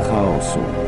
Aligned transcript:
caos 0.00 0.87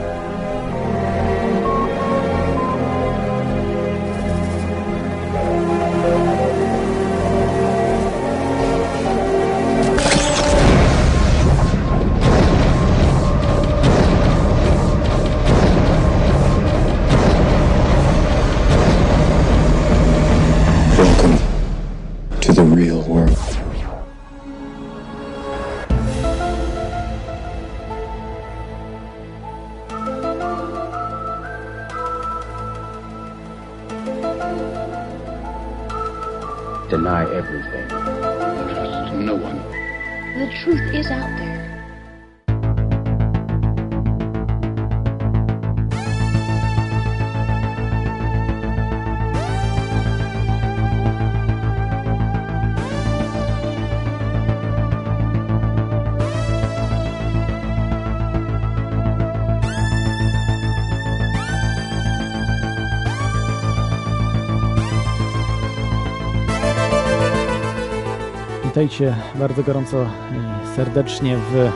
Witajcie 68.81 69.15
bardzo 69.35 69.63
gorąco 69.63 70.03
i 70.05 70.77
serdecznie 70.77 71.37
w 71.37 71.57
e, 71.57 71.71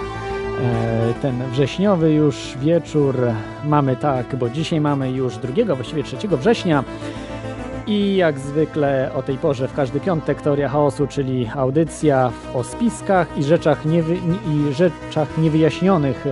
ten 1.22 1.50
wrześniowy 1.50 2.12
już 2.12 2.54
wieczór. 2.60 3.16
Mamy 3.64 3.96
tak, 3.96 4.36
bo 4.36 4.50
dzisiaj 4.50 4.80
mamy 4.80 5.10
już 5.10 5.36
2, 5.36 5.74
właściwie 5.74 6.02
3 6.02 6.16
września. 6.28 6.84
I 7.86 8.16
jak 8.16 8.38
zwykle 8.38 9.10
o 9.14 9.22
tej 9.22 9.38
porze 9.38 9.68
w 9.68 9.74
każdy 9.74 10.00
piątek 10.00 10.42
Teoria 10.42 10.68
Chaosu, 10.68 11.06
czyli 11.06 11.50
audycja 11.54 12.32
o 12.54 12.64
spiskach 12.64 13.38
i 13.38 13.44
rzeczach, 13.44 13.84
niewy, 13.84 14.16
i 14.16 14.74
rzeczach 14.74 15.38
niewyjaśnionych 15.38 16.26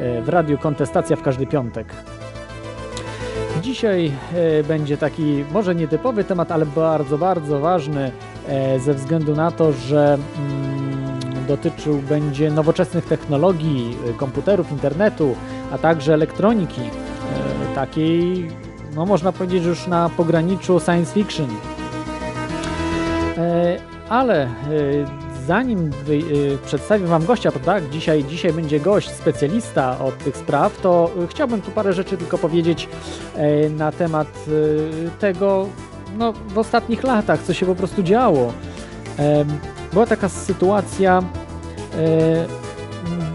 e, 0.00 0.22
w 0.22 0.28
radiu 0.28 0.58
Kontestacja 0.58 1.16
w 1.16 1.22
każdy 1.22 1.46
piątek. 1.46 1.86
Dzisiaj 3.62 4.12
e, 4.34 4.62
będzie 4.62 4.96
taki 4.96 5.44
może 5.52 5.74
nietypowy 5.74 6.24
temat, 6.24 6.52
ale 6.52 6.66
bardzo, 6.66 7.18
bardzo 7.18 7.58
ważny 7.58 8.10
ze 8.78 8.94
względu 8.94 9.34
na 9.36 9.50
to, 9.50 9.72
że 9.72 10.18
mm, 10.38 11.46
dotyczył 11.46 11.96
będzie 11.96 12.50
nowoczesnych 12.50 13.04
technologii, 13.06 13.96
e, 14.10 14.12
komputerów, 14.12 14.72
internetu, 14.72 15.34
a 15.72 15.78
także 15.78 16.14
elektroniki, 16.14 16.80
e, 16.80 17.74
takiej, 17.74 18.48
no 18.94 19.06
można 19.06 19.32
powiedzieć, 19.32 19.64
już 19.64 19.86
na 19.86 20.10
pograniczu 20.16 20.80
science 20.80 21.14
fiction. 21.14 21.48
E, 23.36 23.78
Ale 24.08 24.42
e, 24.42 24.48
zanim 25.46 25.88
e, 25.88 26.58
przedstawię 26.66 27.06
Wam 27.06 27.24
gościa, 27.24 27.50
bo 27.50 27.60
tak, 27.60 27.90
dzisiaj, 27.90 28.24
dzisiaj 28.24 28.52
będzie 28.52 28.80
gość, 28.80 29.10
specjalista 29.10 29.98
od 29.98 30.18
tych 30.18 30.36
spraw, 30.36 30.80
to 30.80 31.10
e, 31.24 31.26
chciałbym 31.26 31.62
tu 31.62 31.70
parę 31.70 31.92
rzeczy 31.92 32.16
tylko 32.16 32.38
powiedzieć 32.38 32.88
e, 33.34 33.68
na 33.70 33.92
temat 33.92 34.28
e, 35.06 35.10
tego, 35.20 35.68
no, 36.18 36.32
w 36.32 36.58
ostatnich 36.58 37.02
latach, 37.02 37.42
co 37.42 37.54
się 37.54 37.66
po 37.66 37.74
prostu 37.74 38.02
działo. 38.02 38.52
Była 39.94 40.06
taka 40.06 40.28
sytuacja, 40.28 41.22
e, 41.98 42.46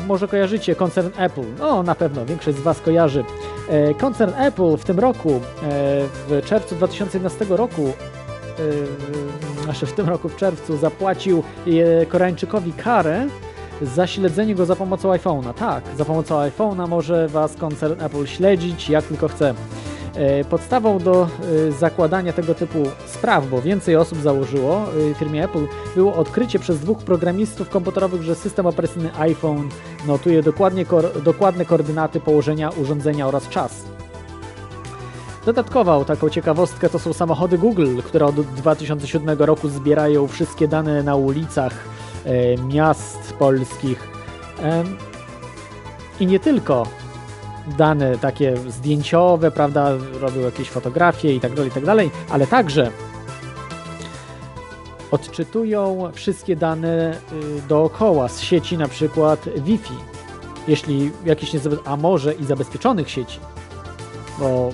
może 0.08 0.28
kojarzycie 0.28 0.76
koncern 0.76 1.10
Apple. 1.18 1.46
No, 1.60 1.84
na 1.84 1.96
pewno, 1.96 2.26
większość 2.26 2.58
z 2.58 2.62
Was 2.62 2.82
kojarzy. 2.82 3.24
E, 3.70 3.94
Koncern 3.94 4.34
Apple 4.38 4.78
w 4.78 4.86
tym 4.86 5.00
roku, 5.00 5.30
e, 5.30 5.40
w 6.28 6.42
czerwcu 6.46 6.76
2011 6.76 7.46
roku, 7.58 7.94
znaczy 9.64 9.86
w 9.86 9.94
tym 9.94 10.10
roku 10.10 10.30
w 10.30 10.36
czerwcu, 10.36 10.78
zapłacił 10.78 11.44
Koreańczykowi 12.10 12.74
karę 12.74 13.28
za 13.82 14.08
śledzenie 14.08 14.56
go 14.56 14.66
za 14.66 14.76
pomocą 14.76 15.10
iPhone'a. 15.10 15.54
Tak, 15.54 15.84
za 15.98 16.06
pomocą 16.06 16.36
iPhone'a 16.36 16.88
może 16.88 17.28
Was 17.28 17.56
koncern 17.56 18.02
Apple 18.02 18.26
śledzić 18.26 18.90
jak 18.90 19.06
tylko 19.06 19.28
chce. 19.28 19.54
E, 20.16 20.44
Podstawą 20.44 21.00
do 21.00 21.28
e, 21.68 21.72
zakładania 21.72 22.34
tego 22.34 22.56
typu 22.56 22.84
spraw, 23.06 23.50
bo 23.50 23.62
więcej 23.62 23.96
osób 23.96 24.22
założyło 24.22 24.86
e, 25.12 25.14
firmie 25.14 25.44
Apple, 25.44 25.68
było 25.96 26.16
odkrycie 26.16 26.60
przez 26.60 26.80
dwóch 26.80 26.98
programistów 26.98 27.70
komputerowych, 27.70 28.22
że 28.22 28.36
system 28.36 28.66
operacyjny 28.66 29.16
iPhone 29.16 29.70
notuje 30.08 30.44
dokładnie 30.44 30.86
kor- 30.86 31.22
dokładne 31.22 31.66
koordynaty 31.66 32.20
położenia 32.20 32.70
urządzenia 32.70 33.28
oraz 33.28 33.50
czas. 33.50 33.86
Dodatkową 35.46 36.06
taką 36.06 36.30
ciekawostkę 36.30 36.90
to 36.90 37.00
są 37.00 37.14
samochody 37.14 37.58
Google, 37.58 37.98
które 38.06 38.26
od 38.26 38.42
2007 38.42 39.40
roku 39.40 39.70
zbierają 39.70 40.28
wszystkie 40.28 40.68
dane 40.68 41.04
na 41.04 41.16
ulicach 41.16 41.74
e, 42.26 42.58
miast 42.58 43.34
polskich. 43.34 44.08
Em, 44.62 44.98
I 46.20 46.26
nie 46.26 46.40
tylko 46.40 46.88
dane 47.78 48.18
takie 48.18 48.58
zdjęciowe, 48.58 49.52
prawda, 49.52 49.92
robią 50.22 50.42
jakieś 50.42 50.70
fotografie 50.70 51.36
i 51.36 51.40
tak 51.40 51.54
dalej, 51.54 51.70
i 51.70 51.74
tak 51.74 51.86
dalej, 51.86 52.12
ale 52.30 52.48
także 52.48 52.92
odczytują 55.12 56.12
wszystkie 56.14 56.56
dane 56.56 57.14
y, 57.14 57.62
dookoła 57.68 58.28
z 58.28 58.42
sieci, 58.42 58.78
na 58.78 58.88
przykład 58.88 59.46
Wi-Fi, 59.58 59.94
jeśli 60.68 61.12
jakiś 61.26 61.54
nie, 61.54 61.60
a 61.86 61.98
może 61.98 62.34
i 62.34 62.46
zabezpieczonych 62.46 63.10
sieci, 63.10 63.40
bo 64.40 64.70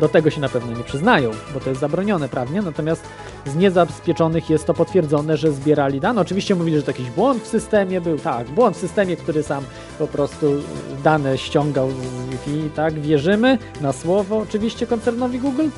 do 0.00 0.08
tego 0.08 0.30
się 0.30 0.40
na 0.40 0.48
pewno 0.48 0.78
nie 0.78 0.84
przyznają, 0.84 1.30
bo 1.54 1.60
to 1.60 1.68
jest 1.68 1.80
zabronione 1.80 2.28
prawnie, 2.28 2.62
natomiast 2.62 3.02
z 3.46 3.54
niezabezpieczonych 3.54 4.50
jest 4.50 4.66
to 4.66 4.74
potwierdzone, 4.74 5.36
że 5.36 5.52
zbierali 5.52 6.00
dane. 6.00 6.20
Oczywiście 6.20 6.54
mówili, 6.54 6.76
że 6.76 6.82
to 6.82 6.90
jakiś 6.90 7.10
błąd 7.10 7.42
w 7.42 7.46
systemie 7.46 8.00
był, 8.00 8.18
tak, 8.18 8.48
błąd 8.48 8.76
w 8.76 8.80
systemie, 8.80 9.16
który 9.16 9.42
sam 9.42 9.64
po 9.98 10.06
prostu 10.06 10.46
y, 10.46 10.62
dane 11.04 11.38
ściągał 11.38 11.90
z 11.90 12.30
Wi-Fi, 12.30 12.70
tak, 12.76 13.00
wierzymy 13.00 13.58
na 13.80 13.92
słowo 13.92 14.38
oczywiście 14.38 14.86
koncernowi 14.86 15.38
Google. 15.38 15.68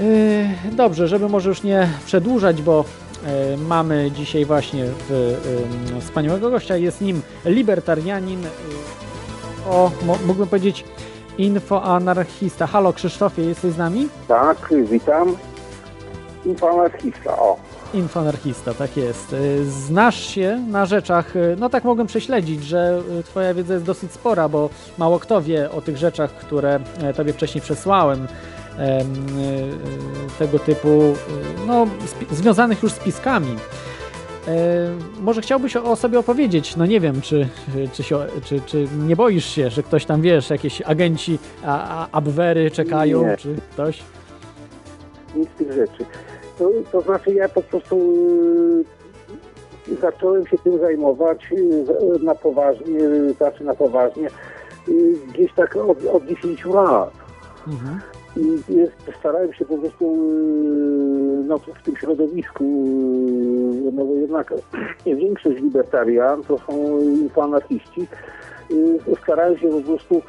Yy, 0.00 0.72
Dobrze, 0.72 1.08
żeby 1.08 1.28
może 1.28 1.48
już 1.48 1.62
nie 1.62 1.88
przedłużać, 2.06 2.62
bo 2.62 2.84
yy, 3.50 3.56
mamy 3.56 4.10
dzisiaj 4.10 4.44
właśnie 4.44 4.84
wspaniałego 6.00 6.50
gościa, 6.50 6.76
jest 6.76 7.00
nim 7.00 7.22
libertarianin, 7.44 8.42
o, 9.70 9.90
mógłbym 10.26 10.48
powiedzieć 10.48 10.84
infoanarchista. 11.38 12.66
Halo 12.66 12.92
Krzysztofie, 12.92 13.42
jesteś 13.42 13.72
z 13.72 13.78
nami? 13.78 14.08
Tak, 14.28 14.72
witam. 14.90 15.36
Infoanarchista, 16.44 17.38
o. 17.38 17.56
Tak 18.74 18.96
jest. 18.96 19.32
Y, 19.32 19.64
Znasz 19.70 20.20
się 20.26 20.64
na 20.68 20.86
rzeczach, 20.86 21.36
y, 21.36 21.56
no 21.58 21.68
tak 21.68 21.84
mogłem 21.84 22.06
prześledzić, 22.06 22.64
że 22.64 23.00
y, 23.20 23.22
twoja 23.22 23.54
wiedza 23.54 23.74
jest 23.74 23.86
dosyć 23.86 24.12
spora, 24.12 24.48
bo 24.48 24.70
mało 24.98 25.18
kto 25.18 25.42
wie 25.42 25.70
o 25.70 25.80
tych 25.80 25.96
rzeczach, 25.96 26.30
które 26.32 26.80
e, 27.02 27.14
tobie 27.14 27.32
wcześniej 27.32 27.62
przesłałem, 27.62 28.26
em, 28.78 29.06
tego 30.38 30.58
typu, 30.58 31.14
no, 31.66 31.86
związanych 32.30 32.82
już 32.82 32.92
z 32.92 32.96
spiskami. 32.96 33.56
E, 34.48 34.52
Może 35.20 35.42
chciałbyś 35.42 35.76
o 35.76 35.84
o 35.84 35.96
sobie 35.96 36.18
opowiedzieć, 36.18 36.76
no 36.76 36.86
nie 36.86 37.00
wiem, 37.00 37.20
czy, 37.20 37.48
czy, 37.92 38.02
się, 38.02 38.18
czy, 38.44 38.60
czy 38.66 38.88
nie 38.98 39.16
boisz 39.16 39.44
się, 39.46 39.70
że 39.70 39.82
ktoś 39.82 40.04
tam, 40.04 40.20
wiesz, 40.22 40.50
jakieś 40.50 40.82
agenci, 40.82 41.38
a, 41.64 42.02
a, 42.02 42.08
abwery 42.12 42.70
czekają, 42.70 43.26
Nie. 43.26 43.36
czy 43.36 43.56
ktoś? 43.72 44.02
Nic 45.34 45.48
z 45.50 45.58
tych 45.58 45.72
rzeczy. 45.72 46.04
To, 46.58 46.70
to 46.92 47.00
znaczy 47.00 47.34
ja 47.34 47.48
po 47.48 47.62
prostu 47.62 47.96
yy, 49.88 49.96
zacząłem 49.96 50.46
się 50.46 50.58
tym 50.58 50.78
zajmować 50.78 51.52
z- 51.86 52.22
na 52.22 52.34
poważnie, 52.34 52.92
yy, 52.98 53.32
znaczy 53.32 53.64
na 53.64 53.74
poważnie, 53.74 54.28
gdzieś 55.34 55.52
tak 55.54 55.76
od, 55.76 56.04
od 56.06 56.26
10 56.26 56.64
lat. 56.64 57.10
Mhm. 57.68 58.00
I 58.36 58.74
jest, 58.74 58.92
starałem 59.20 59.52
się 59.52 59.64
po 59.64 59.78
prostu 59.78 60.16
no, 61.46 61.58
w 61.58 61.82
tym 61.84 61.96
środowisku, 61.96 62.64
no 63.92 64.04
bo 64.04 64.14
jednak 64.14 64.54
większość 65.06 65.60
libertarian 65.62 66.42
to 66.42 66.58
są 66.58 66.98
infoanarchiści, 67.00 68.06
yy, 68.70 68.98
starałem 69.22 69.58
się 69.58 69.68
po 69.68 69.80
prostu 69.80 70.22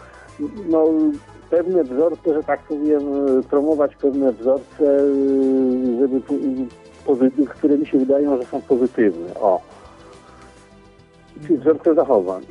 no, 0.69 0.85
pewne 1.51 1.83
wzorce, 1.83 2.33
że 2.33 2.43
tak 2.43 2.59
powiem, 2.59 3.27
yy, 3.35 3.43
promować 3.43 3.95
pewne 3.95 4.31
wzorce, 4.31 4.83
yy, 4.83 5.99
żeby, 5.99 6.21
które 7.49 7.77
mi 7.77 7.87
się 7.87 7.99
wydają, 7.99 8.37
że 8.37 8.45
są 8.45 8.61
pozytywne. 8.61 9.33
O. 9.33 9.61
Czyli 11.47 11.57
wzorce 11.57 11.93
zachowań. 11.93 12.43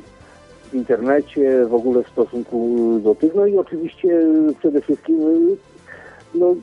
w 0.71 0.73
internecie, 0.73 1.65
w 1.65 1.73
ogóle 1.73 2.03
w 2.03 2.09
stosunku 2.09 2.77
do 3.03 3.15
tych. 3.15 3.35
No 3.35 3.45
i 3.45 3.57
oczywiście 3.57 4.21
przede 4.59 4.81
wszystkim 4.81 5.21
y, 5.21 5.57
no, 6.35 6.55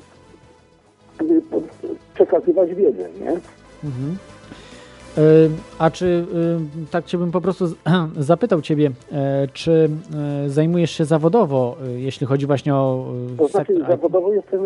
przekazywać 2.14 2.74
wiedzę, 2.74 3.08
nie? 3.20 3.30
Mhm. 3.84 4.16
E, 5.18 5.20
A 5.78 5.90
czy, 5.90 6.06
y, 6.06 6.90
tak 6.90 7.04
cię 7.04 7.18
bym 7.18 7.30
po 7.30 7.40
prostu 7.40 7.64
zapytał 8.16 8.60
ciebie, 8.62 8.90
e, 9.12 9.48
czy 9.52 9.90
e, 10.46 10.50
zajmujesz 10.50 10.90
się 10.90 11.04
zawodowo, 11.04 11.76
jeśli 11.96 12.26
chodzi 12.26 12.46
właśnie 12.46 12.74
o 12.74 13.06
To 13.38 13.48
znaczy 13.48 13.72
sektor 13.72 13.88
zawodowo 13.88 14.32
jestem 14.32 14.60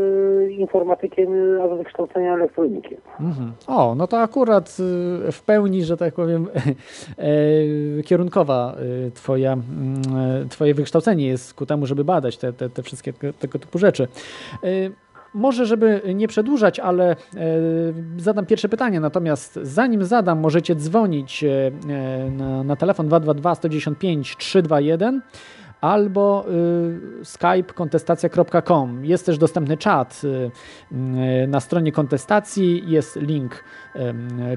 informatykiem, 0.51 1.29
a 1.63 1.75
z 1.75 1.79
wykształcenia 1.79 2.35
elektronikiem. 2.35 2.99
Mhm. 3.21 3.53
O, 3.67 3.95
no 3.95 4.07
to 4.07 4.21
akurat 4.21 4.77
w 5.33 5.43
pełni, 5.47 5.85
że 5.85 5.97
tak 5.97 6.15
powiem, 6.15 6.49
e, 7.99 8.03
kierunkowa 8.03 8.77
twoja, 9.15 9.53
e, 9.53 9.59
twoje 10.49 10.75
wykształcenie 10.75 11.27
jest 11.27 11.55
ku 11.55 11.67
temu, 11.67 11.87
żeby 11.87 12.05
badać 12.05 12.37
te, 12.37 12.53
te, 12.53 12.71
te 12.71 12.83
wszystkie 12.83 13.13
te- 13.13 13.33
tego 13.33 13.59
typu 13.59 13.79
rzeczy. 13.79 14.09
Może, 15.35 15.67
żeby 15.67 16.03
nie 16.15 16.29
przedłużać, 16.29 16.81
ale 16.81 17.11
e, 17.11 17.17
zadam 18.17 18.47
pierwsze 18.47 18.69
pytanie. 18.69 19.01
Natomiast 19.01 19.59
zanim 19.63 20.05
zadam, 20.05 20.41
możecie 20.41 20.75
dzwonić 20.75 21.45
e, 21.45 21.49
e, 21.67 22.31
na, 22.31 22.65
na 22.65 22.77
telefon 22.77 23.07
222 23.07 23.55
115 23.55 24.37
321 24.39 25.23
albo 25.83 26.45
y, 27.21 27.25
skype 27.25 27.75
kontestacja.com. 27.75 29.05
Jest 29.05 29.27
też 29.27 29.39
dostępny 29.39 29.77
czat 29.77 30.21
y, 30.25 30.51
y, 31.45 31.47
na 31.47 31.61
stronie 31.61 31.93
kontestacji, 31.93 32.85
jest 32.87 33.17
link 33.17 33.65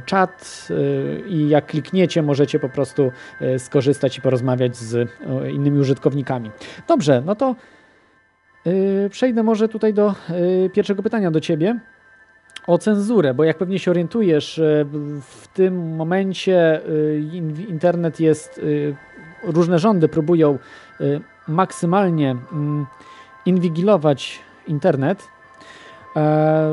czat 0.05 0.67
y, 0.69 1.23
i 1.27 1.49
jak 1.49 1.65
klikniecie 1.65 2.21
możecie 2.21 2.59
po 2.59 2.69
prostu 2.69 3.11
y, 3.41 3.59
skorzystać 3.59 4.17
i 4.17 4.21
porozmawiać 4.21 4.77
z 4.77 5.09
innymi 5.53 5.79
użytkownikami. 5.79 6.51
Dobrze, 6.87 7.23
no 7.25 7.35
to 7.35 7.55
przejdę 9.09 9.43
może 9.43 9.67
tutaj 9.69 9.93
do 9.93 10.15
y, 10.65 10.69
pierwszego 10.73 11.03
pytania 11.03 11.31
do 11.31 11.39
Ciebie 11.41 11.79
o 12.67 12.77
cenzurę, 12.77 13.33
bo 13.33 13.43
jak 13.43 13.57
pewnie 13.57 13.79
się 13.79 13.91
orientujesz, 13.91 14.57
y, 14.57 14.85
w 15.21 15.47
tym 15.53 15.95
momencie 15.95 16.81
y, 16.89 17.19
in- 17.33 17.65
internet 17.69 18.19
jest, 18.19 18.57
y, 18.57 18.95
różne 19.43 19.79
rządy 19.79 20.07
próbują 20.07 20.59
y, 21.01 21.21
maksymalnie 21.47 22.31
mm, 22.51 22.85
inwigilować 23.45 24.39
internet. 24.67 25.27
E, 26.15 26.71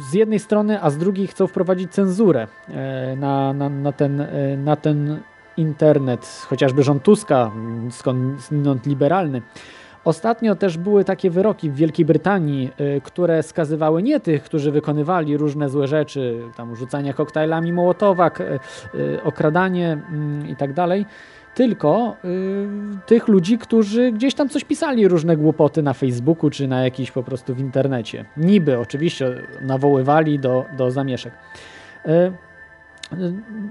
Z 0.00 0.14
jednej 0.14 0.38
strony, 0.38 0.82
a 0.82 0.90
z 0.90 0.98
drugiej 0.98 1.26
chcą 1.26 1.46
wprowadzić 1.46 1.92
cenzurę 1.92 2.46
e, 2.68 3.16
na, 3.16 3.52
na, 3.52 3.68
na, 3.68 3.92
ten, 3.92 4.20
e, 4.20 4.56
na 4.56 4.76
ten 4.76 5.20
internet, 5.56 6.46
chociażby 6.48 6.82
rząd 6.82 7.02
Tuska, 7.02 7.50
skądinąd 7.90 8.86
liberalny. 8.86 9.42
Ostatnio 10.04 10.54
też 10.54 10.78
były 10.78 11.04
takie 11.04 11.30
wyroki 11.30 11.70
w 11.70 11.74
Wielkiej 11.74 12.06
Brytanii, 12.06 12.70
y, 12.96 13.00
które 13.04 13.42
skazywały 13.42 14.02
nie 14.02 14.20
tych, 14.20 14.42
którzy 14.42 14.70
wykonywali 14.70 15.36
różne 15.36 15.68
złe 15.68 15.86
rzeczy, 15.88 16.42
tam 16.56 16.76
rzucanie 16.76 17.14
koktajlami 17.14 17.72
Mołotowa, 17.72 18.30
k- 18.30 18.44
y, 18.94 19.22
okradanie 19.24 19.92
mm, 19.92 20.48
i 20.48 20.56
tak 20.56 20.72
tylko 21.54 22.16
y, 22.24 22.68
tych 23.06 23.28
ludzi, 23.28 23.58
którzy 23.58 24.12
gdzieś 24.12 24.34
tam 24.34 24.48
coś 24.48 24.64
pisali, 24.64 25.08
różne 25.08 25.36
głupoty 25.36 25.82
na 25.82 25.92
Facebooku 25.92 26.50
czy 26.50 26.68
na 26.68 26.84
jakiś 26.84 27.10
po 27.10 27.22
prostu 27.22 27.54
w 27.54 27.60
internecie. 27.60 28.24
Niby 28.36 28.78
oczywiście 28.78 29.34
nawoływali 29.60 30.38
do, 30.38 30.64
do 30.76 30.90
zamieszek. 30.90 31.32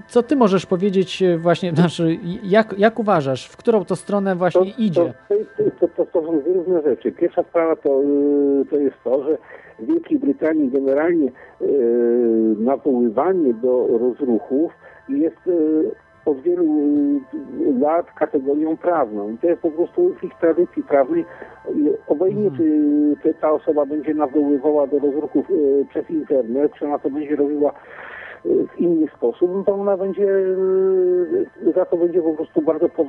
Co 0.06 0.22
ty 0.22 0.36
możesz 0.36 0.66
powiedzieć 0.66 1.22
y, 1.22 1.38
właśnie, 1.38 1.72
znaczy, 1.72 2.18
jak, 2.42 2.74
jak 2.78 2.98
uważasz, 2.98 3.48
w 3.48 3.56
którą 3.56 3.84
to 3.84 3.96
stronę 3.96 4.36
właśnie 4.36 4.70
idzie? 4.78 5.14
To, 5.28 5.34
to, 5.80 5.88
to, 5.88 6.06
to 6.06 6.22
są 6.22 6.40
dwie 6.40 6.52
różne 6.52 6.82
rzeczy. 6.82 7.12
Pierwsza 7.12 7.42
sprawa 7.42 7.76
to, 7.76 8.02
y, 8.02 8.64
to 8.70 8.76
jest 8.76 8.96
to, 9.04 9.24
że 9.24 9.38
w 9.78 9.86
Wielkiej 9.86 10.18
Brytanii 10.18 10.70
generalnie 10.70 11.28
y, 11.28 11.64
nawoływanie 12.58 13.54
do 13.54 13.86
rozruchów 13.98 14.72
jest 15.08 15.46
y, 15.46 15.90
od 16.24 16.40
wielu 16.40 16.64
lat 17.80 18.06
kategorią 18.18 18.76
prawną. 18.76 19.30
I 19.30 19.38
to 19.38 19.46
jest 19.46 19.62
po 19.62 19.70
prostu 19.70 20.14
w 20.14 20.24
ich 20.24 20.32
tradycji 20.40 20.82
prawnej. 20.82 21.24
Obojętnie, 22.06 22.50
czy, 22.56 23.14
czy 23.22 23.34
ta 23.34 23.52
osoba 23.52 23.86
będzie 23.86 24.14
nawoływała 24.14 24.86
do 24.86 24.98
rozruchów 24.98 25.46
przez 25.90 26.10
internet, 26.10 26.72
czy 26.78 26.86
ona 26.86 26.98
to 26.98 27.10
będzie 27.10 27.36
robiła 27.36 27.72
w 28.44 28.78
inny 28.78 29.06
sposób, 29.16 29.50
no 29.54 29.64
to 29.64 29.74
ona 29.74 29.96
będzie 29.96 30.26
y, 30.26 31.72
za 31.74 31.84
to 31.84 31.96
będzie 31.96 32.22
po 32.22 32.34
prostu 32.34 32.62
bardzo, 32.62 32.88
po, 32.88 33.04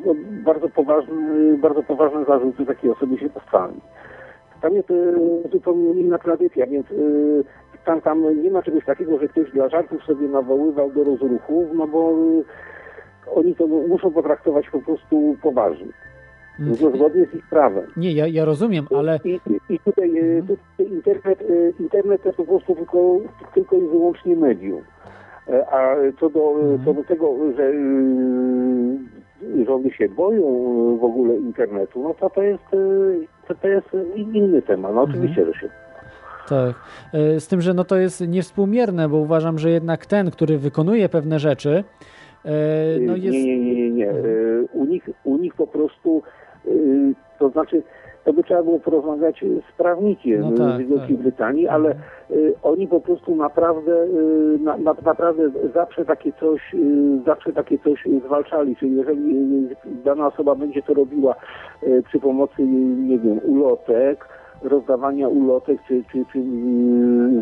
bardzo 0.46 0.70
poważny, 0.70 1.58
bardzo 1.58 1.84
poważne 1.84 2.26
zarzuty 2.26 2.66
takiej 2.66 2.92
osoby 2.92 3.18
się 3.18 3.30
postawi. 3.30 3.82
Tam 4.62 4.74
jest 4.74 4.92
y, 4.92 5.14
zupełnie 5.52 6.02
inna 6.02 6.18
tradycja, 6.18 6.68
więc 6.68 6.92
y, 6.92 7.44
tam, 7.86 8.02
tam 8.02 8.44
nie 8.44 8.52
ma 8.52 8.64
czegoś 8.64 8.86
takiego, 8.86 9.20
że 9.20 9.28
ktoś 9.28 9.52
dla 9.52 9.70
żartów 9.70 10.04
sobie 10.04 10.28
nawoływał 10.28 10.92
do 10.92 11.04
rozruchów, 11.04 11.66
no 11.74 11.88
bo 11.88 12.14
oni 13.36 13.56
to 13.56 13.68
muszą 13.68 14.12
potraktować 14.12 14.70
po 14.70 14.82
prostu 14.82 15.36
poważnie. 15.42 15.94
No, 16.60 16.76
zgodnie 16.76 17.26
z 17.26 17.36
ich 17.36 17.50
prawem. 17.50 17.84
Nie, 17.98 18.12
ja, 18.12 18.28
ja 18.28 18.46
rozumiem, 18.46 18.88
ale 18.98 19.20
I, 19.26 19.40
i, 19.70 19.80
tutaj, 19.80 20.18
e, 20.18 20.42
tutaj 20.42 20.94
internet, 20.94 21.44
internet 21.80 22.24
to 22.24 22.34
po 22.34 22.44
prostu 22.44 22.76
tylko, 22.76 23.18
tylko 23.54 23.76
i 23.76 23.88
wyłącznie 23.88 24.36
medium. 24.36 24.82
E, 25.52 25.68
A 25.74 25.96
co 26.20 26.30
do, 26.30 26.56
co 26.86 26.94
do 26.94 27.04
tego, 27.04 27.36
że 27.58 27.64
e, 27.64 27.74
rządy 29.66 29.92
się 29.92 30.10
boją 30.10 30.42
e, 30.44 30.98
w 31.00 31.04
ogóle 31.04 31.36
internetu, 31.36 32.04
no 32.04 32.14
to 32.14 32.30
to 32.30 32.42
jest, 32.42 32.64
e, 32.74 32.78
to, 33.48 33.56
to 33.56 33.68
jest 33.68 33.88
inny 34.16 34.62
temat. 34.62 34.96
No 34.96 35.02
oczywiście, 35.02 35.46
że 35.46 35.54
się 35.54 35.70
tak. 36.50 36.76
E, 37.14 37.40
Z 37.40 37.48
tym, 37.48 37.62
że 37.62 37.74
no 37.74 37.84
to 37.84 37.98
jest 37.98 38.28
niewspółmierne, 38.28 39.10
bo 39.10 39.18
uważam, 39.18 39.60
że 39.60 39.70
jednak 39.70 40.06
ten, 40.06 40.32
który 40.32 40.58
wykonuje 40.58 41.10
pewne 41.10 41.40
rzeczy, 41.40 41.84
e, 42.46 42.52
no 43.00 43.16
jest. 43.16 43.38
Nie, 43.38 43.60
nie, 43.60 43.76
nie, 43.76 43.92
nie. 43.92 44.06
nie. 44.06 44.12
U, 44.74 44.86
nich, 44.86 45.10
u 45.24 45.38
nich 45.38 45.54
po 45.56 45.68
prostu, 45.68 46.24
to 47.40 47.50
znaczy, 47.50 47.84
to 48.26 48.34
by 48.34 48.44
trzeba 48.44 48.64
było 48.64 48.80
porozmawiać 48.80 49.46
z 49.70 49.78
prawnikiem 49.78 50.42
No 50.42 50.52
tak, 50.52 50.76
z 50.76 50.90
Wielkiej 50.90 51.16
tak. 51.16 51.24
Brytanii, 51.24 51.68
ale 51.68 51.90
e, 51.90 51.96
oni 52.64 52.88
po 52.88 53.00
prostu 53.02 53.36
naprawdę, 53.36 54.04
e, 54.04 54.08
na, 54.64 54.78
na, 54.78 54.96
naprawdę 55.06 55.44
zawsze 55.74 56.06
takie 56.06 56.32
coś, 56.40 56.74
e, 56.74 56.78
zawsze 57.26 57.54
takie 57.54 57.80
coś 57.80 58.08
zwalczali. 58.26 58.76
Czyli 58.76 58.96
jeżeli 58.96 59.38
e, 59.38 60.04
dana 60.04 60.28
osoba 60.28 60.56
będzie 60.56 60.82
to 60.82 60.94
robiła 60.94 61.36
przy 62.06 62.20
pomocy, 62.20 62.64
nie 63.08 63.20
wiem, 63.20 63.40
ulotek, 63.44 64.28
rozdawania 64.64 65.28
ulotek 65.28 65.80
czy, 65.88 66.04
czy, 66.12 66.26
czy 66.34 66.42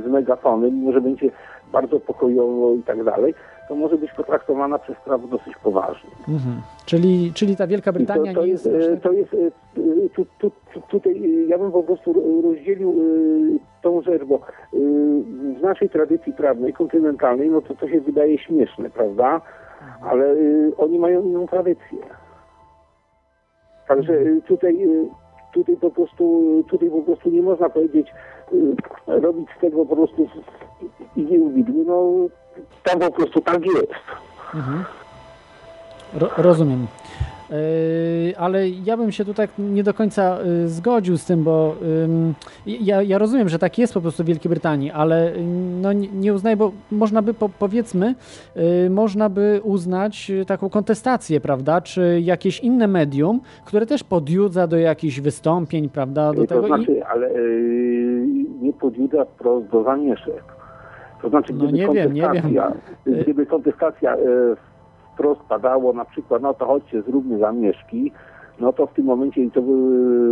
z 0.06 0.08
megafonem, 0.08 0.80
mimo 0.80 0.92
że 0.92 1.02
będzie 1.02 1.32
bardzo 1.72 2.00
pokojowo 2.00 2.74
i 2.74 2.84
tak 2.84 3.04
dalej, 3.04 3.34
to 3.70 3.76
może 3.76 3.98
być 3.98 4.12
potraktowana 4.12 4.80
przez 4.80 4.98
prawo 4.98 5.28
dosyć 5.28 5.54
poważnie. 5.64 6.10
Mhm. 6.28 6.62
Czyli, 6.86 7.32
czyli 7.34 7.56
ta 7.56 7.68
Wielka 7.68 7.92
to, 7.92 7.98
Brytania 7.98 8.34
to 8.34 8.42
nie 8.42 8.48
jest, 8.48 8.66
jest. 8.66 8.90
e, 8.90 8.98
to 8.98 9.12
jest 9.12 9.34
e, 9.34 9.38
tu, 10.16 10.26
tu, 10.40 10.52
tu, 10.74 10.82
tutaj 10.82 11.14
e, 11.24 11.46
ja 11.48 11.58
bym 11.58 11.72
po 11.72 11.84
prostu 11.84 12.14
rozdzielił 12.44 12.90
e, 12.92 13.82
tą 13.82 14.02
rzecz, 14.02 14.24
bo 14.24 14.36
e, 14.36 14.40
w 15.60 15.62
naszej 15.62 15.90
tradycji 15.90 16.34
prawnej, 16.34 16.74
kontynentalnej, 16.74 17.50
no 17.50 17.62
to 17.62 17.76
to 17.76 17.90
się 17.90 18.02
wydaje 18.02 18.38
śmieszne, 18.38 18.90
prawda? 18.90 19.42
Ale 20.02 20.26
e, 20.32 20.36
oni 20.78 21.00
mają 21.00 21.24
inną 21.24 21.48
tradycję. 21.48 21.98
Także 23.88 24.14
e, 24.14 24.42
tutaj, 24.48 24.84
e, 24.84 24.88
tutaj 25.54 25.78
po 25.78 25.92
prostu 25.92 26.44
tutaj 26.70 26.90
po 26.90 27.02
prostu 27.02 27.30
nie 27.30 27.42
można 27.42 27.70
powiedzieć 27.70 28.08
e, 29.08 29.20
robić 29.20 29.48
z 29.58 29.62
tego 29.62 29.86
po 29.86 29.96
prostu 29.96 30.28
i 31.16 31.22
nie 31.26 31.84
no 31.86 32.28
tam 32.84 33.00
po 33.00 33.12
prostu 33.12 33.42
tak 33.42 33.66
jest. 33.66 33.94
Mhm. 34.54 34.84
Ro, 36.14 36.30
rozumiem. 36.38 36.88
Yy, 37.50 38.38
ale 38.38 38.70
ja 38.70 38.98
bym 38.98 39.12
się 39.12 39.26
tutaj 39.26 39.48
nie 39.60 39.84
do 39.84 39.94
końca 39.94 40.38
y, 40.66 40.70
zgodził 40.70 41.18
z 41.18 41.26
tym, 41.26 41.44
bo 41.44 41.76
ja, 42.66 43.02
ja 43.02 43.18
rozumiem, 43.18 43.50
że 43.50 43.60
tak 43.60 43.78
jest 43.78 43.94
po 43.94 44.02
prostu 44.02 44.24
w 44.24 44.26
Wielkiej 44.26 44.50
Brytanii, 44.50 44.92
ale 44.92 45.34
no, 45.82 45.94
nie, 45.94 46.08
nie 46.08 46.34
uznaję, 46.34 46.58
bo 46.58 46.72
można 46.92 47.22
by, 47.22 47.34
po, 47.34 47.50
powiedzmy, 47.50 48.16
y, 48.86 48.90
można 48.90 49.30
by 49.30 49.62
uznać 49.64 50.32
taką 50.48 50.70
kontestację, 50.70 51.42
prawda, 51.42 51.82
czy 51.82 52.22
jakieś 52.24 52.60
inne 52.60 52.88
medium, 52.88 53.42
które 53.66 53.86
też 53.86 54.04
podjudza 54.04 54.68
do 54.68 54.78
jakichś 54.78 55.20
wystąpień, 55.20 55.90
prawda, 55.90 56.34
do 56.34 56.42
to 56.42 56.48
tego 56.48 56.66
i... 56.66 56.68
znaczy, 56.68 57.06
ale 57.06 57.34
yy, 57.34 58.26
nie 58.62 58.74
podjuda 58.74 59.26
wprost 59.26 59.68
do 59.68 59.84
zamieszek. 59.84 60.59
To 61.22 61.30
znaczy, 61.30 61.54
No 61.54 61.60
gdyby 61.68 61.74
nie 61.78 61.88
wiem, 61.88 62.14
nie 62.14 62.22
kontestacja, 62.22 62.72
wiem. 63.06 63.22
gdyby 63.24 63.46
kontestacja 63.46 64.16
yy, 64.16 64.56
wprost 65.14 65.42
padało 65.42 65.94
na 65.94 66.06
przykład, 66.06 66.42
no 66.42 66.54
to 66.54 66.66
chodźcie, 66.66 67.02
zróbmy 67.02 67.38
zamieszki, 67.40 68.12
no 68.60 68.74
to 68.74 68.88
w 68.88 68.94
tym 68.94 69.06
momencie 69.06 69.44
i 69.44 69.52
to 69.52 69.62
by, 69.62 69.72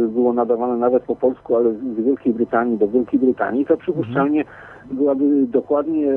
było 0.08 0.34
nadawane 0.34 0.78
nawet 0.78 1.04
po 1.04 1.16
polsku, 1.16 1.56
ale 1.56 1.74
z 1.74 2.06
Wielkiej 2.06 2.34
Brytanii 2.34 2.78
do 2.78 2.88
Wielkiej 2.88 3.20
Brytanii, 3.20 3.66
to 3.66 3.78
przypuszczalnie 3.78 4.44
byłaby 4.92 5.48
dokładnie, 5.48 6.08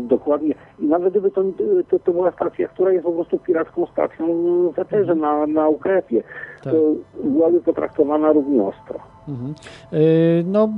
dokładnie 0.00 0.54
i 0.78 0.86
nawet 0.86 1.10
gdyby 1.10 1.30
to, 1.30 1.44
to, 1.90 1.98
to 1.98 2.12
była 2.12 2.30
stacja, 2.30 2.68
która 2.68 2.92
jest 2.92 3.04
po 3.04 3.12
prostu 3.12 3.38
piracką 3.38 3.86
stacją 3.86 4.26
w 4.72 4.78
eterze 4.78 5.14
na, 5.14 5.46
na 5.46 5.68
UKF-ie, 5.68 6.22
Tak. 6.64 6.72
to 6.72 6.78
byłaby 7.24 7.60
potraktowana 7.60 8.32
równie 8.32 8.62
ostro. 8.62 8.98
Mhm. 9.30 9.54
Y, 9.92 10.44
No, 10.46 10.68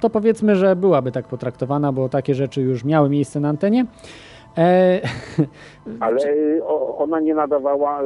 to 0.00 0.10
powiedzmy, 0.10 0.56
że 0.56 0.76
byłaby 0.76 1.12
tak 1.12 1.24
potraktowana, 1.26 1.92
bo 1.92 2.08
takie 2.08 2.34
rzeczy 2.34 2.62
już 2.62 2.84
miały 2.84 3.08
miejsce 3.08 3.40
na 3.40 3.48
antenie. 3.48 3.86
E, 4.58 5.00
Ale 6.00 6.18
ona 6.98 7.20
nie 7.20 7.34
nadawała, 7.34 8.00
e, 8.02 8.04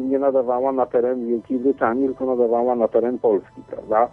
nie 0.00 0.18
nadawała 0.18 0.72
na 0.72 0.86
teren 0.86 1.26
Wielkiej 1.26 1.58
Brytanii, 1.58 2.06
tylko 2.06 2.26
nadawała 2.26 2.74
na 2.76 2.88
teren 2.88 3.18
Polski, 3.18 3.62
prawda? 3.70 4.08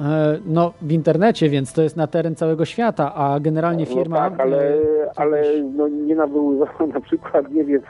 e, 0.00 0.38
no, 0.46 0.72
w 0.82 0.92
internecie, 0.92 1.48
więc 1.48 1.72
to 1.72 1.82
jest 1.82 1.96
na 1.96 2.06
teren 2.06 2.34
całego 2.34 2.64
świata, 2.64 3.14
a 3.14 3.40
generalnie 3.40 3.86
firma. 3.86 4.24
No 4.24 4.30
tak, 4.30 4.40
ale, 4.40 4.74
e, 4.74 4.78
ale 5.16 5.42
no, 5.76 5.88
nie 5.88 6.14
nawoływała 6.14 6.86
na 6.94 7.00
przykład, 7.00 7.50
nie 7.50 7.64
wiem, 7.64 7.80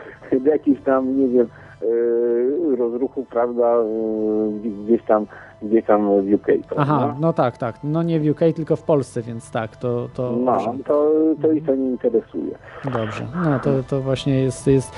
jakichś 0.45 0.81
tam, 0.83 1.21
nie 1.21 1.29
wiem, 1.29 1.47
e, 1.83 2.77
rozruchu, 2.77 3.27
prawda, 3.31 3.77
gdzieś 4.85 5.03
tam, 5.03 5.27
gdzieś 5.63 5.85
tam 5.85 6.23
w 6.23 6.35
UK, 6.35 6.47
prawda? 6.47 6.77
Aha, 6.79 7.17
no 7.21 7.33
tak, 7.33 7.59
tak. 7.59 7.77
No 7.85 8.03
nie 8.03 8.21
w 8.21 8.31
UK, 8.31 8.41
tylko 8.57 8.77
w 8.77 8.83
Polsce, 8.83 9.23
więc 9.23 9.51
tak, 9.51 9.77
to. 9.77 10.09
to 10.15 10.33
No, 10.33 10.75
to, 10.87 11.13
to 11.43 11.53
ich 11.53 11.67
to 11.67 11.75
nie 11.75 11.91
interesuje. 11.91 12.59
Dobrze, 12.85 13.27
no 13.45 13.59
to, 13.59 13.71
to 13.83 14.01
właśnie 14.01 14.41
jest, 14.41 14.67
jest. 14.67 14.97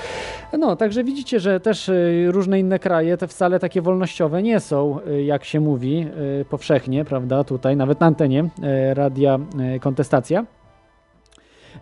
No, 0.59 0.75
także 0.75 1.03
widzicie, 1.03 1.39
że 1.39 1.59
też 1.59 1.89
y, 1.89 2.27
różne 2.31 2.59
inne 2.59 2.79
kraje 2.79 3.17
te 3.17 3.27
wcale 3.27 3.59
takie 3.59 3.81
wolnościowe 3.81 4.43
nie 4.43 4.59
są, 4.59 4.99
y, 5.07 5.23
jak 5.23 5.43
się 5.43 5.59
mówi 5.59 6.07
y, 6.41 6.45
powszechnie, 6.45 7.05
prawda? 7.05 7.43
Tutaj, 7.43 7.77
nawet 7.77 7.99
na 7.99 8.07
antenie 8.07 8.43
radia 8.93 9.39
Kontestacja. 9.81 10.45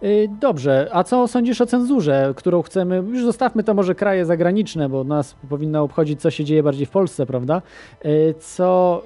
Y, 0.04 0.28
Dobrze, 0.42 0.88
a 0.92 1.04
co 1.04 1.28
sądzisz 1.28 1.62
o 1.62 1.66
cenzurze, 1.66 2.34
którą 2.36 2.62
chcemy, 2.62 2.96
już 2.96 3.24
zostawmy 3.24 3.64
to 3.64 3.74
może 3.74 3.96
kraje 3.96 4.26
zagraniczne, 4.26 4.90
bo 4.90 5.04
nas 5.04 5.36
powinno 5.50 5.84
obchodzić, 5.84 6.22
co 6.22 6.32
się 6.32 6.44
dzieje 6.44 6.64
bardziej 6.64 6.86
w 6.86 6.90
Polsce, 6.90 7.26
prawda? 7.26 7.62
Y, 8.06 8.34
Co 8.38 9.02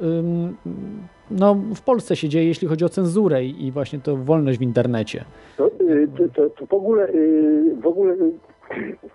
no, 1.32 1.56
w 1.76 1.82
Polsce 1.82 2.16
się 2.16 2.30
dzieje, 2.30 2.48
jeśli 2.48 2.68
chodzi 2.68 2.86
o 2.86 2.90
cenzurę 2.90 3.46
i 3.46 3.72
właśnie 3.72 4.00
tą 4.00 4.24
wolność 4.24 4.60
w 4.60 4.62
internecie. 4.62 5.26
To, 5.58 5.68
y, 5.68 6.08
to, 6.18 6.24
to, 6.36 6.50
to 6.50 6.66
w 6.66 6.74
ogóle, 6.74 7.08
w 7.82 7.88
ogóle 7.88 8.16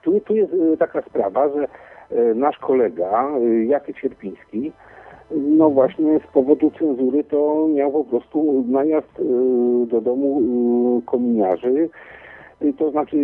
tu, 0.03 0.21
tu 0.21 0.35
jest 0.35 0.53
taka 0.79 1.03
sprawa, 1.03 1.49
że 1.49 1.69
nasz 2.35 2.59
kolega 2.59 3.29
Jacek 3.67 3.99
Sierpiński, 3.99 4.73
no 5.31 5.71
właśnie 5.71 6.21
z 6.29 6.33
powodu 6.33 6.71
cenzury 6.79 7.25
to 7.25 7.69
miał 7.75 7.93
po 7.93 8.05
prostu 8.05 8.65
najazd 8.69 9.21
y, 9.21 9.87
do 9.87 10.01
domu 10.01 10.41
y, 10.99 11.03
kominiarzy. 11.07 11.89
Y, 12.63 12.73
To 12.79 12.91
znaczy 12.91 13.17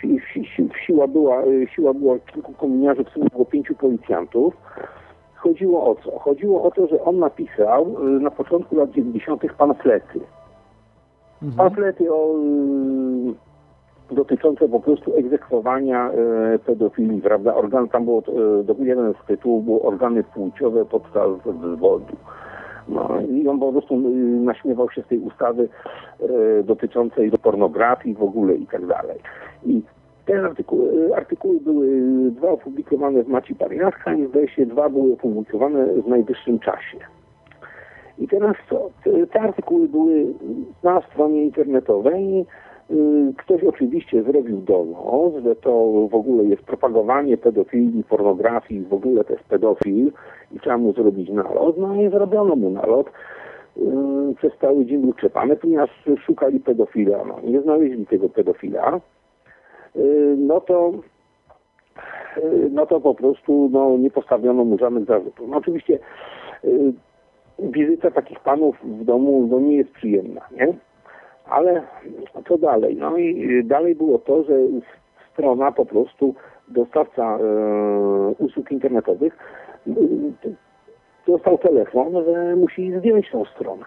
si, 0.00 0.20
si, 0.32 0.44
si, 0.44 0.68
siła, 0.86 1.06
była, 1.06 1.42
siła 1.74 1.94
była 1.94 2.18
kilku 2.18 2.52
kominiarzy, 2.52 3.04
w 3.04 3.08
sumie 3.08 3.26
było 3.32 3.44
pięciu 3.44 3.74
policjantów. 3.74 4.54
Chodziło 5.34 5.90
o 5.90 5.94
co? 5.94 6.18
Chodziło 6.18 6.62
o 6.62 6.70
to, 6.70 6.86
że 6.86 7.04
on 7.04 7.18
napisał 7.18 7.96
na 8.20 8.30
początku 8.30 8.76
lat 8.76 8.90
90. 8.90 9.42
pamflety 9.58 10.20
pamflety 11.56 12.12
o, 12.12 12.34
dotyczące 14.10 14.68
po 14.68 14.80
prostu 14.80 15.16
egzekwowania 15.16 16.10
e, 16.10 16.58
pedofilii, 16.58 17.20
prawda? 17.20 17.54
Organ, 17.54 17.88
tam 17.88 18.04
było, 18.04 18.22
e, 18.80 18.84
jeden 18.84 19.14
z 19.24 19.26
tytułów 19.26 19.64
było 19.64 19.82
organy 19.82 20.24
płciowe 20.24 20.84
podczas 20.84 21.30
wzwodu. 21.46 22.16
No 22.88 23.20
i 23.30 23.48
on 23.48 23.60
po 23.60 23.72
prostu 23.72 23.94
y, 23.94 24.00
naśmiewał 24.40 24.90
się 24.90 25.02
z 25.02 25.06
tej 25.06 25.18
ustawy 25.18 25.68
e, 26.20 26.62
dotyczącej 26.62 27.30
pornografii 27.30 28.14
w 28.14 28.22
ogóle 28.22 28.54
i 28.54 28.66
tak 28.66 28.86
dalej. 28.86 29.18
I 29.66 29.82
te 30.26 30.44
artykuły, 30.44 31.16
artykuły 31.16 31.60
były 31.60 31.88
dwa 32.30 32.50
opublikowane 32.50 33.22
w 33.22 33.28
Maci 33.28 33.54
Pariaska 33.54 34.14
i 34.14 34.26
zdaje 34.26 34.48
się 34.48 34.66
dwa 34.66 34.88
były 34.88 35.12
opublikowane 35.12 35.86
w 35.86 36.08
najwyższym 36.08 36.58
czasie. 36.58 36.98
I 38.18 38.28
teraz 38.28 38.56
co? 38.70 38.90
Te, 39.04 39.26
te 39.26 39.40
artykuły 39.40 39.88
były 39.88 40.26
na 40.82 41.00
stronie 41.00 41.44
internetowej. 41.44 42.46
Ktoś 43.36 43.64
oczywiście 43.64 44.22
zrobił 44.22 44.56
donos, 44.60 45.42
że 45.44 45.56
to 45.56 45.70
w 46.10 46.14
ogóle 46.14 46.44
jest 46.44 46.62
propagowanie 46.62 47.36
pedofilii, 47.36 48.04
pornografii, 48.04 48.84
w 48.84 48.94
ogóle 48.94 49.24
to 49.24 49.32
jest 49.32 49.44
pedofil 49.44 50.12
i 50.52 50.60
trzeba 50.60 50.78
mu 50.78 50.92
zrobić 50.92 51.30
nalot. 51.30 51.78
No 51.78 51.94
i 52.02 52.10
zrobiono 52.10 52.56
mu 52.56 52.70
nalot. 52.70 53.06
Y, 53.76 53.80
Przez 54.36 54.52
cały 54.60 54.86
dzień 54.86 55.00
był 55.00 55.12
czepany, 55.12 55.56
ponieważ 55.56 55.90
szukali 56.26 56.60
pedofila. 56.60 57.24
No, 57.24 57.40
nie 57.50 57.60
znaleźli 57.60 58.06
tego 58.06 58.28
pedofila. 58.28 59.00
Y, 59.96 60.34
No 60.38 60.60
to 60.60 60.92
y, 62.38 62.68
no 62.70 62.86
to 62.86 63.00
po 63.00 63.14
prostu 63.14 63.68
no, 63.72 63.98
nie 63.98 64.10
postawiono 64.10 64.64
mu 64.64 64.78
żadnych 64.78 65.04
zarzutów. 65.04 65.48
No 65.48 65.56
oczywiście 65.56 65.98
wizyta 67.58 68.10
takich 68.10 68.40
panów 68.40 68.76
w 68.84 69.04
domu 69.04 69.48
no, 69.50 69.60
nie 69.60 69.76
jest 69.76 69.90
przyjemna, 69.90 70.40
nie? 70.56 70.74
Ale 71.48 71.82
co 72.48 72.58
dalej? 72.58 72.96
No 72.96 73.16
i 73.16 73.64
dalej 73.64 73.94
było 73.94 74.18
to, 74.18 74.42
że 74.42 74.52
strona 75.32 75.72
po 75.72 75.86
prostu, 75.86 76.34
dostawca 76.68 77.38
e, 77.38 77.40
usług 78.38 78.72
internetowych 78.72 79.36
y, 79.86 79.92
dostał 81.26 81.58
telefon, 81.58 82.24
że 82.24 82.56
musi 82.56 82.92
zdjąć 82.98 83.30
tą 83.30 83.44
stronę. 83.44 83.84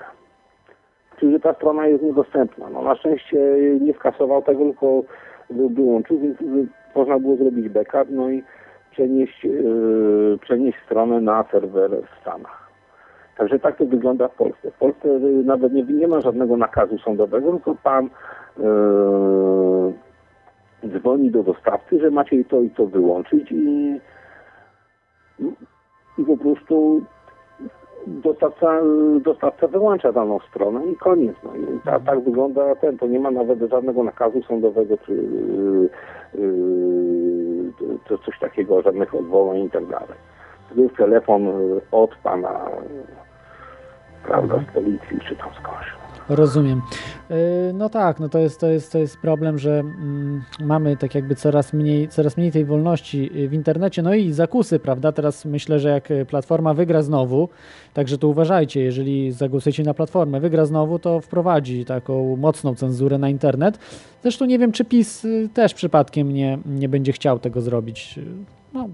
Czyli 1.20 1.40
ta 1.42 1.54
strona 1.54 1.88
jest 1.88 2.04
niedostępna. 2.04 2.70
No 2.70 2.82
na 2.82 2.96
szczęście 2.96 3.40
nie 3.82 3.94
skasował 3.94 4.42
tego, 4.42 4.60
tylko 4.64 5.02
wy- 5.50 5.70
wyłączył, 5.70 6.20
więc 6.20 6.42
y, 6.42 6.68
można 6.96 7.20
było 7.20 7.36
zrobić 7.36 7.70
backup, 7.70 8.08
no 8.10 8.30
i 8.30 8.44
przenieść, 8.92 9.48
przenieść 10.42 10.78
stronę 10.86 11.22
na 11.22 11.44
serwer 11.52 11.92
w 11.92 12.22
Stanach. 12.22 12.67
Także 13.38 13.60
tak 13.60 13.78
to 13.78 13.86
wygląda 13.86 14.28
w 14.28 14.36
Polsce. 14.36 14.72
W 14.72 14.78
Polsce 14.78 15.10
y, 15.10 15.44
nawet 15.46 15.74
nie, 15.74 15.84
nie 15.84 16.08
ma 16.08 16.22
żadnego 16.22 16.58
nakazu 16.58 16.98
sądowego, 16.98 17.52
tylko 17.52 17.76
pan 17.84 18.10
yy, 18.58 19.94
dzwoni 21.00 21.32
do 21.32 21.44
dostawcy, 21.44 22.00
że 22.00 22.12
macie 22.12 22.46
to 22.46 22.62
i 22.62 22.70
to 22.70 22.86
wyłączyć 22.86 23.52
i, 23.52 24.00
i 26.18 26.24
po 26.26 26.38
prostu 26.38 27.02
dostawca, 28.08 28.82
dostawca 29.22 29.68
wyłącza 29.68 30.12
daną 30.12 30.40
stronę 30.40 30.86
i 30.86 30.96
koniec. 30.96 31.36
No 31.44 31.56
i 31.56 31.80
ta, 31.86 32.00
tak 32.00 32.20
wygląda 32.20 32.76
ten, 32.76 32.98
to 32.98 33.08
nie 33.08 33.20
ma 33.20 33.32
nawet 33.32 33.60
żadnego 33.60 34.04
nakazu 34.04 34.44
sądowego 34.44 34.98
czy 34.98 35.14
yy, 36.36 38.18
coś 38.26 38.40
takiego, 38.40 38.82
żadnych 38.82 39.16
odwołań 39.16 39.58
i 39.58 39.70
tak 39.70 39.86
dalej. 39.86 40.18
To 40.70 40.82
jest 40.82 40.96
telefon 40.96 41.44
yy, 41.44 41.82
od 41.92 42.16
pana 42.24 42.70
prawda, 44.28 44.60
z 44.70 44.74
policji 44.74 45.20
czy 45.28 45.36
tam 45.36 45.50
skądś. 45.62 45.88
Rozumiem. 46.30 46.82
Yy, 47.30 47.36
No 47.74 47.90
tak, 47.90 48.20
no 48.20 48.30
to 48.30 48.40
jest, 48.40 48.60
to 48.60 48.68
jest, 48.68 48.92
to 48.92 48.98
jest 48.98 49.18
problem, 49.18 49.58
że 49.60 49.80
mm, 49.80 50.44
mamy 50.60 50.98
tak 50.98 51.16
jakby 51.16 51.36
coraz 51.36 51.74
mniej, 51.74 52.08
coraz 52.08 52.38
mniej 52.38 52.52
tej 52.52 52.66
wolności 52.66 53.30
y, 53.44 53.50
w 53.50 53.54
internecie, 53.54 54.02
no 54.02 54.14
i 54.14 54.32
zakusy, 54.32 54.80
prawda? 54.80 55.12
Teraz 55.12 55.46
myślę, 55.46 55.80
że 55.80 55.90
jak 55.90 56.12
y, 56.12 56.26
Platforma 56.26 56.74
wygra 56.74 57.02
znowu, 57.02 57.50
także 57.94 58.18
tu 58.18 58.30
uważajcie, 58.30 58.82
jeżeli 58.82 59.32
zagłosujecie 59.32 59.84
na 59.84 59.94
Platformę, 59.94 60.40
wygra 60.40 60.66
znowu, 60.66 61.00
to 61.00 61.22
wprowadzi 61.22 61.86
taką 61.86 62.36
mocną 62.36 62.76
cenzurę 62.76 63.18
na 63.18 63.30
internet. 63.30 63.80
Zresztą 64.24 64.46
nie 64.46 64.60
wiem, 64.60 64.72
czy 64.72 64.86
PiS 64.86 65.26
y, 65.26 65.50
też 65.54 65.74
przypadkiem 65.74 66.32
nie, 66.34 66.58
nie 66.66 66.90
będzie 66.90 67.12
chciał 67.12 67.40
tego 67.40 67.62
zrobić. 67.62 68.18
Y, 68.18 68.22
No, 68.74 68.90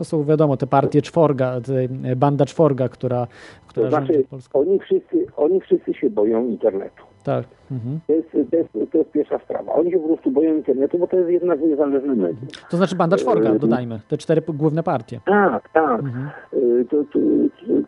to 0.00 0.04
są 0.04 0.24
wiadomo, 0.24 0.56
te 0.56 0.66
partie 0.66 1.02
czworga, 1.02 1.60
te, 1.60 1.72
y, 2.12 2.16
banda 2.16 2.44
czworga, 2.44 2.88
która, 2.88 3.26
która 3.66 3.90
To 3.90 3.90
znaczy, 3.90 4.24
oni 4.52 4.78
wszyscy, 4.78 5.26
oni 5.36 5.60
wszyscy 5.60 5.94
się 5.94 6.10
boją 6.10 6.46
internetu. 6.46 7.04
Tak. 7.24 7.44
Mhm. 7.70 8.00
To 8.06 8.12
jest, 8.12 8.30
to, 8.50 8.56
jest, 8.56 8.92
to 8.92 8.98
jest 8.98 9.10
pierwsza 9.10 9.38
sprawa. 9.38 9.72
Oni 9.74 9.90
się 9.90 9.98
po 9.98 10.08
prostu 10.08 10.30
boją 10.30 10.54
internetu, 10.56 10.98
bo 10.98 11.06
to 11.06 11.16
jest 11.16 11.30
jednak 11.30 11.60
niezależny 11.60 12.16
medium. 12.16 12.46
To 12.70 12.76
znaczy 12.76 12.96
banda 12.96 13.16
czworga, 13.16 13.52
Yy, 13.52 13.58
dodajmy, 13.58 14.00
te 14.08 14.18
cztery 14.18 14.42
główne 14.48 14.82
partie. 14.82 15.20
Tak, 15.26 15.68
tak. 15.72 16.00
Mhm. 16.00 16.28
Y, 16.54 16.84
To, 16.90 16.96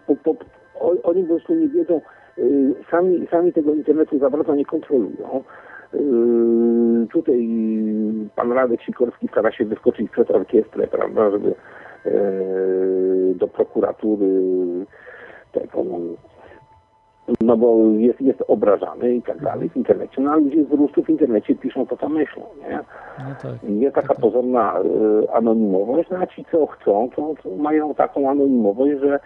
po, 0.07 0.17
po, 0.17 0.37
oni 1.03 1.23
po 1.23 1.29
prostu 1.29 1.55
nie 1.55 1.69
wiedzą, 1.69 2.01
sami, 2.91 3.27
sami 3.31 3.53
tego 3.53 3.75
internetu 3.75 4.19
za 4.19 4.31
bardzo 4.31 4.55
nie 4.55 4.65
kontrolują. 4.65 5.43
Tutaj 7.13 7.49
pan 8.37 8.53
Radek 8.53 8.83
Sikorski 8.83 9.29
stara 9.29 9.53
się 9.53 9.65
wyskoczyć 9.65 10.11
przed 10.11 10.31
orkiestrę, 10.31 10.87
prawda, 10.87 11.31
żeby 11.31 11.55
do 13.35 13.49
prokuratury 13.49 14.27
tego, 15.53 15.85
no, 15.85 15.99
no 17.41 17.57
bo 17.57 17.77
jest, 17.99 18.21
jest 18.21 18.43
obrażany 18.49 19.15
i 19.15 19.23
tak 19.23 19.43
dalej 19.43 19.69
w 19.69 19.77
internecie, 19.77 20.23
no 20.23 20.31
ale 20.31 20.41
ludzie 20.41 20.65
po 20.65 20.77
prostu 20.77 21.03
w 21.03 21.11
internecie 21.11 21.55
piszą 21.55 21.87
to, 21.87 21.97
co 21.97 22.09
myślą, 22.09 22.43
nie? 22.69 22.79
No 23.19 23.35
tak. 23.43 23.63
Nie 23.63 23.91
taka 23.91 24.15
pozorna 24.15 24.81
y, 24.81 25.33
anonimowość, 25.33 26.11
no 26.11 26.19
a 26.19 26.27
ci, 26.27 26.45
co 26.53 26.67
chcą, 26.67 27.11
to, 27.17 27.35
to 27.43 27.57
mają 27.57 27.95
taką 27.95 28.31
anonimowość, 28.31 29.01
że 29.01 29.21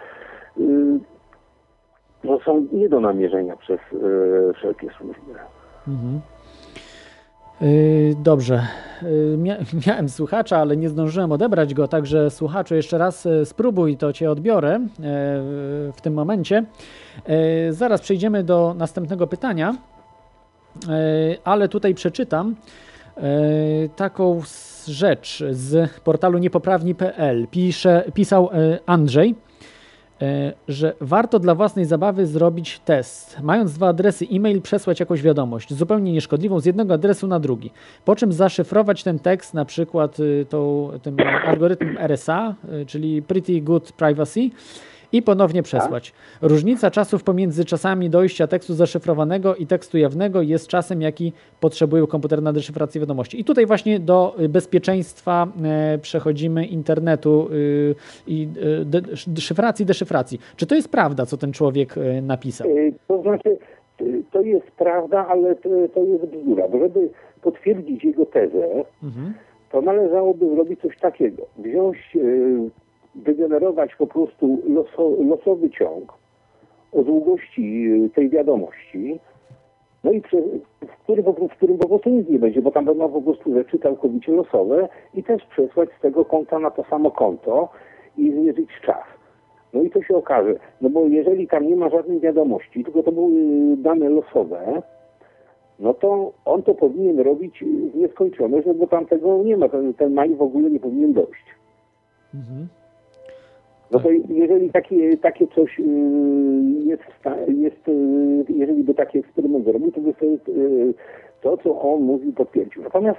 no 2.24 2.40
są 2.40 2.66
nie 2.72 2.88
do 2.88 3.00
namierzenia 3.00 3.56
przez 3.56 3.80
wszelkie 4.54 4.88
służby. 4.98 5.32
Mhm. 5.88 6.20
Yy, 7.60 8.14
Dobrze. 8.22 8.66
Mia 9.38 9.56
miałem 9.86 10.08
słuchacza, 10.08 10.58
ale 10.58 10.76
nie 10.76 10.88
zdążyłem 10.88 11.32
odebrać 11.32 11.74
go, 11.74 11.88
także 11.88 12.30
słuchaczu 12.30 12.74
jeszcze 12.74 12.98
raz 12.98 13.24
yy, 13.24 13.46
spróbuj, 13.46 13.96
to 13.96 14.12
cię 14.12 14.30
odbiorę 14.30 14.80
w 15.96 16.00
tym 16.02 16.14
momencie. 16.14 16.64
Zaraz 17.70 18.00
przejdziemy 18.00 18.44
do 18.44 18.74
następnego 18.78 19.26
pytania, 19.26 19.76
ale 21.44 21.68
tutaj 21.68 21.94
przeczytam 21.94 22.56
taką 23.96 24.42
rzecz 24.86 25.44
z 25.50 25.90
portalu 26.00 26.38
niepoprawni.pl. 26.38 27.46
Pisał 28.14 28.50
Andrzej 28.86 29.34
że 30.68 30.94
warto 31.00 31.38
dla 31.38 31.54
własnej 31.54 31.84
zabawy 31.84 32.26
zrobić 32.26 32.78
test. 32.78 33.36
Mając 33.42 33.72
dwa 33.72 33.88
adresy 33.88 34.26
e-mail, 34.32 34.62
przesłać 34.62 35.00
jakąś 35.00 35.22
wiadomość, 35.22 35.74
zupełnie 35.74 36.12
nieszkodliwą, 36.12 36.60
z 36.60 36.64
jednego 36.64 36.94
adresu 36.94 37.26
na 37.26 37.40
drugi. 37.40 37.70
Po 38.04 38.16
czym 38.16 38.32
zaszyfrować 38.32 39.02
ten 39.02 39.18
tekst, 39.18 39.54
na 39.54 39.64
przykład 39.64 40.20
y, 40.20 40.46
tą, 40.48 40.90
tym 41.02 41.16
algorytmem 41.46 41.98
RSA, 41.98 42.54
y, 42.82 42.86
czyli 42.86 43.22
Pretty 43.22 43.60
Good 43.60 43.92
Privacy, 43.92 44.50
i 45.12 45.22
ponownie 45.22 45.62
przesłać. 45.62 46.12
Różnica 46.42 46.90
czasów 46.90 47.22
pomiędzy 47.24 47.64
czasami 47.64 48.10
dojścia 48.10 48.46
tekstu 48.46 48.74
zaszyfrowanego 48.74 49.54
i 49.54 49.66
tekstu 49.66 49.98
jawnego 49.98 50.42
jest 50.42 50.68
czasem, 50.68 51.02
jaki 51.02 51.32
potrzebuje 51.60 52.06
komputer 52.06 52.42
na 52.42 52.52
deszyfrację 52.52 53.00
wiadomości. 53.00 53.40
I 53.40 53.44
tutaj 53.44 53.66
właśnie 53.66 54.00
do 54.00 54.34
y, 54.40 54.48
bezpieczeństwa 54.48 55.48
e, 55.64 55.98
przechodzimy 55.98 56.66
internetu 56.66 57.48
y, 57.52 57.94
i 58.26 58.48
y, 58.80 58.84
de, 58.84 59.00
szyfracji, 59.40 59.86
deszyfracji. 59.86 60.38
Czy 60.56 60.66
to 60.66 60.74
jest 60.74 60.88
prawda, 60.88 61.26
co 61.26 61.36
ten 61.36 61.52
człowiek 61.52 61.96
y, 61.96 62.22
napisał? 62.22 62.68
To 63.08 63.22
znaczy, 63.22 63.56
to 64.32 64.40
jest 64.42 64.70
prawda, 64.70 65.26
ale 65.28 65.54
to, 65.54 65.68
to 65.94 66.00
jest 66.00 66.24
bzdura, 66.26 66.68
bo 66.68 66.78
żeby 66.78 67.08
potwierdzić 67.42 68.04
jego 68.04 68.26
tezę, 68.26 68.84
Mhm. 69.02 69.34
to 69.72 69.80
należałoby 69.80 70.54
zrobić 70.54 70.80
coś 70.80 70.98
takiego. 70.98 71.46
Wziąć, 71.58 71.96
y, 72.16 72.70
wygenerować 73.16 73.94
po 73.94 74.06
prostu 74.06 74.58
loso, 74.68 75.10
losowy 75.24 75.70
ciąg 75.70 76.12
o 76.92 77.02
długości 77.02 77.86
y, 78.04 78.10
tej 78.10 78.28
wiadomości, 78.28 79.20
no 80.04 80.12
i 80.12 80.20
prze, 80.20 80.36
w, 80.80 81.02
którym, 81.02 81.24
w 81.24 81.56
którym 81.56 81.78
po 81.78 81.88
prostu 81.88 82.10
nic 82.10 82.28
nie 82.28 82.38
będzie, 82.38 82.62
bo 82.62 82.70
tam 82.70 82.84
będą 82.84 83.08
po 83.08 83.22
prostu 83.22 83.54
rzeczy 83.54 83.78
całkowicie 83.78 84.32
losowe 84.32 84.88
i 85.14 85.22
też 85.22 85.44
przesłać 85.44 85.88
z 85.98 86.00
tego 86.00 86.24
konta 86.24 86.58
na 86.58 86.70
to 86.70 86.84
samo 86.84 87.10
konto 87.10 87.68
i 88.18 88.32
zmierzyć 88.32 88.68
czas. 88.86 89.04
No 89.72 89.82
i 89.82 89.90
to 89.90 90.02
się 90.02 90.16
okaże, 90.16 90.54
no 90.80 90.90
bo 90.90 91.06
jeżeli 91.06 91.48
tam 91.48 91.66
nie 91.66 91.76
ma 91.76 91.88
żadnej 91.88 92.20
wiadomości, 92.20 92.84
tylko 92.84 93.02
to 93.02 93.12
były 93.12 93.30
dane 93.76 94.08
losowe, 94.08 94.82
no 95.78 95.94
to 95.94 96.32
on 96.44 96.62
to 96.62 96.74
powinien 96.74 97.20
robić 97.20 97.64
w 97.92 97.96
nieskończoność, 97.96 98.66
no 98.66 98.74
bo 98.74 98.86
tam 98.86 99.06
tego 99.06 99.42
nie 99.42 99.56
ma, 99.56 99.68
ten, 99.68 99.94
ten 99.94 100.14
maj 100.14 100.34
w 100.34 100.42
ogóle 100.42 100.70
nie 100.70 100.80
powinien 100.80 101.12
dojść. 101.12 101.44
Mhm. 102.34 102.68
No 103.90 104.00
to 104.00 104.10
jeżeli 104.28 104.70
takie, 104.70 105.16
takie 105.16 105.46
coś 105.46 105.78
yy, 105.78 105.86
jest, 106.84 107.02
jest 107.48 107.88
yy, 107.88 108.44
jeżeli 108.48 108.84
by 108.84 108.94
taki 108.94 109.18
eksperyment 109.18 109.64
zrobił, 109.64 109.92
to 109.92 110.00
by 110.00 110.12
sobie 110.12 110.38
yy, 110.48 110.94
to, 111.40 111.56
co 111.56 111.80
on 111.80 112.02
mówił, 112.02 112.32
potwierdził. 112.32 112.82
Natomiast 112.82 113.18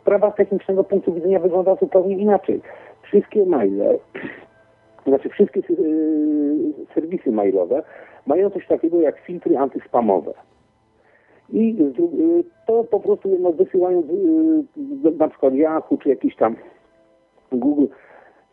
sprawa 0.00 0.32
z 0.32 0.36
technicznego 0.36 0.84
punktu 0.84 1.14
widzenia 1.14 1.38
wygląda 1.38 1.74
zupełnie 1.74 2.18
inaczej. 2.18 2.60
Wszystkie 3.02 3.46
maile, 3.46 3.98
znaczy 5.06 5.28
wszystkie 5.28 5.62
serwisy 6.94 7.32
mailowe 7.32 7.82
mają 8.26 8.50
coś 8.50 8.66
takiego 8.66 9.00
jak 9.00 9.18
filtry 9.18 9.58
antyspamowe. 9.58 10.34
I 11.52 11.76
to 12.66 12.84
po 12.84 13.00
prostu 13.00 13.36
no, 13.40 13.52
wysyłają 13.52 14.02
yy, 15.02 15.10
na 15.18 15.28
przykład 15.28 15.54
Yahoo 15.54 15.96
czy 15.96 16.08
jakiś 16.08 16.36
tam 16.36 16.56
Google 17.52 17.86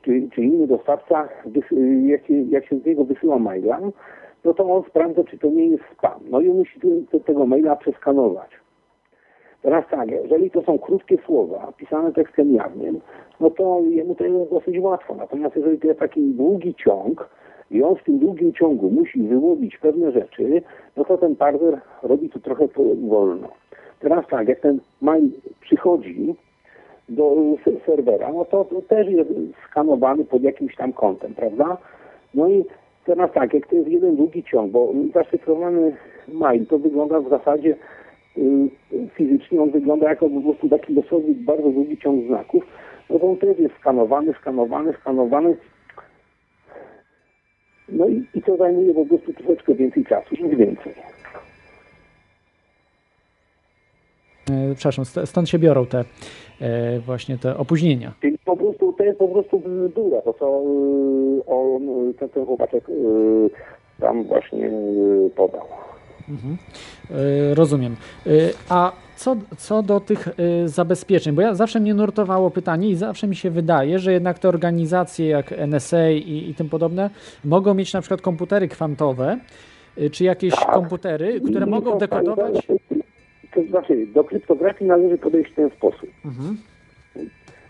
czy, 0.06 0.30
czy 0.36 0.42
inny 0.42 0.68
dostawca, 0.68 1.30
jak 2.06 2.28
się, 2.28 2.34
jak 2.34 2.66
się 2.66 2.80
z 2.80 2.86
niego 2.86 3.04
wysyła 3.04 3.40
maila, 3.40 3.80
no 4.44 4.54
to 4.54 4.76
on 4.76 4.84
sprawdza, 4.84 5.24
czy 5.24 5.38
to 5.38 5.48
nie 5.48 5.68
jest 5.68 5.84
spam. 5.98 6.20
No 6.30 6.42
i 6.42 6.50
musi 6.50 6.80
te, 6.80 6.88
te, 7.12 7.20
tego 7.20 7.46
maila 7.46 7.76
przeskanować. 7.76 8.50
Teraz 9.62 9.86
tak, 9.92 10.12
jeżeli 10.12 10.52
to 10.52 10.62
są 10.62 10.80
krótkie 10.80 11.18
słowa, 11.26 11.74
pisane 11.78 12.14
tekstem 12.14 12.54
jawnym, 12.54 13.00
no 13.40 13.50
to 13.50 13.82
jemu 13.90 14.16
to 14.16 14.24
jest 14.24 14.52
dosyć 14.52 14.80
łatwo. 14.80 15.16
Natomiast 15.16 15.56
jeżeli 15.56 15.80
to 15.80 15.88
jest 15.88 16.00
taki 16.00 16.22
długi 16.22 16.76
ciąg 16.76 17.30
i 17.72 17.84
on 17.84 17.96
w 17.96 18.04
tym 18.04 18.20
długim 18.20 18.54
ciągu 18.54 18.90
musi 18.90 19.24
wyłowić 19.24 19.78
pewne 19.78 20.12
rzeczy, 20.12 20.62
no 20.98 21.06
to 21.06 21.18
ten 21.18 21.36
parser 21.36 21.82
robi 22.04 22.30
to 22.30 22.40
trochę 22.40 22.68
wolno. 23.08 23.48
Teraz 24.00 24.28
tak, 24.28 24.48
jak 24.48 24.60
ten 24.60 24.80
mail 25.02 25.30
przychodzi, 25.62 26.36
do 27.10 27.36
serwera, 27.86 28.32
no 28.34 28.46
to, 28.46 28.66
też 28.88 29.08
jest 29.08 29.30
skanowany 29.70 30.26
pod 30.26 30.44
jakimś 30.44 30.76
tam 30.76 30.94
kątem, 30.94 31.34
prawda? 31.34 31.78
No 32.34 32.50
i 32.50 32.66
teraz 33.06 33.32
tak, 33.34 33.54
jak 33.54 33.68
to 33.68 33.76
jest 33.76 33.90
jeden 33.90 34.16
długi 34.16 34.44
ciąg, 34.44 34.72
bo 34.72 34.94
zaszyfrowany 35.14 35.96
mail 36.28 36.66
to 36.66 36.80
wygląda 36.80 37.20
w 37.20 37.30
zasadzie 37.30 37.76
y, 38.38 38.70
fizycznie, 39.14 39.62
on 39.62 39.72
wygląda 39.72 40.10
jako 40.10 40.30
po 40.30 40.42
prostu 40.42 40.70
taki 40.70 40.94
losowy, 40.94 41.34
bardzo 41.36 41.70
długi 41.70 41.98
ciąg 41.98 42.28
znaków, 42.28 42.64
no 43.10 43.20
to 43.20 43.28
on 43.30 43.38
też 43.38 43.60
jest 43.60 43.76
skanowany, 43.76 44.34
skanowany, 44.34 44.94
skanowany. 44.94 45.58
No 47.90 48.08
i, 48.08 48.26
i 48.34 48.42
to 48.42 48.58
zajmuje 48.58 48.94
po 48.94 49.06
prostu 49.06 49.34
troszeczkę 49.34 49.74
więcej 49.74 50.06
czasu, 50.06 50.36
nic 50.42 50.58
więcej. 50.58 50.94
E, 50.94 51.16
Przepraszam, 54.76 55.06
st- 55.06 55.26
stąd 55.30 55.50
się 55.50 55.60
biorą 55.60 55.86
te 55.86 56.04
e, 56.62 57.00
właśnie 57.00 57.38
te 57.38 57.58
opóźnienia. 57.58 58.14
Czyli 58.22 58.38
po 58.46 58.58
prostu 58.58 58.94
to 58.94 59.04
jest 59.04 59.20
po 59.20 59.28
prostu 59.28 59.60
bzdura, 59.60 60.22
to 60.22 60.34
co 60.34 60.62
on, 61.48 62.14
ten, 62.20 62.30
ten 62.30 62.46
chłopaczek 62.46 62.84
tam 64.00 64.24
właśnie 64.24 64.70
podał. 65.36 65.62
Mhm. 66.30 66.58
E, 67.12 67.56
Rozumiem. 67.56 67.96
E, 68.28 68.30
A 68.70 68.92
co, 69.16 69.36
co 69.58 69.84
do 69.84 70.00
tych 70.00 70.28
e, 70.28 70.34
zabezpieczeń, 70.68 71.36
bo 71.36 71.42
ja 71.42 71.56
zawsze 71.56 71.80
mnie 71.80 71.94
nurtowało 71.94 72.52
pytanie 72.52 72.90
i 72.90 72.96
zawsze 72.96 73.28
mi 73.28 73.36
się 73.36 73.50
wydaje, 73.50 74.00
że 74.00 74.14
jednak 74.14 74.40
te 74.40 74.50
organizacje 74.50 75.28
jak 75.28 75.52
NSA 75.68 76.10
i, 76.10 76.50
i 76.50 76.56
tym 76.56 76.70
podobne 76.70 77.10
mogą 77.46 77.74
mieć 77.74 77.94
na 77.94 78.02
przykład 78.02 78.22
komputery 78.22 78.68
kwantowe, 78.68 79.40
e, 79.98 80.10
czy 80.10 80.24
jakieś 80.24 80.56
komputery, 80.56 81.42
które 81.42 81.66
mogą 81.66 81.98
dekodować. 81.98 82.68
To 83.56 83.64
znaczy, 83.64 84.08
do 84.08 84.24
kryptografii 84.24 84.88
należy 84.90 85.18
podejść 85.18 85.52
w 85.52 85.56
ten 85.56 85.70
sposób. 85.70 86.10
Mhm. 86.26 86.58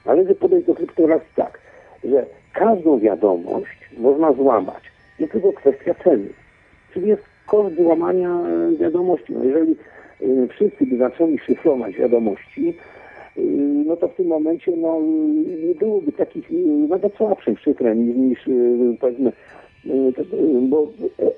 Należy 0.05 0.35
podejść 0.35 0.67
do 0.67 0.75
kryptografii 0.75 1.31
tak, 1.35 1.59
że 2.03 2.25
każdą 2.53 2.99
wiadomość 2.99 3.89
można 3.97 4.33
złamać. 4.33 4.83
Jest 5.19 5.31
tylko 5.31 5.53
kwestia 5.53 5.95
ceny. 6.03 6.29
Czyli 6.93 7.07
jest 7.07 7.23
koszt 7.47 7.75
złamania 7.75 8.29
e, 8.29 8.75
wiadomości. 8.75 9.33
No 9.33 9.43
jeżeli 9.43 9.71
e, 9.71 10.47
wszyscy 10.47 10.85
by 10.85 10.97
zaczęli 10.97 11.39
szyfrować 11.39 11.95
wiadomości, 11.95 12.77
e, 13.37 13.41
no 13.85 13.97
to 13.97 14.07
w 14.07 14.15
tym 14.15 14.27
momencie 14.27 14.71
no, 14.77 15.01
nie 15.67 15.75
byłoby 15.75 16.11
takich 16.11 16.49
nawet 16.89 17.15
słabszych 17.15 17.59
szyfrem 17.59 18.05
niż, 18.05 18.15
niż 18.17 18.49
powiedzmy 18.99 19.31
bo 20.61 20.87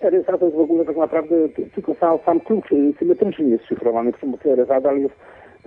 RSA 0.01 0.38
to 0.38 0.45
jest 0.45 0.57
w 0.57 0.60
ogóle 0.60 0.86
tak 0.86 0.97
naprawdę 0.97 1.36
tylko 1.75 1.93
sam, 1.93 2.17
sam 2.25 2.39
klucz 2.39 2.71
e, 2.71 2.75
symetryczny 2.99 3.49
jest 3.49 3.65
szyfrowany, 3.65 4.12
przy 4.12 4.21
pomocy 4.21 4.51
RSA 4.51 4.81
dalej 4.81 5.03
jest 5.03 5.15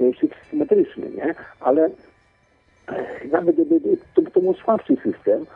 e, 0.01 0.15
szyfr 0.15 0.37
symetryczny, 0.51 1.11
nie? 1.17 1.35
Ale 1.61 1.91
nawet 3.33 3.55
gdyby 3.55 3.97
to, 4.15 4.23
to 4.23 4.41
był 4.41 4.55
słabszy 4.55 4.97
system, 4.97 5.47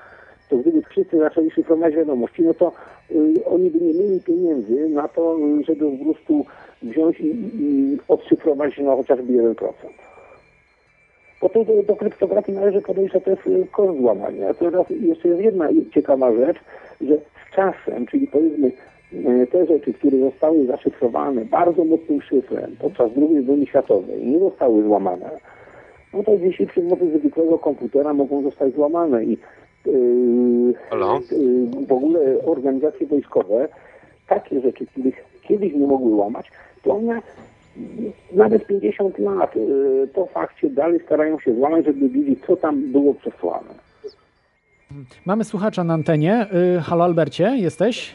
to 0.49 0.57
gdyby 0.57 0.83
wszyscy 0.83 1.19
zaczęli 1.19 1.51
szyfrować 1.51 1.95
wiadomości, 1.95 2.43
no 2.43 2.55
to 2.55 2.73
y, 3.11 3.45
oni 3.45 3.71
by 3.71 3.81
nie 3.81 3.95
mieli 3.95 4.21
pieniędzy 4.21 4.89
na 4.89 5.09
to, 5.09 5.39
y, 5.61 5.65
żeby 5.65 5.99
po 5.99 6.05
prostu 6.05 6.45
wziąć 6.83 7.21
i, 7.21 7.27
i 7.55 7.99
odszyfrować 8.09 8.79
no, 8.79 8.97
chociażby 8.97 9.33
1%. 9.33 9.55
Bo 11.41 11.49
to 11.49 11.65
do, 11.65 11.83
do 11.83 11.97
kryptografii 11.97 12.59
należy 12.59 12.83
podejść, 12.83 13.13
że 13.13 13.21
to 13.21 13.31
jest 13.31 13.47
y, 13.47 13.67
koszt 13.73 13.99
złamania. 13.99 14.55
Teraz 14.55 14.87
jeszcze 14.91 15.29
jest 15.29 15.41
jedna 15.41 15.69
ciekawa 15.95 16.33
rzecz, 16.33 16.57
że 17.01 17.17
z 17.17 17.55
czasem, 17.55 18.07
czyli 18.07 18.27
powiedzmy 18.27 18.73
y, 19.13 19.47
te 19.47 19.67
rzeczy, 19.67 19.93
które 19.93 20.19
zostały 20.19 20.67
zaszyfrowane 20.67 21.45
bardzo 21.45 21.85
mocnym 21.85 22.23
szyfrem 22.23 22.77
podczas 22.79 23.11
II 23.17 23.43
wojny 23.43 23.67
światowej 23.67 24.27
nie 24.27 24.39
zostały 24.39 24.83
złamane, 24.83 25.31
no 26.15 26.23
to 26.23 26.39
dzisiaj 26.39 26.67
przy 26.67 26.81
pomocy 26.81 27.19
zwykłego 27.19 27.59
komputera 27.59 28.15
mogą 28.15 28.43
zostać 28.43 28.75
złamane 28.75 29.25
i 29.25 29.39
yy, 29.87 30.75
yy, 30.93 31.87
w 31.87 31.93
ogóle 31.93 32.21
organizacje 32.47 33.07
wojskowe 33.07 33.69
takie 34.29 34.61
rzeczy, 34.61 34.87
których 34.87 35.25
kiedyś 35.43 35.73
nie 35.73 35.87
mogły 35.87 36.15
łamać, 36.15 36.51
to 36.83 36.91
one 36.91 37.23
nawet 38.33 38.67
50 38.67 39.19
lat 39.19 39.57
y, 39.57 40.09
po 40.15 40.27
fakcie 40.27 40.71
dalej 40.71 41.01
starają 41.07 41.41
się 41.41 41.55
złamać, 41.55 41.85
żeby 41.87 42.09
wiedzieć, 42.09 42.39
co 42.47 42.57
tam 42.57 42.93
było 42.93 43.15
przesłane. 43.15 43.75
Mamy 45.27 45.45
słuchacza 45.45 45.85
na 45.85 45.95
antenie. 45.95 46.47
Y, 46.79 46.81
Halo 46.81 47.05
Albercie, 47.05 47.57
jesteś? 47.57 48.13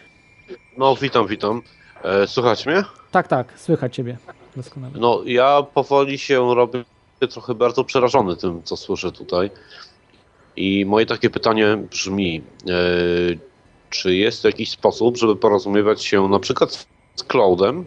No, 0.77 0.95
witam, 0.95 1.27
witam. 1.27 1.61
E, 2.03 2.27
Słuchać 2.27 2.65
mnie? 2.65 2.83
Tak, 3.11 3.27
tak, 3.27 3.59
słychać 3.59 3.95
ciebie 3.95 4.17
doskonale. 4.55 4.93
No, 4.99 5.21
ja 5.25 5.63
powoli 5.73 6.17
się 6.17 6.55
robię 6.55 6.83
trochę 7.29 7.55
bardzo 7.55 7.83
przerażony 7.83 8.35
tym, 8.35 8.63
co 8.63 8.77
słyszę 8.77 9.11
tutaj. 9.11 9.49
I 10.55 10.85
moje 10.85 11.05
takie 11.05 11.29
pytanie 11.29 11.77
brzmi, 11.91 12.41
e, 12.69 12.71
czy 13.89 14.15
jest 14.15 14.43
jakiś 14.43 14.69
sposób, 14.71 15.17
żeby 15.17 15.35
porozumiewać 15.35 16.03
się 16.03 16.27
na 16.29 16.39
przykład 16.39 16.87
z 17.15 17.23
Cloudem, 17.23 17.85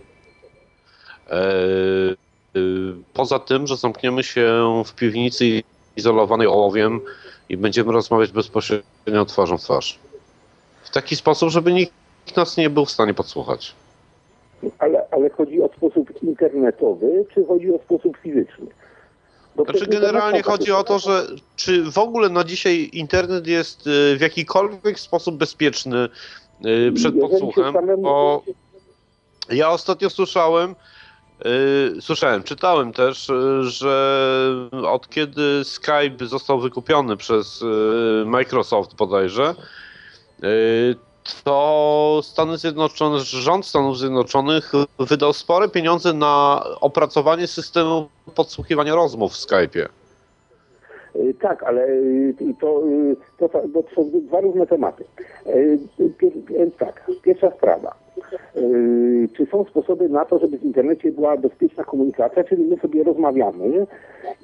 poza 3.14 3.38
tym, 3.38 3.66
że 3.66 3.76
zamkniemy 3.76 4.22
się 4.22 4.82
w 4.86 4.94
piwnicy 4.94 5.62
izolowanej 5.96 6.46
ołowiem 6.46 7.00
i 7.48 7.56
będziemy 7.56 7.92
rozmawiać 7.92 8.32
bezpośrednio 8.32 9.24
twarzą 9.26 9.58
w 9.58 9.62
twarz. 9.62 9.98
W 10.84 10.90
taki 10.90 11.16
sposób, 11.16 11.50
żeby 11.50 11.72
nikt 11.72 12.36
nas 12.36 12.56
nie 12.56 12.70
był 12.70 12.84
w 12.84 12.90
stanie 12.90 13.14
podsłuchać. 13.14 13.74
Ale, 14.78 15.06
ale 15.10 15.30
chodzi 15.30 15.62
o 15.62 15.68
sposób 15.76 16.22
internetowy, 16.22 17.24
czy 17.34 17.44
chodzi 17.44 17.74
o 17.74 17.78
sposób 17.78 18.16
fizyczny? 18.16 18.66
Bo 19.56 19.64
Znaczy 19.64 19.86
generalnie 19.86 20.42
chodzi 20.42 20.72
o 20.72 20.84
to, 20.84 20.98
że 20.98 21.26
czy 21.56 21.90
w 21.90 21.98
ogóle 21.98 22.28
na 22.28 22.44
dzisiaj 22.44 22.90
internet 22.92 23.46
jest 23.46 23.86
y, 23.86 24.16
w 24.16 24.20
jakikolwiek 24.20 25.00
sposób 25.00 25.36
bezpieczny 25.36 26.08
przed 26.94 27.20
podsłuchem, 27.20 27.74
bo 28.02 28.42
ja 29.50 29.70
ostatnio 29.70 30.10
słyszałem, 30.10 30.74
słyszałem, 32.00 32.42
czytałem 32.42 32.92
też, 32.92 33.28
y, 33.28 33.64
że 33.70 34.68
od 34.86 35.08
kiedy 35.08 35.64
Skype 35.64 36.26
został 36.26 36.60
wykupiony 36.60 37.16
przez 37.16 37.62
y, 37.62 38.24
Microsoft 38.26 38.94
bodajże, 38.94 39.54
y, 40.44 40.96
to 41.44 42.20
Stany 42.22 42.58
Zjednoczone, 42.58 43.20
rząd 43.20 43.66
Stanów 43.66 43.98
Zjednoczonych 43.98 44.72
wydał 44.98 45.32
spore 45.32 45.68
pieniądze 45.68 46.12
na 46.12 46.64
opracowanie 46.80 47.46
systemu 47.46 48.08
podsłuchiwania 48.34 48.94
rozmów 48.94 49.32
w 49.32 49.46
Skype'ie. 49.46 49.88
Y, 51.16 51.34
Tak, 51.40 51.62
ale 51.62 51.88
y, 51.88 52.34
to, 52.60 52.88
y, 52.88 53.16
to, 53.38 53.48
to, 53.48 53.60
to 53.68 53.82
są 53.94 54.10
dwa 54.20 54.40
różne 54.40 54.66
tematy. 54.66 55.04
Tak, 56.78 57.10
pierwsza 57.22 57.50
sprawa. 57.50 57.94
Czy 59.36 59.46
są 59.46 59.64
sposoby 59.64 60.08
na 60.08 60.24
to, 60.24 60.38
żeby 60.38 60.58
w 60.58 60.64
internecie 60.64 61.12
była 61.12 61.36
bezpieczna 61.36 61.84
komunikacja, 61.84 62.44
czyli 62.44 62.64
my 62.64 62.76
sobie 62.76 63.02
rozmawiamy 63.02 63.86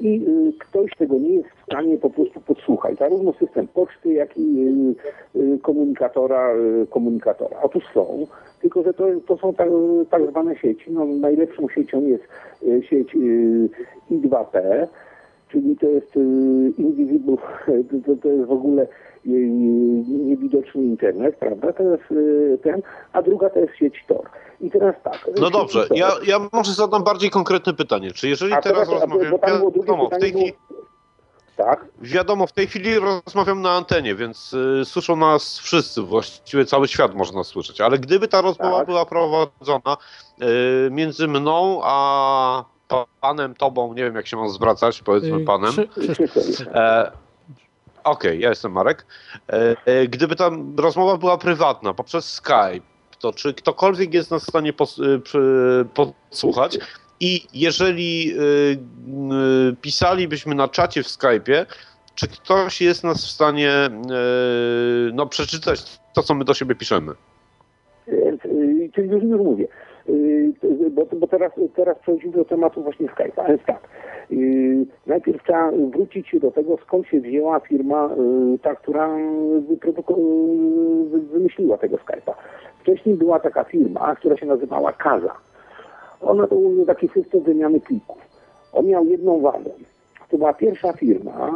i 0.00 0.26
ktoś 0.58 0.96
tego 0.96 1.18
nie 1.18 1.34
jest 1.34 1.48
w 1.48 1.62
stanie 1.62 1.98
po 1.98 2.10
prostu 2.10 2.40
podsłuchać. 2.40 2.98
Zarówno 2.98 3.32
system 3.32 3.68
poczty, 3.68 4.12
jak 4.12 4.38
i 4.38 4.66
komunikatora, 5.62 6.50
komunikatora. 6.90 7.56
Otóż 7.62 7.84
są, 7.94 8.26
tylko 8.60 8.82
że 8.82 8.94
to, 8.94 9.04
to 9.26 9.36
są 9.36 9.54
tak, 9.54 9.68
tak 10.10 10.30
zwane 10.30 10.56
sieci. 10.56 10.92
No, 10.92 11.04
najlepszą 11.04 11.68
siecią 11.68 12.02
jest 12.02 12.24
sieć 12.90 13.14
y, 13.14 13.68
I2P, 14.10 14.86
czyli 15.48 15.76
to 15.76 15.86
jest 15.86 16.16
y, 16.16 16.20
invisible, 16.78 17.36
to, 18.06 18.16
to 18.22 18.28
jest 18.28 18.48
w 18.48 18.52
ogóle 18.52 18.82
y, 18.82 18.88
niewidoczny 20.08 20.82
internet, 20.82 21.36
prawda? 21.36 21.72
To 21.72 21.82
jest 21.82 22.10
y, 22.10 22.58
ten, 22.62 22.82
a 23.12 23.22
druga 23.22 23.50
to 23.50 23.58
jest 23.58 23.76
sieć 23.76 24.04
Tor. 24.08 24.28
I 24.60 24.70
teraz 24.70 24.94
tak. 25.04 25.28
No 25.36 25.44
sieć 25.46 25.52
dobrze, 25.52 25.88
Tor. 25.88 25.96
ja, 25.96 26.10
ja 26.26 26.38
może 26.52 26.72
zadam 26.72 27.04
bardziej 27.04 27.30
konkretne 27.30 27.74
pytanie. 27.74 28.12
Czy 28.12 28.28
jeżeli 28.28 28.52
A 28.52 28.60
teraz 28.62 28.88
teraz, 28.88 29.02
a, 29.02 29.06
rozmawiam, 29.06 29.30
bo 29.30 29.38
tam 29.38 29.58
było 29.58 29.70
drugie 29.70 29.86
wiadomo, 29.86 30.06
w 30.08 30.18
tej 30.20 30.32
było- 30.32 30.42
chwili, 30.44 30.58
Tak, 31.56 31.84
wiadomo, 32.00 32.46
w 32.46 32.52
tej 32.52 32.66
chwili 32.66 32.90
rozmawiam 32.98 33.62
na 33.62 33.70
antenie, 33.70 34.14
więc 34.14 34.52
y, 34.52 34.84
słyszą 34.84 35.16
nas 35.16 35.58
wszyscy, 35.58 36.02
właściwie 36.02 36.64
cały 36.64 36.88
świat 36.88 37.14
można 37.14 37.44
słyszeć, 37.44 37.80
ale 37.80 37.98
gdyby 37.98 38.28
ta 38.28 38.40
rozmowa 38.42 38.78
Tak. 38.78 38.86
była 38.86 39.06
prowadzona 39.06 39.96
y, 40.86 40.90
między 40.90 41.28
mną 41.28 41.80
a 41.82 42.64
panem, 43.20 43.54
tobą, 43.54 43.94
nie 43.94 44.04
wiem 44.04 44.14
jak 44.14 44.26
się 44.26 44.36
mam 44.36 44.48
zwracać, 44.48 45.02
powiedzmy 45.02 45.44
panem. 45.44 45.72
E, 46.74 47.12
Okej, 48.04 48.40
ja 48.40 48.48
jestem 48.48 48.72
Marek. 48.72 49.06
E, 49.48 49.76
e, 49.86 50.06
gdyby 50.06 50.36
ta 50.36 50.50
rozmowa 50.76 51.16
była 51.16 51.38
prywatna 51.38 51.94
poprzez 51.94 52.32
Skype, 52.32 52.86
to 53.18 53.32
czy 53.32 53.54
ktokolwiek 53.54 54.14
jest 54.14 54.30
nas 54.30 54.44
w 54.44 54.48
stanie 54.48 54.72
pos, 54.72 55.00
przy, 55.24 55.86
podsłuchać? 55.94 56.78
I 57.20 57.46
jeżeli 57.52 58.32
y, 58.32 58.78
y, 59.72 59.76
pisalibyśmy 59.80 60.54
na 60.54 60.68
czacie 60.68 61.02
w 61.02 61.06
Skype'ie, 61.06 61.66
czy 62.14 62.28
ktoś 62.28 62.80
jest 62.80 63.04
nas 63.04 63.26
w 63.26 63.30
stanie 63.30 63.72
y, 63.86 65.12
no, 65.12 65.26
przeczytać 65.26 66.00
to, 66.14 66.22
co 66.22 66.34
my 66.34 66.44
do 66.44 66.54
siebie 66.54 66.74
piszemy? 66.74 67.12
Czyli 68.94 69.08
już, 69.08 69.22
już 69.22 69.40
mówię. 69.40 69.68
Y, 70.08 70.90
Bo, 70.90 71.06
bo 71.16 71.26
teraz, 71.26 71.52
teraz 71.74 71.98
przechodzimy 71.98 72.32
do 72.32 72.44
tematu 72.44 72.82
właśnie 72.82 73.06
Skype'a. 73.06 73.48
Więc 73.48 73.62
tak, 73.66 73.88
y, 74.32 74.86
najpierw 75.06 75.42
trzeba 75.42 75.70
wrócić 75.70 76.40
do 76.40 76.50
tego, 76.50 76.76
skąd 76.76 77.06
się 77.06 77.20
wzięła 77.20 77.60
firma, 77.60 78.10
y, 78.54 78.58
ta, 78.58 78.74
która 78.74 79.16
wymyśliła 81.32 81.78
tego 81.78 81.96
Skype'a. 81.96 82.32
Wcześniej 82.80 83.14
była 83.14 83.40
taka 83.40 83.64
firma, 83.64 84.14
która 84.16 84.36
się 84.36 84.46
nazywała 84.46 84.92
Kaza. 84.92 85.34
Ona 86.20 86.46
to 86.46 86.54
był 86.56 86.86
taki 86.86 87.08
system 87.08 87.40
wymiany 87.40 87.80
plików. 87.80 88.18
On 88.72 88.86
miał 88.86 89.04
jedną 89.04 89.40
wadę. 89.40 89.70
To 90.30 90.38
była 90.38 90.54
pierwsza 90.54 90.92
firma, 90.92 91.52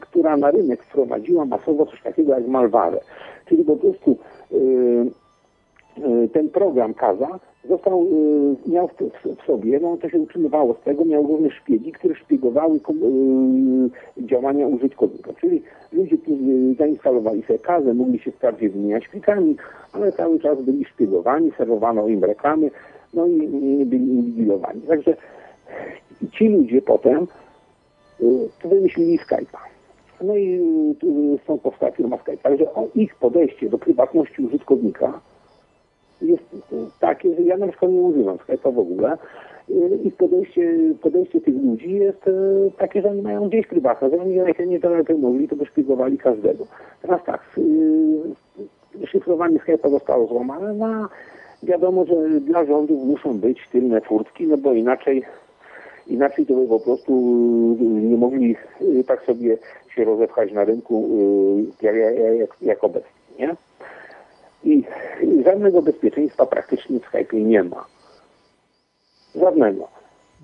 która 0.00 0.36
na 0.36 0.50
rynek 0.50 0.82
wprowadziła 0.82 1.44
masowo 1.44 1.86
coś 1.86 2.02
takiego 2.02 2.32
jak 2.32 2.46
Malware. 2.46 3.00
Czyli 3.46 3.64
po 3.64 3.76
prostu 3.76 4.16
ten 6.32 6.48
program 6.48 6.94
Kaza 6.94 7.38
został, 7.68 8.06
y, 8.66 8.70
miał 8.70 8.88
w, 8.88 9.46
sobie, 9.46 9.80
no 9.80 9.96
to 9.96 10.08
się 10.08 10.18
utrzymywało 10.18 10.74
z 10.74 10.84
tego, 10.84 11.04
miał 11.04 11.26
również 11.26 11.54
szpiegi, 11.54 11.92
które 11.92 12.14
szpiegowały 12.14 12.76
y, 12.76 12.80
działania 14.26 14.66
użytkownika. 14.66 15.32
Czyli 15.40 15.62
ludzie, 15.92 16.18
którzy 16.18 16.74
zainstalowali 16.78 17.42
sobie 17.42 17.58
Kazę, 17.58 17.94
mogli 17.94 18.18
się 18.18 18.32
wprawdzie 18.32 18.68
wymieniać 18.68 19.08
plikami, 19.08 19.56
ale 19.92 20.12
cały 20.12 20.40
czas 20.40 20.62
byli 20.62 20.84
szpiegowani, 20.84 21.52
serwowano 21.58 22.08
im 22.08 22.24
reklamy, 22.24 22.70
no 23.14 23.26
i 23.26 23.86
byli 23.86 24.08
inwigilowani. 24.08 24.80
Także 24.80 25.16
ci 26.32 26.48
ludzie 26.48 26.82
potem 26.82 27.26
y, 28.20 28.68
wymyślili 28.68 29.18
Skype'a. 29.18 29.58
No 30.22 30.36
i 30.36 30.60
y, 31.34 31.38
stąd 31.44 31.62
powstała 31.62 31.92
firma 31.92 32.18
Skype. 32.18 32.36
Także 32.36 32.64
ich 32.94 33.14
podejście 33.14 33.68
do 33.68 33.78
prywatności 33.78 34.42
użytkownika 34.42 35.20
jest 36.22 36.44
takie, 37.00 37.34
że 37.34 37.42
ja 37.42 37.56
na 37.56 37.68
przykład 37.68 37.92
nie 37.92 38.00
używam 38.00 38.36
Skype'a 38.36 38.74
w 38.74 38.78
ogóle. 38.78 39.18
Ich 40.04 40.16
podejście, 40.16 40.74
podejście 41.02 41.40
tych 41.40 41.54
ludzi 41.54 41.92
jest 41.92 42.28
y, 42.28 42.32
takie, 42.78 43.02
że 43.02 43.10
oni 43.10 43.22
mają 43.22 43.48
gdzieś 43.48 43.66
prywatne, 43.66 44.10
że 44.10 44.20
oni 44.22 44.34
jak 44.34 44.66
nie 44.66 44.78
lepiej 44.78 45.18
mogli, 45.18 45.48
to 45.48 45.56
by 45.56 45.66
szpiegowali 45.66 46.18
każdego. 46.18 46.66
Teraz 47.02 47.24
tak, 47.24 47.40
y, 47.58 49.06
szyfrowanie 49.06 49.58
Skype'a 49.58 49.90
zostało 49.90 50.26
złamane, 50.26 50.74
no 50.74 51.08
wiadomo, 51.62 52.04
że 52.04 52.40
dla 52.40 52.64
rządów 52.64 53.04
muszą 53.04 53.38
być 53.38 53.68
tylne 53.72 54.00
furtki, 54.00 54.46
no 54.46 54.56
bo 54.56 54.72
inaczej 54.72 55.22
Inaczej 56.06 56.46
to 56.46 56.54
by 56.54 56.68
po 56.68 56.80
prostu 56.80 57.12
y, 57.80 57.84
nie 57.84 58.16
mogli 58.16 58.56
tak 59.06 59.22
sobie 59.22 59.58
się 59.94 60.04
rozepchać 60.04 60.52
na 60.52 60.64
rynku 60.64 61.08
jak, 61.82 61.94
jak, 62.38 62.62
jak, 62.62 62.84
obecnie, 62.84 63.10
nie? 63.10 63.15
I 63.15 63.15
żadnego 65.56 65.82
bezpieczeństwa 65.82 66.46
praktycznie 66.46 67.00
w 67.00 67.12
Skype'ie 67.12 67.44
nie 67.44 67.62
ma. 67.64 67.84
Żadnego. 69.34 69.88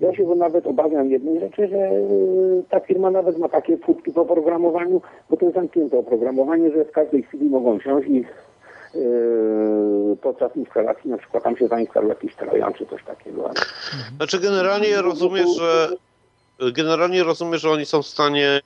Ja 0.01 0.15
się 0.15 0.35
nawet 0.35 0.67
obawiam 0.67 1.09
jednej 1.09 1.39
rzeczy, 1.39 1.67
że 1.67 1.77
y, 1.77 2.63
ta 2.69 2.79
firma 2.79 3.11
nawet 3.11 3.37
ma 3.37 3.49
takie 3.49 3.77
furtki 3.77 4.11
w 4.11 4.17
oprogramowaniu, 4.17 5.01
bo 5.29 5.37
to 5.37 5.45
jest 5.45 5.55
zamknięte 5.55 5.97
oprogramowanie, 5.97 6.71
że 6.71 6.85
w 6.85 6.91
każdej 6.91 7.23
chwili 7.23 7.49
mogą 7.49 7.79
wsiąść 7.79 8.07
i 8.07 8.25
yy, 8.95 10.17
podczas 10.21 10.55
instalacji 10.55 11.09
na 11.09 11.17
przykład 11.17 11.43
tam 11.43 11.57
się 11.57 11.67
zainstaluje 11.67 12.13
jakiś 12.13 12.35
trojan 12.35 12.73
czy 12.73 12.85
coś 12.85 13.03
takiego. 13.03 13.51
Znaczy 14.17 14.39
generalnie 14.39 15.01
rozumiem, 15.01 15.47
że 15.59 15.87
generalnie 16.71 17.23
rozumiem, 17.23 17.57
że 17.57 17.69
oni 17.69 17.85
są 17.85 18.01
w 18.01 18.07
stanie 18.07 18.61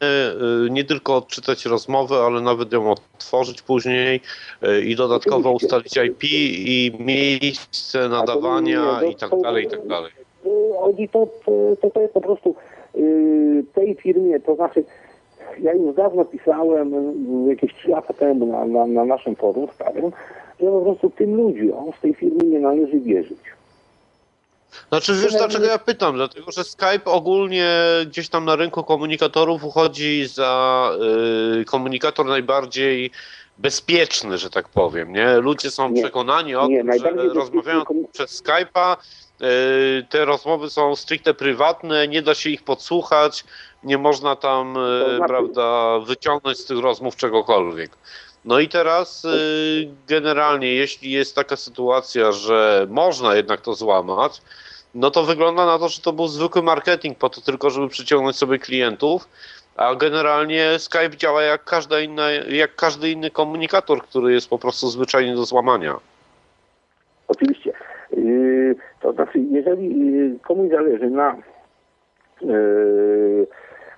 y, 0.65 0.69
nie 0.69 0.83
tylko 0.83 1.15
odczytać 1.15 1.65
rozmowę, 1.65 2.15
ale 2.15 2.41
nawet 2.41 2.73
ją 2.73 2.91
odtworzyć 2.91 3.61
później 3.61 4.21
y, 4.63 4.81
i 4.81 4.95
dodatkowo 4.95 5.51
ustalić 5.51 5.97
IP 5.97 6.23
i 6.23 6.91
miejsce 6.99 8.09
nadawania 8.09 9.01
i 9.11 9.15
tak 9.15 9.41
dalej, 9.41 9.65
i 9.65 9.69
tak 9.69 9.87
dalej. 9.87 10.11
Y, 10.45 10.77
Oni 10.77 11.09
to, 11.09 11.27
to, 11.81 11.89
to 11.89 12.01
jest 12.01 12.13
po 12.13 12.21
prostu 12.21 12.55
tej 13.73 13.95
firmie, 13.95 14.39
to 14.39 14.55
znaczy 14.55 14.83
ja 15.59 15.73
już 15.73 15.95
dawno 15.95 16.25
pisałem, 16.25 16.93
jakieś 17.49 17.73
3 17.73 17.89
lata 17.89 18.13
temu 18.13 18.45
na, 18.45 18.65
na, 18.65 18.87
na 18.87 19.05
naszym 19.05 19.35
forum 19.35 19.67
starym, 19.75 20.11
że 20.59 20.65
po 20.65 20.81
prostu 20.81 21.09
tym 21.09 21.35
ludziom 21.35 21.91
z 21.97 22.01
tej 22.01 22.13
firmy 22.13 22.43
nie 22.43 22.59
należy 22.59 22.99
wierzyć. 22.99 23.56
Znaczy 24.89 25.15
wiesz 25.15 25.33
dlaczego 25.33 25.65
ja 25.65 25.77
pytam? 25.77 26.15
Dlatego, 26.15 26.51
że 26.51 26.63
Skype 26.63 27.05
ogólnie 27.05 27.69
gdzieś 28.05 28.29
tam 28.29 28.45
na 28.45 28.55
rynku 28.55 28.83
komunikatorów 28.83 29.63
uchodzi 29.63 30.27
za 30.27 30.91
y, 31.61 31.65
komunikator 31.65 32.25
najbardziej 32.25 33.11
bezpieczny, 33.57 34.37
że 34.37 34.49
tak 34.49 34.69
powiem, 34.69 35.13
nie? 35.13 35.37
Ludzie 35.37 35.71
są 35.71 35.89
Nie. 35.89 36.01
przekonani 36.01 36.55
o 36.55 36.67
Nie, 36.67 36.83
tym, 36.83 36.99
że 36.99 37.11
rozmawiają 37.33 37.83
przez 38.13 38.43
Skype'a, 38.43 38.95
y, 39.41 40.05
te 40.09 40.25
rozmowy 40.25 40.69
są 40.69 40.95
stricte 40.95 41.33
prywatne, 41.33 42.07
nie 42.07 42.21
da 42.21 42.35
się 42.35 42.49
ich 42.49 42.63
podsłuchać, 42.63 43.43
nie 43.83 43.97
można 43.97 44.35
tam, 44.35 44.77
y, 44.77 45.15
znaczy- 45.17 45.27
prawda, 45.27 45.99
wyciągnąć 45.99 46.57
z 46.57 46.65
tych 46.65 46.79
rozmów 46.79 47.15
czegokolwiek. 47.15 47.91
No 48.47 48.59
i 48.59 48.67
teraz 48.69 49.25
y, 49.25 49.29
generalnie, 50.07 50.73
jeśli 50.73 51.11
jest 51.11 51.35
taka 51.35 51.55
sytuacja, 51.55 52.31
że 52.31 52.87
można 52.89 53.35
jednak 53.35 53.61
to 53.61 53.73
złamać, 53.73 54.41
no 54.95 55.11
to 55.11 55.23
wygląda 55.23 55.65
na 55.65 55.79
to, 55.79 55.89
że 55.89 56.01
to 56.01 56.13
był 56.13 56.27
zwykły 56.27 56.63
marketing 56.63 57.17
po 57.17 57.29
to 57.29 57.41
tylko, 57.41 57.69
żeby 57.69 57.87
przyciągnąć 57.87 58.35
sobie 58.35 58.59
klientów, 58.59 59.27
a 59.75 59.95
generalnie 59.95 60.79
Skype 60.79 61.17
działa 61.17 61.43
jak, 61.43 61.63
każda 61.63 61.99
inna, 61.99 62.31
jak 62.31 62.75
każdy 62.75 63.09
inny 63.09 63.31
komunikator, 63.31 64.01
który 64.01 64.33
jest 64.33 64.49
po 64.49 64.59
prostu 64.59 64.87
zwyczajnie 64.87 65.35
do 65.35 65.45
złamania. 65.45 65.99
Oczywiście. 67.27 67.73
Yy, 68.11 68.75
To 69.01 69.13
znaczy, 69.13 69.39
jeżeli 69.51 70.11
yy, 70.11 70.39
komuś 70.39 70.71
zależy 70.71 71.09
na 71.09 71.35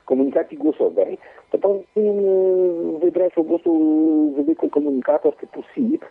komunikacji 0.05 0.57
głosowej, 0.57 1.17
to 1.51 1.57
powinien 1.57 2.21
yy, 2.21 2.99
wybrać 2.99 3.33
po 3.33 3.43
prostu 3.43 4.33
zwykły 4.43 4.69
komunikator 4.69 5.35
typu 5.35 5.63
SIP, 5.75 6.05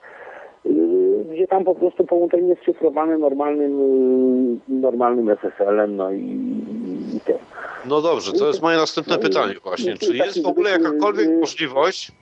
yy, 0.65 1.25
gdzie 1.33 1.47
tam 1.47 1.65
po 1.65 1.75
prostu 1.75 2.05
połączenie 2.05 2.49
jest 2.49 2.65
szyfrowane 2.65 3.19
normalnym, 3.19 3.81
yy, 4.69 4.81
normalnym 4.81 5.31
SSL-em, 5.31 5.97
no 5.97 6.13
i, 6.13 6.39
i 7.17 7.21
tym. 7.21 7.39
No 7.89 8.01
dobrze, 8.01 8.33
to 8.33 8.47
jest 8.47 8.63
moje 8.63 8.77
następne 8.77 9.17
No 9.17 9.23
pytanie 9.23 9.55
właśnie. 9.65 9.93
no 9.93 9.99
Czy 9.99 10.17
jest 10.17 10.43
w 10.43 10.47
ogóle 10.47 10.71
jakakolwiek 10.71 11.29
możliwość 11.41 12.13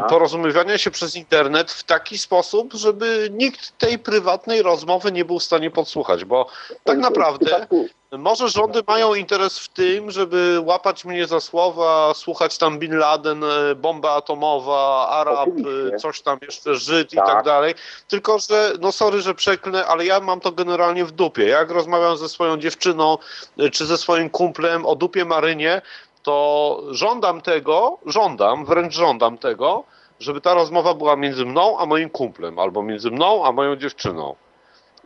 Tak. 0.00 0.06
porozumiewania 0.08 0.78
się 0.78 0.90
przez 0.90 1.16
internet 1.16 1.72
w 1.72 1.82
taki 1.82 2.18
sposób, 2.18 2.72
żeby 2.74 3.28
nikt 3.32 3.78
tej 3.78 3.98
prywatnej 3.98 4.62
rozmowy 4.62 5.12
nie 5.12 5.24
był 5.24 5.38
w 5.38 5.42
stanie 5.42 5.70
podsłuchać? 5.70 6.24
Bo 6.24 6.46
tak 6.84 6.98
W 6.98 7.00
naprawdę 7.00 7.46
przypadku- 7.46 7.88
może 8.12 8.48
rządy 8.48 8.80
mają 8.86 9.14
interes 9.14 9.58
w 9.58 9.68
tym, 9.68 10.10
żeby 10.10 10.60
łapać 10.64 11.04
mnie 11.04 11.26
za 11.26 11.40
słowa, 11.40 12.14
słuchać 12.14 12.58
tam 12.58 12.78
Bin 12.78 12.98
Laden, 12.98 13.44
e, 13.44 13.74
bomba 13.74 14.12
atomowa, 14.14 15.08
Arab, 15.08 15.48
Oczywiście. 15.48 15.94
e, 15.94 15.98
coś 15.98 16.20
tam 16.20 16.38
jeszcze, 16.42 16.74
Żyd 16.74 17.12
i 17.12 17.16
Tak. 17.16 17.26
tak 17.26 17.44
dalej. 17.44 17.74
Tylko, 18.08 18.38
że 18.38 18.72
no 18.80 18.92
sorry, 18.92 19.20
że 19.20 19.34
przeklnę, 19.34 19.86
ale 19.86 20.04
ja 20.06 20.20
mam 20.20 20.40
to 20.40 20.52
generalnie 20.52 21.04
w 21.04 21.12
dupie. 21.12 21.44
Jak 21.44 21.70
rozmawiam 21.70 22.16
ze 22.16 22.28
swoją 22.28 22.56
dziewczyną 22.56 23.18
e, 23.58 23.70
czy 23.70 23.86
ze 23.86 23.98
swoim 23.98 24.30
kumplem 24.30 24.86
o 24.86 24.96
dupie 24.96 25.24
Marynie, 25.24 25.82
to 26.28 26.80
żądam 26.90 27.40
tego, 27.40 27.98
żądam, 28.06 28.64
wręcz 28.64 28.94
żądam 28.94 29.38
tego, 29.38 29.84
żeby 30.20 30.40
ta 30.40 30.54
rozmowa 30.54 30.94
była 30.94 31.16
między 31.16 31.44
mną 31.46 31.78
a 31.78 31.86
moim 31.86 32.10
kumplem, 32.10 32.58
albo 32.58 32.82
między 32.82 33.10
mną 33.10 33.44
a 33.44 33.52
moją 33.52 33.76
dziewczyną. 33.76 34.34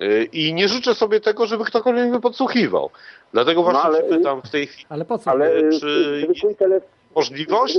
Y, 0.03 0.29
I 0.33 0.55
nie 0.55 0.69
życzę 0.69 0.95
sobie 0.95 1.21
tego, 1.21 1.47
żeby 1.47 1.65
ktokolwiek 1.65 2.09
mnie 2.11 2.21
podsłuchiwał. 2.21 2.91
Dlatego 3.33 3.63
właśnie 3.63 3.81
No, 3.81 3.85
ale- 3.87 4.03
pytam 4.03 4.43
w 4.43 4.51
tej 4.51 4.67
chwili, 4.67 4.87
Ale 4.89 5.05
po 5.05 5.19
co? 5.19 5.31
Ale 5.31 5.63
w 5.71 5.81
czy 5.81 6.27
tele, 6.59 6.81
w 6.81 7.15
możliwość 7.15 7.79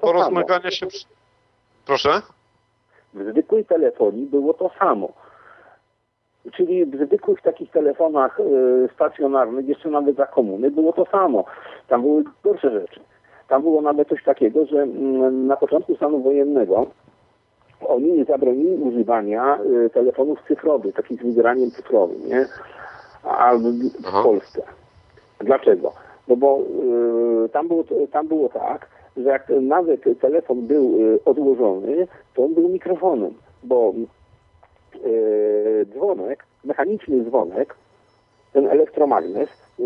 porozmawiania 0.00 0.70
się... 0.70 0.86
przy- 0.86 1.04
Proszę? 1.86 2.22
W 3.14 3.30
zwykłej 3.30 3.64
telefonii 3.64 4.26
było 4.26 4.54
to 4.54 4.70
samo. 4.78 5.08
Czyli 6.50 6.86
w 6.86 6.96
zwykłych 6.96 7.42
takich 7.42 7.70
telefonach 7.70 8.40
e, 8.40 8.44
stacjonarnych, 8.94 9.68
jeszcze 9.68 9.90
nawet 9.90 10.16
za 10.16 10.26
komuny, 10.26 10.70
było 10.70 10.92
to 10.92 11.04
samo. 11.04 11.44
Tam 11.88 12.02
były 12.02 12.24
gorsze 12.44 12.70
rzeczy. 12.70 13.00
Tam 13.48 13.62
było 13.62 13.82
nawet 13.82 14.08
coś 14.08 14.24
takiego, 14.24 14.66
że 14.66 14.82
mm, 14.82 15.46
na 15.46 15.56
początku 15.56 15.96
stanu 15.96 16.22
wojennego 16.22 16.86
oni 17.88 18.12
nie 18.12 18.24
zabronili 18.24 18.82
używania 18.82 19.58
e, 19.86 19.90
telefonów 19.90 20.38
cyfrowych, 20.48 20.94
takich 20.94 21.22
z 21.22 21.24
wygraniem 21.24 21.70
cyfrowym, 21.70 22.28
nie? 22.28 22.46
A 23.22 23.54
w, 23.54 23.62
Aha. 24.06 24.22
Polsce. 24.22 24.62
Dlaczego? 25.40 25.92
No 26.28 26.36
bo 26.36 26.58
e, 27.44 27.48
tam, 27.48 27.68
było, 27.68 27.84
tam 28.12 28.28
było 28.28 28.48
tak, 28.48 28.88
że 29.16 29.28
jak 29.28 29.52
nawet 29.60 30.00
telefon 30.20 30.66
był 30.66 30.98
odłożony, 31.24 32.06
to 32.34 32.44
on 32.44 32.54
był 32.54 32.68
mikrofonem, 32.68 33.34
bo 33.62 33.92
dzwonek, 35.92 36.44
mechaniczny 36.64 37.24
dzwonek, 37.24 37.74
ten 38.52 38.66
elektromagnes, 38.66 39.48
e, 39.80 39.82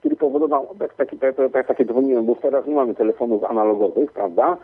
który 0.00 0.16
powodował, 0.16 0.68
tak, 0.78 0.94
taki, 0.94 1.18
tak, 1.18 1.34
tak, 1.52 1.66
takie 1.66 1.84
dzwoniłem, 1.84 2.26
bo 2.26 2.34
teraz 2.34 2.66
nie 2.66 2.74
mamy 2.74 2.94
telefonów 2.94 3.44
analogowych, 3.44 4.12
prawda? 4.12 4.56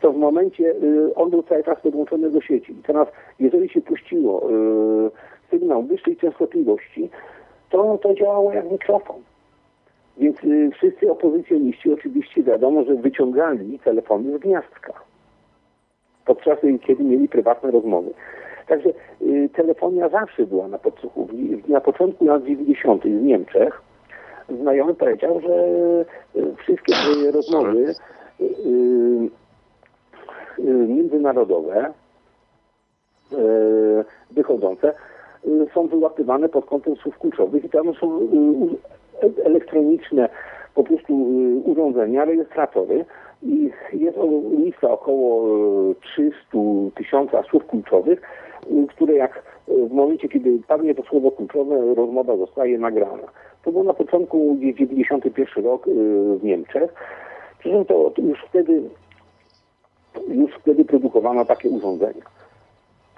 To 0.00 0.12
w 0.12 0.16
momencie 0.16 0.64
y, 0.64 1.14
on 1.14 1.30
był 1.30 1.42
cały 1.42 1.64
czas 1.64 1.80
podłączony 1.80 2.30
do 2.30 2.40
sieci. 2.40 2.72
I 2.72 2.82
teraz, 2.82 3.08
jeżeli 3.40 3.68
się 3.68 3.80
puściło 3.80 4.48
sygnał 5.50 5.82
wyższej 5.82 6.16
częstotliwości, 6.16 7.10
to 7.70 7.98
to 8.02 8.14
działało 8.14 8.52
jak 8.52 8.70
mikrofon. 8.70 9.16
Więc 10.18 10.36
wszyscy 10.74 11.10
opozycjoniści 11.10 11.92
oczywiście 11.92 12.42
wiadomo, 12.42 12.84
że 12.84 12.94
wyciągali 12.94 13.78
telefony 13.78 14.38
z 14.38 14.40
gniazdka. 14.40 15.07
Podczas 16.28 16.58
kiedy 16.86 17.04
mieli 17.04 17.28
prywatne 17.28 17.70
rozmowy. 17.70 18.10
Także 18.66 18.88
y, 19.22 19.48
telefonia 19.54 20.08
zawsze 20.08 20.46
była 20.46 20.68
na 20.68 20.78
podsłuchowni. 20.78 21.62
Na 21.68 21.80
początku 21.80 22.24
lat 22.24 22.44
90. 22.44 23.02
w 23.02 23.22
Niemczech 23.22 23.82
znajomy 24.62 24.94
powiedział, 24.94 25.40
że 25.40 25.54
y, 26.36 26.56
wszystkie 26.56 26.92
te 26.92 27.30
rozmowy 27.30 27.94
y, 28.40 28.44
y, 28.44 28.48
y, 30.58 30.62
międzynarodowe 30.88 31.92
wychodzące 34.30 34.92
są 35.74 35.86
wyłapywane 35.86 36.48
pod 36.48 36.66
kątem 36.66 36.96
słów 36.96 37.18
kluczowych 37.18 37.64
i 37.64 37.70
tam 37.70 37.94
są 37.94 38.20
e- 39.22 39.44
elektroniczne 39.44 40.28
po 40.74 40.84
prostu 40.84 41.14
urządzenia, 41.64 42.24
rejestratory 42.24 43.04
i 43.42 43.70
jest 43.92 44.18
lista 44.58 44.90
około 44.90 45.46
y, 45.90 45.94
300 46.00 46.36
tysiąca 46.94 47.42
słów 47.42 47.66
kluczowych, 47.66 48.22
które 48.88 49.14
jak 49.14 49.42
y, 49.68 49.86
w 49.86 49.92
momencie, 49.92 50.28
kiedy 50.28 50.58
padnie 50.68 50.94
to 50.94 51.02
słowo 51.02 51.30
kluczowe, 51.30 51.94
rozmowa 51.94 52.36
zostaje 52.36 52.78
nagrana. 52.78 53.28
To 53.64 53.72
było 53.72 53.84
na 53.84 53.94
początku 53.94 54.54
gdzieś 54.54 54.76
91 54.76 55.64
rok 55.64 55.88
y, 55.88 55.90
w 56.38 56.44
Niemczech. 56.44 56.94
Przy 57.58 57.70
czym 57.70 57.84
to 57.84 58.12
już 58.18 58.44
wtedy 58.48 58.82
już 60.28 60.54
wtedy 60.54 60.84
produkowano 60.84 61.44
takie 61.44 61.68
urządzenia. 61.68 62.37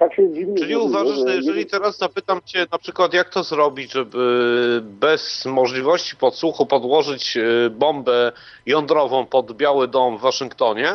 Tak 0.00 0.14
się 0.14 0.32
dziwnie 0.32 0.54
Czyli 0.54 0.74
zrobiło, 0.74 0.84
uważasz, 0.84 1.18
że 1.18 1.28
że 1.28 1.36
jeżeli 1.36 1.66
teraz 1.66 1.98
zapytam 1.98 2.40
Cię 2.44 2.66
na 2.72 2.78
przykład, 2.78 3.14
jak 3.14 3.28
to 3.28 3.42
zrobić, 3.42 3.92
żeby 3.92 4.82
bez 5.00 5.46
możliwości 5.46 6.16
podsłuchu 6.16 6.66
podłożyć 6.66 7.36
e, 7.36 7.70
bombę 7.70 8.32
jądrową 8.66 9.26
pod 9.26 9.52
Biały 9.52 9.88
Dom 9.88 10.18
w 10.18 10.20
Waszyngtonie, 10.20 10.88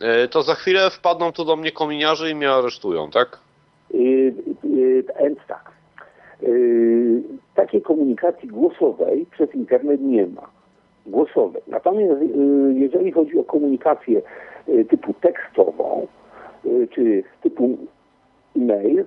e, 0.00 0.28
to 0.28 0.42
za 0.42 0.54
chwilę 0.54 0.90
wpadną 0.90 1.32
tu 1.32 1.44
do 1.44 1.56
mnie 1.56 1.72
kominiarze 1.72 2.30
i 2.30 2.34
mnie 2.34 2.50
aresztują, 2.50 3.10
tak? 3.10 3.38
Więc 5.20 5.38
tak. 5.48 5.70
Y, 6.42 7.22
Takiej 7.54 7.82
komunikacji 7.82 8.48
głosowej 8.48 9.26
przez 9.30 9.54
internet 9.54 10.00
nie 10.00 10.26
ma. 10.26 10.48
Głosowej. 11.06 11.62
Natomiast 11.66 12.20
jeżeli 12.74 13.12
chodzi 13.12 13.38
o 13.38 13.44
komunikację 13.44 14.22
typu 14.90 15.14
tekstową, 15.14 16.06
czy 16.94 17.22
typu 17.42 17.78
e-mail, 18.56 19.04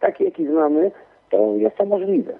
takie 0.00 0.24
jaki 0.24 0.46
znamy, 0.46 0.90
to 1.30 1.54
jest 1.56 1.76
to 1.76 1.84
możliwe. 1.84 2.38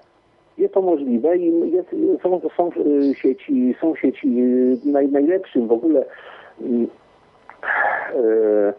Jest 0.57 0.73
to 0.73 0.81
możliwe 0.81 1.37
i 1.37 1.71
jest, 1.71 1.89
są, 2.23 2.41
są 2.57 2.69
y, 2.69 3.15
sieci, 3.15 3.75
są 3.81 3.95
sieci 3.95 4.27
y, 4.27 4.77
naj, 4.85 5.07
najlepszym 5.07 5.67
w 5.67 5.71
ogóle 5.71 6.05
e, 8.15 8.73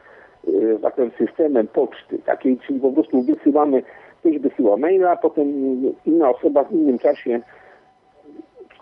e, 0.48 0.78
tak 0.82 0.94
powiem, 0.94 1.10
systemem 1.18 1.66
poczty, 1.66 2.18
takiej, 2.18 2.58
czyli 2.58 2.80
po 2.80 2.92
prostu 2.92 3.22
wysyłamy, 3.22 3.82
ktoś 4.20 4.38
wysyła 4.38 4.76
maila, 4.76 5.16
potem 5.16 5.46
inna 6.06 6.30
osoba 6.30 6.64
w 6.64 6.72
innym 6.72 6.98
czasie 6.98 7.40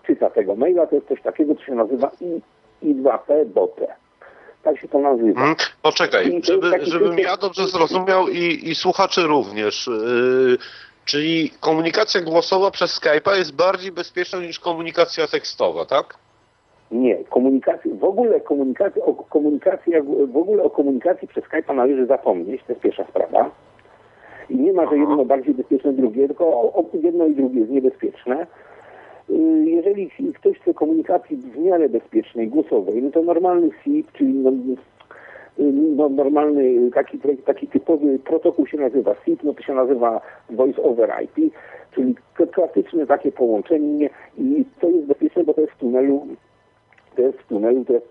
czyta 0.07 0.29
tego 0.29 0.55
maila, 0.55 0.87
to 0.87 0.95
jest 0.95 1.07
coś 1.07 1.21
takiego, 1.21 1.55
co 1.55 1.61
się 1.61 1.75
nazywa 1.75 2.11
I, 2.21 2.41
I2P 2.83 3.45
BOTE. 3.45 3.87
Tak 4.65 4.79
się 4.79 4.87
to 4.87 4.99
nazywa. 4.99 5.39
Hmm? 5.39 5.55
Poczekaj, 5.81 6.41
żeby, 6.43 6.71
żebym 6.81 7.19
ja 7.19 7.37
dobrze 7.37 7.67
zrozumiał 7.67 8.27
i, 8.27 8.69
i 8.69 8.75
słuchacze 8.75 9.21
również. 9.21 9.87
Yy, 9.87 10.57
czyli 11.05 11.51
komunikacja 11.59 12.21
głosowa 12.21 12.71
przez 12.71 13.01
Skype'a 13.01 13.37
jest 13.37 13.55
bardziej 13.55 13.91
bezpieczna 13.91 14.39
niż 14.39 14.59
komunikacja 14.59 15.27
tekstowa, 15.27 15.85
tak? 15.85 16.13
Nie, 16.91 17.15
komunikacja, 17.23 17.91
w 17.99 18.03
ogóle 18.03 18.39
komunikacja, 18.41 19.05
o 19.05 19.13
komunikacji, 19.13 19.93
w 20.33 20.37
ogóle 20.37 20.63
o 20.63 20.69
komunikacji 20.69 21.27
przez 21.27 21.43
Skype'a 21.43 21.75
należy 21.75 22.05
zapomnieć, 22.05 22.61
to 22.67 22.71
jest 22.73 22.81
pierwsza 22.81 23.05
sprawa. 23.09 23.51
I 24.49 24.55
nie 24.55 24.73
ma, 24.73 24.89
że 24.89 24.97
jedno 24.97 25.25
bardziej 25.25 25.53
bezpieczne 25.53 25.93
drugie, 25.93 26.27
tylko 26.27 26.45
o- 26.47 26.73
o- 26.73 26.85
jedno 26.93 27.25
i 27.25 27.35
drugie 27.35 27.59
jest 27.59 27.71
niebezpieczne. 27.71 28.47
Y, 29.29 29.65
Jeżeli 29.65 30.09
ktoś 30.33 30.59
chce 30.59 30.73
komunikacji 30.73 31.37
w 31.37 31.57
miarę 31.57 31.89
bezpiecznej, 31.89 32.47
głosowej, 32.47 33.03
no 33.03 33.11
to 33.11 33.21
normalny 33.21 33.69
SIP, 33.83 34.11
czyli 34.11 34.33
no, 34.33 34.49
y, 34.49 35.71
no, 35.95 36.09
normalny 36.09 36.91
taki, 36.91 37.19
taki 37.45 37.67
typowy 37.67 38.19
protokół 38.19 38.67
się 38.67 38.77
nazywa 38.77 39.15
SIP, 39.25 39.43
no 39.43 39.53
to 39.53 39.63
się 39.63 39.73
nazywa 39.73 40.21
Voice 40.49 40.83
over 40.83 41.13
IP, 41.23 41.53
czyli 41.91 42.15
klasyczne 42.51 43.07
takie 43.07 43.31
połączenie 43.31 44.09
i 44.37 44.65
to 44.81 44.89
jest 44.89 45.07
bezpieczne, 45.07 45.43
bo 45.43 45.53
to 45.53 45.61
jest 45.61 45.73
w 45.73 45.77
tunelu 45.77 46.27
to 47.15 47.21
jest 47.21 47.39
w 47.39 47.47
tunelu, 47.47 47.85
to 47.85 47.93
jest 47.93 48.07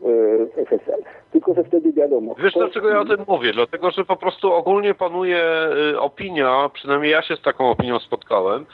e, 0.59 0.65
FSL. 0.67 1.03
Tylko, 1.33 1.55
że 1.55 1.65
wtedy 1.65 1.93
wiadomo. 1.93 2.35
Wiesz 2.35 2.55
dlaczego 2.55 2.89
ja 2.89 3.01
o 3.01 3.05
tym 3.05 3.25
mówię? 3.29 3.53
Dlatego, 3.53 3.91
że 3.91 4.05
po 4.05 4.17
prostu 4.17 4.53
ogólnie 4.53 4.95
panuje 4.95 5.69
y, 5.93 6.01
opinia, 6.01 6.71
przynajmniej 6.73 7.13
ja 7.13 7.23
się 7.23 7.37
z 7.37 7.43
taką 7.43 7.71
opinią 7.71 7.99
spotkałem, 7.99 8.67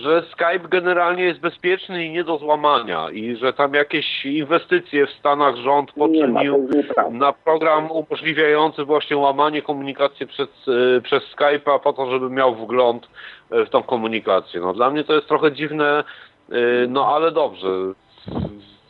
że 0.00 0.22
Skype 0.32 0.68
generalnie 0.70 1.24
jest 1.24 1.40
bezpieczny 1.40 2.04
i 2.04 2.10
nie 2.10 2.24
do 2.24 2.38
złamania 2.38 3.10
i 3.10 3.36
że 3.36 3.52
tam 3.52 3.74
jakieś 3.74 4.26
inwestycje 4.26 5.06
w 5.06 5.10
Stanach 5.10 5.56
rząd 5.56 5.92
poczynił 5.92 6.68
na 7.10 7.32
program 7.32 7.90
umożliwiający 7.90 8.84
właśnie 8.84 9.16
łamanie 9.16 9.62
komunikacji 9.62 10.26
przez, 10.26 10.48
y, 10.68 11.00
przez 11.02 11.22
Skype'a 11.36 11.80
po 11.80 11.92
to, 11.92 12.10
żeby 12.10 12.30
miał 12.30 12.54
wgląd 12.54 13.08
y, 13.52 13.64
w 13.64 13.70
tą 13.70 13.82
komunikację. 13.82 14.60
No 14.60 14.72
dla 14.72 14.90
mnie 14.90 15.04
to 15.04 15.14
jest 15.14 15.28
trochę 15.28 15.52
dziwne, 15.52 16.04
y, 16.52 16.86
no 16.88 17.06
ale 17.14 17.32
dobrze. 17.32 17.68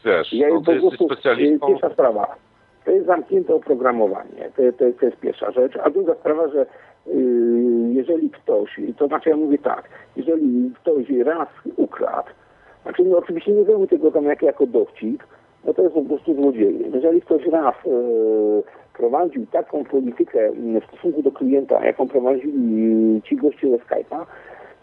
Wiesz, 0.04 0.32
Ja 0.32 0.48
no, 0.48 0.60
ty 0.66 0.74
jesteś 0.74 1.06
specjalistą. 1.06 1.66
e, 1.66 1.70
Pierwsza 1.70 1.90
sprawa, 1.90 2.34
to 2.84 2.90
jest 2.90 3.06
zamknięte 3.06 3.54
oprogramowanie, 3.54 4.50
to, 4.56 4.62
to, 4.78 4.98
to 5.00 5.06
jest 5.06 5.20
pierwsza 5.20 5.52
rzecz. 5.52 5.72
A 5.84 5.90
druga 5.90 6.14
sprawa, 6.14 6.48
że 6.48 6.60
y, 6.62 6.66
jeżeli 7.92 8.30
ktoś, 8.30 8.80
to 8.96 9.06
znaczy 9.06 9.30
ja 9.30 9.36
mówię 9.36 9.58
tak, 9.58 9.88
jeżeli 10.16 10.72
ktoś 10.74 11.10
raz 11.24 11.48
ukradł, 11.76 12.28
znaczy 12.82 13.04
no 13.04 13.18
oczywiście 13.18 13.52
nie 13.52 13.64
zrobił 13.64 13.86
tego 13.86 14.10
tam 14.10 14.24
jak, 14.24 14.42
jako 14.42 14.66
dowcip, 14.66 15.22
no 15.64 15.74
to 15.74 15.82
jest 15.82 15.94
po 15.94 16.02
prostu 16.02 16.34
złodziejem. 16.34 16.94
Jeżeli 16.94 17.20
ktoś 17.20 17.46
raz 17.46 17.74
e, 17.74 17.90
prowadził 18.94 19.46
taką 19.46 19.84
politykę 19.84 20.46
m, 20.46 20.80
w 20.80 20.84
stosunku 20.84 21.22
do 21.22 21.32
klienta, 21.32 21.84
jaką 21.84 22.08
prowadzili 22.08 23.22
ci 23.22 23.36
goście 23.36 23.70
ze 23.70 23.76
Skype'a, 23.76 24.24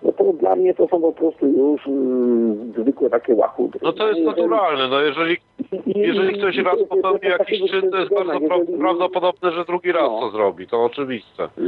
no 0.03 0.11
to 0.11 0.33
dla 0.33 0.55
mnie 0.55 0.73
to 0.73 0.87
są 0.87 1.01
po 1.01 1.11
prostu 1.11 1.47
już 1.47 1.87
y, 1.87 2.81
zwykłe 2.81 3.09
takie 3.09 3.35
łachudry. 3.35 3.79
No 3.83 3.93
to 3.93 4.07
jest 4.09 4.21
naturalne. 4.21 4.87
No 4.87 5.01
jeżeli, 5.01 5.37
jeżeli 5.85 6.37
ktoś 6.37 6.57
raz 6.57 6.75
popełni 6.89 7.19
jakiś 7.29 7.71
czyn, 7.71 7.91
to 7.91 7.97
jest 7.97 8.11
bardzo 8.13 8.39
prawdopodobne, 8.79 9.51
że 9.51 9.65
drugi 9.65 9.91
raz 9.91 10.09
No. 10.11 10.19
to 10.19 10.29
zrobi. 10.29 10.67
To 10.67 10.83
oczywiste. 10.83 11.47
No 11.57 11.63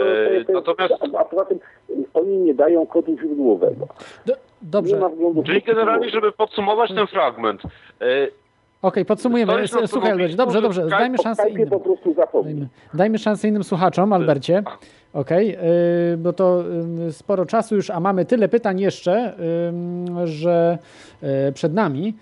E, 0.00 0.44
to, 0.44 0.52
natomiast- 0.52 0.94
a, 1.18 1.24
poza 1.24 1.44
tym 1.44 1.58
oni 2.14 2.36
nie 2.36 2.54
dają 2.54 2.86
kodu 2.86 3.18
źródłowego. 3.18 3.86
Dobrze, 4.62 5.00
Czyli 5.46 5.62
generalnie, 5.62 6.10
żeby 6.10 6.32
podsumować 6.32 6.94
ten 6.94 7.06
fragment. 7.06 7.62
E, 8.84 9.04
podsumujemy. 9.04 9.52
Słuchaj, 9.86 10.10
Albercie, 10.10 10.36
dobrze, 10.36 10.62
dobrze, 10.62 10.86
dajmy 10.86 11.18
szansę 11.18 11.50
innym. 11.50 11.68
po 11.68 11.80
prostu 11.80 12.14
zapomnij. 12.14 12.54
Dajmy, 12.54 12.68
dajmy 12.94 13.18
szansę 13.18 13.48
innym 13.48 13.64
słuchaczom, 13.64 14.12
Albercie. 14.12 14.62
Okej, 15.12 15.48
yy, 15.48 16.16
bo 16.16 16.32
to 16.32 16.64
yy, 16.98 17.12
sporo 17.12 17.46
czasu 17.46 17.76
już, 17.76 17.90
a 17.90 18.00
mamy 18.00 18.24
tyle 18.24 18.48
pytań 18.48 18.80
jeszcze, 18.80 19.34
yy, 20.16 20.26
że 20.26 20.78
yy, 21.22 21.52
przed 21.52 21.74
nami. 21.74 22.14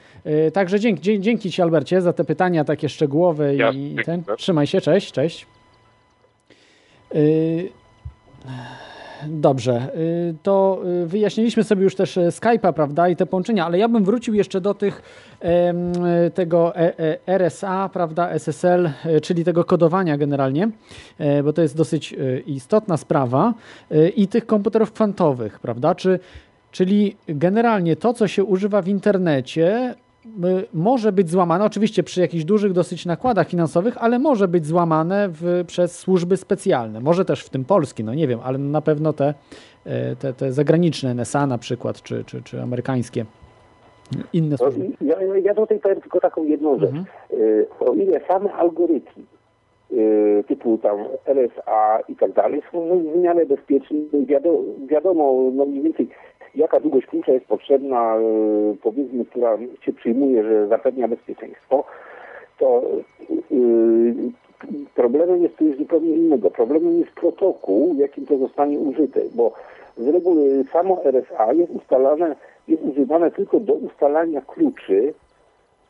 Także 0.52 0.80
dzięki, 0.80 1.20
dzięki 1.20 1.50
Ci, 1.50 1.62
Albercie, 1.62 2.00
za 2.00 2.12
te 2.12 2.24
pytania 2.24 2.64
takie 2.64 2.88
szczegółowe 2.88 3.56
Jasne, 3.56 3.80
i 3.80 3.96
ten. 4.04 4.22
Trzymaj 4.36 4.66
się, 4.66 4.80
cześć, 4.80 5.12
cześć. 5.12 5.46
Dobrze, 9.28 9.88
y, 9.96 10.34
to 10.42 10.82
y, 11.02 11.06
wyjaśniliśmy 11.06 11.64
sobie 11.64 11.82
już 11.82 11.94
też 11.94 12.18
e, 12.18 12.28
Skype'a, 12.28 12.72
prawda, 12.72 13.08
i 13.08 13.16
te 13.16 13.26
połączenia, 13.26 13.66
ale 13.66 13.78
ja 13.78 13.88
bym 13.88 14.04
wrócił 14.04 14.34
jeszcze 14.34 14.60
do 14.60 14.74
tych 14.74 15.02
tego 16.34 16.76
e- 16.76 16.98
e- 16.98 17.18
RSA, 17.38 17.90
prawda, 17.92 18.30
SSL, 18.30 18.90
czyli 19.22 19.44
tego 19.44 19.64
kodowania 19.64 20.18
generalnie, 20.18 20.70
e, 21.18 21.42
bo 21.42 21.52
to 21.52 21.62
jest 21.62 21.76
dosyć 21.76 22.14
istotna 22.46 22.96
sprawa 22.96 23.54
i 24.16 24.28
tych 24.28 24.46
komputerów 24.46 24.92
kwantowych, 24.92 25.60
prawda, 25.60 25.94
czy, 25.94 26.18
czyli 26.70 27.16
generalnie 27.26 27.96
to, 27.96 28.14
co 28.14 28.28
się 28.28 28.44
używa 28.44 28.82
w 28.82 28.88
internecie, 28.88 29.94
y, 29.98 30.11
może 30.72 31.12
być 31.12 31.30
złamane, 31.30 31.64
oczywiście 31.64 32.02
przy 32.02 32.20
jakichś 32.20 32.44
dużych 32.44 32.72
dosyć 32.72 33.06
nakładach 33.06 33.48
finansowych, 33.48 33.96
ale 34.00 34.18
może 34.18 34.48
być 34.48 34.66
złamane 34.66 35.28
w, 35.28 35.64
przez 35.66 35.98
służby 35.98 36.36
specjalne. 36.36 37.00
Może 37.00 37.24
też 37.24 37.44
w 37.44 37.50
tym 37.50 37.64
polskie, 37.64 38.04
no 38.04 38.14
nie 38.14 38.28
wiem, 38.28 38.40
ale 38.44 38.58
na 38.58 38.80
pewno 38.80 39.12
te, 39.12 39.34
e, 39.86 40.16
te, 40.16 40.32
te 40.32 40.52
zagraniczne 40.52 41.14
NSA 41.14 41.46
na 41.46 41.58
przykład, 41.58 42.02
czy, 42.02 42.24
czy, 42.24 42.42
czy 42.42 42.62
amerykańskie. 42.62 43.24
Inne 44.32 44.56
To 44.56 44.70
służby. 44.70 44.90
Ja, 45.00 45.16
ja 45.42 45.54
tutaj 45.54 45.78
powiem 45.78 46.00
tylko 46.00 46.20
taką 46.20 46.44
jedną 46.44 46.78
rzecz. 46.78 46.90
Mhm. 46.90 47.04
Y, 47.32 47.66
O 47.80 47.92
ile 47.92 48.20
same 48.28 48.52
algorytmy 48.52 49.22
y, 49.92 50.44
typu 50.48 50.78
tam 50.78 50.96
LSA 51.26 52.00
i 52.08 52.16
tak 52.16 52.32
dalej 52.32 52.62
są 52.72 52.98
w 52.98 53.16
miarę 53.16 53.46
bezpieczne, 53.46 53.98
wiadomo, 54.26 54.58
wiadomo 54.86 55.50
no 55.54 55.64
mniej 55.64 55.82
więcej 55.82 56.08
jaka 56.54 56.80
długość 56.80 57.06
klucza 57.06 57.32
jest 57.32 57.46
potrzebna, 57.46 58.16
y, 58.18 58.76
powiedzmy, 58.82 59.24
która 59.24 59.58
się 59.80 59.92
przyjmuje, 59.92 60.42
że 60.42 60.68
zapewnia 60.68 61.08
bezpieczeństwo, 61.08 61.84
to 62.58 62.82
y, 63.52 64.32
problemem 64.94 65.42
jest 65.42 65.60
już 65.60 65.76
zupełnie 65.76 66.14
innego. 66.14 66.50
Problemem 66.50 66.98
jest 66.98 67.12
protokół, 67.12 67.94
jakim 67.98 68.26
to 68.26 68.38
zostanie 68.38 68.78
użyte, 68.78 69.20
bo 69.34 69.52
z 69.96 70.08
reguły 70.08 70.64
samo 70.72 71.04
RSA 71.04 71.52
jest 71.52 71.72
ustalane, 71.72 72.36
jest 72.68 72.82
używane 72.82 73.30
tylko 73.30 73.60
do 73.60 73.74
ustalania 73.74 74.40
kluczy, 74.40 75.14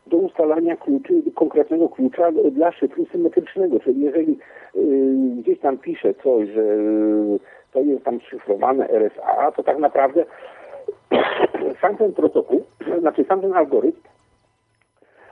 do 0.07 0.17
ustalania 0.17 0.77
kluczy, 0.77 1.23
konkretnego 1.35 1.89
klucza 1.89 2.33
dla 2.33 2.73
szyfru 2.73 3.07
symetrycznego. 3.07 3.81
Czyli 3.81 4.01
jeżeli 4.01 4.39
y, 4.77 5.37
gdzieś 5.37 5.59
tam 5.59 5.79
pisze 5.79 6.15
coś, 6.15 6.49
że 6.49 6.63
y, 6.63 7.39
to 7.73 7.81
jest 7.81 8.05
tam 8.05 8.21
szyfrowane 8.21 8.89
RSA, 8.89 9.53
to 9.53 9.63
tak 9.63 9.79
naprawdę 9.79 10.25
sam 11.81 11.97
ten 11.97 12.13
protokół, 12.13 12.63
znaczy 13.01 13.25
sam 13.25 13.41
ten 13.41 13.53
algorytm, 13.53 14.01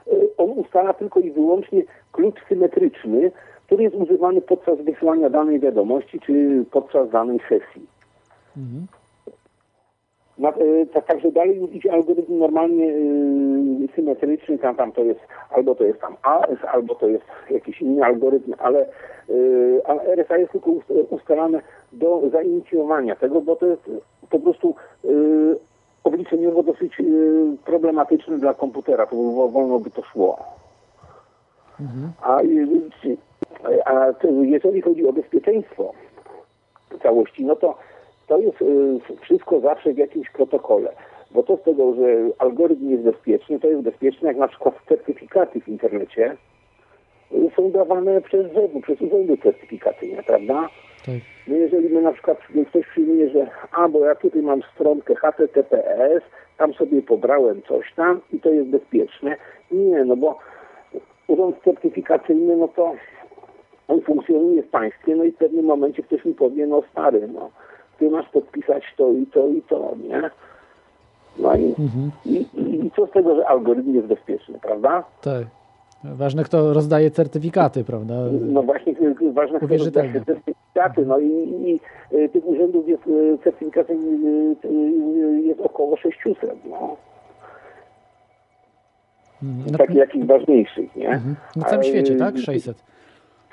y, 0.07 0.29
on 0.37 0.49
ustala 0.49 0.93
tylko 0.93 1.19
i 1.19 1.31
wyłącznie 1.31 1.83
klucz 2.11 2.35
symetryczny, 2.49 3.31
który 3.65 3.83
jest 3.83 3.95
używany 3.95 4.41
podczas 4.41 4.81
wysyłania 4.81 5.29
danej 5.29 5.59
wiadomości 5.59 6.19
czy 6.19 6.65
podczas 6.71 7.09
danej 7.09 7.39
sesji. 7.39 7.87
Mhm. 8.57 8.87
Tak, 10.41 11.05
także 11.05 11.31
dalej 11.31 11.61
już 11.61 11.71
idzie 11.71 11.93
algorytm 11.93 12.39
normalnie 12.39 12.85
e, 12.93 13.95
symetryczny, 13.95 14.57
tam, 14.57 14.75
tam 14.75 14.91
to 14.91 15.03
jest, 15.03 15.19
albo 15.49 15.75
to 15.75 15.83
jest 15.83 16.01
tam 16.01 16.15
AS, 16.23 16.65
albo 16.71 16.95
to 16.95 17.07
jest 17.07 17.25
jakiś 17.49 17.81
inny 17.81 18.03
algorytm, 18.05 18.53
ale, 18.57 18.85
ale 19.85 20.15
RSA 20.15 20.37
jest 20.37 20.51
tylko 20.51 20.71
ust- 20.71 20.93
ustalane 21.09 21.61
do 21.93 22.21
zainicjowania 22.31 23.15
tego, 23.15 23.41
bo 23.41 23.55
to 23.55 23.65
jest 23.65 23.81
po 24.29 24.39
prostu 24.39 24.75
e, 25.05 25.07
obliczeniowo 26.03 26.63
dosyć 26.63 26.99
e, 26.99 27.03
problematyczne 27.65 28.37
dla 28.37 28.53
komputera, 28.53 29.05
to 29.05 29.15
wo- 29.15 29.47
wolno 29.47 29.79
by 29.79 29.89
to 29.91 30.01
szło. 30.03 30.37
A, 32.21 32.41
e, 32.41 33.87
a 33.87 34.13
jeżeli 34.41 34.81
chodzi 34.81 35.07
o 35.07 35.13
bezpieczeństwo 35.13 35.93
całości, 37.03 37.45
no 37.45 37.55
to 37.55 37.75
to 38.31 38.39
jest 38.39 38.61
y, 38.61 38.99
wszystko 39.21 39.59
zawsze 39.59 39.93
w 39.93 39.97
jakimś 39.97 40.29
protokole. 40.29 40.91
Bo 41.31 41.43
to 41.43 41.57
z 41.57 41.63
tego, 41.63 41.93
że 41.93 42.03
algorytm 42.37 42.89
jest 42.89 43.03
bezpieczny, 43.03 43.59
to 43.59 43.67
jest 43.67 43.81
bezpieczne, 43.81 44.27
jak 44.27 44.37
na 44.37 44.47
przykład 44.47 44.75
certyfikaty 44.89 45.61
w 45.61 45.67
internecie 45.67 46.37
y, 47.31 47.51
są 47.55 47.71
dawane 47.71 48.21
przez 48.21 48.53
ZEW, 48.53 48.81
przez 48.81 49.01
urzędy 49.01 49.37
certyfikacyjne, 49.37 50.23
prawda? 50.23 50.69
Tak. 51.05 51.15
No 51.47 51.55
jeżeli 51.55 51.89
my 51.89 52.01
na 52.01 52.11
przykład 52.11 52.37
ktoś 52.69 52.87
przyjmuje, 52.87 53.29
że 53.29 53.47
a, 53.71 53.89
bo 53.89 53.99
ja 53.99 54.15
tutaj 54.15 54.41
mam 54.41 54.61
stronkę 54.75 55.15
HTTPS, 55.15 56.23
tam 56.57 56.73
sobie 56.73 57.01
pobrałem 57.01 57.61
coś 57.61 57.93
tam 57.95 58.21
i 58.33 58.39
to 58.39 58.49
jest 58.49 58.69
bezpieczne. 58.69 59.35
Nie, 59.71 60.05
no 60.05 60.15
bo 60.15 60.39
urząd 61.27 61.55
certyfikacyjny, 61.63 62.55
no 62.55 62.67
to 62.67 62.95
on 63.87 64.01
funkcjonuje 64.01 64.63
w 64.63 64.69
państwie, 64.69 65.15
no 65.15 65.23
i 65.23 65.31
w 65.31 65.37
pewnym 65.37 65.65
momencie 65.65 66.03
ktoś 66.03 66.25
mi 66.25 66.33
powie, 66.33 66.67
no 66.67 66.83
stary, 66.91 67.27
no, 67.33 67.51
ty 68.01 68.09
masz 68.09 68.29
podpisać 68.29 68.83
to 68.97 69.11
i 69.11 69.25
to 69.25 69.47
i 69.47 69.61
to, 69.61 69.93
nie? 70.09 70.29
No 71.39 71.55
i, 71.55 71.75
i, 72.25 72.35
i, 72.35 72.85
i 72.85 72.91
co 72.95 73.07
z 73.07 73.11
tego, 73.11 73.35
że 73.35 73.47
algorytm 73.47 73.95
jest 73.95 74.07
bezpieczny, 74.07 74.59
prawda? 74.61 75.03
Tak. 75.21 75.43
Ważne, 76.03 76.43
kto 76.43 76.73
rozdaje 76.73 77.11
certyfikaty, 77.11 77.83
prawda? 77.83 78.13
No 78.41 78.63
właśnie, 78.63 78.93
ważne 79.33 79.59
Uwierzytelnia. 79.59 80.19
te 80.19 80.25
certyfikaty, 80.25 81.05
no 81.05 81.19
i, 81.19 81.27
i 81.31 81.79
y, 82.17 82.29
tych 82.29 82.47
urzędów 82.47 82.87
jest 82.87 83.07
y, 83.07 83.37
certyfikacyjnych 83.43 84.65
y, 84.65 84.67
y, 84.67 85.41
jest 85.41 85.59
około 85.61 85.97
600, 85.97 86.35
no. 86.69 86.97
Mhm. 89.43 89.71
No, 89.71 89.77
Takich 89.77 89.95
jakichś 89.95 90.25
ważniejszych, 90.25 90.95
nie? 90.95 91.09
mhm. 91.09 91.35
Na 91.55 91.63
całym 91.63 91.79
Ale, 91.79 91.89
świecie, 91.89 92.15
tak? 92.15 92.37
600. 92.37 92.83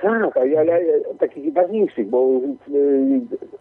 Tak, 0.02 0.36
ale, 0.36 0.80
takich 1.18 1.52
ważniejszych, 1.52 2.08
bo 2.08 2.40
y, 2.74 3.20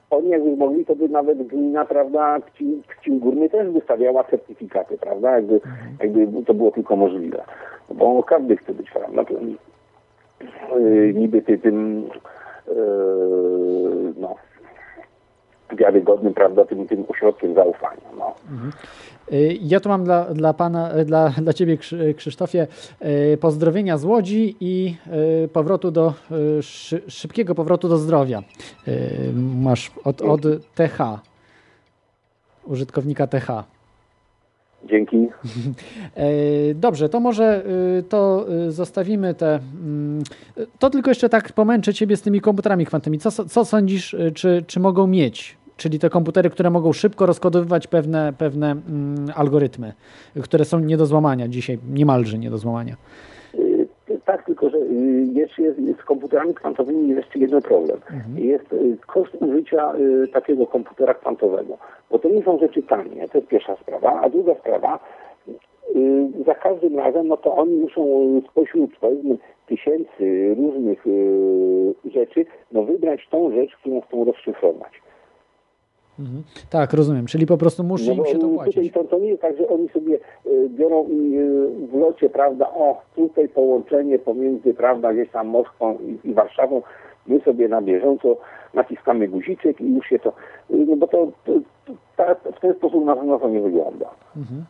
oni 0.10 0.30
jakby 0.30 0.56
mogli, 0.56 0.86
to 0.86 0.96
by 0.96 1.10
nawet 1.10 1.48
gmina, 1.48 1.86
prawda, 1.86 2.38
Pcim 3.00 3.20
Górny 3.20 3.50
też 3.50 3.70
wystawiała 3.70 4.24
certyfikaty, 4.24 4.98
prawda, 4.98 5.32
jakby, 5.32 5.62
jakby 6.00 6.46
to 6.46 6.54
było 6.54 6.72
tylko 6.72 6.96
możliwe. 6.96 7.44
Bo 7.94 8.24
każdy 8.24 8.58
chce 8.58 8.74
być, 8.74 8.92
prawda, 8.92 9.26
to, 9.26 9.34
y, 10.78 11.14
niby 11.16 11.42
ty, 11.42 11.58
tym, 11.58 12.10
y, 12.68 12.74
no, 14.18 14.36
wiarygodnym, 15.76 16.34
prawda, 16.34 16.66
tym, 16.66 16.88
tym 16.88 17.06
ośrodkiem 17.08 17.54
zaufania, 17.56 18.02
no. 18.18 18.36
Y, 19.34 19.58
Ja 19.62 19.80
tu 19.80 19.90
mam 19.90 20.04
dla, 20.04 20.26
dla 20.34 20.54
pana, 20.54 20.98
y, 20.98 21.06
dla, 21.06 21.30
dla 21.30 21.54
ciebie 21.54 21.78
Krzy- 21.78 22.14
Krzysztofie 22.16 22.68
y, 23.34 23.38
pozdrowienia 23.38 23.98
z 23.98 24.06
Łodzi 24.06 24.56
i 24.60 24.96
y, 25.46 25.48
powrotu 25.48 25.92
do 25.92 26.14
y, 26.60 26.64
szy, 26.64 27.02
szybkiego 27.08 27.56
powrotu 27.56 27.90
do 27.90 27.98
zdrowia. 27.98 28.44
Y, 28.88 28.94
Masz 29.62 29.92
od, 30.04 30.22
od 30.22 30.42
TH, 30.76 31.20
użytkownika 32.66 33.28
TH. 33.28 33.48
Dzięki. 34.86 35.28
Dobrze, 36.76 37.10
to 37.10 37.20
może 37.20 37.64
y, 38.00 38.04
to 38.04 38.46
y, 38.68 38.72
zostawimy 38.72 39.34
te. 39.34 39.56
mm, 39.56 40.24
To 40.80 40.90
tylko 40.90 41.12
jeszcze 41.12 41.30
tak 41.30 41.54
pomęczę 41.54 41.94
Ciebie 41.94 42.18
z 42.18 42.22
tymi 42.22 42.42
komputerami 42.42 42.86
kwantowymi. 42.86 43.20
Co, 43.20 43.32
co 43.46 43.66
sądzisz, 43.66 44.14
y, 44.14 44.32
czy, 44.32 44.64
czy 44.68 44.80
mogą 44.80 45.08
mieć? 45.08 45.57
Czyli 45.78 46.00
te 46.00 46.10
komputery, 46.10 46.50
które 46.50 46.70
mogą 46.70 46.94
szybko 46.94 47.26
rozkodowywać 47.26 47.88
pewne, 47.88 48.34
pewne 48.38 48.72
mm, 48.72 49.32
algorytmy, 49.36 49.94
które 50.44 50.66
są 50.66 50.80
nie 50.80 50.98
do 50.98 51.06
złamania 51.06 51.48
dzisiaj, 51.48 51.80
niemalże 51.90 52.38
nie 52.38 52.50
do 52.50 52.58
złamania. 52.58 52.96
Y, 53.56 53.88
Tak, 54.26 54.46
tylko 54.46 54.70
że 54.70 54.78
y, 54.78 55.28
jest, 55.34 55.58
jest, 55.58 55.80
z 56.02 56.04
komputerami 56.06 56.54
kwantowymi 56.54 57.10
jest 57.10 57.18
jeszcze 57.18 57.40
jeden 57.40 57.62
problem. 57.62 57.98
Jest 58.36 58.74
y, 58.74 58.98
koszt 59.08 59.36
użycia 59.40 59.94
takiego 60.34 60.68
komputera 60.68 61.14
kwantowego. 61.14 61.78
Bo 62.12 62.20
to 62.20 62.30
nie 62.30 62.44
są 62.44 62.60
rzeczy 62.60 62.84
tanie, 62.84 63.28
to 63.30 63.38
jest 63.38 63.50
pierwsza 63.50 63.76
sprawa. 63.76 64.22
A 64.22 64.30
druga 64.30 64.56
sprawa, 64.56 65.00
za 66.46 66.56
każdym 66.56 67.00
razem, 67.00 67.28
no 67.28 67.38
to 67.38 67.56
oni 67.56 67.76
muszą 67.76 68.02
spośród 68.52 68.98
powiedzmy 69.02 69.38
tysięcy 69.68 70.56
różnych 70.58 71.06
rzeczy, 72.14 72.46
no 72.72 72.84
wybrać 72.84 73.28
tą 73.32 73.52
rzecz, 73.52 73.76
którą 73.76 74.02
chcą 74.02 74.26
rozszyfrować. 74.26 75.02
Mhm. 76.20 76.44
Tak, 76.70 76.94
rozumiem. 76.94 77.26
Czyli 77.26 77.46
po 77.46 77.58
prostu 77.58 77.84
musi 77.84 78.08
im 78.08 78.26
się 78.26 78.34
to 78.34 78.48
tutaj 78.48 78.56
płacić. 78.56 78.94
to, 78.94 79.04
to 79.04 79.20
nie 79.20 79.28
jest 79.28 79.42
tak, 79.42 79.58
że 79.58 79.68
oni 79.68 79.90
sobie 79.90 80.20
y, 80.46 80.70
biorą 80.70 81.06
y, 81.06 81.08
w 81.88 81.94
locie, 81.94 82.30
prawda, 82.30 82.70
o, 82.70 83.02
tutaj 83.16 83.50
połączenie 83.50 84.20
pomiędzy, 84.20 84.74
prawda, 84.74 85.14
gdzieś 85.14 85.32
tam 85.32 85.48
Moskwą 85.48 85.98
i, 85.98 86.30
i 86.30 86.34
Warszawą, 86.34 86.82
my 87.28 87.40
sobie 87.40 87.68
na 87.68 87.82
bieżąco 87.82 88.38
naciskamy 88.74 89.28
guziczek 89.28 89.82
i 89.82 89.96
już 89.96 90.06
się 90.06 90.20
to, 90.20 90.30
y, 90.30 90.86
no 90.88 90.96
bo 90.96 91.08
to, 91.08 91.28
to, 91.46 91.54
to 91.86 91.94
ta, 92.18 92.36
w 92.36 92.60
ten 92.60 92.74
sposób 92.74 93.06
na 93.06 93.16
pewno 93.16 93.40
to 93.40 93.50
nie 93.50 93.62
wygląda. 93.62 94.10
Mhm. 94.38 94.66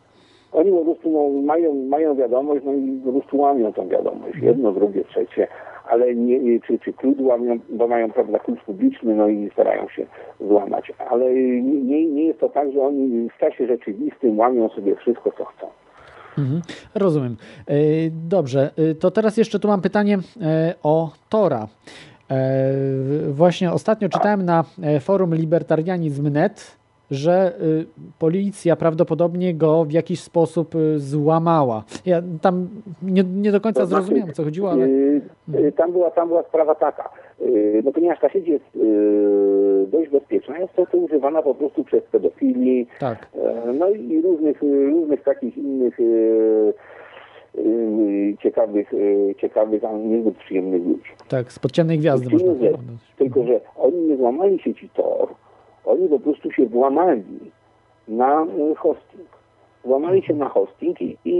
Oni 0.52 0.70
po 0.70 0.84
prostu 0.84 1.10
no, 1.10 1.42
mają, 1.42 1.74
mają 1.74 2.14
wiadomość, 2.14 2.64
no 2.64 2.72
i 2.72 3.00
po 3.04 3.12
prostu 3.12 3.38
łamią 3.38 3.72
tą 3.72 3.88
wiadomość. 3.88 4.38
Jedno, 4.42 4.72
drugie, 4.72 5.04
trzecie, 5.04 5.48
ale 5.88 6.14
nie, 6.14 6.60
czy, 6.60 6.78
czy 6.78 6.92
klucz 6.92 7.18
łamią, 7.20 7.58
bo 7.70 7.88
mają 7.88 8.10
prawda, 8.10 8.38
klucz 8.38 8.60
publiczny, 8.60 9.14
no 9.14 9.28
i 9.28 9.50
starają 9.52 9.88
się 9.88 10.06
złamać. 10.40 10.92
Ale 11.10 11.34
nie, 11.62 12.06
nie 12.06 12.24
jest 12.24 12.40
to 12.40 12.48
tak, 12.48 12.72
że 12.72 12.82
oni 12.82 13.28
w 13.36 13.38
czasie 13.38 13.66
rzeczywistym 13.66 14.38
łamią 14.38 14.68
sobie 14.68 14.96
wszystko, 14.96 15.32
co 15.38 15.44
chcą. 15.44 15.66
Mhm. 16.38 16.62
Rozumiem. 16.94 17.36
E, 17.66 17.74
Dobrze, 18.10 18.70
e, 18.76 18.94
to 18.94 19.10
teraz 19.10 19.36
jeszcze 19.36 19.58
tu 19.58 19.68
mam 19.68 19.80
pytanie 19.80 20.18
e, 20.40 20.74
o 20.82 21.10
Tora. 21.28 21.68
Właśnie 23.28 23.72
ostatnio 23.72 24.08
czytałem 24.08 24.44
na 24.44 24.64
forum 25.00 25.34
libertarianizm.net, 25.34 26.77
że 27.10 27.52
y, 27.62 27.86
policja 28.18 28.76
prawdopodobnie 28.76 29.54
go 29.54 29.84
w 29.84 29.92
jakiś 29.92 30.20
sposób 30.20 30.74
y, 30.74 30.98
złamała. 30.98 31.84
Ja 32.06 32.22
tam 32.42 32.68
nie, 33.02 33.24
nie 33.24 33.52
do 33.52 33.60
końca 33.60 33.80
To 33.80 33.86
znaczy, 33.86 34.04
zrozumiałem, 34.04 34.34
co 34.34 34.44
chodziło, 34.44 34.70
ale... 34.70 34.84
y, 34.86 35.20
y, 35.54 35.72
tam, 35.72 35.92
była, 35.92 36.10
tam 36.10 36.28
była 36.28 36.42
sprawa 36.42 36.74
taka, 36.74 37.10
no 37.84 37.92
ponieważ 37.92 38.20
ta 38.20 38.28
sieć 38.28 38.48
jest 38.48 38.64
dość 39.90 40.10
bezpieczna, 40.10 40.58
jest 40.58 40.74
to, 40.74 40.86
to 40.86 40.98
używana 40.98 41.42
po 41.42 41.54
prostu 41.54 41.84
przez 41.84 42.02
pedofili, 42.04 42.86
Tak. 43.00 43.28
E, 43.34 43.72
No 43.72 43.88
i 43.90 44.22
różnych, 44.22 44.62
różnych 44.90 45.22
takich 45.22 45.56
innych 45.58 45.98
ciekawych, 48.42 48.90
ciekawych, 49.40 49.84
a 49.84 49.92
niezbyt 49.92 50.36
przyjemnych 50.36 50.84
ludzi. 50.86 51.10
Tak, 51.28 51.52
z 51.52 51.58
podciemnej 51.58 51.98
gwiazdy 51.98 52.30
można 52.30 52.48
Tylko, 52.52 52.64
że, 52.64 52.70
powiedzieć. 52.70 53.00
tylko, 53.18 53.44
że 53.44 53.60
oni 53.76 54.00
nie 54.00 54.16
złamali 54.16 54.58
sieci 54.58 54.88
Tor, 54.94 55.28
oni 55.88 56.08
po 56.08 56.20
prostu 56.20 56.52
się 56.52 56.66
włamali 56.66 57.22
na 58.08 58.42
e, 58.42 58.74
hosting. 58.74 59.28
Włamali 59.84 60.22
się 60.22 60.34
na 60.34 60.48
hosting 60.48 61.00
i, 61.02 61.16
i 61.24 61.36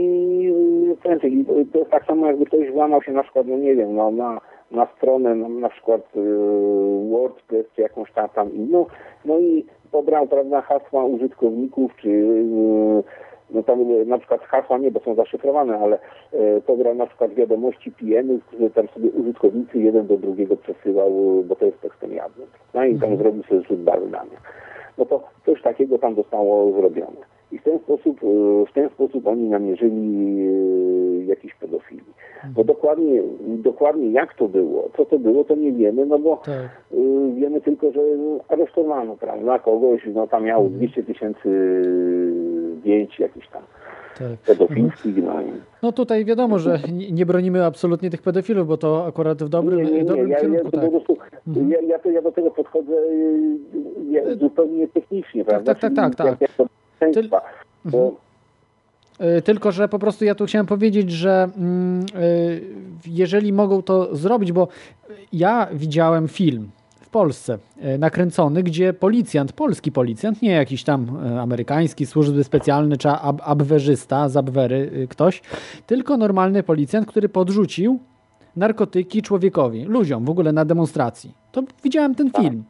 e, 0.93 0.97
prędzej. 0.97 1.45
To 1.73 1.79
jest 1.79 1.91
tak 1.91 2.05
samo, 2.05 2.27
jakby 2.27 2.47
ktoś 2.47 2.71
włamał 2.71 3.03
się 3.03 3.13
na 3.13 3.23
przykład, 3.23 3.47
no 3.47 3.57
nie 3.57 3.75
wiem, 3.75 3.95
no, 3.95 4.11
na, 4.11 4.41
na 4.71 4.87
stronę, 4.87 5.35
no, 5.35 5.49
na 5.49 5.69
przykład 5.69 6.01
e, 6.17 6.21
WordPress 7.11 7.67
czy 7.77 7.83
jakąś 7.83 8.13
tam, 8.13 8.29
tam 8.29 8.55
inną, 8.55 8.87
no 9.25 9.39
i 9.39 9.65
pobrał, 9.93 10.27
prawda, 10.27 10.61
hasła 10.61 11.05
użytkowników, 11.05 11.97
czy 11.97 12.11
e, 12.11 13.28
no 13.51 13.63
tam 13.63 13.81
e, 13.81 14.05
na 14.05 14.19
przykład 14.19 14.41
hasła 14.41 14.79
nie, 14.79 14.91
bo 14.91 15.01
są 15.01 15.15
zaszyfrowane, 15.15 15.79
ale 15.79 15.99
e, 16.33 16.61
pobrał 16.61 16.95
na 16.95 17.07
przykład 17.07 17.35
wiadomości 17.35 17.93
PM-ów, 17.93 18.45
które 18.45 18.71
tam 18.71 18.89
sobie 18.89 19.11
użytkownicy 19.11 19.79
jeden 19.79 20.07
do 20.07 20.17
drugiego 20.17 20.57
przesyłał, 20.57 21.09
e, 21.41 21.45
bo 21.45 21.57
to 21.57 21.67
jest 21.67 21.81
tekstem 21.81 22.13
jawnym. 22.13 22.47
No 22.75 22.85
i 22.85 22.99
tam 22.99 23.17
zrobił 23.17 23.43
sobie 23.43 23.77
bazy 23.77 24.11
danych. 24.11 24.43
No 24.99 25.07
to 25.07 25.25
coś 25.47 25.63
takiego 25.63 25.99
tam 25.99 26.15
zostało 26.15 26.73
zrobione. 26.73 27.17
I 27.53 27.59
w 27.59 27.63
ten 27.63 27.79
sposób, 27.79 28.21
e, 28.23 28.67
w 28.67 28.73
ten 28.73 28.89
sposób 28.89 29.27
oni 29.27 29.49
namierzyli 29.49 30.41
e, 30.41 31.25
jakiś 31.25 31.55
pedofili. 31.55 32.03
Bo 32.55 32.65
dokładnie, 32.65 33.23
dokładnie 33.41 34.11
jak 34.11 34.35
to 34.35 34.49
było, 34.49 34.89
co 34.97 35.05
to 35.05 35.19
było, 35.19 35.45
to 35.45 35.55
nie 35.55 35.73
wiemy, 35.73 36.07
no 36.07 36.19
bo 36.19 36.37
Tak. 36.37 36.71
y, 36.93 37.33
wiemy 37.35 37.61
tylko, 37.61 37.93
że 37.93 38.01
aresztowano, 38.49 39.17
prawda, 39.17 39.59
kogoś, 39.59 40.03
no 40.15 40.27
tam 40.27 40.45
miał 40.45 40.69
200 40.69 41.03
tysięcy 41.03 41.49
zdjęć 42.81 43.19
jakichś 43.19 43.49
tam 43.49 43.63
tak. 44.19 44.39
pedofilskich, 44.39 45.17
no. 45.17 45.35
No 45.83 45.93
tutaj 45.93 46.25
wiadomo, 46.25 46.59
że 46.59 46.79
nie 47.13 47.27
bronimy 47.27 47.65
absolutnie 47.65 48.11
tych 48.11 48.23
pedofilów, 48.23 48.69
bo 48.69 48.77
to 48.77 49.07
akurat 49.07 49.43
w 49.43 49.49
dobrym, 49.49 49.79
nie, 49.79 49.85
nie, 49.85 49.91
w 49.91 49.93
nie, 49.93 50.05
dobrym 50.05 50.29
ja, 50.29 50.41
kierunku, 50.41 50.71
tak. 50.71 50.91
prostu, 50.91 51.17
Mhm. 51.49 51.71
ja, 51.71 51.81
ja, 51.81 51.99
to, 51.99 52.11
ja 52.11 52.23
do 52.23 52.33
tego 52.33 52.51
podchodzę 52.51 52.93
y, 52.93 53.59
ja, 54.11 54.37
zupełnie 54.37 54.89
technicznie, 54.89 55.45
prawda, 55.45 55.75
tak, 55.75 55.95
tak, 55.95 56.15
tak, 56.15 56.39
tak. 56.39 56.39
państwa, 56.99 57.41
bo 57.85 57.99
Mhm. 57.99 59.39
Y, 59.39 59.43
Tylko, 59.43 59.73
że 59.73 59.89
po 59.89 59.99
prostu 59.99 60.25
ja 60.25 60.35
tu 60.35 60.47
chciałem 60.47 60.67
powiedzieć, 60.67 61.11
że 61.11 61.49
mm, 61.57 62.01
y, 62.01 62.61
jeżeli 63.07 63.53
mogą 63.53 63.83
to 63.83 64.17
zrobić, 64.17 64.53
bo 64.53 64.69
ja 65.33 65.69
widziałem 65.73 66.29
film 66.29 66.71
w 67.09 67.11
Polsce 67.11 67.59
y, 67.95 67.99
nakręcony, 67.99 68.63
gdzie 68.63 68.93
policjant, 68.93 69.53
polski 69.53 69.93
policjant, 69.93 70.43
nie 70.43 70.51
jakiś 70.51 70.85
tam 70.85 71.27
y, 71.27 71.41
amerykański, 71.41 72.07
służby 72.07 72.45
specjalne 72.45 72.97
czy 72.97 73.09
ab 73.09 73.41
abwerzysta, 73.45 74.29
z 74.29 74.37
Abwery 74.37 74.91
y, 74.97 75.09
ktoś, 75.09 75.43
tylko 75.87 76.17
normalny 76.17 76.63
policjant, 76.63 77.07
który 77.07 77.29
podrzucił 77.29 77.99
narkotyki 78.57 79.23
człowiekowi, 79.23 79.85
ludziom 79.85 80.25
w 80.25 80.31
ogóle 80.31 80.53
na 80.53 80.65
demonstracji. 80.65 81.35
To 81.53 81.63
widziałem 81.85 82.15
ten 82.15 82.31
film. 82.31 82.65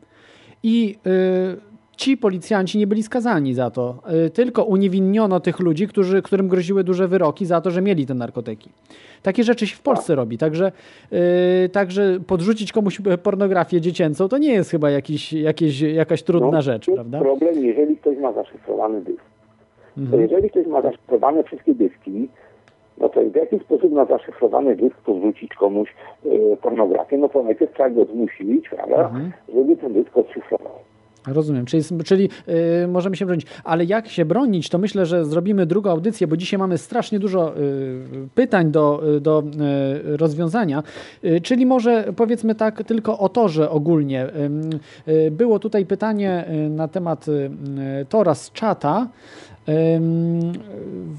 I 0.62 0.98
y, 1.06 1.67
ci 1.98 2.16
policjanci 2.16 2.78
nie 2.78 2.86
byli 2.86 3.02
skazani 3.02 3.54
za 3.54 3.70
to, 3.70 3.94
y, 4.26 4.30
tylko 4.30 4.64
uniewinniono 4.64 5.40
tych 5.40 5.60
ludzi, 5.60 5.88
którzy, 5.88 6.22
którym 6.22 6.48
groziły 6.48 6.84
duże 6.84 7.08
wyroki 7.08 7.46
za 7.46 7.60
to, 7.60 7.70
że 7.70 7.82
mieli 7.82 8.06
te 8.06 8.14
narkotyki. 8.14 8.70
Takie 9.22 9.44
rzeczy 9.44 9.66
się 9.66 9.76
w 9.76 9.80
Polsce 9.82 10.14
robi, 10.14 10.38
także, 10.38 10.72
y, 11.64 11.68
także 11.68 12.18
podrzucić 12.26 12.72
komuś 12.72 13.00
pornografię 13.22 13.80
dziecięcą 13.80 14.28
to 14.28 14.38
nie 14.38 14.52
jest 14.52 14.70
chyba 14.70 14.90
jakiś, 14.90 15.32
jakieś, 15.32 15.80
jakaś 15.80 16.22
trudna 16.22 16.50
no, 16.50 16.62
rzecz, 16.62 16.86
to 16.86 16.92
prawda? 16.94 17.18
problem, 17.18 17.64
jeżeli 17.64 17.96
ktoś 17.96 18.18
ma 18.18 18.32
zaszyfrowany 18.32 19.00
dysk. 19.00 19.22
To 19.94 20.00
Mhm. 20.00 20.22
jeżeli 20.22 20.50
ktoś 20.50 20.66
ma 20.66 20.82
zaszyfrowane 20.82 21.44
wszystkie 21.44 21.74
dyski, 21.74 22.28
no 22.98 23.08
to 23.08 23.20
w 23.20 23.34
jaki 23.36 23.58
sposób 23.58 23.92
na 23.92 24.04
zaszyfrowany 24.04 24.76
dysk 24.76 24.96
podrzucić 24.96 25.54
komuś 25.54 25.88
e, 26.26 26.56
pornografię? 26.56 27.18
No 27.18 27.28
to 27.28 27.42
najpierw 27.42 27.74
trzeba 27.74 27.90
go 27.90 28.04
zmusić, 28.04 28.68
prawda, 28.68 28.96
Mhm. 29.04 29.32
żeby 29.54 29.76
ten 29.76 29.92
dysk 29.92 30.16
odszyfrował. 30.16 30.72
Rozumiem, 31.32 31.66
czyli, 31.66 31.84
czyli 32.04 32.28
y, 32.84 32.88
możemy 32.88 33.16
się 33.16 33.26
bronić. 33.26 33.46
Ale 33.64 33.84
jak 33.84 34.08
się 34.08 34.24
bronić, 34.24 34.68
to 34.68 34.78
myślę, 34.78 35.06
że 35.06 35.24
zrobimy 35.24 35.66
drugą 35.66 35.90
audycję, 35.90 36.26
bo 36.26 36.36
dzisiaj 36.36 36.58
mamy 36.58 36.78
strasznie 36.78 37.18
dużo 37.18 37.58
y, 37.58 38.28
pytań 38.34 38.70
do, 38.70 39.02
y, 39.16 39.20
do 39.20 39.42
y, 40.12 40.16
rozwiązania. 40.16 40.82
Y, 41.24 41.40
czyli 41.40 41.66
może 41.66 42.12
powiedzmy 42.16 42.54
tak 42.54 42.84
tylko 42.84 43.18
o 43.18 43.28
torze 43.28 43.70
ogólnie. 43.70 44.26
Y, 45.08 45.30
było 45.30 45.58
tutaj 45.58 45.86
pytanie 45.86 46.44
na 46.70 46.88
temat 46.88 47.26
tora 48.08 48.34
z 48.34 48.52
czata. 48.52 49.08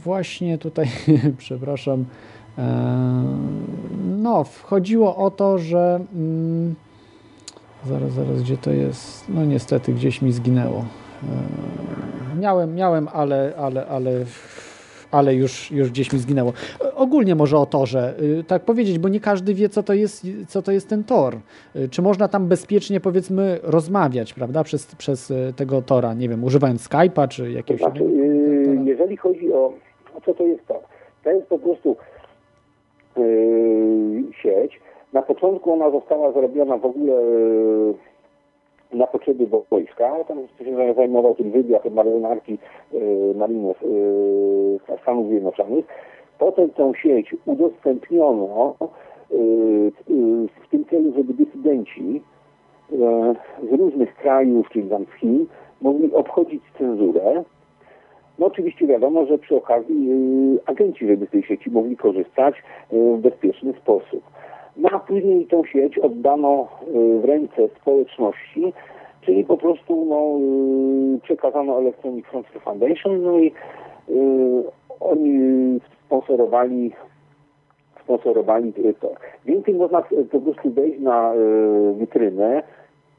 Właśnie 0.03 0.57
tutaj, 0.57 0.87
przepraszam, 1.37 2.05
No, 4.17 4.45
chodziło 4.63 5.15
o 5.15 5.31
to, 5.31 5.57
że. 5.57 5.99
Zaraz, 7.85 8.11
zaraz, 8.11 8.41
gdzie 8.41 8.57
to 8.57 8.71
jest? 8.71 9.29
No, 9.29 9.45
niestety, 9.45 9.93
gdzieś 9.93 10.21
mi 10.21 10.31
zginęło. 10.31 10.85
Miałem, 12.39 12.75
miałem, 12.75 13.07
ale, 13.13 13.53
ale, 13.57 13.87
ale 13.87 14.25
ale 15.11 15.35
już, 15.35 15.71
już 15.71 15.89
gdzieś 15.89 16.13
mi 16.13 16.19
zginęło. 16.19 16.53
Ogólnie 16.95 17.35
może 17.35 17.57
o 17.57 17.65
torze, 17.65 18.13
y, 18.39 18.43
tak 18.43 18.61
powiedzieć, 18.61 18.99
bo 18.99 19.09
nie 19.09 19.19
każdy 19.19 19.53
wie, 19.53 19.69
co 19.69 19.83
to 19.83 19.93
jest, 19.93 20.27
co 20.47 20.61
to 20.61 20.71
jest 20.71 20.89
ten 20.89 21.03
tor. 21.03 21.37
Czy 21.91 22.01
można 22.01 22.27
tam 22.27 22.47
bezpiecznie, 22.47 22.99
powiedzmy, 22.99 23.59
rozmawiać, 23.63 24.33
prawda, 24.33 24.63
przez, 24.63 24.95
przez 24.95 25.33
tego 25.55 25.81
tora, 25.81 26.13
nie 26.13 26.29
wiem, 26.29 26.43
używając 26.43 26.89
Skype'a, 26.89 27.27
czy 27.27 27.51
jakiegoś... 27.51 27.81
To 27.81 27.89
znaczy, 27.89 28.03
yy, 28.03 28.83
jeżeli 28.85 29.17
chodzi 29.17 29.53
o, 29.53 29.73
o 30.15 30.21
co 30.25 30.33
to 30.33 30.43
jest 30.43 30.67
tor, 30.67 30.81
to 31.23 31.31
jest 31.31 31.47
po 31.47 31.59
prostu 31.59 31.95
yy, 33.17 34.23
sieć. 34.41 34.79
Na 35.13 35.21
początku 35.21 35.73
ona 35.73 35.91
została 35.91 36.31
zrobiona 36.31 36.77
w 36.77 36.85
ogóle 36.85 37.13
yy, 37.13 37.93
na 38.93 39.07
potrzeby 39.07 39.47
wojska. 39.69 40.23
Tam 40.23 40.37
się 40.65 40.93
zajmował 40.95 41.35
tym 41.35 41.51
wywiad 41.51 41.85
marynarki 41.91 42.57
yy, 42.93 43.33
marinów 43.35 43.81
yy, 43.81 44.97
Stanów 45.01 45.27
Zjednoczonych. 45.27 45.85
Potem 46.39 46.69
tę 46.69 46.91
sieć 46.95 47.35
udostępniono 47.45 48.75
w 50.63 50.67
tym 50.71 50.85
celu, 50.85 51.13
żeby 51.13 51.33
dysydenci 51.33 52.21
z 53.69 53.79
różnych 53.79 54.15
krajów, 54.15 54.69
czyli 54.69 54.89
tam 54.89 55.05
z 55.05 55.19
Chin, 55.19 55.45
mogli 55.81 56.13
obchodzić 56.13 56.63
cenzurę. 56.77 57.43
No 58.39 58.45
oczywiście 58.45 58.87
wiadomo, 58.87 59.25
że 59.25 59.37
przy 59.37 59.55
okazji 59.55 60.09
agenci 60.65 61.07
żeby 61.07 61.25
z 61.25 61.29
tej 61.29 61.43
sieci 61.43 61.71
mogli 61.71 61.97
korzystać 61.97 62.55
w 62.91 63.17
bezpieczny 63.17 63.73
sposób. 63.73 64.23
No 64.79 64.89
a 64.91 64.99
później 64.99 65.45
tą 65.45 65.65
sieć 65.65 65.97
oddano 65.97 66.67
y, 66.87 67.19
w 67.19 67.25
ręce 67.25 67.67
społeczności, 67.81 68.73
czyli 69.21 69.43
po 69.43 69.57
prostu 69.57 70.05
no, 70.05 70.37
y, 71.15 71.19
przekazano 71.21 71.79
Electronic 71.79 72.25
Frontier 72.25 72.61
Foundation, 72.61 73.21
no 73.21 73.39
i 73.39 73.47
y, 73.47 73.51
oni 74.99 75.79
sponsorowali 76.05 76.91
sponsorowali 78.03 78.73
to. 78.99 79.11
Więcej 79.45 79.73
można 79.73 80.03
po 80.31 80.39
prostu 80.39 80.69
wejść 80.71 80.99
na 80.99 81.33
witrynę 81.93 82.63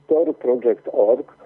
torproject.org 0.09 1.37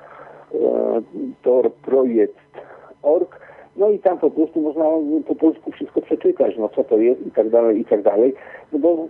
torproject.org 1.43 3.41
no 3.77 3.91
i 3.91 3.99
tam 3.99 4.19
po 4.19 4.31
prostu 4.31 4.61
można 4.61 4.85
po 5.27 5.35
polsku 5.35 5.71
wszystko 5.71 6.01
przeczytać, 6.01 6.57
no 6.59 6.69
co 6.69 6.85
to 6.85 6.99
jest 6.99 7.27
i 7.27 7.31
tak 7.31 7.51
dalej, 7.51 7.81
i 7.81 7.85
tak 7.85 8.03
dalej, 8.03 8.35
no 8.73 8.79
bo 8.79 9.09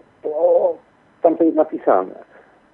tam 1.24 1.36
to 1.36 1.44
jest 1.44 1.56
napisane 1.56 2.14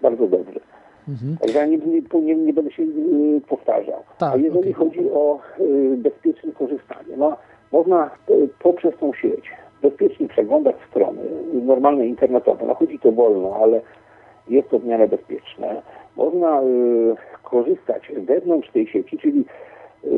bardzo 0.02 0.26
dobrze. 0.26 0.60
Mhm. 1.08 1.36
Także 1.40 1.58
ja 1.58 1.66
nie, 1.66 1.78
nie, 2.22 2.36
nie, 2.36 2.52
będę 2.52 2.70
się 2.70 2.82
y, 2.82 3.40
powtarzał. 3.48 4.02
Tak, 4.18 4.34
A 4.34 4.36
jeżeli 4.36 4.58
okay. 4.58 4.72
chodzi 4.72 5.10
o 5.10 5.38
y, 5.60 5.96
bezpieczne 5.96 6.52
korzystanie, 6.52 7.16
no 7.16 7.36
można 7.72 8.10
y, 8.30 8.48
poprzez 8.58 8.96
tą 9.00 9.12
sieć 9.12 9.50
bezpiecznie 9.82 10.28
przeglądać 10.28 10.76
strony 10.90 11.22
normalne 11.52 12.06
internetowe. 12.06 12.66
No 12.66 12.74
chodzi 12.74 12.98
to 12.98 13.12
wolno, 13.12 13.56
ale 13.62 13.80
jest 14.48 14.70
to 14.70 14.78
w 14.78 14.84
miarę 14.84 15.08
bezpieczne. 15.08 15.82
Można 16.16 16.62
y, 16.62 16.64
korzystać 17.42 18.12
wewnątrz 18.16 18.70
tej 18.70 18.86
sieci, 18.86 19.18
czyli 19.18 19.44
y, 20.04 20.08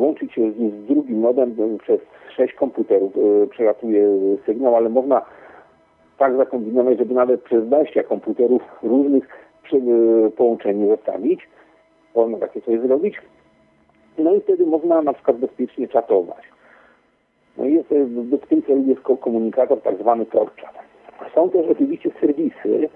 łączyć 0.00 0.32
się 0.32 0.52
z, 0.52 0.56
z 0.56 0.86
drugim 0.86 1.18
modem 1.18 1.78
przez 1.82 2.00
sześć 2.36 2.54
komputerów, 2.54 3.16
y, 3.16 3.46
przelatuje 3.50 4.08
sygnał, 4.46 4.76
ale 4.76 4.88
można 4.88 5.22
tak 6.22 6.36
zakombinować, 6.36 6.98
żeby 6.98 7.14
nawet 7.14 7.42
przez 7.42 7.66
20 7.66 8.02
komputerów 8.02 8.62
różnych 8.82 9.28
e, 9.72 10.30
połączeniu 10.30 10.88
zostawić. 10.88 11.48
Można 12.14 12.38
takie 12.38 12.60
coś 12.60 12.80
zrobić. 12.80 13.16
No 14.18 14.34
i 14.34 14.40
wtedy 14.40 14.66
można 14.66 15.02
na 15.02 15.12
przykład 15.12 15.36
bezpiecznie 15.36 15.88
czatować. 15.88 16.42
No 17.58 17.64
i 17.64 17.74
jest, 17.74 17.92
e, 17.92 18.04
w 18.04 18.46
tym 18.48 18.62
celu 18.62 18.82
jest 18.86 19.00
komunikator 19.00 19.80
tak 19.80 19.98
zwany 19.98 20.26
TorChat. 20.26 20.74
Są 21.34 21.50
też 21.50 21.66
oczywiście 21.70 22.10
serwisy, 22.20 22.88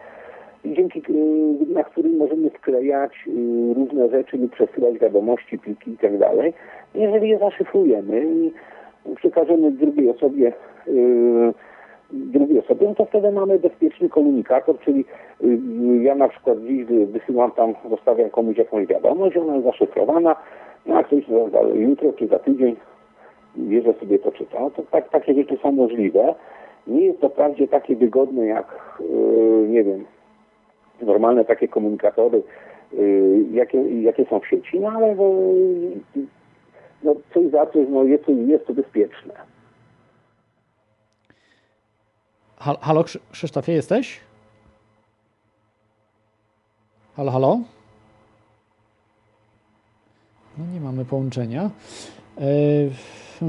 dzięki 0.65 0.99
e, 0.99 1.75
na 1.75 1.85
którym 1.85 2.17
możemy 2.17 2.51
sklejać 2.51 3.13
różne 3.77 4.09
rzeczy 4.09 4.37
lub 4.37 4.53
przesyłać 4.53 4.99
wiadomości, 4.99 5.59
pliki 5.59 5.91
i 5.91 5.99
tak 5.99 6.19
dalej. 6.19 6.53
Jeżeli 6.95 7.29
je 7.29 7.39
zaszyfrujemy 7.39 8.27
i 8.27 8.53
przekażemy 9.17 9.71
drugiej 9.71 10.11
osobie 10.11 10.53
drugiej 12.13 12.59
osoby, 12.59 12.85
no 12.85 12.95
to 12.95 13.05
wtedy 13.05 13.33
mamy 13.33 13.59
bezpieczny 13.59 14.09
komunikator, 14.09 14.79
czyli 14.79 15.05
y, 15.45 15.59
ja 16.03 16.15
na 16.15 16.29
przykład 16.29 16.59
dziś 16.61 16.85
wysyłam 17.07 17.51
tam, 17.51 17.75
zostawiam 17.91 18.31
komuś 18.31 18.59
jakąś 18.59 18.87
wiadomość, 18.87 19.37
ona 19.37 19.55
jest 19.55 19.67
zaszyfrowana, 19.67 20.37
no 20.87 20.97
a 20.97 21.05
ktoś 21.05 21.25
jutro 21.75 22.13
czy 22.13 22.27
za 22.27 22.39
tydzień 22.39 22.77
bierze 23.59 23.95
sobie 24.01 24.19
to 24.19 24.33
czyta. 24.33 24.61
No 24.61 24.71
to 24.71 24.83
tak, 24.83 25.09
takie 25.09 25.35
rzeczy 25.35 25.59
są 25.63 25.73
możliwe. 25.73 26.35
Nie 26.87 27.07
jest 27.07 27.21
to 27.21 27.29
wprawdzie 27.29 27.69
takie 27.69 27.97
wygodne 27.97 28.47
jak, 28.47 28.99
yy, 29.01 29.69
nie 29.69 29.85
wiem, 29.85 30.05
normalne 31.03 31.45
takie 31.45 31.69
komunikatory, 31.69 32.43
jakie, 33.53 34.03
jakie 34.03 34.25
są 34.25 34.41
w 34.41 34.47
sieci, 34.47 34.81
no 34.81 34.89
ale 34.89 35.17
no, 37.03 37.15
coś 37.35 37.47
za 37.47 37.67
coś, 37.67 37.87
no 37.89 38.05
jest 38.05 38.25
to, 38.25 38.33
jest 38.33 38.67
to 38.67 38.75
bezpieczne. 38.75 39.35
Halo, 42.59 43.05
Krzysztofie, 43.33 43.73
jesteś? 43.73 44.21
Halo, 47.17 47.33
halo? 47.33 47.61
No 50.59 50.67
nie 50.67 50.81
mamy 50.81 51.05
połączenia. 51.05 51.71
E, 52.39 52.41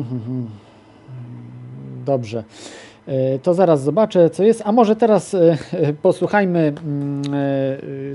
dobrze. 2.06 2.44
E, 3.08 3.40
to 3.40 3.54
zaraz 3.54 3.84
zobaczę, 3.84 4.30
co 4.30 4.44
jest. 4.44 4.62
A 4.66 4.72
może 4.72 4.96
teraz 4.96 5.34
e, 5.34 5.58
posłuchajmy 6.02 6.60
mm, 6.60 7.22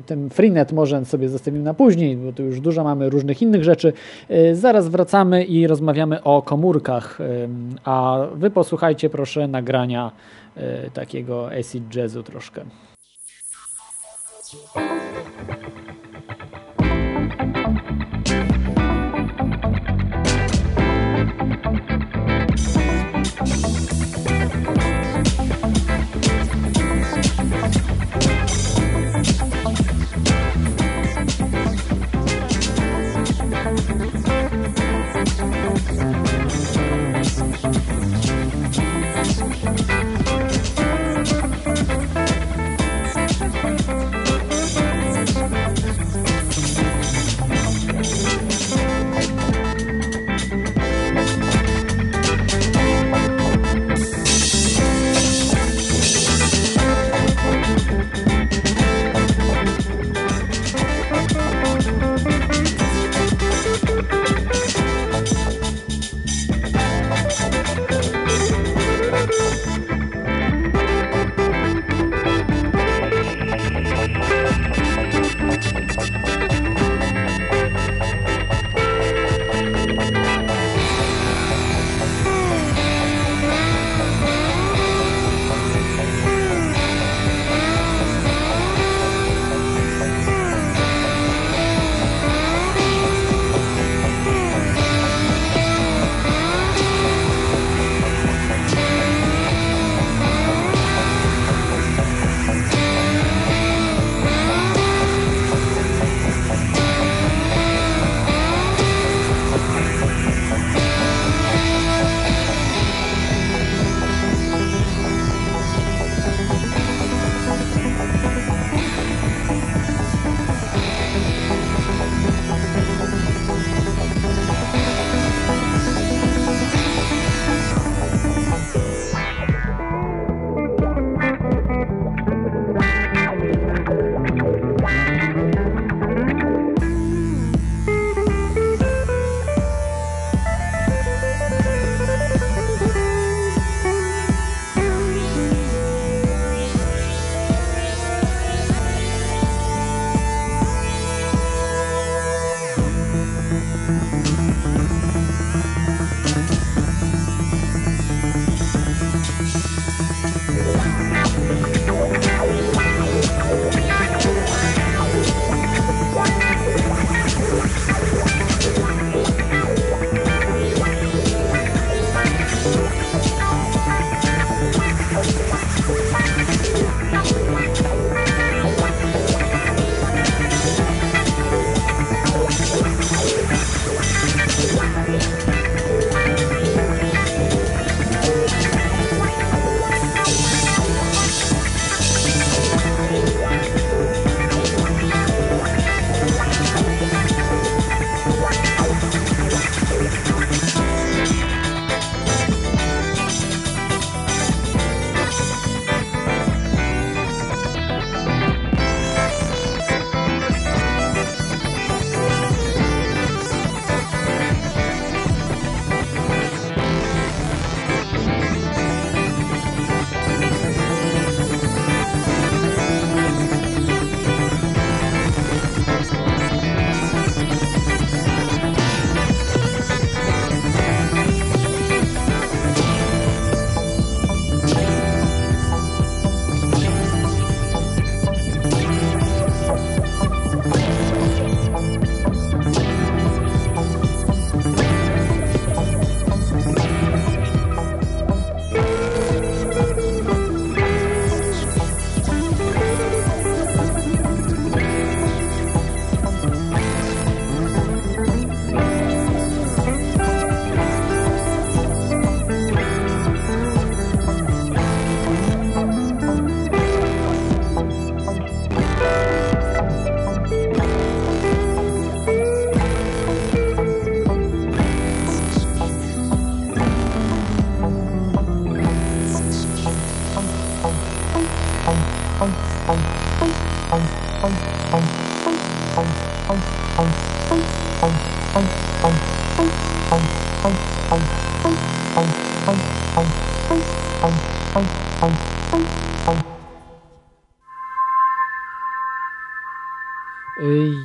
ten 0.07 0.31
Freenet, 0.31 0.73
może 0.73 1.05
sobie 1.05 1.29
zostawimy 1.29 1.65
na 1.65 1.75
później, 1.75 2.17
bo 2.17 2.33
tu 2.33 2.43
już 2.43 2.61
dużo 2.61 2.85
mamy 2.85 3.11
różnych 3.11 3.43
innych 3.43 3.65
rzeczy. 3.65 3.93
Zaraz 4.53 4.89
wracamy 4.89 5.45
i 5.45 5.67
rozmawiamy 5.67 6.23
o 6.23 6.43
komórkach. 6.43 7.19
A 7.85 8.27
wy 8.35 8.51
posłuchajcie 8.51 9.11
proszę 9.11 9.49
nagrania 9.49 10.13
E, 10.57 10.91
takiego 10.91 11.51
acid 11.51 11.95
jazzu 11.95 12.23
troszkę. 12.23 12.65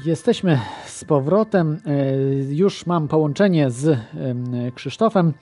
Jesteśmy 0.05 0.59
z 0.85 1.03
powrotem. 1.03 1.77
Y, 1.87 2.55
Już 2.55 2.85
mam 2.85 3.07
połączenie 3.07 3.69
z 3.71 3.87
ym, 3.87 4.45
Krzysztofem. 4.75 5.33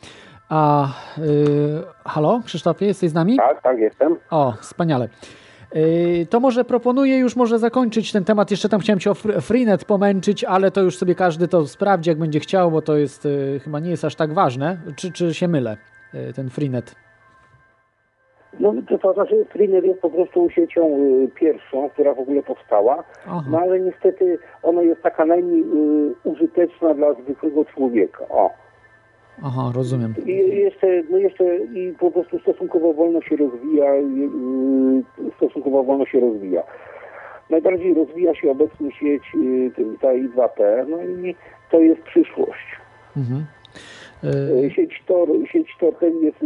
A 0.49 0.87
y, 1.17 1.83
halo, 2.05 2.41
Krzysztofie, 2.45 2.85
jesteś 2.85 3.09
z 3.09 3.13
nami? 3.13 3.37
Tak, 3.37 3.61
tak, 3.61 3.77
jestem. 3.79 4.17
O, 4.29 4.53
wspaniale. 4.61 5.09
Y, 5.75 6.27
To 6.29 6.39
może 6.39 6.65
proponuję 6.65 7.17
już 7.17 7.35
może 7.35 7.59
zakończyć 7.59 8.11
ten 8.11 8.23
temat. 8.23 8.51
Jeszcze 8.51 8.69
tam 8.69 8.79
chciałem 8.79 8.99
Cię 8.99 9.11
o 9.11 9.13
Fr- 9.13 9.41
Freenet 9.41 9.85
pomęczyć, 9.85 10.43
ale 10.43 10.71
to 10.71 10.81
już 10.81 10.97
sobie 10.97 11.15
każdy 11.15 11.47
to 11.47 11.67
sprawdzi, 11.67 12.09
jak 12.09 12.19
będzie 12.19 12.39
chciał, 12.39 12.71
bo 12.71 12.81
to 12.81 12.97
jest 12.97 13.25
y, 13.25 13.59
chyba 13.63 13.79
nie 13.79 13.89
jest 13.89 14.05
aż 14.05 14.15
tak 14.15 14.33
ważne. 14.33 14.77
Czy, 14.95 15.11
czy 15.11 15.33
się 15.33 15.47
mylę, 15.47 15.77
y, 16.29 16.33
ten 16.33 16.49
Freenet? 16.49 16.95
No 18.59 18.73
to, 18.89 18.97
to 18.97 19.13
znaczy 19.13 19.45
Freenet 19.53 19.85
jest 19.85 20.01
po 20.01 20.09
prostu 20.09 20.49
siecią 20.49 20.89
pierwszą, 21.35 21.89
która 21.89 22.13
w 22.13 22.19
ogóle 22.19 22.43
powstała, 22.43 23.03
Aha. 23.27 23.43
no 23.49 23.59
ale 23.59 23.79
niestety 23.79 24.37
ona 24.63 24.81
jest 24.81 25.01
taka 25.01 25.25
najmniej 25.25 25.63
użyteczna 26.23 26.93
dla 26.93 27.13
zwykłego 27.13 27.65
człowieka. 27.65 28.25
O. 28.29 28.49
Aha, 29.43 29.71
rozumiem. 29.75 30.13
I 30.25 30.35
jeszcze, 30.57 31.03
no 31.09 31.17
jeszcze 31.17 31.57
i 31.57 31.93
po 31.99 32.11
prostu 32.11 32.39
stosunkowo 32.39 32.93
wolno 32.93 33.21
się 33.21 33.35
rozwija, 33.35 33.93
y, 33.95 35.31
stosunkowo 35.37 35.83
wolno 35.83 36.05
się 36.05 36.19
rozwija. 36.19 36.63
Najbardziej 37.49 37.93
rozwija 37.93 38.35
się 38.35 38.51
obecnie 38.51 38.91
sieć 38.91 39.23
y, 39.35 39.71
ta 40.01 40.07
I2P, 40.07 40.87
no 40.89 40.97
i 41.03 41.35
to 41.71 41.79
jest 41.79 42.01
przyszłość. 42.01 42.65
Mhm. 43.17 43.45
Y, 44.65 44.71
Sieć 44.71 45.03
Tor, 45.07 45.29
sieć 45.51 45.67
Tor 45.79 45.95
ten 45.95 46.21
jest, 46.21 46.41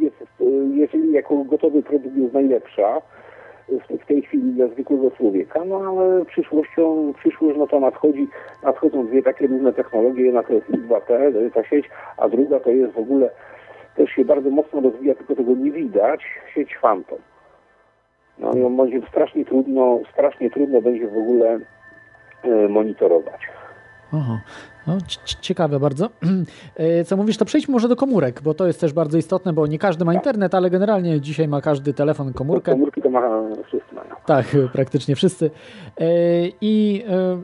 jest, 0.00 0.26
jeżeli 0.74 1.12
jako 1.12 1.44
gotowy 1.44 1.82
produkt 1.82 2.16
jest 2.16 2.34
najlepsza 2.34 3.02
w- 3.78 4.06
tej 4.06 4.22
chwili 4.22 4.52
dla 4.52 4.66
zwykłego 4.66 5.10
człowieka, 5.10 5.64
no 5.64 5.76
ale 5.76 6.24
przyszłością, 6.24 7.12
przyszłość 7.18 7.58
no 7.58 7.66
to 7.66 7.80
nadchodzi, 7.80 8.28
nadchodzą 8.62 9.06
dwie 9.06 9.22
takie 9.22 9.46
różne 9.46 9.72
technologie, 9.72 10.24
jedna 10.24 10.42
to 10.42 10.52
jest 10.52 10.66
I2P, 10.70 11.36
y, 11.36 11.50
ta 11.54 11.64
sieć, 11.64 11.90
a 12.16 12.28
druga 12.28 12.60
to 12.60 12.70
jest 12.70 12.92
w 12.92 12.98
ogóle, 12.98 13.30
też 13.96 14.10
się 14.10 14.24
bardzo 14.24 14.50
mocno 14.50 14.80
rozwija, 14.80 15.14
tylko 15.14 15.34
tego 15.36 15.52
nie 15.54 15.70
widać, 15.70 16.20
sieć 16.54 16.76
Phantom. 16.82 17.18
No 18.38 18.52
i 18.52 18.60
ją 18.60 18.76
będzie 18.76 19.00
strasznie 19.08 19.44
trudno, 19.44 20.00
strasznie 20.12 20.50
trudno 20.50 20.82
będzie 20.82 21.08
w 21.08 21.18
ogóle 21.18 21.58
y, 22.44 22.68
monitorować. 22.68 23.40
Aha. 24.12 24.40
No, 24.86 24.98
ciekawe 25.40 25.80
bardzo. 25.80 26.10
Y, 27.00 27.04
Co 27.08 27.16
mówisz, 27.16 27.36
to 27.36 27.44
przejdźmy 27.44 27.72
może 27.72 27.88
do 27.88 27.96
komórek, 27.96 28.42
bo 28.42 28.54
to 28.54 28.66
jest 28.66 28.80
też 28.80 28.92
bardzo 28.92 29.18
istotne, 29.18 29.52
bo 29.52 29.66
nie 29.66 29.78
każdy 29.78 30.04
ma 30.04 30.14
internet, 30.14 30.54
ale 30.54 30.70
generalnie 30.70 31.20
dzisiaj 31.20 31.48
ma 31.48 31.60
każdy 31.60 31.94
telefon 31.94 32.32
komórkę. 32.32 32.72
Komórki 32.72 33.02
to 33.02 33.10
ma 33.10 33.42
wszyscy 33.66 33.94
mają. 33.94 34.08
Tak, 34.26 34.46
praktycznie 34.72 35.16
wszyscy. 35.16 35.50
E, 36.00 36.06
I 36.60 37.04
e, 37.08 37.40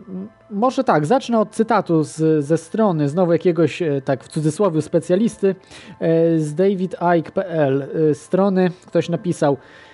może 0.50 0.84
tak, 0.84 1.06
zacznę 1.06 1.38
od 1.38 1.50
cytatu 1.50 2.02
z, 2.02 2.44
ze 2.44 2.58
strony 2.58 3.08
znowu 3.08 3.32
jakiegoś, 3.32 3.82
e, 3.82 4.02
tak 4.04 4.24
w 4.24 4.28
cudzysłowie, 4.28 4.82
specjalisty 4.82 5.54
e, 6.00 6.38
z 6.38 6.54
davidike.pl 6.54 7.82
e, 8.10 8.14
strony. 8.14 8.70
Ktoś 8.86 9.08
napisał, 9.08 9.52
e, 9.52 9.85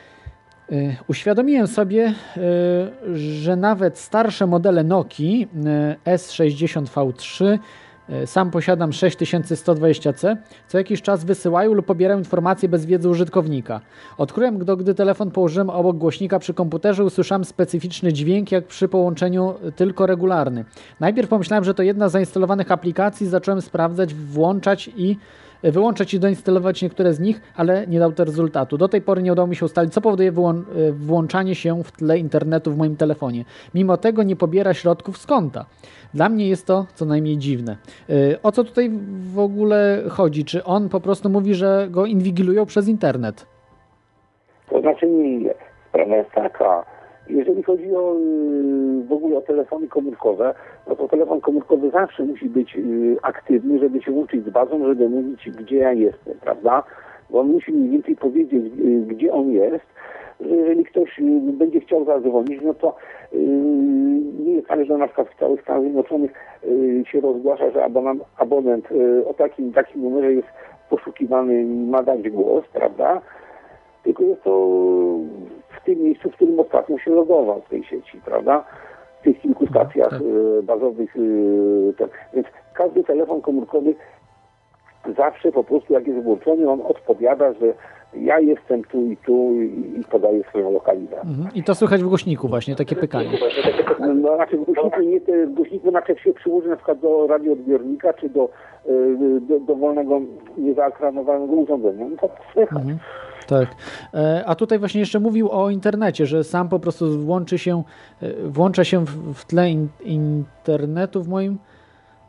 uświadomiłem 1.09 1.67
sobie, 1.67 2.15
e, 2.37 3.17
że 3.17 3.57
nawet 3.57 3.99
starsze 3.99 4.47
modele 4.47 4.85
Nokii 4.85 5.49
e, 6.07 6.17
S60V3 6.17 7.59
e, 8.09 8.27
sam 8.27 8.51
posiadam 8.51 8.91
6120C. 8.91 10.37
Co 10.69 10.79
jakiś 10.79 11.03
czas 11.03 11.25
wysyłają 11.25 11.73
lub 11.73 11.87
pobierają 11.87 12.19
informacje 12.19 12.69
bez 12.69 12.87
wiedzy 12.87 13.09
użytkownika. 13.09 13.81
Odkryłem 14.19 14.59
gdy 14.59 14.95
telefon 14.95 15.31
położyłem 15.31 15.71
obok 15.71 15.97
głośnika 15.97 16.39
przy 16.39 16.55
komputerze, 16.55 17.05
usłyszałem 17.05 17.45
specyficzny 17.45 18.13
dźwięk, 18.13 18.53
jak 18.53 18.67
przy 18.67 18.89
połączeniu 18.89 19.55
tylko 19.77 20.07
regularny. 20.07 20.65
Najpierw 21.01 21.29
pomyślałem, 21.29 21.65
że 21.65 21.75
to 21.75 21.83
jedna 21.83 22.09
z 22.09 22.13
zainstalowanych 22.13 22.73
aplikacji, 22.73 23.27
zacząłem 23.27 23.63
sprawdzać, 23.63 24.15
włączać 24.15 24.91
i 24.97 25.17
wyłączać 25.63 26.15
i 26.15 26.21
doinstalować 26.21 26.83
niektóre 26.83 27.13
z 27.13 27.21
nich, 27.21 27.41
ale 27.57 27.87
nie 27.87 27.99
dał 27.99 28.13
to 28.13 28.25
rezultatu. 28.25 28.79
Do 28.79 28.89
tej 28.89 29.03
pory 29.03 29.23
nie 29.23 29.33
udało 29.33 29.49
mi 29.49 29.57
się 29.57 29.65
ustalić, 29.67 29.93
co 29.95 30.01
powoduje 30.01 30.33
wyłą- 30.33 30.63
e, 30.89 30.93
włączanie 30.93 31.55
się 31.55 31.83
w 31.85 31.93
tle 31.93 32.19
internetu 32.19 32.71
w 32.73 32.77
moim 32.77 32.97
telefonie. 32.97 33.45
Mimo 33.75 33.97
tego 33.97 34.23
nie 34.23 34.37
pobiera 34.37 34.75
środków 34.75 35.19
z 35.19 35.27
konta. 35.27 35.65
Dla 36.15 36.29
mnie 36.29 36.49
jest 36.49 36.67
to 36.67 36.87
co 36.95 37.05
najmniej 37.05 37.39
dziwne. 37.39 37.77
E, 38.11 38.15
O 38.43 38.53
co 38.53 38.65
tutaj 38.65 38.91
w 39.35 39.39
ogóle 39.39 40.03
chodzi? 40.09 40.45
Czy 40.45 40.65
on 40.65 40.89
po 40.89 41.01
prostu 41.01 41.31
mówi, 41.31 41.55
że 41.55 41.87
go 41.91 42.07
inwigilują 42.07 42.67
przez 42.67 42.89
internet? 42.89 43.47
To 44.71 44.81
znaczy. 44.81 45.07
Sprawa 45.89 46.17
jest 46.17 46.31
taka, 46.31 46.85
jeżeli 47.33 47.63
chodzi 47.63 47.97
o 47.97 48.17
y, 48.17 49.05
w 49.05 49.13
ogóle 49.13 49.37
o 49.37 49.41
telefony 49.41 49.89
komórkowe, 49.89 50.55
no 50.89 50.97
to 50.97 51.09
telefon 51.09 51.41
komórkowy 51.41 51.91
zawsze 51.91 52.25
musi 52.25 52.49
być 52.49 52.77
y, 52.77 53.17
aktywny, 53.23 53.79
żeby 53.79 54.03
się 54.03 54.13
łączyć 54.13 54.45
z 54.45 54.51
bazą, 54.51 54.87
żeby 54.87 55.09
mówić, 55.09 55.51
gdzie 55.51 55.77
ja 55.77 55.93
jestem, 55.93 56.35
prawda? 56.41 56.83
Bo 57.31 57.41
on 57.41 57.49
musi 57.49 57.73
mniej 57.73 57.91
więcej 57.91 58.17
powiedzieć, 58.17 58.65
y, 58.79 59.01
gdzie 59.07 59.33
on 59.33 59.51
jest. 59.51 59.87
że 60.41 60.57
Jeżeli 60.57 60.85
ktoś 60.85 61.21
będzie 61.53 61.81
chciał 61.81 62.05
zadzwonić, 62.05 62.63
no 62.63 62.75
to 62.75 62.97
nie 64.45 64.53
jest 64.53 64.69
tak, 64.69 64.85
że 64.85 64.99
na 64.99 65.07
przykład 65.07 65.29
w 65.29 65.39
całych 65.39 65.63
Stanach 65.63 65.83
Zjednoczonych 65.83 66.33
się 67.07 67.21
rozgłasza, 67.21 67.71
że 67.71 67.85
abonent, 68.39 68.89
o 69.27 69.35
takim 69.35 69.73
takim 69.73 70.03
numerze 70.03 70.33
jest 70.33 70.49
poszukiwany, 70.91 71.65
ma 71.65 72.03
dać 72.03 72.31
głos, 72.31 72.65
prawda? 72.73 73.21
Tylko 74.03 74.23
jest 74.23 74.43
to 74.43 74.51
w 75.81 75.85
tym 75.85 76.03
miejscu, 76.03 76.31
w 76.31 76.35
którym 76.35 76.61
ostatnio 76.61 76.99
się 76.99 77.11
logował 77.11 77.61
w 77.61 77.69
tej 77.69 77.85
sieci, 77.85 78.21
prawda? 78.25 78.65
W 79.21 79.25
tych 79.25 79.41
kilku 79.41 79.67
stacjach 79.67 80.11
tak. 80.11 80.21
e, 80.59 80.63
bazowych. 80.63 81.17
e, 81.17 81.93
tak. 81.93 82.11
Więc 82.35 82.47
każdy 82.75 83.05
telefon 83.05 83.41
komórkowy 83.41 83.95
zawsze 85.17 85.53
po 85.53 85.65
prostu 85.65 85.93
jak 85.93 86.07
jest 86.07 86.23
włączony, 86.25 86.71
on 86.71 86.81
odpowiada, 86.81 87.53
że 87.53 87.75
ja 88.15 88.41
jestem 88.41 88.85
tu 88.85 89.11
i 89.11 89.17
tu 89.17 89.63
i, 89.63 90.03
podaje 90.11 90.43
swoją 90.45 90.73
lokalizację. 90.73 91.31
Mhm. 91.31 91.55
I 91.55 91.63
to 91.65 91.75
słychać 91.75 92.03
w 92.03 92.09
głośniku 92.09 92.49
właśnie, 92.49 92.77
takie 92.77 92.97
pykanie. 92.97 93.31
No, 94.15 94.37
znaczy 94.37 94.57
w 94.59 94.65
głośniku, 94.65 95.01
nie, 95.01 95.21
te- 95.21 95.47
w 95.47 95.55
głośniku 95.55 95.91
znaczy 95.91 96.17
się 96.17 96.33
przyłoży 96.33 96.69
na 96.69 96.77
przykład 96.77 96.99
do 96.99 97.27
radioodbiornika 97.27 98.13
czy 98.13 98.29
do, 98.29 98.49
e, 98.87 98.91
do, 99.41 99.61
do 99.61 99.77
wolnego, 99.77 100.21
niezaekranowanego 100.59 101.53
urządzenia, 101.53 102.07
no 102.09 102.17
to 102.17 102.29
słychać. 102.53 102.79
Mhm. 102.79 102.99
Tak. 103.47 103.69
E, 104.15 104.45
A 104.47 104.55
tutaj 104.55 104.79
właśnie 104.79 105.01
jeszcze 105.01 105.21
mówił 105.21 105.51
o 105.51 105.71
internecie, 105.71 106.27
że 106.27 106.45
sam 106.45 106.69
po 106.69 106.81
prostu 106.81 107.19
włączy 107.19 107.59
się, 107.59 107.83
e, 108.23 108.33
włącza 108.45 108.85
się 108.85 109.05
w, 109.35 109.45
tle 109.45 109.71
in, 109.71 109.89
internetu 110.05 111.23
w 111.23 111.29
moim, 111.29 111.59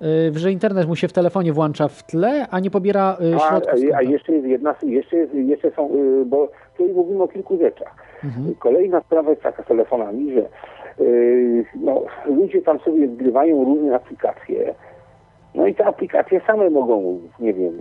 e, 0.02 0.06
że 0.40 0.52
internet 0.52 0.88
mu 0.88 0.96
się 0.96 1.08
w 1.08 1.14
telefonie 1.14 1.54
włącza 1.54 1.88
w 1.88 2.04
tle, 2.04 2.48
a 2.52 2.60
nie 2.60 2.72
pobiera 2.72 3.18
A, 3.36 3.40
środków 3.40 3.70
a 3.70 3.82
konta. 3.82 4.02
jeszcze 4.02 4.32
jest 4.34 4.48
jedna, 4.48 4.76
jeszcze, 4.84 5.18
jest, 5.18 5.34
jeszcze 5.34 5.72
są, 5.72 5.90
y, 5.96 6.26
bo 6.26 6.50
tutaj 6.78 6.94
mówimy 6.94 7.24
o 7.24 7.28
kilku 7.28 7.58
rzeczach. 7.58 7.96
Mhm. 8.24 8.56
Kolejna 8.60 9.02
sprawa 9.02 9.30
jest 9.30 9.42
taka 9.42 9.64
z 9.64 9.66
telefonami, 9.68 10.34
że 10.34 10.42
y, 11.06 11.66
no, 11.76 12.02
ludzie 12.26 12.62
tam 12.62 12.80
sobie 12.80 13.08
zgrywają 13.08 13.66
różne 13.66 13.96
aplikacje, 13.96 14.76
no 15.56 15.68
i 15.68 15.76
te 15.76 15.86
aplikacje 15.86 16.42
same 16.48 16.70
mogą, 16.70 17.20
nie 17.40 17.54
wiem, 17.54 17.74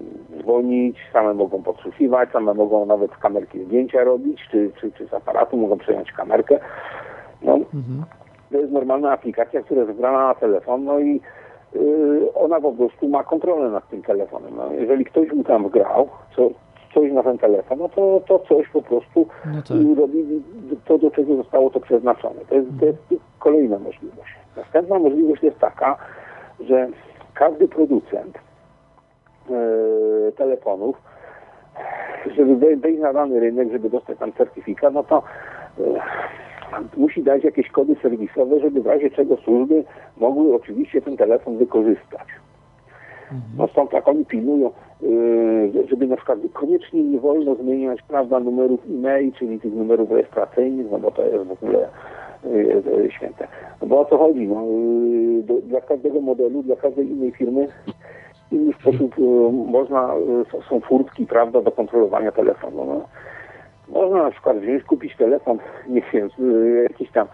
dzwonić, 0.42 0.96
same 1.12 1.34
mogą 1.34 1.62
podsłuchiwać, 1.62 2.30
same 2.30 2.54
mogą 2.54 2.86
nawet 2.86 3.10
z 3.12 3.16
kamerki 3.16 3.64
zdjęcia 3.64 4.04
robić, 4.04 4.40
czy, 4.50 4.70
czy, 4.80 4.92
czy 4.92 5.06
z 5.06 5.14
aparatu 5.14 5.56
mogą 5.56 5.78
przejąć 5.78 6.12
kamerkę. 6.12 6.58
No, 7.42 7.54
Mhm. 7.54 8.04
to 8.50 8.58
jest 8.58 8.72
normalna 8.72 9.12
aplikacja, 9.12 9.62
która 9.62 9.80
jest 9.80 9.92
wgrana 9.92 10.26
na 10.28 10.34
telefon, 10.34 10.84
no 10.84 10.98
i 10.98 11.20
y, 11.76 12.34
ona 12.34 12.60
po 12.60 12.72
prostu 12.72 13.08
ma 13.08 13.24
kontrolę 13.24 13.70
nad 13.70 13.88
tym 13.88 14.02
telefonem. 14.02 14.52
No, 14.56 14.72
jeżeli 14.72 15.04
ktoś 15.04 15.32
mu 15.32 15.44
tam 15.44 15.68
wgrał 15.68 16.08
co, 16.36 16.50
coś 16.94 17.12
na 17.12 17.22
ten 17.22 17.38
telefon, 17.38 17.78
no 17.78 17.88
to, 17.88 18.20
to 18.26 18.38
coś 18.38 18.68
po 18.68 18.82
prostu 18.82 19.26
No 19.46 19.62
tak. 19.62 19.76
y, 19.76 19.94
robi 19.94 20.24
to, 20.84 20.98
do 20.98 21.10
czego 21.10 21.36
zostało 21.36 21.70
to 21.70 21.80
przeznaczone. 21.80 22.40
To 22.48 22.54
jest, 22.54 22.68
to 22.80 22.86
jest 22.86 23.02
kolejna 23.38 23.78
możliwość. 23.78 24.32
Następna 24.56 24.98
możliwość 24.98 25.42
jest 25.42 25.58
taka, 25.58 25.96
że 26.60 26.88
każdy 27.34 27.68
producent 27.68 28.38
e, 29.50 30.32
telefonów, 30.32 30.96
żeby 32.36 32.56
wej- 32.56 32.76
wejść 32.76 33.00
na 33.00 33.12
dany 33.12 33.40
rynek, 33.40 33.72
żeby 33.72 33.90
dostać 33.90 34.18
tam 34.18 34.32
certyfikat, 34.32 34.94
no 34.94 35.02
to 35.02 35.22
e, 35.78 35.82
musi 36.96 37.22
dać 37.22 37.44
jakieś 37.44 37.68
kody 37.68 37.96
serwisowe, 38.02 38.60
żeby 38.60 38.82
w 38.82 38.86
razie 38.86 39.10
czego 39.10 39.36
służby 39.36 39.84
mogły 40.16 40.54
oczywiście 40.54 41.02
ten 41.02 41.16
telefon 41.16 41.58
wykorzystać. 41.58 42.28
No 43.56 43.68
stąd 43.68 43.90
tak 43.90 44.08
oni 44.08 44.26
pilnują, 44.26 44.70
yy, 45.02 45.88
żeby 45.88 46.06
na 46.06 46.16
przykład 46.16 46.38
koniecznie 46.52 47.02
nie 47.02 47.20
wolno 47.20 47.54
zmieniać 47.54 48.02
prawda, 48.02 48.40
numerów 48.40 48.80
e-mail, 48.90 49.32
czyli 49.32 49.60
tych 49.60 49.74
numerów 49.74 50.10
rejestracyjnych, 50.10 50.86
no 50.90 50.98
bo 50.98 51.10
to 51.10 51.22
jest 51.24 51.44
w 51.44 51.52
ogóle 51.52 51.88
y, 52.46 53.10
święte. 53.10 53.48
No 53.82 53.86
bo 53.88 54.00
o 54.00 54.04
co 54.04 54.18
chodzi? 54.18 54.48
No, 54.48 54.62
y, 54.62 55.42
do, 55.42 55.54
dla 55.60 55.80
każdego 55.80 56.20
modelu, 56.20 56.62
dla 56.62 56.76
każdej 56.76 57.10
innej 57.10 57.30
firmy 57.32 57.68
w 58.48 58.52
inny 58.52 58.72
sposób 58.72 59.14
można, 59.66 60.14
y, 60.58 60.62
są- 60.68 60.80
furtki, 60.80 61.26
prawda, 61.26 61.60
do 61.62 61.72
kontrolowania 61.72 62.32
telefonu. 62.32 62.84
No. 62.84 63.00
Można 64.00 64.22
na 64.22 64.30
przykład 64.30 64.58
wziąć, 64.58 64.84
kupić 64.84 65.16
telefon, 65.16 65.58
nie 65.88 66.02
wiem, 66.12 66.28
y, 66.40 66.82
jakiś 66.90 67.10
tam, 67.10 67.26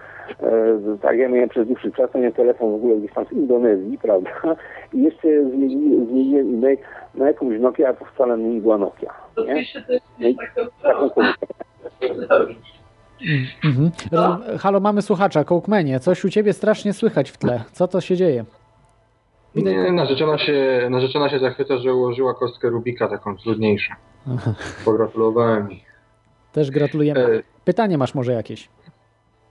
e, 0.43 0.97
tak 1.03 1.19
ja 1.19 1.29
miałem 1.29 1.49
przez 1.49 1.67
dłuższy 1.69 1.93
czas, 1.93 2.11
to 2.11 2.19
nie 2.19 2.33
telefon 2.33 2.71
w 2.71 2.75
ogóle 2.75 2.97
gdzieś 2.97 3.13
tam 3.13 3.25
z 3.25 3.33
Indonezji, 3.33 3.99
prawda, 3.99 4.31
i 4.95 5.03
jeszcze 5.03 5.45
zmieni, 5.51 6.07
zmieniłem 6.07 6.55
e-mail 6.55 6.79
na 7.15 7.27
jakąś 7.27 7.61
Nokia, 7.61 7.89
a 7.89 7.93
to 7.95 8.05
wcale 8.05 8.39
nie 8.39 8.61
była 8.61 8.79
Nokia, 8.79 9.15
nie? 9.47 9.63
No 10.21 10.29
i 10.29 10.37
taką 10.83 11.09
Mhm. 13.65 13.91
Halo, 14.59 14.81
mamy 14.81 15.03
słuchacza, 15.03 15.45
Kołkmenie, 15.45 16.01
coś 16.01 16.25
u 16.25 16.29
ciebie 16.29 16.53
strasznie 16.53 16.93
słychać 16.93 17.31
w 17.31 17.37
tle. 17.37 17.65
Co 17.73 17.89
to 17.89 18.01
się 18.01 18.17
dzieje? 18.17 18.45
Nie, 19.55 19.93
narzeczona 19.93 20.39
się, 20.39 20.87
narzeczona 20.91 21.29
się 21.29 21.39
zachwyca, 21.39 21.79
że 21.79 21.95
ułożyła 21.95 22.35
kostkę 22.35 22.69
Rubika 22.69 23.09
taką 23.09 23.37
trudniejszą. 23.37 23.95
Pogratulowałem 24.85 25.71
jej. 25.71 25.85
Też 26.53 26.71
gratulujemy. 26.71 27.21
E, 27.21 27.43
Pytanie 27.65 27.99
masz 27.99 28.15
może 28.15 28.33
jakieś? 28.33 28.69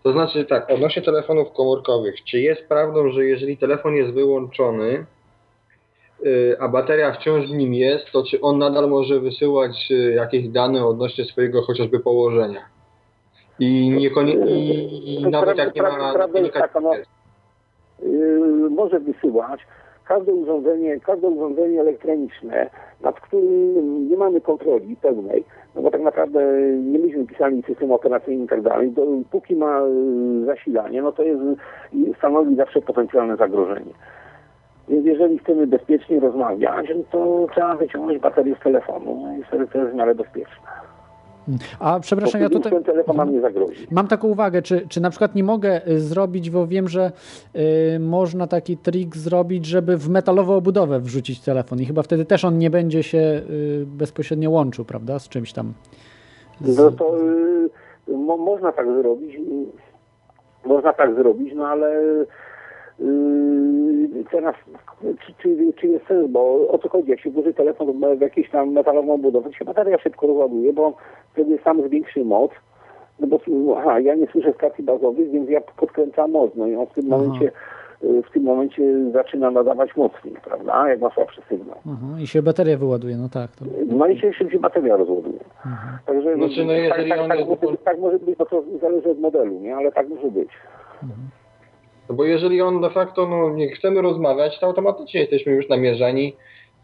To 0.04 0.12
znaczy 0.12 0.46
tak, 0.46 0.70
odnośnie 0.70 1.02
telefonów 1.02 1.54
komórkowych. 1.54 2.24
Czy 2.24 2.40
jest 2.40 2.68
prawdą, 2.68 3.12
że 3.12 3.26
jeżeli 3.26 3.58
telefon 3.58 3.96
jest 3.96 4.14
wyłączony, 4.14 5.06
y, 6.26 6.58
a 6.60 6.68
bateria 6.68 7.12
wciąż 7.12 7.48
w 7.48 7.56
nim 7.56 7.74
jest, 7.74 8.12
to 8.12 8.24
czy 8.24 8.42
on 8.42 8.58
nadal 8.58 8.90
może 8.90 9.20
wysyłać 9.20 9.88
y, 9.92 10.14
jakieś 10.16 10.50
dane 10.50 10.86
odnośnie 10.86 11.26
swojego 11.26 11.62
chociażby 11.62 12.00
położenia? 12.00 12.77
I, 13.60 13.90
niekonie, 13.90 14.34
i, 14.34 15.14
i 15.14 15.28
nawet 15.28 15.58
jak 15.58 15.76
nie 15.76 15.82
ma 15.82 15.98
no, 16.82 16.94
Yy, 18.04 18.70
może 18.70 19.00
wysyłać 19.00 19.68
każde 20.06 20.34
urządzenie, 20.34 21.00
każde 21.00 21.28
urządzenie 21.28 21.82
elektroniczne, 21.82 22.70
nad 23.02 23.20
którym 23.20 24.10
nie 24.10 24.18
mamy 24.18 24.42
kontroli 24.42 24.96
pełnej, 24.96 25.44
no 25.76 25.82
bo 25.82 25.92
tak 25.92 26.02
naprawdę 26.02 26.62
nie 26.72 27.00
myśmy 27.00 27.26
pisali 27.26 27.64
systemu 27.64 27.94
operacyjnego 27.94 28.46
i 28.46 28.50
tak 28.50 28.62
dalej, 28.62 28.92
do, 28.92 29.06
póki 29.32 29.56
ma 29.56 29.82
zasilanie, 30.46 31.02
no 31.02 31.12
to 31.12 31.24
jest, 31.24 31.42
stanowi 32.18 32.56
zawsze 32.56 32.82
potencjalne 32.82 33.38
zagrożenie. 33.38 33.94
Więc 34.90 35.06
jeżeli 35.06 35.40
chcemy 35.40 35.68
bezpiecznie 35.68 36.20
rozmawiać, 36.20 36.88
to 37.12 37.48
trzeba 37.52 37.76
wyciągnąć 37.76 38.20
baterię 38.20 38.56
z 38.60 38.64
telefonu 38.64 39.22
no 39.26 39.38
i 39.38 39.44
wtedy 39.44 39.68
to 39.68 39.78
jest 39.78 39.92
w 39.92 39.96
miarę 39.96 40.16
bezpieczne. 40.16 40.87
A 41.80 42.00
przepraszam, 42.00 42.42
ja 42.42 42.50
tutaj 42.50 42.84
telefon 42.84 43.32
nie 43.32 43.42
zagrozi. 43.42 43.88
mam 43.92 44.08
taką 44.08 44.28
uwagę, 44.28 44.62
czy, 44.62 44.88
czy 44.88 45.02
na 45.02 45.10
przykład 45.10 45.36
nie 45.36 45.44
mogę 45.44 45.88
y, 45.88 46.00
zrobić, 46.00 46.50
bo 46.50 46.68
wiem, 46.68 46.88
że 46.88 47.12
y, 47.96 48.00
można 48.00 48.48
taki 48.48 48.78
trik 48.78 49.18
zrobić, 49.18 49.66
żeby 49.66 49.98
w 49.98 50.10
metalową 50.10 50.56
obudowę 50.56 51.00
wrzucić 51.00 51.40
telefon 51.40 51.80
i 51.80 51.86
chyba 51.86 52.04
wtedy 52.04 52.26
też 52.26 52.46
on 52.46 52.58
nie 52.58 52.70
będzie 52.70 53.04
się 53.04 53.42
y, 53.50 53.86
bezpośrednio 53.88 54.50
łączył, 54.50 54.86
prawda, 54.86 55.20
z 55.20 55.30
czymś 55.30 55.54
tam. 55.54 55.74
Z... 56.62 56.78
No 56.78 56.92
to 56.92 57.18
y, 58.10 58.18
mo, 58.18 58.38
można 58.38 58.72
tak 58.72 58.88
zrobić, 59.02 59.36
y, 59.36 60.68
można 60.68 60.94
tak 60.94 61.16
zrobić, 61.16 61.54
no 61.56 61.68
ale 61.68 61.92
y, 63.00 64.24
teraz 64.32 64.56
czy, 65.02 65.34
czy, 65.38 65.74
czy 65.76 65.88
jest 65.88 66.08
sens, 66.08 66.32
bo 66.32 66.70
o 66.70 66.78
co 66.78 66.90
chodzi, 66.90 67.10
jak 67.10 67.20
się 67.20 67.30
włoży 67.30 67.54
telefon 67.54 68.18
w 68.18 68.22
jakąś 68.22 68.50
tam 68.50 68.72
metalową 68.72 69.18
budowę, 69.18 69.50
to 69.50 69.56
się 69.56 69.66
bateria 69.66 69.98
szybko 69.98 70.28
rozładuje, 70.28 70.74
bo 70.74 70.94
wtedy 71.34 71.60
sam 71.64 71.88
zwiększy 71.88 72.26
moc, 72.26 72.52
no 73.20 73.28
bo 73.28 73.40
aha, 73.78 74.00
ja 74.00 74.16
nie 74.16 74.28
słyszę 74.28 74.54
stacji 74.54 74.84
bazowych, 74.84 75.32
więc 75.32 75.50
ja 75.50 75.62
podkręcam 75.62 76.32
moc, 76.32 76.52
no 76.56 76.68
i 76.68 76.76
on 76.76 76.88
w 76.88 76.94
tym 76.94 77.14
Aha. 77.14 77.24
momencie 77.24 77.52
y, 78.04 78.24
w 78.30 78.32
tym 78.32 78.44
momencie 78.44 79.12
zaczyna 79.12 79.52
nadawać 79.52 79.96
mocniej, 79.96 80.36
prawda, 80.44 80.90
jak 80.90 81.02
ma 81.02 81.10
słabszy 81.10 81.42
sygnał. 81.50 81.78
Aha, 81.86 82.20
I 82.22 82.28
się 82.28 82.42
bateria 82.42 82.78
wyładuje, 82.78 83.18
no 83.18 83.30
tak. 83.30 83.52
To... 83.52 83.66
No 83.88 84.08
i 84.08 84.20
się 84.20 84.34
szybciej 84.34 84.60
bateria 84.60 84.98
rozładuje. 84.98 85.40
Także 86.06 86.36
Znaczy, 86.36 86.66
no 86.66 86.74
tak, 86.90 86.98
tak, 86.98 87.08
jest 87.08 87.28
tak, 87.30 87.62
może, 87.62 87.78
tak 87.78 88.00
może 88.00 88.20
być, 88.20 88.38
bo 88.38 88.46
to 88.46 88.64
zależy 88.82 89.10
od 89.10 89.20
modelu, 89.20 89.60
nie? 89.60 89.76
Ale 89.76 89.92
tak 89.92 90.10
może 90.10 90.32
być. 90.32 90.50
No 92.10 92.16
bo 92.16 92.26
jeżeli 92.26 92.62
on 92.62 92.82
de 92.82 92.90
facto, 92.90 93.28
no 93.28 93.50
nie 93.50 93.70
chcemy 93.70 94.02
rozmawiać, 94.02 94.60
to 94.60 94.68
automatycznie 94.68 95.22
jesteśmy 95.22 95.52
już 95.52 95.70
namierzeni 95.70 96.36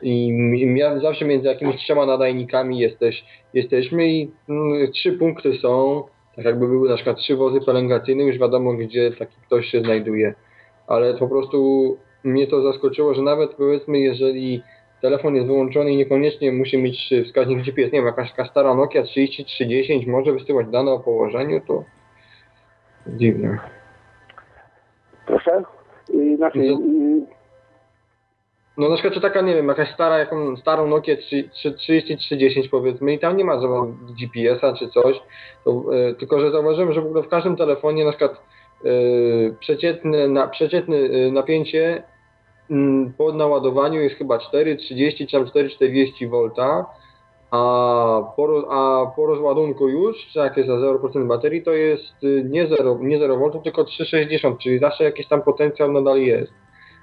i 0.02 0.78
zawsze 1.02 1.26
między 1.26 1.48
jakimiś 1.48 1.76
trzema 1.76 2.06
nadajnikami 2.06 2.80
jesteś, 2.80 3.26
jesteśmy 3.54 4.08
i 4.08 4.32
mm, 4.50 4.92
trzy 4.92 5.14
punkty 5.14 5.58
są, 5.58 6.04
tak 6.36 6.46
jakby 6.46 6.68
były 6.68 6.90
na 6.90 6.96
przykład 6.96 7.18
trzy 7.18 7.36
wozy 7.36 7.60
pielęgnacyjne, 7.66 8.24
już 8.24 8.38
wiadomo 8.38 8.74
gdzie 8.74 9.12
taki 9.12 9.36
ktoś 9.48 9.66
się 9.66 9.82
znajduje. 9.82 10.34
Ale 10.88 11.14
po 11.14 11.28
prostu 11.28 11.98
mnie 12.24 12.48
to 12.48 12.62
zaskoczyło, 12.62 13.14
że 13.14 13.22
nawet 13.22 13.54
powiedzmy, 13.54 14.00
jeżeli 14.00 14.62
telefon 15.02 15.36
jest 15.36 15.48
wyłączony 15.48 15.92
i 15.92 15.98
niekoniecznie 15.98 16.52
musi 16.52 16.78
mieć 16.78 17.14
wskaźnik 17.26 17.66
GPS, 17.66 17.92
nie 17.92 18.00
wiem, 18.00 18.06
jakaś 18.06 18.30
taka 18.30 18.46
stara 18.46 18.76
Nokia 18.76 19.04
3310 19.04 20.06
może 20.06 20.34
wysyłać 20.34 20.68
dane 20.68 20.92
o 20.92 21.00
położeniu, 21.00 21.62
to 21.68 21.84
dziwne. 23.08 23.83
Proszę? 25.26 25.64
Yy, 26.10 26.38
Znaczy, 26.38 26.60
yy, 26.60 27.26
No 28.78 28.90
na 28.90 28.96
przykład 28.96 29.14
czy 29.14 29.22
taka, 29.22 29.42
nie 29.42 29.56
wiem, 29.56 29.68
jakaś 29.68 29.94
stara, 29.94 30.18
jaką 30.18 30.58
starą 30.58 30.88
Nokia 30.88 31.18
3 31.18 31.50
3 31.54 31.74
3310 31.74 32.68
powiedzmy 32.70 33.14
i 33.14 33.20
tam 33.20 33.38
nie 33.38 33.46
ma 33.46 33.54
żadnego 33.54 33.88
GPS-a 34.20 34.74
czy 34.74 34.90
coś, 34.90 35.22
to, 35.66 35.84
e, 35.94 36.14
tylko 36.14 36.40
że 36.40 36.52
zauważyłem, 36.52 36.94
że 36.94 37.02
w 37.02 37.06
ogóle 37.06 37.24
w 37.24 37.28
każdym 37.28 37.56
telefonie 37.56 38.06
na 38.06 38.12
przykład 38.12 38.32
e, 38.32 38.90
przeciętne, 39.60 40.28
na, 40.28 40.48
przeciętne 40.48 40.98
napięcie 41.32 42.04
mm, 42.72 43.14
po 43.18 43.34
naładowaniu 43.34 44.02
jest 44.02 44.16
chyba 44.16 44.38
4,30 44.38 45.28
czy 45.28 45.32
tam 45.32 45.46
4,40 45.46 46.30
V, 46.30 46.50
a 47.54 48.34
po, 48.36 48.64
a 48.70 49.06
po 49.16 49.26
rozładunku 49.26 49.90
już, 49.90 50.36
jak 50.36 50.58
jest 50.58 50.70
za 50.70 50.76
0% 50.76 51.28
baterii, 51.28 51.64
to 51.64 51.72
jest 51.72 52.24
y, 52.24 52.46
nie 52.50 52.68
0, 52.68 52.98
nie 53.02 53.20
0 53.20 53.38
V, 53.38 53.60
tylko 53.64 53.84
3,60, 53.84 54.58
czyli 54.58 54.80
zawsze 54.80 55.04
jakiś 55.04 55.28
tam 55.28 55.42
potencjał 55.42 55.92
nadal 55.92 56.20
jest. 56.20 56.54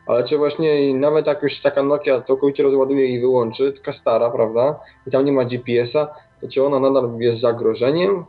Ale 0.07 0.25
czy 0.25 0.39
właśnie 0.39 0.95
nawet 0.95 1.27
jak 1.27 1.43
już 1.43 1.63
taka 1.63 1.83
Nokia 1.83 2.21
całkowicie 2.21 2.63
rozładuje 2.63 3.07
i 3.07 3.21
wyłączy, 3.21 3.73
taka 3.73 3.99
stara, 3.99 4.31
prawda, 4.31 4.81
i 5.07 5.11
tam 5.11 5.25
nie 5.25 5.33
ma 5.33 5.45
GPS-a, 5.45 6.07
to 6.41 6.49
czy 6.49 6.65
ona 6.65 6.81
nadal 6.81 7.11
jest 7.19 7.41
zagrożeniem? 7.41 8.25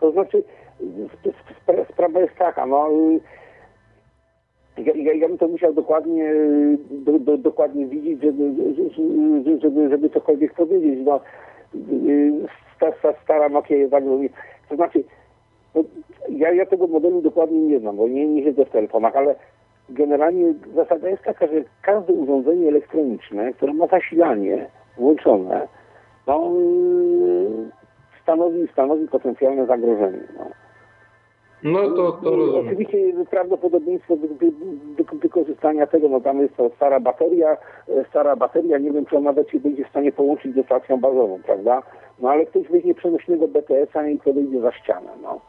to 0.00 0.12
znaczy, 0.12 0.44
sp- 1.14 1.34
sp- 1.58 1.86
sprawa 1.92 2.20
jest 2.20 2.34
taka, 2.34 2.66
no, 2.66 2.88
ja, 4.78 4.92
ja, 4.96 5.12
ja 5.12 5.28
bym 5.28 5.38
to 5.38 5.48
musiał 5.48 5.72
dokładnie, 5.72 6.34
do, 6.90 7.18
do, 7.18 7.38
dokładnie 7.38 7.86
widzieć, 7.86 8.22
żeby, 8.22 8.54
żeby, 9.60 9.88
żeby, 9.90 10.10
cokolwiek 10.10 10.54
powiedzieć, 10.54 10.98
no, 11.04 11.20
sta, 12.76 12.92
sta, 12.98 13.12
stara 13.24 13.48
Nokia 13.48 13.76
jest 13.76 13.90
zagrożona. 13.90 14.28
To 14.68 14.76
znaczy, 14.76 15.04
no, 15.74 15.84
ja, 16.28 16.52
ja 16.52 16.66
tego 16.66 16.86
modelu 16.86 17.22
dokładnie 17.22 17.58
nie 17.58 17.80
znam, 17.80 17.96
bo 17.96 18.08
nie, 18.08 18.26
nie 18.26 18.44
siedzę 18.44 18.64
w 18.64 18.70
telefonach, 18.70 19.16
ale 19.16 19.34
generalnie 19.88 20.54
zasada 20.74 21.08
jest 21.08 21.22
taka, 21.22 21.46
że 21.46 21.64
każde 21.82 22.12
urządzenie 22.12 22.68
elektroniczne, 22.68 23.52
które 23.52 23.72
ma 23.72 23.86
zasilanie 23.86 24.66
włączone, 24.96 25.68
no, 26.26 26.52
stanowi, 28.22 28.68
stanowi 28.72 29.08
potencjalne 29.08 29.66
zagrożenie. 29.66 30.24
No. 30.38 30.63
No 31.64 31.90
to, 31.90 32.12
to 32.12 32.36
rozumiem. 32.36 32.66
Oczywiście 32.66 32.98
prawdopodobieństwo 33.30 34.16
wy, 34.16 34.28
wy, 34.28 34.50
wy, 34.50 35.18
wykorzystania 35.18 35.86
tego, 35.86 36.08
no 36.08 36.20
tam 36.20 36.40
jest 36.40 36.56
to 36.56 36.70
stara 36.76 37.00
bateria, 37.00 37.56
e, 37.88 38.04
stara 38.10 38.36
bateria, 38.36 38.78
nie 38.78 38.90
wiem 38.92 39.06
czy 39.06 39.16
ona 39.16 39.24
nawet 39.30 39.50
się 39.50 39.60
będzie 39.60 39.84
w 39.84 39.88
stanie 39.88 40.12
połączyć 40.12 40.54
ze 40.54 40.62
stacją 40.62 41.00
bazową, 41.00 41.40
prawda? 41.46 41.82
No 42.18 42.30
ale 42.30 42.46
ktoś 42.46 42.68
weźmie 42.68 42.94
przenośnego 42.94 43.48
BTS-a 43.48 44.08
i 44.08 44.18
podejdzie 44.18 44.60
za 44.60 44.72
ścianę, 44.72 45.08
no. 45.22 45.40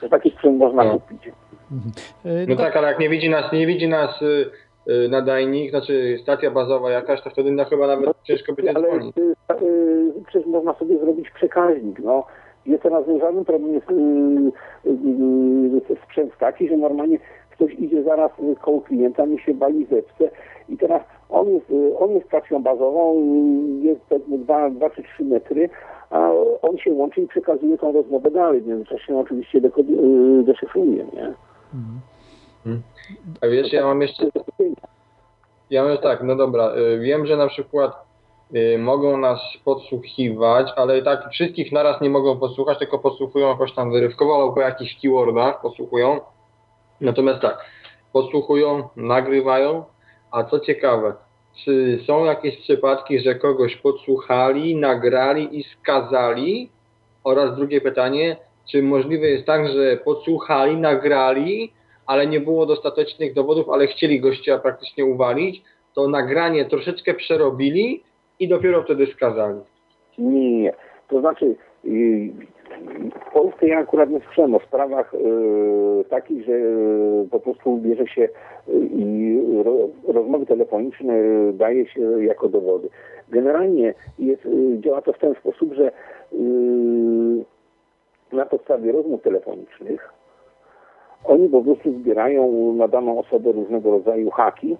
To 0.00 0.08
taki 0.08 0.30
sprzęt 0.30 0.58
można 0.58 0.84
No. 0.84 0.90
kupić. 1.00 1.26
Y, 1.26 2.46
No 2.48 2.56
tak, 2.56 2.76
ale 2.76 2.88
jak 2.88 2.98
nie 2.98 3.08
widzi 3.08 3.30
nas, 3.30 3.52
nie 3.52 3.66
widzi 3.66 3.88
nas 3.88 4.22
y, 4.22 4.50
y, 4.92 5.08
nadajnik, 5.08 5.70
znaczy 5.70 6.18
stacja 6.22 6.50
bazowa 6.50 6.90
jakaś, 6.90 7.22
to 7.22 7.30
wtedy 7.30 7.50
no, 7.52 7.64
chyba 7.64 7.86
nawet 7.86 8.10
ciężko 8.22 8.52
by 8.52 8.70
ale 8.70 8.88
dzwonić. 8.88 9.18
y, 9.18 9.22
y, 9.64 10.12
przecież 10.26 10.46
można 10.46 10.74
sobie 10.74 10.98
zrobić 10.98 11.30
przekaźnik, 11.30 11.98
no. 11.98 12.26
Jest 12.66 12.82
teraz 12.82 13.04
żaden 13.20 13.44
problem, 13.44 13.74
jest 13.74 13.90
y, 13.90 13.94
y, 14.86 15.92
y, 15.92 15.96
sprzęt 16.04 16.38
taki, 16.38 16.68
że 16.68 16.76
normalnie 16.76 17.18
ktoś 17.50 17.74
idzie 17.74 18.02
zaraz 18.02 18.30
koło 18.60 18.80
klienta, 18.80 19.26
mi 19.26 19.40
się 19.40 19.54
bali 19.54 19.86
zepce 19.90 20.30
i 20.68 20.76
teraz 20.76 21.02
on 21.28 21.48
jest, 21.48 21.66
on 21.98 22.10
jest 22.10 22.26
stacją 22.26 22.62
bazową, 22.62 23.22
jest 23.82 24.00
pewnie 24.00 24.38
2 24.38 24.90
czy 24.94 25.02
3 25.02 25.24
metry, 25.24 25.68
a 26.10 26.30
on 26.62 26.78
się 26.78 26.92
łączy 26.92 27.20
i 27.20 27.28
przekazuje 27.28 27.78
tą 27.78 27.92
rozmowę 27.92 28.30
dalej, 28.30 28.62
to 28.88 28.98
się 28.98 29.18
oczywiście 29.18 29.60
deszyfruje, 30.44 31.04
nie? 31.14 31.34
A 33.40 33.46
wiesz, 33.46 33.72
ja 33.72 33.84
mam 33.84 34.02
jeszcze 34.02 34.24
Ja 35.70 35.82
mówię 35.82 35.98
tak, 35.98 36.22
no 36.22 36.36
dobra, 36.36 36.72
y, 36.76 36.98
wiem, 36.98 37.26
że 37.26 37.36
na 37.36 37.48
przykład 37.48 37.92
mogą 38.78 39.16
nas 39.16 39.40
podsłuchiwać, 39.64 40.72
ale 40.76 41.02
tak 41.02 41.30
wszystkich 41.30 41.72
naraz 41.72 42.00
nie 42.00 42.10
mogą 42.10 42.38
podsłuchać, 42.38 42.78
tylko 42.78 42.98
podsłuchują 42.98 43.48
jakoś 43.48 43.72
tam 43.72 43.92
wyrywkowo 43.92 44.34
albo 44.36 44.52
po 44.52 44.60
jakichś 44.60 45.00
keywordach 45.02 45.60
podsłuchują. 45.60 46.20
Natomiast 47.00 47.40
tak, 47.40 47.64
podsłuchują, 48.12 48.88
nagrywają, 48.96 49.84
a 50.30 50.44
co 50.44 50.60
ciekawe, 50.60 51.14
czy 51.64 51.98
są 52.06 52.24
jakieś 52.24 52.56
przypadki, 52.56 53.20
że 53.20 53.34
kogoś 53.34 53.76
podsłuchali, 53.76 54.76
nagrali 54.76 55.58
i 55.58 55.64
skazali? 55.64 56.70
Oraz 57.24 57.56
drugie 57.56 57.80
pytanie, 57.80 58.36
czy 58.70 58.82
możliwe 58.82 59.26
jest 59.26 59.46
tak, 59.46 59.68
że 59.68 59.96
podsłuchali, 59.96 60.76
nagrali, 60.76 61.72
ale 62.06 62.26
nie 62.26 62.40
było 62.40 62.66
dostatecznych 62.66 63.34
dowodów, 63.34 63.68
ale 63.68 63.86
chcieli 63.86 64.20
gościa 64.20 64.58
praktycznie 64.58 65.04
uwalić, 65.04 65.62
to 65.94 66.08
nagranie 66.08 66.64
troszeczkę 66.64 67.14
przerobili 67.14 68.02
i 68.40 68.48
dopiero 68.48 68.82
wtedy 68.82 69.06
skazali. 69.06 69.60
Nie, 70.18 70.40
nie, 70.40 70.62
nie. 70.62 70.72
To 71.08 71.20
znaczy, 71.20 71.56
yy, 71.84 72.30
w 73.28 73.32
Polsce 73.32 73.66
ja 73.66 73.78
akurat 73.78 74.10
nie 74.10 74.20
słyszałem 74.20 74.54
o 74.54 74.60
sprawach 74.60 75.12
yy, 75.12 76.04
takich, 76.04 76.44
że 76.44 76.52
yy, 76.52 77.28
po 77.30 77.40
prostu 77.40 77.78
bierze 77.78 78.06
się 78.06 78.28
yy, 78.68 78.86
i 78.86 79.38
ro, 79.62 79.76
rozmowy 80.08 80.46
telefoniczne 80.46 81.14
daje 81.52 81.86
się 81.86 82.24
jako 82.24 82.48
dowody. 82.48 82.88
Generalnie 83.28 83.94
jest, 84.18 84.42
działa 84.78 85.02
to 85.02 85.12
w 85.12 85.18
ten 85.18 85.34
sposób, 85.34 85.74
że 85.74 85.92
na 88.32 88.46
podstawie 88.46 88.92
rozmów 88.92 89.22
telefonicznych 89.22 90.12
oni 91.24 91.48
po 91.48 91.62
prostu 91.62 91.92
zbierają 91.92 92.72
na 92.72 92.88
daną 92.88 93.18
osobę 93.18 93.52
różnego 93.52 93.90
rodzaju 93.90 94.30
haki, 94.30 94.76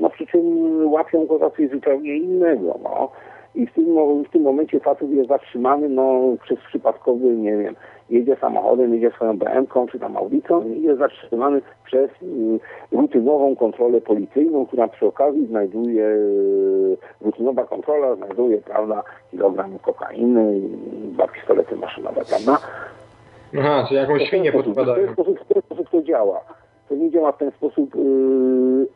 no 0.00 0.10
przy 0.10 0.26
czym 0.26 0.44
łapią 0.92 1.26
go 1.26 1.38
za 1.38 1.50
coś 1.50 1.70
zupełnie 1.70 2.16
innego, 2.16 2.78
no. 2.82 3.10
I 3.54 3.66
w 3.66 3.72
tym, 3.72 3.84
w 4.24 4.30
tym 4.30 4.42
momencie 4.42 4.80
facet 4.80 5.10
jest 5.10 5.28
zatrzymany, 5.28 5.88
no, 5.88 6.20
przez 6.42 6.58
przypadkowy, 6.58 7.36
nie 7.36 7.56
wiem, 7.56 7.76
jedzie 8.10 8.36
samochodem, 8.36 8.94
jedzie 8.94 9.10
swoją 9.10 9.38
BM-ką 9.38 9.86
czy 9.88 9.98
tam 9.98 10.16
Audicą 10.16 10.64
i 10.64 10.82
jest 10.82 10.98
zatrzymany 10.98 11.62
przez 11.84 12.10
y, 12.22 12.60
rutynową 12.92 13.56
kontrolę 13.56 14.00
policyjną, 14.00 14.66
która 14.66 14.88
przy 14.88 15.06
okazji 15.06 15.46
znajduje, 15.46 16.04
y, 16.04 16.96
rutynowa 17.20 17.64
kontrola 17.64 18.16
znajduje, 18.16 18.58
prawda, 18.58 19.02
kilogram 19.30 19.78
kokainy, 19.78 20.58
i 20.58 20.68
dwa 21.12 21.28
pistolety 21.28 21.76
maszynowe, 21.76 22.22
prawda? 22.28 22.58
Aha, 23.58 23.86
czy 23.88 23.94
jakąś 23.94 24.22
świnię 24.22 24.52
podpadają. 24.52 25.06
ten 25.06 25.12
sposób, 25.12 25.40
w 25.40 25.54
ten 25.54 25.62
sposób 25.62 25.90
to 25.90 26.02
działa. 26.02 26.40
To 26.88 26.94
nie 26.94 27.10
działa 27.10 27.32
w 27.32 27.38
ten 27.38 27.50
sposób, 27.50 27.94
yy, 27.94 28.86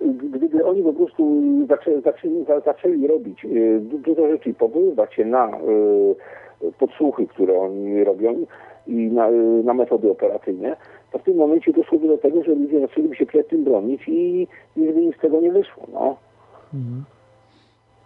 gdyby 0.00 0.64
oni 0.64 0.82
po 0.82 0.92
prostu 0.92 1.42
zaczęli, 1.68 2.02
zaczęli, 2.02 2.44
za- 2.44 2.60
zaczęli 2.60 3.06
robić 3.06 3.46
du- 3.80 3.98
dużo 3.98 4.28
rzeczy 4.28 4.50
i 4.50 4.54
powoływać 4.54 5.14
się 5.14 5.24
na 5.24 5.58
yy, 6.62 6.72
podsłuchy, 6.78 7.26
które 7.26 7.60
oni 7.60 8.04
robią 8.04 8.46
i 8.86 8.92
na, 8.94 9.28
yy, 9.28 9.62
na 9.64 9.74
metody 9.74 10.10
operacyjne, 10.10 10.76
to 11.12 11.18
w 11.18 11.22
tym 11.22 11.36
momencie 11.36 11.72
doszłoby 11.72 12.08
do 12.08 12.18
tego, 12.18 12.44
że 12.44 12.54
ludzie 12.54 12.80
zaczęliby 12.80 13.16
się 13.16 13.26
przed 13.26 13.48
tym 13.48 13.64
bronić 13.64 14.02
i 14.08 14.48
nic 14.76 14.94
by 14.94 15.18
z 15.18 15.20
tego 15.20 15.40
nie 15.40 15.52
wyszło. 15.52 15.86
No. 15.92 16.16
Mhm. 16.74 17.04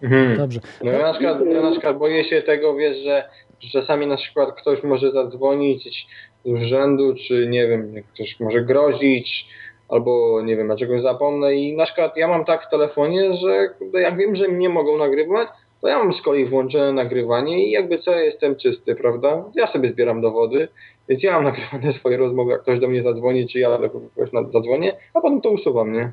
Mhm. 0.03 0.37
Dobrze. 0.39 0.61
No 0.85 0.91
ja 0.93 1.03
na, 1.03 1.13
przykład, 1.13 1.47
ja 1.47 1.63
na 1.63 1.71
przykład 1.71 1.99
boję 1.99 2.25
się 2.25 2.43
tego, 2.43 2.75
wiesz, 2.75 2.97
że, 2.97 3.29
czasami 3.73 4.07
na 4.07 4.17
przykład 4.17 4.53
ktoś 4.53 4.83
może 4.83 5.11
zadzwonić 5.13 6.07
z 6.45 6.49
urzędu, 6.49 7.15
czy 7.29 7.47
nie 7.49 7.69
wiem, 7.69 7.93
ktoś 8.15 8.41
może 8.41 8.61
grozić, 8.61 9.47
albo 9.91 10.43
nie 10.45 10.57
wiem, 10.57 10.69
ja 10.69 10.77
czegoś 10.77 11.03
zapomnę 11.03 11.55
i 11.55 11.77
na 11.77 11.85
przykład 11.87 12.17
ja 12.17 12.29
mam 12.29 12.45
tak 12.45 12.67
w 12.67 12.71
telefonie, 12.71 13.35
że 13.35 13.69
jak 14.01 14.17
wiem, 14.17 14.37
że 14.37 14.49
mnie 14.49 14.69
mogą 14.69 14.99
nagrywać, 14.99 15.49
to 15.81 15.89
ja 15.89 15.99
mam 15.99 16.15
z 16.15 16.23
kolei 16.23 16.45
włączone 16.45 16.93
nagrywanie 16.93 17.67
i 17.69 17.71
jakby 17.71 17.99
co, 17.99 18.13
jestem 18.13 18.57
czysty, 18.57 18.95
prawda? 18.95 19.45
Ja 19.55 19.67
sobie 19.73 19.93
zbieram 19.93 20.21
dowody, 20.21 20.69
więc 21.09 21.23
ja 21.23 21.33
mam 21.33 21.45
nagrywane 21.45 21.93
swoje 21.99 22.17
rozmowy, 22.17 22.51
jak 22.53 22.63
ktoś 22.63 22.81
do 22.81 22.89
mnie 22.89 23.03
zadzwoni, 23.03 23.49
czy 23.49 23.59
ja 23.59 23.79
do 23.79 23.91
kogoś 23.91 24.31
zadzwonię, 24.53 24.93
a 25.15 25.21
potem 25.21 25.41
to 25.41 25.51
usuwam, 25.51 25.93
nie? 25.93 26.13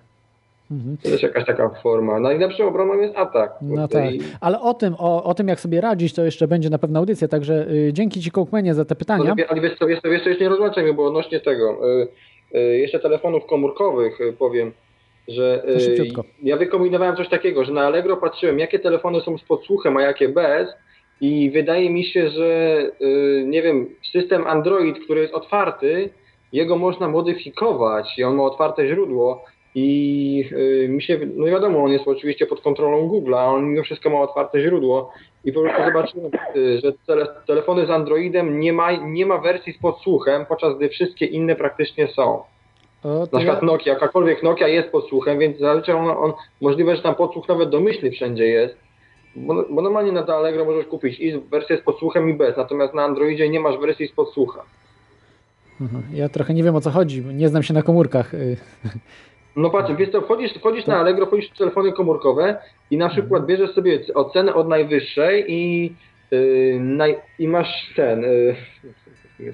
Mhm. 0.72 0.98
To 1.04 1.10
jest 1.10 1.24
jakaś 1.24 1.46
taka 1.46 1.70
forma. 1.70 2.20
Najlepszą 2.20 2.68
obroną 2.68 2.94
jest 3.02 3.18
atak. 3.18 3.52
No 3.62 3.70
kurde, 3.70 3.88
tak. 3.88 4.14
Ale 4.42 4.62
o 4.62 4.74
tym, 4.74 4.96
o, 5.00 5.24
o 5.24 5.34
tym, 5.34 5.48
jak 5.48 5.60
sobie 5.60 5.82
radzić, 5.82 6.14
to 6.14 6.24
jeszcze 6.26 6.48
będzie 6.48 6.70
na 6.70 6.78
pewno 6.78 7.00
audycja, 7.00 7.28
także 7.28 7.68
y, 7.72 7.94
dzięki 7.94 8.22
Ci, 8.22 8.32
Kołkmenie, 8.32 8.74
za 8.74 8.86
te 8.86 8.96
pytania. 8.96 9.24
Ale, 9.24 9.36
wie- 9.36 9.50
ale 9.50 9.62
wiesz 9.62 9.78
co, 9.80 9.88
wiesz 9.88 10.00
co, 10.02 10.08
jeszcze 10.10 10.44
nie 10.44 10.50
rozłączajmy, 10.50 10.94
bo 10.94 11.06
odnośnie 11.06 11.40
tego, 11.40 11.90
y, 12.02 12.08
jeszcze 12.54 13.00
telefonów 13.00 13.46
komórkowych 13.46 14.22
y, 14.22 14.34
powiem, 14.34 14.72
że 15.28 15.64
szybciutko. 15.80 16.24
ja 16.44 16.58
wykombinowałem 16.58 17.16
coś 17.16 17.30
takiego, 17.30 17.66
że 17.66 17.74
na 17.74 17.82
Allegro 17.82 18.18
patrzyłem, 18.18 18.60
jakie 18.60 18.80
telefony 18.80 19.22
są 19.22 19.38
z 19.38 19.44
podsłuchem, 19.44 19.98
a 19.98 20.02
jakie 20.02 20.30
bez 20.30 20.70
i 21.22 21.52
wydaje 21.52 21.90
mi 21.90 22.06
się, 22.06 22.30
że 22.30 22.82
nie 23.46 23.62
wiem, 23.62 23.90
system 24.12 24.48
Android, 24.48 25.00
który 25.00 25.22
jest 25.22 25.34
otwarty, 25.34 26.10
jego 26.54 26.78
można 26.78 27.08
modyfikować 27.08 28.18
i 28.18 28.24
on 28.24 28.36
ma 28.36 28.44
otwarte 28.44 28.88
źródło 28.88 29.46
i 29.76 30.50
mi 30.90 31.02
się, 31.02 31.20
no 31.36 31.46
wiadomo, 31.46 31.84
on 31.84 31.92
jest 31.92 32.08
oczywiście 32.08 32.46
pod 32.46 32.62
kontrolą 32.62 33.10
Google'a, 33.10 33.56
on 33.56 33.66
mimo 33.66 33.84
wszystko 33.84 34.10
ma 34.10 34.22
otwarte 34.22 34.62
źródło 34.62 35.12
i 35.46 35.52
po 35.52 35.62
prostu 35.62 35.84
zobaczyłem, 35.86 36.32
y, 36.56 36.80
że 36.84 36.94
tele, 37.08 37.28
telefony 37.48 37.86
z 37.86 37.90
Androidem 37.90 38.60
nie 38.60 38.74
ma, 38.74 38.92
nie 38.92 39.26
ma 39.26 39.38
wersji 39.38 39.74
z 39.74 39.78
podsłuchem, 39.78 40.46
podczas 40.46 40.78
gdy 40.78 40.90
wszystkie 40.90 41.26
inne 41.26 41.56
praktycznie 41.56 42.08
są. 42.08 42.44
O, 43.04 43.28
Na 43.32 43.38
przykład 43.38 43.62
ja, 43.62 43.66
Nokia, 43.66 43.94
jakakolwiek 43.94 44.44
Nokia 44.44 44.68
jest 44.68 44.90
podsłuchem, 44.90 45.40
więc 45.40 45.60
zazwyczaj 45.60 45.96
on, 45.96 46.10
on 46.10 46.34
możliwe, 46.62 46.96
że 46.96 47.02
tam 47.02 47.16
podsłuch 47.16 47.48
nawet 47.48 47.70
domyślny 47.70 48.12
wszędzie 48.12 48.46
jest. 48.46 48.78
Bo, 49.36 49.66
bo 49.70 49.82
normalnie 49.82 50.12
na 50.12 50.24
to 50.24 50.36
Allegro 50.36 50.66
możesz 50.66 50.86
kupić 50.86 51.20
i 51.20 51.40
wersję 51.40 51.78
z 51.78 51.82
podsłuchem 51.82 52.30
i 52.30 52.34
bez, 52.34 52.58
natomiast 52.58 52.94
na 52.94 53.04
Androidzie 53.04 53.50
nie 53.50 53.60
masz 53.60 53.78
wersji 53.78 54.08
z 54.08 54.12
podsłuchem. 54.12 54.64
Mhm. 55.82 56.04
ja 56.14 56.30
trochę 56.30 56.54
nie 56.54 56.64
wiem 56.64 56.76
o 56.76 56.82
co 56.82 56.92
chodzi, 56.92 57.26
nie 57.26 57.50
znam 57.50 57.64
się 57.64 57.74
na 57.74 57.82
komórkach. 57.82 58.32
No 59.58 59.70
patrz, 59.70 59.92
wiesz 59.98 60.10
co, 60.10 60.22
wchodzisz, 60.22 60.54
wchodzisz 60.54 60.86
na 60.86 60.98
Allegro, 60.98 61.26
wchodzisz 61.26 61.50
w 61.50 61.58
telefony 61.58 61.94
komórkowe 61.94 62.58
i 62.92 62.98
na 62.98 63.10
przykład 63.10 63.46
bierzesz 63.46 63.72
sobie 63.72 64.00
ocenę 64.14 64.54
od 64.54 64.68
najwyższej 64.68 65.46
i, 65.48 65.94
yy, 66.32 66.80
naj, 66.80 67.16
i 67.40 67.48
masz 67.48 67.94
ten, 67.96 68.22
yy. 69.40 69.52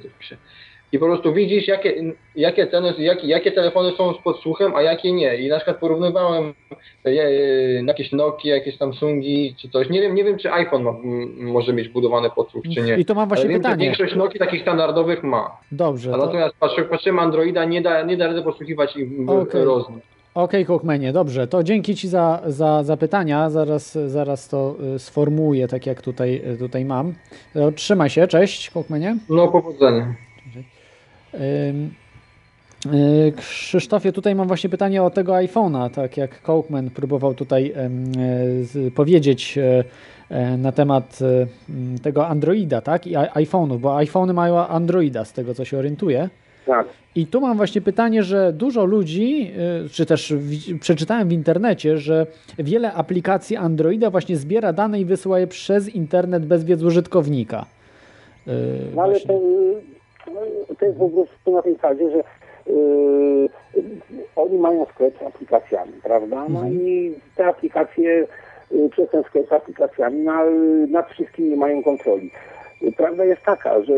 I 0.94 1.00
po 1.00 1.06
prostu 1.06 1.34
widzisz 1.34 1.68
jakie, 1.68 1.94
jakie 2.36 2.68
ceny, 2.68 2.94
jakie, 2.98 3.28
jakie 3.28 3.52
telefony 3.52 3.91
są 3.98 4.14
z 4.14 4.18
podsłuchem, 4.18 4.76
a 4.76 4.82
jakie 4.82 5.12
nie. 5.12 5.36
I 5.38 5.50
na 5.50 5.56
przykład 5.56 5.78
porównywałem 5.78 6.54
yy, 7.06 7.14
yy, 7.14 7.84
jakieś 7.88 8.12
Nokia, 8.12 8.56
jakieś 8.56 8.78
Samsungi 8.78 9.56
czy 9.62 9.70
coś. 9.70 9.89
Nie 9.89 10.02
wiem, 10.02 10.16
nie 10.16 10.24
wiem 10.24 10.38
czy 10.38 10.52
iPhone 10.52 10.84
ma, 10.84 10.94
może 11.38 11.74
mieć 11.74 11.89
budowany 11.89 12.30
podsłuch 12.30 12.64
czy 12.76 12.82
nie. 12.82 12.98
I 12.98 13.06
to 13.06 13.16
mam 13.16 13.28
właśnie 13.28 13.44
Ale 13.46 13.54
wiem, 13.54 13.62
pytanie. 13.62 13.86
większość 13.86 14.16
Nokii 14.16 14.39
takich 14.39 14.62
standardowych 14.62 15.24
ma. 15.24 15.58
Dobrze. 15.72 16.10
A 16.14 16.18
to- 16.18 16.26
natomiast 16.26 16.56
patrz, 16.60 16.76
patrzymy 16.89 17.22
Androida, 17.22 17.66
nie 17.66 17.82
da, 17.82 18.02
nie 18.04 18.18
da 18.18 18.28
rady 18.28 18.41
podsłuchiwać 18.41 18.96
ich 18.98 19.30
Okej. 19.30 19.64
rozmów. 19.64 20.00
Okej, 20.36 20.66
Kołkmenie, 20.66 21.14
dobrze. 21.14 21.48
To 21.48 21.64
dzięki 21.64 21.96
Ci 21.96 22.08
za, 22.08 22.41
za, 22.46 22.84
za 22.84 22.98
pytania. 22.98 23.50
Zaraz, 23.50 23.94
zaraz 24.08 24.48
to 24.50 24.76
y, 24.96 25.00
sformułuję, 25.00 25.68
tak 25.68 25.86
jak 25.86 26.02
tutaj, 26.02 26.41
tutaj 26.60 26.86
mam. 26.86 27.14
Trzymaj 27.76 28.10
się, 28.10 28.28
cześć, 28.28 28.70
Kołkmenie. 28.70 29.18
No, 29.30 29.48
powodzenia. 29.48 30.14
Y, 31.36 33.34
Krzysztofie, 33.38 34.11
tutaj 34.11 34.36
mam 34.36 34.47
właśnie 34.47 34.69
pytanie 34.69 35.03
o 35.03 35.09
tego 35.09 35.34
iPhone'a, 35.34 35.89
tak 35.89 36.17
jak 36.17 36.41
Kołkman 36.41 36.89
próbował 36.89 37.34
tutaj 37.34 37.73
e, 38.88 38.91
powiedzieć 38.91 39.57
e, 39.57 39.84
e, 40.29 40.57
na 40.57 40.71
temat 40.71 41.19
tego 42.03 42.27
Androida, 42.27 42.81
tak, 42.81 43.07
i 43.07 43.11
i- 43.11 43.15
iPhone'ów, 43.45 43.79
bo 43.79 43.89
iPhone'y 43.97 44.34
mają 44.34 44.67
Androida, 44.67 45.25
z 45.25 45.34
tego 45.34 45.53
co 45.53 45.65
się 45.65 45.77
orientuję. 45.77 46.29
Tak. 46.65 46.88
I 47.15 47.27
tu 47.27 47.41
mam 47.41 47.57
właśnie 47.57 47.81
pytanie, 47.81 48.23
że 48.23 48.53
dużo 48.53 48.86
ludzi, 48.86 49.51
y, 49.86 49.89
czy 49.89 50.05
też 50.05 50.34
wi- 50.38 50.75
przeczytałem 50.79 51.27
w 51.29 51.31
internecie, 51.31 51.97
że 51.97 52.27
wiele 52.59 52.93
aplikacji 52.93 53.55
Androida 53.57 54.09
właśnie 54.09 54.38
zbiera 54.38 54.73
dane 54.73 54.99
i 54.99 55.05
wysyła 55.05 55.39
je 55.39 55.47
przez 55.47 55.89
internet 55.89 56.45
bez 56.45 56.63
wiedzy 56.63 56.86
użytkownika. 56.86 57.65
Y, 58.47 58.51
No 58.95 59.01
ale 59.01 59.19
to, 59.19 59.34
no, 60.28 60.41
to 60.80 60.86
jest 60.86 60.97
po 60.99 61.09
prostu 61.09 61.51
na 61.51 61.61
tej 61.61 61.76
zasadzie, 61.76 62.11
że 62.11 62.24
yy, 62.74 63.49
oni 64.36 64.57
mają 64.57 64.86
sklep 64.86 65.19
z 65.19 65.21
aplikacjami, 65.24 65.93
prawda? 66.03 66.36
No 66.49 66.59
Mhm. 66.59 66.74
i 66.82 67.13
te 67.36 67.45
aplikacje 67.45 68.28
yy, 68.71 68.89
przez 68.89 69.09
ten 69.09 69.24
sklep 69.24 69.49
z 69.49 69.51
aplikacjami 69.53 70.19
na, 70.24 70.43
nad 70.89 71.09
wszystkim 71.09 71.49
nie 71.49 71.55
mają 71.55 71.84
kontroli. 71.84 72.32
Prawda 72.97 73.26
jest 73.26 73.41
taka, 73.41 73.82
że 73.84 73.93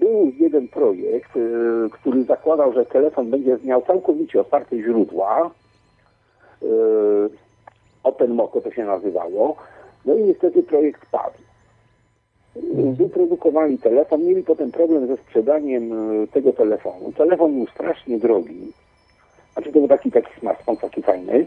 był 0.00 0.32
jeden 0.38 0.68
projekt, 0.68 1.36
yy, 1.36 1.88
który 1.92 2.24
zakładał, 2.24 2.72
że 2.72 2.86
telefon 2.86 3.30
będzie 3.30 3.58
miał 3.64 3.82
całkowicie 3.82 4.40
otwarte 4.40 4.76
źródła. 4.78 5.50
Yy, 6.62 7.30
OpenMoko 8.04 8.60
to 8.60 8.70
się 8.70 8.84
nazywało. 8.84 9.56
No 10.04 10.14
i 10.14 10.22
niestety 10.22 10.62
projekt 10.62 11.06
padł 11.10 11.38
wyprodukowali 12.92 13.78
telefon, 13.78 14.24
mieli 14.24 14.42
potem 14.42 14.72
problem 14.72 15.06
ze 15.06 15.16
sprzedaniem 15.16 15.92
e, 15.92 16.26
tego 16.26 16.52
telefonu. 16.52 17.12
Telefon 17.12 17.54
był 17.54 17.66
strasznie 17.66 18.18
drogi. 18.18 18.72
Znaczy 19.52 19.72
to 19.72 19.78
był 19.78 19.88
taki, 19.88 20.10
taki 20.10 20.40
smartfon, 20.40 20.76
taki 20.76 21.02
fajny. 21.02 21.46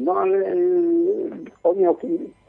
No 0.00 0.12
ale 0.12 0.38
y, 0.38 1.30
on 1.64 1.78
miał 1.78 1.96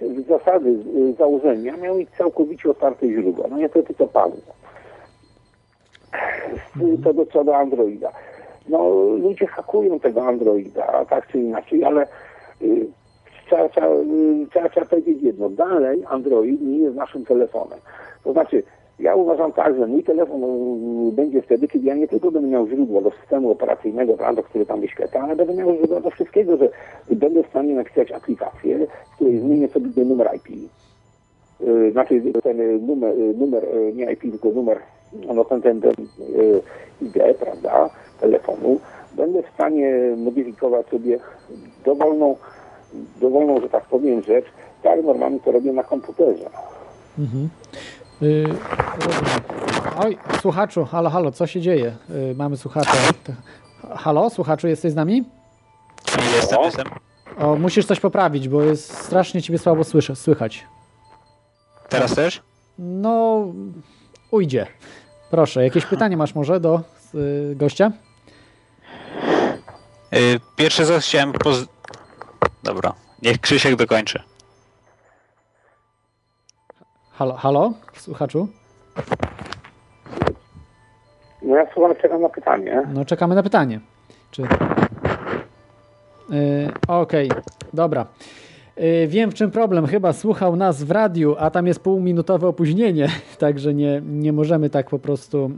y, 0.02 0.24
zasady, 0.24 0.70
y, 0.70 1.14
założenia, 1.14 1.78
miał 1.78 1.96
mieć 1.98 2.10
całkowicie 2.10 2.70
otwarte 2.70 3.08
źródła. 3.10 3.48
No 3.50 3.58
niestety 3.58 3.94
to 3.94 4.08
padło. 4.08 4.42
Y, 6.82 6.98
To 7.04 7.14
do, 7.14 7.26
co 7.26 7.44
do 7.44 7.58
Androida. 7.58 8.12
No 8.70 8.90
ludzie 8.94 9.48
hakują 9.48 10.00
tego 10.00 10.22
Androida, 10.28 11.06
tak 11.10 11.28
czy 11.28 11.40
inaczej, 11.40 11.84
ale 11.84 12.08
y, 12.62 12.88
trzeba, 13.48 13.70
trzeba, 13.70 13.88
y, 13.88 14.48
trzeba, 14.50 14.70
trzeba 14.70 14.86
powiedzieć 14.86 15.22
jedno. 15.22 15.50
Dalej 15.50 16.04
Android 16.10 16.62
nie 16.62 16.78
jest 16.78 16.96
naszym 16.96 17.26
telefonem. 17.26 17.80
To 18.24 18.34
znaczy, 18.34 18.64
ja 19.00 19.16
uważam 19.16 19.54
tak, 19.54 19.76
że 19.76 19.88
mój 19.88 20.04
telefon 20.04 20.44
y, 20.44 21.12
będzie 21.12 21.42
wtedy, 21.42 21.68
kiedy 21.68 21.86
ja 21.86 21.96
nie 21.96 22.08
tylko 22.08 22.32
będę 22.32 22.48
miał 22.48 22.68
źródło 22.68 23.02
do 23.02 23.12
systemu 23.12 23.52
operacyjnego, 23.52 24.14
prawda, 24.14 24.42
który 24.42 24.66
tam 24.66 24.82
wyświetla, 24.82 25.22
ale 25.22 25.36
będę 25.36 25.54
miał 25.54 25.76
źródło 25.76 26.00
do 26.00 26.10
wszystkiego, 26.10 26.58
że 26.58 26.70
będę 27.12 27.44
w 27.44 27.48
stanie 27.48 27.76
napisać 27.76 28.12
aplikację, 28.12 28.88
w 29.12 29.16
której 29.16 29.40
zmienię 29.40 29.68
sobie 29.68 30.06
numer 30.06 30.30
IP. 30.36 30.70
Y, 31.62 31.92
Znaczy 31.92 32.22
ten 32.44 32.62
y, 32.62 32.80
numer, 32.80 33.20
y, 33.20 33.34
numer 33.38 33.64
nie 33.94 34.12
IP, 34.12 34.22
tylko 34.22 34.50
numer, 34.50 34.78
no 35.36 35.46
ten, 35.46 35.62
ten, 35.62 35.82
ten 35.82 35.94
ID, 37.02 37.38
prawda, 37.40 37.90
telefonu. 38.20 38.80
Będę 39.16 39.44
w 39.44 39.54
stanie 39.54 40.16
modyfikować 40.18 40.88
sobie 40.88 41.20
dowolną, 41.86 42.36
dowolną, 43.22 43.62
że 43.62 43.70
tak 43.70 43.86
powiem, 43.86 44.24
rzecz, 44.24 44.46
tak 44.84 45.04
normalnie 45.04 45.40
to 45.40 45.52
robię 45.52 45.74
na 45.74 45.84
komputerze. 45.84 46.50
Mhm. 47.20 47.50
Y, 48.22 48.46
rozumiem. 49.06 49.40
Oj, 49.98 50.18
słuchaczu, 50.42 50.86
halo, 50.86 51.10
halo, 51.10 51.32
co 51.32 51.48
się 51.48 51.62
dzieje? 51.62 51.96
Y, 52.32 52.36
mamy 52.36 52.58
słuchacza. 52.58 52.92
Halo, 53.96 54.30
słuchaczu, 54.30 54.68
jesteś 54.68 54.92
z 54.92 54.96
nami? 54.96 55.24
Jestem, 56.36 56.62
jestem. 56.62 56.88
O, 57.40 57.56
musisz 57.56 57.86
coś 57.86 58.00
poprawić, 58.00 58.50
bo 58.50 58.62
jest 58.62 58.98
strasznie 58.98 59.42
ciebie 59.42 59.60
słabo 59.60 59.84
słyszę, 59.84 60.16
słychać. 60.16 60.66
Teraz 61.90 62.16
też? 62.16 62.42
No, 62.80 63.46
ujdzie. 64.32 64.68
Proszę, 65.32 65.64
jakieś 65.64 65.86
pytanie 65.86 66.18
masz 66.18 66.36
może 66.36 66.60
do 66.60 66.82
y, 67.16 67.56
gościa? 67.56 67.92
Y, 70.14 70.40
Pierwsze 70.56 70.86
co 70.86 71.00
chciałem 71.00 71.34
poz... 71.34 71.66
Dobra, 72.64 72.94
niech 73.22 73.42
Krzysiek 73.42 73.76
dokończy. 73.76 74.24
Halo, 77.12 77.34
halo, 77.34 77.74
słuchaczu? 77.96 78.48
No 81.42 81.56
ja 81.56 81.74
słucham, 81.74 81.96
czekam 81.96 82.22
na 82.22 82.30
pytanie. 82.30 82.84
No, 82.94 83.06
czekamy 83.06 83.36
na 83.36 83.44
pytanie. 83.44 83.80
Czy... 84.32 84.42
Yy, 86.30 86.72
Okej, 86.88 87.32
dobra. 87.74 88.06
Yy, 88.80 89.08
wiem 89.08 89.32
w 89.32 89.34
czym 89.34 89.52
problem. 89.52 89.88
Chyba 89.88 90.14
słuchał 90.14 90.56
nas 90.56 90.84
w 90.84 90.92
radiu, 90.92 91.36
a 91.40 91.50
tam 91.50 91.68
jest 91.68 91.80
półminutowe 91.80 92.48
opóźnienie, 92.48 93.08
także 93.40 93.74
nie, 93.74 94.02
nie 94.06 94.34
możemy 94.34 94.70
tak 94.70 94.90
po 94.90 95.00
prostu. 95.00 95.52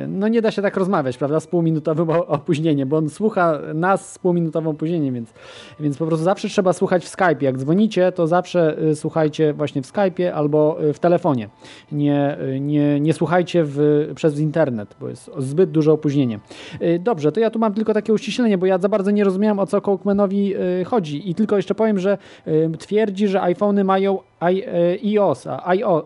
Yy, 0.00 0.08
no 0.08 0.28
nie 0.28 0.42
da 0.42 0.50
się 0.50 0.62
tak 0.62 0.76
rozmawiać, 0.76 1.18
prawda? 1.18 1.40
Z 1.40 1.46
półminutowym 1.46 2.10
opóźnieniem, 2.10 2.88
bo 2.88 2.96
on 2.96 3.10
słucha 3.10 3.58
nas 3.74 4.12
z 4.12 4.18
półminutowym 4.18 4.68
opóźnieniem, 4.68 5.14
więc, 5.14 5.32
więc 5.80 5.96
po 5.96 6.06
prostu 6.06 6.24
zawsze 6.24 6.48
trzeba 6.48 6.72
słuchać 6.72 7.04
w 7.04 7.08
Skype. 7.08 7.36
Jak 7.40 7.58
dzwonicie, 7.58 8.12
to 8.12 8.26
zawsze 8.26 8.82
y, 8.82 8.96
słuchajcie 8.96 9.52
właśnie 9.52 9.82
w 9.82 9.92
Skype'ie 9.92 10.28
albo 10.28 10.84
y, 10.84 10.92
w 10.92 10.98
telefonie. 10.98 11.48
Nie, 11.92 12.38
y, 12.40 12.60
nie, 12.60 13.00
nie 13.00 13.12
słuchajcie 13.12 13.64
w, 13.64 14.06
przez 14.14 14.40
internet, 14.40 14.96
bo 15.00 15.08
jest 15.08 15.30
zbyt 15.38 15.70
duże 15.70 15.92
opóźnienie. 15.92 16.40
Y, 16.82 16.98
Dobrze, 16.98 17.32
to 17.32 17.40
ja 17.40 17.50
tu 17.50 17.58
mam 17.58 17.74
tylko 17.74 17.94
takie 17.94 18.12
uściślenie, 18.12 18.58
bo 18.58 18.66
ja 18.66 18.78
za 18.78 18.88
bardzo 18.88 19.10
nie 19.10 19.24
rozumiałem 19.24 19.58
o 19.58 19.66
co 19.66 19.80
Kołkmanowi 19.80 20.56
y, 20.56 20.84
chodzi. 20.84 21.30
I 21.30 21.34
tylko 21.34 21.56
jeszcze 21.56 21.74
powiem, 21.74 21.98
że 21.98 22.18
y, 22.45 22.45
twierdzi, 22.78 23.28
że 23.28 23.42
iPhony 23.42 23.84
mają 23.84 24.18
I, 24.52 24.62
y, 24.62 25.18
iOS, 25.18 25.46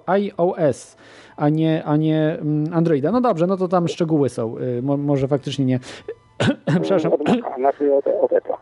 iOS, 0.06 0.96
a 1.36 1.48
nie, 1.48 1.84
a 1.84 1.96
nie 1.96 2.38
mm, 2.40 2.74
Androida. 2.74 3.12
No 3.12 3.20
dobrze, 3.20 3.46
no 3.46 3.56
to 3.56 3.68
tam 3.68 3.88
szczegóły 3.88 4.28
są. 4.28 4.58
Y, 4.58 4.82
Mo, 4.82 4.96
może 4.96 5.28
faktycznie 5.28 5.64
nie. 5.64 5.80
Przepraszam. 6.82 7.12
Znaczy 7.58 7.94
od, 7.94 8.06
od 8.06 8.30
Apple'a. 8.30 8.56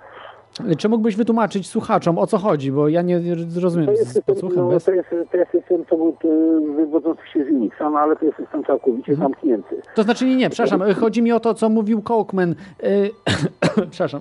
Czy 0.78 0.88
mógłbyś 0.88 1.16
wytłumaczyć 1.16 1.68
słuchaczom 1.68 2.18
o 2.18 2.26
co 2.26 2.38
chodzi, 2.38 2.72
bo 2.72 2.88
ja 2.88 3.02
nie 3.02 3.20
rozumiem 3.62 3.86
To 3.86 3.92
jest 3.92 4.12
system, 4.12 4.36
no, 4.56 4.68
bez... 4.68 4.84
to 4.84 4.92
jest, 4.92 5.08
to 5.30 5.36
jest 5.36 5.50
system 5.50 5.84
co 5.90 5.96
był, 5.96 6.16
y, 6.24 6.74
wywodzący 6.76 7.22
się 7.34 7.44
z 7.44 7.48
Unixa, 7.48 7.90
no 7.90 7.98
ale 7.98 8.16
to 8.16 8.24
jest 8.24 8.36
system 8.36 8.64
całkowicie 8.64 9.12
Mhm. 9.12 9.28
zamknięty. 9.32 9.82
To 9.94 10.02
znaczy 10.02 10.24
nie, 10.24 10.36
nie, 10.36 10.50
przepraszam, 10.50 10.82
y, 10.82 10.94
chodzi 10.94 11.22
mi 11.22 11.32
o 11.32 11.40
to, 11.40 11.54
co 11.54 11.68
mówił 11.68 12.02
Kołkman. 12.02 12.54
Y, 12.84 13.10
przepraszam. 13.90 14.20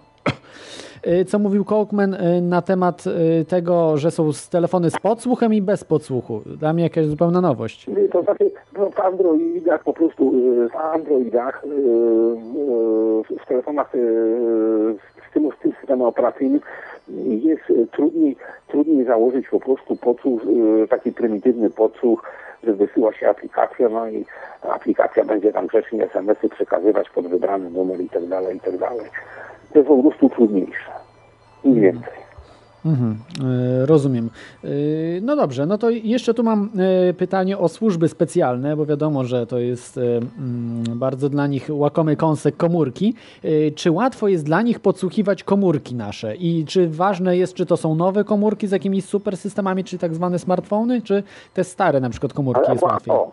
Y, 1.08 1.26
Co 1.26 1.40
mówił 1.40 1.66
Kołkman 1.66 2.14
y, 2.14 2.42
na 2.42 2.62
temat 2.62 3.04
y, 3.42 3.46
tego, 3.46 3.98
że 3.98 4.12
są 4.12 4.30
telefony 4.52 4.90
z 4.90 5.00
podsłuchem 5.00 5.54
i 5.54 5.62
bez 5.62 5.84
podsłuchu. 5.84 6.42
Dla 6.46 6.74
mnie 6.74 6.84
jakaś 6.84 7.06
zupełna 7.06 7.42
nowość. 7.42 7.86
To 8.12 8.24
znaczy 8.24 8.52
no, 8.78 8.90
w 8.90 9.00
Androidach 9.00 9.84
po 9.84 9.94
prostu, 9.94 10.34
w 10.72 10.76
Androidach, 10.76 11.64
w 13.42 13.46
telefonach 13.48 13.92
z 15.30 15.34
tym, 15.34 15.50
z 15.60 15.62
tym 15.62 15.72
systemem 15.72 16.08
operacyjnym 16.08 16.62
jest 17.26 17.92
trudniej, 17.92 18.36
trudniej 18.68 19.06
założyć 19.06 19.48
po 19.48 19.60
prostu 19.60 19.96
podsłuch, 19.96 20.42
taki 20.90 21.12
prymitywny 21.12 21.70
podsłuch, 21.70 22.24
że 22.64 22.74
wysyła 22.74 23.14
się 23.14 23.30
aplikacja, 23.30 23.90
no 23.90 24.10
i 24.10 24.26
aplikacja 24.62 25.26
będzie 25.26 25.54
tam 25.54 25.68
grzecznie 25.68 26.04
SMS-y 26.04 26.50
przekazywać 26.50 27.10
pod 27.10 27.28
wybrany 27.28 27.70
numer 27.70 28.02
i 28.02 28.10
tak 28.10 28.26
dalej, 28.26 28.58
i 28.58 28.60
tak 28.60 28.78
dalej. 28.78 29.06
To 29.74 29.80
jest 29.80 29.88
po 29.88 30.02
prostu 30.04 30.30
trudniejsze. 30.30 30.92
Nic 31.66 31.76
więcej. 31.78 32.18
Mhm, 32.86 33.18
y, 33.82 33.86
rozumiem. 33.86 34.30
Y, 34.64 35.20
No 35.24 35.36
dobrze, 35.36 35.66
no 35.66 35.78
to 35.78 35.90
jeszcze 35.90 36.34
tu 36.34 36.44
mam 36.44 36.70
y, 37.10 37.14
pytanie 37.14 37.58
o 37.58 37.68
służby 37.70 38.08
specjalne, 38.08 38.76
bo 38.78 38.86
wiadomo, 38.86 39.24
że 39.24 39.48
to 39.48 39.60
jest 39.60 39.98
mm, 39.98 40.84
bardzo 40.96 41.30
dla 41.30 41.48
nich 41.48 41.68
łakomy 41.70 42.16
kąsek 42.16 42.58
komórki. 42.58 43.14
Czy 43.76 43.92
łatwo 43.92 44.28
jest 44.28 44.46
dla 44.46 44.62
nich 44.62 44.80
podsłuchiwać 44.80 45.44
komórki 45.44 45.96
nasze? 45.96 46.36
I 46.36 46.66
czy 46.66 46.90
ważne 46.90 47.38
jest, 47.38 47.54
czy 47.54 47.66
to 47.66 47.78
są 47.78 47.96
nowe 47.96 48.24
komórki 48.24 48.68
z 48.68 48.72
jakimiś 48.72 49.06
super 49.06 49.38
systemami, 49.38 49.84
czy 49.84 49.98
tak 49.98 50.16
zwane 50.16 50.40
smartfony, 50.40 51.02
czy 51.02 51.24
te 51.54 51.64
stare 51.64 52.00
na 52.00 52.10
przykład 52.10 52.34
komórki 52.34 52.62
Ale 52.66 52.74
jest 52.74 52.84
łatwiej? 52.84 53.16
o, 53.16 53.32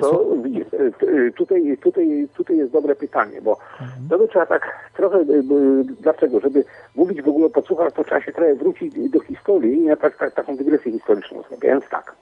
To 0.00 0.10
słu- 0.10 0.42
widzisz, 0.42 0.66
y, 0.72 0.92
t- 0.98 1.06
y, 1.06 1.32
tutaj, 1.32 1.78
tutaj, 1.82 2.28
tutaj 2.36 2.56
jest 2.56 2.72
dobre 2.72 2.94
pytanie, 2.94 3.42
bo 3.42 3.56
to 4.10 4.18
by 4.18 4.28
trzeba 4.28 4.46
tak 4.46 4.90
trochę, 4.96 5.24
dlaczego? 6.00 6.40
Żeby 6.40 6.64
mówić 6.96 7.22
w 7.22 7.28
ogóle 7.28 7.46
o 7.46 7.50
podsłuchach, 7.50 7.92
to 7.92 8.04
trzeba 8.04 8.20
się 8.20 8.32
trochę 8.32 8.54
wrócić 8.54 9.10
do 9.10 9.20
historii 9.20 9.78
i 9.80 9.84
ja 9.84 9.96
tak, 9.96 10.16
tak, 10.16 10.34
taką 10.34 10.56
dygresję 10.56 10.92
historyczną 10.92 11.42
zrobię, 11.42 11.68
więc 11.68 11.88
tak. 11.88 12.14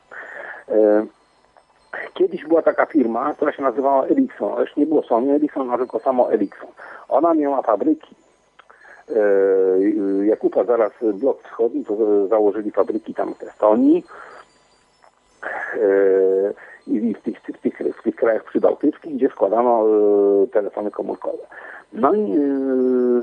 E, 0.69 1.07
Kiedyś 2.15 2.45
była 2.47 2.63
taka 2.63 2.87
firma, 2.87 3.35
która 3.35 3.53
się 3.53 3.63
nazywała 3.63 4.07
Ericsson, 4.07 4.53
ale 4.53 4.61
już 4.61 4.77
nie 4.77 4.87
było 4.87 5.03
Sony 5.03 5.33
Ericsson, 5.35 5.71
a 5.71 5.79
tylko 5.79 5.99
samo 5.99 6.33
Ericsson. 6.33 6.69
Ona 7.09 7.35
miała 7.35 7.63
fabryki. 7.63 8.15
E, 9.09 9.15
Jak 10.25 10.45
upadł 10.45 10.67
zaraz 10.67 10.93
blok 11.15 11.43
wschodni, 11.43 11.85
to 11.85 11.95
e, 12.25 12.29
założyli 12.29 12.71
fabryki 12.71 13.15
tam 13.15 13.35
w 13.35 13.43
Estonii, 13.43 14.05
e, 15.75 16.55
i 16.87 17.15
w 17.15 17.23
tych, 17.23 17.41
w 17.41 17.61
tych, 17.61 17.79
w 17.99 18.03
tych 18.03 18.17
krajach 18.17 18.45
przybałtyckich, 18.45 19.17
gdzie 19.17 19.29
składano 19.29 19.85
e, 20.43 20.47
telefony 20.47 20.91
komórkowe. 20.91 21.39
No 21.93 22.15
i 22.15 22.33
e, 22.33 23.23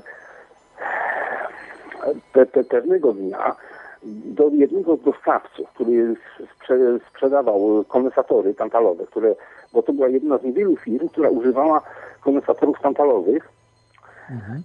pe, 2.33 2.45
pe, 2.45 2.63
pewnego 2.63 3.13
dnia 3.13 3.55
do 4.03 4.49
jednego 4.49 4.95
z 4.95 5.01
dostawców, 5.01 5.69
który 5.69 6.15
sprze, 6.55 6.75
sprzedawał 7.09 7.85
kondensatory 7.87 8.53
tantalowe, 8.53 9.05
które, 9.05 9.35
bo 9.73 9.83
to 9.83 9.93
była 9.93 10.07
jedna 10.07 10.37
z 10.37 10.43
niewielu 10.43 10.75
firm, 10.75 11.09
która 11.09 11.29
używała 11.29 11.81
kondensatorów 12.21 12.81
tantalowych, 12.81 13.49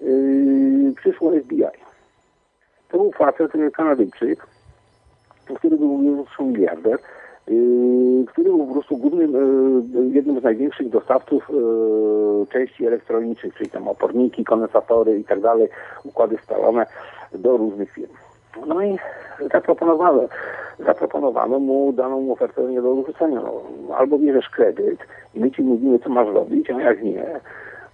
yy, 0.01 0.95
przyszło 0.97 1.33
FBI. 1.45 1.65
To 2.89 2.99
był 2.99 3.13
facet, 3.13 3.55
yy, 3.55 3.71
Kanadyjczyk, 3.71 4.47
który 5.57 5.77
był 5.77 6.17
zresztą 6.25 6.47
miliarder, 6.47 6.99
który 8.27 8.49
był 8.49 8.67
po 8.67 8.73
prostu 8.73 8.97
głównym, 8.97 9.33
yy, 9.95 10.15
jednym 10.15 10.41
z 10.41 10.43
największych 10.43 10.89
dostawców 10.89 11.49
yy, 11.51 12.47
części 12.47 12.87
elektronicznych, 12.87 13.55
czyli 13.55 13.71
tam 13.71 13.89
oporniki, 13.89 14.45
kondensatory 14.45 15.19
i 15.19 15.25
tak 15.25 15.41
dalej, 15.41 15.69
układy 16.05 16.39
scalone 16.43 16.87
do 17.35 17.57
różnych 17.57 17.93
firm. 17.93 18.13
No 18.67 18.83
i 18.83 18.99
zaproponowano, 19.53 20.23
zaproponowano 20.79 21.59
mu 21.59 21.93
daną 21.93 22.33
ofertę 22.33 22.63
nie 22.63 22.83
do 22.83 22.93
odrzucenia. 22.93 23.41
No, 23.41 23.97
albo 23.97 24.19
bierzesz 24.19 24.49
kredyt 24.49 24.99
i 25.35 25.41
my 25.41 25.51
ci 25.51 25.63
mówimy, 25.63 25.99
co 25.99 26.09
masz 26.09 26.29
robić, 26.29 26.71
a 26.71 26.81
jak 26.81 27.03
nie, 27.03 27.41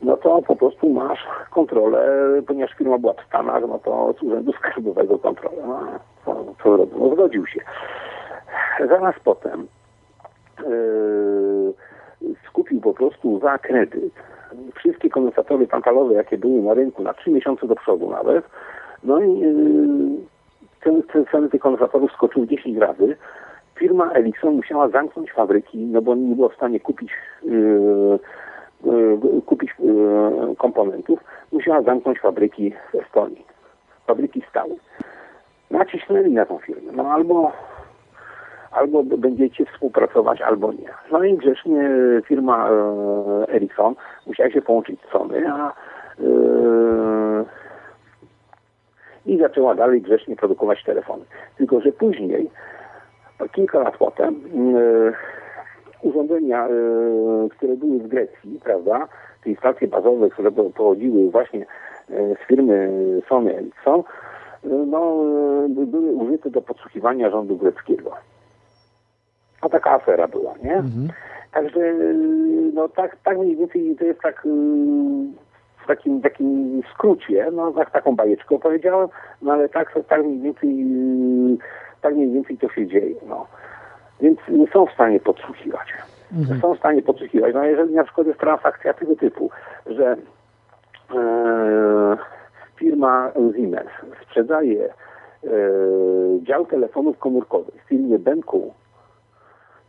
no 0.02 0.16
to 0.16 0.42
po 0.42 0.56
prostu 0.56 0.88
masz 0.88 1.26
kontrolę, 1.50 2.28
ponieważ 2.46 2.74
firma 2.74 2.98
była 2.98 3.12
w 3.12 3.26
Stanach, 3.26 3.62
no 3.68 3.78
to 3.78 4.14
z 4.18 4.22
Urzędu 4.22 4.52
Skarbowego 4.52 5.18
kontrolę. 5.18 5.62
No, 5.66 5.80
co, 6.24 6.44
co? 6.62 6.86
No, 6.98 7.14
zgodził 7.14 7.46
się. 7.46 7.60
Zaraz 8.88 9.14
potem 9.24 9.66
yy, 10.66 11.74
skupił 12.48 12.80
po 12.80 12.94
prostu 12.94 13.40
za 13.40 13.58
kredyt 13.58 14.14
wszystkie 14.74 15.10
kondensatory 15.10 15.66
pantalowe, 15.66 16.14
jakie 16.14 16.38
były 16.38 16.62
na 16.62 16.74
rynku, 16.74 17.02
na 17.02 17.14
trzy 17.14 17.30
miesiące 17.30 17.66
do 17.66 17.74
przodu 17.74 18.10
nawet. 18.10 18.44
No 19.04 19.20
i 19.20 19.38
yy, 19.40 19.52
ceny, 20.84 21.02
ceny, 21.32 21.48
tych 21.48 21.60
kondensatorów 21.60 22.12
skoczyły 22.12 22.46
10 22.46 22.76
razy. 22.76 23.16
Firma 23.74 24.12
Ericsson 24.12 24.54
musiała 24.54 24.88
zamknąć 24.88 25.32
fabryki, 25.32 25.78
no 25.78 26.02
bo 26.02 26.14
nie 26.14 26.34
było 26.34 26.48
w 26.48 26.54
stanie 26.54 26.80
kupić 26.80 27.10
yy, 27.42 28.18
yy, 28.84 29.42
kupić 29.46 29.70
yy, 29.78 30.56
komponentów. 30.56 31.20
Musiała 31.52 31.82
zamknąć 31.82 32.20
fabryki 32.20 32.74
w 32.92 32.94
Estonii. 32.94 33.44
Fabryki 34.06 34.42
stałe. 34.50 34.74
Nacisnęli 35.70 36.32
na 36.32 36.46
tą 36.46 36.58
firmę. 36.58 36.92
No 36.92 37.10
albo 37.10 37.52
albo 38.72 39.02
będziecie 39.02 39.64
współpracować, 39.66 40.40
albo 40.42 40.72
nie. 40.72 40.88
No 41.12 41.24
i 41.24 41.36
grzecznie 41.36 41.90
firma 42.24 42.70
e, 42.70 43.48
Ericsson 43.48 43.94
musiała 44.26 44.50
się 44.50 44.62
połączyć 44.62 45.00
z 45.00 45.12
Sony, 45.12 45.52
a 45.52 45.68
e, 45.68 45.72
i 49.26 49.38
zaczęła 49.38 49.74
dalej 49.74 50.02
grzecznie 50.02 50.36
produkować 50.36 50.84
telefony. 50.84 51.24
Tylko, 51.56 51.80
że 51.80 51.92
później, 51.92 52.50
kilka 53.52 53.78
lat 53.78 53.96
potem, 53.96 54.34
e, 54.76 55.12
urządzenia, 56.02 56.68
które 57.50 57.76
były 57.76 57.98
w 57.98 58.08
Grecji, 58.08 58.60
prawda, 58.64 59.08
czyli 59.42 59.56
stacje 59.56 59.88
bazowe, 59.88 60.30
które 60.30 60.50
po- 60.50 60.70
pochodziły 60.70 61.30
właśnie 61.30 61.66
z 62.08 62.46
firmy 62.48 62.90
Sony 63.28 63.56
Ericsson, 63.56 64.02
no, 64.86 65.16
były 65.68 66.12
użyte 66.12 66.50
do 66.50 66.62
podsłuchiwania 66.62 67.30
rządu 67.30 67.56
greckiego. 67.56 68.12
A 69.62 69.68
taka 69.68 69.90
afera 69.90 70.28
była, 70.28 70.54
nie? 70.62 70.74
Mhm. 70.74 71.08
Także 71.52 71.94
no 72.74 72.88
tak, 72.88 73.16
tak 73.24 73.38
mniej 73.38 73.56
więcej 73.56 73.96
to 73.96 74.04
jest 74.04 74.20
tak 74.20 74.42
yy, 74.44 74.52
w 75.84 75.86
takim, 75.86 76.22
takim 76.22 76.82
skrócie, 76.94 77.50
no 77.52 77.72
tak, 77.72 77.90
taką 77.90 78.16
bajeczkę 78.16 78.58
powiedziałem, 78.58 79.08
no 79.42 79.52
ale 79.52 79.68
tak, 79.68 79.98
tak 80.08 80.24
mniej 80.24 80.40
więcej 80.40 80.78
yy, 80.78 81.56
tak 82.00 82.14
mniej 82.14 82.30
więcej 82.30 82.58
to 82.58 82.68
się 82.68 82.86
dzieje, 82.86 83.14
no. 83.28 83.46
Więc 84.20 84.38
nie 84.48 84.66
są 84.66 84.86
w 84.86 84.92
stanie 84.92 85.20
podsłuchiwać. 85.20 85.88
Mhm. 86.32 86.60
Są 86.60 86.74
w 86.74 86.78
stanie 86.78 87.02
podsłuchiwać. 87.02 87.54
No 87.54 87.64
jeżeli 87.64 87.94
na 87.94 88.04
przykład 88.04 88.26
jest 88.26 88.40
transakcja 88.40 88.94
tego 88.94 89.16
typu, 89.16 89.50
że 89.86 90.16
e, 91.14 92.16
firma 92.76 93.32
Siemens 93.56 93.90
sprzedaje 94.22 94.84
e, 94.84 95.48
dział 96.42 96.66
telefonów 96.66 97.18
komórkowych 97.18 97.84
firmie 97.88 98.18
Benku 98.18 98.74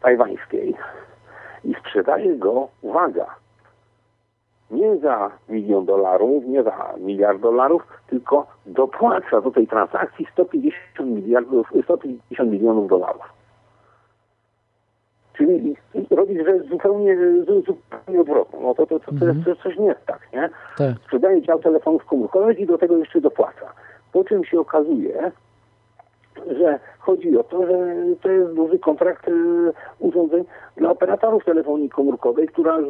tajwańskiej 0.04 0.76
i 1.64 1.74
sprzedaje 1.80 2.36
go, 2.36 2.68
uwaga, 2.82 3.36
nie 4.72 4.98
za 4.98 5.32
milion 5.50 5.86
dolarów, 5.86 6.46
nie 6.46 6.64
za 6.64 6.94
miliard 6.98 7.42
dolarów, 7.42 7.88
tylko 8.08 8.48
dopłaca 8.66 9.42
do 9.42 9.52
tej 9.52 9.68
transakcji 9.68 10.28
150 10.34 11.10
miliardów, 11.10 11.68
150 11.84 12.52
milionów 12.52 12.90
dolarów. 12.90 13.34
Czyli 15.34 15.76
robi 16.12 16.44
rzecz 16.46 16.68
zupełnie, 16.70 17.18
zu- 17.46 17.62
zupełnie 17.62 18.22
odwrotną. 18.22 18.62
No 18.62 18.76
to, 18.76 18.86
to, 18.88 19.00
to, 19.00 19.12
to, 19.20 19.26
jest, 19.26 19.44
to 19.44 19.50
jest 19.50 19.62
coś 19.62 19.78
nie 19.78 19.96
tak, 20.06 20.28
nie? 20.34 20.50
Tak. 20.78 20.98
Sprzedaje 21.06 21.42
dział 21.42 21.60
telefonów 21.60 22.06
komórkowych 22.06 22.60
i 22.60 22.66
do 22.66 22.78
tego 22.78 22.98
jeszcze 22.98 23.22
dopłaca. 23.22 23.74
Po 24.14 24.24
czym 24.24 24.46
się 24.46 24.60
okazuje, 24.60 25.32
że 26.52 26.80
chodzi 27.00 27.38
o 27.38 27.44
to, 27.44 27.68
że 27.68 27.96
to 28.22 28.30
jest 28.30 28.54
duży 28.54 28.80
kontrakt 28.80 29.28
e, 29.28 29.32
urządzeń 30.00 30.44
dla 30.78 30.90
operatorów 30.90 31.46
telefonii 31.46 31.90
komórkowej, 31.90 32.48
która, 32.48 32.78
e, 32.78 32.84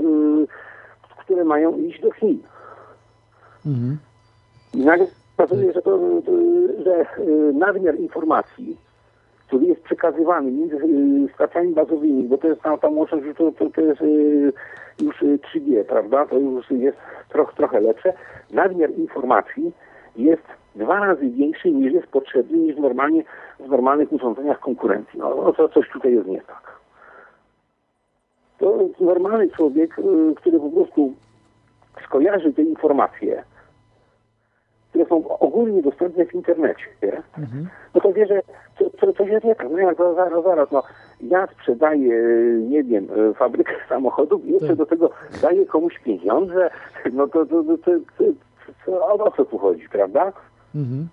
które 1.19 1.43
mają 1.43 1.77
iść 1.77 2.01
do 2.01 2.11
Chin. 2.11 2.39
Mhm. 3.65 3.97
I 4.73 4.77
nagle 4.77 5.07
okazuje, 5.37 5.73
że, 5.73 5.81
to, 5.81 5.99
to, 6.25 6.31
że 6.83 7.05
nadmiar 7.53 7.95
informacji, 7.95 8.77
który 9.47 9.65
jest 9.65 9.81
przekazywany 9.81 10.51
między 10.51 10.77
stacjami 11.33 11.73
bazowymi, 11.73 12.23
bo 12.23 12.37
to 12.37 12.47
jest 12.47 12.61
tam, 12.61 12.79
tam 12.79 12.97
łączność, 12.97 13.25
że 13.25 13.33
to, 13.35 13.51
to, 13.51 13.69
to 13.69 13.81
jest 13.81 14.01
już 15.01 15.23
e, 15.23 15.25
3G, 15.25 15.83
prawda? 15.83 16.25
To 16.25 16.39
już 16.39 16.71
jest 16.71 16.97
troch, 17.29 17.53
trochę 17.53 17.81
lepsze. 17.81 18.13
Nadmiar 18.51 18.89
informacji 18.89 19.71
jest 20.15 20.43
dwa 20.75 20.99
razy 20.99 21.29
większy 21.29 21.71
niż 21.71 21.93
jest 21.93 22.07
potrzebny 22.07 22.57
niż 22.57 22.77
normalnie 22.77 23.23
w 23.59 23.67
normalnych 23.69 24.13
urządzeniach 24.13 24.59
konkurencji. 24.59 25.19
No, 25.19 25.35
no 25.35 25.53
to 25.53 25.69
coś 25.69 25.89
tutaj 25.89 26.13
jest 26.13 26.27
nie 26.27 26.41
tak. 26.41 26.73
To 28.59 28.77
normalny 28.99 29.49
człowiek, 29.49 29.99
y, 29.99 30.35
który 30.35 30.59
po 30.59 30.69
prostu 30.69 31.13
skojarzy 32.05 32.53
te 32.53 32.61
informacje, 32.61 33.43
które 34.89 35.05
są 35.05 35.37
ogólnie 35.39 35.81
dostępne 35.81 36.25
w 36.25 36.33
internecie, 36.33 36.85
Mhm. 37.37 37.67
no 37.95 38.01
to 38.01 38.13
wie, 38.13 38.25
że 38.27 38.41
coś 39.17 39.29
jest 39.29 39.45
nie 39.45 39.55
tak. 39.55 39.67
No 39.71 39.77
jak 39.77 39.97
to 39.97 40.13
zaraz, 40.15 40.43
zaraz, 40.43 40.71
no 40.71 40.83
ja 41.21 41.47
sprzedaję, 41.47 42.21
nie 42.69 42.83
wiem, 42.83 43.07
e, 43.31 43.33
fabrykę 43.33 43.73
samochodów 43.89 44.45
i 44.45 44.51
jeszcze 44.51 44.67
Tak. 44.67 44.77
do 44.77 44.85
tego 44.85 45.09
daję 45.41 45.65
komuś 45.65 45.99
pieniądze, 45.99 46.69
no 47.13 47.27
to, 47.27 47.45
to, 47.45 47.63
to, 47.63 47.77
to, 48.17 48.23
o, 48.87 49.31
co 49.31 49.45
tu 49.45 49.57
chodzi, 49.57 49.89
prawda? 49.89 50.33
Mhm. 50.75 51.07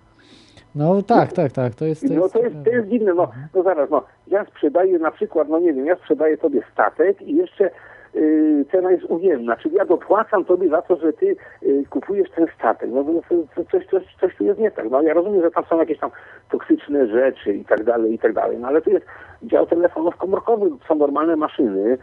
No 0.75 1.01
tak, 1.01 1.33
tak, 1.33 1.51
tak. 1.51 1.75
To 1.75 1.85
jest. 1.85 2.01
To 2.07 2.13
No 2.13 2.21
jest, 2.21 2.33
to 2.33 2.39
jest, 2.39 2.55
to 2.63 2.69
jest 2.69 2.87
dziwne, 2.87 3.13
no, 3.13 3.31
no 3.55 3.63
zaraz, 3.63 3.89
no 3.89 4.03
ja 4.27 4.45
sprzedaję 4.45 4.99
na 4.99 5.11
przykład, 5.11 5.49
no 5.49 5.59
nie 5.59 5.73
wiem, 5.73 5.85
ja 5.85 5.95
sprzedaję 5.95 6.37
tobie 6.37 6.61
statek 6.73 7.21
i 7.21 7.35
jeszcze 7.35 7.71
y, 8.15 8.65
cena 8.71 8.91
jest 8.91 9.03
ujemna, 9.05 9.55
czyli 9.57 9.75
ja 9.75 9.85
dopłacam 9.85 10.45
tobie 10.45 10.69
za 10.69 10.81
to, 10.81 10.95
że 10.95 11.13
ty 11.13 11.35
y, 11.63 11.83
kupujesz 11.89 12.29
ten 12.29 12.47
statek. 12.59 12.89
No 12.93 13.03
to 13.03 13.63
coś, 13.71 13.85
coś, 13.87 14.03
coś 14.21 14.35
tu 14.35 14.43
jest 14.43 14.59
nie 14.59 14.71
tak. 14.71 14.89
No 14.89 15.01
ja 15.01 15.13
rozumiem, 15.13 15.41
że 15.41 15.51
tam 15.51 15.65
są 15.65 15.79
jakieś 15.79 15.99
tam 15.99 16.11
toksyczne 16.51 17.07
rzeczy 17.07 17.53
i 17.53 17.65
tak 17.65 17.83
dalej, 17.83 18.13
i 18.13 18.19
tak 18.19 18.33
dalej, 18.33 18.57
no 18.59 18.67
ale 18.67 18.81
tu 18.81 18.89
jest 18.89 19.05
dział 19.43 19.65
telefonów 19.67 20.17
komórkowych, 20.17 20.73
są 20.87 20.95
normalne 20.95 21.35
maszyny 21.35 21.97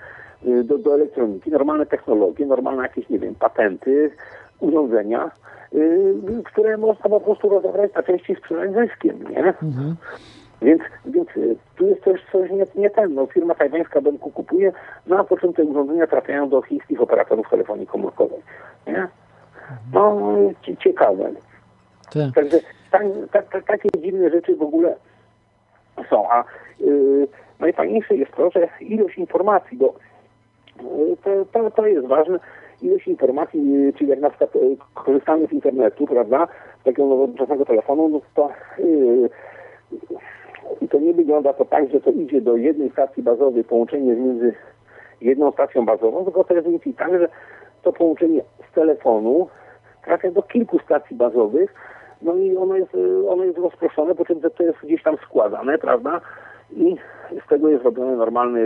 y, 0.46 0.64
do, 0.64 0.78
do 0.78 0.94
elektroniki, 0.94 1.50
normalne 1.50 1.86
technologie, 1.86 2.46
normalne 2.46 2.82
jakieś, 2.82 3.08
nie 3.08 3.18
wiem, 3.18 3.34
patenty, 3.34 4.10
urządzenia, 4.60 5.30
y, 5.74 6.42
które 6.44 6.76
można 6.76 7.10
po 7.10 7.20
prostu 7.20 7.48
rozebrać 7.48 7.94
na 7.94 8.02
części 8.02 8.34
sprzedać 8.34 8.72
zyskiem, 8.72 9.30
nie? 9.30 9.38
Mhm. 9.38 9.96
Więc, 10.62 10.82
więc 11.06 11.28
y, 11.36 11.56
tu 11.76 11.86
jest 11.86 12.04
coś, 12.04 12.20
coś 12.32 12.50
nie, 12.50 12.66
nie 12.74 12.90
ten. 12.90 13.14
No, 13.14 13.26
firma 13.26 13.54
tajwańska 13.54 14.00
Benku 14.00 14.30
kupuje, 14.30 14.72
no 15.06 15.18
a 15.18 15.24
po 15.24 15.36
czym 15.36 15.52
te 15.52 15.64
urządzenia 15.64 16.06
trafiają 16.06 16.48
do 16.48 16.62
chińskich 16.62 17.00
operatorów 17.00 17.50
telefonii 17.50 17.86
komórkowej. 17.86 18.38
Nie? 18.86 19.08
No, 19.92 20.18
cie- 20.62 20.76
ciekawe. 20.76 21.30
Tak. 22.12 22.34
Także 22.34 22.58
tak, 22.90 23.02
tak, 23.32 23.48
tak, 23.52 23.64
takie 23.66 23.88
dziwne 23.98 24.30
rzeczy 24.30 24.56
w 24.56 24.62
ogóle 24.62 24.96
są. 26.10 26.30
A 26.30 26.44
y, 26.80 27.28
najfajniejsze 27.60 28.16
jest 28.16 28.32
to, 28.32 28.50
że 28.50 28.68
ilość 28.80 29.18
informacji, 29.18 29.78
bo 29.78 29.94
y, 30.80 31.16
to, 31.24 31.44
to, 31.52 31.70
to 31.70 31.86
jest 31.86 32.06
ważne, 32.06 32.38
ilość 32.82 33.08
informacji, 33.08 33.76
y, 33.76 33.92
czyli 33.92 34.10
jak 34.10 34.20
na 34.20 34.30
przykład 34.30 34.56
y, 34.56 34.76
korzystamy 34.94 35.46
z 35.46 35.52
internetu, 35.52 36.06
prawda, 36.06 36.48
z 36.80 36.84
takiego 36.84 37.06
nowoczesnego 37.06 37.64
telefonu, 37.64 38.08
no 38.08 38.20
to 38.34 38.50
y, 38.78 39.30
i 40.80 40.88
to 40.88 40.98
nie 40.98 41.14
wygląda 41.14 41.52
to 41.52 41.64
tak, 41.64 41.90
że 41.90 42.00
to 42.00 42.10
idzie 42.10 42.40
do 42.40 42.56
jednej 42.56 42.90
stacji 42.90 43.22
bazowej, 43.22 43.64
połączenie 43.64 44.14
między 44.14 44.54
jedną 45.20 45.52
stacją 45.52 45.86
bazową, 45.86 46.24
tylko 46.24 46.44
to 46.44 46.54
jest 46.54 46.68
więcej 46.68 46.94
tak, 46.94 47.18
że 47.18 47.28
to 47.82 47.92
połączenie 47.92 48.42
z 48.70 48.74
telefonu 48.74 49.48
trafia 50.04 50.30
do 50.30 50.42
kilku 50.42 50.78
stacji 50.78 51.16
bazowych, 51.16 51.74
no 52.22 52.34
i 52.34 52.56
ono 52.56 52.76
jest, 52.76 52.94
y, 52.94 53.28
ono 53.28 53.44
jest 53.44 53.58
rozproszone, 53.58 54.14
po 54.14 54.24
czym 54.24 54.40
to 54.40 54.62
jest 54.62 54.78
gdzieś 54.82 55.02
tam 55.02 55.16
składane, 55.16 55.78
prawda? 55.78 56.20
I 56.78 56.96
z 57.44 57.48
tego 57.48 57.68
jest 57.68 57.84
robione 57.84 58.16
normalny, 58.16 58.60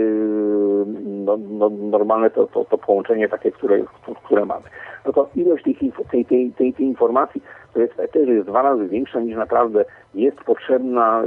no, 1.25 1.37
no, 1.37 1.69
normalne 1.69 2.29
to, 2.29 2.47
to, 2.47 2.65
to 2.65 2.77
połączenie 2.77 3.29
takie, 3.29 3.51
które, 3.51 3.79
które 4.25 4.45
mamy. 4.45 4.65
No 5.05 5.13
to 5.13 5.29
ilość 5.35 5.65
inf- 5.65 6.09
tej, 6.11 6.25
tej, 6.25 6.51
tej, 6.51 6.73
tej 6.73 6.85
informacji, 6.85 7.43
to 7.73 7.79
jest 7.79 7.93
w 7.93 7.99
eterze 7.99 8.33
jest 8.33 8.47
dwa 8.47 8.61
razy 8.61 8.87
większa 8.87 9.19
niż 9.19 9.37
naprawdę 9.37 9.85
jest 10.13 10.37
potrzebna 10.37 11.23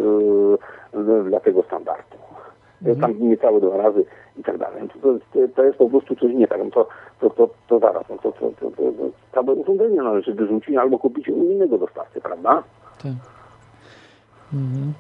y, 0.95 1.25
dla 1.25 1.41
tego 1.41 1.63
standardu. 1.63 2.17
Tam 3.01 3.15
niecałe 3.21 3.61
dwa 3.61 3.77
razy 3.77 4.05
i 4.39 4.43
tak 4.43 4.59
dalej. 4.59 4.89
To, 4.89 4.99
to, 5.13 5.19
to 5.55 5.65
jest 5.65 5.79
po 5.79 5.91
prostu 5.91 6.17
coś 6.17 6.33
nie 6.35 6.49
tak. 6.49 6.61
No 6.65 6.71
to, 6.71 6.89
to, 7.21 7.31
to, 7.31 7.49
to 7.69 7.79
zaraz, 7.79 8.05
no 8.11 8.17
to, 8.19 8.33
to, 8.33 8.51
to, 8.61 8.71
to, 8.71 8.83
to 8.83 9.11
całe 9.33 9.53
urządzenie 9.55 9.97
należy 10.03 10.35
wyrzucić 10.35 10.77
albo 10.77 10.99
kupić 10.99 11.29
u 11.29 11.45
innego 11.45 11.79
dostawcy, 11.79 12.21
prawda? 12.21 12.63
Tak. 13.03 13.13
Mhm. 14.55 14.93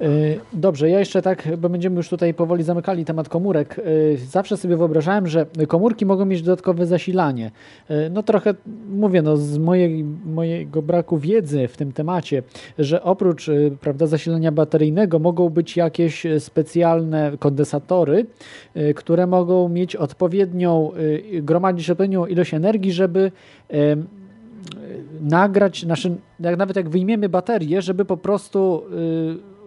Y, 0.00 0.40
Dobrze, 0.52 0.90
ja 0.90 0.98
jeszcze 0.98 1.22
tak, 1.22 1.48
bo 1.58 1.68
będziemy 1.68 1.96
już 1.96 2.08
tutaj 2.08 2.34
powoli 2.34 2.62
zamykali 2.64 3.04
temat 3.04 3.28
komórek. 3.28 3.78
y, 3.78 4.18
Zawsze 4.30 4.56
sobie 4.56 4.76
wyobrażałem, 4.76 5.26
że 5.26 5.46
komórki 5.68 6.06
mogą 6.06 6.24
mieć 6.24 6.42
dodatkowe 6.42 6.86
zasilanie. 6.86 7.50
Y, 7.90 8.10
No 8.10 8.22
trochę 8.22 8.54
mówię, 8.90 9.22
no 9.22 9.36
z 9.36 9.58
mojej, 9.58 10.04
mojego 10.26 10.82
braku 10.82 11.18
wiedzy 11.18 11.68
w 11.68 11.76
tym 11.76 11.92
temacie, 11.92 12.42
że 12.78 13.02
oprócz 13.02 13.50
prawda, 13.80 14.06
zasilania 14.06 14.52
bateryjnego 14.52 15.18
mogą 15.18 15.48
być 15.48 15.76
jakieś 15.76 16.26
specjalne 16.38 17.32
kondensatory, 17.38 18.26
które 18.96 19.26
mogą 19.26 19.68
mieć 19.68 19.96
odpowiednią, 19.96 20.90
gromadzić 21.42 21.90
odpowiednią 21.90 22.26
ilość 22.26 22.54
energii, 22.54 22.92
żeby 22.92 23.32
nagrać, 25.20 25.84
nasze, 25.84 26.16
nawet 26.40 26.76
jak 26.76 26.88
wyjmiemy 26.88 27.28
baterię, 27.28 27.82
żeby 27.82 28.04
po 28.04 28.16
prostu 28.16 28.82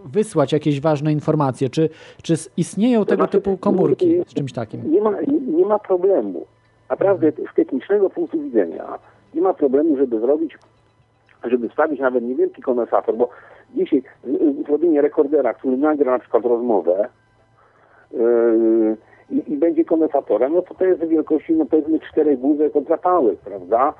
wysłać 0.04 0.52
jakieś 0.52 0.80
ważne 0.80 1.12
informacje? 1.12 1.68
Czy, 1.68 1.88
czy 2.22 2.34
istnieją 2.56 3.04
tego 3.04 3.22
znaczy, 3.22 3.32
typu 3.32 3.56
komórki 3.56 4.22
z 4.26 4.34
czymś 4.34 4.52
takim? 4.52 4.92
Nie 4.92 5.00
ma, 5.00 5.12
nie 5.56 5.66
ma 5.66 5.78
problemu. 5.78 6.46
Naprawdę 6.90 7.32
z 7.52 7.54
technicznego 7.54 8.10
punktu 8.10 8.40
widzenia 8.40 8.98
nie 9.34 9.40
ma 9.40 9.54
problemu, 9.54 9.96
żeby 9.96 10.20
zrobić, 10.20 10.58
żeby 11.44 11.68
wstawić 11.68 12.00
nawet 12.00 12.24
niewielki 12.24 12.62
kondensator, 12.62 13.16
bo 13.16 13.28
dzisiaj 13.74 14.02
zrobienie 14.66 15.02
rekordera, 15.02 15.54
który 15.54 15.76
nagra 15.76 16.12
na 16.12 16.18
przykład 16.18 16.44
rozmowę 16.44 17.08
yy, 18.12 18.96
i, 19.30 19.52
i 19.52 19.56
będzie 19.56 19.84
kondensatorem, 19.84 20.52
no 20.52 20.62
to 20.62 20.74
to 20.74 20.84
jest 20.84 21.04
wielkości 21.04 21.52
no 21.52 21.64
powiedzmy 21.66 22.00
czterech 22.00 22.38
wózek 22.38 22.76
od 22.76 22.88
zapałek, 22.88 23.38
prawda? 23.38 23.94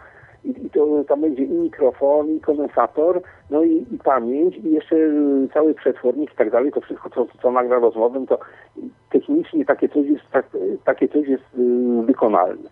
I, 0.45 0.67
I 0.67 0.71
to 0.71 1.05
tam 1.09 1.21
będzie 1.21 1.43
i 1.43 1.53
mikrofon, 1.53 2.31
i 2.31 2.41
kondensator, 2.41 3.23
no 3.51 3.63
i, 3.63 3.87
i 3.93 3.99
pamięć, 4.05 4.57
i 4.57 4.71
jeszcze 4.71 4.97
y, 4.97 5.49
cały 5.55 5.75
przetwornik 5.75 6.33
i 6.33 6.37
tak 6.37 6.51
dalej, 6.51 6.73
to 6.73 6.81
wszystko, 6.81 7.11
co, 7.11 7.27
co 7.43 7.51
nagra 7.51 7.79
rozmowę, 7.79 8.27
to 8.29 8.39
technicznie 9.11 9.65
takie 9.65 9.89
coś 9.89 10.07
jest, 10.07 10.25
tak, 10.33 10.47
takie 10.85 11.09
coś 11.09 11.29
jest 11.29 11.45
y, 11.59 12.03
wykonalne. 12.07 12.71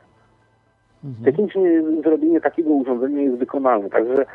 Technicznie 1.24 1.82
zrobienie 2.03 2.40
takiego 2.40 2.70
urządzenia 2.70 3.23
jest 3.23 3.36
wykonalne, 3.36 3.90
także 3.90 4.27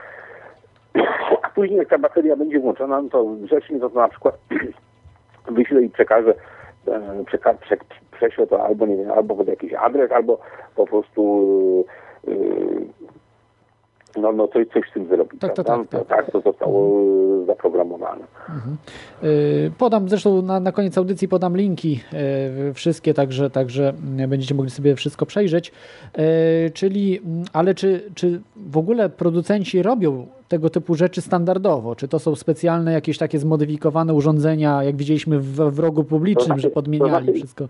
a 1.43 1.49
później 1.49 1.77
jak 1.77 1.89
ta 1.89 1.97
bateria 1.97 2.35
będzie 2.35 2.59
włączona, 2.59 3.01
no 3.01 3.09
to 3.09 3.26
grzecznie 3.26 3.80
to, 3.80 3.89
to 3.89 3.99
na 3.99 4.07
przykład 4.07 4.38
wyślę 5.57 5.81
i 5.81 5.89
przekażę, 5.89 6.34
e, 6.88 7.23
przeka, 7.26 7.53
prze, 7.53 7.77
prześlę 8.11 8.47
to 8.47 8.65
albo 8.65 8.85
nie 8.85 8.97
wiem, 8.97 9.11
albo 9.11 9.35
pod 9.35 9.47
jakiś 9.47 9.73
adres, 9.73 10.11
albo 10.11 10.39
po 10.76 10.85
prostu 10.85 11.85
y, 12.27 12.31
y, 12.31 12.88
no, 14.15 14.31
no 14.31 14.47
coś, 14.47 14.67
coś 14.67 14.89
z 14.89 14.93
tym 14.93 15.07
zrobić. 15.07 15.41
Tak, 15.41 15.55
tak, 15.55 15.65
tak, 15.65 15.88
To, 15.89 16.05
tak 16.05 16.31
to 16.31 16.41
zostało 16.41 17.01
y, 17.43 17.45
zaprogramowane. 17.45 18.21
Y, 19.23 19.71
Podam 19.77 20.09
zresztą 20.09 20.41
na, 20.41 20.59
na 20.59 20.71
koniec 20.71 20.97
audycji 20.97 21.27
podam 21.27 21.57
linki 21.57 21.99
y, 22.69 22.73
wszystkie, 22.73 23.13
także, 23.13 23.49
także 23.49 23.93
będziecie 24.27 24.55
mogli 24.55 24.71
sobie 24.71 24.95
wszystko 24.95 25.25
przejrzeć. 25.25 25.71
Czyli, 26.73 27.21
ale 27.53 27.75
czy, 27.75 28.01
czy 28.15 28.41
w 28.55 28.77
ogóle 28.77 29.09
producenci 29.09 29.81
robią 29.81 30.27
tego 30.47 30.69
typu 30.69 30.95
rzeczy 30.95 31.21
standardowo? 31.21 31.95
Czy 31.95 32.07
to 32.07 32.19
są 32.19 32.35
specjalne 32.35 32.93
jakieś 32.93 33.17
takie 33.17 33.39
zmodyfikowane 33.39 34.13
urządzenia, 34.13 34.84
jak 34.84 34.95
widzieliśmy 34.95 35.39
w, 35.39 35.55
w 35.55 35.79
rogu 35.79 36.03
publicznym, 36.03 36.45
znaczy- 36.45 36.61
że 36.61 36.69
podmieniali 36.69 37.11
to 37.11 37.19
znaczy- 37.23 37.34
wszystko? 37.34 37.67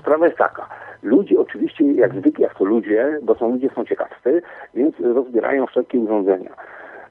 Sprawa 0.00 0.26
jest 0.26 0.38
taka. 0.38 0.68
Ludzie 1.02 1.40
oczywiście, 1.40 1.92
jak 1.92 2.14
zwykle, 2.14 2.42
jak 2.42 2.58
to 2.58 2.64
ludzie, 2.64 3.18
bo 3.22 3.34
są 3.34 3.50
ludzie 3.50 3.70
są 3.74 3.84
ciekawscy, 3.84 4.42
więc 4.74 4.94
rozbierają 5.00 5.66
wszelkie 5.66 5.98
urządzenia. 5.98 6.50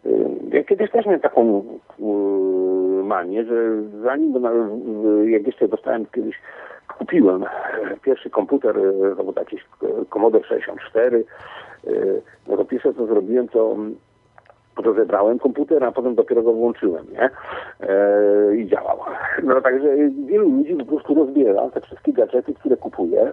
Y, 0.05 0.29
Ja 0.51 0.63
kiedyś 0.63 0.91
też 0.91 1.05
miałem 1.05 1.21
taką 1.21 1.63
y, 1.99 3.03
manię, 3.03 3.45
że 3.45 3.81
zanim, 4.03 4.45
y, 4.45 5.29
jak 5.29 5.47
jeszcze 5.47 5.67
dostałem 5.67 6.05
kiedyś, 6.05 6.35
kupiłem 6.97 7.45
pierwszy 8.01 8.29
komputer, 8.29 8.75
to 9.17 9.23
był 9.23 9.33
jakiś 9.37 9.65
Commodore 10.09 10.43
64, 10.43 11.25
y, 11.87 12.21
no 12.47 12.57
to 12.57 12.65
pierwsze 12.65 12.93
co 12.93 13.05
zrobiłem, 13.05 13.47
to 13.47 13.75
rozebrałem 14.77 15.39
komputer, 15.39 15.83
a 15.83 15.91
potem 15.91 16.15
dopiero 16.15 16.41
go 16.41 16.53
włączyłem, 16.53 17.05
nie? 17.11 17.29
E, 17.89 18.55
I 18.55 18.67
działał. 18.67 18.99
No 19.43 19.61
także 19.61 19.87
wielu 20.25 20.49
ludzi 20.49 20.75
po 20.75 20.85
prostu 20.85 21.15
rozbiera 21.15 21.69
te 21.69 21.81
wszystkie 21.81 22.13
gadżety, 22.13 22.53
które 22.53 22.77
kupuje, 22.77 23.31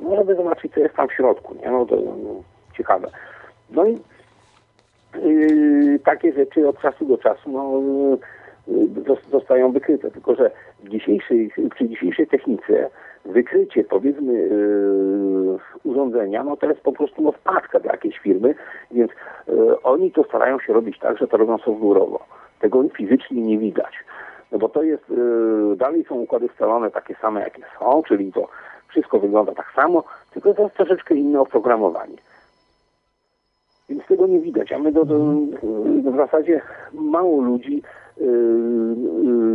no 0.00 0.16
żeby 0.16 0.34
zobaczyć, 0.34 0.72
co 0.74 0.80
jest 0.80 0.94
tam 0.94 1.08
w 1.08 1.12
środku, 1.12 1.54
nie? 1.62 1.70
No 1.70 1.86
to 1.86 1.96
no, 1.96 2.42
ciekawe. 2.76 3.08
No 3.70 3.86
i 3.86 3.98
yy, 5.22 5.98
takie 5.98 6.32
rzeczy 6.32 6.68
od 6.68 6.80
czasu 6.80 7.04
do 7.04 7.18
czasu, 7.18 7.50
no 7.50 7.80
yy, 8.68 8.86
zos- 8.88 9.30
zostają 9.30 9.72
wykryte, 9.72 10.10
tylko 10.10 10.34
że 10.34 10.50
w 10.84 10.88
dzisiejszej, 10.88 11.50
przy 11.74 11.88
dzisiejszej 11.88 12.26
technice 12.26 12.90
wykrycie 13.24 13.84
powiedzmy 13.84 14.32
yy, 14.32 15.58
urządzenia, 15.84 16.44
no 16.44 16.56
to 16.56 16.66
jest 16.66 16.80
po 16.80 16.92
prostu 16.92 17.22
no, 17.22 17.32
wpadka 17.32 17.80
dla 17.80 17.92
jakiejś 17.92 18.18
firmy, 18.18 18.54
więc 18.90 19.10
yy, 19.48 19.82
oni 19.82 20.12
to 20.12 20.24
starają 20.24 20.58
się 20.58 20.72
robić 20.72 20.98
tak, 20.98 21.18
że 21.18 21.28
to 21.28 21.36
robią 21.36 21.56
software'owo. 21.56 22.18
Tego 22.60 22.82
fizycznie 22.96 23.42
nie 23.42 23.58
widać. 23.58 23.94
No 24.52 24.58
bo 24.58 24.68
to 24.68 24.82
jest, 24.82 25.10
yy, 25.10 25.76
dalej 25.76 26.04
są 26.04 26.14
układy 26.14 26.48
scalone 26.48 26.90
takie 26.90 27.14
same, 27.14 27.40
jakie 27.40 27.62
są, 27.78 28.02
czyli 28.08 28.32
to 28.32 28.48
wszystko 28.88 29.18
wygląda 29.18 29.54
tak 29.54 29.72
samo, 29.76 30.04
tylko 30.32 30.54
to 30.54 30.62
jest 30.62 30.74
troszeczkę 30.74 31.14
inne 31.14 31.40
oprogramowanie. 31.40 32.16
Więc 33.88 34.06
tego 34.06 34.26
nie 34.26 34.40
widać, 34.40 34.72
a 34.72 34.78
my 34.78 34.92
do, 34.92 35.04
do, 35.04 35.18
w 36.12 36.16
zasadzie 36.16 36.60
mało 36.92 37.40
ludzi 37.40 37.82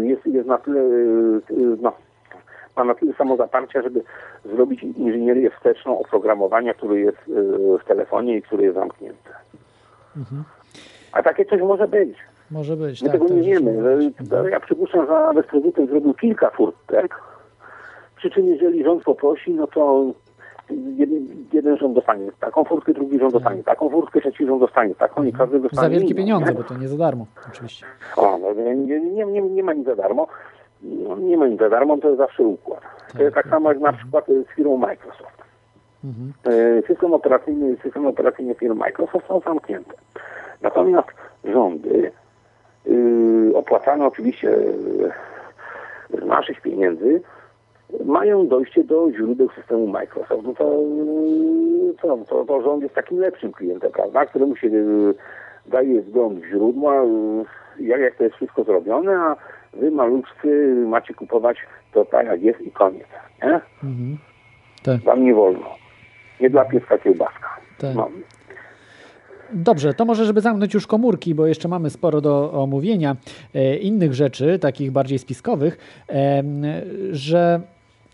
jest, 0.01 0.25
jest 0.25 0.47
na 0.47 0.57
tyle, 0.57 0.81
no, 1.81 1.91
ma 2.77 2.83
na 2.83 2.95
tyle 2.95 3.13
samo 3.13 3.37
zaparcia, 3.37 3.81
żeby 3.81 4.03
zrobić 4.45 4.83
inżynierię 4.83 5.49
wsteczną 5.51 5.99
oprogramowania, 5.99 6.73
które 6.73 6.99
jest 6.99 7.17
yy, 7.27 7.77
w 7.81 7.85
telefonie 7.87 8.37
i 8.37 8.41
które 8.41 8.63
jest 8.63 8.75
zamknięte. 8.75 9.29
A 11.11 11.23
takie 11.23 11.45
coś 11.45 11.61
może 11.61 11.87
być. 11.87 12.17
Może 12.51 12.75
być, 12.77 13.01
My 13.01 13.07
tak. 13.09 13.13
tego 13.19 13.27
tak, 13.27 13.37
nie 13.37 13.43
wiemy. 13.43 13.83
rzeczywiście. 13.83 14.25
że- 14.43 14.49
Ja 14.51 14.59
przypuszczam, 14.59 15.07
że 15.35 15.43
prezydent 15.43 15.89
zrobił 15.89 16.13
kilka 16.13 16.49
furtek. 16.49 17.15
Przy 18.15 18.29
czym 18.29 18.47
jeżeli 18.47 18.83
rząd 18.83 19.03
poprosi, 19.03 19.51
no 19.53 19.67
to 19.67 20.05
jeden, 20.97 21.27
jeden 21.53 21.77
rząd 21.77 21.93
dostanie 21.95 22.31
taką 22.39 22.63
furtkę, 22.63 22.93
drugi 22.93 23.19
rząd 23.19 23.33
dostanie 23.33 23.63
taką 23.63 23.89
furtkę, 23.89 24.21
trzeci 24.21 24.45
rząd 24.45 24.59
dostanie 24.61 24.95
taką 24.95 25.23
i 25.23 25.33
każdy 25.33 25.59
dostanie 25.59 25.87
Za 25.87 25.99
wielkie 25.99 26.15
pieniądze, 26.15 26.51
nie? 26.51 26.57
bo 26.57 26.63
to 26.63 26.77
nie 26.77 26.87
za 26.87 26.97
darmo, 26.97 27.25
oczywiście. 27.51 27.85
O, 28.17 28.37
no, 28.37 28.53
nie, 28.53 28.75
nie, 28.75 29.25
nie, 29.25 29.41
nie 29.41 29.63
ma 29.63 29.73
nic 29.73 29.85
za 29.85 29.95
darmo. 29.95 30.27
No, 30.81 31.15
nie 31.15 31.37
ma 31.37 31.47
nic 31.47 31.59
za 31.59 31.69
darmo, 31.69 31.97
to 31.97 32.07
jest 32.07 32.17
zawsze 32.17 32.43
układ. 32.43 32.81
To 33.17 33.23
jest 33.23 33.35
tak 33.35 33.47
samo 33.47 33.69
jak 33.69 33.79
na 33.79 33.93
przykład 33.93 34.25
z 34.27 34.55
firmą 34.55 34.77
Microsoft. 34.77 35.37
Mhm. 36.03 36.33
E, 36.45 36.81
System 36.87 37.13
operacyjny, 37.13 37.77
system 37.83 38.05
operacyjny 38.05 38.55
firmy 38.55 38.75
Microsoft 38.75 39.27
są 39.27 39.39
zamknięte. 39.39 39.93
Natomiast 40.61 41.07
rządy 41.43 42.11
yy, 42.85 43.51
opłacane 43.55 44.05
oczywiście 44.05 44.47
yy, 44.47 46.21
z 46.21 46.25
naszych 46.25 46.61
pieniędzy 46.61 47.21
mają 48.05 48.47
dojście 48.47 48.83
do 48.83 49.11
źródeł 49.11 49.49
systemu 49.49 49.87
Microsoft. 49.87 50.43
No 50.43 50.53
to, 50.53 50.63
yy, 50.63 51.93
co, 52.01 52.17
to, 52.17 52.45
to 52.45 52.61
rząd 52.61 52.83
jest 52.83 52.95
takim 52.95 53.19
lepszym 53.19 53.51
klientem, 53.51 53.91
prawda, 53.91 54.25
któremu 54.25 54.55
się 54.55 54.67
yy, 54.67 55.13
daje 55.65 56.01
wgląd 56.01 56.39
w 56.39 56.45
źródła, 56.45 56.93
jak, 57.79 57.99
jak 57.99 58.15
to 58.15 58.23
jest 58.23 58.35
wszystko 58.35 58.63
zrobione, 58.63 59.17
a 59.19 59.35
wy 59.79 59.91
maluczcy 59.91 60.75
macie 60.87 61.13
kupować 61.13 61.57
to 61.93 62.05
tak 62.05 62.27
jak 62.27 62.41
jest 62.41 62.61
i 62.61 62.71
koniec. 62.71 63.07
Nie? 63.43 63.59
Mhm. 63.83 64.17
Tak. 64.83 65.01
Wam 65.01 65.23
nie 65.23 65.33
wolno. 65.33 65.75
Nie 66.39 66.49
dla 66.49 66.65
pieska 66.65 66.97
kiełbaska. 66.97 67.49
Tak. 67.77 67.95
No. 67.95 68.09
Dobrze, 69.53 69.93
to 69.93 70.05
może, 70.05 70.25
żeby 70.25 70.41
zamknąć 70.41 70.73
już 70.73 70.87
komórki, 70.87 71.35
bo 71.35 71.47
jeszcze 71.47 71.67
mamy 71.67 71.89
sporo 71.89 72.21
do 72.21 72.51
omówienia 72.53 73.15
e, 73.55 73.75
innych 73.75 74.13
rzeczy, 74.13 74.59
takich 74.59 74.91
bardziej 74.91 75.19
spiskowych, 75.19 75.77
em, 76.07 76.63
że 77.11 77.61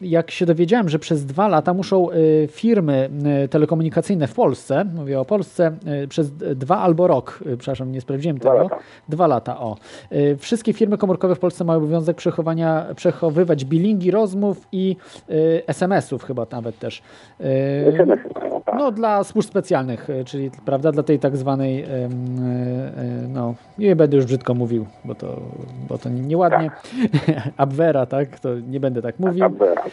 jak 0.03 0.31
się 0.31 0.45
dowiedziałem, 0.45 0.89
że 0.89 0.99
przez 0.99 1.25
dwa 1.25 1.47
lata 1.47 1.73
muszą 1.73 2.11
e, 2.11 2.15
firmy 2.47 3.09
e, 3.43 3.47
telekomunikacyjne 3.47 4.27
w 4.27 4.33
Polsce, 4.33 4.85
mówię 4.95 5.19
o 5.19 5.25
Polsce, 5.25 5.71
e, 5.85 6.07
przez 6.07 6.31
dwa 6.31 6.77
albo 6.77 7.07
rok, 7.07 7.39
przepraszam, 7.57 7.91
nie 7.91 8.01
sprawdziłem 8.01 8.37
Dwa 8.37 8.51
tego, 8.51 8.63
lata. 8.63 8.77
dwa 9.09 9.27
lata, 9.27 9.59
o. 9.59 9.77
Wszystkie 10.37 10.73
firmy 10.73 10.97
komórkowe 10.97 11.35
w 11.35 11.39
Polsce 11.39 11.63
mają 11.63 11.77
obowiązek 11.79 12.17
przechowania, 12.17 12.85
przechowywać 12.95 13.65
bilingi 13.65 14.11
rozmów 14.11 14.67
i 14.71 14.95
SMS-ów 15.67 16.23
chyba 16.23 16.45
nawet 16.51 16.79
też. 16.79 17.01
Tak. 18.65 18.75
no, 18.77 18.91
dla 18.91 19.23
służb 19.23 19.49
specjalnych, 19.49 20.07
czyli 20.25 20.51
prawda, 20.65 20.91
dla 20.91 21.03
tej 21.03 21.19
tak 21.19 21.37
zwanej, 21.37 21.85
no, 23.29 23.55
nie 23.77 23.95
będę 23.95 24.17
już 24.17 24.25
brzydko 24.25 24.53
mówił, 24.53 24.85
bo 25.05 25.15
to, 25.15 25.41
bo 25.89 25.97
to 25.97 26.09
nieładnie. 26.09 26.71
Abwera, 27.57 28.05
tak? 28.05 28.39
To 28.39 28.49
nie 28.59 28.79
będę 28.79 29.01
tak 29.01 29.19
mówił. 29.19 29.45
Abwera, 29.45 29.83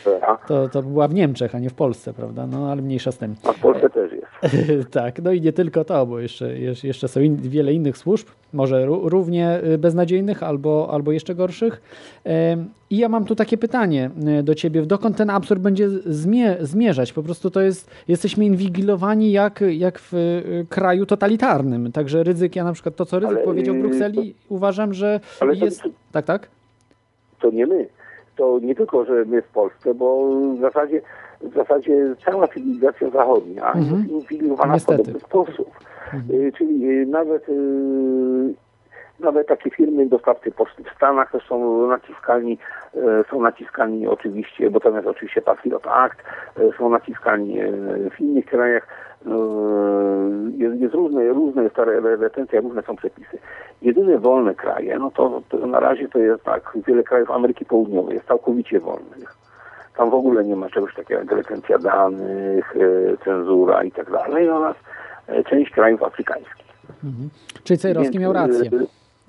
To, 0.49 0.69
to 0.69 0.83
była 0.83 1.09
w 1.09 1.15
Niemczech, 1.15 1.55
a 1.55 1.59
nie 1.59 1.71
w 1.71 1.75
Polsce, 1.75 2.13
prawda? 2.15 2.47
No, 2.47 2.71
ale 2.73 2.83
mniejsza 2.83 3.13
z 3.13 3.19
tym. 3.19 3.35
A 3.45 3.53
w 3.53 3.61
Polsce 3.61 3.91
też 3.91 4.13
jest. 4.13 4.91
tak, 4.91 5.23
no 5.23 5.33
i 5.33 5.41
nie 5.41 5.53
tylko 5.53 5.85
to, 5.85 6.07
bo 6.07 6.21
jeszcze, 6.21 6.59
jeszcze 6.85 7.09
są 7.09 7.21
in, 7.21 7.37
wiele 7.37 7.73
innych 7.73 7.99
służb, 7.99 8.27
może 8.53 8.87
ró- 8.87 9.09
równie 9.09 9.61
y, 9.65 9.79
beznadziejnych 9.79 10.43
albo, 10.43 10.89
albo 10.93 11.13
jeszcze 11.13 11.35
gorszych. 11.35 11.83
I 12.91 12.97
ja 12.99 13.09
mam 13.09 13.25
tu 13.25 13.35
takie 13.35 13.59
pytanie 13.59 14.11
y, 14.41 14.43
do 14.43 14.55
ciebie, 14.55 14.83
dokąd 14.83 15.17
ten 15.17 15.31
absurd 15.31 15.61
będzie 15.63 15.89
zmie, 15.91 16.57
zmierzać? 16.61 17.13
Po 17.13 17.23
prostu 17.23 17.51
to 17.51 17.61
jest, 17.61 17.91
jesteśmy 18.09 18.45
inwigilowani 18.45 19.33
jak, 19.33 19.61
jak 19.71 19.99
w 19.99 20.15
y, 20.15 20.67
kraju 20.69 21.07
totalitarnym. 21.07 21.93
Także 21.93 22.23
Rydzyk, 22.23 22.57
ja 22.57 22.65
na 22.65 22.73
przykład 22.73 22.97
to, 22.97 23.07
co 23.07 23.19
Rydzyk 23.19 23.37
Ale, 23.37 23.45
powiedział 23.45 23.75
w 23.75 23.79
Brukseli, 23.79 24.35
uważam, 24.49 24.95
że 24.95 25.21
Ale 25.41 25.57
to- 25.57 25.65
jest... 25.65 25.83
Tak, 26.13 26.25
tak? 26.27 26.49
To 27.41 27.51
nie 27.51 27.67
my. 27.67 27.87
To 28.41 28.59
nie 28.63 28.75
tylko, 28.75 29.05
że 29.05 29.25
my 29.25 29.43
w 29.43 29.49
Polsce, 29.49 29.95
bo 29.95 30.29
w 30.57 30.61
zasadzie, 30.61 31.01
w 31.41 31.55
zasadzie 31.55 32.15
cała 32.25 32.49
cywilizacja 32.49 33.11
zachodnia 33.11 33.73
Mhm. 33.73 34.01
jest 34.01 34.11
inwigilowana 34.13 34.79
w 34.79 34.85
podobny 34.85 35.21
sposób. 35.21 35.71
Y, 36.31 36.53
Czyli 36.59 36.89
y, 36.91 37.07
nawet 37.07 37.49
y, 37.49 37.53
nawet 39.21 39.47
takie 39.49 39.71
firmy 39.71 40.07
dostawcy 40.07 40.51
poczty 40.51 40.85
w 40.85 40.97
Stanach 40.97 41.31
też 41.33 41.47
są 41.47 41.87
naciskani, 41.87 42.59
e, 42.95 42.99
są 43.31 43.41
naciskani 43.43 44.07
oczywiście, 44.07 44.71
bo 44.71 44.81
tam 44.81 44.95
jest 44.95 45.07
oczywiście 45.07 45.43
Patriot 45.43 45.87
Act, 45.87 46.17
e, 46.57 46.79
są 46.79 46.89
naciskani 46.89 47.61
e, 47.61 47.73
w 48.17 48.21
innych 48.21 48.47
krajach. 48.47 48.87
e, 49.27 49.31
Jest, 50.57 50.81
jest 50.81 50.95
różne, 50.95 51.29
różne 51.29 51.63
jest 51.63 51.75
ta 51.75 51.83
re- 51.83 52.17
retencja, 52.17 52.61
różne 52.61 52.83
są 52.83 52.97
przepisy. 52.97 53.39
Jedyne 53.83 54.19
wolne 54.19 54.55
kraje, 54.55 54.99
no 54.99 55.11
to, 55.11 55.43
to 55.49 55.67
na 55.67 55.81
razie 55.81 56.09
to 56.09 56.19
jest 56.19 56.45
tak, 56.45 56.73
wiele 56.87 57.03
krajów 57.03 57.31
Ameryki 57.31 57.65
Południowej 57.65 58.15
jest 58.15 58.27
całkowicie 58.29 58.81
wolnych. 58.81 59.37
Tam 59.97 60.11
w 60.11 60.15
ogóle 60.15 60.45
nie 60.45 60.57
ma 60.57 60.69
czegoś 60.71 60.95
takiego 60.95 61.21
jak 61.21 61.33
retencja 61.33 61.79
danych, 61.79 62.75
cenzura 63.25 63.83
i 63.85 63.93
tak 63.93 64.11
dalej 64.11 64.49
oraz 64.51 64.77
część 65.47 65.71
krajów 65.73 66.03
afrykańskich. 66.03 66.65
Mhm. 67.05 67.31
Czyli 67.65 67.79
Cejrowski 67.79 68.19
miał 68.19 68.33
rację, 68.33 68.71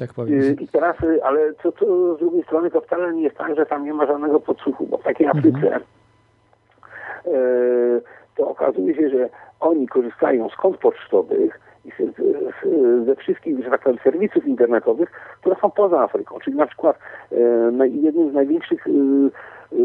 tak 0.01 0.13
powiem. 0.13 0.41
Y, 0.41 0.55
I 0.59 0.67
teraz, 0.67 1.03
y, 1.03 1.23
ale 1.23 1.53
to, 1.53 1.71
to 1.71 2.15
z 2.15 2.19
drugiej 2.19 2.43
strony 2.43 2.71
to 2.71 2.81
wcale 2.81 3.13
nie 3.13 3.23
jest 3.23 3.37
tak, 3.37 3.55
że 3.55 3.65
tam 3.65 3.85
nie 3.85 3.93
ma 3.93 4.05
żadnego 4.05 4.39
podsłuchu, 4.39 4.87
bo 4.87 4.97
w 4.97 5.03
takiej 5.03 5.27
Afryce 5.27 5.75
e, 5.75 5.81
to 8.35 8.47
okazuje 8.47 8.95
się, 8.95 9.09
że 9.09 9.29
oni 9.59 9.87
korzystają 9.87 10.49
z 10.49 10.55
kont 10.55 10.77
pocztowych 10.77 11.59
i 11.85 11.91
z, 11.91 12.15
z, 12.15 13.05
ze 13.05 13.15
wszystkich, 13.15 13.63
że 13.63 13.69
tak 13.69 13.81
powiem, 13.81 13.99
serwisów 14.03 14.45
internetowych, 14.45 15.11
które 15.41 15.55
są 15.61 15.71
poza 15.71 16.01
Afryką. 16.01 16.39
Czyli 16.39 16.57
na 16.57 16.67
przykład 16.67 16.99
jednym 17.87 18.31
z 18.31 18.33
największych 18.33 18.87
y, 18.87 18.91
y, 18.91 19.77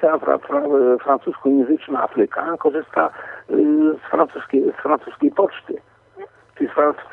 cała 0.00 0.18
fra, 0.18 0.38
fra, 0.38 0.62
francuskojęzyczna 1.02 2.02
Afryka 2.02 2.56
korzysta 2.58 3.10
y, 3.50 3.54
z, 3.94 4.10
francuskiej, 4.10 4.72
z 4.78 4.82
francuskiej 4.82 5.30
poczty 5.30 5.80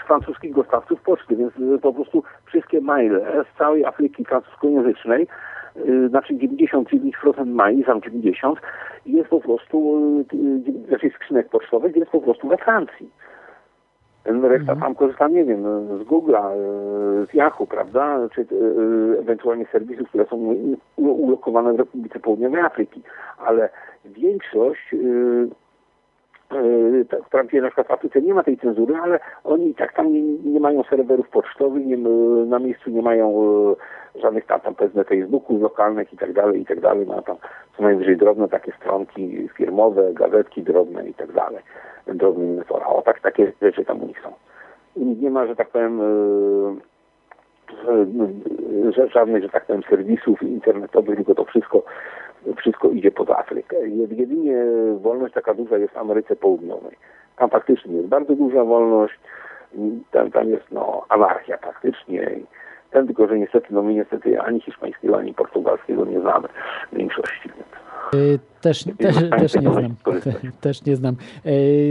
francuskich 0.07 0.53
dostawców 0.53 1.01
poczty, 1.01 1.35
więc 1.35 1.53
y, 1.59 1.79
po 1.81 1.93
prostu 1.93 2.23
wszystkie 2.45 2.81
maile 2.81 3.21
z 3.53 3.57
całej 3.57 3.85
Afryki 3.85 4.25
francuskojęzycznej, 4.25 5.27
y, 5.77 6.09
znaczy 6.09 6.33
99% 6.33 7.45
maili, 7.45 7.83
tam 7.83 8.01
90, 8.01 8.59
jest 9.05 9.29
po 9.29 9.39
prostu, 9.39 9.99
y, 10.33 10.87
znaczy 10.87 11.09
skrzynek 11.15 11.49
pocztowych 11.49 11.95
jest 11.95 12.11
po 12.11 12.21
prostu 12.21 12.47
we 12.47 12.57
Francji. 12.57 13.09
Reszta 14.25 14.75
tam 14.75 14.95
korzysta, 14.95 15.27
nie 15.27 15.45
wiem, 15.45 15.63
z 15.97 16.07
Google'a, 16.07 16.51
z 17.31 17.33
Yahoo, 17.33 17.67
prawda, 17.67 18.19
czy 18.35 18.45
ewentualnie 19.19 19.65
serwisów, 19.71 20.09
które 20.09 20.25
są 20.25 20.55
ulokowane 20.97 21.73
w 21.73 21.79
Republice 21.79 22.19
Południowej 22.19 22.61
Afryki, 22.61 23.01
ale 23.37 23.69
większość 24.05 24.95
Wprawdzie 27.25 27.61
na 27.61 27.67
przykład 27.67 27.87
w 27.87 27.91
Afryce 27.91 28.21
nie 28.21 28.33
ma 28.33 28.43
tej 28.43 28.57
cenzury, 28.57 28.95
ale 28.95 29.19
oni 29.43 29.69
i 29.69 29.75
tak 29.75 29.93
tam 29.93 30.13
nie, 30.13 30.21
nie 30.21 30.59
mają 30.59 30.83
serwerów 30.83 31.29
pocztowych, 31.29 31.85
nie, 31.85 31.95
yy, 31.95 32.45
na 32.45 32.59
miejscu 32.59 32.89
nie 32.89 33.01
mają 33.01 33.33
yy, 34.15 34.21
żadnych 34.21 34.45
tam, 34.45 34.59
tam 34.59 34.75
Facebooków 35.05 35.61
lokalnych 35.61 36.13
i 36.13 36.17
tak 36.17 36.33
dalej, 36.33 36.61
i 36.61 36.65
tak 36.65 36.79
dalej. 36.79 37.05
Mają 37.05 37.21
tam 37.21 37.37
co 37.77 37.83
najwyżej 37.83 38.17
drobne 38.17 38.47
takie 38.47 38.71
stronki 38.71 39.49
firmowe, 39.57 40.13
gazetki 40.13 40.63
drobne 40.63 41.09
i 41.09 41.13
tak 41.13 41.31
dalej. 41.31 41.63
Drobne 42.07 42.45
inwestora. 42.45 42.85
O 42.85 43.01
tak, 43.01 43.19
takie 43.19 43.51
rzeczy 43.61 43.85
tam 43.85 44.03
u 44.03 44.07
nich 44.07 44.21
są. 44.21 44.29
Nich 44.95 45.21
nie 45.21 45.29
ma, 45.29 45.47
że 45.47 45.55
tak 45.55 45.69
powiem, 45.69 46.01
yy, 47.87 48.91
że- 48.93 49.07
żadnych, 49.07 49.43
że 49.43 49.49
tak 49.49 49.65
powiem, 49.65 49.83
serwisów 49.89 50.43
internetowych, 50.43 51.15
tylko 51.15 51.35
to 51.35 51.45
wszystko 51.45 51.83
wszystko 52.57 52.89
idzie 52.89 53.11
poza 53.11 53.37
Afrykę. 53.37 53.75
Jed- 53.77 54.19
Jedynie 54.19 54.55
wolność 55.01 55.33
taka 55.33 55.53
duża 55.53 55.77
jest 55.77 55.93
w 55.93 55.97
Ameryce 55.97 56.35
Południowej. 56.35 56.95
Tam 57.35 57.49
faktycznie 57.49 57.95
jest 57.95 58.07
bardzo 58.07 58.35
duża 58.35 58.63
wolność, 58.63 59.19
tam, 60.11 60.31
tam 60.31 60.49
jest 60.49 60.71
no, 60.71 61.05
anarchia 61.09 61.57
praktycznie. 61.57 62.29
Ten 62.91 63.07
tylko, 63.07 63.27
że 63.27 63.39
niestety, 63.39 63.67
no 63.71 63.81
my 63.83 63.93
niestety 63.93 64.41
ani 64.41 64.61
hiszpańskiego, 64.61 65.17
ani 65.17 65.33
portugalskiego 65.33 66.05
nie 66.05 66.19
znamy 66.19 66.47
w 66.91 66.95
większości. 66.97 67.49
Więc. 67.55 67.80
Y, 68.13 68.39
Też, 68.61 68.83
też, 68.97 69.15
też 69.41 69.53
nie 69.53 69.71
znam. 69.71 69.95
Też 70.61 70.85
nie 70.85 70.95
znam. 70.95 71.15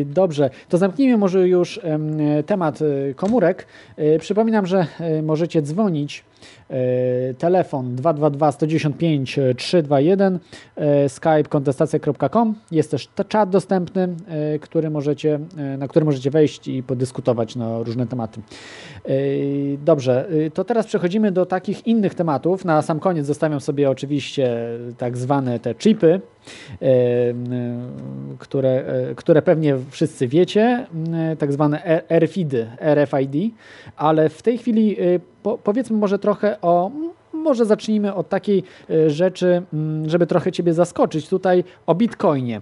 Dobrze, 0.07 0.51
to 0.69 0.79
zamknijmy 0.79 1.17
może 1.17 1.49
już 1.49 1.81
em, 1.83 2.19
temat 2.47 2.83
y, 2.83 3.15
komórek. 3.17 3.67
Y, 3.99 4.19
Przypominam, 4.21 4.67
że 4.67 4.87
możecie 5.23 5.63
dzwonić. 5.63 6.25
Y, 6.71 7.35
Telefon 7.39 7.97
222 7.97 8.53
195 8.53 9.39
321 9.57 10.39
y, 11.05 11.09
skype 11.09 11.45
kontestacja.com 11.49 12.55
jest 12.71 12.91
też 12.91 13.09
czat 13.29 13.51
dostępny, 13.51 14.09
y, 14.55 14.59
który 14.59 14.91
możecie, 14.91 15.41
y, 15.75 15.79
na 15.79 15.89
który 15.89 16.05
możecie 16.05 16.31
wejść 16.31 16.69
i 16.69 16.83
podyskutować 16.83 17.57
na 17.57 17.83
różne 17.83 18.07
tematy. 18.07 18.41
Dobrze, 19.85 20.29
to 20.55 20.65
teraz 20.65 20.87
przechodzimy 20.87 21.33
do 21.33 21.47
takich 21.47 21.87
innych 21.87 22.15
tematów. 22.15 22.65
Na 22.65 22.83
sam 22.83 23.01
koniec 23.01 23.27
zostawiam 23.27 23.61
sobie 23.61 23.91
oczywiście 23.91 24.57
tak 24.99 25.17
zwane 25.17 25.59
te 25.59 25.75
chipy, 25.75 26.21
e, 26.83 26.91
które, 28.39 28.71
e, 28.71 29.15
które 29.15 29.43
pewnie 29.43 29.77
wszyscy 29.91 30.29
wiecie, 30.29 30.87
tak 31.39 31.53
zwane 31.53 31.85
E- 31.85 32.21
RFID, 32.21 32.53
RFID, 32.81 33.55
ale 33.97 34.29
w 34.29 34.43
tej 34.43 34.59
chwili 34.59 35.01
e, 35.01 35.21
po, 35.43 35.59
powiedzmy 35.59 35.97
może 35.97 36.19
trochę 36.19 36.57
o, 36.63 36.91
może 37.33 37.65
zacznijmy 37.65 38.15
od 38.15 38.29
takiej 38.29 38.63
e, 38.91 39.11
rzeczy, 39.11 39.63
m, 39.73 40.03
żeby 40.07 40.27
trochę 40.27 40.53
Ciebie 40.53 40.73
zaskoczyć, 40.73 41.29
tutaj 41.29 41.65
o 41.87 41.95
Bitcoinie. 41.95 42.61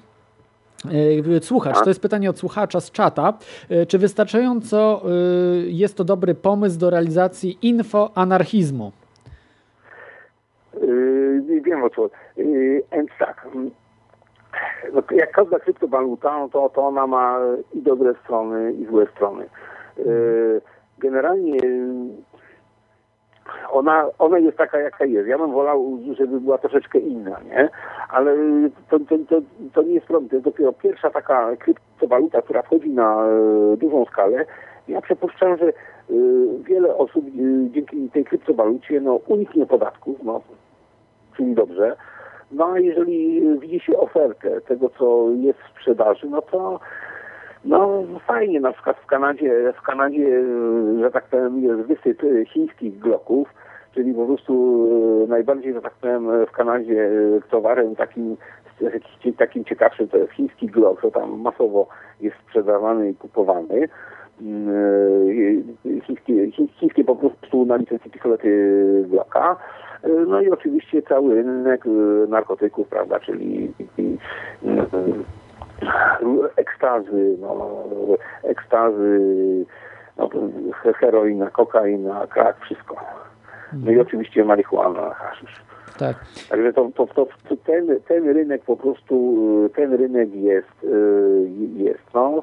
E, 1.37 1.41
Słuchacz, 1.41 1.83
to 1.83 1.91
jest 1.91 2.03
pytanie 2.03 2.31
od 2.31 2.39
słuchacza 2.39 2.81
z 2.81 2.91
czata. 2.91 3.35
E, 3.71 3.87
Czy 3.87 3.99
wystarczająco 3.99 5.03
jest 5.67 5.97
to 5.97 6.05
dobry 6.05 6.35
pomysł 6.35 6.79
do 6.79 6.91
realizacji 6.91 7.59
infoanarchizmu? 7.63 8.93
Yy, 10.83 11.61
wiem 11.61 11.85
o 11.85 11.91
co. 11.91 12.11
Yy, 12.37 12.83
więc 12.93 13.11
tak. 13.19 13.47
mm, 13.55 13.71
No, 14.95 15.03
jak 15.11 15.33
każda 15.33 15.59
kryptowaluta, 15.59 16.39
no 16.39 16.49
to, 16.49 16.69
to 16.69 16.87
ona 16.87 17.07
ma 17.07 17.39
i 17.75 17.83
dobre 17.83 18.15
strony, 18.25 18.73
i 18.73 18.87
złe 18.87 19.07
strony. 19.17 19.45
Yy, 19.99 20.61
generalnie 20.99 21.59
ona, 23.71 24.07
ona 24.19 24.39
jest 24.39 24.59
taka, 24.59 24.79
jaka 24.79 25.05
jest. 25.05 25.29
Ja 25.29 25.39
bym 25.39 25.53
wolał, 25.53 25.99
żeby 26.19 26.41
była 26.41 26.59
troszeczkę 26.59 26.99
inna, 26.99 27.41
nie? 27.41 27.69
Ale 28.09 28.37
to, 28.91 28.99
to, 28.99 29.19
to, 29.29 29.41
to 29.75 29.83
nie 29.83 29.95
jest 29.95 30.07
problem. 30.07 30.29
To 30.29 30.37
jest 30.37 30.45
dopiero 30.45 30.73
pierwsza 30.73 31.11
taka 31.11 31.57
kryptowaluta, 31.57 32.43
która 32.43 32.63
wchodzi 32.63 32.91
na 32.91 33.27
e, 33.27 33.77
dużą 33.77 34.05
skalę. 34.05 34.45
Ja 34.89 35.01
przypuszczam, 35.01 35.59
że 35.59 35.67
e, 35.67 35.73
wiele 36.63 36.97
osób 36.97 37.25
e, 37.27 37.71
dzięki 37.71 38.11
tej 38.11 38.25
kryptowalucie 38.25 39.01
no, 39.01 39.15
uniknie 39.15 39.67
podatków, 39.67 40.23
no, 40.23 40.41
czyli 41.37 41.55
dobrze. 41.55 41.97
No 42.53 42.67
a 42.73 42.79
jeżeli 42.79 43.43
widzi 43.59 43.81
się 43.81 43.99
ofertę 43.99 44.61
tego, 44.61 44.91
co 44.99 45.29
jest 45.37 45.59
w 45.59 45.71
sprzedaży, 45.71 46.27
no 46.31 46.43
to 46.43 46.81
no 47.69 48.03
fajnie, 48.27 48.61
na 48.61 48.73
przykład 48.73 48.97
w 48.97 49.07
Kanadzie, 49.07 49.73
w 49.77 49.83
Kanadzie, 49.83 50.27
e, 50.27 51.01
że 51.01 51.11
tak 51.11 51.25
powiem, 51.25 51.63
jest 51.63 51.81
wysyp 51.81 52.23
e, 52.25 52.45
chińskich 52.45 52.99
gloków, 52.99 53.49
czyli 53.95 54.15
po 54.15 54.27
prostu 54.27 54.87
e, 55.25 55.29
najbardziej, 55.29 55.73
że 55.75 55.81
tak 55.83 55.95
powiem, 55.95 56.47
w 56.47 56.51
Kanadzie 56.51 57.11
towarem 57.51 57.97
takim, 57.97 58.37
takim 59.37 59.65
ciekawszym 59.65 60.09
to 60.09 60.17
jest 60.17 60.33
chiński 60.33 60.67
glok, 60.67 61.01
to 61.01 61.11
tam 61.11 61.41
masowo 61.41 61.89
jest 62.21 62.37
sprzedawany 62.37 63.11
i 63.11 63.15
kupowany. 63.15 63.89
Mm, 64.41 64.75
Chińskie, 66.03 66.47
chiń- 66.47 66.69
chińskie 66.73 67.05
po 67.05 67.17
prostu 67.17 67.67
na 67.67 67.77
licencji 67.77 68.11
pistolety 68.11 68.49
Glocka. 69.09 69.57
No 70.27 70.41
i 70.41 70.51
oczywiście 70.51 71.03
cały 71.03 71.35
rynek 71.35 71.85
narkotyków, 72.29 72.89
prawda, 72.89 73.21
czyli 73.21 73.73
ekstazy, 76.57 77.37
no, 77.41 77.79
ekstazy, 78.43 79.19
no, 80.17 80.29
he- 80.83 80.93
heroina, 81.01 81.51
kokaina, 81.51 82.27
krak, 82.27 82.57
wszystko. 82.61 82.97
No 83.73 83.91
i 83.91 84.01
oczywiście 84.01 84.45
marihuana, 84.45 85.11
haszysz. 85.15 85.63
Tak. 85.99 86.17
Także 86.49 86.73
to, 86.73 86.91
to, 86.95 87.07
to, 87.07 87.27
to 87.49 87.57
ten, 87.57 88.01
ten 88.09 88.33
rynek 88.33 88.63
po 88.65 88.77
prostu, 88.77 89.37
y, 89.67 89.71
ten 89.71 89.93
rynek 89.95 90.35
jest, 90.35 90.85
y, 90.85 91.49
jest. 91.77 92.15
No, 92.15 92.43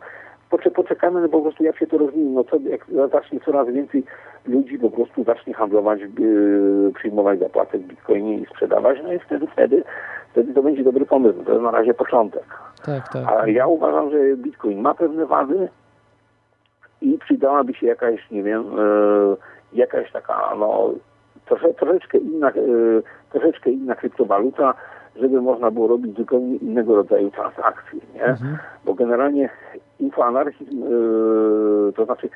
pocze, 0.50 0.72
poczekamy, 0.72 1.22
no 1.22 1.30
po 1.30 1.42
prostu 1.42 1.64
jak 1.64 1.78
się 1.78 1.88
to 1.88 1.98
rozwinie, 1.98 2.30
no 2.32 2.44
co, 2.44 2.58
jak 2.70 2.86
zacznie 3.12 3.40
coraz 3.40 3.68
więcej 3.68 4.04
ludzi 4.48 4.80
po 4.80 4.90
prostu 4.90 5.24
zacznie 5.24 5.54
handlować, 5.54 6.00
y, 6.02 6.92
przyjmować 6.96 7.40
zapłatę 7.40 7.78
w 7.78 7.82
bitcoinie 7.82 8.38
i 8.38 8.46
sprzedawać, 8.46 8.98
no 9.04 9.14
i 9.14 9.20
wtedy, 9.20 9.48
wtedy, 9.48 9.84
wtedy 10.32 10.54
to 10.54 10.64
będzie 10.64 10.84
dobry 10.84 11.06
pomysł, 11.06 11.44
to 11.44 11.52
jest 11.52 11.64
na 11.64 11.72
razie 11.72 11.94
początek. 11.94 12.44
Tak, 12.86 13.14
tak. 13.14 13.24
A 13.28 13.48
ja 13.48 13.68
uważam, 13.68 14.12
że 14.12 14.18
Bitcoin 14.38 14.82
ma 14.82 14.94
pewne 14.94 15.26
wady 15.26 15.70
i 17.02 17.18
przydałaby 17.18 17.74
się 17.74 17.88
jakaś, 17.88 18.32
nie 18.32 18.44
wiem, 18.44 18.62
e, 18.62 19.36
jakaś 19.74 20.12
taka, 20.12 20.56
no, 20.60 20.94
trosze, 21.46 21.74
troszeczkę 21.74 22.18
inna, 22.18 22.50
e, 22.50 22.54
troszeczkę 23.32 23.70
inna 23.70 23.96
kryptowaluta, 23.96 24.74
żeby 25.16 25.42
można 25.42 25.72
było 25.72 25.88
robić 25.88 26.18
zupełnie 26.18 26.56
innego 26.56 26.96
rodzaju 26.96 27.32
transakcje, 27.32 28.00
nie? 28.14 28.36
Bo 28.86 28.94
generalnie 28.94 29.50
infoanarchizm, 30.00 30.84
e, 30.84 31.94
to 31.94 32.06
znaczy 32.06 32.30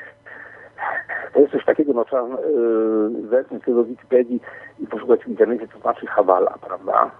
to 1.33 1.39
jest 1.39 1.51
coś 1.51 1.65
takiego, 1.65 1.93
no 1.93 2.05
trzeba 2.05 2.27
yy, 2.27 3.27
zerknąć 3.29 3.63
do 3.65 3.83
Wikipedii 3.83 4.41
i 4.79 4.87
poszukać 4.87 5.23
w 5.23 5.27
internecie, 5.27 5.67
to 5.67 5.79
znaczy 5.79 6.07
hawala, 6.07 6.57
prawda? 6.67 7.11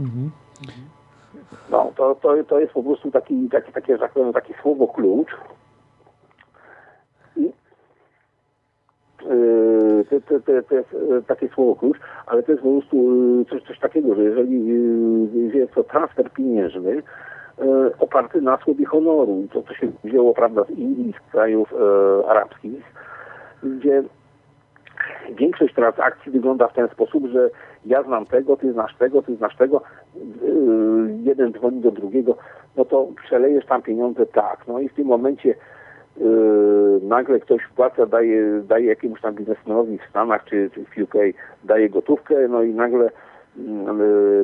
Mhm. 0.00 0.30
No, 1.70 1.92
to, 1.96 2.14
to, 2.14 2.44
to 2.44 2.60
jest 2.60 2.72
po 2.72 2.82
prostu 2.82 3.10
taki, 3.10 3.48
taki, 3.48 3.72
takie, 3.72 3.92
że 3.92 3.98
tak 3.98 4.12
powiem, 4.12 4.32
taki 4.32 4.54
słowo 4.62 4.88
klucz. 4.88 5.36
I 7.36 7.52
yy, 9.28 10.04
to, 10.10 10.20
to, 10.20 10.40
to, 10.40 10.62
to 10.62 10.74
jest 10.74 10.92
yy, 10.92 11.22
takie 11.22 11.48
słowo 11.48 11.76
klucz, 11.76 11.98
ale 12.26 12.42
to 12.42 12.52
jest 12.52 12.64
po 12.64 12.70
prostu 12.70 12.96
yy, 13.38 13.44
coś, 13.44 13.62
coś 13.62 13.78
takiego, 13.78 14.14
że 14.14 14.22
jeżeli 14.22 14.66
yy, 14.66 15.58
jest 15.58 15.74
to 15.74 15.84
transfer 15.84 16.30
pieniężny 16.30 16.94
yy, 16.94 17.02
oparty 17.98 18.42
na 18.42 18.56
słowie 18.56 18.84
honoru, 18.84 19.46
to 19.52 19.62
co 19.62 19.74
się 19.74 19.88
wzięło 20.04 20.34
prawda, 20.34 20.64
z 20.64 20.70
Indii, 20.70 21.12
z 21.12 21.30
krajów 21.32 21.72
yy, 21.72 22.30
arabskich, 22.30 22.82
gdzie 23.62 24.02
większość 25.34 25.74
transakcji 25.74 26.32
wygląda 26.32 26.68
w 26.68 26.72
ten 26.72 26.88
sposób, 26.88 27.26
że 27.26 27.50
ja 27.86 28.02
znam 28.02 28.26
tego, 28.26 28.56
ty 28.56 28.72
znasz 28.72 28.96
tego, 28.96 29.22
ty 29.22 29.36
znasz 29.36 29.56
tego, 29.56 29.82
yy, 30.16 31.18
jeden 31.22 31.52
dzwoni 31.52 31.80
do 31.80 31.90
drugiego, 31.90 32.36
no 32.76 32.84
to 32.84 33.08
przelejesz 33.24 33.66
tam 33.66 33.82
pieniądze 33.82 34.26
tak, 34.26 34.66
no 34.68 34.80
i 34.80 34.88
w 34.88 34.94
tym 34.94 35.06
momencie 35.06 35.54
nagle 37.02 37.40
ktoś 37.40 37.62
wpłaca, 37.62 38.06
daje, 38.06 38.60
daje 38.68 38.86
jakiemuś 38.86 39.20
tam 39.20 39.34
biznesmenowi 39.34 39.98
w 39.98 40.10
Stanach 40.10 40.44
czy, 40.44 40.70
czy 40.74 40.84
w 40.84 41.02
UK, 41.02 41.14
daje 41.64 41.90
gotówkę, 41.90 42.48
no 42.48 42.62
i 42.62 42.74
nagle 42.74 43.10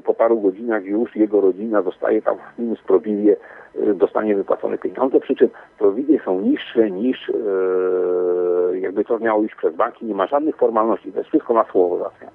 po 0.04 0.14
paru 0.14 0.40
godzinach 0.40 0.84
już 0.84 1.16
jego 1.16 1.40
rodzina 1.40 1.82
dostaje 1.82 2.22
tam 2.22 2.36
minus 2.58 2.82
prowizję, 2.82 3.36
yy, 3.74 3.94
dostanie 3.94 4.36
wypłacone 4.36 4.78
pieniądze, 4.78 5.20
przy 5.20 5.34
czym 5.34 5.48
prowizje 5.78 6.20
są 6.24 6.40
niższe 6.40 6.90
niż 6.90 7.28
yy, 7.28 8.80
jakby 8.80 9.04
to 9.04 9.18
miało 9.18 9.42
iść 9.42 9.54
przez 9.54 9.76
banki, 9.76 10.06
nie 10.06 10.14
ma 10.14 10.26
żadnych 10.26 10.56
formalności, 10.56 11.12
to 11.12 11.18
jest 11.18 11.28
wszystko 11.28 11.54
na 11.54 11.64
słowo 11.64 11.98
załatwiane. 11.98 12.32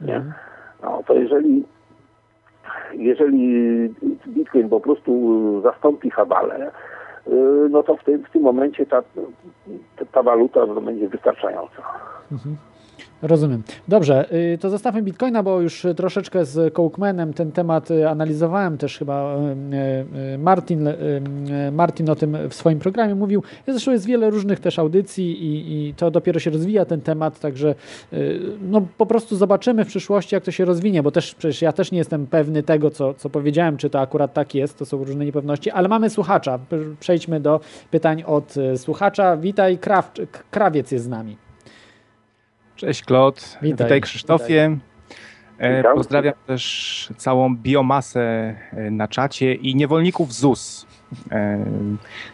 Nie? 0.00 0.22
No 0.82 1.02
to 1.06 1.14
jeżeli 1.14 1.64
jeżeli 2.92 3.94
Bitcoin 4.28 4.68
po 4.68 4.80
prostu 4.80 5.60
zastąpi 5.62 6.10
Habalę, 6.10 6.70
yy, 7.26 7.68
no 7.70 7.82
to 7.82 7.96
w 7.96 8.04
tym, 8.04 8.24
w 8.24 8.30
tym 8.30 8.42
momencie 8.42 8.86
ta, 8.86 9.02
ta 10.12 10.22
waluta 10.22 10.66
będzie 10.66 11.08
wystarczająca. 11.08 11.82
Rozumiem. 13.22 13.62
Dobrze, 13.88 14.32
y, 14.54 14.58
to 14.58 14.70
zostawmy 14.70 15.02
Bitcoina, 15.02 15.42
bo 15.42 15.60
już 15.60 15.86
troszeczkę 15.96 16.44
z 16.44 16.74
Kołkmanem 16.74 17.32
ten 17.32 17.52
temat 17.52 17.90
y, 17.90 18.08
analizowałem, 18.08 18.78
też 18.78 18.98
chyba 18.98 19.36
y, 20.34 20.38
Martin, 20.38 20.88
Martin 21.72 22.10
o 22.10 22.16
tym 22.16 22.36
w 22.48 22.54
swoim 22.54 22.78
programie 22.78 23.14
mówił. 23.14 23.42
Zresztą 23.68 23.92
jest 23.92 24.06
wiele 24.06 24.30
różnych 24.30 24.60
też 24.60 24.78
audycji 24.78 25.44
i, 25.44 25.88
i 25.88 25.94
to 25.94 26.10
dopiero 26.10 26.40
się 26.40 26.50
rozwija 26.50 26.84
ten 26.84 27.00
temat, 27.00 27.40
także 27.40 27.74
no 28.60 28.86
po 28.98 29.06
prostu 29.06 29.36
zobaczymy 29.36 29.84
w 29.84 29.88
przyszłości, 29.88 30.34
jak 30.34 30.44
to 30.44 30.50
się 30.50 30.64
rozwinie, 30.64 31.02
bo 31.02 31.10
też 31.10 31.34
przecież 31.34 31.62
ja 31.62 31.72
też 31.72 31.92
nie 31.92 31.98
jestem 31.98 32.26
pewny 32.26 32.62
tego, 32.62 32.90
co, 32.90 33.14
co 33.14 33.30
powiedziałem, 33.30 33.76
czy 33.76 33.90
to 33.90 34.00
akurat 34.00 34.32
tak 34.32 34.54
jest, 34.54 34.78
to 34.78 34.86
są 34.86 35.04
różne 35.04 35.24
niepewności, 35.24 35.70
ale 35.70 35.88
mamy 35.88 36.10
słuchacza. 36.10 36.58
Przejdźmy 37.00 37.40
do 37.40 37.60
pytań 37.90 38.22
od 38.26 38.54
słuchacza. 38.76 39.36
Witaj, 39.36 39.78
Kraw, 39.78 40.12
Krawiec 40.50 40.92
jest 40.92 41.04
z 41.04 41.08
nami. 41.08 41.45
Cześć 42.76 43.02
Klot, 43.04 43.58
Witaj. 43.62 43.86
witaj, 43.86 44.00
Krzysztofie. 44.00 44.78
E, 45.58 45.76
Witam. 45.76 45.94
Pozdrawiam 45.96 46.34
też 46.46 47.12
całą 47.16 47.56
biomasę 47.56 48.20
e, 48.72 48.90
na 48.90 49.08
czacie 49.08 49.54
i 49.54 49.74
niewolników 49.76 50.32
ZUS. 50.34 50.86
E, 51.30 51.64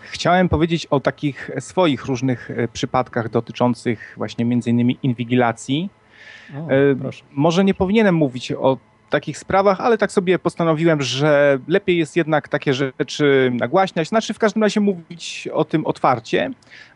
Chciałem 0.03 0.49
powiedzieć 0.49 0.87
o 0.87 1.01
takich 1.01 1.51
swoich 1.61 2.05
różnych 2.05 2.51
e, 2.51 2.69
przypadkach 2.69 3.29
dotyczących 3.29 4.15
właśnie 4.17 4.45
między 4.45 4.71
innymi 4.71 4.99
inwigilacji. 5.03 5.91
O, 6.55 6.71
E. 6.71 6.77
Może 7.33 7.65
nie 7.65 7.75
powinienem 7.75 8.15
mówić 8.15 8.53
o 8.53 8.79
takich 9.13 9.39
sprawach, 9.39 9.81
ale 9.81 9.99
tak 9.99 10.13
sobie 10.13 10.39
postanowiłem, 10.39 11.03
że 11.03 11.59
lepiej 11.69 11.99
jest 11.99 12.17
jednak 12.17 12.49
takie 12.49 12.75
rzeczy 12.75 13.53
nagłaśniać, 13.55 14.09
znaczy 14.09 14.35
w 14.35 14.39
każdym 14.39 14.63
razie 14.63 14.81
mówić 14.81 15.49
o 15.53 15.65
tym 15.65 15.87
otwarcie, 15.87 16.51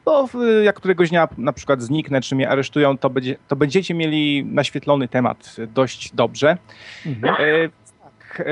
bo 0.05 0.29
jak 0.63 0.77
któregoś 0.77 1.11
dnia 1.11 1.29
na 1.39 1.53
przykład 1.53 1.83
zniknę, 1.83 2.21
czy 2.21 2.35
mnie 2.35 2.49
aresztują, 2.49 2.99
to, 2.99 3.11
będzie, 3.11 3.37
to 3.49 3.57
będziecie 3.57 3.95
mieli 3.95 4.45
naświetlony 4.45 5.09
temat 5.09 5.57
dość 5.75 6.15
dobrze. 6.15 6.57
Mhm. 7.07 7.35
E, 7.35 7.69
tak, 8.03 8.41
e, 8.41 8.45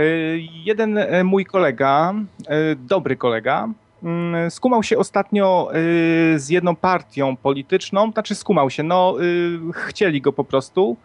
jeden 0.64 0.98
e, 0.98 1.24
mój 1.24 1.44
kolega, 1.44 2.14
e, 2.46 2.76
dobry 2.76 3.16
kolega, 3.16 3.68
mm, 4.02 4.50
skumał 4.50 4.82
się 4.82 4.98
ostatnio 4.98 5.70
e, 5.70 6.38
z 6.38 6.48
jedną 6.48 6.76
partią 6.76 7.36
polityczną, 7.36 8.12
znaczy 8.12 8.34
skumał 8.34 8.70
się, 8.70 8.82
no 8.82 9.16
e, 9.68 9.72
chcieli 9.72 10.20
go 10.20 10.32
po 10.32 10.44
prostu 10.44 10.96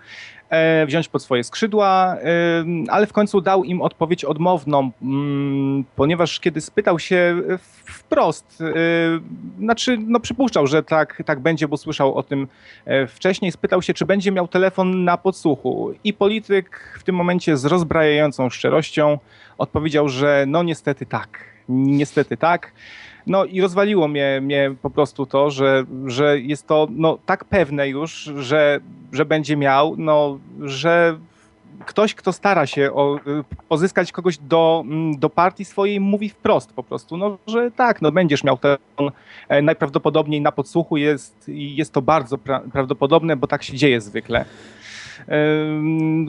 wziąć 0.88 1.08
pod 1.08 1.24
swoje 1.24 1.44
skrzydła, 1.44 2.16
e, 2.16 2.66
ale 2.90 3.08
w 3.08 3.14
końcu 3.14 3.42
dał 3.42 3.64
im 3.64 3.82
odpowiedź 3.82 4.26
odmowną, 4.26 4.92
mm, 5.02 5.84
ponieważ 5.96 6.40
kiedy 6.40 6.62
spytał 6.62 7.00
się 7.00 7.42
wprost, 7.86 8.62
e, 8.62 8.74
znaczy 9.60 9.98
no 10.08 10.20
przypuszczał, 10.20 10.68
że 10.68 10.84
tak, 10.84 11.24
tak 11.26 11.40
będzie, 11.40 11.68
bo 11.68 11.78
słyszał 11.78 12.16
o 12.16 12.24
tym 12.24 12.48
e, 12.86 13.08
wcześniej, 13.08 13.52
spytał 13.52 13.82
się, 13.82 13.94
czy 13.94 14.06
będzie 14.06 14.32
miał 14.32 14.48
telefon 14.48 15.04
na 15.04 15.18
podsłuchu 15.18 15.94
i 16.04 16.14
polityk 16.14 16.98
w 17.00 17.04
tym 17.04 17.16
momencie 17.16 17.58
z 17.58 17.66
rozbrajającą 17.66 18.50
szczerością 18.50 19.18
odpowiedział, 19.58 20.10
że 20.10 20.46
no 20.48 20.64
niestety 20.64 21.06
tak, 21.06 21.40
niestety 21.70 22.38
tak. 22.38 22.72
No 23.30 23.46
i 23.46 23.62
rozwaliło 23.62 24.08
mnie, 24.08 24.40
mnie 24.42 24.76
po 24.82 24.90
prostu 24.90 25.26
to, 25.26 25.52
że, 25.52 25.86
że 26.06 26.40
jest 26.40 26.68
to 26.68 26.88
no, 26.92 27.18
tak 27.26 27.46
pewne 27.46 27.90
już, 27.90 28.32
że, 28.38 28.80
że 29.12 29.26
będzie 29.26 29.58
miał, 29.58 29.96
no, 29.98 30.40
że 30.62 31.18
ktoś, 31.86 32.16
kto 32.16 32.34
stara 32.34 32.66
się 32.66 32.94
o, 32.94 33.20
pozyskać 33.68 34.12
kogoś 34.12 34.38
do, 34.38 34.84
do 35.18 35.30
partii 35.30 35.66
swojej, 35.66 36.00
mówi 36.00 36.30
wprost 36.30 36.74
po 36.74 36.84
prostu, 36.84 37.18
no, 37.18 37.38
że 37.48 37.72
tak, 37.72 38.02
no, 38.02 38.12
będziesz 38.12 38.44
miał 38.44 38.58
telefon 38.58 39.12
e, 39.50 39.62
najprawdopodobniej 39.62 40.42
na 40.42 40.52
podsłuchu 40.52 40.98
jest, 40.98 41.46
jest 41.48 41.94
to 41.94 42.02
bardzo 42.02 42.38
pra 42.38 42.60
prawdopodobne, 42.60 43.36
bo 43.36 43.48
tak 43.48 43.64
się 43.64 43.78
dzieje 43.78 44.02
zwykle. 44.02 44.46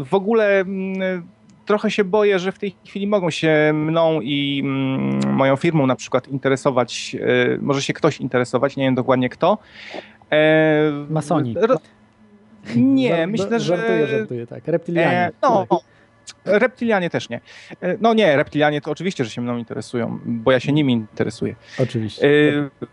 W 0.04 0.14
ogóle 0.14 0.60
mm, 0.60 1.26
trochę 1.70 1.90
się 1.90 2.04
boję, 2.04 2.38
że 2.38 2.52
w 2.52 2.58
tej 2.58 2.74
chwili 2.86 3.06
mogą 3.06 3.30
się 3.30 3.70
mną 3.74 4.20
i 4.20 4.60
mm, 4.64 5.34
moją 5.34 5.56
firmą 5.56 5.86
na 5.86 5.96
przykład 5.96 6.28
interesować, 6.28 7.16
e, 7.20 7.58
może 7.60 7.82
się 7.82 7.92
ktoś 7.92 8.20
interesować, 8.20 8.76
nie 8.76 8.84
wiem 8.84 8.94
dokładnie 8.94 9.28
kto. 9.28 9.58
E, 10.32 10.90
Masoni. 11.10 11.54
ro- 11.60 11.78
Nie, 12.76 13.10
Żart- 13.16 13.30
myślę, 13.30 13.60
że... 13.60 13.76
Żartuję, 13.76 14.06
żartuję, 14.06 14.46
tak. 14.46 14.68
Reptilianie. 14.68 15.18
E, 15.18 15.30
no, 15.42 15.66
reptilianie 16.44 17.10
też 17.10 17.28
nie. 17.28 17.40
E, 17.80 17.96
No 18.00 18.14
nie, 18.14 18.36
reptilianie 18.36 18.80
to 18.80 18.90
oczywiście, 18.90 19.24
że 19.24 19.30
się 19.30 19.40
mną 19.40 19.56
interesują, 19.58 20.18
bo 20.24 20.52
ja 20.52 20.60
się 20.60 20.72
nimi 20.72 20.92
interesuję. 20.92 21.54
Oczywiście. 21.78 22.26
E, 22.26 22.86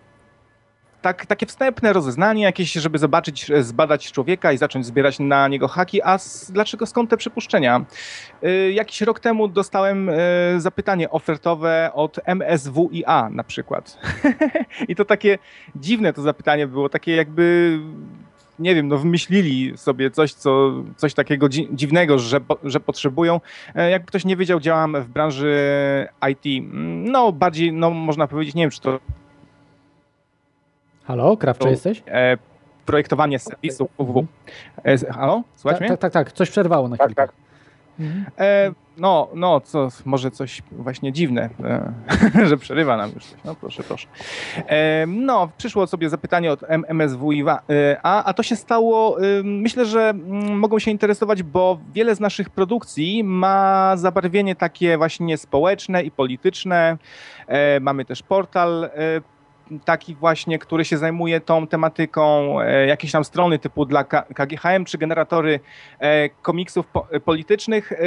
tak, 1.01 1.25
takie 1.25 1.45
wstępne 1.45 1.93
rozeznanie 1.93 2.43
jakieś, 2.43 2.73
żeby 2.73 2.97
zobaczyć, 2.97 3.51
e, 3.51 3.63
zbadać 3.63 4.11
człowieka 4.11 4.51
i 4.51 4.57
zacząć 4.57 4.85
zbierać 4.85 5.19
na 5.19 5.47
niego 5.47 5.67
haki. 5.67 6.01
A 6.01 6.15
s- 6.15 6.51
dlaczego 6.53 6.85
skąd 6.85 7.09
te 7.09 7.17
przypuszczenia? 7.17 7.85
E, 8.43 8.71
Jakiś 8.71 9.01
rok 9.01 9.19
temu 9.19 9.47
dostałem 9.47 10.09
e, 10.09 10.13
zapytanie 10.57 11.09
ofertowe 11.09 11.91
od 11.93 12.19
MSWiA 12.25 13.29
na 13.31 13.43
przykład. 13.43 13.97
I 14.89 14.95
to 14.95 15.05
takie 15.05 15.37
dziwne 15.75 16.13
to 16.13 16.21
zapytanie 16.21 16.67
było, 16.67 16.89
takie 16.89 17.15
jakby 17.15 17.79
nie 18.59 18.75
wiem, 18.75 18.87
no 18.87 18.97
wymyślili 18.97 19.77
sobie 19.77 20.11
coś, 20.11 20.33
co, 20.33 20.71
coś 20.95 21.13
takiego 21.13 21.47
dzi- 21.49 21.67
dziwnego, 21.71 22.19
że, 22.19 22.41
po- 22.41 22.57
że 22.63 22.79
potrzebują. 22.79 23.41
E, 23.75 23.89
Jak 23.89 24.05
ktoś 24.05 24.25
nie 24.25 24.37
wiedział, 24.37 24.59
działam 24.59 25.01
w 25.01 25.07
branży 25.07 25.57
IT. 26.31 26.63
No 27.11 27.31
bardziej, 27.31 27.73
no 27.73 27.89
można 27.89 28.27
powiedzieć, 28.27 28.55
nie 28.55 28.63
wiem, 28.63 28.71
czy 28.71 28.81
to 28.81 28.99
Halo, 31.07 31.37
Krawcze 31.37 31.69
jesteś? 31.69 32.03
e, 32.07 32.37
projektowanie 32.85 33.39
serwisów 33.39 33.89
www. 33.99 34.25
E, 34.83 34.97
z- 34.97 35.07
halo? 35.09 35.43
Słuchaj 35.55 35.79
Tak, 35.79 35.81
mnie? 35.81 35.89
tak, 35.97 35.99
tak, 35.99 36.13
tak. 36.13 36.31
Coś 36.31 36.49
przerwało 36.49 36.87
na 36.87 36.97
Tak, 36.97 37.07
chwilkę. 37.07 37.21
tak. 37.27 37.31
Mhm. 37.99 38.25
E, 38.39 38.71
no, 38.97 39.27
no, 39.35 39.61
co, 39.61 39.87
może 40.05 40.31
coś 40.31 40.61
właśnie 40.71 41.11
dziwne, 41.13 41.49
e, 41.63 42.47
że 42.49 42.57
przerywa 42.57 42.97
nam 42.97 43.11
już 43.15 43.25
coś. 43.25 43.39
No 43.45 43.55
proszę, 43.55 43.83
proszę. 43.83 44.07
E, 44.67 45.05
no, 45.07 45.49
przyszło 45.57 45.87
sobie 45.87 46.09
zapytanie 46.09 46.51
od 46.51 46.63
M- 46.67 46.85
MSWiA, 46.89 47.59
e, 47.69 47.97
a, 48.03 48.23
a 48.23 48.33
to 48.33 48.43
się 48.43 48.55
stało, 48.55 49.21
e, 49.21 49.23
myślę, 49.43 49.85
że 49.85 50.09
mm, 50.09 50.59
mogą 50.59 50.79
się 50.79 50.91
interesować, 50.91 51.43
bo 51.43 51.79
wiele 51.93 52.15
z 52.15 52.19
naszych 52.19 52.49
produkcji 52.49 53.23
ma 53.23 53.93
zabarwienie 53.97 54.55
takie 54.55 54.97
właśnie 54.97 55.37
społeczne 55.37 56.03
i 56.03 56.11
polityczne. 56.11 56.97
E, 57.47 57.79
mamy 57.79 58.05
też 58.05 58.23
portal 58.23 58.83
e, 58.83 58.89
taki 59.85 60.15
właśnie, 60.15 60.59
który 60.59 60.85
się 60.85 60.97
zajmuje 60.97 61.41
tą 61.41 61.67
tematyką, 61.67 62.61
e, 62.61 62.87
jakieś 62.87 63.11
tam 63.11 63.23
strony 63.23 63.59
typu 63.59 63.85
dla 63.85 64.03
KGHM 64.03 64.85
czy 64.85 64.97
generatory 64.97 65.59
e, 65.99 66.29
komiksów 66.29 66.87
po, 66.87 67.07
politycznych. 67.25 67.91
E, 67.91 67.97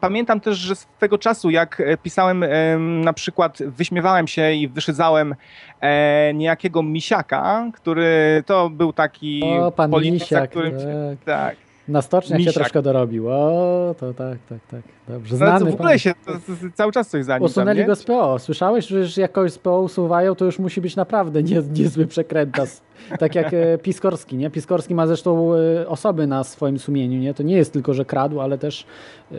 Pamiętam 0.00 0.40
też, 0.40 0.56
że 0.58 0.76
z 0.76 0.86
tego 0.98 1.18
czasu, 1.18 1.50
jak 1.50 1.80
e, 1.80 1.96
pisałem 1.96 2.42
e, 2.42 2.78
na 2.78 3.12
przykład, 3.12 3.58
wyśmiewałem 3.66 4.26
się 4.28 4.52
i 4.52 4.68
wyszydzałem 4.68 5.34
e, 5.80 6.34
niejakiego 6.34 6.82
Misiaka, 6.82 7.70
który 7.74 8.42
to 8.46 8.70
był 8.70 8.92
taki 8.92 9.42
O, 9.60 9.70
pan 9.70 9.90
polityk, 9.90 10.18
za 10.18 10.24
Misiak, 10.24 10.50
którym 10.50 10.80
się, 10.80 11.16
tak. 11.24 11.56
Na 11.88 12.02
stoczniach 12.02 12.40
się 12.40 12.46
Misiak. 12.46 12.54
troszkę 12.54 12.82
dorobił. 12.82 13.28
O, 13.28 13.94
to 14.00 14.14
tak, 14.14 14.38
tak, 14.48 14.58
tak. 14.70 14.80
Dobrze, 15.08 15.32
No, 15.32 15.36
znany 15.36 15.58
co 15.58 15.64
w 15.64 15.68
pan. 15.68 15.74
ogóle 15.74 15.98
się 15.98 16.12
to, 16.26 16.32
to, 16.32 16.38
to 16.38 16.52
cały 16.74 16.92
czas 16.92 17.08
coś 17.08 17.24
za 17.24 17.32
nim 17.32 17.40
tam, 17.40 17.46
Usunęli 17.46 17.78
nie? 17.78 17.84
go 17.84 17.96
z 17.96 18.04
PO. 18.04 18.38
Słyszałeś, 18.38 18.86
że 18.86 18.98
już 18.98 19.16
jak 19.16 19.32
kogoś 19.32 19.52
z 19.52 19.58
PO 19.58 19.80
usuwają, 19.80 20.34
to 20.34 20.44
już 20.44 20.58
musi 20.58 20.80
być 20.80 20.96
naprawdę 20.96 21.42
nie, 21.42 21.62
niezły 21.78 22.06
przekrętas. 22.06 22.82
Tak 23.18 23.34
jak 23.34 23.54
e, 23.54 23.78
Piskorski, 23.78 24.36
nie? 24.36 24.50
Piskorski 24.50 24.94
ma 24.94 25.06
zresztą 25.06 25.54
e, 25.54 25.88
osoby 25.88 26.26
na 26.26 26.44
swoim 26.44 26.78
sumieniu, 26.78 27.18
nie? 27.20 27.34
To 27.34 27.42
nie 27.42 27.56
jest 27.56 27.72
tylko, 27.72 27.94
że 27.94 28.04
kradł, 28.04 28.40
ale 28.40 28.58
też... 28.58 28.86
e, 29.32 29.36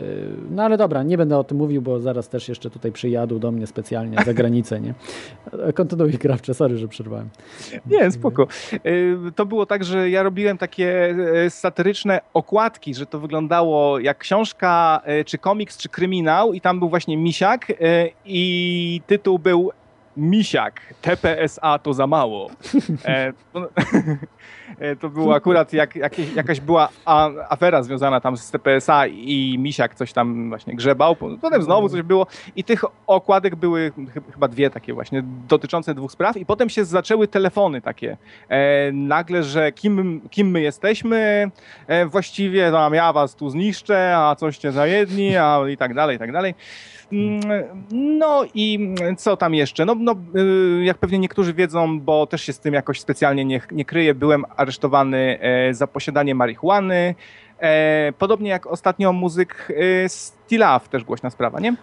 No 0.50 0.62
ale 0.62 0.76
dobra, 0.76 1.02
nie 1.02 1.18
będę 1.18 1.38
o 1.38 1.44
tym 1.44 1.56
mówił, 1.58 1.82
bo 1.82 2.00
zaraz 2.00 2.28
też 2.28 2.48
jeszcze 2.48 2.70
tutaj 2.70 2.92
przyjadą 2.92 3.38
do 3.38 3.50
mnie 3.52 3.66
specjalnie 3.66 4.18
za 4.26 4.34
granicę, 4.34 4.80
nie? 4.80 4.94
Kontynuuj, 5.74 6.12
Krawcze, 6.12 6.54
sorry, 6.54 6.78
że 6.78 6.88
przerwałem. 6.88 7.28
Nie, 7.86 8.10
spoko. 8.10 8.46
To 9.36 9.46
było 9.46 9.66
tak, 9.66 9.84
że 9.84 10.10
ja 10.10 10.22
robiłem 10.22 10.58
takie 10.58 11.16
satyryczne 11.48 12.20
okładki, 12.34 12.94
że 12.94 13.06
to 13.06 13.20
wyglądało 13.20 13.98
jak 13.98 14.18
książka, 14.18 15.00
czy 15.26 15.38
komiks, 15.38 15.55
czy 15.78 15.88
kryminał 15.88 16.52
i 16.52 16.60
tam 16.60 16.78
był 16.78 16.88
właśnie 16.88 17.16
misiak 17.16 17.70
e, 17.70 17.74
i 18.24 19.00
tytuł 19.06 19.38
był 19.38 19.72
Misiak, 20.16 20.80
TPSA 21.02 21.78
to 21.78 21.94
za 21.94 22.06
mało. 22.06 22.50
E, 23.04 23.32
to, 23.52 23.68
e, 24.78 24.96
to 24.96 25.08
było 25.08 25.34
akurat 25.34 25.72
jak, 25.72 25.96
jakieś, 25.96 26.34
jakaś 26.34 26.60
była 26.60 26.88
a, 27.04 27.28
afera 27.48 27.82
związana 27.82 28.20
tam 28.20 28.36
z 28.36 28.50
TPSA 28.50 29.06
i 29.06 29.56
Misiak 29.58 29.94
coś 29.94 30.12
tam 30.12 30.48
właśnie 30.48 30.74
grzebał. 30.74 31.16
Potem 31.16 31.62
znowu 31.62 31.88
coś 31.88 32.02
było 32.02 32.26
i 32.56 32.64
tych 32.64 32.84
okładek 33.06 33.56
były 33.56 33.92
chy- 34.14 34.32
chyba 34.32 34.48
dwie 34.48 34.70
takie 34.70 34.94
właśnie 34.94 35.22
dotyczące 35.48 35.94
dwóch 35.94 36.12
spraw 36.12 36.36
i 36.36 36.46
potem 36.46 36.68
się 36.68 36.84
zaczęły 36.84 37.28
telefony 37.28 37.80
takie. 37.80 38.16
E, 38.48 38.92
nagle, 38.92 39.42
że 39.42 39.72
kim, 39.72 40.20
kim 40.30 40.50
my 40.50 40.60
jesteśmy, 40.60 41.50
e, 41.86 42.06
właściwie 42.06 42.70
no, 42.70 42.94
ja 42.94 43.12
was 43.12 43.34
tu 43.34 43.50
zniszczę, 43.50 44.16
a 44.16 44.36
coście 44.36 44.72
za 44.72 44.86
jedni, 44.86 45.36
a 45.36 45.60
i 45.68 45.76
tak 45.76 45.94
dalej, 45.94 46.16
i 46.16 46.18
tak 46.18 46.32
dalej. 46.32 46.54
Mm, 47.12 47.40
No 47.92 48.44
i 48.54 48.94
co 49.16 49.36
tam 49.36 49.54
jeszcze? 49.54 49.84
No, 49.84 49.94
no, 49.98 50.14
y, 50.80 50.84
jak 50.84 50.98
pewnie 50.98 51.18
niektórzy 51.18 51.54
wiedzą, 51.54 52.00
bo 52.00 52.26
też 52.26 52.42
się 52.42 52.52
z 52.52 52.58
tym 52.60 52.74
jakoś 52.74 53.00
specjalnie 53.00 53.44
nie, 53.44 53.60
nie 53.72 53.84
kryję, 53.84 54.14
byłem 54.14 54.44
aresztowany 54.56 55.38
e, 55.40 55.74
za 55.74 55.86
posiadanie 55.86 56.34
marihuany. 56.34 57.14
E, 57.60 58.12
Podobnie 58.18 58.50
jak 58.50 58.66
ostatnio 58.66 59.12
muzyk 59.12 59.68
e, 60.04 60.08
Stilaw, 60.08 60.88
też 60.88 61.04
głośna 61.04 61.30
sprawa, 61.30 61.60
nie? 61.60 61.74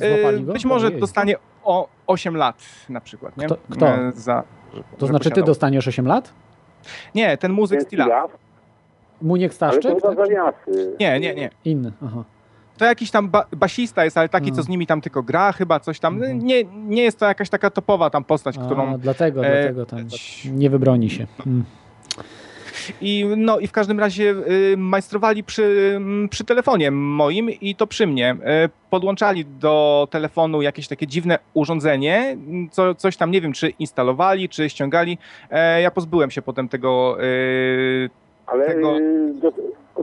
E? 0.00 0.32
Być 0.38 0.64
może 0.64 0.86
Ojej. 0.86 1.00
dostanie 1.00 1.36
o 1.64 1.88
8 2.06 2.36
lat 2.36 2.62
na 2.88 3.00
przykład, 3.00 3.36
nie? 3.36 3.46
Kto- 3.46 3.58
kto? 3.70 3.86
E, 3.88 4.12
Za, 4.14 4.42
To 4.98 5.06
że 5.06 5.10
znaczy 5.10 5.24
ty 5.24 5.30
posiadał. 5.30 5.46
dostaniesz 5.46 5.88
8 5.88 6.06
lat? 6.06 6.32
Nie, 7.14 7.36
ten 7.38 7.52
muzyk 7.52 7.82
Stilaw. 7.82 8.30
Muniek 9.22 9.52
ale 9.60 9.72
to 9.72 9.80
Staszczyk? 9.82 10.02
chyba 10.10 10.26
tak? 10.26 10.66
Nie, 11.00 11.20
nie, 11.20 11.34
nie. 11.34 11.50
Inny, 11.64 11.92
aha. 12.04 12.24
To 12.80 12.84
jakiś 12.84 13.10
tam 13.10 13.28
ba 13.28 13.44
basista 13.56 14.04
jest, 14.04 14.18
ale 14.18 14.28
taki, 14.28 14.52
co 14.52 14.62
z 14.62 14.68
nimi 14.68 14.86
tam 14.86 15.00
tylko 15.00 15.22
gra, 15.22 15.52
chyba 15.52 15.80
coś 15.80 16.00
tam. 16.00 16.14
Mhm. 16.14 16.38
Nie, 16.38 16.64
nie 16.64 17.02
jest 17.02 17.18
to 17.18 17.26
jakaś 17.26 17.48
taka 17.50 17.70
topowa 17.70 18.10
tam 18.10 18.24
postać, 18.24 18.58
A, 18.58 18.64
którą. 18.64 18.98
dlatego, 18.98 19.46
e, 19.46 19.72
dlatego 19.72 19.86
tam 19.86 20.00
nie 20.44 20.70
wybroni 20.70 21.10
się. 21.10 21.26
Mm. 21.46 21.64
I, 23.00 23.26
no, 23.36 23.58
I 23.58 23.66
w 23.66 23.72
każdym 23.72 24.00
razie 24.00 24.34
y, 24.72 24.76
majstrowali 24.76 25.44
przy, 25.44 25.92
mm, 25.96 26.28
przy 26.28 26.44
telefonie 26.44 26.90
moim 26.90 27.50
i 27.50 27.74
to 27.74 27.86
przy 27.86 28.06
mnie. 28.06 28.36
Y, 28.66 28.70
podłączali 28.90 29.44
do 29.44 30.08
telefonu 30.10 30.62
jakieś 30.62 30.88
takie 30.88 31.06
dziwne 31.06 31.38
urządzenie, 31.54 32.18
mm, 32.18 32.68
co, 32.70 32.94
coś 32.94 33.16
tam 33.16 33.30
nie 33.30 33.40
wiem, 33.40 33.52
czy 33.52 33.68
instalowali, 33.70 34.48
czy 34.48 34.70
ściągali. 34.70 35.18
E, 35.50 35.82
ja 35.82 35.90
pozbyłem 35.90 36.30
się 36.30 36.42
potem 36.42 36.68
tego. 36.68 37.16
Y, 37.24 38.10
Ale 38.46 38.66
tego- 38.66 38.98
y, 38.98 39.34
do, 39.42 39.52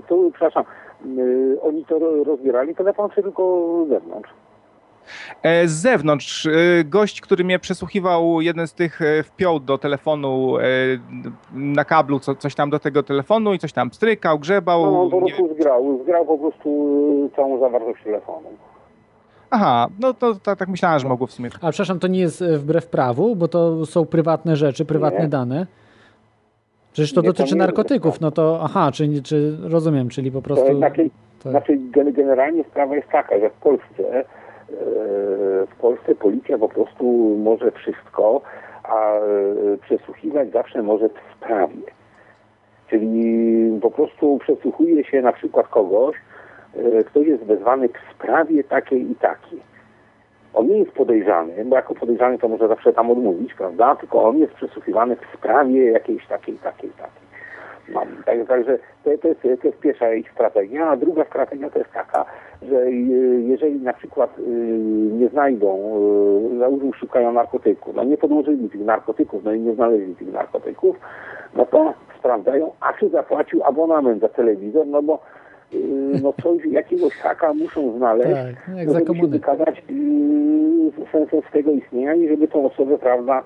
to, 0.09 0.29
przepraszam, 0.33 0.63
oni 1.61 1.85
to 1.85 1.99
ro- 1.99 2.23
rozbierali 2.23 2.75
telefon, 2.75 3.09
czy 3.15 3.23
tylko 3.23 3.67
z 3.85 3.89
zewnątrz? 3.89 4.29
E, 5.43 5.67
Z 5.67 5.71
zewnątrz 5.71 6.45
e, 6.45 6.51
gość, 6.85 7.21
który 7.21 7.43
mnie 7.43 7.59
przesłuchiwał, 7.59 8.41
jeden 8.41 8.67
z 8.67 8.73
tych 8.73 9.01
e, 9.01 9.23
wpiął 9.23 9.59
do 9.59 9.77
telefonu 9.77 10.53
na 11.53 11.85
kablu 11.85 12.19
co, 12.19 12.35
coś 12.35 12.55
tam 12.55 12.69
do 12.69 12.79
tego 12.79 13.03
telefonu 13.03 13.53
i 13.53 13.59
coś 13.59 13.73
tam 13.73 13.93
strykał, 13.93 14.39
grzebał. 14.39 14.85
No, 14.91 15.01
on 15.01 15.09
po 15.11 15.21
nie- 15.21 15.33
prostu 15.33 15.53
zgrał, 15.55 15.99
zgrał 16.03 16.25
po 16.25 16.37
prostu 16.37 16.69
y, 17.33 17.35
całą 17.35 17.59
zawartość 17.59 18.03
telefonu. 18.03 18.47
Aha, 19.51 19.87
no 19.99 20.13
to 20.13 20.35
tak, 20.35 20.59
tak 20.59 20.69
myślałem, 20.69 20.99
że 20.99 21.07
mogło 21.07 21.27
w 21.27 21.31
sumie. 21.31 21.49
A 21.61 21.71
przepraszam, 21.71 21.99
to 21.99 22.07
nie 22.07 22.19
jest 22.19 22.43
wbrew 22.43 22.87
prawu, 22.87 23.35
bo 23.35 23.47
to 23.47 23.85
są 23.85 24.05
prywatne 24.05 24.55
rzeczy, 24.55 24.85
prywatne 24.85 25.19
Nie. 25.19 25.27
dane. 25.27 25.67
Przecież 26.97 27.13
to 27.13 27.21
dotyczy 27.21 27.55
narkotyków, 27.55 28.09
wbrew 28.15 28.21
no 28.21 28.31
to 28.31 28.59
aha, 28.63 28.91
czy, 28.93 29.23
czy 29.23 29.57
rozumiem, 29.63 30.09
czyli 30.09 30.31
po 30.31 30.37
To 30.37 30.43
prostu... 30.43 30.77
znaczy, 30.77 31.09
tak. 31.43 31.51
znaczy 31.51 31.77
gen- 31.91 32.13
generalnie 32.13 32.63
sprawa 32.63 32.95
jest 32.95 33.07
taka, 33.09 33.39
że 33.39 33.49
w 33.49 33.53
Polsce 33.53 34.19
e, 34.19 34.23
w 35.67 35.75
Polsce 35.81 36.15
policja 36.15 36.57
po 36.57 36.69
prostu 36.69 37.05
może 37.43 37.71
wszystko, 37.71 38.41
a 38.83 39.13
e, 39.15 39.21
przesłuchiwać 39.81 40.51
zawsze 40.51 40.81
może 40.83 41.09
w 41.09 41.35
sprawie. 41.37 41.81
Czyli 42.89 43.79
po 43.81 43.91
prostu 43.91 44.37
przesłuchuje 44.37 45.03
się 45.03 45.21
na 45.21 45.33
przykład 45.33 45.67
kogoś, 45.67 46.15
e, 46.75 47.03
kto 47.03 47.19
jest 47.19 47.43
wezwany 47.43 47.89
w 47.89 48.15
sprawie 48.15 48.63
takiej 48.63 49.11
i 49.11 49.15
takiej. 49.15 49.59
On 50.57 50.67
nie 50.67 50.77
jest 50.77 50.91
podejrzany, 50.91 51.65
bo 51.65 51.75
jako 51.75 51.95
podejrzany 51.95 52.38
to 52.38 52.47
może 52.47 52.67
zawsze 52.67 52.93
tam 52.93 53.11
odmówić, 53.11 53.53
prawda? 53.53 53.95
Tylko 53.95 54.23
on 54.23 54.38
jest 54.38 54.53
przesłuchiwany 54.53 55.15
w 55.15 55.38
sprawie 55.38 55.91
jakiejś 55.91 56.27
takiej, 56.27 56.55
takiej, 56.55 56.89
takiej. 56.89 57.27
No, 57.89 58.01
tak, 58.25 58.47
także 58.47 58.79
to, 59.03 59.09
to, 59.21 59.27
jest, 59.27 59.41
to 59.41 59.67
jest 59.67 59.79
pierwsza 59.79 60.13
ich 60.13 60.31
strategia, 60.31 60.88
a 60.88 60.97
druga 60.97 61.25
strategia 61.25 61.69
to 61.69 61.79
jest 61.79 61.91
taka, 61.91 62.25
że 62.61 62.75
y, 62.75 63.41
jeżeli 63.47 63.79
na 63.79 63.93
przykład 63.93 64.39
y, 64.39 64.41
nie 65.11 65.29
znajdą, 65.29 65.77
y, 66.53 66.59
załóżmy 66.59 66.93
szukają 66.93 67.34
narkotyku, 67.34 67.93
no 67.95 68.03
nie 68.03 68.17
podłożyli 68.17 68.69
tych 68.69 68.81
narkotyków, 68.81 69.43
no 69.43 69.53
i 69.53 69.59
nie 69.59 69.73
znaleźli 69.73 70.15
tych 70.15 70.34
narkotyków, 70.34 70.95
no 71.55 71.65
to 71.65 71.93
sprawdzają, 72.19 72.71
a 72.79 72.93
czy 72.93 73.09
zapłacił 73.09 73.63
abonament 73.63 74.21
za 74.21 74.29
telewizor, 74.29 74.88
no 74.88 75.01
bo 75.01 75.19
no 76.22 76.34
coś, 76.44 76.65
jakiegoś 76.65 77.14
haka 77.14 77.53
muszą 77.53 77.98
znaleźć, 77.98 78.30
Tak, 78.76 78.89
za 78.89 78.99
żeby 78.99 79.15
się 79.15 79.27
wykazać 79.27 79.84
yy, 79.89 81.07
sensem 81.11 81.41
swego 81.49 81.72
istnienia 81.72 82.15
i 82.15 82.27
żeby 82.27 82.48
tą 82.48 82.65
osobę, 82.65 82.98
prawda, 82.98 83.44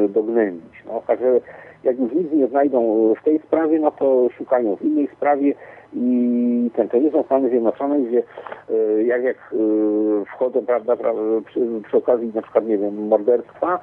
yy, 0.00 0.08
dognębić. 0.08 0.84
No, 0.86 1.02
także 1.06 1.40
jak 1.84 1.98
już 1.98 2.12
nic 2.12 2.32
nie 2.32 2.46
znajdą 2.46 3.12
w 3.20 3.24
tej 3.24 3.38
sprawie, 3.38 3.78
no 3.78 3.90
to 3.90 4.28
szukają 4.38 4.76
w 4.76 4.82
innej 4.82 5.08
sprawie 5.16 5.54
i 5.94 6.70
ten, 6.76 6.88
to 6.88 6.98
nie 6.98 7.10
są 7.10 7.22
Stany 7.22 7.48
Zjednoczone, 7.48 8.00
gdzie 8.00 8.22
yy, 8.70 9.04
jak, 9.04 9.22
jak 9.24 9.36
yy, 9.52 10.24
wchodzą, 10.24 10.66
prawda, 10.66 10.96
pra, 10.96 11.12
przy, 11.46 11.60
przy 11.86 11.96
okazji 11.96 12.32
na 12.34 12.42
przykład, 12.42 12.66
nie 12.66 12.78
wiem, 12.78 13.06
morderstwa 13.06 13.80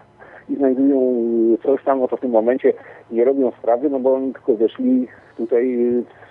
i 0.49 0.55
znajdują 0.55 1.15
coś 1.63 1.83
tam, 1.83 1.99
no 1.99 2.07
to 2.07 2.17
w 2.17 2.21
tym 2.21 2.31
momencie 2.31 2.73
nie 3.11 3.25
robią 3.25 3.51
sprawy, 3.51 3.89
no 3.89 3.99
bo 3.99 4.13
oni 4.13 4.33
tylko 4.33 4.53
weszli 4.53 5.07
tutaj 5.37 5.77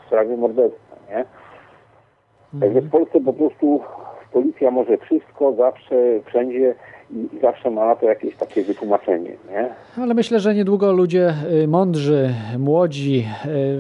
w 0.03 0.07
sprawie 0.07 0.37
morderstwa, 0.37 0.90
nie? 1.11 1.25
Także 2.61 2.81
w 2.81 2.91
Polsce 2.91 3.21
po 3.21 3.33
prostu 3.33 3.81
policja 4.33 4.71
może 4.71 4.99
wszystko, 4.99 5.53
zawsze, 5.53 5.97
wszędzie 6.27 6.75
i, 7.11 7.41
zawsze 7.43 7.71
ma 7.71 7.87
na 7.87 7.97
to 7.97 8.07
jakieś 8.07 8.37
takie 8.37 8.63
wytłumaczenie, 8.63 9.31
nie? 9.51 9.69
Ale 10.03 10.15
myślę, 10.15 10.41
że 10.41 10.55
niedługo 10.55 10.93
ludzie 10.93 11.35
y, 11.63 11.69
mądrzy, 11.69 12.35
młodzi 12.59 13.27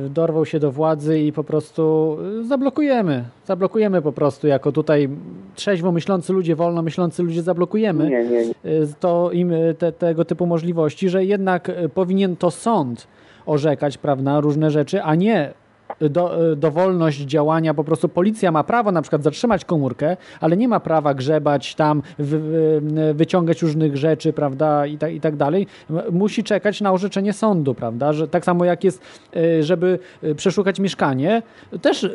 y, 0.07 0.11
dorwą 0.11 0.45
się 0.45 0.59
do 0.59 0.73
władzy 0.73 1.21
i 1.21 1.33
po 1.33 1.45
prostu 1.45 2.17
y, 2.41 2.45
zablokujemy. 2.45 3.25
Zablokujemy 3.45 4.03
po 4.03 4.13
prostu 4.13 4.47
jako 4.47 4.73
tutaj 4.73 5.09
trzeźwo 5.55 5.93
myślący 5.93 6.33
ludzie, 6.33 6.57
wolno 6.57 6.83
myślący 6.83 7.23
ludzie 7.23 7.43
zablokujemy. 7.43 8.11
Nie, 8.11 8.25
nie, 8.25 8.47
nie. 8.47 8.55
to 9.01 9.31
im 9.33 9.53
te, 9.79 9.93
tego 9.93 10.25
typu 10.25 10.47
możliwości, 10.47 11.09
że 11.09 11.25
jednak 11.25 11.71
powinien 11.95 12.37
to 12.37 12.51
sąd 12.51 13.07
orzekać, 13.47 13.99
prawda, 13.99 14.41
różne 14.41 14.71
rzeczy, 14.71 15.03
a 15.03 15.15
nie 15.15 15.53
do, 16.01 16.57
dowolność 16.57 17.19
działania, 17.19 17.75
po 17.75 17.85
prostu 17.85 18.09
policja 18.09 18.53
ma 18.53 18.65
prawo 18.65 18.93
na 18.93 19.03
przykład 19.03 19.23
zatrzymać 19.23 19.65
komórkę, 19.65 20.17
ale 20.41 20.57
nie 20.57 20.69
ma 20.69 20.81
prawa 20.81 21.15
grzebać 21.15 21.75
tam, 21.75 22.03
wy, 22.19 22.39
wy, 22.39 22.81
wyciągać 23.15 23.63
różnych 23.63 23.97
rzeczy, 23.97 24.33
prawda, 24.33 24.87
i, 24.87 24.99
tak 24.99 25.13
i 25.13 25.21
tak 25.21 25.37
dalej. 25.37 25.67
Musi 26.13 26.45
czekać 26.45 26.81
na 26.81 26.93
orzeczenie 26.93 27.33
sądu, 27.33 27.75
prawda, 27.75 28.13
że 28.13 28.29
tak 28.29 28.45
samo 28.45 28.65
jak 28.65 28.85
jest, 28.85 29.03
y, 29.37 29.63
żeby 29.63 29.99
przeszukać 30.37 30.81
mieszkanie, 30.81 31.43
też 31.83 32.11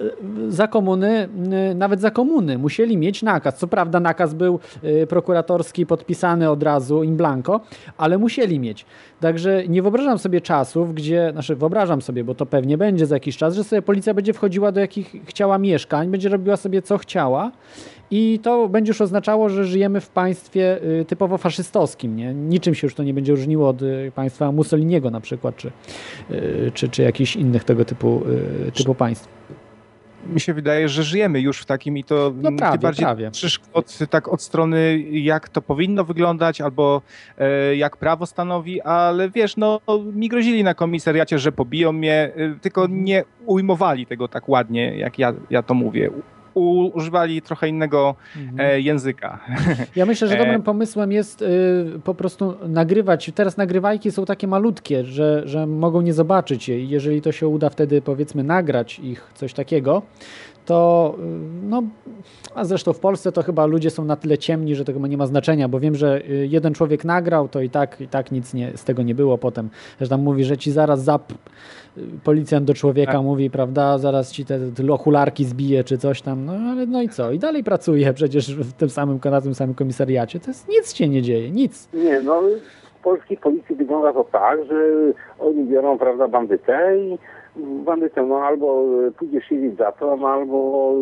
za 0.47 0.67
komuny, 0.67 1.29
nawet 1.75 2.01
za 2.01 2.11
komuny 2.11 2.57
musieli 2.57 2.97
mieć 2.97 3.23
nakaz. 3.23 3.57
Co 3.57 3.67
prawda 3.67 3.99
nakaz 3.99 4.33
był 4.33 4.59
prokuratorski 5.09 5.85
podpisany 5.85 6.49
od 6.49 6.63
razu 6.63 7.03
in 7.03 7.17
blanco, 7.17 7.61
ale 7.97 8.17
musieli 8.17 8.59
mieć. 8.59 8.85
Także 9.19 9.67
nie 9.67 9.81
wyobrażam 9.81 10.19
sobie 10.19 10.41
czasów, 10.41 10.93
gdzie, 10.93 11.29
znaczy 11.31 11.55
wyobrażam 11.55 12.01
sobie, 12.01 12.23
bo 12.23 12.35
to 12.35 12.45
pewnie 12.45 12.77
będzie 12.77 13.05
za 13.05 13.15
jakiś 13.15 13.37
czas, 13.37 13.55
że 13.55 13.63
sobie 13.63 13.74
policja 13.81 14.13
będzie 14.13 14.33
wchodziła 14.33 14.71
do 14.71 14.79
jakich 14.79 15.15
chciała 15.25 15.57
mieszkań, 15.57 16.11
będzie 16.11 16.29
robiła 16.29 16.57
sobie 16.57 16.81
co 16.81 16.97
chciała 16.97 17.51
i 18.11 18.39
to 18.43 18.69
będzie 18.69 18.89
już 18.89 19.01
oznaczało, 19.01 19.49
że 19.49 19.65
żyjemy 19.65 20.01
w 20.01 20.09
państwie 20.09 20.83
y, 21.01 21.05
typowo 21.05 21.37
faszystowskim. 21.37 22.15
Nie? 22.15 22.33
Niczym 22.33 22.75
się 22.75 22.87
już 22.87 22.95
to 22.95 23.03
nie 23.03 23.13
będzie 23.13 23.31
różniło 23.31 23.69
od 23.69 23.81
y, 23.81 24.11
państwa 24.15 24.51
Mussoliniego 24.51 25.09
na 25.09 25.21
przykład, 25.21 25.55
czy, 25.55 25.71
y, 26.31 26.71
czy, 26.73 26.89
czy 26.89 27.01
jakichś 27.01 27.35
innych 27.35 27.63
tego 27.63 27.85
typu, 27.85 28.21
typu 28.73 28.95
państw 28.95 29.27
mi 30.25 30.39
się 30.39 30.53
wydaje, 30.53 30.89
że 30.89 31.03
żyjemy 31.03 31.41
już 31.41 31.59
w 31.59 31.65
takim 31.65 31.97
i 31.97 32.03
to 32.03 32.33
no 32.35 32.51
prawie, 32.51 32.77
bardziej 32.77 33.05
prawie. 33.05 33.31
Od, 33.73 33.97
tak 34.09 34.27
od 34.27 34.41
strony 34.41 34.99
jak 35.11 35.49
to 35.49 35.61
powinno 35.61 36.03
wyglądać 36.03 36.61
albo 36.61 37.01
e, 37.37 37.75
jak 37.75 37.97
prawo 37.97 38.25
stanowi, 38.25 38.81
ale 38.81 39.29
wiesz, 39.29 39.57
no 39.57 39.79
mi 40.13 40.29
grozili 40.29 40.63
na 40.63 40.73
komisariacie, 40.73 41.39
że 41.39 41.51
pobiją 41.51 41.91
mnie, 41.91 42.31
e, 42.35 42.59
tylko 42.61 42.81
mhm. 42.81 43.03
nie 43.03 43.23
ujmowali 43.45 44.05
tego 44.05 44.27
tak 44.27 44.49
ładnie, 44.49 44.97
jak 44.97 45.19
ja, 45.19 45.33
ja 45.49 45.63
to 45.63 45.73
mówię 45.73 46.09
używali 46.55 47.41
trochę 47.41 47.67
innego 47.69 48.15
mhm. 48.37 48.59
E, 48.59 48.81
języka. 48.81 49.39
Ja 49.95 50.05
myślę, 50.05 50.27
że 50.27 50.37
dobrym 50.37 50.61
pomysłem 50.61 51.11
jest 51.11 51.41
y, 51.41 51.45
po 52.03 52.15
prostu 52.15 52.55
nagrywać. 52.67 53.31
Teraz 53.35 53.57
nagrywajki 53.57 54.11
są 54.11 54.25
takie 54.25 54.47
malutkie, 54.47 55.05
że, 55.05 55.41
że 55.45 55.67
mogą 55.67 56.01
nie 56.01 56.13
zobaczyć 56.13 56.69
je. 56.69 56.85
Jeżeli 56.85 57.21
to 57.21 57.31
się 57.31 57.47
uda 57.47 57.69
wtedy 57.69 58.01
powiedzmy 58.01 58.43
nagrać 58.43 58.99
ich 58.99 59.31
coś 59.35 59.53
takiego, 59.53 60.01
to 60.65 61.15
y, 61.19 61.21
no, 61.63 61.83
a 62.55 62.65
zresztą 62.65 62.93
w 62.93 62.99
Polsce 62.99 63.31
to 63.31 63.43
chyba 63.43 63.65
ludzie 63.65 63.89
są 63.89 64.05
na 64.05 64.15
tyle 64.15 64.37
ciemni, 64.37 64.75
że 64.75 64.85
chyba 64.85 65.07
nie 65.07 65.17
ma 65.17 65.25
znaczenia, 65.25 65.67
bo 65.67 65.79
wiem, 65.79 65.95
że 65.95 66.21
y, 66.29 66.47
jeden 66.47 66.73
człowiek 66.73 67.05
nagrał, 67.05 67.47
to 67.47 67.61
i 67.61 67.69
tak, 67.69 68.01
i 68.01 68.07
tak 68.07 68.31
nic 68.31 68.53
nie, 68.53 68.77
z 68.77 68.83
tego 68.83 69.03
nie 69.03 69.15
było 69.15 69.37
potem. 69.37 69.69
Że 70.01 70.07
tam 70.07 70.21
mówi, 70.21 70.43
że 70.43 70.57
ci 70.57 70.71
zaraz 70.71 71.03
zap 71.03 71.31
y, 71.31 72.01
policjant 72.23 72.65
do 72.65 72.73
człowieka 72.73 73.11
tak. 73.11 73.21
mówi, 73.21 73.49
prawda, 73.49 73.97
zaraz 73.97 74.31
ci 74.31 74.45
te, 74.45 74.59
te 74.59 74.93
okularki 74.93 75.45
zbije 75.45 75.83
czy 75.83 75.97
coś 75.97 76.21
tam, 76.21 76.45
no 76.45 76.53
ale 76.53 76.85
no 76.85 77.01
i 77.01 77.09
co? 77.09 77.31
I 77.31 77.39
dalej 77.39 77.63
pracuje 77.63 78.13
przecież 78.13 78.55
w 78.55 78.73
tym 78.73 78.89
samym, 78.89 79.19
na 79.25 79.41
tym 79.41 79.55
samym 79.55 79.75
komisariacie. 79.75 80.39
To 80.39 80.47
jest, 80.47 80.69
nic 80.69 80.93
się 80.93 81.09
nie 81.09 81.21
dzieje, 81.21 81.51
nic. 81.51 81.89
Nie, 81.93 82.21
no 82.21 82.41
w 82.99 83.03
polskiej 83.03 83.37
policji 83.37 83.75
wygląda 83.75 84.13
to 84.13 84.23
tak, 84.23 84.65
że 84.65 84.75
oni 85.39 85.63
biorą, 85.63 85.97
prawda, 85.97 86.27
bandytę 86.27 86.97
i 86.97 87.17
bandytę, 87.57 88.23
no 88.23 88.35
albo 88.35 88.83
pójdziesz 89.17 89.45
siedzieć 89.45 89.77
za 89.77 89.91
to, 89.91 90.17
no, 90.17 90.27
albo 90.27 90.93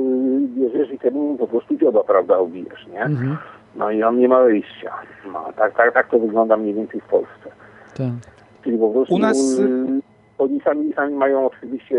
bierzesz 0.47 0.91
i 0.91 0.99
temu 0.99 1.37
po 1.37 1.47
prostu 1.47 1.77
dzioba, 1.77 2.03
prawda, 2.03 2.39
ubijesz, 2.39 2.87
nie? 2.87 3.01
Mhm. 3.01 3.37
No 3.75 3.91
i 3.91 4.03
on 4.03 4.19
nie 4.19 4.27
ma 4.27 4.43
wyjścia. 4.43 4.93
No, 5.33 5.45
tak, 5.55 5.77
tak, 5.77 5.93
tak 5.93 6.09
to 6.09 6.19
wygląda 6.19 6.57
mniej 6.57 6.73
więcej 6.73 7.01
w 7.01 7.05
Polsce. 7.05 7.51
Tak. 7.97 8.33
Czyli 8.63 8.77
po 8.77 8.89
prostu... 8.89 9.15
U 9.15 9.19
nas... 9.19 9.61
Oni 10.37 10.61
sami, 10.61 10.93
sami 10.93 11.13
mają 11.13 11.45
oczywiście 11.45 11.97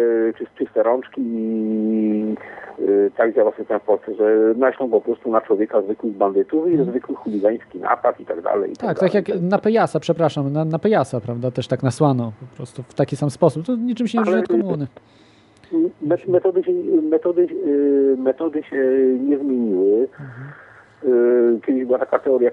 czyste 0.59 0.83
rączki 0.83 1.21
i 1.21 2.35
yy, 2.79 3.11
tak 3.17 3.35
działa 3.35 3.53
system 3.57 3.81
w 3.81 3.83
Polsce, 3.83 4.15
że 4.15 4.55
naślą 4.57 4.91
po 4.91 5.01
prostu 5.01 5.31
na 5.31 5.41
człowieka 5.41 5.83
zwykłych 5.83 6.13
bandytów 6.13 6.67
i 6.67 6.71
hmm. 6.71 6.91
zwykły 6.91 7.15
chuligański 7.15 7.79
napad 7.79 8.21
i 8.21 8.27
tak 8.27 8.43
dalej. 8.43 8.73
I 8.73 8.77
tak, 8.77 8.99
tak, 8.99 9.13
tak 9.13 9.29
jak 9.29 9.41
na 9.43 9.59
Pejasa, 9.59 10.01
przepraszam, 10.01 10.53
na, 10.53 10.65
na 10.65 10.79
Pejasa, 10.79 11.21
prawda, 11.21 11.51
też 11.51 11.69
tak 11.69 11.83
nasłano 11.83 12.33
po 12.41 12.57
prostu 12.57 12.83
w 12.83 12.95
taki 12.95 13.17
sam 13.17 13.31
sposób. 13.31 13.67
To 13.67 13.77
niczym 13.77 14.07
się 14.07 14.19
nie 14.19 14.25
różni 14.25 14.41
od 14.41 14.49
komuny. 14.49 14.87
Metody 16.29 16.65
się, 16.65 16.73
metody, 17.03 17.47
y, 17.67 18.17
metody 18.19 18.63
się 18.63 18.77
nie 19.21 19.39
zmieniły. 19.39 20.09
Mhm. 20.21 20.49
Y, 21.05 21.61
kiedyś 21.67 21.85
była 21.85 21.99
taka 21.99 22.19
teoria 22.19 22.51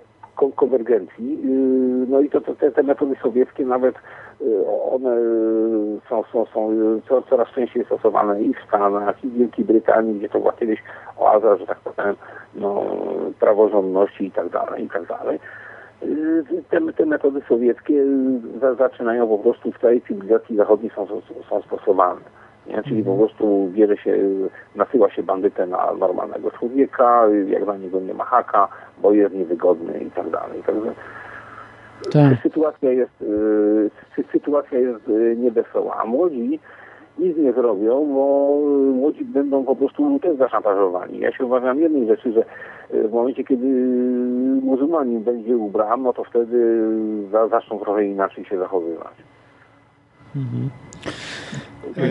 konwergencji. 0.49 1.39
Y, 1.45 2.07
no 2.09 2.21
i 2.21 2.29
to, 2.29 2.41
to 2.41 2.55
te, 2.55 2.71
te 2.71 2.83
metody 2.83 3.15
sowieckie 3.23 3.65
nawet 3.65 3.95
y, 4.41 4.65
one 4.91 5.15
są, 6.09 6.23
są, 6.23 6.45
są 7.09 7.21
coraz 7.29 7.47
częściej 7.55 7.85
stosowane 7.85 8.41
i 8.41 8.53
w 8.53 8.67
Stanach, 8.67 9.23
i 9.23 9.27
w 9.27 9.33
Wielkiej 9.33 9.65
Brytanii, 9.65 10.19
gdzie 10.19 10.29
to 10.29 10.39
była 10.39 10.53
kiedyś 10.53 10.79
oaza, 11.17 11.57
że 11.57 11.67
tak 11.67 11.79
powiem, 11.79 12.15
no, 12.55 12.83
praworządności 13.39 14.25
i 14.25 14.31
tak 14.31 14.49
dalej, 14.49 14.85
i 14.85 14.89
tak 14.89 15.07
dalej. 15.07 15.39
Y, 16.03 16.63
te, 16.69 16.93
te 16.93 17.05
metody 17.05 17.41
sowieckie 17.49 18.05
zaczynają 18.77 19.27
po 19.27 19.37
prostu 19.37 19.71
w 19.71 19.79
całej 19.79 20.01
cywilizacji 20.01 20.55
zachodniej 20.55 20.91
są, 20.95 21.07
są, 21.07 21.21
są 21.49 21.61
stosowane 21.61 22.40
nie? 22.67 22.83
Czyli 22.83 23.03
po 23.03 23.15
prostu 23.15 23.69
bierze 23.73 23.97
się, 23.97 24.17
nasyła 24.75 25.09
się 25.09 25.23
bandytę 25.23 25.67
na 25.67 25.93
normalnego 25.99 26.51
człowieka, 26.51 27.27
jak 27.47 27.65
na 27.65 27.77
niego 27.77 27.99
nie 27.99 28.13
ma 28.13 28.25
haka, 28.25 28.67
bo 29.01 29.11
jest 29.11 29.35
niewygodny 29.35 29.99
i 29.99 30.11
tak 30.11 30.29
dalej. 30.29 30.63
Także 30.65 30.93
tak. 32.13 32.41
sytuacja 32.43 32.91
jest, 32.91 33.21
y, 33.21 33.89
sytuacja 34.31 34.79
jest 34.79 35.09
y, 35.09 35.35
niewesoła. 35.39 35.95
A 35.95 36.05
młodzi 36.05 36.59
nic 37.19 37.37
nie 37.37 37.53
zrobią, 37.53 38.13
bo 38.13 38.57
młodzi 38.93 39.25
będą 39.25 39.65
po 39.65 39.75
prostu 39.75 40.19
też 40.19 40.37
zaszantażowani. 40.37 41.19
Ja 41.19 41.31
się 41.31 41.45
uważam 41.45 41.79
jednej 41.79 42.07
rzeczy, 42.07 42.33
że 42.33 42.41
y, 42.97 43.07
w 43.07 43.11
momencie, 43.11 43.43
kiedy 43.43 43.67
muzułmanin 44.63 45.23
będzie 45.23 45.57
ubrany, 45.57 46.03
no 46.03 46.13
to 46.13 46.23
wtedy 46.23 46.87
zaczną 47.49 47.79
trochę 47.79 48.05
inaczej 48.05 48.45
się 48.45 48.57
zachowywać. 48.57 49.13
Mhm. 50.35 50.69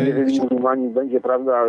Jeżeli 0.06 0.40
muzułmanin 0.40 0.92
będzie, 0.92 1.20
prawda, 1.20 1.64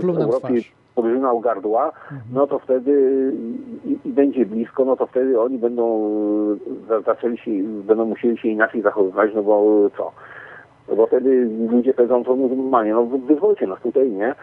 w 0.00 0.04
Europie 0.04 0.54
podrzynał 0.94 1.40
gardła, 1.40 1.86
mhm. 1.86 2.20
no 2.32 2.46
to 2.46 2.58
wtedy 2.58 2.92
i, 3.84 3.98
i, 4.04 4.12
będzie 4.12 4.46
blisko, 4.46 4.84
no 4.84 4.96
to 4.96 5.06
wtedy 5.06 5.40
oni 5.40 5.58
będą 5.58 6.10
zaczęli 7.06 7.38
się, 7.38 7.50
będą 7.62 8.04
musieli 8.04 8.38
się 8.38 8.48
inaczej 8.48 8.82
zachowywać, 8.82 9.30
no 9.34 9.42
bo 9.42 9.90
co? 9.96 10.12
No 10.88 10.96
bo 10.96 11.06
wtedy 11.06 11.48
ludzie 11.70 11.94
powiedzą, 11.94 12.24
to 12.24 12.36
muzułmanie, 12.36 12.94
no 12.94 13.06
wyzwolcie 13.06 13.66
nas 13.66 13.80
tutaj, 13.80 14.10
nie? 14.10 14.34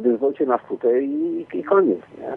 Wyzwolcie 0.00 0.46
nas 0.46 0.60
tutaj 0.68 1.08
i, 1.08 1.46
i 1.54 1.64
koniec, 1.64 2.00
nie? 2.18 2.28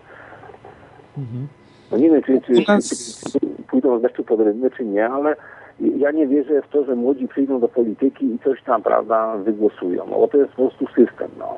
Mhm. 1.18 1.48
No 1.92 1.98
nie 1.98 2.10
wiem, 2.10 2.22
czy, 2.24 2.42
czy, 2.42 2.54
nas... 2.68 3.22
czy, 3.32 3.40
pójdą 3.68 4.00
z 4.00 4.02
deszczu 4.02 4.24
pod 4.24 4.40
rynny, 4.40 4.72
czy 4.72 4.86
nie, 4.86 5.10
ale 5.10 5.36
ja 5.80 6.12
nie 6.12 6.28
wierzę 6.28 6.62
w 6.62 6.68
to, 6.68 6.86
że 6.86 6.96
młodzi 6.96 7.28
przyjdą 7.28 7.60
do 7.60 7.68
polityki 7.68 8.26
i 8.26 8.40
coś 8.40 8.64
tam, 8.64 8.84
prawda, 8.84 9.38
wygłosują, 9.38 10.06
no 10.12 10.20
bo 10.20 10.28
to 10.28 10.38
jest 10.38 10.50
po 10.50 10.56
prostu 10.56 10.86
system, 10.88 11.30
no. 11.40 11.58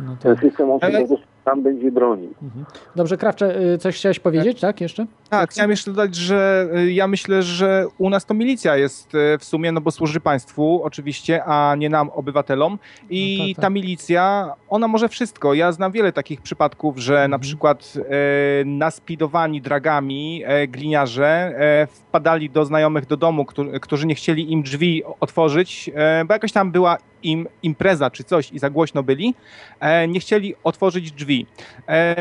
no 0.00 0.16
to... 0.16 0.22
Ten 0.22 0.36
system 0.36 0.70
on 0.70 0.78
Ale... 0.82 1.00
po 1.00 1.06
prostu 1.06 1.26
tam 1.44 1.62
będzie 1.62 1.92
bronił. 1.92 2.34
Mhm. 2.42 2.64
Dobrze, 2.96 3.16
Krawcze, 3.16 3.60
y, 3.60 3.78
coś 3.78 3.96
chciałeś 3.96 4.20
powiedzieć, 4.20 4.60
tak, 4.60 4.80
jeszcze? 4.80 5.06
Tak, 5.32 5.50
chciałem 5.50 5.70
jeszcze 5.70 5.90
dodać, 5.90 6.14
że 6.14 6.68
y, 6.76 6.92
ja 6.92 7.06
myślę, 7.08 7.42
że 7.42 7.86
u 7.98 8.10
nas 8.10 8.26
to 8.26 8.34
milicja 8.34 8.76
jest 8.76 9.14
y, 9.14 9.38
w 9.38 9.44
sumie, 9.44 9.72
no 9.72 9.80
bo 9.80 9.90
służy 9.90 10.20
państwu 10.20 10.80
oczywiście, 10.84 11.44
a 11.44 11.74
nie 11.74 11.88
nam, 11.88 12.10
obywatelom 12.10 12.78
i 13.10 13.36
no 13.38 13.44
tak, 13.44 13.56
tak. 13.56 13.62
ta 13.62 13.70
milicja, 13.70 14.54
ona 14.68 14.88
może 14.88 15.08
wszystko. 15.08 15.54
Ja 15.54 15.72
znam 15.72 15.92
wiele 15.92 16.12
takich 16.12 16.40
przypadków, 16.40 16.98
że 16.98 17.14
mhm. 17.14 17.30
na 17.30 17.38
przykład 17.38 17.92
e, 17.96 18.64
naspidowani 18.64 19.60
dragami 19.60 20.42
e, 20.44 20.68
gliniarze 20.68 21.26
e, 21.26 21.86
wpadali 21.86 22.50
do 22.50 22.64
znajomych 22.64 23.06
do 23.06 23.16
domu, 23.16 23.44
którzy, 23.44 23.80
którzy 23.80 24.06
nie 24.06 24.14
chcieli 24.14 24.52
im 24.52 24.62
drzwi 24.62 25.02
otworzyć, 25.20 25.90
e, 25.94 26.24
bo 26.24 26.34
jakoś 26.34 26.52
tam 26.52 26.72
była 26.72 26.98
im 27.22 27.48
impreza 27.62 28.10
czy 28.10 28.24
coś 28.24 28.52
i 28.52 28.58
za 28.58 28.70
głośno 28.70 29.02
byli, 29.02 29.34
e, 29.80 30.08
nie 30.08 30.20
chcieli 30.20 30.54
otworzyć 30.64 31.12
drzwi. 31.12 31.46
E, 31.88 32.16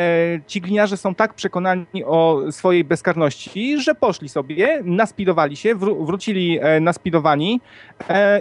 ci 0.48 0.62
gliniarze 0.62 0.98
są 0.98 1.16
tak 1.16 1.34
przekonani 1.34 2.04
o 2.06 2.42
swojej 2.52 2.84
bezkarności, 3.02 3.82
że 3.82 3.96
poszli 3.96 4.30
sobie, 4.30 4.82
naspidowali 4.84 5.56
się, 5.56 5.76
wró 5.76 5.96
wrócili 5.96 6.60
e, 6.62 6.80
naspidowani 6.80 7.62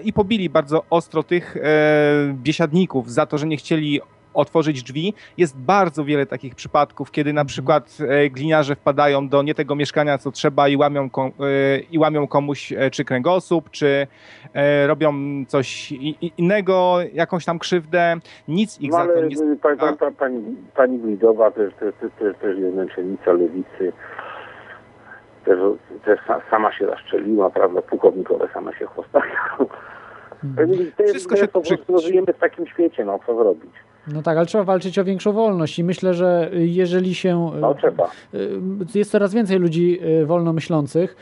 i 0.05 0.13
pobili 0.13 0.51
bardzo 0.51 0.85
ostro 0.91 1.23
tych 1.23 1.57
biesiadników 2.35 3.13
za 3.13 3.27
to, 3.27 3.39
że 3.39 3.47
nie 3.47 3.57
chcieli 3.57 4.01
otworzyć 4.35 4.83
drzwi. 4.83 5.15
Jest 5.39 5.59
bardzo 5.59 6.05
wiele 6.05 6.27
takich 6.27 6.55
przypadków, 6.55 7.11
kiedy 7.11 7.33
na 7.33 7.41
mhm. 7.41 7.47
przykład 7.47 7.99
e, 8.09 8.31
gliniarze 8.31 8.77
wpadają 8.77 9.29
do 9.29 9.43
nie 9.43 9.55
tego 9.55 9.75
mieszkania, 9.75 10.19
co 10.19 10.31
trzeba 10.31 10.69
i 10.69 10.77
łamią, 10.77 11.05
e, 11.05 11.09
i 11.91 11.99
łamią 11.99 12.27
komuś 12.27 12.73
e, 12.73 12.91
czy 12.91 13.05
kręgosłup, 13.05 13.71
czy 13.71 14.07
robią 14.87 15.13
coś 15.49 15.93
innego, 16.39 16.99
jakąś 17.13 17.45
tam 17.45 17.59
krzywdę. 17.59 18.17
Nic 18.49 18.81
ich 18.81 18.91
no, 18.91 18.97
za 18.97 19.07
to 19.07 19.25
nie... 19.25 19.57
Pa, 19.57 19.77
pa, 19.77 19.93
pa, 19.93 20.11
pani, 20.11 20.57
pani 20.77 20.99
Glidowa 20.99 21.51
też, 21.51 21.75
też, 21.75 21.95
też, 22.01 22.37
też 22.41 22.59
jest 22.59 22.77
męczennica 22.77 23.33
lewicy. 23.33 23.93
Też, 25.45 25.59
też 26.05 26.21
sama 26.51 26.73
się 26.73 26.87
zaszczeliła, 26.87 27.51
prawda, 27.51 27.83
pułkownikowe 27.83 28.49
same 28.55 28.75
się 28.75 28.87
chłostają. 28.87 29.33
Wszystko 31.09 31.37
się 31.37 31.49
po 31.49 31.61
prostu 31.61 31.93
no, 31.93 31.99
żyjemy 31.99 32.33
w 32.33 32.39
takim 32.39 32.67
świecie, 32.67 33.05
no 33.05 33.19
co 33.27 33.35
zrobić. 33.37 33.73
No 34.15 34.23
tak, 34.23 34.37
ale 34.37 34.47
trzeba 34.47 34.65
walczyć 34.65 34.99
o 34.99 35.05
większą 35.05 35.33
wolność 35.33 35.79
i 35.79 35.85
myślę, 35.85 36.15
że 36.15 36.51
jeżeli 36.53 37.15
się... 37.15 37.51
No 37.61 37.75
trzeba. 37.75 38.11
Jest 38.95 39.11
coraz 39.11 39.35
więcej 39.35 39.59
ludzi 39.59 39.99
y, 40.23 40.27
wolnomyślących, 40.27 41.17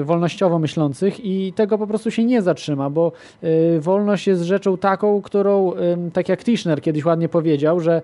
y, 0.00 0.04
wolnościowo 0.04 0.58
myślących 0.58 1.24
i 1.24 1.52
tego 1.52 1.78
po 1.78 1.86
prostu 1.86 2.10
się 2.10 2.24
nie 2.24 2.42
zatrzyma, 2.42 2.90
bo 2.90 3.12
y, 3.44 3.80
wolność 3.80 4.26
jest 4.26 4.42
rzeczą 4.42 4.76
taką, 4.76 5.22
którą, 5.22 5.72
tak 6.12 6.28
jak 6.28 6.44
Tischner 6.44 6.82
kiedyś 6.82 7.04
ładnie 7.04 7.28
powiedział, 7.28 7.80
że 7.80 8.02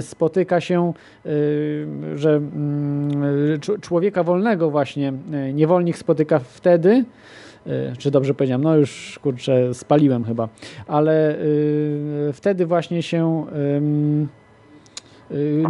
spotyka 0.00 0.60
się, 0.60 0.92
że 2.14 2.30
mm, 2.30 3.60
człowieka 3.80 4.22
wolnego 4.22 4.70
właśnie 4.70 5.12
niewolnik 5.52 5.98
spotyka 5.98 6.38
wtedy, 6.38 7.04
Y, 7.04 7.45
czy 7.98 8.10
dobrze 8.10 8.34
powiedziałem, 8.34 8.64
no 8.64 8.76
już 8.76 9.18
kurczę 9.22 9.74
spaliłem 9.74 10.24
chyba, 10.24 10.48
ale 10.86 11.38
y, 11.38 12.30
wtedy 12.32 12.66
właśnie 12.66 13.02
się 13.02 13.46
y, 13.52 14.26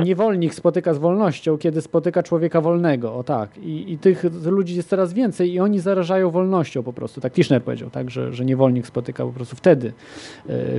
niewolnik 0.05 0.55
spotyka 0.55 0.95
z 0.95 0.99
wolnością, 0.99 1.59
kiedy 1.59 1.83
spotyka 1.83 2.23
człowieka 2.23 2.61
wolnego, 2.61 3.15
o 3.15 3.25
tak. 3.25 3.59
I, 3.59 3.93
I, 3.93 3.99
tych 3.99 4.25
ludzi 4.45 4.77
jest 4.77 4.89
coraz 4.89 5.13
więcej 5.13 5.53
i 5.53 5.61
oni 5.61 5.81
zarażają 5.81 6.31
wolnością 6.31 6.83
po 6.83 6.93
prostu. 6.93 7.21
Tak 7.21 7.33
Tischner 7.33 7.63
powiedział, 7.63 7.91
tak, 7.91 8.11
że, 8.11 8.33
że 8.33 8.45
niewolnik 8.45 8.87
spotyka 8.87 9.25
po 9.25 9.33
prostu 9.33 9.57
wtedy, 9.57 9.93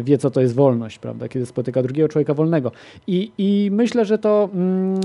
wie 0.04 0.18
co 0.18 0.32
to 0.32 0.42
jest 0.42 0.56
wolność, 0.56 1.00
prawda, 1.00 1.28
kiedy 1.28 1.46
spotyka 1.46 1.84
drugiego 1.84 2.10
człowieka 2.10 2.34
wolnego. 2.34 2.72
I, 3.08 3.32
i 3.38 3.70
myślę, 3.72 4.06
że 4.06 4.18
to, 4.18 4.50
mm, 4.54 5.00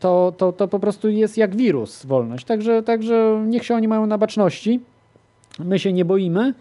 to, 0.00 0.32
to, 0.36 0.52
to 0.52 0.68
po 0.68 0.78
prostu 0.78 1.08
jest 1.08 1.38
jak 1.38 1.56
wirus, 1.56 2.06
wolność. 2.06 2.44
Także, 2.44 2.82
także 2.82 3.44
niech 3.48 3.64
się 3.64 3.74
oni 3.74 3.88
mają 3.88 4.06
na 4.06 4.18
baczności. 4.18 4.80
My 5.58 5.78
się 5.78 5.92
nie 5.92 6.04
boimy, 6.04 6.54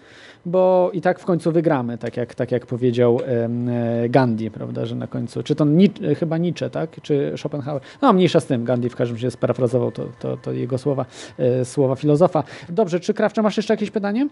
bo 0.45 0.91
i 0.93 1.01
tak 1.01 1.19
w 1.19 1.25
końcu 1.25 1.51
wygramy, 1.51 1.97
tak 1.97 2.17
jak, 2.17 2.35
tak 2.35 2.51
jak 2.51 2.65
powiedział 2.65 3.19
e, 3.25 4.09
Gandhi, 4.09 4.51
prawda, 4.51 4.85
że 4.85 4.95
na 4.95 5.07
końcu, 5.07 5.43
czy 5.43 5.55
to 5.55 5.65
Nietzsche, 5.65 6.15
chyba 6.15 6.37
Nietzsche, 6.37 6.69
tak, 6.69 7.01
czy 7.01 7.33
Schopenhauer, 7.37 7.81
no 8.01 8.13
mniejsza 8.13 8.39
z 8.39 8.45
tym, 8.45 8.63
Gandhi 8.63 8.89
w 8.89 8.95
każdym 8.95 9.15
razie 9.15 9.31
sparafrazował 9.31 9.91
to, 9.91 10.05
to, 10.19 10.37
to 10.37 10.53
jego 10.53 10.77
słowa, 10.77 11.05
e, 11.37 11.65
słowa 11.65 11.95
filozofa. 11.95 12.43
Dobrze, 12.69 12.99
czy 12.99 13.13
Krawcze 13.13 13.41
masz 13.41 13.57
jeszcze 13.57 13.73
jakieś 13.73 13.91
pytanie? 13.91 14.27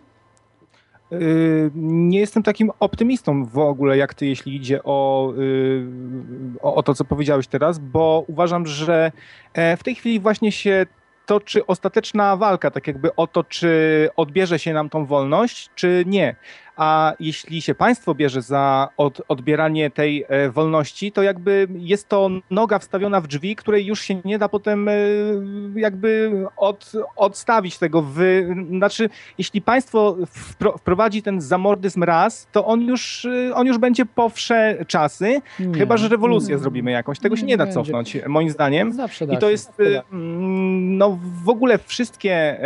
Nie 1.76 2.20
jestem 2.20 2.44
takim 2.44 2.72
optymistą 2.80 3.46
w 3.46 3.58
ogóle 3.58 3.98
jak 3.98 4.14
ty, 4.14 4.26
jeśli 4.26 4.56
idzie 4.56 4.84
o, 4.84 5.34
o, 6.62 6.76
o, 6.76 6.84
to, 6.84 6.94
co 6.94 7.06
powiedziałeś 7.06 7.48
teraz, 7.48 7.80
bo 7.80 8.26
uważam, 8.28 8.66
że 8.66 9.12
e, 9.54 9.78
w 9.78 9.84
tej 9.84 9.96
chwili 9.96 10.20
właśnie 10.20 10.52
się 10.52 10.86
toczy 11.28 11.66
ostateczna 11.66 12.38
walka, 12.38 12.72
tak 12.72 12.88
jakby 12.88 13.16
o 13.16 13.28
to, 13.28 13.44
czy 13.44 14.10
odbierze 14.16 14.60
się 14.60 14.74
nam 14.74 14.90
tą 14.90 15.06
wolność, 15.06 15.70
czy 15.76 16.04
nie 16.08 16.36
a 16.78 17.14
jeśli 17.20 17.62
się 17.62 17.76
państwo 17.76 18.16
bierze 18.16 18.42
za 18.42 18.90
od, 18.98 19.22
odbieranie 19.28 19.90
tej 19.90 20.26
e, 20.28 20.50
wolności, 20.50 21.12
to 21.12 21.24
jakby 21.24 21.68
jest 21.76 22.10
to 22.10 22.30
noga 22.52 22.80
wstawiona 22.80 23.22
w 23.22 23.28
drzwi, 23.28 23.56
której 23.56 23.86
już 23.86 24.02
się 24.02 24.22
nie 24.26 24.40
da 24.40 24.50
potem 24.50 24.90
e, 24.90 24.94
jakby 25.76 26.32
od, 26.58 26.92
odstawić 27.16 27.78
tego. 27.78 28.02
Wy, 28.02 28.56
znaczy, 28.70 29.10
jeśli 29.38 29.62
państwo 29.62 30.18
wprowadzi 30.78 31.22
ten 31.22 31.42
zamordyzm 31.42 32.04
raz, 32.04 32.48
to 32.52 32.66
on 32.66 32.82
już, 32.82 33.26
e, 33.26 33.56
on 33.56 33.68
już 33.68 33.78
będzie 33.78 34.06
powsze 34.06 34.86
czasy, 34.88 35.42
nie, 35.60 35.78
chyba 35.78 35.98
że 35.98 36.08
rewolucję 36.08 36.56
nie, 36.56 36.60
zrobimy 36.60 36.92
jakąś. 36.92 37.20
Tego 37.20 37.36
się 37.36 37.42
nie, 37.42 37.48
nie 37.48 37.58
da 37.58 37.68
cofnąć, 37.68 38.18
moim 38.28 38.50
zdaniem. 38.50 38.94
Zawsze 38.94 39.26
I 39.26 39.38
to 39.38 39.50
jest 39.50 39.72
no, 40.12 41.20
w 41.44 41.50
ogóle 41.50 41.80
wszystkie 41.86 42.60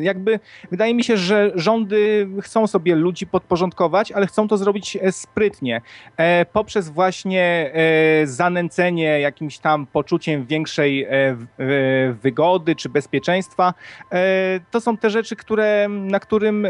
jakby 0.00 0.40
wydaje 0.70 0.94
mi 0.94 1.04
się, 1.04 1.16
że 1.16 1.52
rządy 1.54 2.28
chcą 2.40 2.66
sobie 2.66 2.93
ludzi 2.94 3.26
podporządkować, 3.26 4.12
ale 4.12 4.26
chcą 4.26 4.48
to 4.48 4.56
zrobić 4.56 4.96
e, 4.96 5.12
sprytnie. 5.12 5.80
E, 6.16 6.44
poprzez 6.44 6.90
właśnie 6.90 7.72
e, 7.74 8.26
zanęcenie 8.26 9.20
jakimś 9.20 9.58
tam 9.58 9.86
poczuciem 9.86 10.46
większej 10.46 11.06
wygody 12.22 12.76
czy 12.76 12.88
bezpieczeństwa. 12.88 13.74
To 14.70 14.80
są 14.80 14.96
te 14.96 15.10
rzeczy, 15.10 15.36
które, 15.36 15.88
na 15.88 16.20
którym 16.20 16.66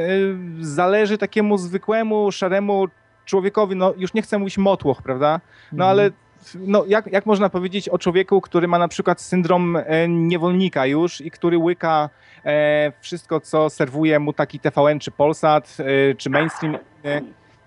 zależy 0.60 1.18
takiemu 1.18 1.58
zwykłemu, 1.58 2.32
szaremu 2.32 2.88
człowiekowi, 3.24 3.76
no 3.76 3.94
już 3.96 4.14
nie 4.14 4.22
chcę 4.22 4.38
mówić 4.38 4.58
motłoch, 4.58 5.02
prawda? 5.02 5.40
No 5.72 5.84
mhm. 5.84 5.90
ale 5.90 6.10
no, 6.54 6.84
jak, 6.88 7.12
jak 7.12 7.26
można 7.26 7.48
powiedzieć 7.48 7.88
o 7.88 7.98
człowieku, 7.98 8.40
który 8.40 8.68
ma 8.68 8.78
na 8.78 8.88
przykład 8.88 9.20
syndrom 9.20 9.78
niewolnika 10.08 10.86
już 10.86 11.20
i 11.20 11.30
który 11.30 11.58
łyka 11.58 12.10
e, 12.44 12.92
wszystko, 13.00 13.40
co 13.40 13.70
serwuje 13.70 14.18
mu 14.18 14.32
taki 14.32 14.60
TVN, 14.60 14.98
czy 14.98 15.10
Polsat, 15.10 15.76
e, 15.80 16.14
czy 16.14 16.30
mainstream. 16.30 16.74
E, 17.04 17.20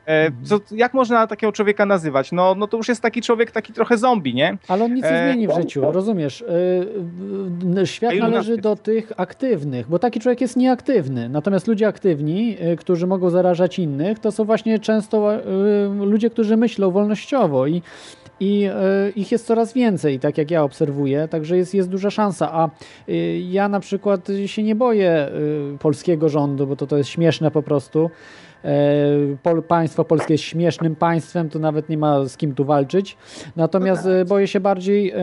e 0.07 0.31
co, 0.43 0.59
jak 0.71 0.93
można 0.93 1.27
takiego 1.27 1.51
człowieka 1.51 1.85
nazywać? 1.85 2.31
No, 2.31 2.55
no 2.55 2.67
to 2.67 2.77
już 2.77 2.87
jest 2.87 3.01
taki 3.01 3.21
człowiek, 3.21 3.51
taki 3.51 3.73
trochę 3.73 3.97
zombie, 3.97 4.33
nie? 4.33 4.57
Ale 4.67 4.85
on 4.85 4.93
nic 4.93 5.03
nie 5.03 5.11
e, 5.11 5.31
zmieni 5.31 5.47
w 5.47 5.55
życiu, 5.55 5.91
rozumiesz? 5.91 6.43
E, 7.77 7.85
świat 7.85 8.15
należy 8.15 8.57
do 8.57 8.75
tych 8.75 9.11
aktywnych, 9.17 9.87
bo 9.89 9.99
taki 9.99 10.19
człowiek 10.19 10.41
jest 10.41 10.57
nieaktywny. 10.57 11.29
Natomiast 11.29 11.67
ludzie 11.67 11.87
aktywni, 11.87 12.57
którzy 12.77 13.07
mogą 13.07 13.29
zarażać 13.29 13.79
innych, 13.79 14.19
to 14.19 14.31
są 14.31 14.43
właśnie 14.43 14.79
często 14.79 15.31
ludzie, 15.99 16.29
którzy 16.29 16.57
myślą 16.57 16.91
wolnościowo 16.91 17.67
i 17.67 17.81
i 18.39 18.63
e, 18.63 19.09
ich 19.15 19.31
jest 19.31 19.45
coraz 19.45 19.73
więcej, 19.73 20.19
tak 20.19 20.37
jak 20.37 20.51
ja 20.51 20.63
obserwuję, 20.63 21.27
także 21.27 21.57
jest, 21.57 21.73
jest 21.73 21.89
duża 21.89 22.09
szansa, 22.09 22.53
a 22.53 22.69
e, 23.07 23.39
ja 23.39 23.69
na 23.69 23.79
przykład 23.79 24.27
się 24.45 24.63
nie 24.63 24.75
boję 24.75 25.11
e, 25.11 25.29
polskiego 25.79 26.29
rządu, 26.29 26.67
bo 26.67 26.75
to, 26.75 26.87
to 26.87 26.97
jest 26.97 27.09
śmieszne 27.09 27.51
po 27.51 27.63
prostu. 27.63 28.09
Pol, 29.43 29.63
państwo 29.63 30.05
polskie 30.05 30.33
jest 30.33 30.43
śmiesznym 30.43 30.95
państwem, 30.95 31.49
to 31.49 31.59
nawet 31.59 31.89
nie 31.89 31.97
ma 31.97 32.25
z 32.25 32.37
kim 32.37 32.55
tu 32.55 32.65
walczyć. 32.65 33.17
Natomiast 33.55 34.05
no 34.05 34.11
tak. 34.11 34.27
boję 34.27 34.47
się 34.47 34.59
bardziej 34.59 35.13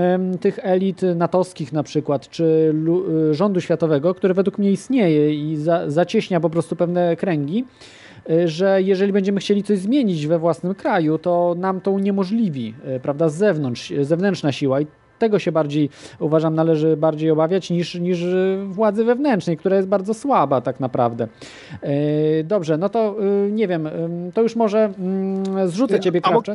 tych 0.40 0.58
elit 0.62 1.02
natowskich 1.16 1.72
na 1.72 1.82
przykład, 1.82 2.28
czy 2.28 2.74
rządu 3.30 3.60
światowego, 3.60 4.14
który 4.14 4.34
według 4.34 4.58
mnie 4.58 4.70
istnieje 4.70 5.34
i 5.34 5.56
za, 5.56 5.90
zacieśnia 5.90 6.40
po 6.40 6.50
prostu 6.50 6.76
pewne 6.76 7.16
kręgi. 7.16 7.64
Y, 8.30 8.48
że 8.48 8.82
jeżeli 8.82 9.12
będziemy 9.12 9.40
chcieli 9.40 9.62
coś 9.62 9.78
zmienić 9.78 10.26
we 10.26 10.38
własnym 10.38 10.74
kraju, 10.74 11.18
to 11.18 11.54
nam 11.58 11.80
to 11.80 11.90
uniemożliwi, 11.90 12.74
y, 12.96 13.00
prawda, 13.00 13.28
z 13.28 13.34
zewnątrz, 13.34 13.92
zewnętrzna 14.00 14.52
siła 14.52 14.80
i 14.80 14.86
tego 15.18 15.38
się 15.38 15.52
bardziej, 15.52 15.90
uważam, 16.18 16.54
należy 16.54 16.96
bardziej 16.96 17.30
obawiać 17.30 17.70
niż, 17.70 17.94
niż 17.94 18.24
władzy 18.66 19.04
wewnętrznej, 19.04 19.56
która 19.56 19.76
jest 19.76 19.88
bardzo 19.88 20.14
słaba 20.14 20.60
tak 20.60 20.80
naprawdę. 20.80 21.28
Y, 21.84 22.44
dobrze, 22.44 22.78
no 22.78 22.88
to 22.88 23.16
nie 23.50 23.68
wiem, 23.68 23.88
to 24.34 24.42
już 24.42 24.56
może 24.56 24.92
mm, 24.98 25.68
zrzucę 25.68 26.00
ciebie, 26.00 26.20
Krawcze. 26.20 26.52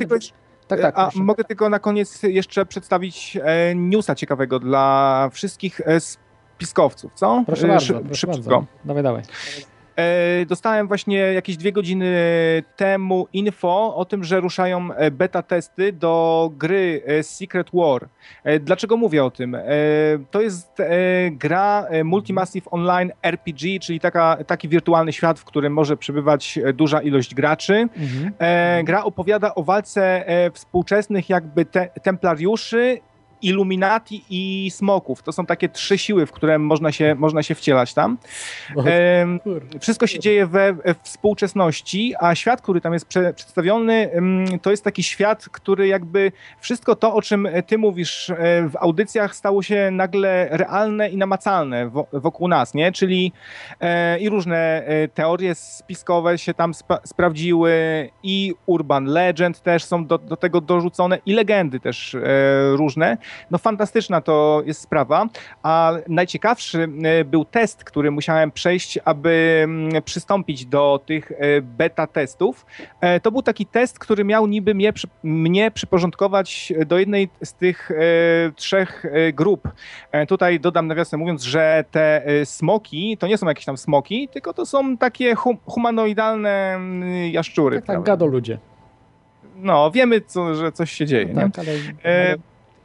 Tak, 0.68 0.82
tak, 0.82 0.94
A 0.98 1.10
mogę 1.16 1.44
tylko 1.44 1.70
na 1.70 1.80
koniec 1.80 2.24
jeszcze 2.24 2.66
przedstawić 2.66 3.38
e, 3.44 3.76
newsa 3.76 4.16
ciekawego 4.16 4.60
dla 4.60 5.30
wszystkich 5.34 5.82
e, 5.86 6.00
spiskowców, 6.00 7.12
co? 7.16 7.44
Proszę 7.46 7.68
bardzo, 7.68 8.00
proszę 8.00 8.28
bardzo. 8.28 8.66
Dawaj, 8.86 9.04
dawaj. 9.04 9.24
E, 10.00 10.46
dostałem 10.46 10.88
właśnie 10.88 11.18
jakieś 11.18 11.58
dwie 11.58 11.72
godziny 11.72 12.16
temu 12.76 13.28
info 13.34 13.96
o 13.96 14.06
tym, 14.06 14.24
że 14.24 14.40
ruszają 14.40 14.94
e, 14.94 15.12
beta 15.12 15.42
testy 15.42 15.94
do 15.94 16.52
gry 16.58 17.02
e, 17.06 17.24
Secret 17.24 17.68
War. 17.74 18.08
Dlaczego 18.60 18.98
mówię 18.98 19.24
o 19.24 19.32
tym? 19.32 19.58
To 20.32 20.42
jest 20.42 20.78
gra 21.32 21.86
Multimassive 22.04 22.68
Online 22.72 23.12
RPG, 23.24 23.80
czyli 23.80 24.00
taka, 24.00 24.38
taki 24.48 24.70
wirtualny 24.70 25.14
świat, 25.14 25.40
w 25.40 25.46
którym 25.46 25.74
może 25.74 25.98
przebywać 25.98 26.60
duża 26.74 27.02
ilość 27.02 27.36
graczy. 27.36 27.74
Mhm. 27.74 28.34
Gra 28.86 29.04
opowiada 29.04 29.56
o 29.56 29.64
walce 29.64 30.26
współczesnych 30.54 31.30
jakby 31.30 31.66
te, 31.66 31.90
templariuszy 32.04 33.00
Illuminati 33.42 34.24
i 34.30 34.72
Smoków. 34.72 35.24
To 35.24 35.32
są 35.32 35.46
takie 35.46 35.70
trzy 35.70 35.98
siły, 35.98 36.26
w 36.26 36.32
które 36.32 36.60
można 36.60 36.92
się, 36.92 37.16
można 37.16 37.44
się 37.44 37.56
wcielać 37.56 37.94
tam. 37.94 38.18
E, 38.86 39.26
wszystko 39.80 40.08
się 40.08 40.20
dzieje 40.20 40.46
we, 40.46 40.74
we 40.74 40.96
współczesności, 41.04 42.14
a 42.20 42.36
świat, 42.36 42.62
który 42.62 42.82
tam 42.82 42.94
jest 42.94 43.06
prze, 43.06 43.34
przedstawiony, 43.34 44.10
to 44.62 44.72
jest 44.72 44.84
taki 44.84 45.04
świat, 45.04 45.50
który 45.52 45.88
jakby 45.88 46.32
wszystko 46.60 46.96
to, 46.96 47.14
o 47.14 47.22
czym 47.22 47.48
ty 47.68 47.78
mówisz 47.78 48.30
e, 48.30 48.36
w 48.70 48.76
audycjach, 48.80 49.36
stało 49.36 49.64
się 49.64 49.90
nagle 49.92 50.48
realne 50.52 51.10
i 51.10 51.18
namacalne 51.18 51.92
wokół 52.14 52.48
nas, 52.48 52.74
nie? 52.74 52.92
Czyli 52.92 53.32
e, 53.82 54.20
i 54.20 54.30
różne 54.30 54.86
e, 54.86 55.08
teorie 55.08 55.56
spiskowe 55.56 56.38
się 56.38 56.54
tam 56.54 56.74
spa, 56.74 57.00
sprawdziły 57.04 57.74
i 58.24 58.54
urban 58.66 59.06
legend 59.06 59.62
też 59.62 59.84
są 59.84 60.06
do, 60.06 60.18
do 60.18 60.38
tego 60.38 60.62
dorzucone 60.62 61.18
i 61.26 61.34
legendy 61.34 61.80
też 61.80 62.16
e, 62.16 62.20
różne. 62.72 63.18
No 63.52 63.58
fantastyczna 63.58 64.22
to 64.22 64.62
jest 64.66 64.82
sprawa, 64.82 65.26
a 65.64 65.94
najciekawszy 66.08 66.88
e, 67.04 67.26
był 67.26 67.46
test, 67.46 67.84
który 67.84 68.12
musiałem 68.12 68.52
przejść, 68.52 69.00
aby 69.06 69.62
mm, 69.64 70.02
przystąpić 70.04 70.66
do 70.66 71.00
tych 71.06 71.32
e, 71.32 71.62
beta 71.62 72.08
testów. 72.08 72.66
E, 73.02 73.20
To 73.20 73.32
był 73.32 73.42
taki 73.42 73.66
test, 73.66 74.00
który 74.00 74.24
miał 74.24 74.48
niby 74.48 74.76
mnie, 74.76 74.94
mnie 75.24 75.72
przyporządkować 75.72 76.74
do 76.86 77.00
jednej 77.00 77.30
z 77.44 77.54
tych 77.54 77.92
e, 77.92 77.96
trzech 78.56 79.06
grup. 79.34 79.68
E, 80.12 80.26
Tutaj 80.26 80.60
dodam 80.60 80.88
nawiasem 80.88 81.20
mówiąc, 81.20 81.44
że 81.44 81.84
te 81.92 82.24
smoki 82.46 83.18
to 83.18 83.28
nie 83.28 83.38
są 83.38 83.48
jakieś 83.48 83.66
tam 83.66 83.78
smoki, 83.78 84.28
tylko 84.28 84.54
to 84.54 84.66
są 84.66 84.98
takie 84.98 85.36
hum, 85.36 85.58
humanoidalne 85.66 86.74
mm, 86.76 87.32
jaszczury. 87.32 87.78
Tak, 87.78 87.86
tak, 87.86 88.04
gado 88.04 88.26
ludzie. 88.26 88.58
No, 89.56 89.92
wiemy, 89.92 90.22
co, 90.22 90.56
że 90.56 90.72
coś 90.72 90.92
się 90.92 91.06
dzieje. 91.06 91.26
nie? 91.26 91.34
Tak, 91.34 91.60
ale... 91.60 91.72
E, 92.06 92.36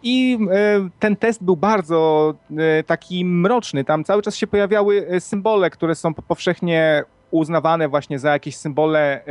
I 0.04 0.38
e, 0.50 0.88
ten 0.98 1.16
test 1.16 1.44
był 1.44 1.56
bardzo 1.56 2.34
e, 2.58 2.82
taki 2.82 3.24
mroczny. 3.24 3.84
Tam 3.84 4.04
cały 4.04 4.22
czas 4.22 4.36
się 4.36 4.46
pojawiały 4.46 5.06
e, 5.08 5.20
symbole, 5.20 5.70
które 5.70 5.94
są 5.94 6.14
po- 6.14 6.22
powszechnie 6.22 7.04
uznawane 7.30 7.88
właśnie 7.88 8.18
za 8.18 8.32
jakieś 8.32 8.56
symbole 8.56 9.24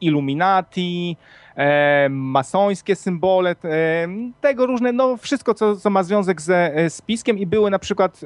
Illuminati, 0.00 1.16
masońskie 2.10 2.96
symbole, 2.96 3.56
tego 4.40 4.66
różne, 4.66 4.92
no 4.92 5.16
wszystko, 5.16 5.54
co, 5.54 5.76
co 5.76 5.90
ma 5.90 6.02
związek 6.02 6.40
ze 6.40 6.72
spiskiem 6.88 7.38
i 7.38 7.46
były 7.46 7.70
na 7.70 7.78
przykład 7.78 8.20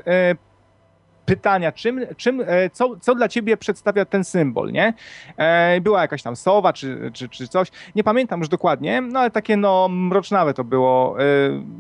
pytania, 1.27 1.73
czym, 1.73 2.01
czym, 2.17 2.41
e, 2.47 2.71
co, 2.71 2.97
co 3.01 3.15
dla 3.15 3.29
ciebie 3.29 3.57
przedstawia 3.57 4.05
ten 4.05 4.25
symbol, 4.25 4.73
nie? 4.73 4.95
E, 5.37 5.81
Była 5.81 6.01
jakaś 6.03 6.23
tam 6.23 6.37
sowa 6.37 6.73
czy, 6.73 7.11
czy, 7.13 7.29
czy 7.29 7.49
coś, 7.49 7.69
nie 7.95 8.05
pamiętam 8.05 8.41
już 8.41 8.49
dokładnie, 8.49 9.01
no 9.01 9.21
ale 9.21 9.31
takie 9.31 9.57
no 9.57 9.89
mrocznawe 9.89 10.55
to 10.55 10.65
było. 10.65 11.17
E, 11.21 11.25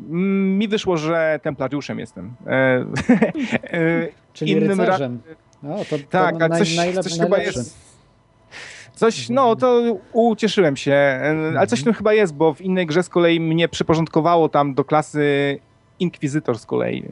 Mi 0.09 0.69
wyszło, 0.69 0.97
że 0.97 1.41
templariuszem 1.43 1.99
jestem. 1.99 2.35
Czyli 4.33 4.53
innym 4.53 4.81
rycerzem. 4.81 5.21
No, 5.63 5.77
to, 5.79 5.99
to 5.99 6.05
Tak, 6.11 6.43
a 6.43 6.49
naj- 6.49 6.59
coś, 6.59 6.95
coś 7.05 7.19
chyba 7.21 7.39
jest. 7.39 7.95
Coś, 8.95 9.29
no 9.29 9.57
to 9.57 9.83
ucieszyłem 10.13 10.77
się, 10.77 11.21
ale 11.57 11.67
coś 11.67 11.81
w 11.81 11.85
tym 11.85 11.93
chyba 11.93 12.13
jest, 12.13 12.35
bo 12.35 12.55
w 12.55 12.61
innej 12.61 12.87
grze 12.87 13.03
z 13.03 13.09
kolei 13.09 13.41
mnie 13.41 13.69
przyporządkowało 13.69 14.49
tam 14.49 14.75
do 14.75 14.85
klasy 14.85 15.59
Inkwizytor 16.01 16.59
z 16.59 16.67
kolei. 16.67 17.05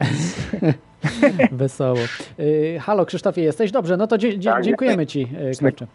Wesoło. 1.51 1.97
Y, 2.39 2.77
halo, 2.81 3.05
Krzysztofie, 3.05 3.41
jesteś? 3.41 3.71
Dobrze, 3.71 3.97
no 3.97 4.07
to 4.07 4.17
dzie- 4.17 4.37
dzie- 4.39 4.49
Tak, 4.49 4.63
dziękujemy 4.63 5.07
Ci, 5.07 5.27
y, 5.51 5.57
Klepcze. 5.59 5.87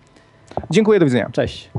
Dziękuję, 0.70 0.98
do 1.00 1.06
widzenia. 1.06 1.30
Cześć. 1.32 1.70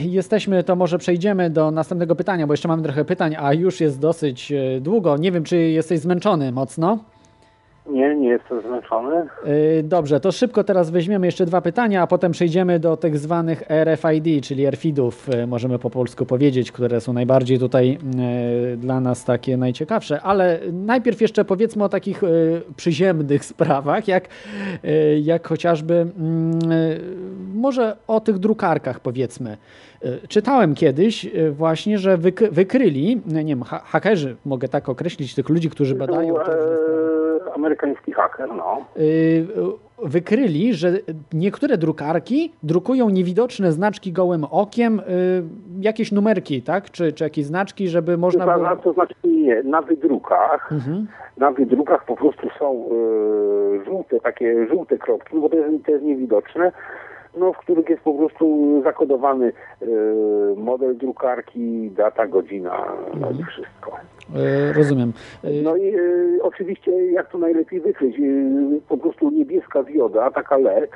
Jesteśmy, 0.00 0.64
to 0.64 0.76
może 0.76 0.98
przejdziemy 0.98 1.50
do 1.50 1.70
następnego 1.70 2.14
pytania, 2.16 2.46
bo 2.46 2.52
jeszcze 2.52 2.68
mamy 2.68 2.82
trochę 2.82 3.04
pytań, 3.04 3.36
a 3.38 3.52
już 3.54 3.80
jest 3.80 3.98
dosyć 4.00 4.52
y, 4.52 4.80
długo. 4.80 5.16
Nie 5.16 5.32
wiem, 5.32 5.44
czy 5.44 5.56
jesteś 5.56 5.98
zmęczony 6.00 6.52
mocno. 6.52 6.98
Nie, 7.88 8.16
nie 8.16 8.28
jestem 8.28 8.60
zmęczony. 8.60 9.16
Y, 9.46 9.82
Dobrze, 9.82 10.20
to 10.20 10.32
szybko 10.32 10.64
teraz 10.64 10.90
weźmiemy 10.90 11.26
jeszcze 11.26 11.46
dwa 11.46 11.60
pytania, 11.60 12.02
a 12.02 12.06
potem 12.06 12.32
przejdziemy 12.32 12.78
do 12.80 12.96
tak 12.96 13.16
zwanych 13.18 13.62
RFID, 13.84 14.44
czyli 14.44 14.70
RFID-ów, 14.70 15.28
y, 15.28 15.46
możemy 15.46 15.78
po 15.78 15.90
polsku 15.90 16.26
powiedzieć, 16.26 16.72
które 16.72 17.00
są 17.00 17.12
najbardziej 17.12 17.58
tutaj 17.58 17.98
y, 18.72 18.76
dla 18.76 19.00
nas 19.00 19.24
takie 19.24 19.56
najciekawsze. 19.56 20.20
Ale 20.20 20.58
najpierw 20.72 21.20
jeszcze 21.20 21.44
powiedzmy 21.44 21.84
o 21.84 21.88
takich 21.88 22.22
przyziemnych 22.76 23.44
sprawach, 23.52 24.08
jak, 24.08 24.28
jak 25.22 25.48
chociażby 25.48 25.94
mm, 25.94 26.58
może 27.54 27.96
o 28.06 28.20
tych 28.20 28.38
drukarkach 28.38 29.00
powiedzmy. 29.00 29.56
Czytałem 30.28 30.74
kiedyś 30.74 31.26
właśnie, 31.50 31.98
że 31.98 32.18
wyk- 32.18 32.50
wykryli, 32.50 33.20
nie 33.26 33.44
wiem, 33.44 33.62
ha- 33.62 33.82
hakerzy, 33.84 34.36
mogę 34.44 34.68
tak 34.68 34.88
określić, 34.88 35.34
tych 35.34 35.48
ludzi, 35.48 35.70
którzy 35.70 35.94
badają 35.94 36.34
Był, 36.34 36.42
amerykański 37.58 38.12
haker, 38.12 38.48
no. 38.56 38.84
y, 38.96 39.46
wykryli, 40.04 40.74
że 40.74 40.92
niektóre 41.32 41.76
drukarki 41.78 42.52
drukują 42.62 43.08
niewidoczne 43.10 43.72
znaczki 43.72 44.12
gołym 44.12 44.44
okiem, 44.50 45.00
y, 45.00 45.02
jakieś 45.80 46.12
numerki, 46.12 46.62
tak? 46.62 46.90
Czy, 46.90 47.12
czy 47.12 47.24
jakieś 47.24 47.44
znaczki, 47.44 47.88
żeby 47.88 48.18
można 48.18 48.54
było... 48.58 48.76
To 48.76 48.92
znaczy 48.92 49.14
nie, 49.24 49.62
na 49.62 49.82
wydrukach, 49.82 50.72
Mhm. 50.72 51.06
na 51.36 51.50
wydrukach 51.50 52.04
po 52.04 52.16
prostu 52.16 52.48
są 52.58 52.84
e, 53.82 53.84
żółte, 53.84 54.20
takie 54.20 54.66
żółte 54.68 54.98
kropki, 54.98 55.36
bo 55.40 55.48
to 55.48 55.56
jest, 55.56 55.84
to 55.86 55.92
jest 55.92 56.04
niewidoczne, 56.04 56.72
no, 57.36 57.52
w 57.52 57.58
których 57.58 57.88
jest 57.88 58.02
po 58.02 58.14
prostu 58.14 58.80
zakodowany 58.84 59.52
e, 59.82 59.86
model 60.56 60.96
drukarki, 60.96 61.90
data, 61.90 62.26
godzina, 62.26 62.84
no 63.20 63.30
i 63.30 63.44
wszystko. 63.44 63.96
Y, 64.36 64.72
rozumiem. 64.72 65.12
Y, 65.44 65.62
No 65.62 65.76
i 65.76 65.94
e, 65.94 65.98
oczywiście 66.42 67.12
jak 67.12 67.30
to 67.30 67.38
najlepiej 67.38 67.80
wykryć? 67.80 68.16
E, 68.18 68.22
po 68.88 68.96
prostu 68.96 69.30
niebieska 69.30 69.82
dioda, 69.82 70.30
taka 70.30 70.56
LED 70.56 70.90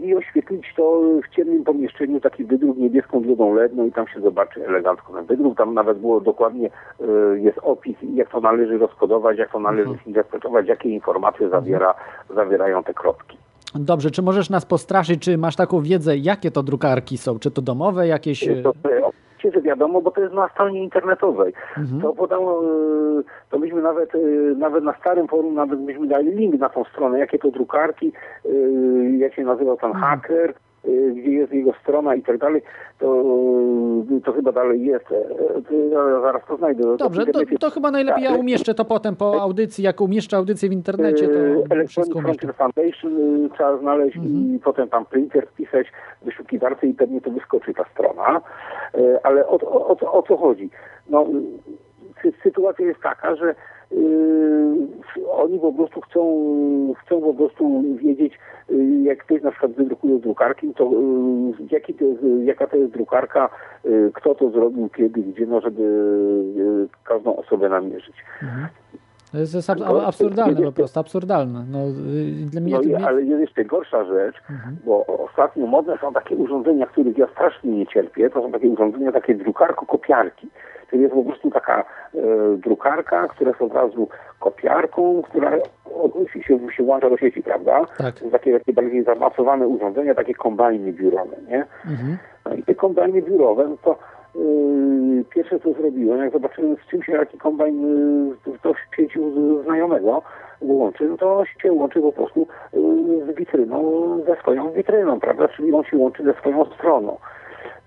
i 0.00 0.14
oświetlić 0.14 0.74
to 0.76 1.00
w 1.30 1.34
ciemnym 1.34 1.64
pomieszczeniu, 1.64 2.20
taki 2.20 2.44
wydruk 2.44 2.76
niebieską 2.78 3.22
diodą 3.22 3.54
LED, 3.54 3.76
no 3.76 3.84
i 3.84 3.92
tam 3.92 4.08
się 4.08 4.20
zobaczy 4.20 4.66
elegancko 4.66 5.12
ten 5.12 5.24
wydruk. 5.24 5.58
Tam 5.58 5.74
nawet 5.74 5.98
było 5.98 6.20
dokładnie, 6.20 6.70
e, 7.00 7.38
jest 7.38 7.58
opis, 7.62 7.96
jak 8.14 8.30
to 8.30 8.40
należy 8.40 8.78
rozkodować, 8.78 9.38
jak 9.38 9.52
to 9.52 9.60
należy 9.60 9.90
zinterpretować, 10.04 10.66
jakie 10.68 10.88
informacje 10.88 11.48
zawiera, 11.48 11.94
zawierają 12.34 12.84
te 12.84 12.94
kropki. 12.94 13.38
Dobrze, 13.74 14.10
czy 14.10 14.22
możesz 14.22 14.50
nas 14.50 14.66
postraszyć, 14.66 15.22
czy 15.22 15.38
masz 15.38 15.56
taką 15.56 15.80
wiedzę, 15.80 16.16
jakie 16.16 16.50
to 16.50 16.62
drukarki 16.62 17.18
są? 17.18 17.38
Czy 17.38 17.50
to 17.50 17.62
domowe 17.62 18.06
jakieś? 18.06 18.48
To, 18.62 18.72
to, 18.72 18.78
oczywiście, 19.38 19.50
że 19.52 19.62
wiadomo, 19.62 20.02
bo 20.02 20.10
to 20.10 20.20
jest 20.20 20.34
na 20.34 20.48
stronie 20.48 20.82
internetowej. 20.82 21.52
Mhm. 21.78 22.00
To 22.00 22.12
podało, 22.12 22.62
e, 22.64 23.22
to 23.50 23.58
myśmy 23.58 23.82
nawet, 23.82 24.14
e, 24.14 24.18
nawet 24.58 24.84
na 24.84 24.94
starym 25.00 25.28
forum 25.28 25.54
nawet 25.54 25.80
myśmy 25.80 26.06
dali 26.06 26.30
link 26.30 26.60
na 26.60 26.68
tą 26.68 26.84
stronę, 26.84 27.18
jakie 27.18 27.38
to 27.38 27.50
drukarki, 27.50 28.12
e, 28.44 28.48
jak 29.18 29.34
się 29.34 29.44
nazywał 29.44 29.78
Mhm. 29.82 29.94
haker, 30.04 30.50
e, 30.50 30.54
gdzie 31.16 31.30
jest 31.32 31.52
jego 31.52 31.72
strona 31.82 32.14
i 32.14 32.22
tak 32.22 32.38
dalej, 32.38 32.62
to, 32.98 33.24
to 34.24 34.32
chyba 34.32 34.52
dalej 34.52 34.84
jest. 34.84 35.04
E, 35.12 35.24
to 35.68 35.74
Ja 35.74 36.20
zaraz 36.20 36.42
to 36.48 36.56
znajdę. 36.56 36.96
Dobrze, 36.96 37.26
to, 37.26 37.40
to 37.60 37.70
chyba 37.70 37.90
najlepiej 37.90 38.24
ja 38.24 38.30
Tak. 38.30 38.40
umieszczę 38.40 38.74
to 38.74 38.84
potem 38.84 39.16
po 39.16 39.42
audycji, 39.42 39.84
jak 39.84 40.00
umieszczę 40.00 40.36
audycję 40.36 40.68
w 40.68 40.72
internecie, 40.72 41.24
E, 41.24 41.28
to 41.28 41.74
Electronic. 41.74 42.12
Frontier 42.22 42.54
Foundation 42.54 43.44
y, 43.46 43.50
trzeba 43.54 43.76
znaleźć 43.78 44.16
Mhm. 44.16 44.54
i 44.56 44.58
potem 44.58 44.88
tam 44.88 45.04
printer 45.06 45.46
wpisać 45.46 45.86
w 46.22 46.24
wyszukiwarce 46.24 46.86
i 46.86 46.94
pewnie 46.94 47.20
to 47.20 47.30
wyskoczy 47.30 47.74
ta 47.74 47.84
strona. 47.92 48.40
E, 48.94 49.26
Ale 49.26 49.46
o, 49.46 49.58
o, 49.60 49.86
o, 49.88 49.96
co- 49.96 50.12
o 50.12 50.22
co 50.22 50.36
chodzi? 50.36 50.70
No, 51.10 51.26
sy- 52.22 52.32
sytuacja 52.42 52.86
jest 52.86 53.00
taka, 53.00 53.36
że 53.36 53.54
y, 53.92 55.26
oni 55.30 55.58
po 55.58 55.72
prostu 55.72 56.00
chcą, 56.00 56.20
chcą 57.04 57.20
po 57.20 57.34
prostu 57.34 57.82
wiedzieć, 57.96 58.38
y, 58.70 59.00
jak 59.02 59.18
ktoś 59.18 59.42
na 59.42 59.50
przykład 59.50 59.72
wydrukuje 59.72 60.18
drukarki, 60.18 60.74
to 60.74 60.84
y, 60.84 61.66
jaki 61.70 61.94
to 61.94 62.04
jest, 62.04 62.20
jaka 62.44 62.66
to 62.66 62.76
jest 62.76 62.92
drukarka, 62.92 63.48
kto 64.14 64.34
to 64.34 64.50
zrobił, 64.50 64.88
kiedy, 64.88 65.22
gdzie, 65.22 65.46
no 65.46 65.60
żeby 65.60 66.88
każdą 67.04 67.36
osobę 67.36 67.68
namierzyć. 67.68 68.16
To 69.36 69.40
jest, 69.40 69.54
jest 69.54 69.70
ab- 69.70 69.82
ab- 69.82 70.06
absurdalne 70.08 70.62
po 70.62 70.72
prostu, 70.72 71.00
absurdalne. 71.00 71.64
No, 71.70 71.78
y, 71.78 72.50
dla 72.50 72.60
mnie, 72.60 72.72
No 72.72 72.80
i, 72.80 72.86
mnie- 72.86 73.06
ale 73.08 73.22
jest 73.22 73.40
jeszcze 73.40 73.64
gorsza 73.64 74.04
rzecz, 74.04 74.36
Mhm. 74.50 74.76
bo 74.84 75.06
ostatnio 75.06 75.66
modne 75.66 75.98
są 76.00 76.12
takie 76.12 76.36
urządzenia, 76.36 76.86
których 76.86 77.18
ja 77.18 77.26
strasznie 77.26 77.70
nie 77.72 77.86
cierpię. 77.86 78.30
To 78.30 78.42
są 78.42 78.52
takie 78.52 78.68
urządzenia, 78.68 79.12
takie 79.12 79.34
drukarko-kopiarki. 79.34 80.46
To 80.90 80.96
jest 80.96 81.14
po 81.14 81.22
prostu 81.24 81.50
taka 81.50 81.80
e, 82.14 82.18
drukarka, 82.56 83.28
która 83.28 83.50
jest 83.50 83.62
od 83.62 83.72
razu 83.74 84.08
kopiarką, 84.40 85.22
która 85.22 85.52
się, 86.32 86.58
się 86.76 86.82
włącza 86.84 87.10
do 87.10 87.16
sieci, 87.16 87.42
prawda? 87.42 87.84
Tak. 87.98 88.14
To 88.14 88.20
są 88.24 88.30
takie, 88.30 88.58
takie 88.58 88.72
bardziej 88.72 89.04
zaawansowane 89.04 89.66
urządzenia, 89.68 90.14
takie 90.14 90.34
kombajny 90.34 90.92
biurowe, 90.92 91.36
nie? 91.48 91.66
Mhm. 91.90 92.16
No 92.46 92.54
i 92.54 92.62
te 92.62 92.74
kombajny 92.74 93.22
biurowe, 93.22 93.68
no 93.68 93.76
to 93.84 93.98
pierwsze 95.30 95.60
co 95.60 95.72
zrobiłem, 95.72 96.20
jak 96.20 96.32
zobaczyłem 96.32 96.76
z 96.76 96.90
czym 96.90 97.02
się 97.02 97.12
taki 97.12 97.38
kombajn 97.38 97.82
yy, 98.46 98.58
to 98.62 98.74
w 98.74 98.96
sieci 98.96 99.20
u 99.20 99.62
znajomego 99.62 100.22
łączy, 100.60 101.08
no 101.08 101.16
to 101.16 101.44
się 101.62 101.72
łączy 101.72 102.00
po 102.00 102.12
prostu 102.12 102.46
yy, 102.72 103.32
z 103.32 103.36
witryną, 103.36 103.82
ze 104.26 104.36
swoją 104.36 104.72
witryną, 104.72 105.20
prawda? 105.20 105.48
Czyli 105.48 105.72
on 105.72 105.84
się 105.84 105.96
łączy 105.96 106.24
ze 106.24 106.32
swoją 106.34 106.64
stroną. 106.64 107.16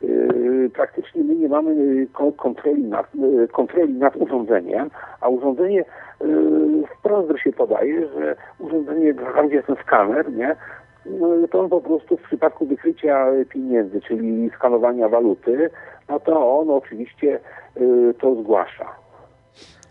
Yy, 0.01 0.69
praktycznie 0.73 1.23
my 1.23 1.35
nie 1.35 1.49
mamy 1.49 1.75
yy, 1.75 2.07
ko- 2.07 2.31
kontroli 2.31 2.83
nad, 2.83 3.15
yy, 3.15 3.47
kontroli 3.47 3.93
nad 3.93 4.15
urządzeniem, 4.15 4.89
a 5.21 5.29
urządzenie 5.29 5.85
yy, 6.21 6.83
wprost 6.99 7.37
się 7.43 7.53
podaje, 7.53 8.07
że 8.07 8.35
urządzenie, 8.59 9.13
tam 9.13 9.47
gdzie 9.47 9.55
jest 9.55 9.67
ten 9.67 9.75
skaner, 9.75 10.33
nie, 10.33 10.55
to 11.51 11.59
on 11.59 11.69
po 11.69 11.81
prostu 11.81 12.17
w 12.17 12.21
przypadku 12.21 12.65
wykrycia 12.65 13.25
pieniędzy, 13.49 14.01
czyli 14.01 14.49
skanowania 14.55 15.09
waluty, 15.09 15.69
no 16.09 16.19
to 16.19 16.59
on 16.59 16.69
oczywiście 16.69 17.39
y, 17.77 18.13
to 18.19 18.35
zgłasza. 18.35 18.85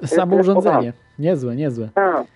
Samo 0.04 0.36
urządzenie. 0.36 0.92
Niezłe, 1.18 1.56
niezłe. 1.56 1.88
Tak. 1.94 2.26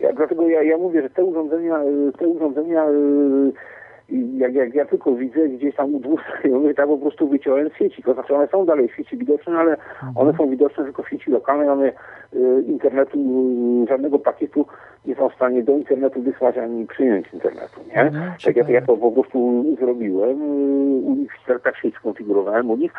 Ja, 0.00 0.12
dlatego 0.12 0.48
ja, 0.48 0.62
ja 0.62 0.78
mówię, 0.78 1.02
że 1.02 1.10
te 1.10 1.24
urządzenia, 1.24 1.82
y, 1.82 2.12
te 2.18 2.28
urządzenia 2.28 2.88
y, 2.88 3.52
I 4.08 4.38
jak, 4.38 4.54
jak 4.54 4.74
ja 4.74 4.84
tylko 4.84 5.14
widzę 5.14 5.48
gdzieś 5.48 5.74
tam 5.74 5.94
u 5.94 6.00
dwóch 6.00 6.20
znajomych, 6.40 6.76
tak 6.76 6.86
po 6.86 6.98
prostu 6.98 7.28
wyciąłem 7.28 7.70
z 7.70 7.74
sieci. 7.74 8.02
To 8.02 8.14
znaczy 8.14 8.34
one 8.34 8.46
są 8.46 8.66
dalej 8.66 8.88
w 8.88 8.94
sieci 8.94 9.16
widoczne, 9.16 9.58
ale 9.58 9.76
one 10.14 10.32
są 10.32 10.50
widoczne 10.50 10.84
tylko 10.84 11.02
w 11.02 11.08
sieci 11.08 11.30
lokalnej. 11.30 11.68
One 11.68 11.92
y, 12.34 12.62
internetu, 12.66 13.18
y, 13.84 13.86
żadnego 13.88 14.18
pakietu 14.18 14.66
nie 15.06 15.14
są 15.14 15.28
w 15.28 15.34
stanie 15.34 15.62
do 15.62 15.72
internetu 15.72 16.22
wysłać 16.22 16.58
ani 16.58 16.86
przyjąć 16.86 17.32
internetu, 17.32 17.80
nie? 17.88 18.00
Mhm, 18.00 18.32
tak 18.44 18.56
jak 18.56 18.68
ja 18.68 18.82
to 18.82 18.96
po 18.96 19.12
prostu 19.12 19.64
zrobiłem. 19.80 20.42
y, 20.42 21.04
U 21.04 21.14
nich 21.14 21.32
tak, 21.64 21.76
sieć 21.76 21.94
skonfigurowałem 21.94 22.70
u 22.70 22.76
nich. 22.76 22.92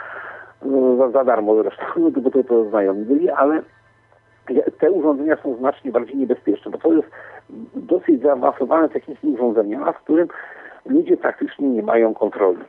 Za, 0.98 1.10
za 1.10 1.24
darmo 1.24 1.64
zresztą, 1.64 1.84
bo 2.24 2.32
to, 2.32 2.44
to 2.44 2.70
znajomi 2.70 3.06
byli, 3.06 3.30
ale 3.30 3.62
te 4.80 4.92
urządzenia 4.92 5.38
są 5.44 5.56
znacznie 5.56 5.92
bardziej 5.92 6.18
niebezpieczne, 6.18 6.72
bo 6.72 6.78
to 6.78 6.94
jest 6.94 7.08
dosyć 7.76 8.22
zaawansowane 8.22 8.90
technicznie 8.90 9.30
urządzenia, 9.30 9.92
w 9.92 10.00
którym 10.00 10.28
ludzie 10.86 11.18
praktycznie 11.18 11.68
nie 11.68 11.84
mają 11.84 12.14
kontroli. 12.14 12.64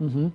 Mhm. 0.00 0.30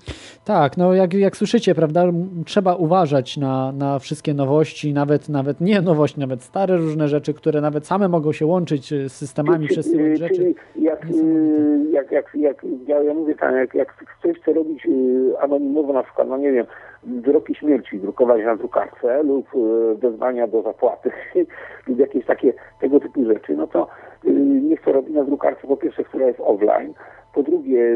Tak, 0.45 0.77
no 0.77 0.93
jak, 0.93 1.13
jak 1.13 1.37
słyszycie, 1.37 1.75
prawda, 1.75 2.03
trzeba 2.45 2.75
uważać 2.75 3.37
na, 3.37 3.71
na 3.71 3.99
wszystkie 3.99 4.33
nowości, 4.33 4.93
nawet, 4.93 5.29
nawet 5.29 5.61
nie 5.61 5.81
nowości, 5.81 6.19
nawet 6.19 6.43
stare 6.43 6.77
różne 6.77 7.07
rzeczy, 7.07 7.33
które 7.33 7.61
nawet 7.61 7.87
same 7.87 8.07
mogą 8.07 8.31
się 8.31 8.45
łączyć 8.45 8.93
y, 8.93 9.09
z 9.09 9.13
systemami, 9.13 9.67
Czyli- 9.67 9.81
przesyłać 9.81 10.19
rzeczy. 10.19 10.35
Czyli 10.35 10.55
jak, 10.75 11.05
y, 11.05 11.85
jak, 11.91 12.11
jak, 12.11 12.35
jak 12.35 12.65
ja, 12.87 13.03
ja 13.03 13.13
mówię 13.13 13.35
tak, 13.35 13.55
jak, 13.55 13.73
jak 13.73 13.95
ktoś 14.19 14.39
chce 14.39 14.53
robić 14.53 14.85
y, 14.85 15.33
anonimowo 15.39 15.93
na 15.93 16.03
przykład, 16.03 16.27
no 16.27 16.37
nie 16.37 16.51
wiem, 16.51 16.65
wyroki 17.03 17.55
śmierci 17.55 17.99
drukować 17.99 18.43
na 18.45 18.55
drukarce 18.55 19.23
lub 19.23 19.47
wezwania 19.95 20.47
do 20.47 20.61
zapłaty 20.61 21.11
lub 21.87 21.99
jakieś 21.99 22.25
takie 22.25 22.53
tego 22.81 22.99
typu 22.99 23.25
rzeczy, 23.25 23.55
no 23.55 23.67
to 23.67 23.87
y, 24.25 24.31
niech 24.61 24.81
to 24.81 24.91
robi 24.91 25.13
na 25.13 25.23
drukarce 25.23 25.67
po 25.67 25.77
pierwsze, 25.77 26.03
która 26.03 26.27
jest 26.27 26.39
offline, 26.39 26.93
po 27.33 27.43
drugie 27.43 27.79
y, 27.79 27.95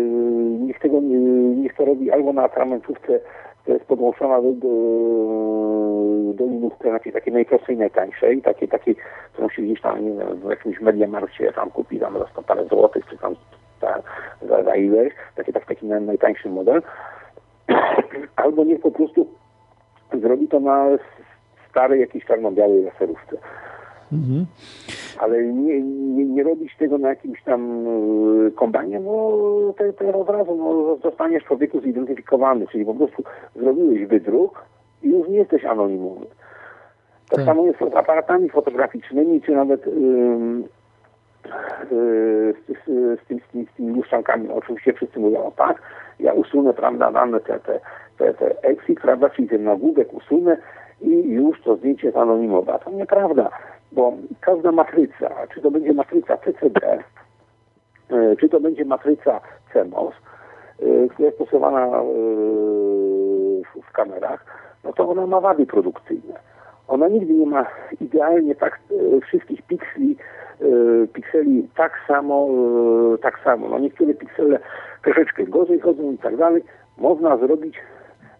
niech 0.60 0.80
tego 0.80 1.02
nie, 1.02 1.18
niech 1.56 1.76
to 1.76 1.86
robi 1.86 2.12
albo 2.12 2.34
na 2.34 2.44
atramentówce, 2.44 3.20
która 3.62 3.74
jest 3.74 3.86
podłączona 3.86 4.42
do, 4.42 4.52
do, 4.52 4.68
do 6.34 6.46
linówki 6.46 7.12
takiej, 7.14 7.34
najprostszej, 7.34 7.78
najtańszej, 7.78 8.42
takiej, 8.42 8.68
takiej, 8.68 8.96
którą 9.34 9.50
się 9.50 9.62
gdzieś 9.62 9.82
tam, 9.82 10.06
wiem, 10.06 10.40
w 10.40 10.50
jakimś 10.50 10.82
mediamarcie 10.82 11.54
tam 11.54 11.72
kupi 11.72 12.00
tam 12.00 12.20
za 12.20 12.28
100 12.28 12.44
parę 12.44 12.66
złotych, 12.66 13.06
czy 13.10 13.18
tam 13.18 13.36
za, 13.82 14.02
za, 14.48 14.64
za 14.64 14.76
ileś, 14.76 15.14
taki, 15.36 15.54
tak, 15.54 15.66
taki 15.66 15.86
naj, 15.86 16.02
najtańszy 16.02 16.50
model. 16.50 16.82
Albo 18.36 18.64
niech 18.64 18.82
po 18.82 18.92
prostu 18.92 19.28
zrobi 20.14 20.48
to 20.48 20.60
na 20.60 20.88
starej 21.70 22.00
jakiejś 22.00 22.26
czarno-białej 22.26 22.84
laserówce. 22.84 23.38
Mhm. 24.14 24.45
Ale 25.19 25.44
nie, 25.44 25.81
nie, 25.81 26.26
nie 26.26 26.44
robić 26.44 26.77
tego 26.77 26.98
na 26.98 27.10
jakimś 27.10 27.44
tam 27.44 27.88
y, 28.48 28.52
kombanie, 28.52 28.99
no 28.99 29.11
to, 29.77 29.84
to 29.94 30.19
od 30.19 30.30
razu 30.30 30.56
no, 30.56 30.95
zostaniesz 31.10 31.44
człowieku 31.44 31.80
zidentyfikowany, 31.81 32.68
czyli 32.68 32.85
po 32.85 32.94
prostu 32.94 33.23
zrobiłeś 33.56 34.06
wydruk 34.06 34.65
i 35.03 35.10
już 35.10 35.30
nie 35.30 35.38
jesteś 35.38 35.65
anonimowy. 35.65 36.26
Tak 37.30 37.38
Tak. 37.38 37.45
samo 37.45 37.65
jest 37.65 37.80
z 37.80 37.95
aparatami 37.95 38.49
fotograficznymi, 38.49 39.41
czy 39.41 39.52
nawet 39.52 39.88
ym, 39.88 40.64
y, 41.91 42.53
z, 42.53 42.68
z, 42.68 43.19
z, 43.22 43.27
tym, 43.27 43.40
z, 43.40 43.52
tym, 43.52 43.65
z 43.73 43.77
tymi 43.77 43.95
luszczankami. 43.95 44.49
Oczywiście 44.49 44.94
wszyscy 44.94 45.19
mówią, 45.19 45.44
o 45.44 45.52
tak, 45.52 45.81
ja 46.19 46.34
usunę, 46.34 46.73
prawda, 46.73 47.11
dane 47.11 47.40
te, 47.40 47.60
te, 47.60 47.80
te, 48.18 48.34
te 48.34 48.61
exit, 48.64 48.99
prawda, 48.99 49.30
czyli 49.30 49.48
ten 49.48 49.64
nagłówek 49.64 50.14
usunę 50.14 50.57
i 51.02 51.30
już 51.30 51.61
to 51.61 51.76
zdjęcie 51.76 52.07
jest 52.07 52.18
anonimowe. 52.18 52.73
A 52.73 52.80
to 52.80 52.91
nieprawda, 52.91 53.49
bo 53.94 54.14
każda 54.41 54.72
matryca, 54.72 55.30
czy 55.53 55.61
to 55.61 55.72
będzie 55.72 55.94
matryca 55.94 56.38
PCD, 56.38 57.03
y, 58.11 58.36
czy 58.40 58.49
to 58.49 58.60
będzie 58.60 58.86
matryca 58.86 59.41
CMOS, 59.74 60.14
y, 60.82 61.07
która 61.11 61.26
jest 61.26 61.38
stosowana 61.38 62.02
y, 62.02 62.03
w, 63.88 63.91
kamerach, 63.94 64.45
no 64.84 64.94
to 64.94 65.10
ona 65.10 65.28
ma 65.28 65.41
wady 65.41 65.65
produkcyjne. 65.65 66.40
Ona 66.88 67.07
nigdy 67.07 67.34
nie 67.34 67.45
ma 67.45 67.65
idealnie 68.02 68.56
tak 68.56 68.80
e, 68.91 69.22
wszystkich 69.22 69.61
pikseli, 69.61 70.15
e, 70.61 71.07
pikseli 71.07 71.68
tak 71.76 71.99
samo, 72.07 72.48
e, 73.14 73.18
tak 73.18 73.40
samo. 73.44 73.70
No 73.70 73.80
niektóre 73.80 74.14
piksele 74.14 74.60
troszeczkę 75.03 75.44
gorzej 75.44 75.80
chodzą 75.80 76.11
i 76.11 76.18
tak 76.18 76.38
dalej. 76.38 76.64
Można 76.98 77.38
zrobić, 77.38 77.76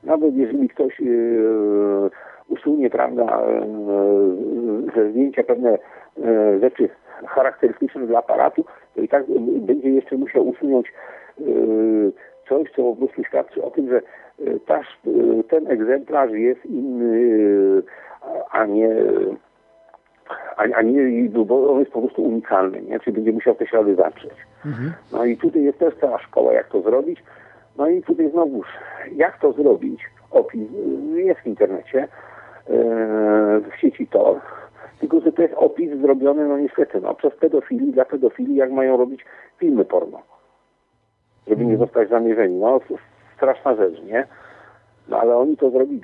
nawet 0.04 0.36
jeżeli 0.36 0.70
ktoś 0.70 1.02
e, 1.02 1.06
usunie, 2.54 2.90
prawda, 2.90 3.24
e, 3.24 3.68
ze 4.96 5.12
zdjęcia 5.12 5.44
pewne 5.44 5.78
e, 6.24 6.60
rzeczy 6.60 6.90
charakterystyczne 7.28 8.08
dla 8.08 8.20
aparatu, 8.20 8.66
to 8.96 9.02
i 9.02 9.08
tak 9.08 9.24
będzie 9.60 9.90
jeszcze 9.90 10.18
musiał 10.18 10.48
usunąć 10.48 10.88
e, 10.88 11.44
coś, 12.50 12.72
co 12.72 12.84
po 12.84 12.96
prostu 12.96 13.24
świadczy 13.24 13.64
o 13.64 13.72
tym, 13.72 13.90
że 13.90 14.02
ta, 14.66 14.82
ten 15.50 15.68
egzemplarz 15.68 16.32
jest 16.32 16.66
inny, 16.66 17.82
a 18.52 18.66
nie, 18.66 18.90
a, 20.58 20.64
a 20.76 20.82
nie, 20.82 21.30
bo 21.30 21.74
on 21.74 21.80
jest 21.80 21.92
po 21.92 22.02
prostu 22.02 22.24
unikalny, 22.24 22.82
nie? 22.82 23.00
czyli 23.00 23.16
będzie 23.16 23.32
musiał 23.32 23.56
te 23.56 23.68
ślady 23.68 23.96
zatrzeć. 23.96 24.34
Mhm. 24.66 24.94
No 25.12 25.26
i 25.26 25.38
tutaj 25.38 25.64
jest 25.64 25.80
też 25.80 25.94
cała 26.02 26.20
szkoła, 26.20 26.54
jak 26.54 26.68
to 26.68 26.82
zrobić. 26.82 27.24
No 27.78 27.88
i 27.88 28.02
tutaj 28.02 28.32
znowuż, 28.32 28.68
jak 29.16 29.40
to 29.40 29.52
zrobić? 29.52 30.02
Opis 30.32 30.62
jest 31.14 31.40
w 31.40 31.48
internecie, 31.48 32.08
w 32.68 33.80
sieci 33.82 34.08
Tor, 34.08 34.42
tylko 35.00 35.20
że 35.20 35.32
to 35.32 35.42
jest 35.42 35.54
opis 35.58 36.02
zrobiony, 36.02 36.48
no 36.48 36.58
niestety, 36.58 37.02
no, 37.02 37.14
przez 37.14 37.34
pedofili, 37.36 37.94
dla 37.94 38.06
pedofili, 38.06 38.56
jak 38.56 38.72
mają 38.72 38.98
robić 38.98 39.26
filmy 39.58 39.86
porno. 39.86 40.22
Żeby 41.48 41.66
nie 41.66 41.78
zostać 41.78 42.10
zamierzeni. 42.10 42.56
No, 42.56 42.80
straszna 43.36 43.76
rzecz, 43.76 44.02
nie? 44.04 44.28
No 45.10 45.20
ale 45.20 45.38
oni 45.38 45.58
to 45.58 45.70
zrobili. 45.70 46.04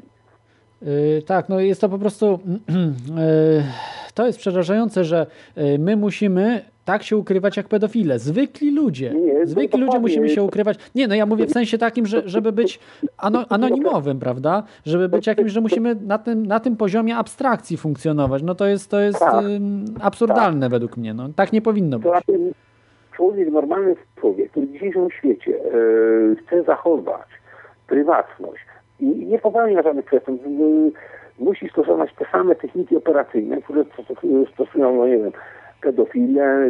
Yy, 0.81 1.21
tak, 1.27 1.49
no 1.49 1.59
jest 1.59 1.81
to 1.81 1.89
po 1.89 1.99
prostu. 1.99 2.25
Yy, 2.47 3.63
to 4.13 4.27
jest 4.27 4.39
przerażające, 4.39 5.03
że 5.03 5.25
yy, 5.55 5.79
my 5.79 5.95
musimy 5.95 6.61
tak 6.91 7.03
się 7.03 7.17
ukrywać 7.17 7.57
jak 7.57 7.67
pedofile. 7.67 8.19
Zwykli 8.19 8.71
ludzie. 8.75 9.13
Nie, 9.13 9.33
no 9.33 9.45
Zwykli 9.45 9.81
ludzie 9.81 9.99
musimy 9.99 10.29
się 10.29 10.43
ukrywać. 10.43 10.77
Nie, 10.95 11.07
no 11.07 11.15
ja 11.15 11.25
mówię 11.25 11.45
w 11.45 11.51
sensie 11.51 11.77
takim, 11.77 12.05
że, 12.05 12.21
żeby 12.25 12.51
być 12.51 12.79
ano, 13.17 13.45
anonimowym, 13.49 14.19
prawda? 14.19 14.63
Żeby 14.85 15.09
być 15.09 15.27
jakimś, 15.27 15.51
że 15.51 15.61
musimy 15.61 15.95
na 15.95 16.17
tym, 16.17 16.45
na 16.45 16.59
tym 16.59 16.77
poziomie 16.77 17.15
abstrakcji 17.17 17.77
funkcjonować. 17.77 18.43
No 18.43 18.55
to 18.55 18.67
jest, 18.67 18.91
to 18.91 18.99
jest 18.99 19.19
Tak. 19.19 19.45
ym, 19.45 19.85
absurdalne 20.01 20.69
według 20.69 20.97
mnie. 20.97 21.13
No, 21.13 21.29
tak 21.35 21.53
nie 21.53 21.61
powinno 21.61 21.99
być. 21.99 22.11
Człowiek, 23.15 23.51
normalny 23.51 23.95
człowiek, 24.19 24.51
który 24.51 24.65
w 24.67 24.71
dzisiejszym 24.71 25.11
świecie 25.11 25.55
e, 25.55 26.35
chce 26.35 26.63
zachować 26.63 27.27
prywatność 27.87 28.63
i 28.99 29.05
nie 29.05 29.39
popełnia 29.39 29.81
żadnych 29.81 30.05
przestępstw, 30.05 30.47
e, 30.47 30.51
musi 31.43 31.69
stosować 31.69 32.09
te 32.19 32.25
same 32.31 32.55
techniki 32.55 32.97
operacyjne, 32.97 33.61
które 33.61 33.83
stos- 33.83 34.53
stosują, 34.53 34.95
no 34.95 35.07
nie 35.07 35.17
wiem, 35.17 35.31
pedofile, 35.81 36.43
e, 36.43 36.69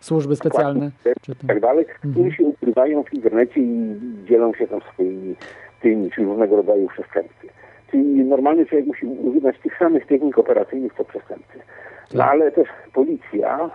Służby 0.00 0.36
specjalne. 0.36 0.90
Czy 1.22 1.34
tak 1.46 1.60
dalej, 1.60 1.84
którzy 2.10 2.32
się 2.32 2.44
ukrywają 2.44 3.02
w 3.02 3.14
internecie 3.14 3.60
i 3.60 3.96
dzielą 4.28 4.54
się 4.54 4.66
tam 4.66 4.80
swoimi 4.92 5.36
tymi 5.80 6.10
czy 6.10 6.24
różnego 6.24 6.56
rodzaju 6.56 6.88
przestępcy. 6.88 7.48
Czyli 7.90 8.24
normalny 8.24 8.66
człowiek 8.66 8.86
musi 8.86 9.06
używać 9.06 9.58
tych 9.58 9.78
samych 9.78 10.06
technik 10.06 10.38
operacyjnych 10.38 10.92
co 10.96 11.04
przestępcy. 11.04 11.58
No 12.14 12.24
ale 12.24 12.52
też 12.52 12.68
policja 12.92 13.70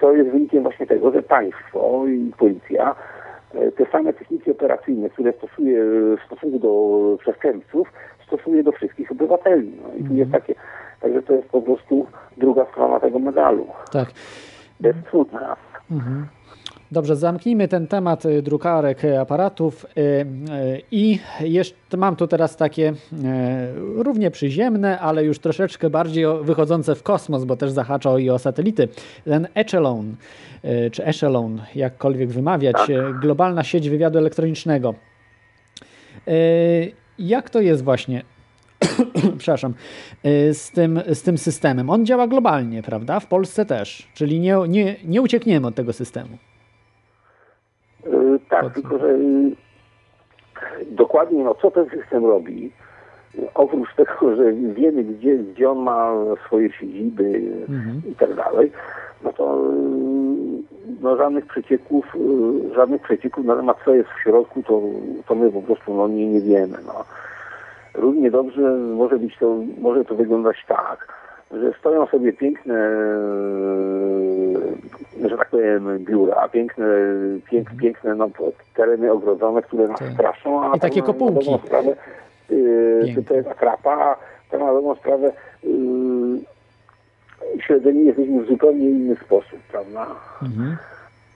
to 0.00 0.12
jest 0.12 0.30
wynikiem 0.30 0.62
właśnie 0.62 0.86
tego, 0.86 1.12
że 1.12 1.22
państwo 1.22 2.06
i 2.06 2.32
policja 2.38 2.94
e, 3.54 3.72
te 3.72 3.86
same 3.92 4.12
techniki 4.12 4.50
operacyjne, 4.50 5.10
które 5.10 5.32
stosuje 5.32 5.84
w 6.16 6.18
stosunku 6.26 6.58
do 6.58 7.16
przestępców, 7.20 7.92
stosuje 8.26 8.62
do 8.62 8.72
wszystkich 8.72 9.12
obywateli. 9.12 9.72
No 9.82 9.94
i 9.98 10.04
tu 10.04 10.14
jest 10.14 10.30
takie, 10.32 10.54
także 11.00 11.22
to 11.22 11.32
jest 11.32 11.48
po 11.48 11.62
prostu 11.62 12.06
druga 12.36 12.66
strona 12.72 13.00
tego 13.00 13.18
medalu. 13.18 13.66
Tak. 13.92 14.12
Jest 14.80 14.98
trudna. 15.10 15.56
Mhm. 15.90 16.26
Dobrze, 16.92 17.16
zamknijmy 17.16 17.68
ten 17.68 17.86
temat 17.86 18.24
y, 18.26 18.42
drukarek, 18.42 19.04
y, 19.04 19.20
aparatów 19.20 19.86
y, 19.98 20.26
i 20.90 21.18
jeszcze 21.40 21.96
mam 21.96 22.16
tu 22.16 22.26
teraz 22.26 22.56
takie 22.56 22.92
równie 23.96 24.30
przyziemne, 24.30 24.98
ale 24.98 25.24
już 25.24 25.38
troszeczkę 25.38 25.90
bardziej 25.90 26.24
wychodzące 26.42 26.94
w 26.94 27.02
kosmos, 27.02 27.44
bo 27.44 27.56
też 27.56 27.70
zahacza 27.70 28.18
i 28.18 28.30
o 28.30 28.38
satelity. 28.38 28.88
Ten 29.24 29.48
Echelon, 29.54 30.16
czy 30.92 31.04
Echelon, 31.04 31.62
jakkolwiek 31.74 32.28
wymawiać, 32.28 32.90
y, 32.90 33.20
globalna 33.20 33.64
sieć 33.64 33.90
wywiadu 33.90 34.18
elektronicznego. 34.18 34.94
Jak 37.18 37.50
to 37.50 37.60
jest 37.60 37.84
właśnie? 37.84 38.22
Przepraszam, 39.38 39.74
y, 40.26 40.54
z 40.54 40.70
tym, 40.70 41.00
z 41.12 41.22
tym 41.22 41.38
systemem. 41.38 41.90
On 41.90 42.06
działa 42.06 42.26
globalnie, 42.26 42.82
prawda? 42.82 43.20
W 43.20 43.26
Polsce 43.26 43.66
też, 43.66 44.08
czyli 44.14 44.40
nie, 44.40 44.56
nie, 44.68 44.96
nie 45.04 45.22
uciekniemy 45.22 45.66
od 45.66 45.74
tego 45.74 45.92
systemu. 45.92 46.38
E, 48.06 48.10
Tak, 48.50 48.74
tylko 48.74 48.98
że 48.98 49.08
e, 49.08 49.18
dokładnie 50.90 51.44
no, 51.44 51.54
co 51.54 51.70
ten 51.70 51.90
system 51.90 52.24
robi, 52.26 52.72
oprócz 53.54 53.94
tego, 53.94 54.36
że 54.36 54.52
wiemy, 54.52 55.04
gdzie, 55.04 55.36
gdzie 55.38 55.70
on 55.70 55.78
ma 55.78 56.12
swoje 56.46 56.72
siedziby 56.72 57.24
Mhm. 57.68 58.02
i 58.12 58.14
tak 58.14 58.34
dalej, 58.34 58.72
no 59.24 59.32
to 59.32 59.64
no 61.00 61.16
żadnych 61.16 61.46
przecieków, 61.46 62.04
y, 62.70 62.74
żadnych 62.74 63.02
przecieków 63.02 63.44
na 63.44 63.56
temat 63.56 63.76
co 63.84 63.94
jest 63.94 64.08
w 64.10 64.22
środku, 64.22 64.62
to, 64.62 64.82
to 65.28 65.34
my 65.34 65.52
po 65.52 65.62
prostu 65.62 65.94
no, 65.94 66.08
nie, 66.08 66.26
nie 66.26 66.40
wiemy. 66.40 66.76
No. 66.86 67.04
Równie 67.94 68.30
dobrze 68.30 68.60
może 68.76 69.18
być 69.18 69.36
to, 69.38 69.56
może 69.80 70.04
to 70.04 70.14
wyglądać 70.14 70.56
tak, 70.68 71.12
że 71.52 71.72
stoją 71.78 72.06
sobie 72.06 72.32
piękne, 72.32 72.74
e, 75.24 75.28
że 75.28 75.36
tak 75.38 75.50
powiem, 75.50 75.98
biura, 75.98 76.48
piękne, 76.48 76.86
pięk, 77.50 77.68
piękne 77.80 78.14
no, 78.14 78.28
tereny 78.74 79.12
ogrodzone, 79.12 79.62
które 79.62 79.88
nas 79.88 79.98
Tak. 79.98 80.12
straszą, 80.12 80.72
a 80.72 80.76
I 80.76 80.80
takie 80.80 81.02
kopułki. 81.02 81.58
sprawę, 81.66 81.96
yy, 82.50 83.22
to 83.28 83.34
jest 83.34 83.48
akrapa, 83.48 83.90
a 83.92 84.16
tam 84.50 84.60
na 84.60 84.72
dobrą 84.72 84.94
sprawę 84.94 85.32
yy, 85.64 85.70
śledzeni 87.62 88.04
jesteśmy 88.06 88.42
w 88.42 88.48
zupełnie 88.48 88.90
inny 88.90 89.16
sposób, 89.16 89.58
prawda? 89.72 90.06
Mhm. 90.42 90.76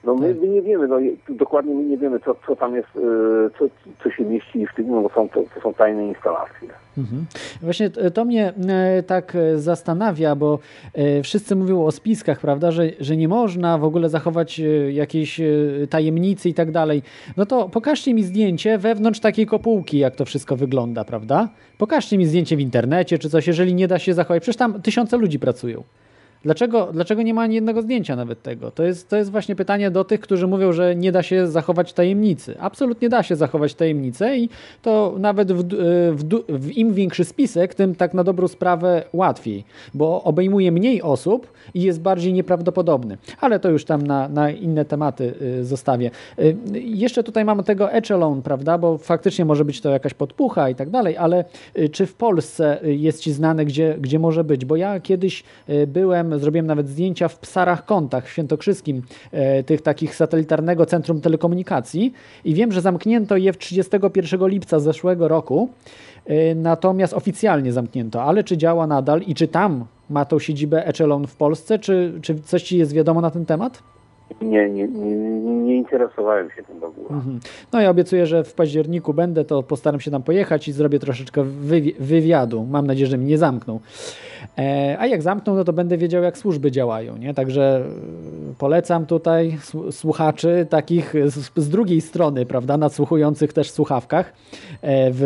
No 0.05 0.15
my, 0.15 0.33
Tak. 0.33 0.41
my 0.41 0.47
nie 0.47 0.61
wiemy, 0.61 0.87
no 0.87 0.97
dokładnie 1.29 1.75
my 1.75 1.83
nie 1.83 1.97
wiemy, 1.97 2.19
co, 2.19 2.35
co 2.47 2.55
tam 2.55 2.75
jest, 2.75 2.87
yy, 2.95 3.49
co, 3.59 3.65
co 4.03 4.11
się 4.11 4.23
mieści 4.25 4.67
w 4.67 4.75
tym, 4.75 4.87
no 4.91 5.01
bo 5.01 5.09
są, 5.09 5.29
to, 5.29 5.43
to 5.55 5.61
są 5.61 5.73
tajne 5.73 6.07
instalacje. 6.07 6.67
Mhm. 6.97 7.25
Właśnie 7.61 7.89
t- 7.89 8.11
to 8.11 8.25
mnie 8.25 8.53
e, 8.67 9.03
tak 9.03 9.35
e, 9.35 9.57
zastanawia, 9.57 10.35
bo 10.35 10.59
e, 10.93 11.23
wszyscy 11.23 11.55
mówią 11.55 11.83
o 11.85 11.91
spiskach, 11.91 12.39
prawda, 12.39 12.71
że, 12.71 12.89
że 12.99 13.17
nie 13.17 13.27
można 13.27 13.77
w 13.77 13.83
ogóle 13.83 14.09
zachować 14.09 14.59
e, 14.59 14.63
jakiejś 14.91 15.39
e, 15.39 15.45
tajemnicy 15.89 16.49
i 16.49 16.53
tak 16.53 16.71
dalej. 16.71 17.01
No 17.37 17.45
to 17.45 17.69
pokażcie 17.69 18.13
mi 18.13 18.23
zdjęcie 18.23 18.77
wewnątrz 18.77 19.19
takiej 19.19 19.45
kopułki, 19.45 19.97
jak 19.99 20.15
to 20.15 20.25
wszystko 20.25 20.55
wygląda, 20.55 21.03
prawda? 21.03 21.49
Pokażcie 21.77 22.17
mi 22.17 22.25
zdjęcie 22.25 22.57
w 22.57 22.61
internecie 22.61 23.17
czy 23.17 23.29
coś, 23.29 23.47
jeżeli 23.47 23.73
nie 23.73 23.87
da 23.87 23.99
się 23.99 24.13
zachować. 24.13 24.41
Przecież 24.43 24.57
tam 24.57 24.81
tysiące 24.81 25.17
ludzi 25.17 25.39
pracują. 25.39 25.83
Dlaczego, 26.45 26.89
dlaczego 26.93 27.21
nie 27.21 27.33
ma 27.33 27.41
ani 27.41 27.55
jednego 27.55 27.81
zdjęcia 27.81 28.15
nawet 28.15 28.41
tego? 28.41 28.71
To 28.71 28.83
jest, 28.83 29.09
to 29.09 29.17
jest 29.17 29.31
właśnie 29.31 29.55
pytanie 29.55 29.91
do 29.91 30.03
tych, 30.03 30.19
którzy 30.19 30.47
mówią, 30.47 30.71
że 30.71 30.95
nie 30.95 31.11
da 31.11 31.23
się 31.23 31.47
zachować 31.47 31.93
tajemnicy. 31.93 32.55
Absolutnie 32.59 33.09
da 33.09 33.23
się 33.23 33.35
zachować 33.35 33.75
tajemnicę 33.75 34.37
i 34.37 34.49
to 34.81 35.15
nawet 35.19 35.51
w, 35.51 35.63
w, 36.11 36.23
w 36.49 36.71
im 36.71 36.93
większy 36.93 37.25
spisek, 37.25 37.75
tym 37.75 37.95
tak 37.95 38.13
na 38.13 38.23
dobrą 38.23 38.47
sprawę 38.47 39.03
łatwiej, 39.13 39.63
bo 39.93 40.23
obejmuje 40.23 40.71
mniej 40.71 41.01
osób 41.01 41.51
i 41.73 41.81
jest 41.81 42.01
bardziej 42.01 42.33
nieprawdopodobny. 42.33 43.17
Ale 43.41 43.59
to 43.59 43.69
już 43.69 43.85
tam 43.85 44.01
na, 44.01 44.29
na 44.29 44.49
inne 44.49 44.85
tematy 44.85 45.33
y, 45.41 45.65
zostawię. 45.65 46.11
Y, 46.39 46.55
Jeszcze 46.73 47.23
tutaj 47.23 47.45
mamy 47.45 47.63
tego 47.63 47.91
echelon, 47.91 48.41
prawda, 48.41 48.77
bo 48.77 48.97
faktycznie 48.97 49.45
może 49.45 49.65
być 49.65 49.81
to 49.81 49.89
jakaś 49.89 50.13
podpucha 50.13 50.69
i 50.69 50.75
tak 50.75 50.89
dalej, 50.89 51.17
ale 51.17 51.45
y, 51.77 51.89
czy 51.89 52.05
w 52.05 52.13
Polsce 52.13 52.79
jest 52.83 53.21
Ci 53.21 53.31
znane, 53.31 53.65
gdzie, 53.65 53.97
gdzie 54.01 54.19
może 54.19 54.43
być? 54.43 54.65
Bo 54.65 54.75
ja 54.75 54.99
kiedyś 54.99 55.43
byłem, 55.87 56.34
zrobiłem 56.39 56.67
nawet 56.67 56.89
zdjęcia 56.89 57.27
w 57.27 57.39
Psarach 57.39 57.85
Kątach 57.85 58.25
w 58.25 58.29
Świętokrzyskim, 58.29 59.01
y, 59.59 59.63
tych 59.63 59.81
takich 59.81 60.15
satelitarnego 60.15 60.85
centrum 60.85 61.21
telekomunikacji 61.21 62.13
i 62.45 62.53
wiem, 62.53 62.71
że 62.71 62.81
zamknięto 62.81 63.37
je 63.37 63.53
w 63.53 63.57
31 63.57 64.47
lipca 64.47 64.79
zeszłego 64.79 65.27
roku, 65.27 65.69
y, 66.29 66.55
natomiast 66.55 67.13
oficjalnie 67.13 67.73
zamknięto, 67.73 68.23
ale 68.23 68.43
czy 68.43 68.57
działa 68.57 68.87
nadal 68.87 69.21
i 69.21 69.35
czy 69.35 69.47
tam 69.47 69.85
ma 70.09 70.25
tą 70.25 70.39
siedzibę 70.39 70.87
Echelon 70.87 71.27
w 71.27 71.35
Polsce, 71.35 71.79
czy, 71.79 72.19
czy 72.21 72.39
coś 72.39 72.63
Ci 72.63 72.77
jest 72.77 72.93
wiadomo 72.93 73.21
na 73.21 73.31
ten 73.31 73.45
temat? 73.45 73.94
Nie, 74.41 74.69
nie, 74.69 74.87
nie, 74.87 75.75
interesowałem 75.77 76.49
się 76.51 76.63
tym 76.63 76.79
w 76.79 76.83
ogóle. 76.83 77.07
Mhm. 77.09 77.39
No 77.73 77.81
ja 77.81 77.89
obiecuję, 77.89 78.25
że 78.25 78.43
w 78.43 78.53
październiku 78.53 79.13
będę, 79.13 79.45
to 79.45 79.63
postaram 79.63 79.99
się 79.99 80.11
tam 80.11 80.23
pojechać 80.23 80.67
i 80.67 80.71
zrobię 80.71 80.99
troszeczkę 80.99 81.41
wywi- 81.43 81.93
wywiadu. 81.99 82.65
Mam 82.69 82.87
nadzieję, 82.87 83.07
że 83.07 83.17
mnie 83.17 83.27
nie 83.27 83.37
zamkną. 83.37 83.79
E, 84.57 84.95
a 84.99 85.07
jak 85.07 85.21
zamkną, 85.21 85.55
no 85.55 85.63
to 85.63 85.73
będę 85.73 85.97
wiedział, 85.97 86.23
jak 86.23 86.37
służby 86.37 86.71
działają, 86.71 87.17
nie? 87.17 87.33
Także 87.33 87.83
e, 87.85 88.53
polecam 88.57 89.05
tutaj 89.05 89.57
słu- 89.61 89.91
słuchaczy 89.91 90.67
takich 90.69 91.13
z, 91.25 91.51
z 91.55 91.69
drugiej 91.69 92.01
strony, 92.01 92.45
prawda, 92.45 92.77
nadsłuchujących 92.77 93.53
też 93.53 93.69
w 93.71 93.73
słuchawkach 93.73 94.33
e, 94.81 95.11
w, 95.11 95.17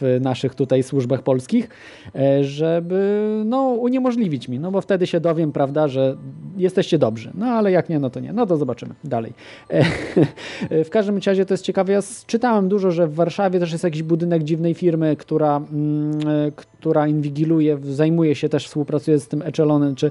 w 0.00 0.18
naszych 0.20 0.54
tutaj 0.54 0.82
służbach 0.82 1.22
polskich, 1.22 1.68
e, 2.14 2.44
żeby 2.44 3.26
no, 3.44 3.58
uniemożliwić 3.68 4.48
mi, 4.48 4.58
no 4.60 4.70
bo 4.70 4.80
wtedy 4.80 5.06
się 5.06 5.20
dowiem, 5.20 5.52
prawda, 5.52 5.88
że 5.88 6.16
jesteście 6.56 6.98
dobrzy. 6.98 7.30
No 7.34 7.46
ale 7.46 7.72
jak 7.72 7.88
nie, 7.88 7.98
no 7.98 8.10
to 8.10 8.20
nie. 8.20 8.32
No 8.36 8.46
to 8.46 8.56
zobaczymy 8.56 8.94
dalej. 9.04 9.32
E, 9.70 9.84
w 10.84 10.90
każdym 10.90 11.18
razie 11.26 11.46
to 11.46 11.54
jest 11.54 11.64
ciekawe. 11.64 11.92
Ja 11.92 12.00
czytałem 12.26 12.68
dużo, 12.68 12.90
że 12.90 13.06
w 13.06 13.14
Warszawie 13.14 13.60
też 13.60 13.72
jest 13.72 13.84
jakiś 13.84 14.02
budynek 14.02 14.42
dziwnej 14.42 14.74
firmy, 14.74 15.16
która, 15.16 15.56
mm, 15.56 16.28
e, 16.28 16.52
która 16.52 17.06
inwigiluje, 17.06 17.78
zajmuje 17.82 18.34
się 18.34 18.48
też, 18.48 18.66
współpracuje 18.66 19.18
z 19.18 19.28
tym 19.28 19.42
Echelonem. 19.42 19.94
Czy, 19.94 20.10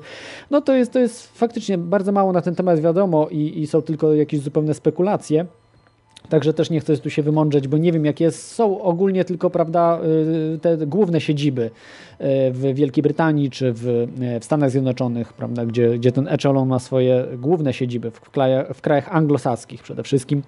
no 0.51 0.61
to 0.61 0.73
jest, 0.73 0.91
to 0.91 0.99
jest 0.99 1.37
faktycznie 1.37 1.77
bardzo 1.77 2.11
mało 2.11 2.31
na 2.31 2.41
ten 2.41 2.55
temat 2.55 2.79
wiadomo 2.79 3.27
i, 3.31 3.61
i 3.61 3.67
są 3.67 3.81
tylko 3.81 4.13
jakieś 4.13 4.39
zupełne 4.39 4.73
spekulacje. 4.73 5.45
Także 6.29 6.53
też 6.53 6.69
nie 6.69 6.79
chcę 6.79 6.97
tu 6.97 7.09
się 7.09 7.23
wymądrzeć, 7.23 7.67
bo 7.67 7.77
nie 7.77 7.91
wiem 7.91 8.05
jak 8.05 8.19
jest. 8.19 8.51
Są 8.51 8.81
ogólnie 8.81 9.25
tylko, 9.25 9.49
prawda, 9.49 9.99
y, 10.55 10.59
te 10.59 10.77
główne 10.77 11.21
siedziby 11.21 11.63
y, 11.63 11.71
w 12.51 12.73
Wielkiej 12.73 13.01
Brytanii 13.01 13.49
czy 13.49 13.73
w, 13.73 13.87
y, 13.87 14.39
w 14.39 14.45
Stanach 14.45 14.71
Zjednoczonych, 14.71 15.33
prawda, 15.33 15.65
gdzie, 15.65 15.97
gdzie 15.97 16.11
ten 16.11 16.27
Echelon 16.27 16.67
ma 16.67 16.79
swoje 16.79 17.25
główne 17.37 17.73
siedziby 17.73 18.11
w, 18.11 18.29
krajach, 18.29 18.67
w 18.73 18.81
krajach 18.81 19.15
anglosaskich 19.15 19.83
przede 19.83 20.03
wszystkim 20.03 20.41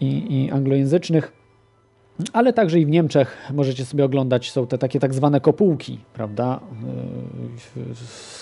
i, 0.00 0.44
i 0.44 0.50
anglojęzycznych. 0.50 1.41
Ale 2.32 2.52
także 2.52 2.78
i 2.80 2.86
w 2.86 2.90
Niemczech 2.90 3.50
możecie 3.54 3.84
sobie 3.84 4.04
oglądać, 4.04 4.50
są 4.50 4.66
te 4.66 4.78
takie 4.78 5.00
tak 5.00 5.14
zwane 5.14 5.40
kopułki, 5.40 5.98
prawda? 6.14 6.60
Yy, 7.76 7.82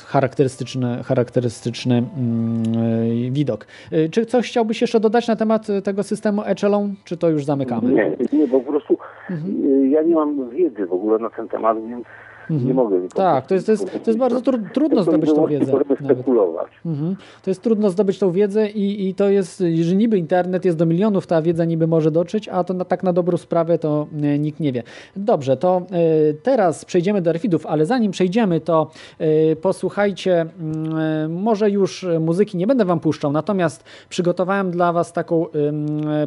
Charakterystyczny, 0.07 1.03
charakterystyczny 1.05 1.97
mm, 2.17 3.33
widok. 3.33 3.67
Yy, 3.93 4.09
Czy 4.09 4.27
coś 4.27 4.49
chciałbyś 4.49 4.81
jeszcze 4.81 5.01
dodać 5.01 5.29
na 5.29 5.37
temat 5.37 5.67
tego 5.85 6.03
systemu 6.03 6.43
Echelon, 6.47 6.95
czy 7.05 7.17
to 7.17 7.31
już 7.31 7.45
zamykamy? 7.45 7.93
Nie, 7.93 8.39
nie, 8.39 8.47
bo 8.49 8.61
po 8.61 8.71
prostu 8.71 8.99
Mhm. 9.31 9.91
ja 9.91 10.03
nie 10.03 10.15
mam 10.15 10.51
wiedzy 10.51 10.87
w 10.87 10.93
ogóle 10.93 11.19
na 11.19 11.31
ten 11.31 11.49
temat, 11.49 11.77
więc 11.89 12.05
nie 12.51 12.75
mogę. 12.75 13.09
Tak, 13.15 13.47
to 13.47 13.55
jest, 13.55 13.67
to 13.67 13.73
jest, 13.73 13.93
to 13.93 14.11
jest 14.11 14.19
bardzo 14.19 14.41
tru, 14.41 14.59
trudno 14.75 15.03
zdobyć 15.03 15.35
tą 15.35 15.47
wiedzę. 15.47 15.73
Spekulować. 16.05 16.71
Mhm. 16.87 17.17
To 17.43 17.51
jest 17.51 17.63
trudno 17.63 17.91
zdobyć 17.91 18.19
tą 18.19 18.31
wiedzę 18.31 18.71
i, 18.71 19.09
i 19.09 19.15
to 19.15 19.29
jest, 19.29 19.63
że 19.83 19.97
niby 19.97 20.19
internet 20.19 20.65
jest 20.65 20.77
do 20.77 20.87
milionów, 20.87 21.27
ta 21.27 21.43
wiedza 21.43 21.65
niby 21.65 21.87
może 21.87 22.11
dotrzeć, 22.11 22.49
a 22.49 22.65
to 22.65 22.75
na, 22.75 22.85
tak 22.85 23.03
na 23.03 23.13
dobrą 23.13 23.37
sprawę 23.37 23.79
to 23.79 24.07
e, 24.23 24.39
nikt 24.39 24.61
nie 24.61 24.73
wie. 24.73 24.83
Dobrze, 25.17 25.57
to 25.57 25.83
e, 25.93 26.35
teraz 26.35 26.85
przejdziemy 26.85 27.23
do 27.23 27.33
refidów, 27.33 27.67
ale 27.67 27.87
zanim 27.87 28.13
przejdziemy, 28.13 28.61
to 28.61 28.91
e, 29.19 29.57
posłuchajcie, 29.57 30.41
mm, 30.41 31.33
może 31.33 31.71
już 31.71 32.07
muzyki 32.21 32.57
nie 32.57 32.67
będę 32.67 32.85
wam 32.85 33.01
puszczał, 33.01 33.33
natomiast 33.33 33.85
przygotowałem 34.09 34.71
dla 34.71 34.93
was 34.93 35.13
taką 35.13 35.47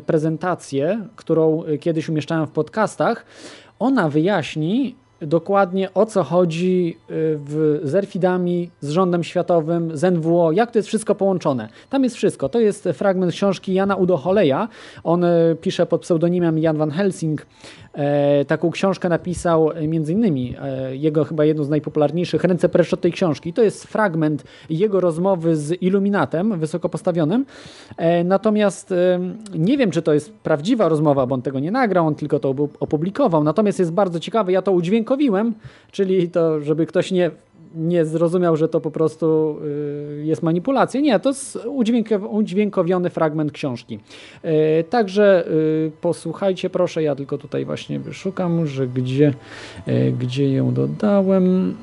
prezentację, 0.06 1.08
którą 1.16 1.64
kiedyś 1.80 2.10
umieszczałem 2.10 2.48
w 2.48 2.52
podcastach. 2.52 3.26
Ona 3.80 4.10
wyjaśni 4.10 4.96
dokładnie 5.22 5.94
o 5.94 6.06
co 6.06 6.24
chodzi 6.24 6.98
y, 6.98 7.14
w, 7.46 7.80
z 7.84 7.96
Erfidami, 7.96 8.70
z 8.82 8.90
rządem 8.90 9.24
światowym, 9.24 9.98
z 9.98 10.14
NWO, 10.14 10.52
jak 10.52 10.72
to 10.72 10.80
jest 10.80 10.88
wszystko 10.88 11.16
połączone. 11.16 11.70
Tam 11.90 12.04
jest 12.04 12.16
wszystko. 12.16 12.50
To 12.50 12.60
jest 12.60 12.90
fragment 12.94 13.32
książki 13.32 13.74
Jana 13.74 13.96
Udo 13.96 14.18
Holeja. 14.18 14.68
On 15.04 15.24
y, 15.24 15.58
pisze 15.62 15.86
pod 15.86 16.02
pseudonimem 16.02 16.60
Jan 16.60 16.78
van 16.78 16.92
Helsing. 16.92 17.46
E, 17.94 18.46
taką 18.46 18.72
książkę 18.72 19.10
napisał 19.10 19.72
e, 19.72 19.88
między 19.88 20.14
innymi 20.14 20.56
e, 20.62 20.96
jego 20.96 21.24
chyba 21.24 21.46
jedną 21.46 21.64
z 21.64 21.70
najpopularniejszych 21.70 22.44
Ręce 22.44 22.70
precz 22.70 22.94
od 22.94 23.02
tej 23.02 23.12
książki. 23.12 23.54
To 23.54 23.64
jest 23.64 23.84
fragment 23.84 24.44
jego 24.70 25.00
rozmowy 25.00 25.56
z 25.56 25.82
Iluminatem, 25.82 26.60
wysoko 26.60 26.90
postawionym. 26.90 27.46
Natomiast 28.26 28.94
nie 29.56 29.78
wiem, 29.78 29.92
czy 29.92 30.02
to 30.02 30.14
jest 30.14 30.34
prawdziwa 30.34 30.90
rozmowa, 30.90 31.26
bo 31.26 31.36
on 31.36 31.42
tego 31.42 31.60
nie 31.60 31.72
nagrał, 31.72 32.08
on 32.08 32.16
tylko 32.16 32.40
to 32.40 32.54
opu- 32.54 32.70
opublikował. 32.80 33.44
Natomiast 33.44 33.80
jest 33.80 33.92
bardzo 33.92 34.20
ciekawe, 34.20 34.52
ja 34.52 34.62
to 34.62 34.72
udźwiękowiłem, 34.72 35.54
czyli 35.92 36.30
to, 36.30 36.60
żeby 36.60 36.86
ktoś 36.86 37.12
nie 37.12 37.32
nie 37.76 38.06
zrozumiał, 38.06 38.58
że 38.58 38.68
to 38.68 38.82
po 38.82 38.92
prostu 38.92 39.58
y, 40.20 40.24
jest 40.26 40.44
manipulacja. 40.44 41.02
Nie, 41.02 41.20
to 41.20 41.30
jest 41.30 41.58
udźwiękow- 41.66 42.28
udźwiękowiony 42.30 43.10
fragment 43.10 43.52
książki. 43.52 44.00
Y, 44.46 44.50
Także 44.90 45.48
y, 45.48 45.92
posłuchajcie 46.02 46.70
proszę, 46.70 47.04
ja 47.04 47.16
tylko 47.16 47.38
tutaj 47.38 47.66
właśnie 47.66 48.00
szukam, 48.12 48.68
że 48.68 48.88
gdzie, 48.88 49.34
gdzie 50.20 50.54
ją 50.54 50.74
dodałem. 50.74 51.54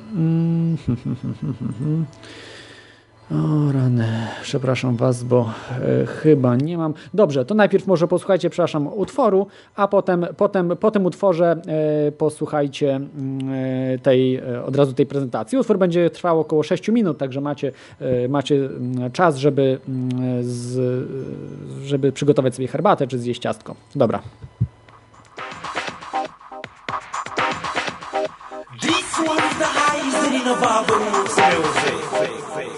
O 3.31 3.71
rany, 3.71 4.07
przepraszam 4.41 4.95
Was, 4.95 5.23
bo 5.23 5.53
e, 5.71 6.05
chyba 6.05 6.55
nie 6.55 6.77
mam. 6.77 6.93
Dobrze, 7.13 7.45
to 7.45 7.55
najpierw 7.55 7.87
może 7.87 8.07
posłuchajcie, 8.07 8.49
przepraszam, 8.49 8.87
utworu, 8.87 9.47
a 9.75 9.87
potem, 9.87 10.25
potem 10.37 10.77
po 10.77 10.91
tym 10.91 11.05
utworze 11.05 11.61
e, 12.07 12.11
posłuchajcie 12.11 12.95
mm, 12.95 13.09
e, 13.93 13.97
tej, 13.99 14.41
od 14.65 14.75
razu 14.75 14.93
tej 14.93 15.05
prezentacji. 15.05 15.57
Utwór 15.57 15.77
będzie 15.77 16.09
trwał 16.09 16.39
około 16.39 16.63
6 16.63 16.89
minut, 16.89 17.17
także 17.17 17.41
macie, 17.41 17.71
macie 18.29 18.55
mm, 18.55 19.11
czas, 19.11 19.37
żeby, 19.37 19.79
mm, 19.87 20.43
z, 20.43 20.79
żeby 21.83 22.11
przygotować 22.11 22.55
sobie 22.55 22.67
herbatę 22.67 23.07
czy 23.07 23.19
zjeść 23.19 23.41
ciastko. 23.41 23.75
Dobra. 23.95 24.21
This 28.81 29.19
one's 29.19 29.57
the 29.59 29.65
highest 29.65 30.31
in. 32.65 32.70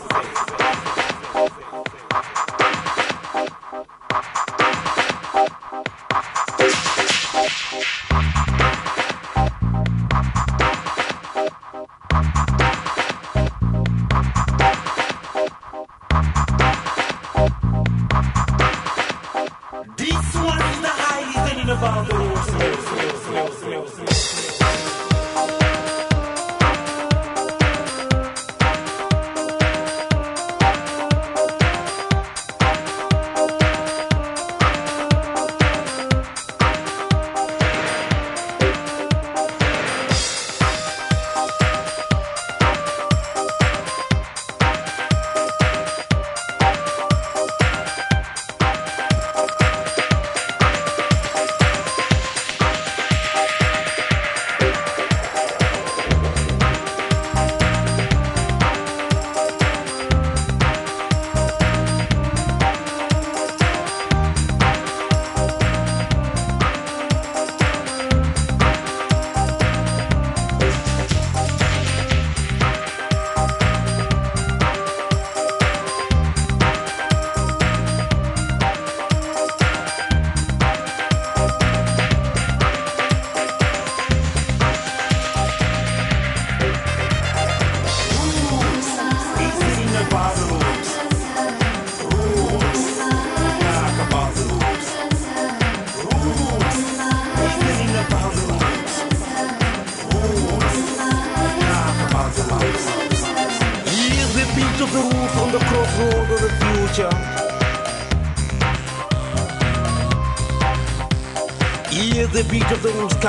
found 21.84 22.08
the 22.08 22.18
rules. 22.18 23.13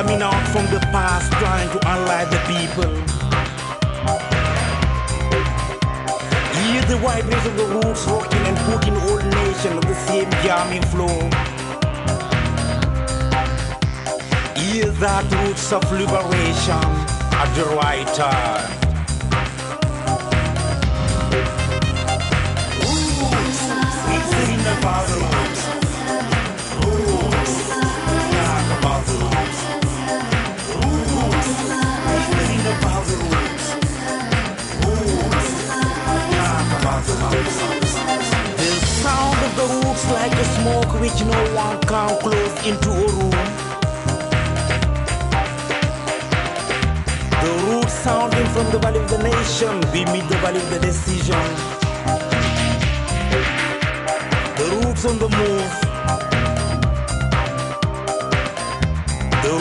Coming 0.05 0.22
out 0.22 0.47
from 0.48 0.66
the 0.66 0.81
past, 0.93 1.32
trying 1.32 1.68
to 1.70 1.78
unlight 1.78 2.28
the 2.28 2.39
people. 2.52 2.90
Hear 6.60 6.82
the 6.82 6.97
vibration 6.97 7.51
of 7.51 7.56
the 7.56 7.66
roots 7.66 8.06
rocking 8.06 8.44
and 8.47 8.56
putting 8.68 8.97
all 8.97 9.18
nations 9.18 9.66
on 9.66 9.81
the 9.81 9.94
same 9.94 10.31
jamming 10.43 10.82
flow. 10.93 11.16
Hear 14.60 14.90
that 14.90 15.24
roots 15.47 15.72
of 15.72 15.90
liberation 15.90 16.85
at 17.40 17.55
the 17.55 17.64
right 17.76 18.06
time. 18.14 18.73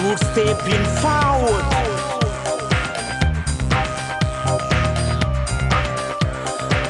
roots 0.01 0.27
they've 0.35 0.65
been 0.65 0.85
found. 1.01 1.65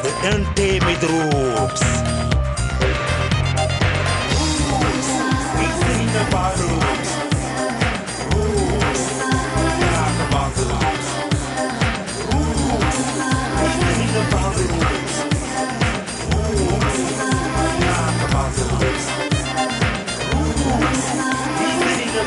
The 0.04 0.12
untamed 0.32 1.04
roots. 1.04 1.84
We 5.58 5.68
sing 5.84 6.10
about 6.28 6.53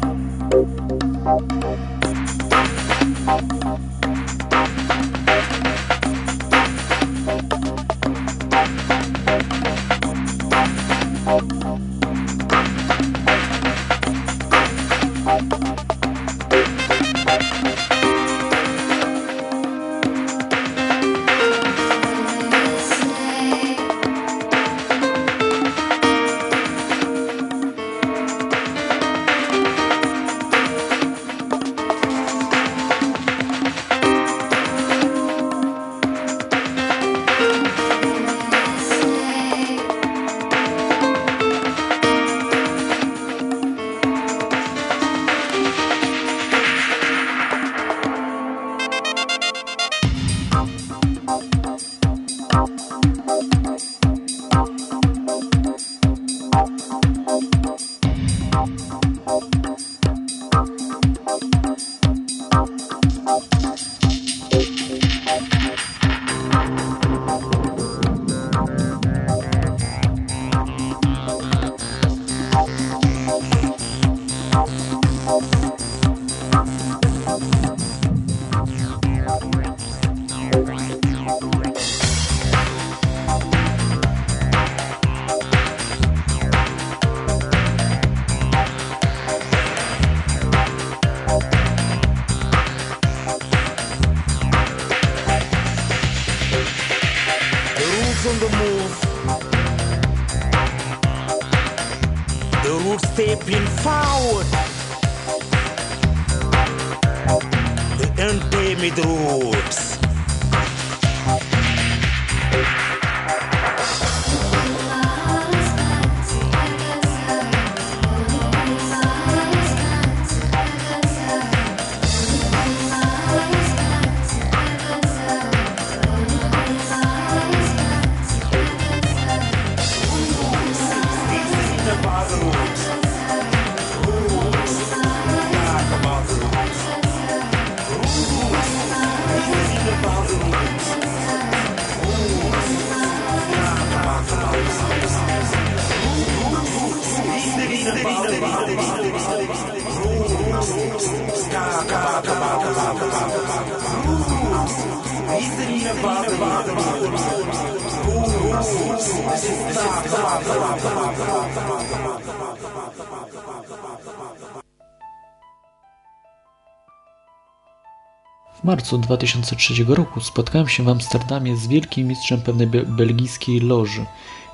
marcu 168.74 168.98
2003 168.98 169.84
roku 169.88 170.20
spotkałem 170.20 170.68
się 170.68 170.82
w 170.82 170.88
Amsterdamie 170.88 171.56
z 171.56 171.66
wielkim 171.66 172.09
mistrzem 172.09 172.40
pewnej 172.40 172.66
be- 172.66 172.82
belgijskiej 172.82 173.60
loży 173.60 174.06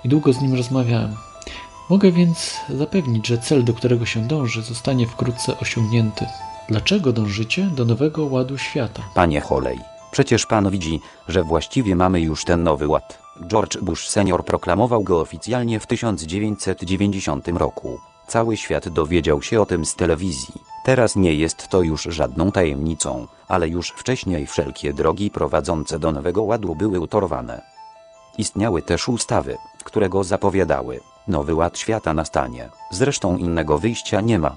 i 0.04 0.08
długo 0.08 0.32
z 0.32 0.40
nim 0.40 0.54
rozmawiałem. 0.54 1.16
Mogę 1.90 2.12
więc 2.12 2.56
zapewnić, 2.68 3.26
że 3.26 3.38
cel, 3.38 3.64
do 3.64 3.74
którego 3.74 4.06
się 4.06 4.28
dąży, 4.28 4.62
zostanie 4.62 5.06
wkrótce 5.06 5.58
osiągnięty. 5.58 6.26
Dlaczego 6.68 7.12
dążycie 7.12 7.62
do 7.62 7.84
nowego 7.84 8.24
ładu 8.24 8.58
świata? 8.58 9.02
Panie 9.14 9.40
Holej, 9.40 9.78
przecież 10.10 10.46
pan 10.46 10.70
widzi, 10.70 11.00
że 11.28 11.44
właściwie 11.44 11.96
mamy 11.96 12.20
już 12.20 12.44
ten 12.44 12.62
nowy 12.62 12.88
ład. 12.88 13.18
George 13.46 13.78
Bush 13.78 14.08
senior 14.08 14.44
proklamował 14.44 15.02
go 15.02 15.20
oficjalnie 15.20 15.80
w 15.80 15.86
1990 15.86 17.48
roku. 17.48 17.98
Cały 18.26 18.56
świat 18.56 18.88
dowiedział 18.88 19.42
się 19.42 19.60
o 19.60 19.66
tym 19.66 19.84
z 19.84 19.94
telewizji. 19.94 20.54
Teraz 20.84 21.16
nie 21.16 21.34
jest 21.34 21.68
to 21.68 21.82
już 21.82 22.02
żadną 22.02 22.52
tajemnicą, 22.52 23.26
ale 23.48 23.68
już 23.68 23.90
wcześniej 23.90 24.46
wszelkie 24.46 24.92
drogi 24.92 25.30
prowadzące 25.30 25.98
do 25.98 26.12
nowego 26.12 26.42
ładu 26.42 26.74
były 26.74 27.00
utorowane. 27.00 27.62
Istniały 28.38 28.82
też 28.82 29.08
ustawy, 29.08 29.56
które 29.84 30.08
go 30.08 30.24
zapowiadały. 30.24 31.00
Nowy 31.28 31.54
ład 31.54 31.78
świata 31.78 32.14
nastanie. 32.14 32.68
Zresztą 32.90 33.36
innego 33.36 33.78
wyjścia 33.78 34.20
nie 34.20 34.38
ma. 34.38 34.56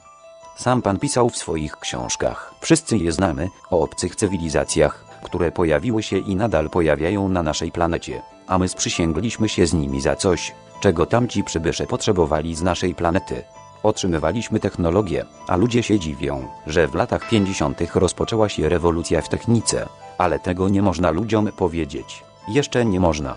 Sam 0.56 0.82
pan 0.82 1.00
pisał 1.00 1.30
w 1.30 1.38
swoich 1.38 1.78
książkach. 1.78 2.54
Wszyscy 2.62 2.98
je 2.98 3.12
znamy 3.12 3.50
o 3.70 3.82
obcych 3.82 4.16
cywilizacjach, 4.16 5.06
które 5.24 5.52
pojawiły 5.52 6.04
się 6.04 6.18
i 6.18 6.36
nadal 6.36 6.70
pojawiają 6.70 7.30
na 7.30 7.44
naszej 7.44 7.72
planecie, 7.72 8.22
a 8.48 8.58
my 8.58 8.68
sprzysięgliśmy 8.68 9.50
się 9.50 9.68
z 9.68 9.74
nimi 9.74 10.02
za 10.02 10.16
coś, 10.16 10.56
czego 10.80 11.06
tamci 11.06 11.44
przybysze 11.44 11.88
potrzebowali 11.88 12.56
z 12.56 12.62
naszej 12.62 12.96
planety. 12.96 13.44
Otrzymywaliśmy 13.84 14.60
technologię, 14.60 15.26
a 15.48 15.56
ludzie 15.56 15.84
się 15.84 16.00
dziwią, 16.00 16.48
że 16.68 16.88
w 16.88 16.96
latach 16.96 17.30
50. 17.30 17.82
rozpoczęła 17.96 18.50
się 18.50 18.70
rewolucja 18.70 19.22
w 19.22 19.30
technice, 19.30 19.86
ale 20.18 20.40
tego 20.40 20.70
nie 20.70 20.82
można 20.82 21.12
ludziom 21.12 21.48
powiedzieć. 21.58 22.24
Jeszcze 22.48 22.86
nie 22.86 23.00
można. 23.00 23.36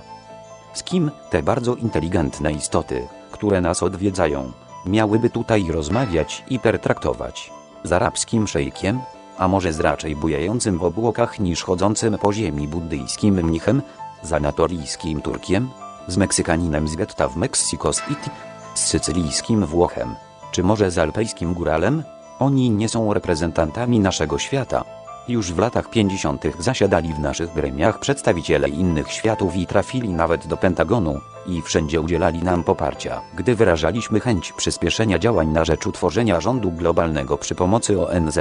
Z 0.74 0.82
kim 0.82 1.10
te 1.31 1.43
bardzo 1.43 1.74
inteligentne 1.74 2.52
istoty, 2.52 3.09
które 3.31 3.60
nas 3.60 3.82
odwiedzają, 3.82 4.52
miałyby 4.86 5.31
tutaj 5.31 5.64
rozmawiać 5.70 6.44
i 6.51 6.59
pertraktować? 6.59 7.51
Z 7.85 7.93
arabskim 7.93 8.47
szejkiem? 8.47 9.01
A 9.39 9.48
może 9.48 9.73
z 9.73 9.81
raczej 9.81 10.16
bujającym 10.16 10.78
w 10.78 10.85
obłokach 10.85 11.40
niż 11.40 11.62
chodzącym 11.62 12.18
po 12.18 12.32
ziemi 12.32 12.68
buddyjskim 12.68 13.35
mnichem? 13.35 13.82
Z 14.23 14.32
anatolijskim 14.32 15.23
Turkiem? 15.23 15.68
Z 16.09 16.16
Meksykaninem 16.16 16.89
z 16.89 16.97
getta 16.97 17.28
w 17.28 17.36
Mexico 17.36 17.93
City? 17.93 18.31
Z 18.74 18.81
sycylijskim 18.81 19.66
Włochem? 19.66 20.14
Czy 20.51 20.62
może 20.62 20.90
z 20.90 20.98
alpejskim 20.98 21.55
góralem? 21.55 22.02
Oni 22.39 22.70
nie 22.70 22.89
są 22.89 23.14
reprezentantami 23.14 24.01
naszego 24.01 24.39
świata. 24.39 24.85
Już 25.28 25.52
w 25.52 25.59
latach 25.59 25.90
50. 25.90 26.44
zasiadali 26.59 27.14
w 27.14 27.18
naszych 27.18 27.55
gremiach 27.55 27.98
przedstawiciele 27.98 28.68
innych 28.68 29.12
światów 29.12 29.56
i 29.56 29.66
trafili 29.66 30.09
nawet 30.09 30.47
do 30.47 30.56
Pentagonu 30.56 31.20
i 31.47 31.62
wszędzie 31.62 32.01
udzielali 32.01 32.43
nam 32.43 32.64
poparcia, 32.64 33.20
gdy 33.35 33.55
wyrażaliśmy 33.55 34.20
chęć 34.20 34.52
przyspieszenia 34.52 35.18
działań 35.18 35.48
na 35.48 35.64
rzecz 35.64 35.86
utworzenia 35.86 36.40
rządu 36.40 36.73
globalnego 36.73 37.39
przy 37.39 37.55
pomocy 37.55 38.09
ONZ. 38.09 38.39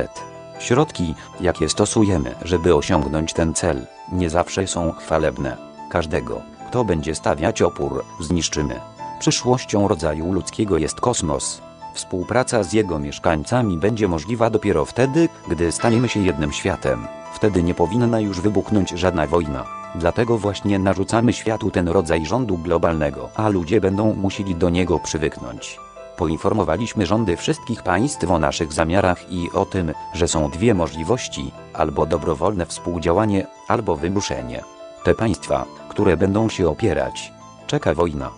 Środki, 0.60 1.16
jakie 1.42 1.70
stosujemy, 1.70 2.36
żeby 2.42 2.76
osiągnąć 2.76 3.34
ten 3.34 3.54
cel, 3.54 3.86
nie 4.12 4.30
zawsze 4.30 4.68
są 4.68 4.92
chwalebne. 4.92 5.58
Każdego, 5.92 6.42
kto 6.70 6.84
będzie 6.84 7.16
stawiać 7.16 7.62
opór, 7.62 8.04
zniszczymy. 8.20 8.80
Przyszłością 9.20 9.88
rodzaju 9.88 10.34
ludzkiego 10.34 10.78
jest 10.78 11.02
kosmos. 11.02 11.62
Współpraca 11.96 12.64
z 12.64 12.74
jego 12.74 13.00
mieszkańcami 13.00 13.78
będzie 13.78 14.08
możliwa 14.08 14.50
dopiero 14.50 14.86
wtedy, 14.86 15.30
gdy 15.48 15.72
staniemy 15.72 16.10
się 16.10 16.20
jednym 16.20 16.52
światem. 16.52 17.08
Wtedy 17.34 17.64
nie 17.64 17.74
powinna 17.74 18.20
już 18.20 18.42
wybuchnąć 18.42 18.90
żadna 18.90 19.28
wojna. 19.28 19.66
Dlatego 19.96 20.38
właśnie 20.38 20.80
narzucamy 20.80 21.34
światu 21.34 21.72
ten 21.72 21.88
rodzaj 21.88 22.26
rządu 22.26 22.58
globalnego, 22.58 23.30
a 23.36 23.50
ludzie 23.50 23.82
będą 23.82 24.14
musieli 24.14 24.56
do 24.56 24.70
niego 24.70 25.00
przywyknąć. 25.00 25.80
Poinformowaliśmy 26.18 27.06
rządy 27.06 27.38
wszystkich 27.38 27.84
państw 27.84 28.32
o 28.32 28.40
naszych 28.40 28.74
zamiarach 28.74 29.32
i 29.32 29.52
o 29.54 29.66
tym, 29.66 29.94
że 30.14 30.28
są 30.28 30.50
dwie 30.50 30.74
możliwości: 30.74 31.52
albo 31.74 32.06
dobrowolne 32.06 32.66
współdziałanie, 32.66 33.48
albo 33.68 33.96
wymuszenie. 33.96 34.64
Te 35.04 35.14
państwa, 35.14 35.66
które 35.90 36.18
będą 36.18 36.50
się 36.50 36.70
opierać, 36.70 37.34
czeka 37.68 37.94
wojna. 37.94 38.32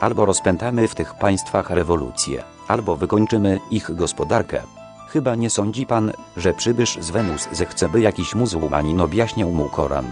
Albo 0.00 0.26
rozpętamy 0.26 0.88
w 0.88 0.94
tych 0.94 1.14
państwach 1.14 1.70
rewolucję, 1.70 2.42
albo 2.70 2.96
wykończymy 2.96 3.60
ich 3.70 3.94
gospodarkę. 3.94 4.62
Chyba 5.08 5.34
nie 5.34 5.50
sądzi 5.50 5.86
pan, 5.86 6.12
że 6.36 6.54
przybysz 6.54 6.98
z 7.00 7.10
Wenus 7.10 7.48
zechce, 7.52 7.88
by 7.88 8.00
jakiś 8.00 8.34
muzułmanin 8.34 9.00
objaśniał 9.00 9.50
mu 9.50 9.68
Koran. 9.68 10.04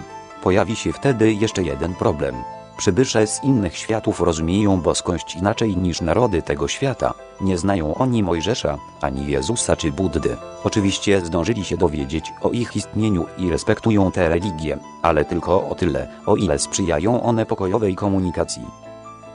Pojawi 0.42 0.76
się 0.76 0.92
wtedy 0.92 1.32
jeszcze 1.32 1.62
jeden 1.62 1.94
problem. 1.94 2.34
Przybysze 2.78 3.26
z 3.26 3.44
innych 3.44 3.76
światów 3.76 4.20
rozumieją 4.20 4.80
boskość 4.80 5.36
inaczej 5.36 5.76
niż 5.76 6.00
narody 6.00 6.42
tego 6.42 6.68
świata. 6.68 7.14
Nie 7.40 7.58
znają 7.58 7.94
oni 7.94 8.22
Mojżesza, 8.22 8.78
ani 9.00 9.26
Jezusa 9.26 9.76
czy 9.76 9.92
Buddy. 9.92 10.36
Oczywiście 10.64 11.20
zdążyli 11.26 11.64
się 11.64 11.76
dowiedzieć 11.76 12.32
o 12.42 12.50
ich 12.50 12.76
istnieniu 12.76 13.26
i 13.38 13.50
respektują 13.50 14.12
te 14.12 14.28
religie, 14.28 14.78
ale 15.02 15.24
tylko 15.24 15.68
o 15.68 15.74
tyle, 15.74 16.08
o 16.26 16.36
ile 16.36 16.58
sprzyjają 16.58 17.22
one 17.22 17.46
pokojowej 17.46 17.94
komunikacji. 17.94 18.87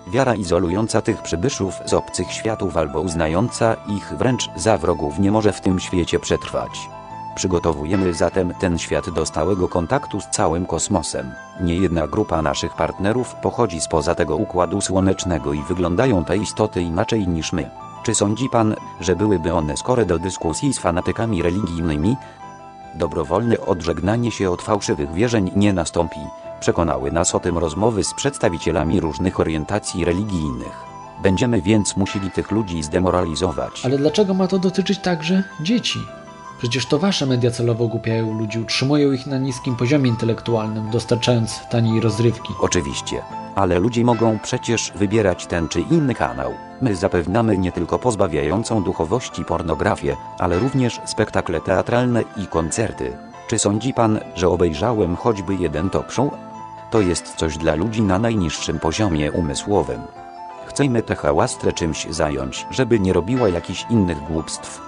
Wiara 0.08 0.36
izolująca 0.36 1.02
tych 1.02 1.22
przybyszów 1.22 1.74
z 1.86 1.94
obcych 1.94 2.32
światów 2.32 2.78
albo 2.78 3.02
uznająca 3.02 3.76
ich 3.88 4.14
wręcz 4.18 4.50
za 4.56 4.78
wrogów 4.78 5.20
nie 5.20 5.32
może 5.32 5.54
w 5.54 5.62
tym 5.62 5.80
świecie 5.80 6.20
przetrwać. 6.20 6.90
Przygotowujemy 7.36 8.14
zatem 8.14 8.54
ten 8.60 8.78
świat 8.78 9.10
do 9.10 9.26
stałego 9.26 9.70
kontaktu 9.70 10.22
z 10.22 10.28
całym 10.28 10.66
kosmosem. 10.66 11.32
Niejedna 11.62 12.08
grupa 12.08 12.42
naszych 12.42 12.74
partnerów 12.74 13.36
pochodzi 13.36 13.82
spoza 13.82 14.16
tego 14.16 14.36
układu 14.36 14.82
słonecznego 14.82 15.54
i 15.54 15.62
wyglądają 15.62 16.26
te 16.26 16.38
istoty 16.38 16.82
inaczej 16.82 17.28
niż 17.28 17.54
my. 17.54 17.70
Czy 18.04 18.16
sądzi 18.16 18.50
pan, 18.50 18.76
że 19.00 19.16
byłyby 19.16 19.54
one 19.54 19.78
skore 19.78 20.06
do 20.06 20.20
dyskusji 20.20 20.74
z 20.74 20.80
fanatykami 20.80 21.42
religijnymi? 21.42 22.18
Dobrowolne 22.96 23.60
odżegnanie 23.60 24.32
się 24.32 24.52
od 24.52 24.62
fałszywych 24.62 25.14
wierzeń 25.14 25.52
nie 25.56 25.74
nastąpi. 25.74 26.20
Przekonały 26.64 27.12
nas 27.12 27.36
o 27.36 27.40
tym 27.40 27.58
rozmowy 27.58 28.04
z 28.04 28.14
przedstawicielami 28.14 29.00
różnych 29.00 29.40
orientacji 29.40 30.06
religijnych. 30.06 30.72
Będziemy 31.24 31.62
więc 31.62 31.98
musieli 31.98 32.32
tych 32.32 32.52
ludzi 32.52 32.84
zdemoralizować. 32.84 33.86
Ale 33.86 33.98
dlaczego 33.98 34.34
ma 34.34 34.48
to 34.48 34.60
dotyczyć 34.60 35.00
także 35.00 35.44
dzieci? 35.62 36.00
Przecież 36.58 36.86
to 36.86 37.00
wasze 37.00 37.26
media 37.26 37.52
celowo 37.52 37.88
głupiają 37.88 38.40
ludzi, 38.40 38.60
utrzymują 38.60 39.12
ich 39.12 39.28
na 39.28 39.38
niskim 39.38 39.76
poziomie 39.76 40.10
intelektualnym, 40.10 40.90
dostarczając 40.92 41.60
taniej 41.72 42.00
rozrywki. 42.00 42.54
Oczywiście, 42.60 43.22
ale 43.56 43.80
ludzie 43.80 44.04
mogą 44.04 44.40
przecież 44.40 44.92
wybierać 44.96 45.46
ten 45.48 45.68
czy 45.68 45.82
inny 45.82 46.16
kanał. 46.16 46.54
My 46.82 46.96
zapewniamy 46.96 47.58
nie 47.58 47.72
tylko 47.72 48.00
pozbawiającą 48.00 48.84
duchowości 48.84 49.46
pornografię, 49.46 50.16
ale 50.40 50.60
również 50.60 51.02
spektakle 51.06 51.62
teatralne 51.62 52.24
i 52.38 52.48
koncerty. 52.48 53.18
Czy 53.48 53.60
sądzi 53.60 53.94
pan, 53.94 54.20
że 54.36 54.50
obejrzałem 54.50 55.16
choćby 55.16 55.56
jeden 55.56 55.90
talk 55.90 56.12
show? 56.12 56.53
To 56.94 57.02
jest 57.02 57.36
coś 57.36 57.58
dla 57.58 57.76
ludzi 57.76 58.02
na 58.02 58.20
najniższym 58.20 58.80
poziomie 58.80 59.32
umysłowym. 59.32 60.02
Chcemy 60.66 61.02
tę 61.02 61.16
hałastrę 61.16 61.74
czymś 61.74 62.08
zająć, 62.10 62.66
żeby 62.72 63.00
nie 63.00 63.14
robiła 63.14 63.50
jakichś 63.50 63.86
innych 63.90 64.18
głupstw. 64.20 64.82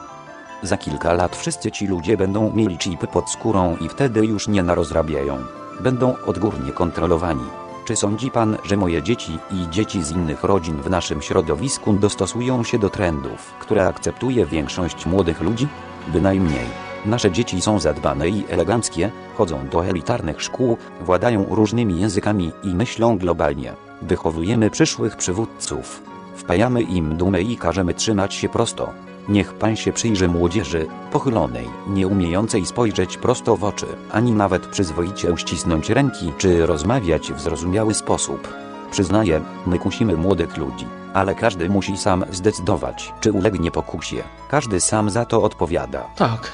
Za 0.63 0.77
kilka 0.77 1.13
lat 1.13 1.35
wszyscy 1.35 1.71
ci 1.71 1.87
ludzie 1.87 2.17
będą 2.17 2.51
mieli 2.53 2.77
chipy 2.77 3.07
pod 3.07 3.29
skórą 3.29 3.77
i 3.77 3.89
wtedy 3.89 4.25
już 4.25 4.47
nie 4.47 4.63
narozrabiają. 4.63 5.37
Będą 5.79 6.15
odgórnie 6.25 6.71
kontrolowani. 6.71 7.45
Czy 7.85 7.95
sądzi 7.95 8.31
pan, 8.31 8.57
że 8.63 8.77
moje 8.77 9.03
dzieci 9.03 9.39
i 9.51 9.69
dzieci 9.69 10.03
z 10.03 10.11
innych 10.11 10.43
rodzin 10.43 10.81
w 10.81 10.89
naszym 10.89 11.21
środowisku 11.21 11.93
dostosują 11.93 12.63
się 12.63 12.79
do 12.79 12.89
trendów, 12.89 13.53
które 13.59 13.87
akceptuje 13.87 14.45
większość 14.45 15.05
młodych 15.05 15.41
ludzi? 15.41 15.67
Bynajmniej. 16.07 16.84
Nasze 17.05 17.31
dzieci 17.31 17.61
są 17.61 17.79
zadbane 17.79 18.29
i 18.29 18.45
eleganckie, 18.49 19.11
chodzą 19.37 19.67
do 19.71 19.85
elitarnych 19.85 20.41
szkół, 20.41 20.77
władają 21.01 21.45
różnymi 21.49 21.99
językami 21.99 22.51
i 22.63 22.67
myślą 22.67 23.17
globalnie. 23.17 23.73
Wychowujemy 24.01 24.69
przyszłych 24.69 25.15
przywódców. 25.15 26.03
Wpajamy 26.35 26.81
im 26.81 27.17
dumę 27.17 27.41
i 27.41 27.57
każemy 27.57 27.93
trzymać 27.93 28.33
się 28.33 28.49
prosto. 28.49 28.89
Niech 29.29 29.53
pan 29.53 29.75
się 29.75 29.93
przyjrzy 29.93 30.27
młodzieży, 30.27 30.87
pochylonej, 31.11 31.69
nie 31.87 32.07
umiejącej 32.07 32.65
spojrzeć 32.65 33.17
prosto 33.17 33.55
w 33.57 33.63
oczy, 33.63 33.85
ani 34.11 34.31
nawet 34.31 34.67
przyzwoicie 34.67 35.31
uścisnąć 35.31 35.89
ręki 35.89 36.33
czy 36.37 36.65
rozmawiać 36.65 37.33
w 37.33 37.41
zrozumiały 37.41 37.93
sposób. 37.93 38.53
Przyznaję, 38.91 39.41
my 39.67 39.79
kusimy 39.79 40.17
młodych 40.17 40.57
ludzi, 40.57 40.85
ale 41.13 41.35
każdy 41.35 41.69
musi 41.69 41.97
sam 41.97 42.25
zdecydować, 42.31 43.13
czy 43.19 43.31
ulegnie 43.31 43.71
pokusie. 43.71 44.23
Każdy 44.49 44.79
sam 44.79 45.09
za 45.09 45.25
to 45.25 45.43
odpowiada. 45.43 46.03
Tak, 46.15 46.51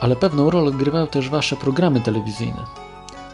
ale 0.00 0.16
pewną 0.16 0.50
rolę 0.50 0.68
odgrywają 0.68 1.06
też 1.06 1.28
wasze 1.28 1.56
programy 1.56 2.00
telewizyjne. 2.00 2.64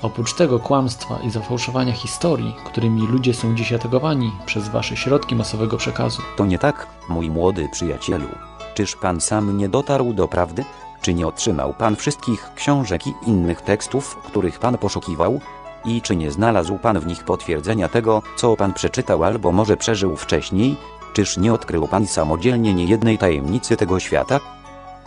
Oprócz 0.03 0.35
tego 0.35 0.59
kłamstwa 0.59 1.19
i 1.25 1.31
zafałszowania 1.31 1.93
historii, 1.93 2.55
którymi 2.65 3.07
ludzie 3.07 3.35
są 3.35 3.55
dziś 3.55 3.73
atakowani 3.73 4.33
przez 4.47 4.69
wasze 4.69 4.97
środki 4.97 5.35
masowego 5.35 5.77
przekazu. 5.77 6.23
To 6.37 6.47
nie 6.47 6.59
tak, 6.59 6.87
mój 7.09 7.31
młody 7.31 7.69
przyjacielu. 7.73 8.29
Czyż 8.75 8.97
pan 8.97 9.21
sam 9.21 9.59
nie 9.59 9.69
dotarł 9.69 10.13
do 10.13 10.29
prawdy? 10.29 10.65
Czy 11.03 11.15
nie 11.15 11.27
otrzymał 11.27 11.75
pan 11.75 11.97
wszystkich 11.97 12.51
książek 12.55 13.07
i 13.07 13.15
innych 13.27 13.61
tekstów, 13.61 14.17
których 14.17 14.59
pan 14.59 14.79
poszukiwał? 14.79 15.41
I 15.85 16.03
czy 16.03 16.17
nie 16.17 16.31
znalazł 16.31 16.79
pan 16.79 17.01
w 17.01 17.07
nich 17.07 17.25
potwierdzenia 17.25 17.89
tego, 17.89 18.23
co 18.37 18.57
pan 18.57 18.73
przeczytał 18.73 19.25
albo 19.25 19.53
może 19.53 19.77
przeżył 19.77 20.17
wcześniej? 20.17 20.77
Czyż 21.13 21.37
nie 21.37 21.53
odkrył 21.53 21.89
pan 21.89 22.07
samodzielnie 22.07 22.75
niejednej 22.75 23.19
tajemnicy 23.19 23.77
tego 23.77 24.01
świata? 24.01 24.41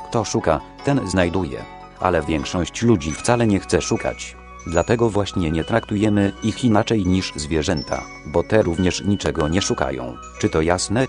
Kto 0.09 0.25
szuka, 0.25 0.59
ten 0.85 1.07
znajduje. 1.07 1.65
Ale 1.99 2.21
większość 2.21 2.81
ludzi 2.81 3.11
wcale 3.11 3.47
nie 3.47 3.59
chce 3.59 3.81
szukać. 3.81 4.35
Dlatego 4.67 5.09
właśnie 5.09 5.51
nie 5.51 5.63
traktujemy 5.63 6.33
ich 6.43 6.65
inaczej 6.65 7.05
niż 7.05 7.33
zwierzęta, 7.35 8.01
bo 8.25 8.43
te 8.43 8.61
również 8.61 9.03
niczego 9.03 9.47
nie 9.47 9.61
szukają. 9.61 10.15
Czy 10.39 10.49
to 10.49 10.61
jasne? 10.61 11.07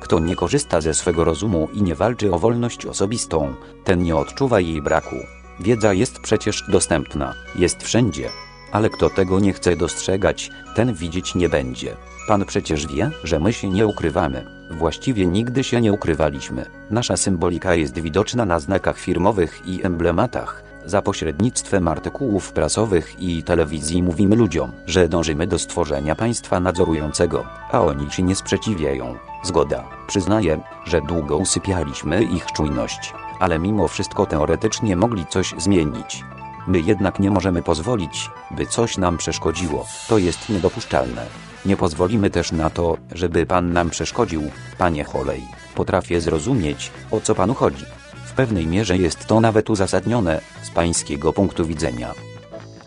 Kto 0.00 0.18
nie 0.18 0.36
korzysta 0.36 0.80
ze 0.80 0.94
swego 0.94 1.24
rozumu 1.24 1.68
i 1.72 1.82
nie 1.82 1.94
walczy 1.94 2.34
o 2.34 2.38
wolność 2.38 2.86
osobistą, 2.86 3.54
ten 3.84 4.02
nie 4.02 4.16
odczuwa 4.16 4.60
jej 4.60 4.82
braku. 4.82 5.16
Wiedza 5.60 5.92
jest 5.92 6.18
przecież 6.18 6.64
dostępna, 6.68 7.34
jest 7.56 7.82
wszędzie. 7.82 8.28
Ale 8.72 8.90
kto 8.90 9.10
tego 9.10 9.40
nie 9.40 9.52
chce 9.52 9.76
dostrzegać, 9.76 10.50
ten 10.74 10.94
widzieć 10.94 11.34
nie 11.34 11.48
będzie. 11.48 11.96
Pan 12.26 12.44
przecież 12.44 12.86
wie, 12.86 13.10
że 13.24 13.40
my 13.40 13.52
się 13.52 13.70
nie 13.70 13.86
ukrywamy. 13.86 14.44
Właściwie 14.70 15.26
nigdy 15.26 15.64
się 15.64 15.80
nie 15.80 15.92
ukrywaliśmy. 15.92 16.66
Nasza 16.90 17.16
symbolika 17.16 17.74
jest 17.74 17.98
widoczna 17.98 18.44
na 18.44 18.60
znakach 18.60 18.98
firmowych 18.98 19.62
i 19.66 19.86
emblematach. 19.86 20.62
Za 20.86 21.02
pośrednictwem 21.02 21.88
artykułów 21.88 22.52
prasowych 22.52 23.16
i 23.18 23.42
telewizji 23.42 24.02
mówimy 24.02 24.36
ludziom, 24.36 24.72
że 24.86 25.08
dążymy 25.08 25.46
do 25.46 25.58
stworzenia 25.58 26.14
państwa 26.14 26.60
nadzorującego, 26.60 27.44
a 27.72 27.80
oni 27.80 28.10
się 28.10 28.22
nie 28.22 28.34
sprzeciwiają. 28.34 29.14
Zgoda. 29.44 29.84
Przyznaję, 30.06 30.60
że 30.84 31.00
długo 31.00 31.36
usypialiśmy 31.36 32.22
ich 32.22 32.46
czujność, 32.46 33.12
ale 33.40 33.58
mimo 33.58 33.88
wszystko 33.88 34.26
teoretycznie 34.26 34.96
mogli 34.96 35.26
coś 35.26 35.54
zmienić. 35.58 36.24
My 36.66 36.80
jednak 36.80 37.20
nie 37.20 37.30
możemy 37.30 37.62
pozwolić, 37.62 38.30
by 38.50 38.66
coś 38.66 38.98
nam 38.98 39.18
przeszkodziło. 39.18 39.86
To 40.08 40.18
jest 40.18 40.48
niedopuszczalne. 40.48 41.53
Nie 41.66 41.76
pozwolimy 41.76 42.30
też 42.30 42.52
na 42.52 42.70
to, 42.70 42.96
żeby 43.12 43.46
pan 43.46 43.72
nam 43.72 43.90
przeszkodził, 43.90 44.42
panie 44.78 45.04
Holej. 45.04 45.42
Potrafię 45.74 46.20
zrozumieć, 46.20 46.90
o 47.10 47.20
co 47.20 47.34
panu 47.34 47.54
chodzi. 47.54 47.84
W 48.26 48.32
pewnej 48.32 48.66
mierze 48.66 48.96
jest 48.96 49.26
to 49.26 49.40
nawet 49.40 49.70
uzasadnione 49.70 50.40
z 50.62 50.70
pańskiego 50.70 51.32
punktu 51.32 51.66
widzenia. 51.66 52.14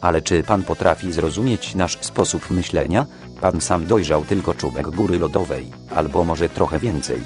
Ale 0.01 0.21
czy 0.21 0.43
pan 0.43 0.63
potrafi 0.63 1.11
zrozumieć 1.11 1.75
nasz 1.75 1.97
sposób 2.01 2.51
myślenia? 2.51 3.05
Pan 3.41 3.61
sam 3.61 3.85
dojrzał 3.85 4.25
tylko 4.25 4.53
czubek 4.53 4.89
góry 4.89 5.19
lodowej, 5.19 5.71
albo 5.95 6.23
może 6.23 6.49
trochę 6.49 6.79
więcej. 6.79 7.21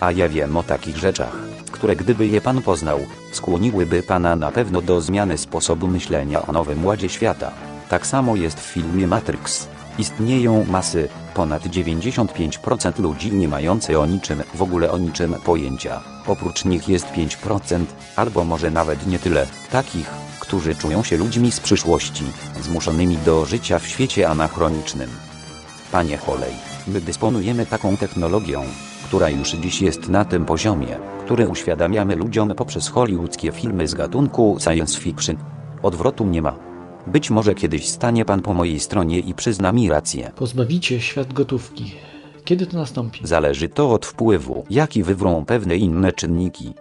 A 0.00 0.12
ja 0.12 0.28
wiem 0.28 0.56
o 0.56 0.62
takich 0.62 0.96
rzeczach, 0.96 1.36
które 1.72 1.96
gdyby 1.96 2.26
je 2.26 2.40
pan 2.40 2.62
poznał, 2.62 3.00
skłoniłyby 3.32 4.02
pana 4.02 4.36
na 4.36 4.50
pewno 4.50 4.82
do 4.82 5.00
zmiany 5.00 5.38
sposobu 5.38 5.86
myślenia 5.86 6.46
o 6.46 6.52
nowym 6.52 6.86
ładzie 6.86 7.08
świata. 7.08 7.50
Tak 7.88 8.06
samo 8.06 8.36
jest 8.36 8.60
w 8.60 8.72
filmie 8.72 9.06
Matrix. 9.06 9.73
Istnieją 9.98 10.64
masy, 10.64 11.08
ponad 11.34 11.62
95% 11.66 12.98
ludzi 12.98 13.32
nie 13.32 13.48
mające 13.48 13.98
o 14.00 14.06
niczym, 14.06 14.42
w 14.54 14.62
ogóle 14.62 14.90
o 14.90 14.98
niczym 14.98 15.34
pojęcia. 15.44 16.00
Oprócz 16.26 16.64
nich 16.64 16.88
jest 16.88 17.06
5%, 17.06 17.84
albo 18.16 18.44
może 18.44 18.70
nawet 18.70 19.06
nie 19.06 19.18
tyle, 19.18 19.46
takich, 19.70 20.10
którzy 20.40 20.74
czują 20.74 21.02
się 21.02 21.16
ludźmi 21.16 21.52
z 21.52 21.60
przyszłości, 21.60 22.24
zmuszonymi 22.62 23.16
do 23.16 23.44
życia 23.44 23.78
w 23.78 23.86
świecie 23.86 24.28
anachronicznym. 24.28 25.10
Panie 25.92 26.16
Holej, 26.16 26.52
my 26.86 27.00
dysponujemy 27.00 27.66
taką 27.66 27.96
technologią, 27.96 28.62
która 29.04 29.28
już 29.28 29.50
dziś 29.50 29.82
jest 29.82 30.08
na 30.08 30.24
tym 30.24 30.44
poziomie, 30.44 30.98
który 31.24 31.48
uświadamiamy 31.48 32.16
ludziom 32.16 32.54
poprzez 32.54 32.88
hollywoodzkie 32.88 33.52
filmy 33.52 33.88
z 33.88 33.94
gatunku 33.94 34.56
science 34.60 35.00
fiction. 35.00 35.36
Odwrotu 35.82 36.26
nie 36.26 36.42
ma. 36.42 36.73
Być 37.06 37.30
może 37.30 37.54
kiedyś 37.54 37.88
stanie 37.88 38.24
pan 38.24 38.42
po 38.42 38.54
mojej 38.54 38.80
stronie 38.80 39.18
i 39.18 39.34
przyzna 39.34 39.72
mi 39.72 39.88
rację. 39.88 40.32
Pozbawicie 40.36 41.00
świat 41.00 41.32
gotówki. 41.32 41.94
Kiedy 42.44 42.66
to 42.66 42.76
nastąpi? 42.76 43.20
Zależy 43.22 43.68
to 43.68 43.90
od 43.90 44.06
wpływu, 44.06 44.64
jaki 44.70 45.02
wywrą 45.02 45.44
pewne 45.44 45.76
inne 45.76 46.12
czynniki. 46.12 46.74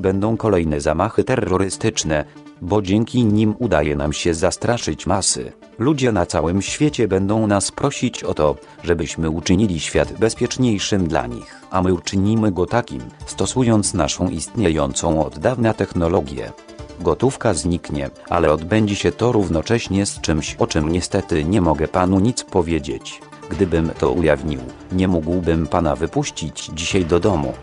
Będą 0.00 0.36
kolejne 0.36 0.80
zamachy 0.80 1.24
terrorystyczne, 1.24 2.24
bo 2.62 2.82
dzięki 2.82 3.24
nim 3.24 3.54
udaje 3.58 3.96
nam 3.96 4.12
się 4.12 4.34
zastraszyć 4.34 5.06
masy. 5.06 5.52
Ludzie 5.78 6.12
na 6.12 6.26
całym 6.26 6.62
świecie 6.62 7.08
będą 7.08 7.46
nas 7.46 7.70
prosić 7.70 8.24
o 8.24 8.34
to, 8.34 8.56
żebyśmy 8.84 9.30
uczynili 9.30 9.80
świat 9.80 10.12
bezpieczniejszym 10.12 11.08
dla 11.08 11.26
nich, 11.26 11.60
a 11.70 11.82
my 11.82 11.94
uczynimy 11.94 12.52
go 12.52 12.66
takim, 12.66 13.00
stosując 13.26 13.94
naszą 13.94 14.28
istniejącą 14.28 15.26
od 15.26 15.38
dawna 15.38 15.74
technologię. 15.74 16.52
Gotówka 17.00 17.54
zniknie, 17.54 18.10
ale 18.28 18.52
odbędzie 18.52 18.96
się 18.96 19.12
to 19.12 19.32
równocześnie 19.32 20.06
z 20.06 20.20
czymś, 20.20 20.54
o 20.54 20.66
czym 20.66 20.92
niestety 20.92 21.44
nie 21.44 21.60
mogę 21.60 21.88
panu 21.88 22.20
nic 22.20 22.44
powiedzieć. 22.44 23.20
Gdybym 23.50 23.90
to 23.98 24.10
ujawnił, 24.10 24.60
nie 24.92 25.08
mógłbym 25.08 25.66
pana 25.66 25.96
wypuścić 25.96 26.70
dzisiaj 26.74 27.04
do 27.04 27.20
domu. 27.20 27.54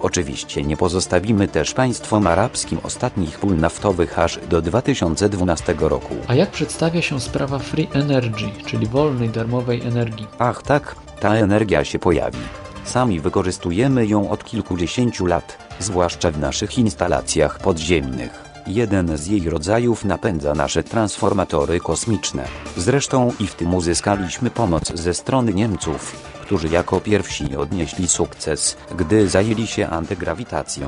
Oczywiście 0.00 0.62
nie 0.62 0.76
pozostawimy 0.76 1.48
też 1.48 1.74
państwom 1.74 2.26
arabskim 2.26 2.78
ostatnich 2.82 3.38
pól 3.38 3.56
naftowych 3.56 4.18
aż 4.18 4.38
do 4.50 4.62
2012 4.62 5.74
roku. 5.78 6.14
A 6.28 6.34
jak 6.34 6.50
przedstawia 6.50 7.02
się 7.02 7.20
sprawa 7.20 7.58
Free 7.58 7.88
Energy, 7.92 8.50
czyli 8.66 8.86
wolnej, 8.86 9.28
darmowej 9.28 9.82
energii? 9.82 10.26
Ach 10.38 10.62
tak, 10.62 10.96
ta 11.20 11.34
energia 11.34 11.84
się 11.84 11.98
pojawi. 11.98 12.38
Sami 12.84 13.20
wykorzystujemy 13.20 14.06
ją 14.06 14.30
od 14.30 14.44
kilkudziesięciu 14.44 15.26
lat, 15.26 15.58
zwłaszcza 15.78 16.30
w 16.30 16.38
naszych 16.38 16.78
instalacjach 16.78 17.58
podziemnych. 17.58 18.51
Jeden 18.66 19.18
z 19.18 19.26
jej 19.26 19.50
rodzajów 19.50 20.04
napędza 20.04 20.54
nasze 20.54 20.82
transformatory 20.82 21.80
kosmiczne. 21.80 22.44
Zresztą 22.76 23.32
i 23.40 23.46
w 23.46 23.54
tym 23.54 23.74
uzyskaliśmy 23.74 24.50
pomoc 24.50 24.92
ze 24.94 25.14
strony 25.14 25.54
Niemców, 25.54 26.12
którzy 26.42 26.68
jako 26.68 27.00
pierwsi 27.00 27.56
odnieśli 27.56 28.08
sukces, 28.08 28.76
gdy 28.96 29.28
zajęli 29.28 29.66
się 29.66 29.88
antygrawitacją. 29.88 30.86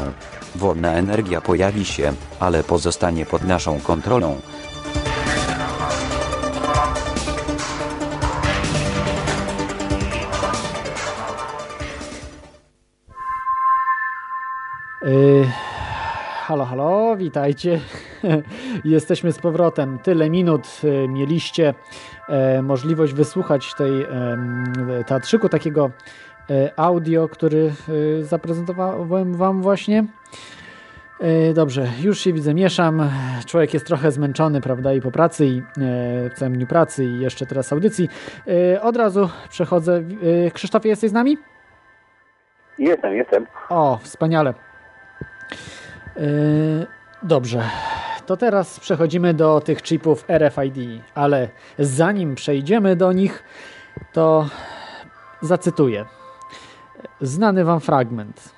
Wolna 0.55 0.93
energia 0.93 1.41
pojawi 1.41 1.85
się, 1.85 2.13
ale 2.41 2.65
pozostanie 2.65 3.27
pod 3.27 3.45
naszą 3.45 3.81
kontrolą. 3.81 4.41
Yy, 15.03 15.64
halo, 16.47 16.65
halo, 16.65 17.16
witajcie. 17.16 17.81
Jesteśmy 18.85 19.33
z 19.33 19.39
powrotem. 19.39 19.99
Tyle 19.99 20.31
minut 20.31 20.81
y, 20.85 21.09
mieliście 21.09 21.75
e, 22.29 22.62
możliwość 22.62 23.12
wysłuchać 23.15 23.75
tej 23.75 24.07
teatrzyku, 25.07 25.49
takiego 25.49 25.91
e, 26.51 26.71
audio, 26.77 27.29
który 27.29 27.73
zaprezentowałem 28.21 29.35
Wam 29.35 29.62
właśnie. 29.62 30.05
E, 31.21 31.53
Dobrze, 31.55 31.87
już 32.03 32.21
się 32.21 32.33
widzę, 32.33 32.55
mieszam. 32.55 33.11
Człowiek 33.47 33.75
jest 33.75 33.87
trochę 33.87 34.11
zmęczony, 34.12 34.61
prawda, 34.61 34.93
i 34.93 35.01
po 35.01 35.11
pracy, 35.11 35.47
i 35.47 35.59
e, 35.59 35.62
w 36.31 36.35
całym 36.37 36.55
dniu 36.55 36.66
pracy, 36.66 37.05
i 37.05 37.21
jeszcze 37.21 37.47
teraz 37.47 37.73
audycji. 37.73 38.09
E, 38.75 38.83
Od 38.83 38.97
razu 38.97 39.29
przechodzę. 39.49 40.03
E, 40.47 40.51
Krzysztofie, 40.51 40.89
jesteś 40.89 41.11
z 41.11 41.15
nami? 41.15 41.39
Jestem, 42.79 43.15
jestem. 43.15 43.47
O, 43.69 43.99
wspaniale. 44.03 44.55
Yy, 46.16 46.86
Dobrze. 47.24 47.62
To 48.27 48.36
teraz 48.36 48.81
przechodzimy 48.81 49.35
do 49.35 49.61
tych 49.61 49.82
chipów 49.82 50.24
RFID, 50.28 51.03
ale 51.15 51.49
zanim 51.78 52.35
przejdziemy 52.35 52.97
do 52.97 53.12
nich, 53.12 53.43
to 54.12 54.49
zacytuję. 55.43 56.05
Znany 57.20 57.65
Wam 57.65 57.81
fragment. 57.81 58.55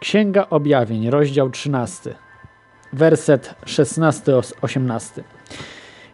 Księga 0.00 0.46
Objawień, 0.50 1.10
rozdział 1.10 1.50
13, 1.50 2.14
werset 2.92 3.54
16-18. 3.64 5.22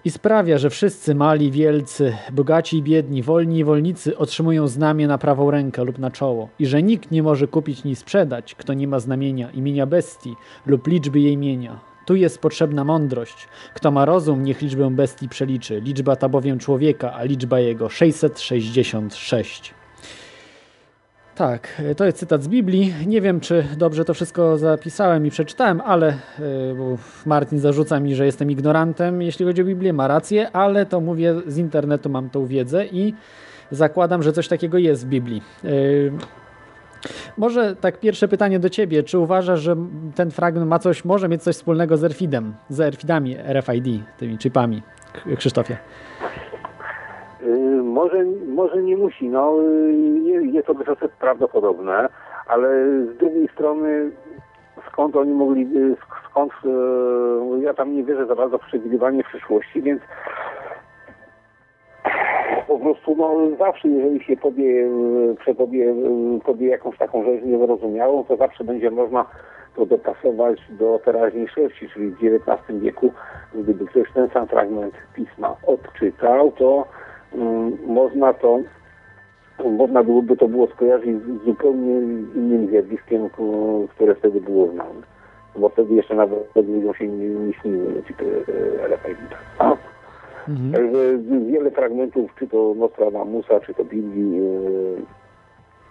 I 0.04 0.10
sprawia, 0.10 0.58
że 0.58 0.70
wszyscy 0.70 1.14
mali, 1.14 1.50
wielcy, 1.50 2.16
bogaci 2.32 2.78
i 2.78 2.82
biedni, 2.82 3.22
wolni 3.22 3.58
i 3.58 3.64
wolnicy 3.64 4.18
otrzymują 4.18 4.68
znamię 4.68 5.06
na 5.06 5.18
prawą 5.18 5.50
rękę 5.50 5.84
lub 5.84 5.98
na 5.98 6.10
czoło, 6.10 6.48
i 6.58 6.66
że 6.66 6.82
nikt 6.82 7.10
nie 7.10 7.22
może 7.22 7.48
kupić 7.48 7.84
ni 7.84 7.96
sprzedać, 7.96 8.54
kto 8.54 8.74
nie 8.74 8.88
ma 8.88 9.00
znamienia, 9.00 9.50
imienia 9.50 9.86
bestii 9.86 10.36
lub 10.66 10.86
liczby 10.86 11.20
jej 11.20 11.32
imienia. 11.32 11.80
Tu 12.06 12.14
jest 12.14 12.38
potrzebna 12.38 12.84
mądrość. 12.84 13.48
Kto 13.74 13.90
ma 13.90 14.04
rozum, 14.04 14.44
niech 14.44 14.62
liczbę 14.62 14.90
bestii 14.90 15.28
przeliczy. 15.28 15.80
Liczba 15.80 16.16
ta 16.16 16.28
bowiem 16.28 16.58
człowieka, 16.58 17.12
a 17.12 17.24
liczba 17.24 17.60
jego 17.60 17.88
666. 17.88 19.74
Tak, 21.34 21.82
to 21.96 22.04
jest 22.04 22.18
cytat 22.18 22.42
z 22.42 22.48
Biblii. 22.48 22.94
Nie 23.06 23.20
wiem, 23.20 23.40
czy 23.40 23.64
dobrze 23.76 24.04
to 24.04 24.14
wszystko 24.14 24.58
zapisałem 24.58 25.26
i 25.26 25.30
przeczytałem, 25.30 25.80
ale 25.80 26.18
bo 26.78 26.98
Martin 27.26 27.58
zarzuca 27.58 28.00
mi, 28.00 28.14
że 28.14 28.26
jestem 28.26 28.50
ignorantem, 28.50 29.22
jeśli 29.22 29.46
chodzi 29.46 29.62
o 29.62 29.64
Biblię. 29.64 29.92
Ma 29.92 30.08
rację, 30.08 30.50
ale 30.52 30.86
to 30.86 31.00
mówię 31.00 31.34
z 31.46 31.58
internetu, 31.58 32.10
mam 32.10 32.30
tą 32.30 32.46
wiedzę 32.46 32.86
i 32.86 33.14
zakładam, 33.70 34.22
że 34.22 34.32
coś 34.32 34.48
takiego 34.48 34.78
jest 34.78 35.06
w 35.06 35.08
Biblii. 35.08 35.42
Yy, 35.64 36.12
Może 37.36 37.76
tak 37.76 38.00
pierwsze 38.00 38.28
pytanie 38.28 38.58
do 38.58 38.70
ciebie. 38.70 39.02
Czy 39.02 39.18
uważasz, 39.18 39.60
że 39.60 39.76
ten 40.14 40.30
fragment 40.30 40.68
ma 40.68 40.78
coś, 40.78 41.04
może 41.04 41.28
mieć 41.28 41.42
coś 41.42 41.56
wspólnego 41.56 41.96
z 41.96 42.04
RFID-em, 42.04 42.54
z 42.68 42.80
RFID-ami 42.80 43.36
RFID, 43.36 44.02
tymi 44.18 44.38
chipami? 44.38 44.82
Krzysztofie. 45.36 45.76
Może, 47.92 48.24
może 48.48 48.82
nie 48.82 48.96
musi, 48.96 49.28
no 49.28 49.54
je- 50.24 50.46
jest 50.52 50.66
to 50.66 50.74
wysoce 50.74 51.08
prawdopodobne, 51.20 52.08
ale 52.46 52.68
z 53.14 53.16
drugiej 53.16 53.48
strony 53.48 54.10
skąd 54.88 55.16
oni 55.16 55.32
mogli, 55.32 55.62
y, 55.76 55.94
sk- 55.94 56.30
skąd, 56.30 56.52
y, 56.64 57.62
ja 57.64 57.74
tam 57.74 57.96
nie 57.96 58.04
wierzę 58.04 58.26
za 58.26 58.34
bardzo 58.34 58.58
w 58.58 58.66
przewidywanie 58.66 59.24
przyszłości, 59.24 59.82
więc 59.82 60.02
po 62.68 62.78
prostu 62.78 63.16
no 63.16 63.56
zawsze 63.58 63.88
jeżeli 63.88 64.24
się 64.24 64.36
podje, 64.36 64.86
y, 64.86 65.34
przepodje, 65.40 65.94
podje 66.44 66.68
jakąś 66.68 66.98
taką 66.98 67.24
rzecz 67.24 67.42
niezrozumiałą, 67.44 68.24
to 68.24 68.36
zawsze 68.36 68.64
będzie 68.64 68.90
można 68.90 69.26
to 69.76 69.86
dopasować 69.86 70.60
do 70.70 71.00
teraźniejszości, 71.04 71.88
czyli 71.88 72.10
w 72.10 72.14
XIX 72.24 72.80
wieku, 72.80 73.12
gdyby 73.54 73.86
ktoś 73.86 74.12
ten 74.14 74.28
sam 74.30 74.46
fragment 74.48 74.94
pisma 75.14 75.56
odczytał, 75.66 76.52
to 76.52 76.84
można 77.86 78.32
to 78.32 78.58
można 79.64 80.02
byłoby 80.02 80.36
to 80.36 80.48
było 80.48 80.66
skojarzyć 80.66 81.16
z 81.22 81.44
zupełnie 81.44 81.92
innym 82.34 82.68
zjawiskiem, 82.68 83.28
które 83.88 84.14
wtedy 84.14 84.40
było 84.40 84.72
znane. 84.72 85.00
Bo 85.56 85.68
wtedy 85.68 85.94
jeszcze 85.94 86.14
nawet 86.14 86.56
ludziom 86.56 86.94
się 86.94 87.08
nie, 87.08 87.28
nie 87.28 87.52
śniły 87.52 88.02
ci 88.08 88.14
te 88.14 88.24
e, 88.24 88.88
RFID. 88.88 89.18
A? 89.58 89.76
Także 90.72 91.18
wiele 91.46 91.70
fragmentów, 91.70 92.34
czy 92.38 92.48
to 92.48 92.74
Nostradamusa, 92.76 93.60
czy 93.60 93.74
to 93.74 93.84
Biblii, 93.84 94.40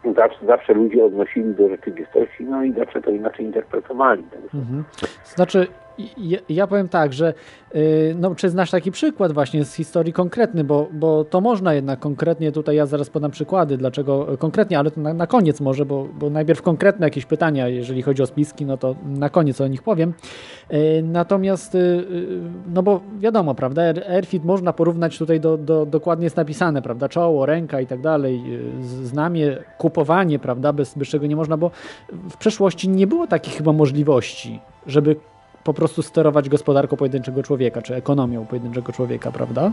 e, 0.05 0.13
zawsze, 0.13 0.45
zawsze 0.45 0.73
ludzie 0.73 1.05
odnosili 1.05 1.55
do 1.55 1.69
rzeczywistości, 1.69 2.43
no 2.43 2.63
i 2.63 2.73
zawsze 2.73 3.01
to 3.01 3.11
inaczej 3.11 3.45
interpretowali. 3.45 4.23
Mhm. 4.53 4.83
Znaczy, 5.23 5.67
ja, 6.17 6.39
ja 6.49 6.67
powiem 6.67 6.89
tak, 6.89 7.13
że 7.13 7.33
y, 7.75 8.15
no, 8.19 8.35
czy 8.35 8.49
znasz 8.49 8.71
taki 8.71 8.91
przykład 8.91 9.31
właśnie 9.31 9.65
z 9.65 9.73
historii 9.73 10.13
konkretny, 10.13 10.63
bo, 10.63 10.87
bo 10.93 11.23
to 11.23 11.41
można 11.41 11.73
jednak 11.73 11.99
konkretnie, 11.99 12.51
tutaj 12.51 12.75
ja 12.75 12.85
zaraz 12.85 13.09
podam 13.09 13.31
przykłady, 13.31 13.77
dlaczego 13.77 14.27
konkretnie, 14.39 14.79
ale 14.79 14.91
to 14.91 15.01
na, 15.01 15.13
na 15.13 15.27
koniec 15.27 15.61
może, 15.61 15.85
bo, 15.85 16.07
bo 16.19 16.29
najpierw 16.29 16.61
konkretne 16.61 17.07
jakieś 17.07 17.25
pytania, 17.25 17.67
jeżeli 17.67 18.01
chodzi 18.01 18.23
o 18.23 18.25
spiski, 18.25 18.65
no 18.65 18.77
to 18.77 18.95
na 19.05 19.29
koniec 19.29 19.61
o 19.61 19.67
nich 19.67 19.83
powiem. 19.83 20.13
Y, 20.73 21.03
Natomiast, 21.03 21.75
y, 21.75 21.77
y, 21.77 22.41
no 22.73 22.83
bo 22.83 23.01
wiadomo, 23.19 23.55
prawda, 23.55 23.81
Air- 23.81 24.11
Airfit 24.11 24.45
można 24.45 24.73
porównać 24.73 25.17
tutaj 25.17 25.39
do, 25.39 25.57
do, 25.57 25.85
dokładnie 25.85 26.23
jest 26.23 26.37
napisane, 26.37 26.81
prawda, 26.81 27.09
czoło, 27.09 27.45
ręka 27.45 27.81
i 27.81 27.87
tak 27.87 28.01
dalej, 28.01 28.41
y, 28.81 28.83
znamie, 29.07 29.57
kupowanie, 29.77 30.39
prawda, 30.39 30.73
bez, 30.73 30.97
bez 30.97 31.07
czego 31.07 31.27
nie 31.27 31.35
można, 31.35 31.57
bo 31.57 31.71
w 32.29 32.37
przeszłości 32.37 32.89
nie 32.89 33.07
było 33.07 33.27
takich 33.27 33.53
chyba 33.53 33.73
możliwości, 33.73 34.59
żeby 34.87 35.15
po 35.63 35.73
prostu 35.73 36.01
sterować 36.01 36.49
gospodarką 36.49 36.97
pojedynczego 36.97 37.43
człowieka, 37.43 37.81
czy 37.81 37.95
ekonomią 37.95 38.45
pojedynczego 38.45 38.91
człowieka, 38.91 39.31
prawda? 39.31 39.71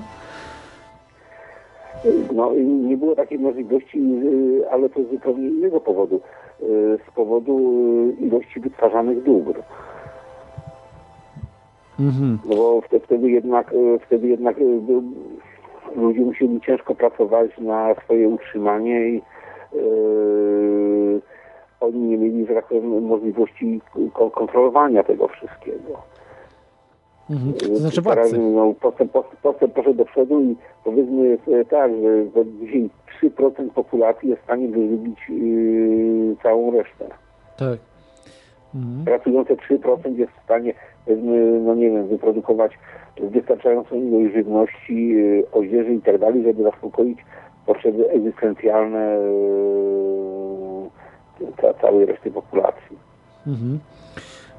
No 2.32 2.52
nie 2.88 2.96
było 2.96 3.16
takiej 3.16 3.38
możliwości, 3.38 3.98
y, 3.98 4.70
ale 4.70 4.88
to 4.88 5.04
z 5.04 5.10
zupełnie 5.10 5.48
innego 5.48 5.80
powodu. 5.80 6.20
Y, 6.62 6.98
Z 7.08 7.14
powodu 7.14 7.58
y, 8.20 8.24
ilości 8.24 8.60
wytwarzanych 8.60 9.22
dóbr. 9.22 9.62
Mhm. 12.00 12.38
No 12.48 12.56
bo 12.56 12.80
wtedy, 12.80 13.30
jednak, 13.30 13.74
wtedy 14.06 14.28
jednak 14.28 14.56
ludzie 15.96 16.20
musieli 16.20 16.60
ciężko 16.60 16.94
pracować 16.94 17.50
na 17.58 17.94
swoje 18.04 18.28
utrzymanie 18.28 19.08
i 19.08 19.22
oni 21.80 21.98
nie 21.98 22.18
mieli, 22.18 22.46
że 22.46 22.54
tak 22.54 22.66
powiem, 22.66 23.02
możliwości 23.02 23.80
ko- 24.12 24.30
kontrolowania 24.30 25.02
tego 25.04 25.28
wszystkiego. 25.28 26.02
Mhm. 27.30 27.52
To 27.52 27.66
To 27.68 27.76
znaczy 27.76 28.02
władcy. 28.02 28.38
No, 28.38 28.74
postęp, 28.80 29.12
postęp, 29.12 29.40
postęp 29.40 29.72
poszedł 29.72 29.94
do 29.96 30.04
przodu 30.04 30.40
i 30.40 30.56
powiedzmy 30.84 31.38
e, 31.52 31.64
tak, 31.64 31.90
że 31.92 32.24
że 32.24 32.46
dzisiaj 32.60 32.90
3% 33.22 33.70
populacji 33.70 34.28
jest 34.28 34.40
w 34.42 34.44
stanie 34.44 34.68
wyżywić 34.68 35.18
yy, 35.28 36.36
całą 36.42 36.70
resztę. 36.70 37.08
Tak. 37.58 37.78
Mhm. 38.74 39.04
Pracujące 39.04 39.54
3% 39.56 40.18
jest 40.18 40.32
w 40.32 40.44
stanie, 40.44 40.74
powiedzmy, 41.04 41.60
no 41.60 41.74
nie 41.74 41.90
wiem, 41.90 42.06
wyprodukować 42.08 42.72
wystarczającą 43.20 43.96
ilość 43.96 44.34
żywności, 44.34 45.08
yy, 45.08 45.44
odzieży 45.52 45.94
i 45.94 46.00
tak 46.00 46.18
dalej, 46.18 46.42
żeby 46.42 46.62
zaspokoić 46.62 47.18
potrzeby 47.66 48.10
egzystencjalne 48.10 49.18
yy, 49.20 50.67
całej 51.80 52.06
reszty 52.06 52.30
populacji. 52.30 52.96
Mhm. 53.46 53.78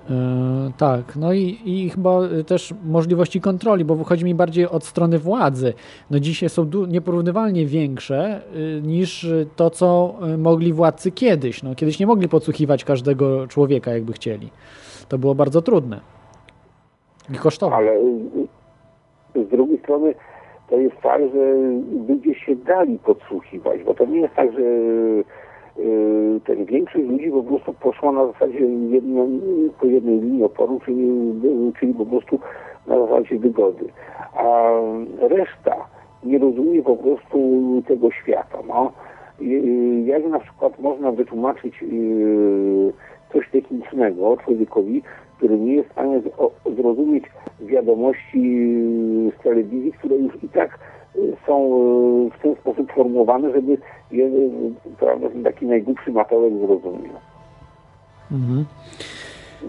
E, 0.10 0.72
tak, 0.77 1.15
no 1.15 1.34
i, 1.34 1.57
i 1.65 1.89
chyba 1.89 2.19
też 2.47 2.73
możliwości 2.85 3.41
kontroli, 3.41 3.85
bo 3.85 3.95
wychodzi 3.95 4.26
mi 4.26 4.35
bardziej 4.35 4.68
od 4.68 4.84
strony 4.84 5.19
władzy. 5.19 5.73
No 6.11 6.19
dzisiaj 6.19 6.49
są 6.49 6.65
nieporównywalnie 6.88 7.65
większe 7.65 8.41
y, 8.56 8.81
niż 8.81 9.27
to, 9.56 9.69
co 9.69 10.15
y, 10.34 10.38
mogli 10.38 10.73
władcy 10.73 11.11
kiedyś. 11.11 11.64
No, 11.64 11.76
kiedyś 11.76 11.99
nie 11.99 12.07
mogli 12.07 12.30
podsłuchiwać 12.30 12.84
każdego 12.84 13.47
człowieka, 13.47 13.91
jakby 13.91 14.14
chcieli. 14.14 14.49
To 15.10 15.18
było 15.18 15.35
bardzo 15.35 15.61
trudne 15.61 15.99
i 17.34 17.38
kosztowne. 17.38 17.76
Ale 17.76 17.91
y, 19.35 19.45
z 19.45 19.49
drugiej 19.49 19.80
strony 19.80 20.14
to 20.69 20.77
jest 20.77 20.95
tak, 21.01 21.22
że 21.22 21.53
ludzie 22.07 22.35
się 22.35 22.56
dali 22.56 22.99
podsłuchiwać, 22.99 23.84
bo 23.84 23.93
to 23.93 24.06
nie 24.06 24.19
jest 24.19 24.35
tak, 24.35 24.53
że 24.53 24.61
y, 24.61 25.23
ten 26.45 26.65
większość 26.65 27.06
ludzi 27.06 27.31
po 27.31 27.43
prostu 27.43 27.73
poszła 27.73 28.11
na 28.11 28.27
zasadzie 28.27 28.60
jedno, 28.89 29.26
po 29.80 29.85
jednej 29.85 30.19
linii 30.19 30.43
oporu, 30.43 30.80
czyli, 30.85 31.07
czyli 31.80 31.93
po 31.93 32.06
prostu 32.06 32.39
na 32.88 32.99
zasadzie 32.99 33.39
wygody. 33.39 33.85
A 34.34 34.72
reszta 35.19 35.76
nie 36.23 36.39
rozumie 36.39 36.84
po 36.84 36.95
prostu 36.97 37.39
tego 37.88 38.11
świata. 38.11 38.57
No. 38.68 38.91
Y, 39.41 40.03
Jak 40.06 40.26
na 40.26 40.39
przykład 40.39 40.80
można 40.80 41.11
wytłumaczyć 41.11 41.84
y, 41.84 42.93
coś 43.34 43.49
technicznego 43.51 44.38
człowiekowi, 44.38 45.01
który 45.38 45.60
nie 45.60 45.73
jest 45.73 45.89
w 45.89 45.91
stanie 45.91 46.22
zrozumieć 46.76 47.23
wiadomości 47.61 48.68
z 49.39 49.43
telewizji, 49.43 49.91
które 49.91 50.15
już 50.15 50.43
i 50.43 50.49
tak 50.49 50.69
y, 50.73 50.99
są 51.48 51.65
y, 52.27 52.30
w 52.30 52.41
ten 52.41 52.56
sposób 52.56 52.91
formułowane, 52.91 53.52
żeby 53.52 53.77
je, 54.11 54.26
y, 54.26 54.52
prawda, 54.99 55.27
taki 55.44 55.65
najgłupszy 55.65 56.11
matołek 56.11 56.53
zrozumiał. 56.53 57.15
Mhm. 58.31 58.65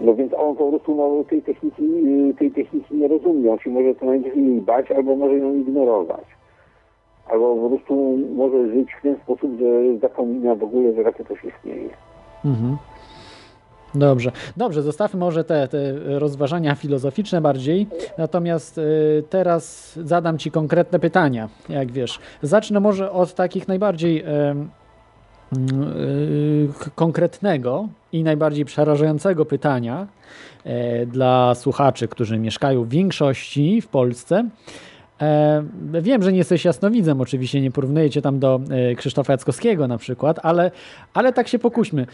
No 0.01 0.15
więc 0.15 0.33
on 0.33 0.55
po 0.55 0.69
prostu 0.69 0.95
no, 0.95 1.23
tej, 1.29 1.41
techniki, 1.41 1.83
y, 1.83 2.33
tej 2.33 2.51
techniki 2.51 2.95
nie 2.95 3.07
rozumie. 3.07 3.51
On 3.51 3.59
się 3.59 3.69
może 3.69 3.95
co 3.95 4.05
najmniej 4.05 4.45
jej 4.45 4.61
bać, 4.61 4.91
albo 4.91 5.15
może 5.15 5.37
ją 5.37 5.55
ignorować. 5.55 6.25
Albo 7.29 7.55
po 7.55 7.69
prostu 7.69 8.17
może 8.35 8.67
żyć 8.69 8.93
w 8.93 9.01
ten 9.01 9.15
sposób, 9.15 9.51
że 9.59 9.99
zapomina 9.99 10.55
w 10.55 10.63
ogóle, 10.63 10.93
że 10.93 11.03
takie 11.03 11.25
coś 11.25 11.43
istnieje. 11.43 11.89
Mhm. 12.45 12.77
Dobrze, 13.95 14.31
dobrze, 14.57 14.81
zostawmy 14.81 15.19
może 15.19 15.43
te, 15.43 15.67
te 15.67 15.93
rozważania 16.19 16.75
filozoficzne 16.75 17.41
bardziej, 17.41 17.87
natomiast 18.17 18.77
y, 18.77 19.23
teraz 19.29 19.93
zadam 20.03 20.37
Ci 20.37 20.51
konkretne 20.51 20.99
pytania, 20.99 21.49
jak 21.69 21.91
wiesz. 21.91 22.19
Zacznę 22.41 22.79
może 22.79 23.11
od 23.11 23.33
takich 23.35 23.67
najbardziej 23.67 24.23
y, 24.25 24.25
k- 26.79 26.89
konkretnego 26.95 27.87
i 28.11 28.23
najbardziej 28.23 28.65
przerażającego 28.65 29.45
pytania 29.45 30.07
e, 30.63 31.05
dla 31.05 31.55
słuchaczy, 31.55 32.07
którzy 32.07 32.37
mieszkają 32.37 32.83
w 32.83 32.89
większości 32.89 33.81
w 33.81 33.87
Polsce. 33.87 34.49
E, 35.21 35.63
Wiem, 36.01 36.23
że 36.23 36.31
nie 36.31 36.37
jesteś 36.37 36.65
jasnowidzem, 36.65 37.21
oczywiście 37.21 37.61
nie 37.61 37.71
porównuję 37.71 38.09
cię 38.09 38.21
tam 38.21 38.39
do 38.39 38.59
e, 38.91 38.95
Krzysztofa 38.95 39.33
Jackowskiego 39.33 39.87
na 39.87 39.97
przykład, 39.97 40.39
ale, 40.43 40.71
ale 41.13 41.33
tak 41.33 41.47
się 41.47 41.59
pokuśmy 41.59 42.05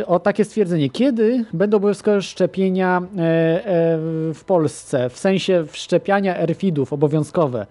e, 0.00 0.06
o 0.06 0.20
takie 0.20 0.44
stwierdzenie. 0.44 0.90
Kiedy 0.90 1.44
będą 1.52 1.76
obowiązkowe 1.76 2.22
szczepienia 2.22 3.02
w 4.34 4.42
Polsce, 4.46 5.08
w 5.08 5.18
sensie 5.18 5.64
wszczepiania 5.66 6.36
erfidów 6.36 6.92
obowiązkowe? 6.92 7.66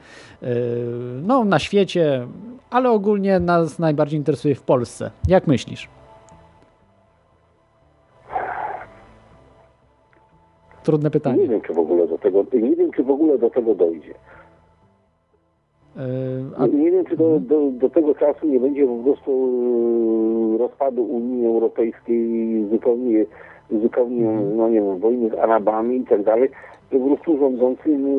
No, 1.24 1.46
na 1.46 1.60
świecie, 1.60 2.28
ale 2.70 2.90
ogólnie 2.90 3.40
nas 3.40 3.80
najbardziej 3.80 4.18
interesuje 4.20 4.56
w 4.56 4.62
Polsce. 4.62 5.12
Jak 5.28 5.48
myślisz? 5.48 5.90
Trudne 10.84 11.12
pytanie. 11.12 11.38
Nie 11.38 11.48
wiem, 11.48 11.62
czy 11.62 11.74
w 11.74 11.80
ogóle 11.80 12.08
do 12.08 12.18
tego, 12.18 12.46
nie 12.54 12.76
wiem, 12.76 12.92
czy 12.92 13.04
w 13.04 13.10
ogóle 13.10 13.38
do 13.38 13.50
tego 13.50 13.76
dojdzie. 13.76 14.14
E, 15.98 16.68
Nie, 16.68 16.84
nie 16.84 16.92
wiem, 16.92 17.06
czy 17.06 17.18
do, 17.18 17.40
do, 17.40 17.72
do 17.72 17.90
tego 17.90 18.16
czasu 18.16 18.48
nie 18.48 18.60
będzie 18.60 18.88
po 18.88 18.98
prostu 19.04 19.32
e, 20.56 20.58
rozpadu 20.58 21.04
Unii 21.04 21.46
Europejskiej 21.46 22.66
zupełnie, 22.72 23.26
zupełnie 23.82 24.32
no 24.58 24.70
nie 24.70 24.82
wiem, 24.82 25.00
wojny 25.00 25.30
z 25.30 25.34
Arabami 25.34 25.98
i 25.98 26.04
tak 26.06 26.24
dalej, 26.24 26.50
że 26.92 27.00
po 27.00 27.06
prostu 27.06 27.38
rządzący 27.40 27.98
no, 27.98 28.10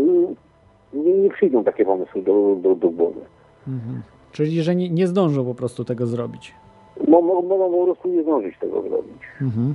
nie, 0.94 1.14
nie 1.14 1.30
przyjdą 1.30 1.64
takie 1.64 1.84
pomysły 1.84 2.22
do, 2.22 2.56
do, 2.62 2.74
do 2.74 2.90
głowy. 2.90 3.20
Mhm. 3.68 4.02
Czyli, 4.32 4.62
że 4.62 4.74
nie, 4.76 4.90
nie 4.90 5.06
zdążą 5.06 5.44
po 5.44 5.54
prostu 5.54 5.84
tego 5.84 6.06
zrobić. 6.06 6.54
Mo- 7.08 7.22
Mogą 7.22 7.70
po 7.70 7.84
prostu 7.84 8.08
nie 8.08 8.22
zdążyć 8.22 8.58
tego 8.58 8.82
zrobić. 8.82 9.22
Mhm. 9.42 9.74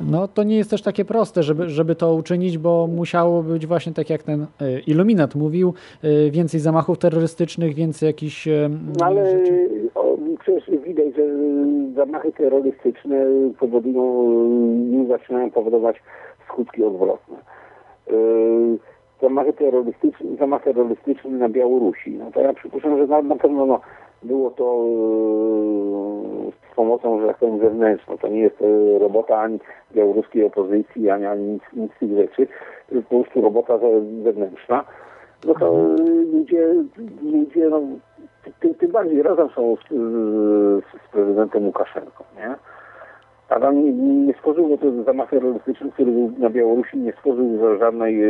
No 0.00 0.28
to 0.28 0.42
nie 0.42 0.56
jest 0.56 0.70
też 0.70 0.82
takie 0.82 1.04
proste, 1.04 1.42
żeby, 1.42 1.68
żeby 1.68 1.94
to 1.94 2.14
uczynić, 2.14 2.58
bo 2.58 2.86
musiało 2.86 3.42
być 3.42 3.66
właśnie 3.66 3.92
tak 3.92 4.10
jak 4.10 4.22
ten 4.22 4.42
e, 4.60 4.80
Iluminat 4.80 5.34
mówił, 5.34 5.74
e, 6.02 6.30
więcej 6.30 6.60
zamachów 6.60 6.98
terrorystycznych, 6.98 7.74
więcej 7.74 8.06
jakichś 8.06 8.48
e, 8.48 8.70
No 8.98 9.06
ale 9.06 9.30
rzeczy. 9.30 9.68
o, 9.94 10.16
przecież 10.40 10.70
widać, 10.84 11.06
że 11.16 11.22
zamachy 11.94 12.32
terrorystyczne 12.32 13.26
powodują, 13.58 14.34
zaczynają 15.08 15.50
powodować 15.50 15.96
skutki 16.48 16.84
odwrotne. 16.84 17.36
Yy, 18.10 18.78
Zamachy 19.22 19.52
terrorystyczne, 19.52 20.36
zamach 20.38 20.62
terrorystyczny 20.62 21.30
na 21.30 21.48
Białorusi, 21.48 22.10
no 22.10 22.30
to 22.32 22.40
ja 22.40 22.52
przypuszczam, 22.52 22.98
że 22.98 23.06
na, 23.06 23.22
na 23.22 23.36
pewno 23.36 23.66
no, 23.66 23.80
było 24.22 24.50
to 24.50 24.84
yy, 26.44 26.52
z 26.72 26.74
pomocą, 26.76 27.20
że 27.20 27.26
tak 27.26 27.36
powiem, 27.36 27.58
zewnętrzną. 27.58 28.18
To 28.18 28.28
nie 28.28 28.40
jest 28.40 28.62
e, 28.62 28.98
robota 28.98 29.38
ani 29.40 29.58
białoruskiej 29.94 30.44
opozycji, 30.44 31.10
ani, 31.10 31.26
ani 31.26 31.44
nic, 31.44 31.62
nic 31.72 31.92
z 31.92 31.98
tych 31.98 32.16
rzeczy. 32.16 32.46
To 32.88 32.94
jest 32.94 33.08
po 33.08 33.20
prostu 33.20 33.40
robota 33.40 33.78
ze- 33.78 34.22
zewnętrzna. 34.22 34.84
No 35.46 35.54
to 35.54 35.72
yy, 35.72 36.24
ludzie, 36.32 36.74
ludzie 37.22 37.68
no, 37.68 37.80
tym, 38.60 38.74
tym 38.74 38.90
bardziej 38.90 39.22
razem 39.22 39.48
są 39.48 39.76
z, 39.76 39.88
z, 39.88 40.84
z 40.84 41.12
prezydentem 41.12 41.66
Łukaszenką, 41.66 42.24
nie? 42.36 42.54
A 43.48 43.60
tam 43.60 43.84
nie, 43.84 43.92
nie 44.26 44.34
stworzył, 44.34 44.68
bo 44.68 44.78
to 44.78 45.02
zamach 45.02 45.30
terrorystyczny, 45.30 45.92
który 45.92 46.12
był 46.12 46.32
na 46.38 46.50
Białorusi 46.50 46.98
nie 46.98 47.12
stworzył 47.12 47.78
żadnej, 47.78 48.24
e, 48.24 48.28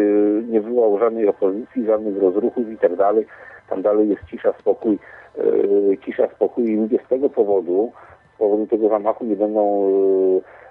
nie 0.49 0.61
wywołał 0.61 0.99
żadnej 0.99 1.29
opozycji, 1.29 1.87
żadnych 1.87 2.19
rozruchów 2.23 2.71
i 2.71 2.79
tak 2.79 2.97
dalej. 2.97 3.27
Tam 3.69 3.83
dalej 3.83 4.09
jest 4.09 4.25
cisza, 4.31 4.53
spokój, 4.61 4.99
e, 5.39 5.99
cisza, 6.05 6.29
spokój 6.35 6.65
i 6.65 6.77
ludzie 6.77 6.99
z 7.07 7.09
tego 7.09 7.31
powodu, 7.31 7.93
z 8.35 8.39
powodu 8.39 8.67
tego 8.67 8.89
zamachu 8.89 9.25
nie 9.25 9.37
będą 9.37 9.91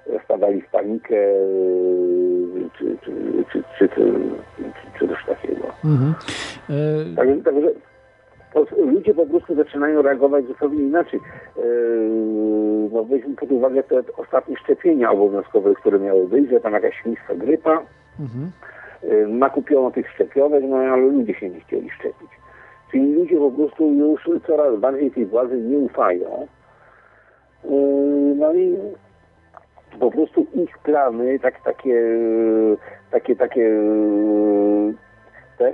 e, 0.10 0.20
wpadali 0.20 0.62
w 0.62 0.70
panikę 0.70 1.16
czy, 2.78 2.98
czy, 3.06 3.14
czy, 3.52 3.64
czy, 3.80 3.90
czy, 3.90 3.90
czy, 3.90 5.00
czy 5.00 5.08
coś 5.08 5.26
takiego. 5.26 5.68
Mhm. 5.86 6.14
E, 6.70 7.16
Także, 7.16 7.36
także 7.36 7.68
to 8.54 8.66
ludzie 8.78 9.14
po 9.14 9.26
prostu 9.26 9.56
zaczynają 9.56 10.02
reagować 10.02 10.46
zupełnie 10.46 10.84
inaczej. 10.84 11.20
Yy, 11.58 11.64
no 12.94 13.04
weźmy 13.04 13.36
pod 13.36 13.52
uwagę 13.52 13.84
te 13.84 14.02
ostatnie 14.18 14.58
szczepienia 14.58 15.12
obowiązkowe, 15.12 15.74
które 15.74 16.00
miały 16.00 16.28
być, 16.28 16.50
że 16.50 16.60
tam 16.60 16.74
jakaś 16.74 16.96
świństwa 16.96 17.36
grypa, 17.36 17.82
Mhm. 18.20 18.52
yy, 19.04 19.28
nakupiono 19.28 19.92
tych 19.92 20.10
szczepionek, 20.10 20.64
no 20.68 20.78
ale 20.78 21.02
ludzie 21.02 21.34
się 21.34 21.50
nie 21.50 21.60
chcieli 21.60 21.90
szczepić. 21.90 22.30
Czyli 22.92 23.14
ludzie 23.14 23.38
po 23.38 23.52
prostu 23.52 23.92
już 23.92 24.30
coraz 24.48 24.80
bardziej 24.80 25.12
tej 25.12 25.26
władzy 25.26 25.58
nie 25.58 25.78
ufają. 25.78 26.48
Yy, 27.64 28.36
no 28.36 28.54
i 28.54 28.78
po 30.00 30.12
prostu 30.12 30.46
ich 30.54 30.78
plany, 30.78 31.40
tak, 31.40 31.64
takie, 31.64 32.02
takie, 33.12 33.36
takie 33.36 33.70
te, 35.58 35.74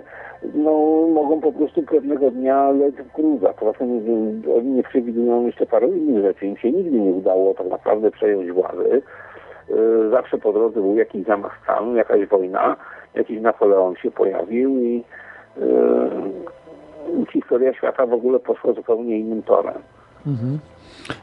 no, 0.55 0.71
mogą 1.13 1.41
po 1.41 1.51
prostu 1.51 1.83
pewnego 1.83 2.31
dnia 2.31 2.71
lec 2.71 2.95
w 2.95 3.15
gruzach. 3.15 3.55
Y, 3.63 4.53
oni 4.57 4.69
nie 4.69 4.83
przewidują 4.83 5.45
jeszcze 5.45 5.65
paru 5.65 5.93
innych 5.93 6.23
rzeczy. 6.23 6.45
Im 6.45 6.57
się 6.57 6.71
nigdy 6.71 6.99
nie 6.99 7.11
udało 7.11 7.53
tak 7.53 7.67
naprawdę 7.67 8.11
przejąć 8.11 8.51
władzy. 8.51 9.01
Y, 9.69 10.09
Zawsze 10.09 10.37
po 10.37 10.53
drodze 10.53 10.81
był 10.81 10.95
jakiś 10.95 11.25
zamach 11.25 11.59
stanu, 11.63 11.95
jakaś 11.95 12.25
wojna, 12.27 12.75
jakiś 13.13 13.41
Napoleon 13.41 13.95
się 13.95 14.11
pojawił 14.11 14.79
i 14.79 15.03
y, 15.57 17.25
historia 17.33 17.73
świata 17.73 18.05
w 18.05 18.13
ogóle 18.13 18.39
poszła 18.39 18.73
zupełnie 18.73 19.19
innym 19.19 19.43
torem. 19.43 19.81
Mhm. 20.27 20.59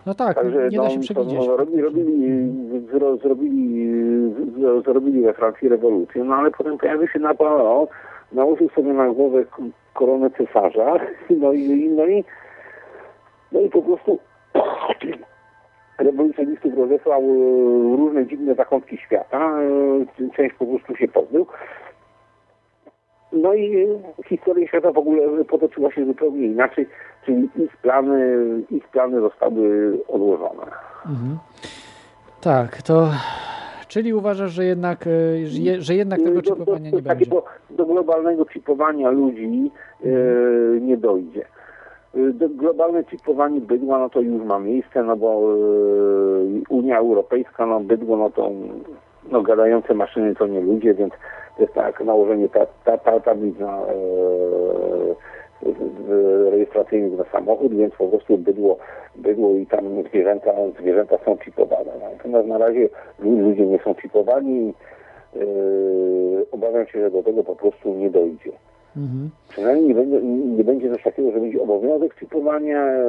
No 0.06 0.14
tak, 0.14 0.34
Także 0.34 0.68
nie 0.68 0.76
no, 0.78 0.84
da 0.84 0.90
się 0.90 0.96
to, 0.96 1.02
przewidzieć. 1.02 1.46
no, 1.46 1.56
robili, 1.56 1.82
robili, 1.82 2.52
zro, 2.92 3.16
zrobili, 3.16 3.90
zro, 4.58 4.80
zrobili 4.80 5.22
we 5.22 5.32
Francji 5.34 5.68
rewolucję, 5.68 6.24
no 6.24 6.34
ale 6.34 6.50
potem 6.50 6.78
pojawił 6.78 7.08
się 7.08 7.18
Napoleon, 7.18 7.86
nałożył 8.32 8.68
sobie 8.68 8.92
na 8.92 9.08
głowę 9.08 9.44
koronę 9.94 10.30
cesarza, 10.30 10.94
no 11.40 11.52
i, 11.52 11.88
no 11.88 12.06
i, 12.06 12.24
no 13.52 13.60
i 13.60 13.70
po 13.70 13.82
prostu 13.82 14.18
rewolucjonistów 15.98 16.74
rozesłał 16.74 17.22
e, 17.22 17.96
różne 17.96 18.26
dziwne 18.26 18.54
zakątki 18.54 18.96
świata, 18.96 19.60
e, 20.20 20.36
część 20.36 20.54
po 20.54 20.66
prostu 20.66 20.96
się 20.96 21.08
pozbył. 21.08 21.46
No 23.32 23.54
i 23.54 23.86
historia 24.26 24.68
świata 24.68 24.92
w 24.92 24.98
ogóle 24.98 25.44
potoczyła 25.44 25.92
się 25.92 26.06
zupełnie 26.06 26.46
inaczej, 26.46 26.88
czyli 27.24 27.48
ich 27.56 27.76
plany, 27.76 28.38
ich 28.70 28.88
plany 28.88 29.20
zostały 29.20 29.92
odłożone. 30.08 30.66
Mhm. 31.06 31.38
Tak, 32.40 32.82
to. 32.82 33.08
Czyli 33.96 34.14
uważasz, 34.14 34.50
że 34.52 34.64
jednak, 34.64 35.06
e, 35.06 35.46
że 35.46 35.60
je- 35.60 35.80
że 35.80 35.94
jednak 35.94 36.22
tego 36.22 36.42
do, 36.42 36.56
do, 36.56 36.78
nie 36.78 36.90
będzie. 36.90 37.26
do 37.70 37.86
globalnego 37.86 38.44
chipowania 38.44 39.10
ludzi 39.10 39.70
e, 40.04 40.08
nie 40.80 40.96
dojdzie. 40.96 41.44
E, 42.14 42.32
Do 42.32 42.48
globalne 42.48 43.04
chipowanie 43.04 43.60
bydła, 43.60 43.98
no 43.98 44.10
to 44.10 44.20
już 44.20 44.42
ma 44.44 44.58
miejsce, 44.58 45.02
no 45.02 45.16
bo 45.16 45.38
Unia 46.68 46.98
Europejska, 46.98 47.66
no 47.66 47.80
bydło, 47.80 48.16
no 48.16 48.30
to 48.30 48.50
no 49.32 49.42
gadające 49.42 49.94
maszyny 49.94 50.34
to 50.34 50.46
nie 50.46 50.60
ludzie, 50.60 50.94
więc 50.94 51.12
to 51.56 51.62
jest 51.62 51.74
tak 51.74 52.04
nałożenie 52.04 52.48
ta, 52.48 52.66
ta, 52.84 52.98
ta, 52.98 53.20
tablic 53.20 53.58
na 53.58 53.80
z- 53.80 53.88
z- 53.88 55.16
rejestracyjnych 56.50 57.18
na 57.18 57.24
samochód, 57.24 57.74
więc 57.74 57.94
po 57.94 58.08
prostu 58.08 58.38
bydło, 58.38 58.78
bydło 59.16 59.50
i 59.50 59.66
tam 59.66 60.02
zwierzęta, 60.08 60.52
zwierzęta 60.80 61.18
są 61.24 61.36
chipowane. 61.36 61.92
Natomiast 62.12 62.48
na 62.48 62.58
razie 62.58 62.88
ludzie 63.18 63.66
nie 63.66 63.78
są 63.78 63.94
chipowani 63.94 64.68
i 64.68 64.74
e, 65.38 65.44
obawiam 66.52 66.86
się, 66.86 67.00
że 67.00 67.10
do 67.10 67.22
tego 67.22 67.44
po 67.44 67.56
prostu 67.56 67.94
nie 67.94 68.10
dojdzie. 68.10 68.52
Mhm. 68.96 69.30
Przynajmniej 69.48 69.88
nie 69.88 69.94
będzie, 69.94 70.20
nie 70.56 70.64
będzie 70.64 70.90
coś 70.90 71.02
takiego, 71.02 71.32
że 71.32 71.40
będzie 71.40 71.62
obowiązek 71.62 72.14
chipowania, 72.14 72.86
e, 72.86 73.04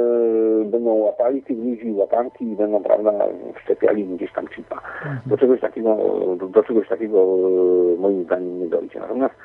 będą 0.66 0.93
łapali 0.93 1.43
tych 1.43 1.58
ludzi, 1.58 1.92
łapanki 1.92 2.45
i 2.45 2.56
będą, 2.56 2.84
prawda, 2.84 3.14
wszczepiali 3.56 4.06
gdzieś 4.06 4.34
tam 4.34 4.48
chipa. 4.48 4.82
Do 5.26 5.38
czegoś 5.38 5.61
takiego, 5.61 5.98
do, 6.40 6.48
do 6.48 6.64
czegoś 6.64 6.88
takiego 6.88 7.24
e, 7.24 8.01
moim 8.01 8.24
zdaniem 8.24 8.59
nie 8.59 8.67
dojdzie. 8.67 9.00
Natomiast 9.00 9.35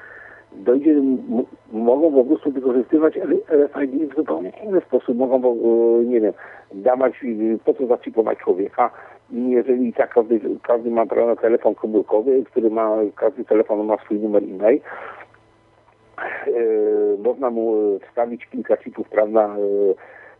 dojdzie, 0.57 0.95
mogą 1.73 2.13
po 2.13 2.25
prostu 2.25 2.51
wykorzystywać 2.51 3.19
RFID 3.49 4.13
w 4.13 4.17
zupełnie 4.17 4.53
inny 4.65 4.81
sposób. 4.81 5.17
Mogą, 5.17 5.53
e, 5.53 6.05
nie 6.05 6.21
wiem, 6.21 6.33
dawać, 6.75 7.13
e, 7.25 7.59
po 7.65 7.75
co 7.75 7.87
zachipować 7.87 8.39
człowieka, 8.39 8.91
jeżeli 9.33 9.93
tak 9.93 10.15
każdy, 10.15 10.41
każdy 10.63 10.91
ma 10.91 11.07
prawda, 11.07 11.43
telefon 11.43 11.75
komórkowy, 11.75 12.45
który 12.45 12.71
ma, 12.71 12.97
każdy 13.17 13.45
telefon 13.45 13.87
ma 13.87 13.97
swój 13.97 14.19
numer 14.19 14.43
e-mail, 14.43 14.81
e, 16.19 16.53
można 17.25 17.51
mu 17.51 17.75
e, 17.75 17.99
wstawić 18.09 18.47
kilka 18.47 18.77
chipów, 18.77 19.09
prawda, 19.09 19.57
e, 19.57 19.95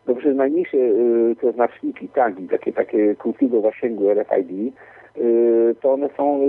no 0.07 0.15
przecież 0.15 0.37
najmniejsze 0.37 0.79
e, 0.79 1.35
te 1.41 1.53
znaczniki, 1.53 2.09
tagi, 2.09 2.49
takie, 2.49 2.73
takie 2.73 3.15
krótkiego 3.15 3.61
zasięgu 3.61 4.11
RFID, 4.11 4.75
e, 5.17 5.21
to 5.81 5.93
one 5.93 6.09
są 6.17 6.37
e, 6.37 6.43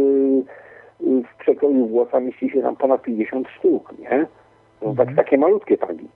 w 1.04 1.38
przekroju 1.40 1.88
włosa 1.88 2.20
mieści 2.20 2.50
się 2.50 2.62
tam 2.62 2.76
ponad 2.76 3.02
50 3.02 3.48
sztuk, 3.48 3.94
nie? 4.00 4.26
Są 4.82 4.96
tak, 4.96 5.16
takie 5.16 5.38
malutkie 5.38 5.78
tagi. 5.78 6.08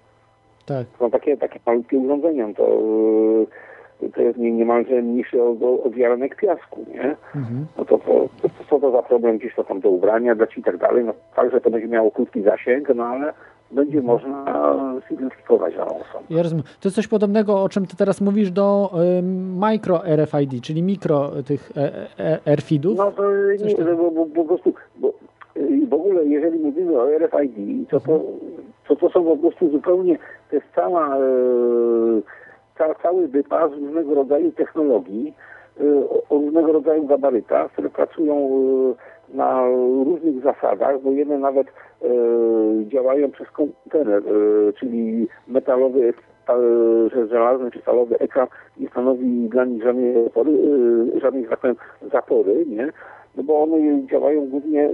Tak. 0.65 0.87
Są 0.99 1.11
takie, 1.11 1.37
takie 1.37 1.59
malutkie 1.65 1.97
urządzenia, 1.97 2.47
to, 2.53 2.79
e, 4.03 4.09
to 4.09 4.21
jest 4.21 4.37
nie- 4.37 4.51
niemalże 4.51 5.01
mniejsze 5.01 5.43
od, 5.43 5.63
od 5.63 5.93
ziarenek 5.93 6.35
piasku, 6.35 6.85
nie? 6.93 7.15
Mhm. 7.35 7.65
no 7.77 7.85
to, 7.85 7.97
to, 7.97 8.29
to 8.41 8.49
co 8.69 8.79
to 8.79 8.91
za 8.91 9.03
problem 9.03 9.37
gdzieś 9.37 9.55
to 9.55 9.63
tam 9.63 9.79
do 9.79 9.89
ubrania 9.89 10.35
dać 10.35 10.57
i 10.57 10.63
tak 10.63 10.77
dalej. 10.77 11.05
No 11.05 11.13
także 11.35 11.61
to 11.61 11.69
będzie 11.69 11.87
miało 11.87 12.11
krótki 12.11 12.41
zasięg, 12.41 12.89
no 12.95 13.03
ale 13.05 13.33
będzie 13.71 14.01
można 14.01 14.45
zidentyfikować 15.09 15.75
daną 15.75 15.91
osobę. 15.91 16.23
Ja 16.29 16.43
rozumiem. 16.43 16.63
To 16.63 16.87
jest 16.87 16.95
coś 16.95 17.07
podobnego, 17.07 17.63
o 17.63 17.69
czym 17.69 17.85
ty 17.85 17.95
teraz 17.97 18.21
mówisz, 18.21 18.51
do 18.51 18.91
ym, 19.19 19.59
micro 19.59 20.01
RFID, 20.15 20.63
czyli 20.63 20.83
mikro 20.83 21.31
tych 21.47 21.71
e, 21.77 22.07
e, 22.45 22.55
RFID-ów. 22.55 22.97
No 22.97 23.11
to 23.11 23.23
nie, 23.65 23.75
bo, 23.75 24.11
bo, 24.11 24.25
bo 24.25 24.25
po 24.25 24.45
prostu, 24.45 24.73
bo 24.95 25.13
y, 25.57 25.87
w 25.89 25.93
ogóle 25.93 26.25
jeżeli 26.25 26.59
mówimy 26.59 26.99
o 26.99 27.07
RFID, 27.17 27.89
to 27.89 27.99
to, 27.99 28.21
to, 28.87 28.95
to 28.95 29.09
są 29.09 29.23
po 29.23 29.37
prostu 29.37 29.71
zupełnie, 29.71 30.17
to 30.49 30.55
jest 30.55 30.67
cała, 30.75 31.17
e, 31.17 31.21
ca, 32.77 32.95
cały 33.03 33.27
wypas 33.27 33.71
różnego 33.71 34.15
rodzaju 34.15 34.51
technologii, 34.51 35.33
e, 35.79 35.83
o, 36.09 36.23
o 36.29 36.39
różnego 36.39 36.71
rodzaju 36.71 37.07
gabarytach, 37.07 37.71
które 37.71 37.89
pracują 37.89 38.35
e, 38.35 39.16
na 39.33 39.65
różnych 40.05 40.43
zasadach, 40.43 41.01
bo 41.01 41.11
jedne 41.11 41.37
nawet 41.37 41.67
e, 41.67 42.07
działają 42.87 43.31
przez 43.31 43.51
komputer, 43.51 44.09
e, 44.09 44.21
czyli 44.79 45.27
metalowy, 45.47 46.13
że 47.13 47.27
żelazny 47.27 47.71
czy 47.71 47.81
stalowy 47.81 48.19
ekran 48.19 48.47
nie 48.77 48.87
stanowi 48.89 49.49
dla 49.49 49.65
nich 49.65 49.83
żadnej 49.83 50.25
opory, 50.25 50.51
e, 51.15 51.19
żadnej, 51.19 51.45
tak 51.47 51.59
zapory, 52.11 52.65
nie? 52.67 52.89
No 53.37 53.43
bo 53.43 53.63
one 53.63 54.07
działają 54.07 54.47
głównie, 54.49 54.85
e, 54.85 54.91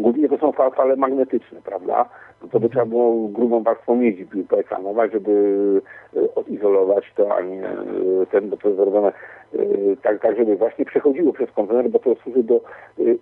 głównie 0.00 0.28
to 0.28 0.38
są 0.38 0.52
fa- 0.52 0.70
fale 0.70 0.96
magnetyczne, 0.96 1.60
prawda? 1.64 2.08
To 2.50 2.60
by 2.60 2.68
trzeba 2.68 2.86
było 2.86 3.28
grubą 3.28 3.62
warstwą 3.62 3.96
miedzi 3.96 4.26
poekranować, 4.48 5.12
żeby 5.12 5.32
e, 6.16 6.34
odizolować 6.34 7.12
to, 7.16 7.36
a 7.36 7.40
nie 7.40 7.68
e, 7.68 7.76
ten, 8.30 8.50
bo 8.50 8.56
to 8.56 8.68
jest 8.68 8.80
zrobione 8.80 9.08
e, 9.08 9.58
tak, 10.02 10.22
tak, 10.22 10.36
żeby 10.36 10.56
właśnie 10.56 10.84
przechodziło 10.84 11.32
przez 11.32 11.50
kontener, 11.50 11.90
bo 11.90 11.98
to 11.98 12.14
służy 12.14 12.42
do 12.42 12.60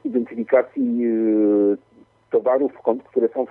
identyfikacji 0.04 1.04
towarów, 2.30 2.72
które 3.10 3.28
są 3.28 3.46
w, 3.46 3.50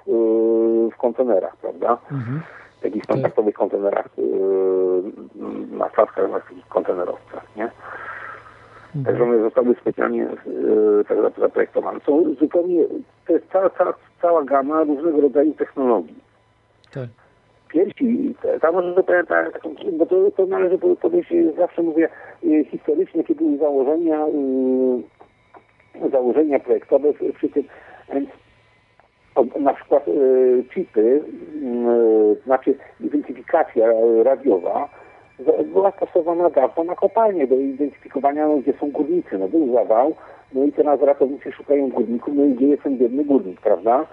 w 0.94 0.98
kontenerach, 0.98 1.58
prawda? 1.58 1.98
Mhm. 2.12 2.42
W 2.80 2.84
takich 2.84 3.04
standardowych 3.04 3.56
kontenerach 3.56 4.10
na 5.72 5.90
statkach, 5.90 6.32
na 6.32 6.40
takich 6.40 6.68
kontenerowcach, 6.68 7.56
nie? 7.56 7.70
Także 9.06 9.24
one 9.24 9.40
zostały 9.40 9.76
specjalnie 9.82 10.24
e, 10.24 10.30
tak 11.08 11.18
zap- 11.18 11.40
zaprojektowane. 11.40 12.00
Są 12.00 12.34
zupełnie, 12.40 12.84
to 13.28 13.34
jest 13.34 13.46
cała, 13.52 13.70
cała, 13.70 13.94
cała 14.22 14.44
gama 14.44 14.84
różnego 14.84 15.22
rodzaju 15.22 15.54
technologii. 15.54 16.16
Tak. 16.94 17.10
Piersi, 17.70 18.36
tam 18.62 18.74
może 18.74 19.04
taką- 19.54 19.76
bo 19.98 20.06
to, 20.06 20.32
to 20.32 20.46
należy 20.46 20.78
po- 20.78 20.96
podejść, 20.96 21.30
zawsze 21.58 21.82
mówię, 21.84 22.10
e, 22.46 22.64
historycznie, 22.64 23.22
jakie 23.22 23.36
były 23.36 23.58
założenia, 23.58 24.26
e, 24.26 26.10
założenia 26.10 26.60
projektowe 26.60 27.14
przy- 27.36 27.50
tym, 27.50 27.64
na 29.60 29.74
przykład 29.74 30.06
chipy, 30.74 31.22
e, 31.64 32.44
znaczy 32.46 32.76
identyfikacja 33.02 33.88
radiowa, 34.24 34.90
była 35.74 35.92
stosowana 35.92 36.50
dawno 36.50 36.84
na 36.84 36.96
kopalnie 36.96 37.48
do 37.48 37.56
identyfikowania, 37.56 38.48
no, 38.48 38.58
gdzie 38.58 38.74
są 38.74 38.92
górnicy. 38.92 39.38
No 39.38 39.48
był 39.48 39.74
zawał, 39.74 40.16
no 40.54 40.64
i 40.64 40.72
teraz 40.72 41.02
ratownicy 41.02 41.52
szukają 41.52 41.90
górników, 41.90 42.34
no 42.36 42.46
i 42.46 42.54
gdzie 42.54 42.68
jest 42.68 42.84
ten 42.84 42.98
biedny 42.98 43.26
górnik, 43.26 43.62
prawda? 43.62 44.06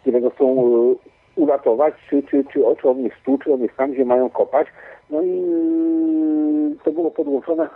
Którego 0.00 0.30
chcą 0.30 0.44
e, 0.46 0.94
uratować, 1.36 1.94
czy, 2.10 2.22
czy, 2.22 2.44
czy, 2.44 2.60
czy 2.80 2.88
on 2.88 3.00
jest 3.00 3.16
tu, 3.24 3.38
czy 3.38 3.52
on 3.52 3.60
jest 3.60 3.76
tam, 3.76 3.92
gdzie 3.92 4.04
mają 4.04 4.30
kopać. 4.30 4.66
No 5.10 5.22
i 5.22 5.38
e, 5.38 6.84
to 6.84 6.92
było 6.92 7.10
podłączone, 7.10 7.68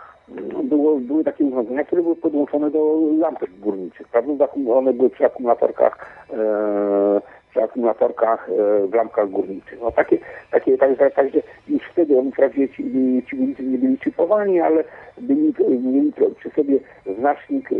było, 0.63 0.99
były 0.99 1.23
takie 1.23 1.45
urządzenia, 1.45 1.83
które 1.83 2.03
były 2.03 2.15
podłączone 2.15 2.71
do 2.71 2.99
lampek 3.19 3.49
górniczych, 3.59 4.07
prawda? 4.07 4.47
One 4.73 4.93
były 4.93 5.09
przy 5.09 5.25
akumulatorkach, 5.25 6.25
e, 6.33 7.21
akumulatorkach 7.63 8.49
e, 8.49 8.87
w 8.87 8.93
lampkach 8.93 9.29
górniczych. 9.29 9.79
No 9.81 9.91
takie, 9.91 10.17
takie, 10.51 10.77
także, 10.77 11.11
także 11.11 11.39
już 11.67 11.83
wtedy 11.91 12.19
oni 12.19 12.31
wprawdzie 12.31 12.69
ci, 12.69 12.83
ci 13.29 13.37
górnicy 13.37 13.63
nie 13.63 13.77
byli 13.77 13.97
chipowani, 13.97 14.59
ale 14.59 14.83
byli, 15.17 15.53
mieli 15.69 16.13
przy 16.39 16.49
sobie 16.49 16.79
znacznik, 17.19 17.69
e, 17.71 17.75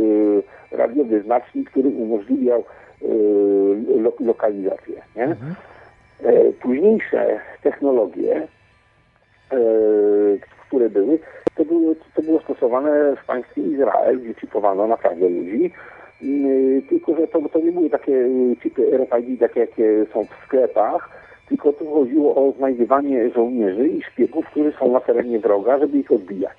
radiowy 0.78 1.22
znacznik, 1.22 1.70
który 1.70 1.90
umożliwiał 1.90 2.60
e, 2.60 3.08
lo, 4.02 4.14
lokalizację. 4.20 5.02
Nie? 5.16 5.36
E, 6.24 6.52
późniejsze 6.62 7.40
technologie, 7.64 8.48
które 10.68 10.90
były, 10.90 11.20
to 11.56 11.66
było, 11.66 11.96
to 12.16 12.22
było 12.22 12.40
stosowane 12.42 13.16
w 13.16 13.26
państwie 13.26 13.62
Izrael, 13.62 14.20
gdzie 14.20 14.34
chipowano 14.34 14.88
naprawdę 14.88 15.30
ludzi. 15.30 15.72
Mm, 16.24 16.82
Tylko, 16.82 17.16
że 17.16 17.28
to, 17.28 17.50
to 17.50 17.60
nie 17.60 17.72
były 17.72 17.90
takie 17.90 18.12
y, 18.14 18.56
chipy 18.64 18.98
RFID, 18.98 19.40
takie 19.40 19.60
jakie 19.60 20.06
są 20.14 20.24
w 20.26 20.46
sklepach, 20.46 21.10
tylko 21.50 21.74
tu 21.74 21.94
chodziło 21.94 22.36
o 22.36 22.52
znajdywanie 22.58 23.30
żołnierzy 23.30 23.88
i 23.88 24.02
szpiegów, 24.04 24.46
którzy 24.46 24.72
są 24.80 24.92
na 24.92 25.00
terenie 25.00 25.40
wroga, 25.40 25.80
żeby 25.80 25.98
ich 25.98 26.12
odbijać. 26.12 26.58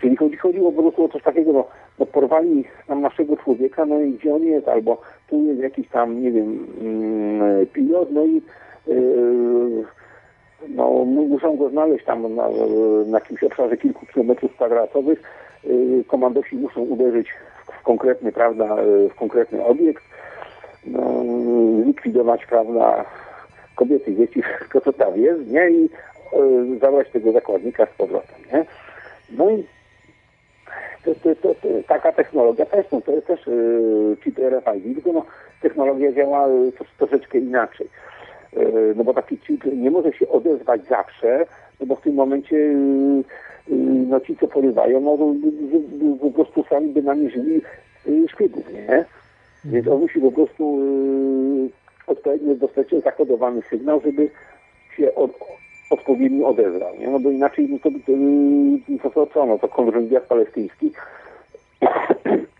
Czyli 0.00 0.16
chodzi, 0.16 0.36
chodziło 0.36 0.72
po 0.72 0.82
prostu 0.82 1.04
o 1.04 1.08
coś 1.08 1.22
takiego, 1.22 1.52
no, 1.52 1.64
no 1.98 2.06
porwali 2.06 2.64
tam 2.86 3.00
naszego 3.00 3.36
człowieka, 3.36 3.86
no 3.86 4.00
i 4.00 4.12
gdzie 4.12 4.34
on 4.34 4.42
jest, 4.42 4.68
albo 4.68 5.00
tu 5.28 5.42
jest 5.42 5.60
jakiś 5.60 5.88
tam, 5.88 6.22
nie 6.22 6.30
wiem, 6.32 6.66
mm, 6.80 7.66
pilot, 7.66 8.08
no 8.12 8.24
i 8.24 8.42
yy, 8.86 9.84
no, 10.68 10.90
mu- 10.90 11.28
muszą 11.28 11.56
go 11.56 11.68
znaleźć 11.68 12.04
tam 12.04 12.34
na, 12.34 12.48
na 13.06 13.18
jakimś 13.18 13.42
obszarze 13.44 13.76
kilku 13.76 14.06
kilometrów 14.06 14.52
kwadratowych. 14.54 15.22
Yy, 15.66 16.04
Komandosi 16.04 16.56
muszą 16.56 16.80
uderzyć 16.80 17.28
w, 17.66 17.82
konkretny, 17.82 18.32
prawda, 18.32 18.82
yy, 18.82 19.08
w 19.08 19.14
konkretny 19.14 19.64
obiekt, 19.64 20.04
no, 20.86 21.22
likwidować, 21.86 22.46
prawda, 22.46 23.04
kobiety, 23.74 24.14
dzieci, 24.14 24.42
wszystko 24.42 24.80
co 24.80 24.92
tam 24.92 25.16
jest, 25.16 25.46
nie? 25.46 25.70
I 25.70 25.90
yy, 26.32 26.78
zabrać 26.78 27.10
tego 27.10 27.32
zakładnika 27.32 27.86
z 27.86 27.96
powrotem, 27.98 28.36
nie? 28.52 28.64
No 29.30 29.50
i 29.50 29.64
to, 31.04 31.14
to, 31.14 31.34
to, 31.34 31.54
to, 31.54 31.68
taka 31.88 32.12
technologia 32.12 32.66
też, 32.66 32.86
no, 32.92 33.00
to 33.00 33.12
jest 33.12 33.26
też 33.26 33.40
chip 34.24 34.38
RFID, 34.38 34.94
tylko 34.94 35.12
no, 35.12 35.26
technologia 35.62 36.12
działa 36.12 36.46
to, 36.78 36.84
troszeczkę 36.98 37.38
inaczej. 37.38 37.88
No 38.96 39.04
bo 39.04 39.14
taki 39.14 39.38
chip 39.38 39.64
nie 39.64 39.90
może 39.90 40.12
się 40.12 40.28
odezwać 40.28 40.84
zawsze, 40.84 41.46
no 41.80 41.86
bo 41.86 41.96
w 41.96 42.00
tym 42.00 42.14
momencie 42.14 42.56
yy, 42.56 43.24
yy, 43.68 43.76
no 44.08 44.20
ci, 44.20 44.36
co 44.36 44.48
porywają, 44.48 45.00
no 45.00 45.18
to, 45.18 45.26
by- 45.26 45.78
by- 45.80 46.18
po 46.18 46.30
prostu 46.30 46.64
sami 46.64 46.88
by 46.88 47.02
namierzyli 47.02 47.60
yy, 48.06 48.28
szpiegów, 48.28 48.72
nie? 48.72 49.04
Więc 49.64 49.88
on 49.88 50.00
musi 50.00 50.20
po 50.20 50.32
prostu 50.32 50.78
odpowiednio 52.06 52.54
dostać 52.54 52.88
zakodowany 53.04 53.62
sygnał, 53.70 54.00
żeby 54.00 54.30
się 54.96 55.14
od, 55.14 55.30
odpowiednio 55.90 56.46
odezwał, 56.48 56.96
nie? 56.98 57.08
No 57.10 57.18
bo 57.20 57.30
inaczej 57.30 57.68
no 57.70 57.78
to, 57.78 57.90
to, 57.90 59.10
to, 59.10 59.26
to 59.26 59.46
no 59.46 59.58
to 59.58 59.68
kontrwywiad 59.68 60.22
palestyński 60.26 60.92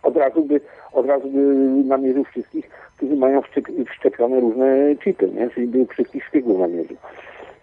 od 0.03 0.17
razu 0.17 0.43
by, 0.45 0.61
od 0.93 1.07
razu 1.07 1.29
by 1.29 1.39
namierzył 1.85 2.25
wszystkich, 2.25 2.71
którzy 2.97 3.17
mają 3.17 3.41
wszczep- 3.41 3.85
wszczepione 3.91 4.41
różne 4.41 4.97
chipy, 4.97 5.29
nie? 5.29 5.51
Czyli 5.51 5.67
by 5.67 5.87
wszystkich 5.87 6.25
szpiegów 6.25 6.59
namierzył. 6.59 6.97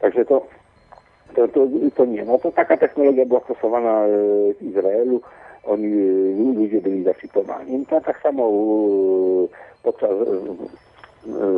Także 0.01 0.25
to, 0.25 0.45
to, 1.35 1.47
to, 1.47 1.67
to 1.95 2.05
nie. 2.05 2.25
No 2.25 2.37
to 2.37 2.51
taka 2.51 2.77
technologia 2.77 3.25
była 3.25 3.39
stosowana 3.39 4.05
e, 4.05 4.09
w 4.53 4.61
Izraelu. 4.61 5.21
Oni, 5.63 5.93
e, 5.93 6.59
ludzie 6.59 6.81
byli 6.81 7.03
zachipowani. 7.03 7.77
No, 7.77 7.85
to 7.89 8.01
tak 8.05 8.21
samo 8.21 8.43
e, 8.43 9.47
podczas 9.83 10.11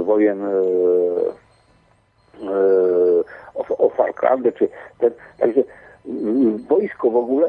wojen 0.04 0.42
o, 3.56 3.78
o 3.78 3.90
Falklandy, 3.90 4.52
czy 4.52 4.70
ten, 5.00 5.12
także 5.40 5.64
wojsko 6.70 7.10
w 7.10 7.16
ogóle 7.16 7.48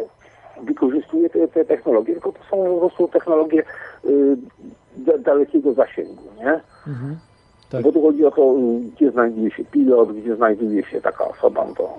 wykorzystuje 0.62 1.30
te, 1.30 1.48
te 1.48 1.64
technologie, 1.64 2.12
tylko 2.12 2.32
to 2.32 2.38
są 2.50 2.64
po 2.64 2.78
prostu 2.80 3.08
technologie 3.08 3.62
y, 4.04 4.36
da, 4.96 5.18
dalekiego 5.18 5.74
zasięgu, 5.74 6.22
nie? 6.38 6.60
Mhm. 6.86 7.16
Tak. 7.70 7.82
Bo 7.82 7.92
tu 7.92 8.02
chodzi 8.02 8.24
o 8.26 8.30
to, 8.30 8.54
gdzie 8.96 9.10
znajduje 9.10 9.50
się 9.50 9.64
pilot, 9.64 10.12
gdzie 10.12 10.36
znajduje 10.36 10.84
się 10.84 11.00
taka 11.00 11.24
osoba, 11.24 11.64
no 11.68 11.74
to 11.74 11.94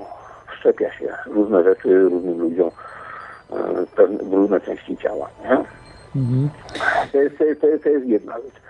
wszczepia 0.51 0.91
się 0.93 1.07
różne 1.25 1.63
rzeczy 1.63 2.03
różnym 2.03 2.39
ludziom 2.39 2.67
y, 2.67 4.25
w 4.25 4.33
różne 4.33 4.61
części 4.61 4.97
ciała, 4.97 5.29
nie? 5.43 5.57
Mhm. 6.21 6.49
To 7.11 7.17
jest, 7.17 7.37
to, 7.37 7.43
jest, 7.43 7.61
to, 7.61 7.89
jest, 7.89 8.05
jedna 8.05 8.35
rzecz. 8.35 8.61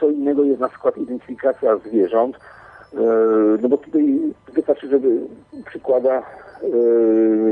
Co 0.00 0.10
innego 0.10 0.44
jest 0.44 0.60
na 0.60 0.68
przykład 0.68 0.98
identyfikacja 0.98 1.76
zwierząt, 1.76 2.38
no 3.62 3.68
bo 3.68 3.76
tutaj 3.78 4.18
wystarczy, 4.52 4.88
żeby 4.88 5.08
przykłada 5.66 6.12
e, 6.12 6.22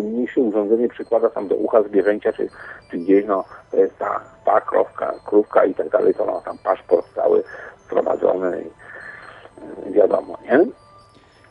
mniejsze 0.03 0.41
urządzenie, 0.41 0.89
przykłada 0.89 1.31
tam 1.31 1.49
do 1.49 1.55
ucha 1.55 1.83
zwierzęcia, 1.83 2.33
czy, 2.33 2.49
czy 2.91 2.99
gdzieś, 2.99 3.25
no 3.27 3.45
to 3.71 3.77
jest 3.77 3.99
ta, 3.99 4.21
ta 4.45 4.61
krowka, 4.61 5.15
krówka 5.27 5.65
i 5.65 5.75
tak 5.75 5.89
dalej, 5.89 6.15
to 6.15 6.27
ma 6.27 6.41
tam 6.41 6.59
paszport 6.59 7.15
cały 7.15 7.43
wprowadzony 7.79 8.63
i 8.63 9.89
e, 9.89 9.93
wiadomo, 9.93 10.39
nie? 10.45 10.67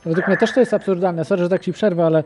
Według 0.06 0.28
mnie 0.28 0.38
też 0.38 0.54
to 0.54 0.60
jest 0.60 0.74
absurdalne. 0.74 1.26
Sorry, 1.26 1.44
że 1.44 1.50
tak 1.50 1.62
ci 1.62 1.74
przerwę, 1.74 2.06
ale 2.06 2.20
e, 2.20 2.24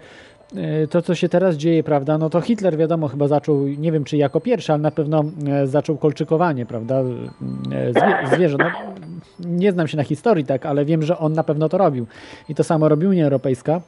to, 0.90 1.02
co 1.02 1.16
się 1.16 1.30
teraz 1.30 1.56
dzieje, 1.56 1.84
prawda, 1.84 2.18
no 2.18 2.30
to 2.30 2.42
Hitler 2.42 2.78
wiadomo 2.78 3.08
chyba 3.08 3.28
zaczął, 3.28 3.68
nie 3.68 3.92
wiem 3.92 4.04
czy 4.04 4.18
jako 4.18 4.40
pierwszy, 4.40 4.74
ale 4.74 4.82
na 4.82 4.92
pewno 4.92 5.24
e, 5.48 5.68
zaczął 5.68 5.98
kolczykowanie, 5.98 6.66
prawda, 6.66 7.00
e, 7.00 7.94
zwie, 7.94 8.36
zwierząt. 8.36 8.64
No, 8.64 8.96
nie 9.40 9.72
znam 9.72 9.88
się 9.88 9.98
na 9.98 10.04
historii, 10.04 10.46
tak, 10.46 10.66
ale 10.66 10.86
wiem, 10.86 11.04
że 11.04 11.18
on 11.18 11.34
na 11.34 11.44
pewno 11.44 11.70
to 11.70 11.78
robił. 11.78 12.06
I 12.50 12.56
to 12.56 12.64
samo 12.64 12.90
robi 12.90 13.08
Unia 13.08 13.24
Europejska, 13.24 13.82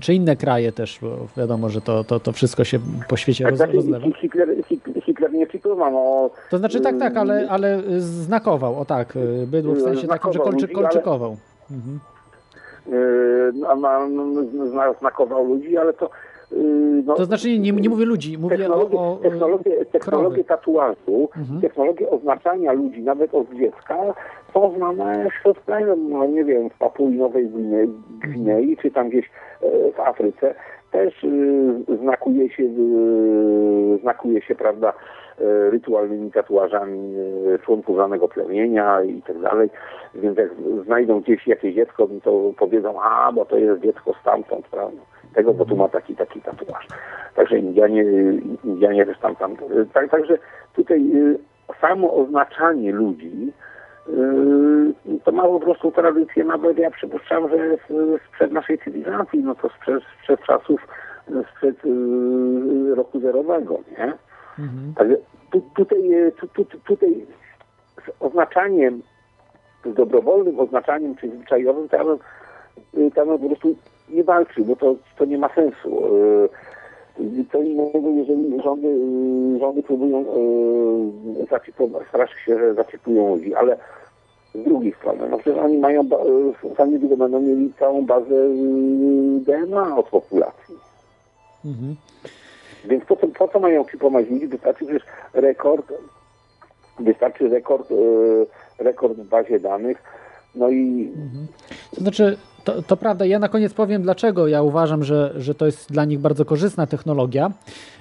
czy 0.00 0.14
inne 0.14 0.36
kraje 0.36 0.72
też, 0.72 0.98
bo 1.02 1.26
wiadomo, 1.36 1.68
że 1.68 1.80
to, 1.80 2.04
to, 2.04 2.20
to 2.20 2.32
wszystko 2.32 2.64
się 2.64 2.78
po 3.08 3.16
świecie 3.16 3.44
Tak, 3.44 3.50
roz, 3.50 3.58
znaczy, 3.58 3.72
rozlewa. 3.72 4.06
Hitler, 5.04 5.32
nie 5.32 5.46
no... 5.76 6.30
To 6.50 6.58
znaczy 6.58 6.80
tak, 6.80 6.98
tak, 6.98 7.16
ale, 7.16 7.42
y, 7.42 7.50
ale 7.50 7.82
znakował, 7.98 8.80
o 8.80 8.84
tak, 8.84 9.18
bydło 9.46 9.74
w 9.74 9.80
sensie 9.80 10.08
takim, 10.08 10.32
że 10.32 10.38
kolczy, 10.38 10.68
kolczykował. 10.68 11.36
Mhm. 11.70 12.00
Yy, 12.86 13.52
na, 13.54 13.74
na, 13.76 14.08
na, 14.74 14.92
znakował 15.00 15.44
ludzi, 15.44 15.76
ale 15.76 15.92
to 15.92 16.10
y, 16.52 16.56
no, 17.06 17.14
To 17.14 17.24
znaczy 17.24 17.58
nie, 17.58 17.72
nie, 17.72 17.88
mówię 17.88 18.04
ludzi, 18.04 18.38
mówię 18.38 18.54
o, 18.56 18.58
technologię, 18.58 18.98
o 18.98 19.18
technologię, 19.22 19.84
technologię 19.84 20.44
tatuażu, 20.44 21.28
Mhm. 21.36 21.60
technologię 21.60 22.10
oznaczania 22.10 22.72
ludzi 22.72 23.02
nawet 23.02 23.34
od 23.34 23.54
dziecka 23.54 23.96
są 24.54 24.74
znane 24.76 25.30
wśród 25.30 25.58
plemion, 25.60 26.08
no 26.08 26.26
nie 26.26 26.44
wiem, 26.44 26.70
w 26.70 26.78
Papui 26.78 27.16
Nowej 27.18 27.48
Gwinei, 27.48 27.88
Gwinei 28.20 28.76
czy 28.76 28.90
tam 28.90 29.08
gdzieś 29.08 29.30
e, 29.62 29.92
w 29.92 30.00
Afryce. 30.00 30.54
Też 30.90 31.24
y, 31.24 31.96
znakuje 32.02 32.50
się, 32.50 32.62
y, 32.62 33.98
znakuje 34.02 34.42
się, 34.42 34.54
prawda, 34.54 34.92
e, 35.40 35.70
rytualnymi 35.70 36.32
tatuażami 36.32 37.14
członków 37.64 37.96
danego 37.96 38.28
plemienia 38.28 39.02
i 39.02 39.22
tak 39.22 39.38
dalej. 39.38 39.70
Więc 40.14 40.38
jak 40.38 40.50
znajdą 40.84 41.20
gdzieś 41.20 41.46
jakieś 41.46 41.74
dziecko, 41.74 42.08
to 42.22 42.52
powiedzą, 42.58 43.02
a, 43.02 43.32
bo 43.32 43.44
to 43.44 43.56
jest 43.56 43.82
dziecko 43.82 44.14
stamtąd, 44.20 44.68
prawda? 44.68 45.00
Tego, 45.34 45.54
bo 45.54 45.64
tu 45.64 45.76
ma 45.76 45.88
taki, 45.88 46.16
taki 46.16 46.40
tatuaż. 46.40 46.86
Także 47.34 47.58
Indianie, 47.58 48.04
Indianie 48.64 49.06
też 49.06 49.18
tam, 49.18 49.36
tam. 49.36 49.56
Tak, 49.92 50.10
także 50.10 50.38
tutaj 50.74 51.00
y, 51.14 51.38
samo 51.80 52.14
oznaczanie 52.14 52.92
ludzi 52.92 53.32
y, 53.48 53.69
to 55.24 55.32
ma 55.32 55.42
po 55.42 55.60
prostu 55.60 55.92
tradycję, 55.92 56.44
nawet 56.44 56.78
ja 56.78 56.90
przypuszczam, 56.90 57.48
że 57.48 57.56
sprzed 58.28 58.52
naszej 58.52 58.78
cywilizacji, 58.78 59.38
no 59.38 59.54
to 59.54 59.68
sprzed, 59.68 60.02
sprzed 60.22 60.40
czasów, 60.42 60.80
sprzed 61.54 61.84
y, 61.84 62.94
roku 62.94 63.20
zerowego, 63.20 63.78
nie? 63.98 64.12
Także 64.94 65.16
tu, 65.50 65.62
tutaj, 65.76 66.12
y, 66.14 66.32
tu, 66.32 66.48
tu, 66.48 66.64
tu, 66.64 66.78
tutaj 66.78 67.26
z 68.06 68.22
oznaczaniem, 68.22 69.02
z 69.84 69.94
dobrowolnym 69.94 70.60
oznaczaniem 70.60 71.16
czy 71.16 71.30
zwyczajowym, 71.30 71.88
to 71.88 71.96
ja 71.96 72.04
bym, 72.04 72.18
to 73.10 73.20
ja 73.20 73.26
bym 73.26 73.38
po 73.38 73.46
prostu 73.46 73.76
nie 74.08 74.24
walczył, 74.24 74.64
bo 74.64 74.76
to, 74.76 74.94
to 75.18 75.24
nie 75.24 75.38
ma 75.38 75.48
sensu. 75.48 76.02
To 77.52 77.62
innego, 77.62 78.08
jeżeli 78.08 78.62
rządy, 78.62 78.88
rządy 79.60 79.82
próbują 79.82 80.24
zaczipować, 81.50 82.08
strasznie 82.08 82.40
się, 82.46 82.58
że 82.58 82.74
zaczipują 82.74 83.34
ludzi, 83.34 83.54
ale 83.54 83.76
z 84.54 84.64
drugiej 84.64 84.92
strony, 84.92 85.28
no 85.30 85.38
przecież 85.38 85.62
oni 85.62 85.78
mają, 85.78 86.02
y, 86.02 86.74
za 86.78 86.86
niedługo 86.86 87.16
będą 87.16 87.40
mieli 87.40 87.72
całą 87.78 88.06
bazę 88.06 88.34
y, 88.34 89.40
DNA 89.40 89.96
od 89.96 90.08
populacji. 90.08 90.74
Mhm. 91.64 91.96
Więc 92.84 93.04
po 93.04 93.16
co, 93.16 93.28
po 93.28 93.48
co 93.48 93.60
mają 93.60 93.84
chipować 93.84 94.30
ludzi? 94.30 94.46
Wystarczy 94.46 94.84
przecież 94.84 95.02
rekord, 95.34 95.92
wystarczy 97.00 97.48
rekord, 97.48 97.88
rekord 98.78 99.14
w 99.14 99.28
bazie 99.28 99.60
danych, 99.60 100.02
no 100.54 100.70
i 100.70 101.12
To 101.94 102.00
znaczy, 102.00 102.36
to, 102.64 102.82
to 102.82 102.96
prawda, 102.96 103.26
ja 103.26 103.38
na 103.38 103.48
koniec 103.48 103.74
powiem, 103.74 104.02
dlaczego 104.02 104.48
ja 104.48 104.62
uważam, 104.62 105.04
że, 105.04 105.32
że 105.36 105.54
to 105.54 105.66
jest 105.66 105.92
dla 105.92 106.04
nich 106.04 106.18
bardzo 106.18 106.44
korzystna 106.44 106.86
technologia, 106.86 107.50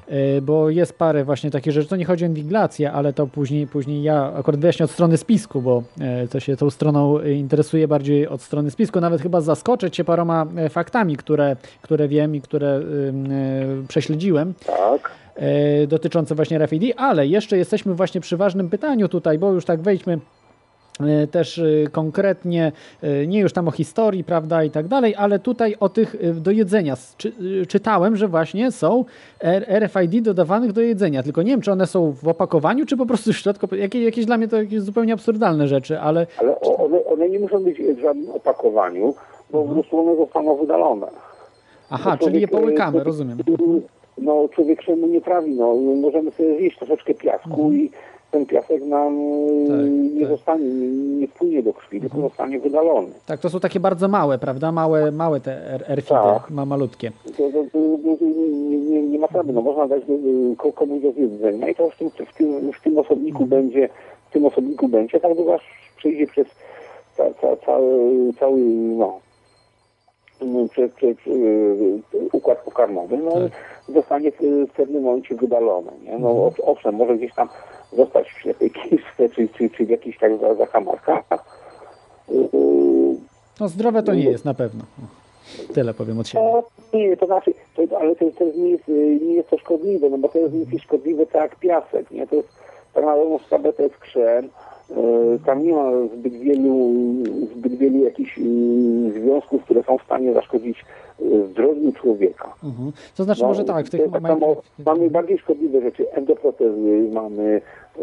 yy, 0.08 0.42
bo 0.42 0.70
jest 0.70 0.98
parę 0.98 1.24
właśnie 1.24 1.52
takich 1.52 1.74
rzeczy, 1.74 1.90
to 1.90 1.96
nie 1.96 2.06
chodzi 2.06 2.26
o 2.26 2.28
inwigilację, 2.28 2.92
ale 2.92 3.14
to 3.14 3.28
później, 3.28 3.68
później 3.68 4.04
ja 4.04 4.34
akurat 4.34 4.60
wyjaśnię 4.60 4.86
od 4.86 4.92
strony 4.92 5.18
spisku, 5.18 5.62
bo 5.62 5.84
yy, 5.98 6.28
to 6.28 6.40
się 6.40 6.58
tą 6.58 6.70
stroną 6.70 7.20
yy, 7.20 7.34
interesuje 7.34 7.88
bardziej 7.88 8.28
od 8.28 8.42
strony 8.42 8.72
spisku, 8.72 9.00
nawet 9.00 9.22
chyba 9.22 9.42
zaskoczyć 9.42 9.96
się 9.96 10.04
paroma 10.04 10.46
faktami, 10.70 11.18
które, 11.18 11.56
które 11.82 12.08
wiem 12.08 12.36
i 12.36 12.42
które 12.42 12.82
prześledziłem. 13.88 14.54
Tak. 14.66 15.12
dotyczące 15.88 16.36
właśnie 16.36 16.60
RFID, 16.60 16.94
ale 16.98 17.28
jeszcze 17.28 17.58
jesteśmy 17.58 17.94
właśnie 17.94 18.22
przy 18.22 18.38
ważnym 18.38 18.70
pytaniu 18.70 19.08
tutaj, 19.08 19.38
bo 19.38 19.52
już 19.52 19.66
tak 19.66 19.82
wejdźmy 19.82 20.20
też 21.32 21.58
e, 21.60 21.64
konkretnie, 21.92 22.72
e, 23.02 23.28
nie 23.28 23.40
już 23.40 23.53
tam 23.53 23.68
o 23.68 23.72
historii, 23.72 24.24
prawda, 24.24 24.64
i 24.64 24.69
tak 24.69 24.88
dalej, 24.88 25.16
ale 25.16 25.40
tutaj 25.40 25.76
o 25.80 25.90
tych 25.90 26.16
e, 26.22 26.34
do 26.34 26.52
jedzenia. 26.52 26.95
Czy, 27.18 27.32
e, 27.61 27.66
czytałem, 27.66 28.16
że 28.16 28.28
właśnie 28.28 28.72
są 28.72 29.06
RFID 29.80 30.22
dodawanych 30.22 30.72
do 30.72 30.82
jedzenia, 30.82 31.24
tylko 31.24 31.42
nie 31.42 31.52
wiem, 31.52 31.61
czy 31.61 31.72
one 31.72 31.88
są 31.88 32.11
w 32.11 32.28
opakowaniu, 32.28 32.86
czy 32.86 32.98
po 32.98 33.06
prostu 33.06 33.34
w 33.34 33.38
środku, 33.38 33.76
jakieś, 33.76 34.03
jakieś 34.03 34.26
dla 34.26 34.38
mnie 34.38 34.48
to 34.48 34.58
jakieś 34.58 34.82
zupełnie 34.82 35.14
absurdalne 35.14 35.68
rzeczy, 35.68 36.00
ale 36.00 36.28
Ale 36.38 36.60
one, 36.60 37.06
one 37.06 37.30
nie 37.30 37.40
muszą 37.40 37.64
być 37.64 37.82
w 37.82 38.00
żadnym 38.00 38.32
opakowaniu, 38.32 39.14
bo 39.52 39.64
po 39.64 39.74
prostu 39.74 40.00
one 40.00 40.16
zostaną 40.16 40.56
wydalone. 40.56 41.08
aha, 41.90 42.18
czyli 42.18 42.42
je 42.42 42.48
e, 42.48 42.50
połykamy, 42.50 42.92
człowiek, 42.92 43.06
rozumiem. 43.06 43.38
No 44.18 44.50
człowiek 44.56 44.82
się 44.82 44.95
nie 44.95 45.22
trawi, 45.22 45.52
no 45.56 45.76
możemy 45.76 46.32
sobie 46.32 46.58
zjeść 46.58 46.78
troszeczkę 46.78 47.14
piasku 47.14 47.72
i 47.72 47.92
ten 48.32 48.45
piasek 48.45 48.83
nam 48.83 49.14
e, 49.17 49.90
nie 49.90 50.27
zostanie, 50.27 50.66
nie, 50.66 50.88
nie 51.19 51.27
wpłynie 51.27 51.64
do 51.64 51.74
krwi, 51.74 52.01
tylko 52.01 52.22
zostanie 52.22 52.59
wydalony. 52.59 53.08
Tak, 53.25 53.40
to 53.40 53.49
są 53.49 53.59
takie 53.59 53.80
bardzo 53.80 54.08
małe, 54.08 54.38
prawda, 54.38 54.72
małe, 54.72 55.11
małe 55.11 55.40
te 55.41 55.74
R- 55.74 55.85
RFID, 55.95 56.09
Tak. 56.09 56.49
ma 56.49 56.66
malutkie. 56.66 57.11
To, 57.25 57.32
to, 57.32 57.64
to, 57.74 57.80
nie, 58.25 58.77
nie, 58.77 59.01
nie 59.01 59.19
ma 59.19 59.27
sprawy, 59.27 59.53
no 59.53 59.61
można 59.61 59.88
dać 59.88 60.03
e, 60.03 60.56
ko- 60.58 60.74
komuś 60.74 61.01
do 61.03 61.11
zjedzenia 61.11 61.69
i 61.69 61.75
to 61.75 61.90
w 61.90 61.98
tym, 61.98 62.09
w 62.09 62.33
tym, 62.38 62.72
w 62.72 62.82
tym 62.83 62.98
osobniku 62.98 63.45
będzie, 63.45 63.90
w 64.30 64.33
tym 64.33 64.45
osobniku 64.45 64.88
będzie, 64.88 65.19
tak 65.19 65.35
długo 65.35 65.56
aż 65.56 65.61
przejdzie 65.98 66.27
przez 66.27 66.48
ca, 67.17 67.24
ca, 67.41 67.56
cały, 67.66 68.33
cały, 68.40 68.59
no, 68.98 69.19
mm, 70.41 70.69
przez, 70.69 70.91
przez 70.91 71.17
e, 71.17 71.32
układ 72.32 72.58
pokarmowy, 72.66 73.17
no 73.17 73.32
i 73.90 73.93
zostanie 73.93 74.32
w, 74.32 74.35
w 74.69 74.72
pewnym 74.72 75.03
momencie 75.03 75.35
wydalone, 75.35 75.91
nie? 76.03 76.19
No 76.19 76.30
ow- 76.30 76.61
owszem, 76.64 76.95
może 76.95 77.17
gdzieś 77.17 77.33
tam 77.35 77.49
zostać 77.93 78.27
w 78.32 78.42
ślepej 78.42 78.72
kiszce, 78.72 79.30
czy, 79.35 79.48
czy, 79.58 79.69
czy 79.69 79.85
w 79.85 79.90
jakichś 79.90 80.18
tak 80.19 80.38
za- 80.40 80.56
zakamarkach, 80.56 81.24
E, 82.30 82.34
No 83.59 83.68
zdrowe 83.69 84.03
to 84.03 84.14
nie 84.14 84.24
jest 84.32 84.45
na 84.45 84.53
pewno. 84.53 84.84
Tyle 85.74 85.93
powiem 85.93 86.19
od 86.19 86.27
siebie. 86.27 86.43
To 86.92 86.98
nie, 86.98 87.18
to 87.18 87.26
znaczy, 87.26 87.53
to, 87.76 88.00
ale 88.00 88.16
to, 88.16 88.26
to 88.32 88.43
nie, 88.58 88.69
jest, 88.69 88.90
y, 88.90 89.19
nie 89.22 89.34
jest 89.34 89.50
to 89.50 89.58
szkodliwe, 89.58 90.09
no 90.09 90.18
bo 90.18 90.30
to 90.30 90.38
jest 90.40 90.53
nie 90.53 90.59
jest 90.59 90.84
szkodliwe 90.84 91.26
tak 91.26 91.42
jak 91.42 91.56
piasek, 91.56 92.11
nie? 92.11 92.27
To 92.27 92.35
jest 92.35 92.48
tak 92.93 93.06
na 93.06 93.16
dobrą 93.16 93.40
sprawę 93.40 93.74
to 93.74 93.84
jest 93.84 93.98
krzem, 93.98 94.50
tam 95.45 95.64
nie 95.64 95.74
ma 95.74 95.92
zbyt 96.14 96.34
wielu, 96.34 96.93
zbyt 97.56 97.74
wielu 97.74 98.03
jakichś 98.03 98.38
y, 98.38 98.42
związków, 99.22 99.64
które 99.64 99.84
są 99.84 99.98
w 99.98 100.03
stanie 100.03 100.34
zaszkodzić 100.34 100.85
y, 101.22 101.48
zdrowiu 101.48 101.92
człowieka. 101.92 102.53
Mhm. 102.64 102.92
To 103.18 103.24
znaczy 103.24 103.43
może 103.43 103.64
tak, 103.64 103.85
w 103.85 103.90
tych 103.90 104.11
tak 104.11 104.22
samo, 104.22 104.61
mamy 104.85 105.09
bardziej 105.09 105.38
szkodliwe 105.38 105.82
rzeczy, 105.82 106.11
endoprotezy, 106.11 107.09
mamy 107.14 107.61
y, 108.00 108.01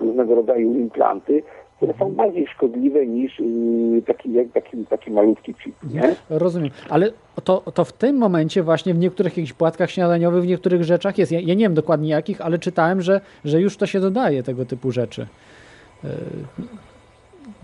różnego 0.00 0.34
rodzaju 0.34 0.74
implanty, 0.74 1.42
które 1.76 1.94
są 1.98 2.12
bardziej 2.12 2.46
szkodliwe 2.46 3.06
niż 3.06 3.40
y, 3.40 4.02
taki, 4.06 4.32
jak, 4.32 4.48
taki, 4.52 4.86
taki 4.86 5.10
malutki 5.10 5.54
chip, 5.54 5.74
nie? 5.94 6.14
Rozumiem, 6.30 6.70
ale 6.88 7.10
to, 7.44 7.62
to 7.74 7.84
w 7.84 7.92
tym 7.92 8.16
momencie 8.16 8.62
właśnie 8.62 8.94
w 8.94 8.98
niektórych 8.98 9.36
jakichś 9.36 9.52
płatkach 9.52 9.90
śniadaniowych, 9.90 10.44
w 10.44 10.46
niektórych 10.46 10.84
rzeczach 10.84 11.18
jest. 11.18 11.32
Ja, 11.32 11.40
ja 11.40 11.54
nie 11.54 11.64
wiem 11.64 11.74
dokładnie 11.74 12.08
jakich, 12.08 12.40
ale 12.40 12.58
czytałem, 12.58 13.02
że, 13.02 13.20
że 13.44 13.60
już 13.60 13.76
to 13.76 13.86
się 13.86 14.00
dodaje 14.00 14.42
tego 14.42 14.64
typu 14.64 14.90
rzeczy. 14.90 15.26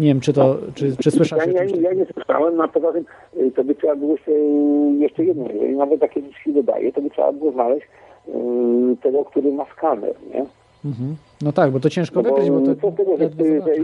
Nie 0.00 0.06
wiem, 0.06 0.20
czy 0.20 0.32
to, 0.32 0.58
czy, 0.74 0.96
czy 0.96 1.10
słyszałeś 1.10 1.46
Ja, 1.46 1.64
ja, 1.64 1.76
ja 1.80 1.92
nie 1.92 2.06
słyszałem, 2.06 2.60
a 2.60 2.68
poza 2.68 2.92
tym 2.92 3.04
y, 3.36 3.50
to 3.50 3.64
by 3.64 3.74
trzeba 3.74 3.96
było 3.96 4.16
się 4.16 4.32
jeszcze 4.98 5.24
jedno, 5.24 5.44
jeżeli 5.52 5.76
nawet 5.76 6.00
takie 6.00 6.20
się 6.44 6.52
dodaje, 6.52 6.92
to 6.92 7.00
by 7.00 7.10
trzeba 7.10 7.32
było 7.32 7.52
znaleźć 7.52 7.86
y, 8.28 8.32
tego, 9.02 9.24
który 9.24 9.52
ma 9.52 9.64
skaner, 9.76 10.14
nie? 10.34 10.46
Mhm. 10.84 11.16
No 11.42 11.52
tak, 11.52 11.70
bo 11.70 11.80
to 11.80 11.90
ciężko 11.90 12.22
No 12.22 12.30
bo 12.30 12.36
wykryć, 12.36 12.50
bo 12.50 12.60
to 12.60 12.74
co 12.74 12.92
tego, 12.96 13.16
że, 13.16 13.30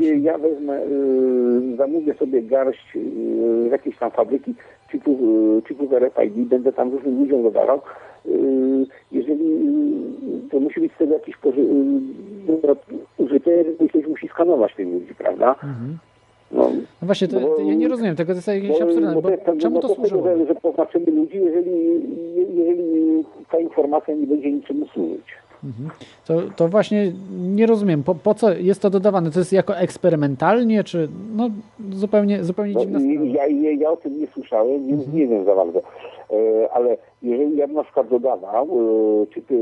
że 0.01 0.17
ja 0.17 0.39
wezmę, 0.39 0.83
y, 0.83 1.77
zamówię 1.77 2.15
sobie 2.15 2.43
garść 2.43 2.99
z 3.69 3.71
jakiejś 3.71 3.99
tam 3.99 4.11
fabryki 4.11 4.55
chipów, 4.91 5.19
chipów 5.69 5.93
RFID, 5.93 6.35
będę 6.35 6.73
tam 6.73 6.91
różnym 6.91 7.21
ludziom 7.21 7.43
dodawał, 7.43 7.81
jeżeli 9.13 9.45
y, 10.47 10.51
to 10.51 10.61
musi 10.61 10.81
być 10.81 10.93
z 10.93 10.99
tego 10.99 11.15
jakiś 11.15 11.35
y, 11.35 11.51
użyte, 13.19 13.51
jeżeli 13.51 13.89
ktoś 13.89 14.07
musi 14.07 14.29
skanować 14.29 14.75
tych 14.75 14.89
ludzi, 14.89 15.15
prawda? 15.19 15.51
Mhm. 15.51 15.99
No, 16.53 16.71
No 17.03 17.07
właśnie, 17.07 17.29
to, 17.29 17.41
to 17.41 17.63
ja 17.63 17.75
nie 17.75 17.89
rozumiem 17.89 18.17
tego, 18.17 18.33
to 18.33 18.37
jest 18.37 18.49
jakieś 18.49 18.81
absurdalne, 18.83 19.23
bo 19.23 19.31
jest- 19.31 19.43
czemu 19.59 19.81
to 19.81 19.95
służyło? 19.95 20.23
Że, 20.25 20.47
że 20.47 20.55
poznaczymy 20.55 21.07
ludzi, 21.11 21.37
jeżeli, 21.37 22.01
jeżeli 22.57 23.25
ta 23.51 23.59
informacja 23.59 24.15
nie 24.15 24.27
będzie 24.27 24.53
niczemu 24.53 24.87
służyć. 24.87 25.25
Mhm. 25.65 25.91
To, 26.27 26.35
to 26.57 26.69
właśnie 26.69 27.13
nie 27.39 27.67
rozumiem, 27.67 28.03
po, 28.03 28.15
po 28.15 28.35
co 28.35 28.53
jest 28.55 28.83
to 28.83 28.91
dodawane? 28.91 29.31
To 29.31 29.39
jest 29.39 29.53
jako 29.53 29.77
eksperymentalnie, 29.77 30.85
czy 30.85 31.09
no 31.37 31.49
zupełnie, 31.93 32.45
zupełnie 32.45 32.75
No, 32.75 32.81
dziwna 32.81 32.99
sprawa. 33.01 33.25
ja, 33.25 33.47
ja, 33.47 33.71
ja 33.71 33.91
o 33.91 33.97
tym 33.97 34.21
nie 34.21 34.27
słyszałem, 34.27 34.87
więc 34.87 35.13
nie 35.13 35.27
wiem 35.27 35.45
za 35.45 35.55
bardzo. 35.55 35.83
E, 36.33 36.73
ale 36.73 36.97
jeżeli 37.23 37.57
ja 37.57 37.67
bym 37.67 37.77
na 37.77 37.85
przykład 37.85 38.09
dodawał 38.09 38.69
e, 39.23 39.27
chipy, 39.27 39.55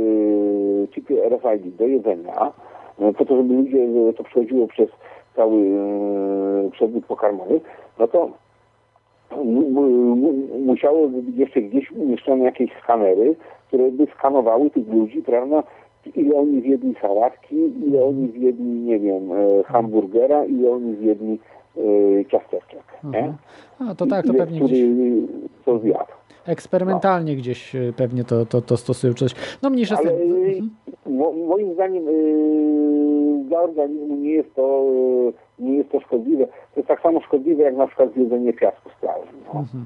chipy 0.90 1.14
RFID 1.28 1.76
do 1.76 1.86
jedzenia, 1.86 2.52
e, 3.00 3.12
po 3.12 3.24
to, 3.24 3.36
żeby 3.36 3.54
ludzie 3.54 3.86
to 4.16 4.24
przechodziło 4.24 4.66
przez 4.66 4.88
cały 5.36 5.58
przewód 6.72 7.06
pokarmowy, 7.06 7.60
no 7.98 8.08
to 8.08 8.30
mu- 9.44 9.70
mu- 9.70 10.16
mu- 10.16 10.58
musiałyby 10.58 11.22
być 11.22 11.36
jeszcze 11.36 11.60
gdzieś 11.62 11.90
umieszczone 11.92 12.44
jakieś 12.44 12.70
skanery, 12.82 13.36
które 13.68 13.90
by 13.90 14.06
skanowały 14.18 14.70
tych 14.70 14.88
ludzi, 14.88 15.22
prawda, 15.22 15.62
ile 16.16 16.36
oni 16.36 16.60
zjedli 16.60 16.94
sałatki, 17.00 17.56
ile 17.86 18.04
oni 18.04 18.28
zjedli, 18.28 18.64
nie 18.64 18.98
wiem, 18.98 19.22
hamburgera, 19.64 20.44
ile 20.44 20.70
oni 20.70 20.94
zjedli 20.96 21.38
ciasteczek, 22.30 22.82
nie? 23.04 23.32
A 23.90 23.94
to 23.94 24.06
tak, 24.06 24.26
to 24.26 24.34
pewnie 24.34 24.58
który 24.60 24.74
gdzieś. 24.74 25.30
co 25.64 25.78
zjadł. 25.78 26.12
Eksperymentalnie 26.46 27.36
gdzieś 27.36 27.74
y, 27.74 27.92
pewnie 27.96 28.24
to, 28.24 28.46
to, 28.46 28.62
to 28.62 28.76
stosują 28.76 29.14
coś. 29.14 29.32
No 29.62 29.70
mniejsza 29.70 29.96
Ale 29.98 30.10
y, 30.10 30.62
mo, 31.06 31.32
moim 31.32 31.74
zdaniem 31.74 32.08
y, 32.08 33.44
dla 33.48 33.60
organizmu 33.60 34.16
nie 34.16 34.30
jest 34.30 34.54
to 34.54 34.84
y, 35.58 35.62
nie 35.62 35.76
jest 35.76 35.90
to 35.90 36.00
szkodliwe. 36.00 36.46
To 36.46 36.80
jest 36.80 36.88
tak 36.88 37.02
samo 37.02 37.20
szkodliwe 37.20 37.62
jak 37.62 37.76
na 37.76 37.86
przykład 37.86 38.16
jedzenie 38.16 38.52
piasku 38.52 38.90
z 38.90 39.00
plaży. 39.00 39.26
No. 39.54 39.60
Mhm. 39.60 39.84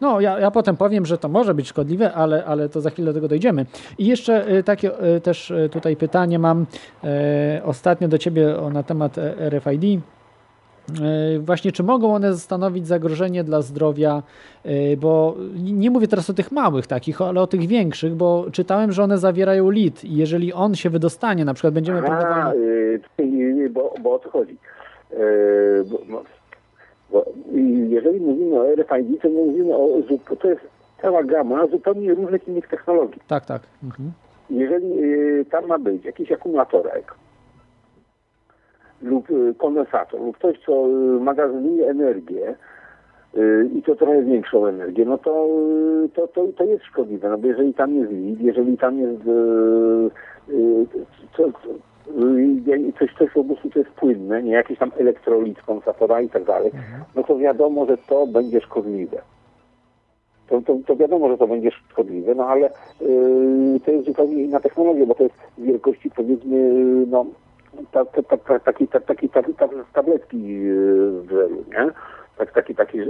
No, 0.00 0.20
ja, 0.20 0.38
ja 0.38 0.50
potem 0.50 0.76
powiem, 0.76 1.06
że 1.06 1.18
to 1.18 1.28
może 1.28 1.54
być 1.54 1.68
szkodliwe, 1.68 2.12
ale, 2.12 2.44
ale 2.44 2.68
to 2.68 2.80
za 2.80 2.90
chwilę 2.90 3.06
do 3.06 3.14
tego 3.14 3.28
dojdziemy. 3.28 3.66
I 3.98 4.06
jeszcze 4.06 4.52
y, 4.52 4.62
takie 4.62 4.90
też 5.22 5.52
tutaj 5.70 5.96
pytanie 5.96 6.38
mam 6.38 6.66
ostatnio 7.64 8.08
do 8.08 8.18
Ciebie 8.18 8.58
o, 8.58 8.70
na 8.70 8.82
temat 8.82 9.18
e, 9.18 9.50
RFID. 9.50 10.00
E, 10.90 11.38
Właśnie, 11.38 11.72
czy 11.72 11.82
mogą 11.82 12.14
one 12.14 12.34
stanowić 12.36 12.86
zagrożenie 12.86 13.44
dla 13.44 13.62
zdrowia? 13.62 14.22
E, 14.64 14.96
Bo 14.96 15.36
nie 15.54 15.90
mówię 15.90 16.08
teraz 16.08 16.30
o 16.30 16.34
tych 16.34 16.52
małych 16.52 16.86
takich, 16.86 17.20
ale 17.22 17.40
o 17.40 17.46
tych 17.46 17.66
większych, 17.66 18.14
bo 18.14 18.46
czytałem, 18.52 18.92
że 18.92 19.02
one 19.02 19.18
zawierają 19.18 19.70
lit 19.70 20.04
i 20.04 20.16
jeżeli 20.16 20.52
on 20.52 20.74
się 20.74 20.90
wydostanie, 20.90 21.44
na 21.44 21.54
przykład 21.54 21.74
będziemy 21.74 21.98
A, 21.98 22.02
próbowali... 22.02 22.58
y, 22.60 23.00
y, 23.20 23.70
bo, 23.70 23.94
bo 24.02 24.14
o 24.14 24.18
co 24.18 24.30
chodzi? 24.30 24.56
Y, 25.12 25.16
bo, 25.90 25.98
bo, 26.10 26.22
bo, 27.10 27.24
jeżeli 27.88 28.20
mówimy 28.20 28.60
o 28.60 28.74
RFID, 28.74 29.22
to 29.22 29.28
mówimy 29.28 29.76
o 29.76 29.88
to 30.40 30.48
jest 30.48 30.60
cała 31.02 31.24
gama 31.24 31.66
zupełnie 31.66 32.14
różnych 32.14 32.48
innych 32.48 32.68
technologii. 32.68 33.20
Tak, 33.28 33.46
tak. 33.46 33.62
Mhm. 33.84 34.12
Jeżeli 34.50 35.02
y, 35.04 35.44
tam 35.50 35.66
ma 35.66 35.78
być 35.78 36.04
jakiś 36.04 36.32
akumulatorek 36.32 37.14
lub 39.02 39.30
y, 39.30 39.54
kondensator 39.58 40.20
lub 40.20 40.38
coś, 40.38 40.58
co 40.66 40.88
y, 40.88 41.20
magazynuje 41.20 41.90
energię 41.90 42.54
y, 43.36 43.68
i 43.74 43.82
to 43.82 43.96
trochę 43.96 44.22
większą 44.22 44.66
energię, 44.66 45.04
no 45.04 45.18
to, 45.18 45.48
to, 46.14 46.28
to, 46.28 46.46
to 46.56 46.64
jest 46.64 46.84
szkodliwe, 46.84 47.28
no 47.28 47.38
bo 47.38 47.46
jeżeli 47.46 47.74
tam 47.74 47.94
jest 47.94 48.12
lid, 48.12 48.40
jeżeli 48.40 48.78
tam 48.78 48.98
jest 48.98 49.22
co, 51.36 51.52
co, 51.52 51.52
coś, 52.98 53.14
coś 53.18 53.30
po 53.34 53.44
prostu 53.44 53.70
co 53.70 53.78
jest 53.78 53.90
płynne, 53.90 54.42
nie 54.42 54.52
jakiś 54.52 54.78
tam 54.78 54.92
elektrolit, 54.98 55.62
kondensatora 55.62 56.20
i 56.20 56.28
tak 56.28 56.44
dalej, 56.44 56.70
no 57.14 57.22
to 57.22 57.38
wiadomo, 57.38 57.86
że 57.86 57.98
to 57.98 58.26
będzie 58.26 58.60
szkodliwe. 58.60 59.22
To, 60.48 60.60
to, 60.60 60.76
to 60.86 60.96
wiadomo, 60.96 61.28
że 61.28 61.38
to 61.38 61.46
będzie 61.46 61.70
szkodliwe, 61.70 62.34
no 62.34 62.46
ale 62.48 62.70
yy, 63.00 63.80
to 63.84 63.90
jest 63.90 64.06
zupełnie 64.06 64.42
inna 64.42 64.60
technologia, 64.60 65.06
bo 65.06 65.14
to 65.14 65.22
jest 65.22 65.34
wielkości 65.58 66.10
powiedzmy, 66.10 66.56
no, 67.06 67.26
ta, 67.92 68.04
ta, 68.04 68.22
ta, 68.22 68.36
ta, 68.36 68.58
taki, 68.58 68.88
ta, 68.88 69.00
taki, 69.00 69.28
ta, 69.28 69.42
ta, 69.42 69.68
tabletki 69.94 70.48
yy, 70.48 71.20
w 71.22 71.30
żelu, 71.30 71.64
nie? 71.68 71.90
Tak, 72.38 72.52
taki, 72.52 72.74
taki, 72.74 72.98
yy, 72.98 73.06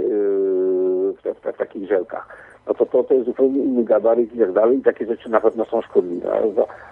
w, 1.13 1.17
w, 1.23 1.53
w 1.53 1.57
takich 1.57 1.87
żelkach. 1.87 2.27
No 2.67 2.73
to, 2.73 2.85
to, 2.85 3.03
to 3.03 3.13
jest 3.13 3.25
zupełnie 3.25 3.63
inny 3.63 3.83
gabaryt 3.83 4.35
i 4.35 4.39
tak 4.39 4.51
dalej 4.51 4.77
i 4.77 4.81
takie 4.81 5.05
rzeczy 5.05 5.29
na 5.29 5.41
pewno 5.41 5.65
są 5.65 5.81
szkodliwe. 5.81 6.31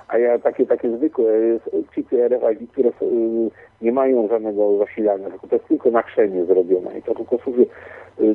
A, 0.07 0.17
ja 0.17 0.39
takie, 0.39 0.65
takie 0.65 0.97
zwykłe 0.97 1.23
yy, 1.23 1.59
chipy 1.95 2.27
RFID, 2.29 2.71
które 2.71 2.89
yy, 3.01 3.49
nie 3.81 3.91
mają 3.91 4.27
żadnego 4.27 4.77
zasilania, 4.77 5.29
tylko 5.29 5.47
to 5.47 5.55
jest 5.55 5.67
tylko 5.67 5.91
na 5.91 6.03
krzemie 6.03 6.45
zrobione 6.45 6.97
i 6.99 7.01
to 7.01 7.15
tylko 7.15 7.37
służy 7.37 7.65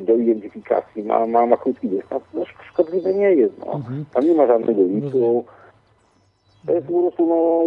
do 0.01 0.15
identyfikacji, 0.15 1.03
ma, 1.03 1.25
ma, 1.27 1.45
ma 1.45 1.57
krótki 1.57 1.87
dystans, 1.89 2.23
no 2.33 2.41
sz- 2.41 2.65
szkodliwe 2.71 3.13
nie 3.13 3.33
jest, 3.35 3.53
no. 3.65 3.81
Tam 4.13 4.23
nie 4.23 4.33
ma 4.33 4.47
żadnego 4.47 4.81
litu. 4.81 5.43
To 6.65 6.73
jest 6.73 6.87
po 6.87 7.01
prostu, 7.01 7.27
no, 7.27 7.63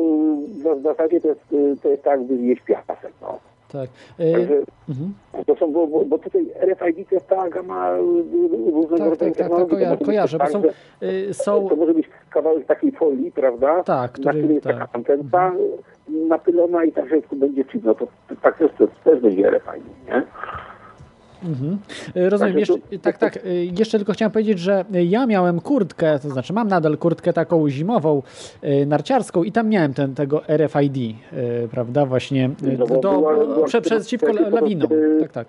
w 0.74 0.82
zasadzie 0.82 1.20
to 1.20 1.28
jest, 1.28 1.40
to 1.82 1.88
jest 1.88 2.02
tak, 2.02 2.22
by 2.22 2.36
zjeść 2.36 2.62
piasek, 2.62 3.12
no. 3.22 3.38
Tak. 3.72 3.90
E, 4.18 4.32
Także 4.32 4.54
mhm. 4.88 5.14
to 5.46 5.56
są, 5.56 5.72
bo, 5.72 5.86
bo, 5.86 6.18
tutaj 6.18 6.46
RFID 6.60 7.08
to 7.08 7.14
jest 7.14 7.28
cała 7.28 7.48
gama 7.48 7.90
y, 7.90 7.98
y, 7.98 8.70
różnego 8.70 8.98
Tak, 8.98 9.08
rodzaju 9.08 9.34
tak, 9.34 9.48
tak, 9.48 9.48
tak, 9.48 9.68
To 9.68 9.74
może 9.76 9.96
być 9.96 10.06
kojarzę, 10.06 10.38
bo 10.38 10.44
tak, 10.44 10.52
są, 10.52 10.62
y, 11.02 11.34
są 11.34 11.68
To 11.68 11.76
może 11.76 11.94
być 11.94 12.08
kawałek 12.30 12.66
takiej 12.66 12.92
folii, 12.92 13.32
prawda? 13.32 13.82
Tak, 13.82 14.18
na 14.18 14.30
który- 14.30 14.38
której 14.38 14.54
jest 14.54 14.64
tak. 14.66 14.78
taka 14.78 14.88
antenka 14.92 15.52
napylona 16.28 16.84
i 16.84 16.92
tak 16.92 17.04
w 17.06 17.08
środku 17.08 17.36
będzie 17.36 17.64
chip, 17.64 17.84
no 17.84 17.94
to 17.94 18.06
tak 18.42 18.58
też, 18.58 18.70
to 18.78 18.86
też 19.04 19.20
będzie 19.20 19.50
RFID, 19.50 19.84
nie? 20.08 20.22
Mhm. 21.44 21.78
Y, 22.16 22.30
Rozumiem. 22.30 22.54
Także 22.54 22.72
Jeszcze, 22.74 22.98
tak, 22.98 23.18
tak. 23.18 23.36
y, 23.36 23.64
Jeszcze 23.78 23.98
tylko 23.98 24.12
chciałem 24.12 24.32
powiedzieć, 24.32 24.58
że 24.58 24.84
y, 24.94 25.04
ja 25.04 25.26
miałem 25.26 25.60
kurtkę, 25.60 26.18
to 26.18 26.30
znaczy 26.30 26.52
mam 26.52 26.68
nadal 26.68 26.98
kurtkę 26.98 27.32
taką 27.32 27.68
zimową, 27.68 28.22
narciarską 28.86 29.42
i 29.44 29.52
tam 29.52 29.68
miałem 29.68 29.94
ten, 29.94 30.14
tego 30.14 30.42
RFID, 30.48 31.16
prawda, 31.70 32.06
właśnie 32.06 32.50
No 32.78 32.86
do, 32.86 33.00
była- 33.00 33.46
była 33.46 33.66
prze, 33.66 33.80
przeciwko 33.80 34.32
lawinom. 34.32 34.88
Tak, 35.20 35.32
tak. 35.32 35.46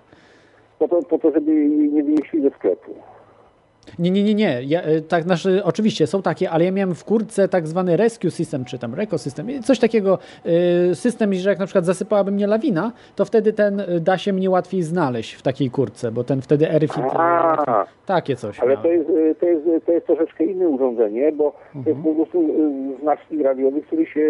Po 0.80 0.88
to, 0.88 1.00
po 1.04 1.20
to 1.20 1.32
żeby 1.32 1.52
nie 1.70 2.04
wynieśli 2.04 2.42
ze 2.42 2.50
sklepu. 2.50 2.92
Nie, 4.00 4.12
nie, 4.12 4.24
nie, 4.24 4.34
nie. 4.36 4.60
Ja, 4.64 4.88
y, 4.88 5.02
tak, 5.02 5.24
znaczy, 5.24 5.62
oczywiście 5.64 6.08
są 6.08 6.22
takie, 6.22 6.50
ale 6.50 6.66
ja 6.66 6.72
miałem 6.72 6.96
w 6.96 7.04
kurtce 7.04 7.48
tak 7.48 7.68
zwany 7.68 7.98
rescue 7.98 8.30
system, 8.32 8.66
czy 8.66 8.80
tam 8.80 8.94
reco 8.96 9.18
system, 9.18 9.48
coś 9.64 9.80
takiego, 9.80 10.20
y, 10.92 10.96
system, 10.96 11.34
że 11.34 11.50
jak 11.50 11.60
na 11.60 11.66
przykład 11.66 11.86
zasypałaby 11.86 12.32
mnie 12.32 12.48
lawina, 12.48 12.92
to 13.16 13.26
wtedy 13.26 13.54
ten 13.54 13.80
y, 13.80 14.00
da 14.00 14.18
się 14.18 14.34
mnie 14.34 14.50
łatwiej 14.50 14.84
znaleźć 14.84 15.34
w 15.34 15.42
takiej 15.42 15.70
kurtce, 15.70 16.12
bo 16.12 16.24
ten 16.24 16.42
wtedy 16.42 16.68
RFID, 16.80 17.04
A, 17.14 17.86
takie 18.06 18.36
coś. 18.36 18.60
ale 18.60 18.78
to 18.78 18.88
jest, 18.88 19.08
to, 19.40 19.46
jest, 19.46 19.86
to 19.86 19.92
jest 19.92 20.06
troszeczkę 20.08 20.46
inne 20.46 20.68
urządzenie, 20.68 21.32
bo 21.32 21.52
to 21.52 21.58
Mhm. 21.80 21.96
jest 21.96 22.08
po 22.08 22.16
prostu 22.16 22.46
znacznik 23.02 23.42
radiowy, 23.44 23.82
który 23.82 24.06
się 24.06 24.22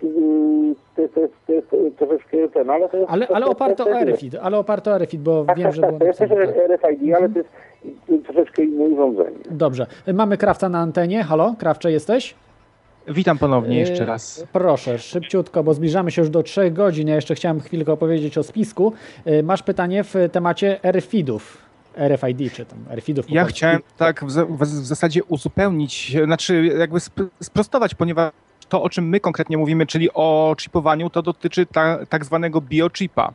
to, 0.00 1.02
jest- 1.02 1.14
to, 1.14 1.20
jest, 1.20 1.34
to 1.70 1.76
jest 1.76 1.96
troszeczkę 1.98 2.48
ten, 2.48 2.70
ale 2.70 2.88
to 2.88 2.96
jest... 2.96 3.10
Ale, 3.10 3.28
ale 3.28 3.44
to- 3.46 3.52
oparto 3.52 3.84
to- 3.84 3.90
o 3.90 4.04
RFID, 4.04 4.34
ale 4.42 4.58
oparto 4.58 4.90
o 4.92 4.98
RFID, 4.98 5.20
bo 5.22 5.44
Tak, 5.44 5.56
wiem, 5.56 5.66
tak, 5.66 5.74
że 5.74 5.80
tak, 5.82 5.90
było 5.90 5.98
to 6.00 6.06
jest 6.06 6.18
też 6.18 6.28
tak. 6.30 6.38
RFID, 6.70 7.14
ale 7.16 7.28
to 7.28 7.38
jest 7.38 7.50
y, 8.10 8.18
troszeczkę 8.18 8.62
inne 8.64 8.84
urządzenie. 8.84 9.36
Dobrze. 9.50 9.86
Mamy 10.14 10.36
Krawca 10.36 10.68
na 10.68 10.78
antenie. 10.78 11.24
Halo, 11.24 11.54
Krawcze 11.58 11.92
jesteś? 11.92 12.34
Witam 13.08 13.38
ponownie 13.38 13.78
jeszcze 13.78 14.02
E, 14.02 14.06
raz. 14.06 14.46
Proszę, 14.52 14.98
szybciutko, 14.98 15.62
bo 15.64 15.74
zbliżamy 15.74 16.10
się 16.10 16.22
już 16.22 16.30
do 16.30 16.42
3 16.42 16.70
godzin. 16.70 17.08
Ja 17.08 17.14
jeszcze 17.14 17.34
chciałem 17.34 17.60
chwilkę 17.60 17.92
opowiedzieć 17.92 18.38
o 18.38 18.42
spisku. 18.42 18.92
E, 19.24 19.42
Masz 19.42 19.62
pytanie 19.62 20.04
w 20.04 20.14
temacie 20.32 20.80
RFID-ów. 20.92 21.58
RFID, 22.08 22.52
czy 22.52 22.64
tam 22.64 22.78
RFID-ów. 22.96 23.30
Ja 23.30 23.44
chciałem 23.44 23.78
tak 23.96 24.24
w, 24.24 24.28
w, 24.28 24.58
w 24.62 24.66
zasadzie 24.86 25.24
uzupełnić, 25.24 26.16
znaczy 26.24 26.66
jakby 26.78 26.96
sp- 27.08 27.28
sprostować, 27.42 27.94
ponieważ 27.94 28.32
to, 28.68 28.82
o 28.82 28.90
czym 28.90 29.08
my 29.08 29.20
konkretnie 29.20 29.58
mówimy, 29.58 29.86
czyli 29.86 30.08
o 30.14 30.56
chipowaniu, 30.60 31.10
to 31.10 31.22
dotyczy 31.22 31.66
ta, 31.66 32.06
tak 32.06 32.24
zwanego 32.24 32.60
biochipa. 32.60 33.32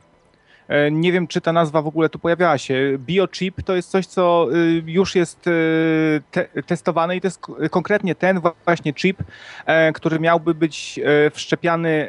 E, 0.68 0.92
Nie 0.92 1.12
wiem, 1.12 1.28
czy 1.28 1.42
ta 1.42 1.54
nazwa 1.54 1.82
w 1.82 1.88
ogóle 1.88 2.10
tu 2.10 2.20
pojawiała 2.20 2.58
się. 2.58 2.98
Biochip 2.98 3.64
to 3.64 3.76
jest 3.76 3.90
coś, 3.90 4.06
co 4.06 4.48
y, 4.56 4.84
już 4.86 5.16
jest 5.16 5.48
y, 5.48 6.22
te, 6.32 6.46
testowane 6.66 7.16
i 7.16 7.22
to 7.22 7.28
jest 7.28 7.42
konkretnie 7.72 8.16
ten 8.16 8.42
właśnie 8.66 8.94
chip, 8.94 9.18
e, 9.66 9.94
który 9.94 10.20
miałby 10.20 10.54
być 10.54 11.00
e, 11.00 11.30
wszczepiany 11.30 12.08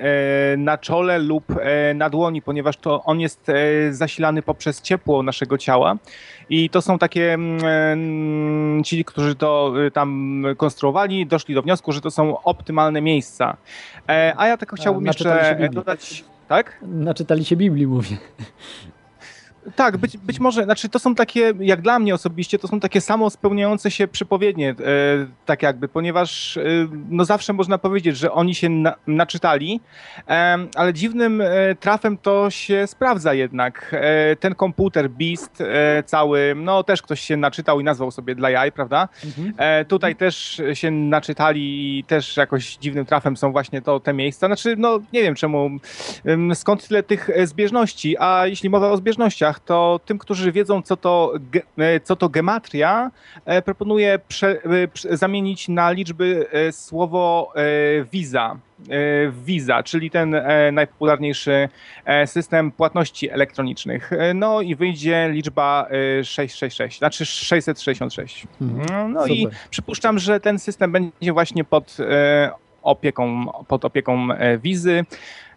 na 0.59 0.79
czole 0.79 1.19
lub 1.19 1.45
na 1.95 2.11
dłoni, 2.11 2.43
ponieważ 2.43 2.77
to 2.77 3.05
on 3.05 3.21
jest 3.21 3.47
zasilany 3.91 4.43
poprzez 4.43 4.83
ciepło 4.83 5.23
naszego 5.23 5.59
ciała. 5.59 5.97
I 6.51 6.71
to 6.71 6.83
są 6.83 6.99
takie 6.99 7.35
mm, 7.35 8.85
ci, 8.85 9.05
którzy 9.05 9.35
to 9.35 9.73
y, 9.87 9.91
tam 9.91 10.43
konstruowali, 10.57 11.27
doszli 11.27 11.55
do 11.55 11.63
wniosku, 11.63 11.93
że 11.93 12.01
to 12.01 12.11
są 12.11 12.43
optymalne 12.43 13.01
miejsca. 13.01 13.57
A 14.37 14.47
ja 14.47 14.57
tylko 14.57 14.77
chciałbym 14.77 15.05
się 15.05 15.09
jeszcze 15.09 15.69
dodać. 15.73 16.25
Tak? 16.49 16.79
Naczytali 16.83 17.45
się 17.45 17.57
Biblii, 17.57 17.87
mówię. 17.87 18.17
Tak, 19.77 19.97
być, 19.97 20.17
być 20.17 20.41
może, 20.41 20.65
znaczy 20.65 20.89
to 20.89 20.99
są 20.99 21.15
takie, 21.15 21.53
jak 21.61 21.83
dla 21.83 21.99
mnie 21.99 22.15
osobiście, 22.15 22.59
to 22.59 22.69
są 22.69 22.81
takie 22.81 23.01
samo 23.01 23.31
spełniające 23.31 23.91
się 23.91 24.09
przypowiednie, 24.09 24.71
e, 24.71 24.75
tak 25.47 25.63
jakby, 25.63 25.89
ponieważ 25.89 26.57
e, 26.57 26.63
no 27.11 27.25
zawsze 27.25 27.53
można 27.53 27.79
powiedzieć, 27.79 28.17
że 28.17 28.33
oni 28.33 28.55
się 28.55 28.69
na, 28.69 28.95
naczytali, 29.07 29.81
e, 30.29 30.59
ale 30.75 30.95
dziwnym 30.95 31.41
e, 31.41 31.75
trafem 31.75 32.19
to 32.19 32.51
się 32.51 32.87
sprawdza 32.87 33.35
jednak. 33.35 33.91
E, 33.93 34.37
ten 34.37 34.55
komputer 34.55 35.11
Beast 35.11 35.61
e, 35.61 36.03
cały, 36.07 36.55
no 36.57 36.83
też 36.83 37.03
ktoś 37.03 37.21
się 37.21 37.37
naczytał 37.37 37.81
i 37.81 37.85
nazwał 37.85 38.11
sobie 38.11 38.35
dla 38.35 38.51
jaj, 38.51 38.73
prawda? 38.73 39.09
E, 39.57 39.85
tutaj 39.85 40.17
też 40.17 40.63
się 40.75 40.91
naczytali 40.91 41.99
i 41.99 42.05
też 42.05 42.37
jakoś 42.37 42.77
dziwnym 42.77 43.07
trafem 43.07 43.37
są 43.37 43.53
właśnie 43.53 43.83
to 43.83 44.01
te 44.01 44.13
miejsca. 44.13 44.47
Znaczy, 44.47 44.75
no 44.79 44.99
nie 45.13 45.23
wiem 45.23 45.35
czemu, 45.35 45.71
skąd 46.55 46.89
tyle 46.89 47.03
tych 47.03 47.29
zbieżności, 47.45 48.17
a 48.19 48.47
jeśli 48.47 48.71
mowa 48.71 48.91
o 48.91 48.97
zbieżnościach, 48.97 49.54
to 49.61 50.01
tym, 50.05 50.19
którzy 50.19 50.53
wiedzą 50.53 50.83
co 50.83 50.97
to, 50.97 51.33
e, 51.79 52.01
co 52.01 52.17
to 52.17 52.29
gematria, 52.29 53.11
e, 53.45 53.63
proponuję 53.63 54.19
prze, 54.29 54.63
e, 54.63 54.89
prze, 54.89 55.17
zamienić 55.17 55.69
na 55.69 55.91
liczby 55.91 56.47
słowo 56.73 57.53
e, 57.57 58.05
visa. 59.45 59.83
Czyli 59.85 60.11
ten 60.11 60.37
najpopularniejszy 60.73 61.69
system 62.27 62.73
płatności 62.73 63.31
elektronicznych. 63.31 64.11
No 64.35 64.61
i 64.61 64.75
wyjdzie 64.75 65.29
liczba 65.33 65.87
e, 66.21 66.25
666, 66.25 66.99
znaczy 66.99 67.27
666. 67.27 68.47
Mhm. 68.61 69.13
No 69.13 69.27
i 69.27 69.43
Super. 69.43 69.59
przypuszczam, 69.71 70.19
że 70.19 70.41
ten 70.41 70.59
system 70.59 70.93
będzie 70.93 71.33
właśnie 71.33 71.65
pod 71.65 71.97
opieką, 72.83 73.47
pod 73.69 73.85
opieką 73.85 74.29
wizy. 74.59 75.05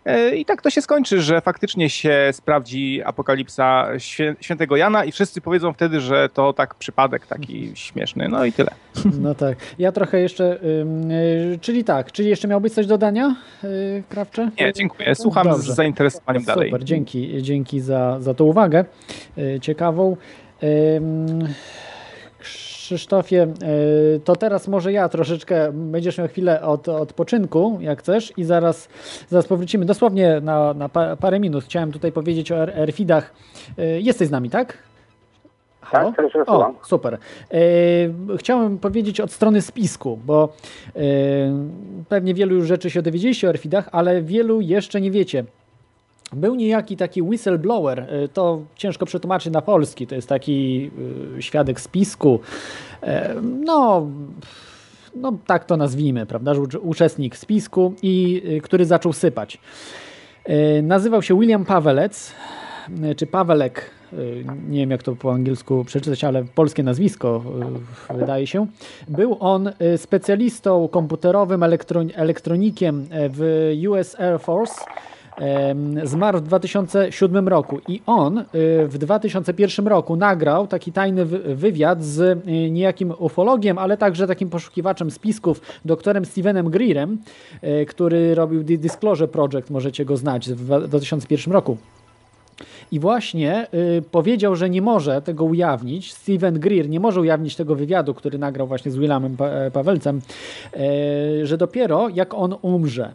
E, 0.08 0.36
I 0.36 0.46
tak 0.46 0.62
to 0.62 0.70
się 0.70 0.82
skończy, 0.82 1.22
że 1.22 1.42
faktycznie 1.42 1.90
się 1.90 2.30
sprawdzi 2.32 3.02
apokalipsa 3.06 3.88
świę, 3.98 4.36
świętego 4.42 4.76
Jana 4.76 5.06
i 5.06 5.12
wszyscy 5.12 5.42
powiedzą 5.42 5.74
wtedy, 5.74 6.02
że 6.02 6.30
to 6.30 6.54
tak 6.54 6.76
przypadek 6.76 7.28
taki 7.28 7.72
śmieszny. 7.74 8.28
No 8.30 8.46
i 8.46 8.52
tyle. 8.52 8.72
No 9.22 9.36
tak. 9.36 9.58
Ja 9.80 9.92
trochę 9.92 10.20
jeszcze, 10.20 10.64
y, 10.64 11.60
czyli 11.62 11.84
tak, 11.84 12.12
czyli 12.12 12.30
jeszcze 12.30 12.48
miał 12.48 12.62
być 12.62 12.74
coś 12.74 12.86
do 12.88 12.98
dodania, 12.98 13.36
y, 13.64 14.04
Krawcze? 14.10 14.50
Nie, 14.60 14.74
dziękuję. 14.74 15.16
Słucham 15.16 15.48
Dobrze. 15.48 15.74
z 15.74 15.76
zainteresowaniem 15.76 16.44
dalej. 16.44 16.70
Super, 16.70 16.84
dzięki, 16.84 17.44
dzięki 17.44 17.80
za, 17.80 18.18
za 18.20 18.34
tą 18.34 18.44
uwagę 18.46 18.86
ciekawą. 19.62 20.18
Krzysztofie, 22.88 23.48
y, 24.16 24.20
to 24.24 24.36
teraz 24.36 24.68
może 24.68 24.92
ja 24.92 25.10
troszeczkę, 25.10 25.72
będziesz 25.74 26.18
miał 26.18 26.28
chwilę 26.28 26.62
od 26.62 26.90
odpoczynku, 26.90 27.78
jak 27.82 28.00
chcesz, 28.00 28.34
i 28.38 28.44
zaraz, 28.44 28.90
zaraz 29.30 29.48
powrócimy 29.48 29.86
dosłownie 29.86 30.42
na, 30.42 30.74
na 30.74 30.90
pa, 30.90 31.16
parę 31.16 31.40
minut. 31.40 31.64
Chciałem 31.64 31.92
tutaj 31.92 32.12
powiedzieć 32.12 32.52
o 32.52 32.66
RFID-ach. 32.66 33.34
Y, 33.80 34.02
Jesteś 34.02 34.28
z 34.28 34.32
nami, 34.32 34.50
tak? 34.50 34.78
Halo? 35.82 36.14
Tak, 36.18 36.50
O, 36.50 36.74
super. 36.84 37.18
E, 37.54 37.58
chciałem 38.38 38.78
powiedzieć 38.78 39.22
od 39.22 39.32
strony 39.32 39.62
spisku, 39.62 40.20
bo 40.26 40.54
e, 40.96 41.00
pewnie 42.10 42.34
wielu 42.34 42.56
już 42.56 42.68
rzeczy 42.68 42.90
się 42.90 43.02
dowiedzieliście 43.02 43.50
o 43.50 43.52
RFID-ach, 43.52 43.90
ale 43.92 44.22
wielu 44.22 44.62
jeszcze 44.62 45.02
nie 45.02 45.12
wiecie. 45.12 45.44
Był 46.34 46.56
niejaki 46.56 46.98
taki 46.98 47.22
whistleblower, 47.22 48.00
e, 48.00 48.28
to 48.28 48.62
ciężko 48.76 49.06
przetłumaczyć 49.06 49.54
na 49.54 49.62
polski, 49.62 50.08
to 50.08 50.16
jest 50.16 50.30
taki 50.30 50.92
e, 51.38 51.42
świadek 51.42 51.80
spisku, 51.82 52.40
e, 53.04 53.36
no, 53.66 54.08
no 55.16 55.34
tak 55.48 55.66
to 55.66 55.78
nazwijmy, 55.78 56.26
prawda, 56.26 56.54
uczestnik 56.82 57.38
spisku 57.38 57.94
i 58.04 58.44
e, 58.58 58.62
który 58.62 58.86
zaczął 58.86 59.14
sypać. 59.14 59.58
E, 60.46 60.82
Nazywał 60.82 61.22
się 61.22 61.40
William 61.40 61.66
Pawelec, 61.66 62.34
czy 63.18 63.28
Pawelek, 63.28 63.92
nie 64.70 64.80
wiem 64.80 64.92
jak 64.92 65.04
to 65.04 65.16
po 65.16 65.34
angielsku 65.34 65.84
przeczytać, 65.86 66.24
ale 66.24 66.44
polskie 66.56 66.84
nazwisko 66.84 67.44
wydaje 68.14 68.48
się. 68.48 68.68
Był 69.08 69.38
on 69.40 69.72
specjalistą 69.98 70.88
komputerowym, 70.88 71.62
elektron- 71.62 72.12
elektronikiem 72.16 73.06
e, 73.12 73.30
w 73.30 73.72
US 73.90 74.20
Air 74.20 74.40
Force. 74.40 74.82
Zmarł 76.04 76.38
w 76.40 76.42
2007 76.42 77.48
roku 77.48 77.80
i 77.88 78.02
on 78.06 78.38
y, 78.38 78.44
w 78.88 78.98
2001 78.98 79.88
roku 79.88 80.16
nagrał 80.16 80.68
taki 80.68 80.92
tajny 80.92 81.26
wy- 81.26 81.56
wywiad 81.56 82.04
z 82.04 82.20
y, 82.48 82.72
niejakim 82.72 83.14
ufologiem, 83.20 83.78
ale 83.78 83.98
także 83.98 84.28
takim 84.28 84.50
poszukiwaczem 84.50 85.12
spisków, 85.12 85.62
doktorem 85.86 86.26
Stevenem 86.26 86.70
Greerem, 86.70 87.18
y, 87.64 87.86
który 87.86 88.36
robił 88.36 88.64
Di- 88.64 88.80
Disclosure 88.80 89.28
Project, 89.28 89.70
możecie 89.70 90.06
go 90.06 90.18
znać, 90.18 90.50
w 90.50 90.88
2001 90.88 91.54
roku. 91.54 91.78
I 92.92 93.00
właśnie 93.00 93.68
y, 93.98 94.02
powiedział, 94.12 94.56
że 94.56 94.70
nie 94.70 94.82
może 94.82 95.22
tego 95.22 95.44
ujawnić. 95.46 96.14
Steven 96.14 96.60
Greer 96.60 96.90
nie 96.90 97.00
może 97.00 97.22
ujawnić 97.22 97.56
tego 97.56 97.76
wywiadu, 97.76 98.14
który 98.14 98.38
nagrał 98.38 98.68
właśnie 98.68 98.92
z 98.92 98.96
Williamem 98.98 99.38
pa- 99.38 99.52
Pawelcem, 99.74 100.22
y, 101.42 101.46
że 101.48 101.58
dopiero 101.58 102.10
jak 102.10 102.34
on 102.34 102.56
umrze. 102.62 103.14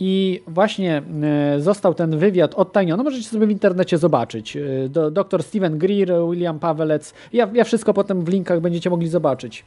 I 0.00 0.42
właśnie 0.46 1.02
e, 1.22 1.60
został 1.60 1.94
ten 1.94 2.18
wywiad 2.18 2.54
odtajniony. 2.54 3.02
Możecie 3.02 3.28
sobie 3.28 3.46
w 3.46 3.50
internecie 3.50 3.98
zobaczyć. 3.98 4.56
E, 4.56 4.88
Do, 4.88 5.10
dr 5.10 5.42
Steven 5.42 5.78
Greer, 5.78 6.12
William 6.30 6.58
Pawelec. 6.58 7.14
Ja, 7.32 7.50
ja 7.54 7.64
wszystko 7.64 7.94
potem 7.94 8.24
w 8.24 8.28
linkach 8.28 8.60
będziecie 8.60 8.90
mogli 8.90 9.08
zobaczyć. 9.08 9.64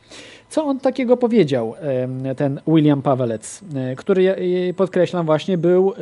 Co 0.49 0.65
on 0.65 0.79
takiego 0.79 1.17
powiedział, 1.17 1.73
ten 2.37 2.61
William 2.67 3.01
Pawelec, 3.01 3.61
e, 3.75 3.95
który, 3.95 4.35
podkreślam 4.77 5.25
właśnie, 5.25 5.57
był, 5.57 5.93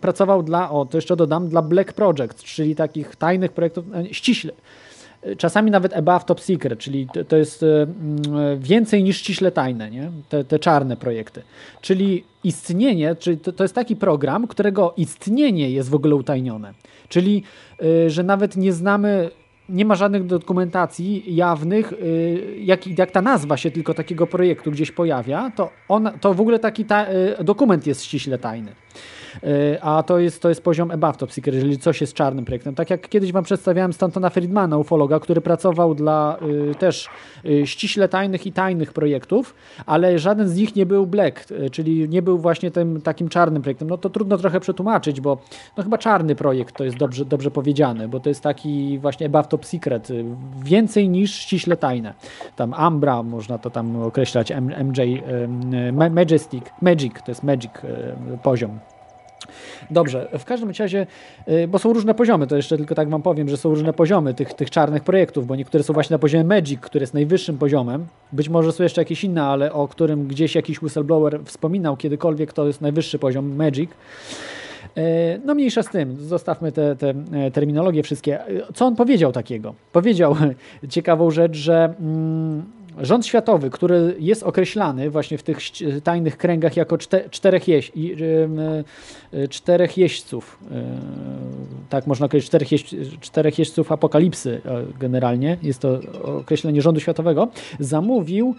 pracował 0.00 0.42
dla, 0.42 0.70
o 0.70 0.84
to 0.84 0.98
jeszcze 0.98 1.16
dodam, 1.16 1.48
dla 1.48 1.62
Black 1.62 1.92
Project, 1.92 2.44
czyli 2.44 2.74
takich 2.74 3.16
tajnych 3.16 3.52
projektów, 3.52 3.84
ściśle, 4.10 4.52
czasami 5.38 5.70
nawet 5.70 5.96
above 5.96 6.24
top 6.24 6.40
secret, 6.40 6.78
czyli 6.78 7.06
to, 7.14 7.24
to 7.24 7.36
jest 7.36 7.62
e, 7.62 7.82
mm, 7.82 8.60
więcej 8.60 9.02
niż 9.02 9.16
ściśle 9.16 9.52
tajne, 9.52 9.90
nie? 9.90 10.10
Te, 10.28 10.44
te 10.44 10.58
czarne 10.58 10.96
projekty. 10.96 11.42
Czyli 11.80 12.24
istnienie, 12.44 13.14
czyli 13.14 13.38
to, 13.38 13.52
to 13.52 13.64
jest 13.64 13.74
taki 13.74 13.96
program, 13.96 14.46
którego 14.46 14.94
istnienie 14.96 15.70
jest 15.70 15.90
w 15.90 15.94
ogóle 15.94 16.14
utajnione. 16.14 16.74
Czyli, 17.08 17.42
y, 17.82 18.10
że 18.10 18.22
nawet 18.22 18.56
nie 18.56 18.72
znamy, 18.72 19.30
nie 19.68 19.84
ma 19.84 19.94
żadnych 19.94 20.26
dokumentacji 20.26 21.34
jawnych, 21.34 21.92
y, 21.92 22.56
jak, 22.60 22.98
jak 22.98 23.10
ta 23.10 23.22
nazwa 23.22 23.56
się 23.56 23.70
tylko 23.70 23.94
takiego 23.94 24.26
projektu 24.26 24.70
gdzieś 24.70 24.92
pojawia, 24.92 25.52
to, 25.56 25.70
on, 25.88 26.10
to 26.20 26.34
w 26.34 26.40
ogóle 26.40 26.58
taki 26.58 26.84
ta, 26.84 27.06
dokument 27.44 27.86
jest 27.86 28.04
ściśle 28.04 28.38
tajny. 28.38 28.72
Y, 29.44 29.82
A 29.82 30.02
to 30.02 30.18
jest, 30.18 30.42
to 30.42 30.48
jest 30.48 30.62
poziom 30.62 30.90
above 30.90 31.16
top 31.16 31.32
secret, 31.32 31.54
jeżeli 31.54 31.78
coś 31.78 32.00
jest 32.00 32.14
czarnym 32.14 32.44
projektem. 32.44 32.74
Tak 32.74 32.90
jak 32.90 33.08
kiedyś 33.08 33.32
Wam 33.32 33.44
przedstawiałem 33.44 33.92
Stantona 33.92 34.30
Friedmana, 34.30 34.78
ufologa, 34.78 35.20
który 35.20 35.40
pracował 35.40 35.94
dla 35.94 36.38
y, 36.70 36.74
też 36.74 37.08
y, 37.44 37.66
ściśle 37.66 38.08
tajnych 38.08 38.46
i 38.46 38.52
tajnych 38.52 38.92
projektów, 38.92 39.54
ale 39.86 40.18
żaden 40.18 40.48
z 40.48 40.56
nich 40.56 40.76
nie 40.76 40.86
był 40.86 41.06
black, 41.06 41.50
y, 41.50 41.70
czyli 41.70 42.08
nie 42.08 42.22
był 42.22 42.38
właśnie 42.38 42.70
tym 42.70 43.00
takim 43.00 43.28
czarnym 43.28 43.62
projektem. 43.62 43.88
No 43.88 43.98
to 43.98 44.10
trudno 44.10 44.38
trochę 44.38 44.60
przetłumaczyć, 44.60 45.20
bo 45.20 45.38
no 45.76 45.82
chyba 45.82 45.98
czarny 45.98 46.34
projekt 46.34 46.76
to 46.76 46.84
jest 46.84 46.96
dobrze, 46.96 47.24
dobrze 47.24 47.50
powiedziane, 47.50 48.08
bo 48.08 48.20
to 48.20 48.28
jest 48.28 48.40
taki 48.42 48.98
właśnie 48.98 49.26
above 49.26 49.48
top 49.48 49.66
secret, 49.66 50.08
więcej 50.64 51.08
niż 51.08 51.34
ściśle 51.34 51.76
tajne. 51.76 52.14
Tam 52.56 52.74
Ambra, 52.74 53.22
można 53.22 53.58
to 53.58 53.70
tam 53.70 54.02
określać, 54.02 54.52
MJ, 54.84 55.00
Ma- 55.92 56.10
Majestic, 56.10 56.64
Magic, 56.82 57.12
to 57.24 57.30
jest 57.30 57.42
Magic 57.42 57.72
poziom. 58.42 58.95
Dobrze, 59.90 60.28
w 60.38 60.44
każdym 60.44 60.70
razie, 60.78 61.06
y, 61.48 61.68
bo 61.68 61.78
są 61.78 61.92
różne 61.92 62.14
poziomy, 62.14 62.46
to 62.46 62.56
jeszcze 62.56 62.76
tylko 62.76 62.94
tak 62.94 63.08
wam 63.08 63.22
powiem, 63.22 63.48
że 63.48 63.56
są 63.56 63.70
różne 63.70 63.92
poziomy 63.92 64.34
tych, 64.34 64.54
tych 64.54 64.70
czarnych 64.70 65.04
projektów, 65.04 65.46
bo 65.46 65.56
niektóre 65.56 65.84
są 65.84 65.94
właśnie 65.94 66.14
na 66.14 66.18
poziomie 66.18 66.44
Magic, 66.44 66.80
który 66.80 67.02
jest 67.02 67.14
najwyższym 67.14 67.58
poziomem. 67.58 68.06
Być 68.32 68.48
może 68.48 68.72
są 68.72 68.82
jeszcze 68.82 69.00
jakieś 69.00 69.24
inne, 69.24 69.42
ale 69.42 69.72
o 69.72 69.88
którym 69.88 70.26
gdzieś 70.26 70.54
jakiś 70.54 70.82
whistleblower 70.82 71.40
wspominał 71.44 71.96
kiedykolwiek, 71.96 72.52
to 72.52 72.66
jest 72.66 72.80
najwyższy 72.80 73.18
poziom 73.18 73.56
Magic. 73.56 73.90
E, 74.96 75.38
No 75.44 75.54
mniejsza 75.54 75.82
z 75.82 75.88
tym, 75.88 76.16
zostawmy 76.16 76.72
te, 76.72 76.96
te 76.96 77.14
e, 77.32 77.50
terminologie 77.50 78.02
wszystkie. 78.02 78.40
E, 78.40 78.46
Co 78.74 78.86
on 78.86 78.96
powiedział 78.96 79.32
takiego? 79.32 79.74
Powiedział 79.92 80.36
ciekawą 80.88 81.30
rzecz, 81.30 81.56
że 81.56 81.94
mm, 82.00 82.64
rząd 83.00 83.26
światowy, 83.26 83.70
który 83.70 84.16
jest 84.18 84.42
określany 84.42 85.10
właśnie 85.10 85.38
w 85.38 85.42
tych 85.42 85.58
tajnych 86.04 86.36
kręgach 86.36 86.76
jako 86.76 86.98
czte, 86.98 87.30
czterech, 87.30 87.68
jeź, 87.68 87.92
em, 88.44 88.58
e, 89.32 89.48
czterech 89.48 89.98
jeźdźców, 89.98 90.58
e, 90.70 90.84
tak 91.88 92.06
można 92.06 92.26
określić, 92.26 92.48
czterech, 92.48 92.72
jeźdź, 92.72 92.94
czterech 93.20 93.58
jeźdźców 93.58 93.92
apokalipsy 93.92 94.60
e, 94.64 94.84
generalnie, 95.00 95.56
jest 95.62 95.80
to 95.80 96.00
określenie 96.22 96.82
rządu 96.82 97.00
światowego, 97.00 97.48
zamówił 97.80 98.54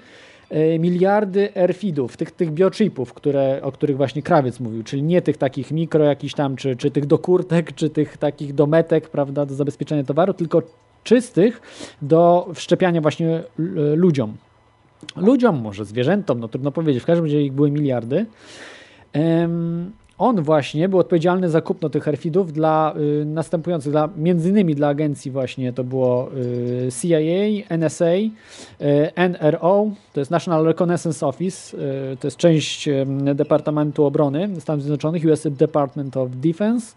e, 0.49 0.79
miliardy 0.79 1.53
erfidów, 1.55 2.17
tych, 2.17 2.31
tych 2.31 2.51
biochipów, 2.51 3.13
które, 3.13 3.59
o 3.61 3.71
których 3.71 3.97
właśnie 3.97 4.21
krawiec 4.21 4.59
mówił, 4.59 4.83
czyli 4.83 5.03
nie 5.03 5.21
tych 5.21 5.37
takich 5.37 5.71
mikro 5.71 6.03
jakiś 6.03 6.33
tam, 6.33 6.55
czy, 6.55 6.75
czy 6.75 6.91
tych 6.91 7.05
do 7.05 7.17
kurtek, 7.17 7.75
czy 7.75 7.89
tych 7.89 8.17
takich 8.17 8.53
dometek, 8.53 9.09
prawda, 9.09 9.45
do 9.45 9.55
zabezpieczenia 9.55 10.03
towaru, 10.03 10.33
tylko 10.33 10.61
czystych 11.07 11.61
do 12.01 12.47
wszczepiania 12.53 13.01
właśnie 13.01 13.27
l- 13.59 13.99
ludziom. 13.99 14.33
Ludziom, 15.15 15.61
może 15.61 15.85
zwierzętom, 15.85 16.39
no 16.39 16.47
trudno 16.47 16.71
powiedzieć, 16.71 17.03
w 17.03 17.05
każdym 17.05 17.25
razie 17.25 17.41
ich 17.41 17.53
były 17.53 17.71
miliardy. 17.71 18.25
Em, 19.13 19.91
on 20.17 20.41
właśnie 20.41 20.89
był 20.89 20.99
odpowiedzialny 20.99 21.49
za 21.49 21.61
kupno 21.61 21.89
tych 21.89 22.03
herfidów 22.03 22.53
dla 22.53 22.93
y, 23.21 23.25
następujących, 23.25 23.91
dla, 23.91 24.09
między 24.17 24.49
innymi 24.49 24.75
dla 24.75 24.87
agencji 24.87 25.31
właśnie, 25.31 25.73
to 25.73 25.83
było 25.83 26.29
y, 26.33 26.89
CIA, 27.01 27.75
NSA, 27.77 28.05
y, 28.05 28.31
NRO, 29.15 29.91
to 30.13 30.19
jest 30.19 30.31
National 30.31 30.65
Reconnaissance 30.65 31.27
Office, 31.27 31.77
y, 32.13 32.17
to 32.17 32.27
jest 32.27 32.37
część 32.37 32.89
Departamentu 33.35 34.05
Obrony 34.05 34.49
Stanów 34.59 34.81
Zjednoczonych, 34.83 35.25
US 35.25 35.47
Department 35.51 36.17
of 36.17 36.29
Defense. 36.31 36.95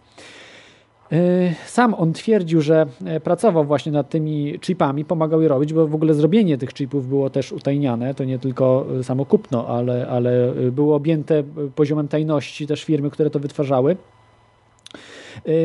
Y, 1.13 1.55
Sam 1.67 1.95
on 1.95 2.13
twierdził, 2.13 2.61
że 2.61 2.87
e, 3.05 3.21
pracował 3.21 3.65
właśnie 3.65 3.93
nad 3.93 4.09
tymi 4.09 4.59
chipami, 4.61 5.05
pomagał 5.05 5.43
je 5.43 5.49
robić, 5.49 5.73
bo 5.73 5.87
w 5.87 5.95
ogóle 5.95 6.15
zrobienie 6.15 6.59
tych 6.59 6.75
chipów 6.75 7.09
było 7.09 7.31
też 7.31 7.53
utajniane. 7.53 8.15
To 8.15 8.25
nie 8.25 8.39
tylko 8.39 8.87
e, 9.01 9.05
samo 9.05 9.25
kupno, 9.25 9.67
ale, 9.67 10.09
ale 10.09 10.53
e, 10.53 10.71
było 10.71 10.97
objęte 10.97 11.43
poziomem 11.75 12.09
tajności 12.09 12.67
też 12.67 12.85
firmy, 12.85 13.11
które 13.11 13.31
to 13.31 13.41
wytwarzały. 13.41 13.97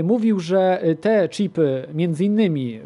Mówił, 0.03 0.39
że 0.39 0.83
te 1.01 1.29
chipy, 1.29 1.87
między 1.93 2.25
innymi 2.25 2.79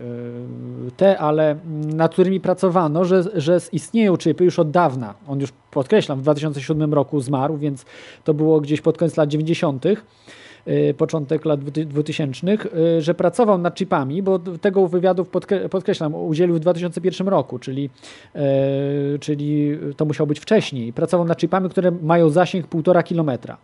te, 0.98 1.20
ale 1.20 1.56
nad 1.96 2.14
którymi 2.14 2.40
pracowano, 2.40 3.06
że, 3.06 3.24
że 3.36 3.58
istnieją 3.72 4.18
chipy 4.18 4.44
już 4.44 4.60
od 4.60 4.72
dawna. 4.72 5.14
On 5.28 5.40
już, 5.40 5.50
podkreślam, 5.72 6.20
w 6.20 6.22
2007 6.22 6.94
roku 6.94 7.20
zmarł, 7.20 7.58
więc 7.58 7.86
to 8.24 8.34
było 8.34 8.62
gdzieś 8.62 8.82
pod 8.82 8.98
koniec 8.98 9.18
lat 9.18 9.30
90. 9.30 9.86
Y, 10.70 10.94
początek 10.94 11.46
lat 11.46 11.60
2000, 11.64 12.48
y, 12.98 13.02
że 13.02 13.14
pracował 13.14 13.58
nad 13.58 13.78
chipami, 13.78 14.24
bo 14.24 14.40
tego 14.40 14.88
wywiadów 14.88 15.30
podkre- 15.30 15.70
podkreślam, 15.70 16.16
udzielił 16.16 16.56
w 16.56 16.60
2001 16.60 17.28
roku, 17.28 17.60
czyli, 17.60 17.90
e, 18.36 18.40
czyli 19.20 19.78
to 19.98 20.06
musiało 20.06 20.28
być 20.28 20.40
wcześniej. 20.40 20.94
Pracował 20.94 21.28
nad 21.28 21.40
chipami, 21.40 21.70
które 21.70 21.92
mają 21.92 22.30
zasięg 22.30 22.68
1,5 22.68 23.04
kilometra. 23.04 23.58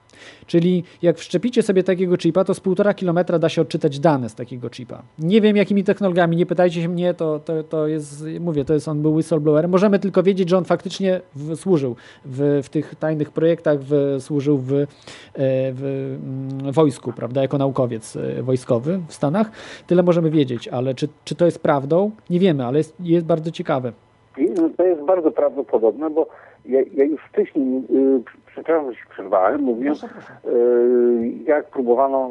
Czyli 0.47 0.83
jak 1.01 1.17
wszczepicie 1.17 1.63
sobie 1.63 1.83
takiego 1.83 2.17
chipa, 2.17 2.43
to 2.43 2.53
z 2.53 2.59
1,5 2.59 2.93
kilometra 2.93 3.39
da 3.39 3.49
się 3.49 3.61
odczytać 3.61 3.99
dane 3.99 4.29
z 4.29 4.35
takiego 4.35 4.69
chipa. 4.69 5.03
Nie 5.19 5.41
wiem 5.41 5.57
jakimi 5.57 5.83
technologiami, 5.83 6.37
nie 6.37 6.45
pytajcie 6.45 6.81
się 6.81 6.89
mnie, 6.89 7.13
to, 7.13 7.39
to, 7.39 7.63
to 7.63 7.87
jest, 7.87 8.25
mówię, 8.39 8.65
to 8.65 8.73
jest, 8.73 8.87
on 8.87 9.01
był 9.01 9.13
whistleblowerem. 9.13 9.71
Możemy 9.71 9.99
tylko 9.99 10.23
wiedzieć, 10.23 10.49
że 10.49 10.57
on 10.57 10.65
faktycznie 10.65 11.21
w, 11.35 11.55
służył 11.55 11.95
w, 12.25 12.61
w 12.63 12.69
tych 12.69 12.95
tajnych 12.95 13.31
projektach, 13.31 13.79
w, 13.81 14.17
służył 14.19 14.57
w, 14.57 14.73
e, 14.73 14.85
w 15.33 16.15
mm, 16.23 16.73
wojsku, 16.95 17.13
prawda, 17.13 17.41
jako 17.41 17.57
naukowiec 17.57 18.15
e, 18.15 18.43
wojskowy 18.43 18.99
w 19.07 19.13
Stanach. 19.13 19.51
Tyle 19.87 20.03
możemy 20.03 20.29
wiedzieć, 20.29 20.67
ale 20.67 20.93
czy, 20.95 21.07
czy 21.25 21.35
to 21.35 21.45
jest 21.45 21.59
prawdą? 21.59 22.11
Nie 22.29 22.39
wiemy, 22.39 22.65
ale 22.65 22.77
jest, 22.77 22.95
jest 22.99 23.25
bardzo 23.25 23.51
ciekawe. 23.51 23.91
No, 24.37 24.69
To 24.77 24.83
jest 24.83 25.01
bardzo 25.01 25.31
prawdopodobne, 25.31 26.09
bo 26.09 26.27
ja, 26.65 26.79
ja 26.93 27.03
już 27.03 27.21
wcześniej, 27.21 27.77
y, 27.77 28.21
przepraszam, 28.47 28.91
że 28.91 28.99
się 28.99 29.05
przerwałem, 29.09 29.61
mówiłem, 29.61 29.95
y, 29.95 31.31
jak 31.47 31.69
próbowano, 31.69 32.29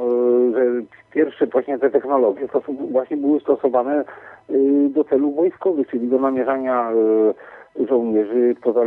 y, 0.49 0.53
że 0.53 0.83
pierwsze 1.13 1.47
właśnie 1.47 1.79
te 1.79 1.91
technologie 1.91 2.49
to 2.49 2.61
są, 2.61 2.77
właśnie 2.91 3.17
były 3.17 3.41
stosowane 3.41 4.05
y, 4.51 4.89
do 4.95 5.05
celów 5.05 5.37
wojskowych, 5.37 5.89
czyli 5.89 6.09
do 6.09 6.19
namierzania 6.19 6.91
żołnierzy 7.89 8.55
poza, 8.63 8.81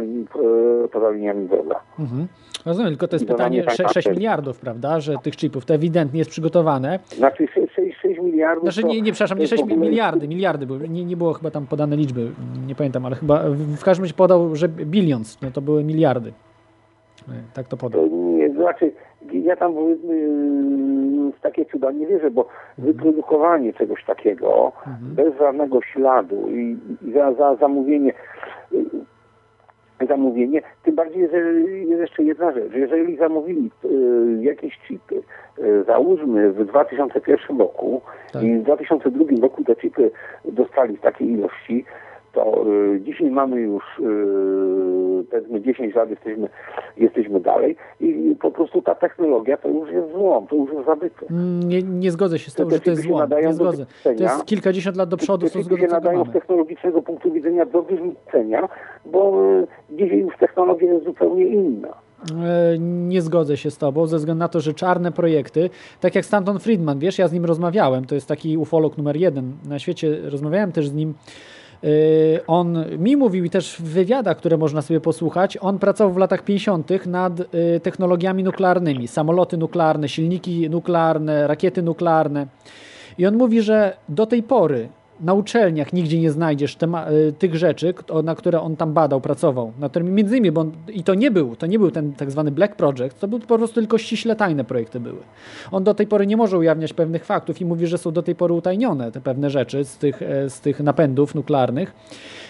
poza 0.91 1.09
liniami 1.09 1.47
wroga. 1.47 1.79
Mhm. 1.99 2.27
Rozumiem, 2.67 2.91
tylko 2.91 3.07
to 3.07 3.15
jest 3.15 3.27
pytanie 3.27 3.57
nam 3.57 3.67
nie 3.67 3.75
6, 3.75 3.93
tak 3.93 4.15
miliardów, 4.15 4.59
prawda, 4.59 4.99
że 4.99 5.15
tych 5.23 5.35
chipów 5.35 5.65
to 5.65 5.73
ewidentnie 5.73 6.17
jest 6.17 6.31
przygotowane. 6.31 6.99
Znaczy 7.05 7.47
6, 7.53 7.73
6, 7.73 7.97
6 8.01 8.19
miliardów. 8.21 8.63
Znaczy 8.63 8.87
nie, 8.87 9.01
nie 9.01 9.11
przepraszam, 9.11 9.37
nie 9.37 9.43
jest 9.43 9.51
6 9.51 9.63
w 9.63 9.65
ogóle- 9.71 9.89
miliardy, 9.89 10.27
miliardy 10.27 10.65
były. 10.65 10.89
Nie, 10.89 11.05
nie 11.05 11.17
było 11.17 11.33
chyba 11.33 11.51
tam 11.51 11.67
podane 11.67 11.95
liczby, 11.95 12.31
nie 12.67 12.75
pamiętam, 12.75 13.05
ale 13.05 13.15
chyba 13.15 13.43
w, 13.49 13.83
każdym 13.83 14.03
razie 14.03 14.13
podał, 14.13 14.55
że 14.55 14.69
billions, 14.69 15.41
no 15.41 15.51
to 15.51 15.61
były 15.61 15.83
miliardy. 15.83 16.33
E, 17.29 17.31
Tak 17.53 17.67
to 17.67 17.77
podał. 17.77 18.09
To 18.09 18.15
nie, 18.15 18.49
znaczy, 18.53 18.91
ja 19.33 19.55
tam 19.55 19.73
yy, 19.75 21.31
w 21.31 21.41
takie 21.41 21.65
cuda 21.65 21.91
nie 21.91 22.07
wierzę, 22.07 22.31
bo 22.31 22.47
wyprodukowanie 22.77 23.73
czegoś 23.73 24.05
takiego 24.05 24.71
bez 25.01 25.37
żadnego 25.39 25.81
śladu 25.81 26.49
i, 26.49 26.77
i 27.01 27.13
za, 27.13 27.33
za 27.33 27.55
zamówienie 27.55 28.13
zamówienie, 30.05 30.61
tym 30.83 30.95
bardziej, 30.95 31.29
że 31.29 31.37
jest 31.37 32.01
jeszcze 32.01 32.23
jedna 32.23 32.51
rzecz. 32.51 32.73
Jeżeli 32.73 33.17
zamówili 33.17 33.71
yy, 33.83 34.43
jakieś 34.43 34.77
chipy, 34.77 35.21
yy, 35.57 35.83
załóżmy 35.83 36.51
w 36.51 36.65
2001 36.65 37.59
roku 37.59 38.01
i 38.41 38.57
w 38.57 38.63
2002 38.63 39.25
roku 39.41 39.63
te 39.63 39.75
chipy 39.75 40.11
dostali 40.45 40.97
w 40.97 41.01
takiej 41.01 41.31
ilości, 41.31 41.85
to 42.37 42.65
y, 42.95 43.01
dzisiaj 43.01 43.31
mamy 43.31 43.61
już 43.61 43.83
y, 43.99 45.25
powiedzmy 45.31 45.61
10 45.61 45.95
lat, 45.95 46.09
jesteśmy, 46.09 46.49
jesteśmy 46.97 47.39
dalej 47.39 47.75
i 47.99 48.35
po 48.41 48.51
prostu 48.51 48.81
ta 48.81 48.95
technologia 48.95 49.57
to 49.57 49.69
już 49.69 49.91
jest 49.91 50.11
złom, 50.11 50.47
to 50.47 50.55
już 50.55 50.73
jest 50.73 50.85
zabytke. 50.85 51.25
Mm, 51.29 51.69
Nie, 51.69 51.83
nie 51.83 52.11
zgodzę 52.11 52.39
się 52.39 52.51
z 52.51 52.53
tym, 52.53 52.69
że 52.69 52.79
to 52.79 52.89
jest 52.89 53.03
złom. 53.03 53.29
Nie 53.43 53.53
zgodzę. 53.53 53.85
To 54.03 54.11
jest 54.11 54.45
kilkadziesiąt 54.45 54.97
lat 54.97 55.09
do 55.09 55.17
przodu, 55.17 55.49
Te 55.49 55.63
chipy 55.63 55.77
się 55.77 55.87
nadają 55.87 56.25
z 56.25 56.31
technologicznego 56.31 57.01
punktu 57.01 57.31
widzenia 57.31 57.65
do 57.65 57.81
wyrzucenia, 57.81 58.69
bo 59.05 59.51
y, 59.61 59.67
dzisiaj 59.97 60.19
już 60.19 60.37
technologia 60.37 60.93
jest 60.93 61.05
zupełnie 61.05 61.45
inna. 61.45 61.93
E, 62.31 62.79
Nie 62.79 63.21
zgodzę 63.21 63.57
się 63.57 63.71
z 63.71 63.77
tobą, 63.77 64.07
ze 64.07 64.17
względu 64.17 64.39
na 64.39 64.47
to, 64.47 64.59
że 64.59 64.73
czarne 64.73 65.11
projekty, 65.11 65.69
tak 66.01 66.15
jak 66.15 66.25
Stanton 66.25 66.59
Friedman, 66.59 66.99
wiesz, 66.99 67.19
ja 67.19 67.27
z 67.27 67.33
nim 67.33 67.45
rozmawiałem, 67.45 68.05
to 68.05 68.15
jest 68.15 68.27
taki 68.27 68.57
ufolog 68.57 68.97
numer 68.97 69.15
jeden 69.15 69.51
na 69.69 69.79
świecie, 69.79 70.17
rozmawiałem 70.29 70.71
też 70.71 70.87
z 70.87 70.93
nim. 70.93 71.13
E, 71.83 71.87
On 72.47 72.85
mi 72.97 73.17
mówił 73.17 73.45
i 73.45 73.49
też 73.49 73.75
w 73.75 73.83
wywiadach, 73.83 74.37
które 74.37 74.57
można 74.57 74.81
sobie 74.81 74.99
posłuchać, 74.99 75.57
on 75.57 75.79
pracował 75.79 76.13
w 76.13 76.17
latach 76.17 76.43
50. 76.43 77.05
nad 77.05 77.39
e, 77.39 77.79
technologiami 77.79 78.43
nuklearnymi, 78.43 79.07
samoloty 79.07 79.57
nuklearne, 79.57 80.09
silniki 80.09 80.69
nuklearne, 80.69 81.47
rakiety 81.47 81.81
nuklearne. 81.81 82.47
I 83.17 83.25
on 83.25 83.37
mówi, 83.37 83.61
że 83.61 83.97
do 84.09 84.25
tej 84.25 84.43
pory 84.43 84.89
na 85.19 85.33
uczelniach 85.33 85.93
nigdzie 85.93 86.19
nie 86.19 86.31
znajdziesz 86.31 86.77
y, 87.29 87.33
tych 87.33 87.55
rzeczy, 87.55 87.93
na 88.23 88.35
które 88.35 88.61
on 88.61 88.75
tam 88.75 88.93
badał, 88.93 89.21
pracował. 89.21 89.71
Na 89.79 89.89
którymi 89.89 90.11
między 90.11 90.37
innymi, 90.37 90.51
bo 90.51 90.61
on, 90.61 90.71
i 90.93 91.03
to 91.03 91.15
nie 91.15 91.31
był, 91.31 91.55
to 91.55 91.65
nie 91.65 91.79
był 91.79 91.91
ten 91.91 92.13
tak 92.13 92.31
zwany 92.31 92.51
Black 92.51 92.75
Project, 92.75 93.19
to 93.19 93.27
był 93.27 93.39
po 93.39 93.57
prostu 93.57 93.75
tylko 93.75 93.97
ściśle 93.97 94.35
tajne 94.35 94.63
projekty 94.63 94.99
były. 94.99 95.19
On 95.71 95.83
do 95.83 95.93
tej 95.93 96.07
pory 96.07 96.27
nie 96.27 96.37
może 96.37 96.57
ujawniać 96.57 96.93
pewnych 96.93 97.25
faktów 97.25 97.61
i 97.61 97.65
mówi, 97.65 97.87
że 97.87 97.97
są 97.97 98.11
do 98.11 98.23
tej 98.23 98.35
pory 98.35 98.53
utajnione 98.53 99.11
te 99.11 99.21
pewne 99.21 99.49
rzeczy 99.49 99.85
z 99.85 99.97
tych, 99.97 100.21
e, 100.21 100.49
z 100.49 100.61
tych 100.61 100.79
napędów 100.79 101.35
nuklearnych. 101.35 101.93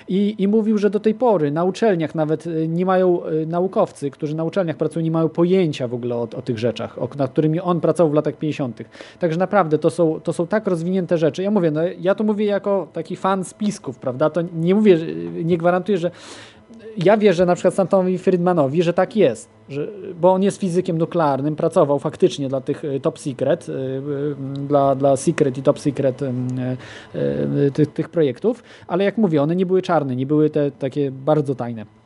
I, 0.08 0.36
I 0.38 0.48
mówił, 0.48 0.78
że 0.78 0.90
do 0.90 1.00
tej 1.00 1.14
pory 1.14 1.52
na 1.52 1.64
uczelniach 1.64 2.16
nawet 2.16 2.48
y, 2.48 2.68
nie 2.68 2.86
mają 2.86 3.26
y, 3.26 3.46
naukowcy, 3.46 4.12
którzy 4.12 4.36
na 4.36 4.44
uczelniach 4.44 4.78
pracują, 4.78 5.04
nie 5.04 5.12
mają 5.12 5.30
pojęcia 5.30 5.88
w 5.88 5.94
ogóle 5.94 6.16
o, 6.16 6.22
o 6.22 6.42
tych 6.42 6.60
rzeczach, 6.60 7.02
o, 7.02 7.10
nad 7.18 7.32
którymi 7.32 7.60
on 7.60 7.82
pracował 7.82 8.12
w 8.12 8.14
latach 8.14 8.36
50. 8.36 8.82
Także 9.20 9.40
naprawdę 9.40 9.78
to 9.80 9.90
są, 9.90 10.20
to 10.24 10.34
są 10.34 10.48
tak 10.48 10.68
rozwinięte 10.68 11.18
rzeczy. 11.18 11.44
Ja 11.44 11.52
mówię, 11.52 11.72
no, 11.72 11.82
ja 12.00 12.16
to 12.16 12.24
mówię 12.24 12.46
jako 12.46 12.88
taki 12.94 13.16
fan 13.16 13.44
spisków, 13.44 14.00
prawda? 14.00 14.30
To 14.30 14.42
nie 14.56 14.76
mówię, 14.76 14.98
nie 15.44 15.58
gwarantuję, 15.58 15.98
że 15.98 16.12
ja 16.98 17.18
wierzę 17.18 17.46
na 17.46 17.56
przykład 17.56 17.74
Santowi 17.74 18.18
Friedmanowi, 18.18 18.84
że 18.84 18.94
tak 18.94 19.16
jest, 19.16 19.50
że, 19.70 19.88
bo 20.22 20.34
on 20.34 20.44
jest 20.44 20.60
fizykiem 20.60 20.98
nuklearnym, 20.98 21.56
pracował 21.56 22.00
faktycznie 22.00 22.50
dla 22.50 22.62
tych 22.62 22.84
y, 22.84 23.00
top 23.00 23.20
secret, 23.20 23.70
y, 23.70 23.72
y, 23.72 24.36
dla, 24.68 24.96
dla 24.96 25.18
secret 25.18 25.58
i 25.58 25.64
top 25.64 25.80
secret 25.80 26.22
tych, 27.74 27.94
tych 27.94 28.10
projektów, 28.10 28.64
ale 28.88 29.04
jak 29.04 29.18
mówię, 29.18 29.42
one 29.42 29.56
nie 29.56 29.66
były 29.66 29.82
czarne, 29.82 30.16
nie 30.16 30.26
były 30.26 30.50
te 30.50 30.72
takie 30.72 31.12
bardzo 31.12 31.56
tajne. 31.56 31.97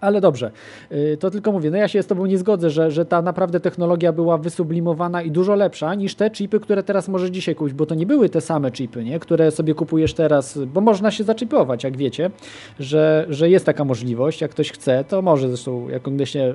Ale 0.00 0.20
dobrze, 0.20 0.50
y, 0.92 1.16
to 1.20 1.30
tylko 1.30 1.52
mówię, 1.52 1.70
no 1.70 1.76
ja 1.76 1.88
się 1.88 2.02
z 2.02 2.06
Tobą 2.06 2.26
nie 2.26 2.38
zgodzę, 2.38 2.70
że, 2.70 2.90
że 2.90 3.04
ta 3.04 3.22
naprawdę 3.22 3.60
technologia 3.60 4.12
była 4.12 4.38
wysublimowana 4.38 5.22
i 5.22 5.30
dużo 5.30 5.54
lepsza 5.54 5.94
niż 5.94 6.14
te 6.14 6.30
chipy, 6.30 6.60
które 6.60 6.82
teraz 6.82 7.08
możesz 7.08 7.30
dzisiaj 7.30 7.54
kupić, 7.54 7.74
bo 7.74 7.86
to 7.86 7.94
nie 7.94 8.06
były 8.06 8.28
te 8.28 8.40
same 8.40 8.70
chipy, 8.70 9.04
nie? 9.04 9.18
które 9.18 9.50
sobie 9.50 9.74
kupujesz 9.74 10.14
teraz, 10.14 10.58
bo 10.58 10.80
można 10.80 11.10
się 11.10 11.24
zaczipować, 11.24 11.84
jak 11.84 11.96
wiecie, 11.96 12.30
że, 12.78 13.26
że 13.28 13.50
jest 13.50 13.66
taka 13.66 13.84
możliwość, 13.84 14.40
jak 14.40 14.50
ktoś 14.50 14.72
chce, 14.72 15.04
to 15.04 15.22
może, 15.22 15.48
zresztą 15.48 15.88
jak 15.88 16.08
odnośnie 16.08 16.54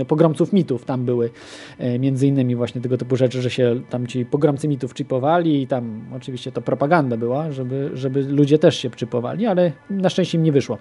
y, 0.00 0.04
pogromców 0.04 0.52
mitów 0.52 0.84
tam 0.84 1.04
były 1.04 1.30
y, 1.80 1.98
między 1.98 2.26
innymi 2.26 2.56
właśnie 2.56 2.80
tego 2.80 2.98
typu 2.98 3.16
rzeczy, 3.16 3.42
że 3.42 3.50
się 3.50 3.80
tam 3.90 4.06
ci 4.06 4.26
pogromcy 4.26 4.68
mitów 4.68 4.94
chipowali 4.94 5.62
i 5.62 5.66
tam 5.66 6.04
oczywiście 6.16 6.52
to 6.52 6.62
propaganda 6.62 7.16
była, 7.16 7.52
żeby, 7.52 7.90
żeby 7.94 8.22
ludzie 8.22 8.58
też 8.58 8.76
się 8.76 8.90
chipowali, 8.90 9.46
ale 9.46 9.72
na 9.90 10.08
szczęście 10.08 10.38
im 10.38 10.44
nie 10.44 10.52
wyszło. 10.52 10.78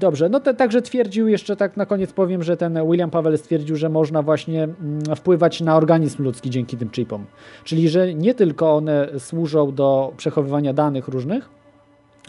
Dobrze, 0.00 0.28
no 0.28 0.40
to 0.40 0.54
także 0.54 0.82
twierdził, 0.86 1.28
jeszcze 1.28 1.56
tak 1.56 1.76
na 1.76 1.86
koniec 1.86 2.12
powiem, 2.12 2.42
że 2.42 2.56
ten 2.56 2.78
William 2.90 3.10
Paweł 3.10 3.36
stwierdził, 3.36 3.76
że 3.76 3.88
można 3.88 4.22
właśnie 4.22 4.64
mm, 4.64 5.16
wpływać 5.16 5.60
na 5.60 5.76
organizm 5.76 6.22
ludzki 6.22 6.50
dzięki 6.50 6.76
tym 6.76 6.90
chipom. 6.90 7.24
Czyli, 7.64 7.88
że 7.88 8.14
nie 8.14 8.34
tylko 8.34 8.74
one 8.74 9.08
służą 9.18 9.74
do 9.74 10.12
przechowywania 10.16 10.72
danych 10.72 11.08
różnych, 11.08 11.48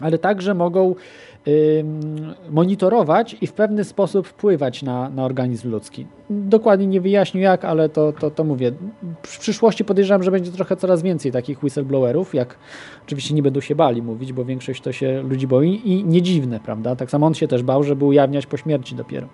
ale 0.00 0.18
także 0.18 0.54
mogą 0.54 0.94
monitorować 2.50 3.36
i 3.40 3.46
w 3.46 3.52
pewny 3.52 3.84
sposób 3.84 4.26
wpływać 4.26 4.82
na, 4.82 5.08
na 5.08 5.24
organizm 5.24 5.70
ludzki. 5.70 6.06
Dokładnie 6.30 6.86
nie 6.86 7.00
wyjaśnił 7.00 7.42
jak, 7.42 7.64
ale 7.64 7.88
to, 7.88 8.12
to, 8.12 8.30
to 8.30 8.44
mówię. 8.44 8.72
W 9.22 9.38
przyszłości 9.38 9.84
podejrzewam, 9.84 10.22
że 10.22 10.30
będzie 10.30 10.50
trochę 10.50 10.76
coraz 10.76 11.02
więcej 11.02 11.32
takich 11.32 11.62
whistleblowerów, 11.62 12.34
jak 12.34 12.58
oczywiście 13.06 13.34
nie 13.34 13.42
będą 13.42 13.60
się 13.60 13.74
bali 13.74 14.02
mówić, 14.02 14.32
bo 14.32 14.44
większość 14.44 14.82
to 14.82 14.92
się 14.92 15.22
ludzi 15.22 15.46
boi 15.46 15.80
i 15.84 16.04
nie 16.04 16.22
dziwne, 16.22 16.60
prawda? 16.60 16.96
Tak 16.96 17.10
samo 17.10 17.26
on 17.26 17.34
się 17.34 17.48
też 17.48 17.62
bał, 17.62 17.82
żeby 17.82 18.04
ujawniać 18.04 18.46
po 18.46 18.56
śmierci 18.56 18.94
dopiero. 18.94 19.26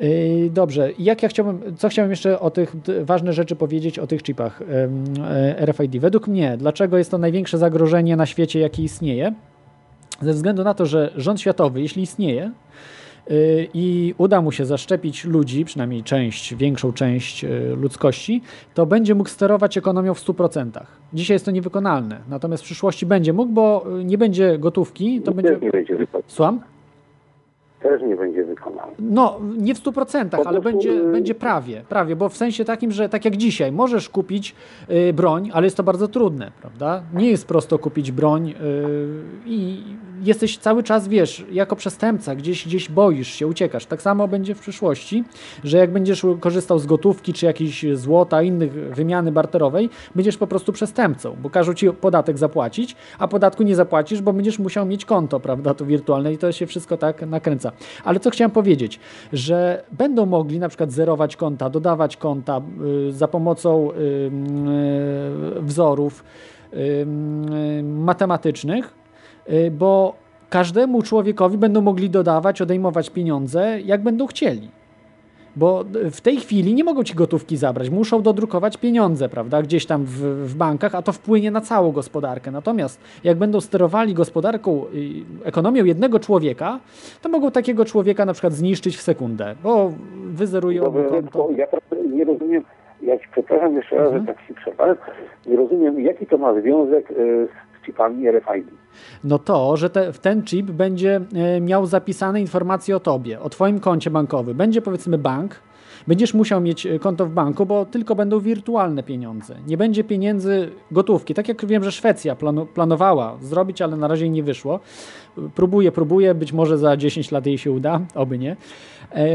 Yy, 0.00 0.50
Dobrze, 0.50 0.90
jak 0.98 1.22
ja 1.22 1.28
chciałbym, 1.28 1.76
co 1.76 1.88
chciałem 1.88 2.10
jeszcze 2.10 2.40
o 2.40 2.50
tych 2.50 2.76
ważne 3.02 3.32
rzeczy 3.32 3.56
powiedzieć 3.56 3.98
o 3.98 4.06
tych 4.06 4.22
chipach 4.22 4.62
e, 4.62 5.66
RFID. 5.66 5.98
Według 5.98 6.28
mnie, 6.28 6.56
dlaczego 6.56 6.98
jest 6.98 7.10
to 7.10 7.18
największe 7.18 7.58
zagrożenie 7.58 8.16
na 8.16 8.26
świecie, 8.26 8.60
jakie 8.60 8.82
istnieje? 8.82 9.34
Ze 10.20 10.32
względu 10.32 10.64
na 10.64 10.74
to, 10.74 10.86
że 10.86 11.12
rząd 11.16 11.40
światowy, 11.40 11.80
jeśli 11.80 12.02
istnieje, 12.02 12.52
yy, 13.30 13.68
i 13.74 14.14
uda 14.18 14.40
mu 14.40 14.52
się 14.52 14.66
zaszczepić 14.66 15.24
ludzi, 15.24 15.64
przynajmniej 15.64 16.02
część, 16.02 16.54
większą 16.54 16.92
część 16.92 17.42
yy, 17.42 17.76
ludzkości, 17.76 18.42
to 18.74 18.86
będzie 18.86 19.14
mógł 19.14 19.30
sterować 19.30 19.76
ekonomią 19.78 20.14
w 20.14 20.20
100%. 20.20 20.70
Dzisiaj 21.12 21.34
jest 21.34 21.44
to 21.44 21.50
niewykonalne, 21.50 22.20
natomiast 22.28 22.62
w 22.62 22.66
przyszłości 22.66 23.06
będzie 23.06 23.32
mógł, 23.32 23.52
bo 23.52 23.84
yy, 23.96 24.04
nie 24.04 24.18
będzie 24.18 24.58
gotówki, 24.58 25.20
to 25.20 25.32
będzie... 25.32 25.58
Nie 25.62 25.70
będzie. 25.70 25.96
Słucham? 26.26 26.60
Też 27.82 28.02
nie 28.02 28.16
będzie 28.16 28.44
wykonany. 28.44 28.92
No, 28.98 29.40
nie 29.58 29.74
w 29.74 29.82
100%, 29.82 30.28
Po 30.28 30.36
ale 30.36 30.44
prostu, 30.44 30.62
będzie, 30.62 30.90
y- 30.90 31.12
będzie 31.12 31.34
prawie, 31.34 31.82
prawie, 31.88 32.16
bo 32.16 32.28
w 32.28 32.36
sensie 32.36 32.64
takim, 32.64 32.92
że 32.92 33.08
tak 33.08 33.24
jak 33.24 33.36
dzisiaj, 33.36 33.72
możesz 33.72 34.08
kupić 34.08 34.54
y, 34.90 35.12
broń, 35.12 35.50
ale 35.52 35.66
jest 35.66 35.76
to 35.76 35.82
bardzo 35.82 36.08
trudne, 36.08 36.50
prawda? 36.60 37.02
Nie 37.14 37.30
jest 37.30 37.46
prosto 37.46 37.78
kupić 37.78 38.12
broń 38.12 38.50
y, 38.50 38.54
i 39.46 39.82
jesteś 40.22 40.58
cały 40.58 40.82
czas, 40.82 41.08
wiesz, 41.08 41.46
jako 41.52 41.76
przestępca, 41.76 42.34
gdzieś, 42.34 42.66
gdzieś 42.66 42.90
boisz 42.90 43.28
się, 43.28 43.46
uciekasz. 43.46 43.86
Tak 43.86 44.02
samo 44.02 44.28
będzie 44.28 44.54
w 44.54 44.60
przyszłości, 44.60 45.24
że 45.64 45.78
jak 45.78 45.90
będziesz 45.92 46.26
korzystał 46.40 46.78
z 46.78 46.86
gotówki, 46.86 47.32
czy 47.32 47.46
jakiejś 47.46 47.84
złota, 47.94 48.42
innych 48.42 48.72
wymiany 48.72 49.32
barterowej, 49.32 49.90
będziesz 50.14 50.36
po 50.36 50.46
prostu 50.46 50.72
przestępcą, 50.72 51.36
bo 51.42 51.50
każą 51.50 51.74
ci 51.74 51.90
podatek 51.92 52.38
zapłacić, 52.38 52.96
a 53.18 53.28
podatku 53.28 53.62
nie 53.62 53.76
zapłacisz, 53.76 54.22
bo 54.22 54.32
będziesz 54.32 54.58
musiał 54.58 54.86
mieć 54.86 55.04
konto, 55.04 55.40
prawda, 55.40 55.74
to 55.74 55.84
wirtualne 55.84 56.32
i 56.32 56.38
to 56.38 56.52
się 56.52 56.66
wszystko 56.66 56.96
tak 56.96 57.26
nakręca. 57.26 57.67
Ale 58.04 58.20
co 58.20 58.30
chciałem 58.30 58.50
powiedzieć, 58.50 59.00
że 59.32 59.84
będą 59.92 60.26
mogli 60.26 60.58
na 60.58 60.68
przykład 60.68 60.92
zerować 60.92 61.36
konta, 61.36 61.70
dodawać 61.70 62.16
konta 62.16 62.60
y, 63.08 63.12
za 63.12 63.28
pomocą 63.28 63.90
y, 63.92 63.94
y, 65.58 65.62
wzorów 65.62 66.24
y, 66.72 66.76
y, 66.76 67.82
matematycznych, 67.82 68.94
y, 69.50 69.70
bo 69.70 70.14
każdemu 70.50 71.02
człowiekowi 71.02 71.58
będą 71.58 71.80
mogli 71.80 72.10
dodawać, 72.10 72.62
odejmować 72.62 73.10
pieniądze, 73.10 73.80
jak 73.80 74.02
będą 74.02 74.26
chcieli. 74.26 74.77
Bo 75.58 75.84
w 76.10 76.20
tej 76.20 76.36
chwili 76.36 76.74
nie 76.74 76.84
mogą 76.84 77.04
ci 77.04 77.14
gotówki 77.14 77.56
zabrać, 77.56 77.90
muszą 77.90 78.22
dodrukować 78.22 78.76
pieniądze, 78.76 79.28
prawda, 79.28 79.62
gdzieś 79.62 79.86
tam 79.86 80.04
w, 80.04 80.10
w 80.48 80.54
bankach, 80.54 80.94
a 80.94 81.02
to 81.02 81.12
wpłynie 81.12 81.50
na 81.50 81.60
całą 81.60 81.92
gospodarkę. 81.92 82.50
Natomiast 82.50 83.00
jak 83.24 83.38
będą 83.38 83.60
sterowali 83.60 84.14
gospodarką, 84.14 84.84
y, 84.94 85.44
ekonomią 85.44 85.84
jednego 85.84 86.20
człowieka, 86.20 86.80
to 87.22 87.28
mogą 87.28 87.50
takiego 87.50 87.84
człowieka 87.84 88.24
na 88.24 88.32
przykład 88.32 88.52
zniszczyć 88.52 88.96
w 88.96 89.00
sekundę, 89.02 89.54
bo 89.62 89.92
wyzerują 90.26 90.82
konto. 90.82 91.10
tylko 91.10 91.48
ja 91.56 91.66
nie 92.12 92.24
rozumiem, 92.24 92.62
ja 93.02 93.18
ci 93.18 93.24
przepraszam 93.32 93.74
jeszcze 93.76 93.96
raz, 93.96 94.06
Mhm. 94.06 94.26
że 94.26 94.34
tak 94.34 94.42
się 94.48 94.54
przerwałem, 94.54 94.96
nie 95.46 95.56
rozumiem, 95.56 96.00
jaki 96.00 96.26
to 96.26 96.38
ma 96.38 96.60
związek 96.60 97.08
z 97.12 97.48
chipami 97.88 98.30
RFID. 98.30 98.66
No 99.24 99.38
to, 99.38 99.76
że 99.76 99.90
te, 99.90 100.12
ten 100.12 100.42
chip 100.42 100.70
będzie 100.70 101.20
e, 101.34 101.60
miał 101.60 101.86
zapisane 101.86 102.40
informacje 102.40 102.96
o 102.96 103.00
tobie, 103.00 103.40
o 103.40 103.48
twoim 103.48 103.80
koncie 103.80 104.10
bankowym. 104.10 104.56
Będzie 104.56 104.82
powiedzmy 104.82 105.18
bank, 105.18 105.60
będziesz 106.06 106.34
musiał 106.34 106.60
mieć 106.60 106.86
e, 106.86 106.98
konto 106.98 107.26
w 107.26 107.30
banku, 107.30 107.66
bo 107.66 107.84
tylko 107.84 108.14
będą 108.14 108.40
wirtualne 108.40 109.02
pieniądze. 109.02 109.56
Nie 109.66 109.76
będzie 109.76 110.04
pieniędzy 110.04 110.70
gotówki. 110.90 111.34
Tak 111.34 111.48
jak 111.48 111.66
wiem, 111.66 111.84
że 111.84 111.92
Szwecja 111.92 112.36
planu, 112.36 112.66
planowała 112.66 113.36
zrobić, 113.40 113.82
ale 113.82 113.96
na 113.96 114.08
razie 114.08 114.28
nie 114.30 114.42
wyszło. 114.42 114.80
Próbuje, 115.54 115.92
próbuje, 115.92 116.34
być 116.34 116.52
może 116.52 116.78
za 116.78 116.96
10 116.96 117.32
lat 117.32 117.46
jej 117.46 117.58
się 117.58 117.72
uda, 117.72 118.00
oby 118.14 118.38
nie. 118.38 118.56
E, 119.12 119.26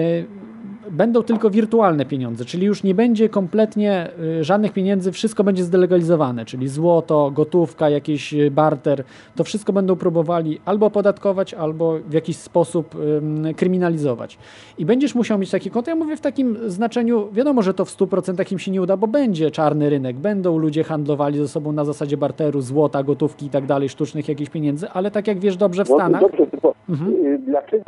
będą 0.92 1.24
tylko 1.24 1.50
wirtualne 1.50 2.06
pieniądze, 2.06 2.46
czyli 2.46 2.66
już 2.68 2.84
nie 2.84 2.96
będzie 2.96 3.30
kompletnie 3.30 4.10
y, 4.40 4.44
żadnych 4.44 4.74
pieniędzy, 4.74 5.12
wszystko 5.12 5.44
będzie 5.44 5.64
zdelegalizowane, 5.64 6.46
czyli 6.46 6.68
złoto, 6.68 7.32
gotówka, 7.32 7.90
jakiś 7.90 8.34
y, 8.34 8.52
barter, 8.52 9.04
to 9.36 9.44
wszystko 9.44 9.74
będą 9.74 9.96
próbowali 9.96 10.60
albo 10.66 10.86
opodatkować, 10.86 11.54
albo 11.54 12.00
w 12.00 12.14
jakiś 12.14 12.38
sposób 12.38 12.96
ym, 12.96 13.54
kryminalizować. 13.56 14.38
I 14.78 14.86
będziesz 14.86 15.16
musiał 15.16 15.38
mieć 15.40 15.52
takie 15.52 15.70
konto, 15.70 15.90
ja 15.92 15.96
mówię 15.96 16.18
w 16.18 16.22
takim 16.22 16.58
znaczeniu, 16.68 17.30
wiadomo, 17.32 17.62
że 17.62 17.74
to 17.74 17.86
w 17.86 17.90
100% 17.98 18.52
im 18.54 18.60
się 18.60 18.72
nie 18.72 18.82
uda, 18.82 18.98
bo 18.98 19.08
będzie 19.08 19.52
czarny 19.52 19.90
rynek, 19.90 20.16
będą 20.16 20.58
ludzie 20.58 20.84
handlowali 20.84 21.38
ze 21.38 21.48
sobą 21.48 21.72
na 21.72 21.86
zasadzie 21.86 22.18
barteru, 22.18 22.62
złota, 22.62 23.04
gotówki 23.04 23.46
i 23.46 23.50
tak 23.50 23.66
dalej, 23.66 23.90
sztucznych 23.90 24.28
jakichś 24.30 24.50
pieniędzy, 24.52 24.90
ale 24.90 25.12
tak 25.12 25.28
jak 25.28 25.40
wiesz 25.40 25.58
dobrze 25.58 25.86
w 25.86 25.90
No, 25.90 25.96
Stanach, 25.96 26.22
Dobrze, 26.22 26.48
tylko 26.48 26.74
Mhm. 26.90 27.12
y, 27.26 27.40
dlaczego, 27.40 27.84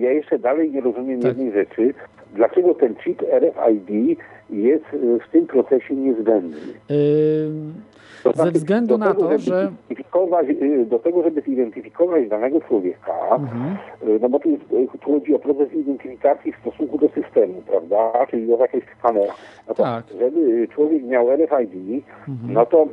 ja 0.00 0.12
jeszcze 0.12 0.38
dalej 0.38 0.70
nie 0.72 0.80
rozumiem 0.80 1.20
Tak. 1.20 1.28
jednej 1.28 1.52
rzeczy, 1.52 1.94
dlaczego 2.34 2.74
ten 2.74 2.94
chip 2.94 3.22
RFID 3.22 4.18
jest 4.50 4.84
y, 4.94 5.18
w 5.28 5.30
tym 5.32 5.46
procesie 5.46 5.94
niezbędny? 5.94 6.56
ym, 6.90 7.74
To 8.22 8.30
ze 8.30 8.36
znaczy, 8.36 8.52
względu 8.52 8.98
na 8.98 9.14
tego, 9.14 9.28
to, 9.28 9.38
że... 9.38 9.72
y, 10.62 10.86
Do 10.86 10.98
tego, 10.98 11.22
żeby 11.22 11.40
zidentyfikować 11.40 12.28
danego 12.28 12.60
człowieka, 12.60 13.12
Mhm. 13.30 13.76
y, 14.08 14.18
no 14.22 14.28
bo 14.28 14.38
tu, 14.38 14.50
jest, 14.50 14.62
y, 14.72 14.98
tu 15.00 15.12
chodzi 15.12 15.34
o 15.34 15.38
proces 15.38 15.74
identyfikacji 15.74 16.52
w 16.52 16.56
stosunku 16.56 16.98
do 16.98 17.08
systemu, 17.08 17.62
prawda, 17.70 18.26
czyli 18.30 18.46
do 18.46 18.56
jakiegoś 18.56 18.88
skanera. 18.98 19.32
No 19.68 19.74
Tak. 19.74 20.04
żeby 20.20 20.68
człowiek 20.68 21.02
miał 21.04 21.26
RFID, 21.30 22.04
Mhm. 22.28 22.52
no 22.52 22.66
to 22.66 22.88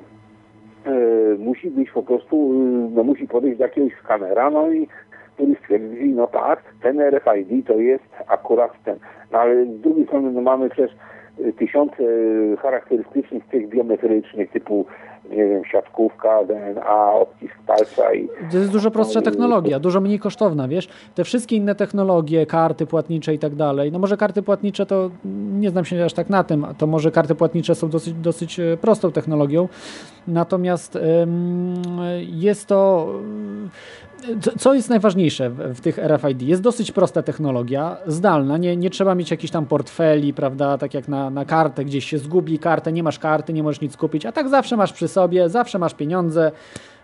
y, 0.87 1.37
musi 1.39 1.69
być 1.69 1.91
po 1.91 2.03
prostu, 2.03 2.53
y, 2.53 2.95
no 2.95 3.03
musi 3.03 3.27
podejść 3.27 3.57
do 3.57 3.63
jakiegoś 3.63 3.93
skanera, 4.03 4.49
no 4.49 4.71
i 4.71 4.87
który 5.33 5.55
stwierdzi, 5.55 6.09
no 6.09 6.27
tak, 6.27 6.63
ten 6.81 7.01
RFID 7.01 7.67
to 7.67 7.73
jest 7.73 8.09
akurat 8.27 8.83
ten. 8.83 8.99
No 9.31 9.39
ale 9.39 9.65
z 9.65 9.81
drugiej 9.81 10.05
strony 10.05 10.31
no 10.31 10.41
mamy 10.41 10.69
przecież 10.69 10.91
y, 11.39 11.53
tysiące 11.53 12.03
y, 12.03 12.57
charakterystycznych 12.61 13.45
tych 13.45 13.69
biometrycznych 13.69 14.51
typu, 14.51 14.85
nie 15.29 15.45
wiem, 15.45 15.65
siatkówka, 15.71 16.43
DNA, 16.43 17.13
odcisk 17.13 17.53
palca 17.67 18.13
i 18.13 18.29
To 18.51 18.57
jest 18.57 18.71
dużo 18.71 18.91
prostsza 18.91 19.21
technologia, 19.21 19.79
dużo 19.79 20.01
mniej 20.01 20.19
kosztowna, 20.19 20.67
wiesz? 20.67 20.87
Te 21.15 21.23
wszystkie 21.23 21.55
inne 21.55 21.75
technologie, 21.75 22.45
karty 22.45 22.85
płatnicze 22.85 23.33
i 23.33 23.39
tak 23.39 23.55
dalej. 23.55 23.91
No 23.91 23.99
może 23.99 24.17
karty 24.17 24.41
płatnicze 24.41 24.85
to 24.85 25.09
nie 25.59 25.69
znam 25.69 25.85
się 25.85 26.05
aż 26.05 26.13
tak 26.13 26.29
na 26.29 26.43
tym, 26.43 26.65
to 26.77 26.87
może 26.87 27.11
karty 27.11 27.35
płatnicze 27.35 27.75
są 27.75 27.89
dosyć, 27.89 28.13
dosyć 28.13 28.59
e, 28.59 28.77
prostą 28.81 29.11
technologią. 29.11 29.67
Natomiast 30.27 30.97
jest 32.31 32.67
to 32.67 33.07
co- 34.59 34.73
jest 34.73 34.89
najważniejsze 34.89 35.49
w, 35.49 35.57
w 35.77 35.81
tych 35.81 35.97
RFID? 35.97 36.41
Jest 36.41 36.61
dosyć 36.61 36.91
prosta 36.91 37.23
technologia, 37.23 37.97
zdalna, 38.07 38.57
nie, 38.57 38.77
nie 38.77 38.89
trzeba 38.89 39.15
mieć 39.15 39.31
jakichś 39.31 39.51
tam 39.51 39.65
portfeli, 39.65 40.33
prawda, 40.33 40.77
tak 40.77 40.93
jak 40.93 41.07
na, 41.07 41.29
na 41.29 41.45
kartę, 41.45 41.85
gdzieś 41.85 42.05
się 42.05 42.17
zgubi 42.17 42.59
kartę, 42.59 42.91
nie 42.91 43.03
masz 43.03 43.19
karty, 43.19 43.53
nie 43.53 43.63
możesz 43.63 43.81
nic 43.81 43.97
kupić, 43.97 44.25
a 44.25 44.31
tak 44.31 44.49
zawsze 44.49 44.77
masz 44.77 44.93
przy 44.93 45.07
sobie, 45.13 45.49
zawsze 45.49 45.79
masz 45.79 45.93
pieniądze, 45.93 46.51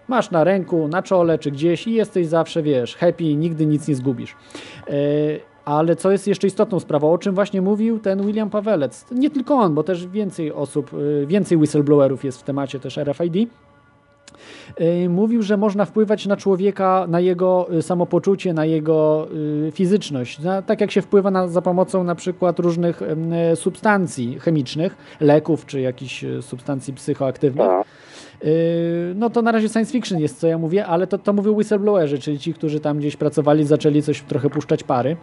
masz 0.07 0.31
na 0.31 0.43
ręku, 0.43 0.87
na 0.87 1.01
czole 1.03 1.39
czy 1.39 1.51
gdzieś 1.51 1.87
i 1.87 1.93
jesteś 1.93 2.27
zawsze, 2.27 2.63
wiesz, 2.63 2.95
happy, 2.95 3.35
nigdy 3.35 3.65
nic 3.65 3.87
nie 3.87 3.95
zgubisz. 3.95 4.35
Yy, 4.87 4.93
ale 5.65 5.95
co 5.95 6.11
jest 6.11 6.27
jeszcze 6.27 6.47
istotną 6.47 6.79
sprawą, 6.79 7.11
o 7.11 7.17
czym 7.17 7.35
właśnie 7.35 7.61
mówił 7.61 7.99
ten 7.99 8.25
William 8.25 8.49
Pawelec, 8.49 9.05
nie 9.11 9.29
tylko 9.29 9.55
on, 9.55 9.73
bo 9.73 9.83
też 9.83 10.07
więcej 10.07 10.53
osób, 10.53 10.93
yy, 10.93 11.25
więcej 11.27 11.57
whistleblowerów 11.57 12.23
jest 12.23 12.39
w 12.39 12.43
temacie 12.43 12.79
też 12.79 12.97
RFID, 12.97 13.49
mówił, 15.09 15.41
że 15.41 15.57
można 15.57 15.85
wpływać 15.85 16.25
na 16.25 16.37
człowieka, 16.37 17.05
na 17.09 17.19
jego 17.19 17.73
y, 17.73 17.81
samopoczucie, 17.81 18.53
na 18.53 18.65
jego 18.65 19.27
y, 19.67 19.71
fizyczność. 19.71 20.39
Na, 20.39 20.61
tak 20.61 20.81
jak 20.81 20.91
się 20.91 21.01
wpływa 21.01 21.31
na, 21.31 21.47
za 21.47 21.61
pomocą 21.61 22.03
na 22.03 22.15
przykład 22.15 22.59
różnych 22.59 23.01
e, 23.01 23.55
substancji 23.55 24.39
chemicznych, 24.39 24.97
leków 25.19 25.65
czy 25.65 25.81
jakichś 25.81 26.23
e, 26.23 26.41
substancji 26.41 26.93
psychoaktywnych. 26.93 27.67
Yy, 28.43 28.49
No 29.15 29.29
to 29.29 29.41
na 29.41 29.51
razie 29.51 29.69
science 29.69 29.91
fiction 29.91 30.19
jest, 30.19 30.39
co 30.39 30.47
ja 30.47 30.57
mówię, 30.57 30.85
ale 30.85 31.07
to, 31.07 31.17
to 31.17 31.33
mówią 31.33 31.53
whistleblowerzy, 31.53 32.19
czyli 32.19 32.39
ci, 32.39 32.53
którzy 32.53 32.79
tam 32.79 32.97
gdzieś 32.97 33.15
pracowali, 33.15 33.65
zaczęli 33.65 34.01
coś 34.01 34.21
trochę 34.21 34.49
puszczać 34.49 34.83
pary. 34.83 35.17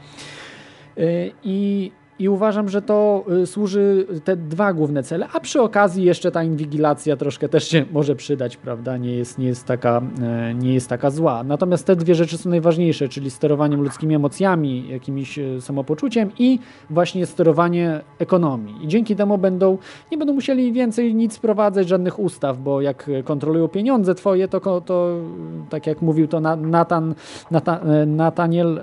I, 1.45 1.91
I 2.19 2.28
uważam, 2.28 2.69
że 2.69 2.83
to 2.83 3.25
y, 3.43 3.47
służy 3.47 4.07
te 4.25 4.36
dwa 4.36 4.73
główne 4.73 5.03
cele, 5.03 5.28
a 5.33 5.41
przy 5.41 5.61
okazji 5.62 6.05
jeszcze 6.05 6.31
ta 6.33 6.43
inwigilacja 6.45 7.17
troszkę 7.17 7.49
też 7.49 7.69
się 7.69 7.85
może 7.93 8.17
przydać, 8.17 8.57
prawda? 8.57 8.97
Nie 8.97 9.12
jest, 9.17 9.39
nie 9.39 9.47
jest, 9.47 9.65
taka, 9.67 10.03
e, 10.23 10.55
nie 10.55 10.75
jest 10.75 10.89
taka 10.89 11.11
zła. 11.11 11.45
Natomiast 11.45 11.86
te 11.86 11.97
dwie 11.97 12.15
rzeczy 12.15 12.39
są 12.39 12.51
najważniejsze, 12.51 13.09
czyli 13.09 13.31
sterowaniem 13.31 13.81
ludzkimi 13.83 14.15
emocjami, 14.15 14.89
jakimś 14.89 15.39
e, 15.39 15.61
samopoczuciem 15.61 16.31
i 16.39 16.59
właśnie 16.91 17.27
sterowanie 17.27 18.01
ekonomii. 18.19 18.85
I 18.85 18.89
dzięki 18.89 19.17
temu 19.17 19.39
będą, 19.39 19.78
nie 20.12 20.19
będą 20.19 20.33
musieli 20.35 20.73
więcej 20.73 21.15
nic 21.15 21.36
wprowadzać, 21.36 21.89
żadnych 21.89 22.19
ustaw, 22.19 22.59
bo 22.59 22.81
jak 22.81 23.11
kontrolują 23.25 23.69
pieniądze 23.69 24.15
twoje, 24.15 24.49
to, 24.49 24.81
to 24.81 25.09
e, 25.67 25.70
tak 25.70 25.86
jak 25.86 26.03
mówił 26.03 26.28
to 26.28 26.41
Na- 26.41 26.57
Nathan, 26.57 27.15
Nathan, 27.51 27.91
e, 27.91 28.07
Nathaniel 28.07 28.81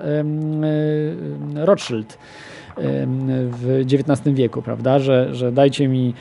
Rothschild, 1.56 2.18
w 3.52 3.82
XIX 3.94 4.36
wieku, 4.36 4.62
prawda, 4.62 5.00
że, 5.00 5.36
że 5.36 5.52
dajcie 5.52 5.88
mi 5.88 6.14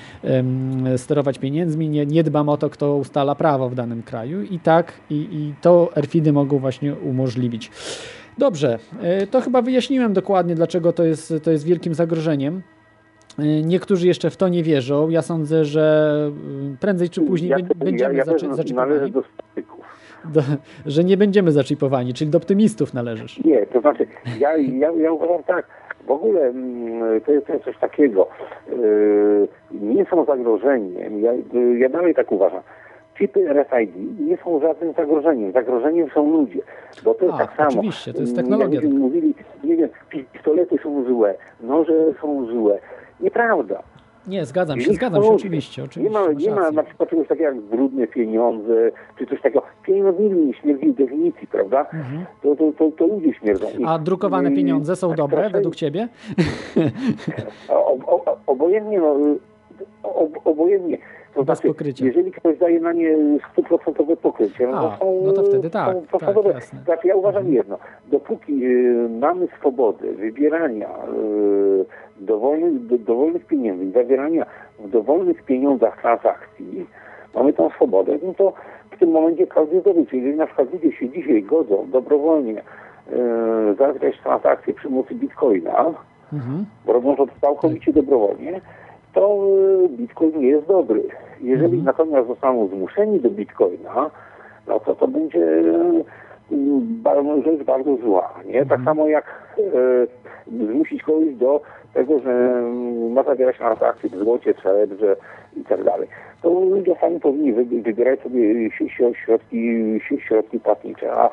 sterować 0.97 1.39
pieniędzmi, 1.39 1.89
nie, 1.89 2.07
nie 2.07 2.23
dbam 2.23 2.49
o 2.49 2.57
to, 2.57 2.71
kto 2.71 2.97
ustala 2.97 3.35
prawo 3.35 3.69
w 3.69 3.75
danym 3.75 4.03
kraju 4.03 4.43
i 4.43 4.59
tak, 4.59 4.93
i, 5.11 5.15
i 5.15 5.55
to 5.61 5.91
RFID 5.97 6.33
mogą 6.33 6.59
właśnie 6.59 6.95
umożliwić. 6.95 7.71
Dobrze, 8.39 8.79
e, 9.03 9.27
to 9.27 9.41
chyba 9.41 9.63
wyjaśniłem 9.63 10.13
dokładnie, 10.13 10.55
dlaczego 10.55 10.93
to 10.93 11.05
jest, 11.05 11.35
to 11.43 11.51
jest 11.51 11.65
wielkim 11.65 11.95
zagrożeniem. 11.95 12.63
E, 13.39 13.43
Niektórzy 13.63 14.07
jeszcze 14.07 14.31
w 14.31 14.37
to 14.37 14.49
nie 14.49 14.63
wierzą. 14.63 15.09
Ja 15.09 15.23
sądzę, 15.23 15.65
że 15.65 16.31
y, 16.75 16.77
prędzej 16.81 17.11
czy 17.11 17.21
później 17.21 17.51
ja, 17.51 17.57
bę- 17.57 17.63
ja, 17.69 17.85
będziemy 17.85 18.15
ja 18.15 18.25
zaczy- 18.25 18.45
należę 18.49 18.57
zaczipowani. 18.57 19.13
do. 19.13 19.23
Do, 20.25 20.43
że 20.87 21.05
nie 21.05 21.17
będziemy 21.17 21.53
zaczipowani, 21.53 22.15
czyli 22.15 22.31
do 22.31 22.39
optymistów 22.39 22.95
należysz. 22.95 23.45
Nie, 23.45 23.67
to 23.67 23.81
znaczy, 23.81 24.07
ja, 24.39 24.57
ja, 24.57 24.91
ja 24.93 25.13
uważam 25.13 25.43
tak, 25.43 25.67
w 26.07 26.11
ogóle 26.11 26.41
mm, 26.41 27.21
to 27.21 27.33
jest, 27.33 27.47
to 27.47 27.53
jest 27.53 27.65
coś 27.65 27.79
takiego, 27.79 28.29
yy, 28.69 29.49
nie 29.73 30.05
są 30.05 30.25
zagrożeniem, 30.25 31.21
ja, 31.21 31.33
yy, 31.33 31.79
ja 31.79 31.89
dalej 31.89 32.15
tak 32.15 32.33
uważam, 32.33 32.61
chipy 33.19 33.49
RFID 33.53 33.91
nie 34.21 34.37
są 34.37 34.61
żadnym 34.61 34.93
zagrożeniem. 34.93 35.53
Zagrożeniem 35.53 36.11
są 36.15 36.31
ludzie, 36.33 36.61
bo 37.05 37.15
to 37.15 37.25
jest 37.25 37.35
A, 37.37 37.39
tak 37.47 37.57
samo. 37.57 37.69
oczywiście, 37.71 38.13
to 38.13 38.21
jest 38.21 38.33
Mm, 38.33 38.45
technologia. 38.45 38.81
Jak 38.81 38.91
mówili, 38.91 39.35
nie 39.65 39.77
wiem, 39.77 39.89
pistolety 40.33 40.79
są 40.83 41.05
złe, 41.05 41.35
noże 41.61 42.13
są 42.21 42.47
złe. 42.47 42.79
Nieprawda. 43.21 43.83
Nie, 44.27 44.45
zgadzam 44.47 44.81
się, 44.81 44.93
zgadzam 44.93 45.23
się, 45.23 45.29
są 45.29 45.35
oczywiście, 45.35 45.83
Nie 45.83 45.87
oczywiście. 45.89 46.19
ma, 46.21 46.33
nie 46.33 46.51
ma 46.51 46.71
na 46.71 46.83
przykład 46.83 47.11
czegoś 47.11 47.29
takiego 47.29 47.45
jak 47.49 47.61
brudne 47.61 48.07
pieniądze, 48.07 48.91
czy 49.19 49.27
coś 49.27 49.41
takiego. 49.43 49.63
Pieniądze 49.83 50.23
nigdy 50.23 50.37
nie 50.47 50.55
śmierdzi 50.55 50.87
w 50.89 50.95
definicji, 50.95 51.47
prawda? 51.47 51.81
Mhm. 51.81 52.25
To, 52.43 52.57
to, 52.57 52.73
to, 52.79 52.91
to 52.99 53.07
ludzie 53.07 53.35
śmierdzą. 53.35 53.67
A 53.87 53.99
drukowane 53.99 54.51
pieniądze 54.51 54.97
są 54.97 55.09
tak 55.09 55.17
dobre 55.17 55.37
strasznie- 55.39 55.53
według 55.59 55.77
ciebie? 55.77 56.09
O, 57.69 57.97
o, 58.07 58.37
obojętnie, 58.47 59.01
no, 59.01 59.17
obojętnie. 60.45 60.99
To 61.35 61.45
znaczy, 61.45 61.69
pokrycia. 61.69 62.05
jeżeli 62.07 62.33
ktoś 62.33 62.59
daje 62.59 62.81
na 62.81 62.93
nie 62.93 63.17
stuprocentowe 63.53 64.17
pokrycie, 64.17 64.67
no, 64.67 64.79
A, 64.79 64.83
to 64.83 65.05
są, 65.05 65.21
no 65.25 65.33
to 65.33 65.43
wtedy 65.43 65.71
tak, 65.71 65.97
są, 65.97 66.19
są 66.19 66.19
tak. 66.19 66.37
Mhm. 66.37 66.85
Znaczy, 66.85 67.09
ja 67.09 67.17
uważam 67.17 67.53
jedno, 67.53 67.79
dopóki 68.11 68.67
y, 68.67 69.09
mamy 69.21 69.49
swobodę 69.59 70.13
wybierania 70.13 70.89
y, 70.89 71.85
dowolnych, 72.25 72.87
do, 72.87 72.99
dowolnych 72.99 73.47
pieniędzy 73.47 73.85
i 73.85 73.91
zawierania 73.93 74.47
w 74.79 74.91
dowolnych 74.91 75.43
pieniądzach 75.43 76.01
transakcji, 76.01 76.87
mamy 77.35 77.53
tą 77.53 77.71
swobodę, 77.71 78.19
no 78.27 78.35
to 78.35 78.53
w 78.91 78.99
tym 78.99 79.11
momencie 79.11 79.47
każdy 79.47 79.81
zdobyczy. 79.81 80.17
Jeżeli 80.17 80.37
na 80.37 80.47
przykład 80.47 80.73
ludzie 80.73 80.93
się 80.93 81.09
dzisiaj 81.09 81.43
godzą 81.43 81.87
dobrowolnie 81.93 82.59
y, 82.61 83.75
zawrzeć 83.79 84.21
transakcje 84.23 84.75
przy 84.75 84.89
pomocy 84.89 85.15
bitcoina, 85.15 85.95
Mhm. 86.33 86.65
bo 86.87 86.93
robią 86.93 87.17
to 87.17 87.27
całkowicie 87.41 87.93
dobrowolnie, 87.93 88.61
to 89.15 89.45
y, 89.85 89.89
bitcoin 89.89 90.33
nie 90.41 90.49
jest 90.49 90.67
dobry. 90.69 91.03
Jeżeli 91.41 91.79
Mhm. 91.79 91.85
natomiast 91.85 92.29
zostaną 92.29 92.67
zmuszeni 92.67 93.21
do 93.21 93.31
bitcoina, 93.31 94.11
no 94.69 94.81
to 94.81 94.95
to 94.95 95.09
będzie 95.09 95.39
y, 95.49 96.05
bardzo, 97.03 97.43
rzecz 97.43 97.63
bardzo 97.63 97.97
zła. 97.97 98.35
Nie? 98.47 98.61
Tak 98.67 98.79
Mhm. 98.79 98.85
samo 98.85 99.09
jak 99.09 99.25
y, 99.59 100.63
zmusić 100.67 101.03
kogoś 101.03 101.35
do 101.35 101.61
tego, 101.95 102.19
że 102.19 102.63
y, 103.07 103.11
ma 103.11 103.23
zawierać 103.23 103.57
transakcje 103.59 104.11
w 104.11 104.17
złocie, 104.17 104.55
srebrze 104.63 105.17
i 105.57 105.65
tak 105.65 105.85
dalej. 105.85 106.09
To 106.43 106.51
ludzie 106.51 106.95
sami 107.01 107.21
powinni 107.21 107.53
wy- 107.53 107.65
wybierać 107.65 108.21
sobie 108.21 108.71
środki, 109.25 110.01
środki 110.19 110.61
płatnicze. 110.61 111.13
A 111.13 111.31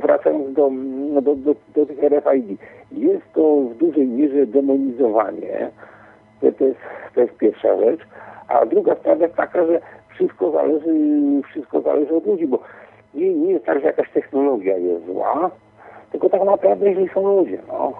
wracając 0.00 0.52
do, 0.54 0.70
no, 1.12 1.22
do, 1.22 1.34
do, 1.36 1.54
do 1.74 1.86
tych 1.86 1.98
RFID, 2.02 2.58
jest 2.92 3.32
to 3.34 3.56
w 3.56 3.74
dużej 3.74 4.06
mierze 4.06 4.46
demonizowanie. 4.46 5.70
To, 6.40 6.46
jest, 6.46 6.80
to 7.14 7.20
jest 7.20 7.36
pierwsza 7.36 7.76
rzecz. 7.80 8.00
A 8.48 8.66
druga 8.66 8.94
sprawa 8.94 9.24
jest 9.24 9.36
taka, 9.36 9.66
że 9.66 9.80
wszystko 10.14 10.50
zależy, 10.50 10.94
wszystko 11.50 11.80
zależy 11.80 12.14
od 12.14 12.26
ludzi, 12.26 12.46
bo 12.46 12.58
nie, 13.14 13.34
nie 13.34 13.52
jest 13.52 13.64
tak, 13.64 13.80
że 13.80 13.86
jakaś 13.86 14.10
technologia 14.10 14.76
jest 14.76 15.06
zła, 15.06 15.50
tylko 16.12 16.28
tak 16.28 16.44
naprawdę, 16.44 16.88
jeżeli 16.88 17.08
są 17.08 17.36
ludzie, 17.36 17.58
no. 17.68 17.92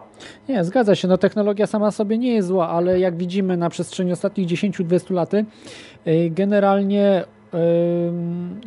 Nie, 0.49 0.65
zgadza 0.65 0.95
się. 0.95 1.09
No, 1.09 1.19
technologia 1.19 1.67
sama 1.67 1.91
sobie 1.91 2.19
nie 2.19 2.35
jest 2.35 2.49
zła, 2.49 2.69
ale 2.69 3.01
jak 3.01 3.17
widzimy 3.17 3.57
na 3.57 3.71
przestrzeni 3.71 4.13
ostatnich 4.13 4.47
10-20 4.47 5.15
lat, 5.15 5.35
y, 5.35 5.45
generalnie 6.31 7.25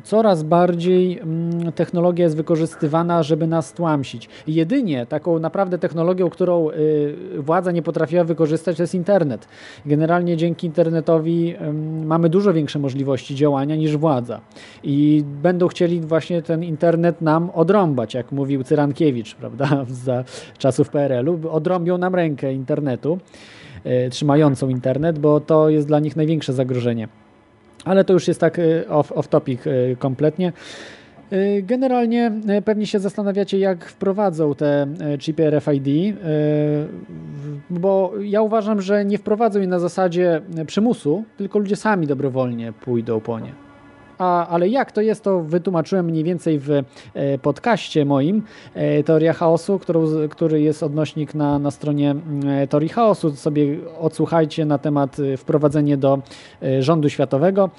coraz 0.03 0.43
bardziej 0.43 1.19
ym, 1.19 1.71
technologia 1.75 2.23
jest 2.23 2.37
wykorzystywana, 2.37 3.23
żeby 3.23 3.47
nas 3.47 3.73
tłamsić. 3.73 4.29
Jedynie 4.47 5.05
taką 5.05 5.39
naprawdę 5.39 5.77
technologią, 5.77 6.29
którą 6.29 6.69
y, 6.69 7.15
władza 7.37 7.71
nie 7.71 7.81
potrafiła 7.81 8.23
wykorzystać, 8.23 8.77
to 8.77 8.83
jest 8.83 8.95
internet. 8.95 9.47
Generalnie 9.85 10.37
dzięki 10.37 10.67
internetowi 10.67 11.55
mamy 12.05 12.29
dużo 12.29 12.53
większe 12.53 12.79
możliwości 12.79 13.35
działania 13.35 13.75
niż 13.75 13.97
władza. 13.97 14.41
I 14.83 15.23
będą 15.41 15.67
chcieli 15.67 16.01
właśnie 16.01 16.41
ten 16.41 16.63
internet 16.63 17.21
nam 17.21 17.49
odrąbać, 17.49 18.13
jak 18.13 18.31
mówił 18.31 18.63
Cyrankiewicz, 18.63 19.35
prawda, 19.41 19.85
za 19.89 20.23
czasów 20.57 20.89
PRL-u. 20.89 21.49
Odrąbią 21.49 21.97
nam 21.97 22.15
rękę 22.15 22.53
internetu, 22.53 23.17
y, 23.85 24.09
trzymającą 24.09 24.69
internet, 24.69 25.19
bo 25.19 25.39
to 25.39 25.69
jest 25.69 25.87
dla 25.87 25.99
nich 25.99 26.15
największe 26.15 26.53
zagrożenie. 26.53 27.22
Ale 27.85 28.03
to 28.03 28.13
już 28.13 28.27
jest 28.27 28.39
tak 28.39 28.59
y, 28.59 28.89
off, 28.89 29.11
off 29.11 29.27
topic 29.27 29.67
y, 29.67 29.95
kompletnie. 29.99 30.53
Y, 31.33 31.63
Generalnie 31.67 32.31
pewnie 32.65 32.87
się 32.87 32.99
zastanawiacie, 32.99 33.59
jak 33.59 33.85
wprowadzą 33.85 34.55
te 34.55 34.87
chipy 35.19 35.49
RFID, 35.49 36.17
bo 37.69 38.13
ja 38.21 38.41
uważam, 38.41 38.81
że 38.81 39.05
nie 39.05 39.17
wprowadzą 39.17 39.59
je 39.59 39.67
na 39.67 39.79
zasadzie 39.79 40.41
przymusu, 40.67 41.23
tylko 41.37 41.59
ludzie 41.59 41.75
sami 41.75 42.07
dobrowolnie 42.07 42.73
pójdą 42.73 43.19
po 43.19 43.39
nie. 43.39 43.53
A, 44.17 44.47
ale 44.47 44.69
jak 44.69 44.91
to 44.91 45.01
jest, 45.01 45.23
to 45.23 45.41
wytłumaczyłem 45.41 46.05
mniej 46.05 46.23
więcej 46.23 46.59
w 46.59 46.69
e, 46.71 46.83
podcaście 47.37 48.05
moim 48.05 48.43
e, 48.73 49.03
Teoria 49.03 49.33
Chaosu, 49.33 49.79
którą, 49.79 50.05
który 50.29 50.61
jest 50.61 50.83
odnośnik 50.83 51.35
na, 51.35 51.59
na 51.59 51.71
stronie 51.71 52.11
mm, 52.11 52.47
e, 52.47 52.67
Teorii 52.67 52.89
Chaosu. 52.89 53.35
Sobie 53.35 53.77
odsłuchajcie 53.99 54.65
na 54.65 54.77
temat 54.77 55.17
e, 55.19 55.37
wprowadzenie 55.37 55.97
do 55.97 56.19
e, 56.63 56.83
rządu 56.83 57.09
światowego. 57.09 57.69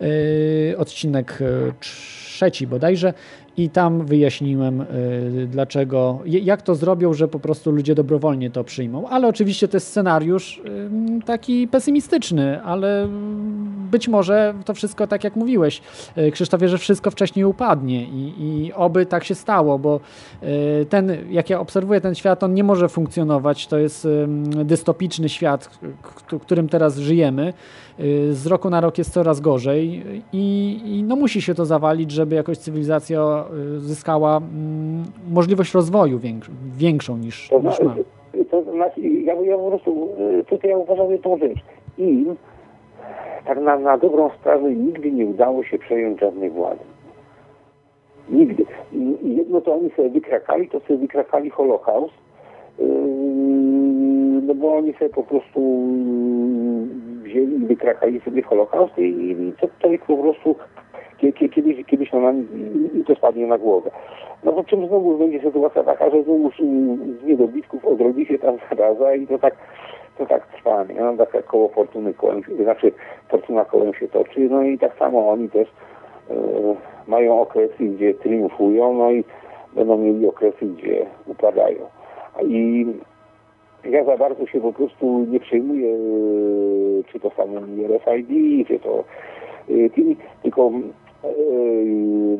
E, 0.00 0.78
Odcinek 0.78 1.38
trzeci 1.80 2.66
bodajże. 2.66 3.14
I 3.56 3.70
tam 3.70 4.06
wyjaśniłem, 4.06 4.80
y, 4.80 5.48
dlaczego, 5.50 6.18
jak 6.24 6.62
to 6.62 6.74
zrobią, 6.74 7.12
że 7.14 7.28
po 7.28 7.38
prostu 7.40 7.70
ludzie 7.70 7.94
dobrowolnie 7.94 8.50
to 8.50 8.64
przyjmą. 8.64 9.08
Ale 9.08 9.28
oczywiście 9.28 9.68
to 9.68 9.76
jest 9.76 9.86
scenariusz 9.86 10.62
ym, 10.66 11.22
taki 11.22 11.68
pesymistyczny, 11.68 12.62
ale 12.62 13.08
być 13.90 14.08
może 14.08 14.54
to 14.64 14.74
wszystko, 14.74 15.06
tak 15.06 15.24
jak 15.24 15.36
mówiłeś, 15.36 15.82
y, 16.18 16.30
Krzysztofie, 16.30 16.68
że 16.68 16.78
wszystko 16.78 17.10
wcześniej 17.10 17.44
upadnie 17.44 18.04
i, 18.04 18.34
i 18.38 18.72
oby 18.72 19.06
tak 19.06 19.24
się 19.24 19.34
stało, 19.34 19.78
bo 19.78 20.00
y, 20.42 20.86
ten, 20.86 21.16
jak 21.30 21.50
ja 21.50 21.60
obserwuję 21.60 22.00
ten 22.00 22.14
świat, 22.14 22.44
on 22.44 22.54
nie 22.54 22.64
może 22.64 22.88
funkcjonować. 22.88 23.66
To 23.66 23.78
jest 23.78 24.08
dystopiczny 24.64 25.28
świat, 25.28 25.78
w 26.28 26.38
którym 26.40 26.68
teraz 26.68 26.98
żyjemy. 26.98 27.52
Y, 28.00 28.34
Z 28.34 28.46
roku 28.46 28.70
na 28.70 28.80
rok 28.80 28.98
jest 28.98 29.12
coraz 29.12 29.40
gorzej 29.40 30.04
i, 30.32 30.80
i 30.84 31.02
no 31.02 31.16
musi 31.16 31.42
się 31.42 31.54
to 31.54 31.66
zawalić, 31.66 32.10
żeby 32.10 32.34
jakoś 32.34 32.58
cywilizacja 32.58 33.39
y, 33.76 33.80
zyskała 33.80 34.36
mm, 34.36 35.04
możliwość 35.30 35.74
rozwoju 35.74 36.18
większ, 36.18 36.50
większą 36.76 37.16
niż, 37.16 37.48
To, 37.48 37.60
niż 37.60 37.76
zna, 37.76 37.84
ma. 37.84 37.94
to 38.50 38.62
znaczy, 38.62 39.00
ja, 39.00 39.34
ja 39.34 39.56
po 39.56 39.68
prostu 39.68 40.08
y, 40.40 40.44
tutaj 40.44 40.70
ja 40.70 40.76
uważam 40.76 41.10
jedną 41.10 41.38
rzecz. 41.38 41.58
Im 41.98 42.36
tak 43.44 43.60
na, 43.60 43.78
na 43.78 43.98
dobrą 43.98 44.30
sprawę 44.30 44.70
nigdy 44.70 45.12
nie 45.12 45.26
udało 45.26 45.64
się 45.64 45.78
przejąć 45.78 46.20
żadnej 46.20 46.50
władzy. 46.50 46.84
Nigdy. 48.28 48.64
I, 48.92 49.16
jedno 49.36 49.60
to 49.60 49.74
oni 49.74 49.90
sobie 49.90 50.10
wykrakali, 50.10 50.68
to 50.68 50.80
sobie 50.80 50.98
wykrakali 50.98 51.50
Holokaust, 51.50 52.14
yy, 52.78 52.86
no 54.42 54.54
bo 54.54 54.76
oni 54.76 54.92
sobie 54.92 55.08
po 55.08 55.22
prostu 55.22 55.60
wzięli 57.22 57.54
i 57.54 57.66
wykrakali 57.66 58.20
sobie 58.20 58.42
Holokaust 58.42 58.98
i, 58.98 59.02
i 59.02 59.52
to, 59.80 59.92
ich 59.92 60.02
po 60.02 60.16
prostu 60.16 60.56
kiedyś, 61.50 61.86
kiedyś 61.86 62.12
no, 62.12 62.20
na, 62.20 62.32
i, 62.94 63.04
to 63.04 63.14
spadnie 63.14 63.46
na 63.46 63.58
głowę. 63.58 63.90
No 64.44 64.52
to 64.52 64.64
czym 64.64 64.86
znowu 64.86 65.18
będzie 65.18 65.40
sytuacja 65.40 65.82
taka, 65.82 66.10
że 66.10 66.22
znowu 66.22 66.50
z 66.50 67.24
niedobitków 67.24 67.84
odrodzi 67.84 68.26
się 68.26 68.38
ta 68.38 68.52
zaraza 68.70 69.14
i 69.14 69.26
to 69.26 69.38
tak, 69.38 69.56
to 70.18 70.26
tak 70.26 70.46
trwa, 70.46 70.84
nie? 70.84 71.00
No, 71.00 71.16
tak 71.16 71.34
jak 71.34 71.44
koło 71.44 71.68
fortuny 71.68 72.14
kołem 72.14 72.42
znaczy 72.62 72.92
fortuna 73.28 73.64
kołem 73.64 73.94
się 73.94 74.08
toczy, 74.08 74.40
no 74.40 74.62
i 74.62 74.78
tak 74.78 74.98
samo 74.98 75.30
oni 75.30 75.50
też 75.50 75.68
e, 76.30 76.34
mają 77.06 77.40
okresy, 77.40 77.84
gdzie 77.84 78.14
triumfują, 78.14 78.94
no 78.94 79.10
i 79.10 79.24
będą 79.74 79.98
mieli 79.98 80.26
okresy, 80.26 80.66
gdzie 80.66 81.06
upadają. 81.26 81.78
I 82.42 82.86
ja 83.84 84.04
za 84.04 84.16
bardzo 84.16 84.46
się 84.46 84.60
po 84.60 84.72
prostu 84.72 85.26
nie 85.30 85.40
przejmuję, 85.40 85.94
e, 85.94 85.98
czy 87.12 87.20
to 87.20 87.30
samym 87.30 87.86
RFID, 87.86 88.68
czy 88.68 88.78
to 88.78 89.04
e, 89.70 89.90
tymi, 89.90 90.16
tylko 90.42 90.70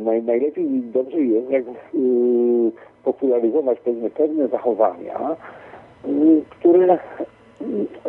naj, 0.04 0.22
najlepiej 0.22 0.74
i 0.74 0.80
dobrze 0.80 1.20
jest, 1.20 1.50
jak 1.50 1.62
e, 1.62 1.68
popularyzować 3.04 3.80
pewne, 3.80 4.10
pewne 4.10 4.48
zachowania, 4.48 5.36
e, 6.04 6.08
które 6.50 6.98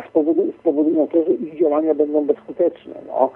spowodują, 0.10 0.52
spowodują 0.60 1.08
to, 1.08 1.24
że 1.24 1.34
ich 1.34 1.60
działania 1.60 1.96
będą 1.96 2.26
bezskuteczne. 2.26 2.94
No. 3.08 3.32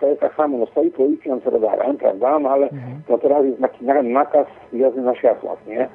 To 0.00 0.06
jest 0.06 0.20
tak 0.20 0.34
samo, 0.34 0.58
no 0.58 0.66
stoi 0.66 0.90
policjant 0.90 1.44
z 1.44 1.46
radarem, 1.46 1.96
prawda, 1.96 2.38
no 2.38 2.50
ale 2.50 2.68
no 3.08 3.18
teraz 3.18 3.44
jest 3.44 3.60
nakaz 4.02 4.46
jazdy 4.72 5.00
na 5.00 5.14
światłach, 5.14 5.66
nie? 5.66 5.88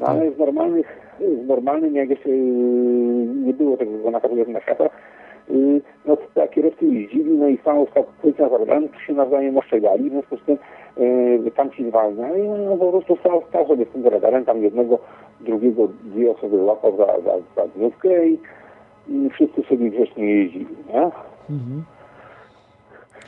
No 0.00 0.06
ale 0.06 0.30
w 0.30 0.38
normalnych, 0.38 0.86
w 1.20 1.46
normalnym, 1.46 1.94
jak 1.94 2.10
jeszcze 2.10 2.28
yy, 2.28 2.36
nie 3.44 3.52
było 3.52 3.76
tego 3.76 4.10
nakazu 4.10 4.36
jazdy 4.36 4.52
na 4.52 4.60
światłach, 4.60 4.90
yy, 4.90 5.25
no 6.06 6.16
tak 6.34 6.50
kierowcy 6.50 6.86
jeździli, 6.86 7.38
no 7.38 7.48
i 7.48 7.58
samo 7.64 7.86
stał 7.86 8.04
policjant 8.22 8.52
z 8.52 8.54
radarem, 8.54 8.88
to 8.88 8.98
się 8.98 9.12
nawzajem 9.12 9.58
oszczegali, 9.58 10.10
w 10.10 10.12
związku 10.12 10.36
z 10.36 10.44
tym 10.44 10.58
yy, 10.96 11.50
tam 11.50 11.70
ci 11.70 11.88
zwalniali, 11.88 12.48
no 12.48 12.76
po 12.76 12.90
prostu 12.90 13.16
stał, 13.16 13.42
stał 13.48 13.66
sobie 13.66 13.84
z 13.84 13.88
tym 13.88 14.06
radarem, 14.06 14.44
tam 14.44 14.62
jednego, 14.62 14.98
drugiego, 15.40 15.88
dwie 16.04 16.30
osoby 16.30 16.58
złapał 16.58 16.96
za, 16.96 17.06
za, 17.06 17.32
za 17.56 17.68
dniówkę 17.68 18.28
i, 18.28 18.38
wszyscy 19.32 19.62
sobie 19.62 19.90
grzecznie 19.90 20.34
jeździli, 20.34 20.76
nie? 20.88 21.02
Mhm. 21.50 21.84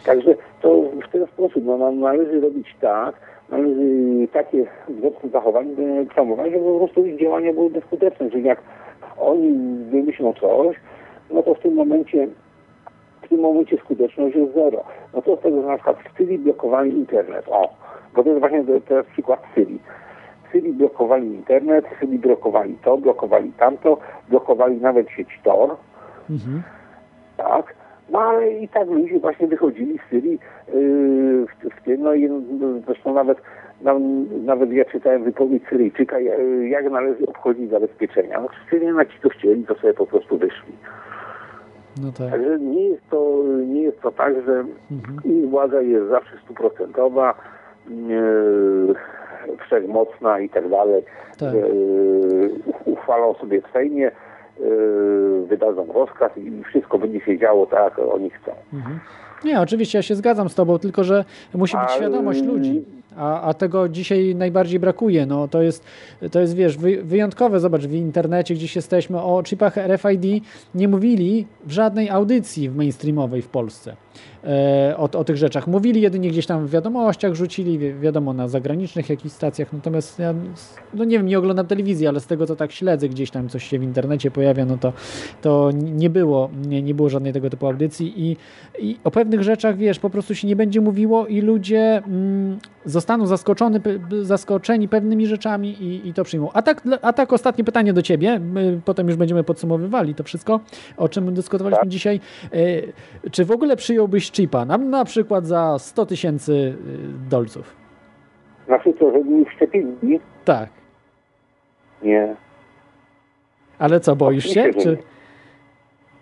Także 0.06 0.34
to 0.62 0.82
w 1.08 1.12
ten 1.12 1.26
sposób 1.26 1.64
no, 1.64 1.78
no, 1.78 1.92
należy 1.92 2.40
robić 2.40 2.76
tak, 2.80 3.14
należy 3.48 4.28
takie 4.32 4.66
wzorce 4.88 5.28
zachowań 5.28 5.76
promować, 6.14 6.52
żeby 6.52 6.64
po 6.64 6.78
prostu 6.78 7.06
ich 7.06 7.20
działania 7.20 7.52
były 7.52 7.70
skuteczne. 7.86 8.30
Czyli 8.30 8.44
jak 8.44 8.62
oni 9.20 9.52
wymyślą 9.90 10.32
coś, 10.32 10.76
no 11.31 11.42
to 11.42 11.55
w 11.55 11.60
tym 11.60 11.74
momencie 11.74 12.28
w 13.23 13.28
tym 13.28 13.40
momencie 13.40 13.76
skuteczność 13.76 14.36
jest 14.36 14.55
zero. 14.55 14.84
No 15.15 15.23
to 15.23 15.36
z 15.36 15.40
tego, 15.40 15.62
że 15.62 15.68
na 15.68 15.74
przykład 15.74 15.97
w 16.15 16.16
Syrii 16.18 16.39
blokowali 16.39 16.90
internet. 16.98 17.44
O, 17.50 17.68
bo 18.15 18.23
to 18.23 18.28
jest 18.28 18.40
właśnie 18.40 18.65
teraz 18.89 19.07
przykład 19.07 19.42
Syrii. 19.55 19.81
W 20.48 20.52
Syrii 20.52 20.73
blokowali 20.73 21.26
internet, 21.26 21.84
w 21.97 22.00
Syrii 22.00 22.18
blokowali 22.18 22.78
to, 22.84 22.98
blokowali 22.98 23.52
tamto, 23.52 23.98
blokowali 24.28 24.76
nawet 24.81 25.10
sieć 25.10 25.28
Tor, 25.44 25.76
Mhm. 26.31 26.62
tak? 27.36 27.74
No 28.10 28.20
ale 28.20 28.50
i 28.52 28.68
tak 28.68 28.89
ludzie 28.89 29.18
właśnie 29.20 29.47
wychodzili 29.47 29.98
z 29.98 30.10
Syrii 30.10 30.39
yy, 30.74 31.47
w, 31.47 31.74
w 31.81 31.82
tym, 31.84 32.02
no 32.02 32.15
i 32.15 32.28
no, 32.31 32.40
zresztą 32.86 33.15
nawet, 33.15 33.39
no, 33.82 33.98
nawet 34.44 34.73
ja 34.73 34.84
czytałem 34.84 35.24
wypowiedź 35.24 35.62
Syryjczyka, 35.70 36.20
ja- 36.20 36.39
jak 36.68 36.90
należy 36.90 37.26
obchodzić 37.26 37.70
zabezpieczenia. 37.70 38.40
No 38.40 38.48
Syrianie 38.70 39.07
ci 39.07 39.20
to 39.23 39.28
chcieli, 39.28 39.65
to 39.65 39.74
sobie 39.74 39.94
po 39.94 40.07
prostu 40.07 40.39
wyszli. 40.39 40.73
No 42.02 42.12
tak. 42.18 42.31
Także 42.31 42.58
nie 42.58 42.83
jest 42.89 43.02
to, 43.10 43.42
nie 43.67 43.83
jest 43.83 44.00
to 44.00 44.10
tak, 44.12 44.34
że 44.47 44.65
Mhm. 44.91 45.20
ich 45.25 45.50
władza 45.50 45.81
jest 45.83 46.08
zawsze 46.08 46.36
stuprocentowa, 46.44 47.34
yy, 47.91 48.94
wszechmocna 49.67 50.41
i 50.41 50.49
tak 50.49 50.68
dalej, 50.68 51.02
Tak. 51.39 51.55
yy, 51.55 52.50
uchwalą 52.84 53.34
sobie 53.34 53.62
w 53.62 53.73
Sejmie, 53.73 54.10
yy, 54.60 55.47
wydadzą 55.47 55.86
rozkaz 55.92 56.33
i 56.36 56.62
wszystko 56.65 56.99
będzie 56.99 57.20
się 57.20 57.39
działo 57.39 57.67
tak, 57.67 57.99
jak 57.99 58.08
oni 58.08 58.31
chcą. 58.31 58.52
Mhm. 58.75 58.99
Nie, 59.44 59.60
oczywiście 59.60 59.99
ja 59.99 60.02
się 60.02 60.15
zgadzam 60.15 60.49
z 60.49 60.55
tobą, 60.55 60.78
tylko 60.78 61.05
że 61.05 61.25
musi 61.55 61.76
być 61.76 61.86
Ale- 61.89 61.97
świadomość 61.97 62.42
ludzi, 62.44 62.84
a, 63.18 63.40
a 63.42 63.55
tego 63.55 63.88
dzisiaj 63.88 64.34
najbardziej 64.34 64.80
brakuje. 64.80 65.26
No, 65.26 65.48
to, 65.48 65.62
jest, 65.62 65.84
to 66.30 66.40
jest, 66.40 66.55
wiesz, 66.55 66.76
wy, 66.76 67.02
wyjątkowe. 67.02 67.60
Zobacz, 67.60 67.82
w 67.82 67.92
internecie 67.94 68.55
gdzieś 68.55 68.76
jesteśmy, 68.76 69.22
o 69.22 69.42
chipach 69.42 69.76
RFID 69.76 70.44
nie 70.74 70.88
mówili 70.88 71.47
w 71.66 71.72
żadnej 71.72 72.10
audycji 72.10 72.70
mainstreamowej 72.70 73.42
w 73.42 73.48
Polsce 73.48 73.97
e, 74.44 74.94
o, 74.97 75.02
o 75.18 75.24
tych 75.24 75.36
rzeczach. 75.36 75.66
Mówili 75.66 76.00
jedynie 76.00 76.30
gdzieś 76.30 76.47
tam 76.47 76.66
w 76.66 76.70
wiadomościach, 76.70 77.34
rzucili, 77.34 77.78
wi- 77.78 77.94
wiadomo, 77.94 78.32
na 78.32 78.48
zagranicznych 78.48 79.08
jakichś 79.10 79.34
stacjach, 79.34 79.72
natomiast 79.72 80.18
ja, 80.18 80.34
no 80.94 81.05
nie 81.05 81.16
wiem, 81.18 81.26
nie 81.26 81.38
oglądam 81.38 81.66
telewizji, 81.66 82.06
ale 82.06 82.20
z 82.20 82.26
tego 82.26 82.47
to 82.47 82.56
tak 82.56 82.72
śledzę, 82.72 83.08
gdzieś 83.08 83.30
tam 83.30 83.48
coś 83.48 83.64
się 83.64 83.78
w 83.78 83.82
internecie 83.82 84.30
pojawia, 84.30 84.64
no 84.64 84.78
to, 84.78 84.92
to 85.42 85.70
nie 85.74 86.10
było, 86.10 86.50
nie, 86.66 86.82
nie 86.82 86.94
było 86.94 87.08
żadnej 87.08 87.32
tego 87.32 87.50
typu 87.50 87.66
audycji 87.66 88.12
i, 88.16 88.36
i 88.78 88.97
o 89.05 89.10
pewnych 89.10 89.42
rzeczach, 89.42 89.76
wiesz, 89.76 89.98
po 89.98 90.10
prostu 90.10 90.34
się 90.34 90.48
nie 90.48 90.56
będzie 90.56 90.80
mówiło 90.80 91.26
i 91.26 91.40
ludzie 91.40 92.02
mm, 92.06 92.58
zostaną 93.09 93.27
zaskoczony, 93.27 93.81
zaskoczeni 94.23 94.89
pewnymi 94.89 95.27
rzeczami 95.27 95.69
i, 95.69 96.09
i 96.09 96.15
to 96.15 96.25
przyjmą. 96.25 96.51
A 96.53 96.62
tak, 96.62 96.83
a 97.03 97.12
tak 97.12 97.33
ostatnie 97.33 97.65
pytanie 97.65 97.93
do 97.93 98.03
ciebie, 98.03 98.39
my 98.39 98.81
potem 98.85 99.07
już 99.07 99.17
będziemy 99.17 99.45
podsumowywali 99.45 100.15
to 100.15 100.25
wszystko, 100.25 100.61
o 100.97 101.09
czym 101.09 101.35
dyskutowaliśmy 101.35 101.89
dzisiaj. 101.89 102.20
E, 103.25 103.31
czy 103.31 103.45
w 103.45 103.51
ogóle 103.51 103.77
przyjąłbyś 103.77 104.33
chipa, 104.33 104.65
na, 104.65 104.78
na 104.78 105.05
przykład 105.05 105.47
za 105.47 105.78
100 105.78 106.07
tysięcy 106.07 106.53
y, 106.53 106.75
dolców? 107.31 107.77
Znaczy 108.67 108.93
to, 108.93 109.11
że 109.12 109.25
mi 109.25 109.45
wszczepili? 109.45 110.20
Tak. 110.45 110.69
Nie. 112.03 112.37
Ale 113.78 114.01
co, 114.01 114.17
boisz 114.17 114.45
się? 114.45 114.70
Czy... 114.83 114.99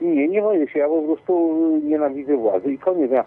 Nie, 0.01 0.29
nie 0.29 0.43
boję 0.43 0.69
się, 0.69 0.79
ja 0.79 0.89
po 0.89 1.03
prostu 1.03 1.57
nienawidzę 1.85 2.37
władzy 2.37 2.73
i 2.73 2.79
koniec. 2.79 3.11
Ja, 3.11 3.25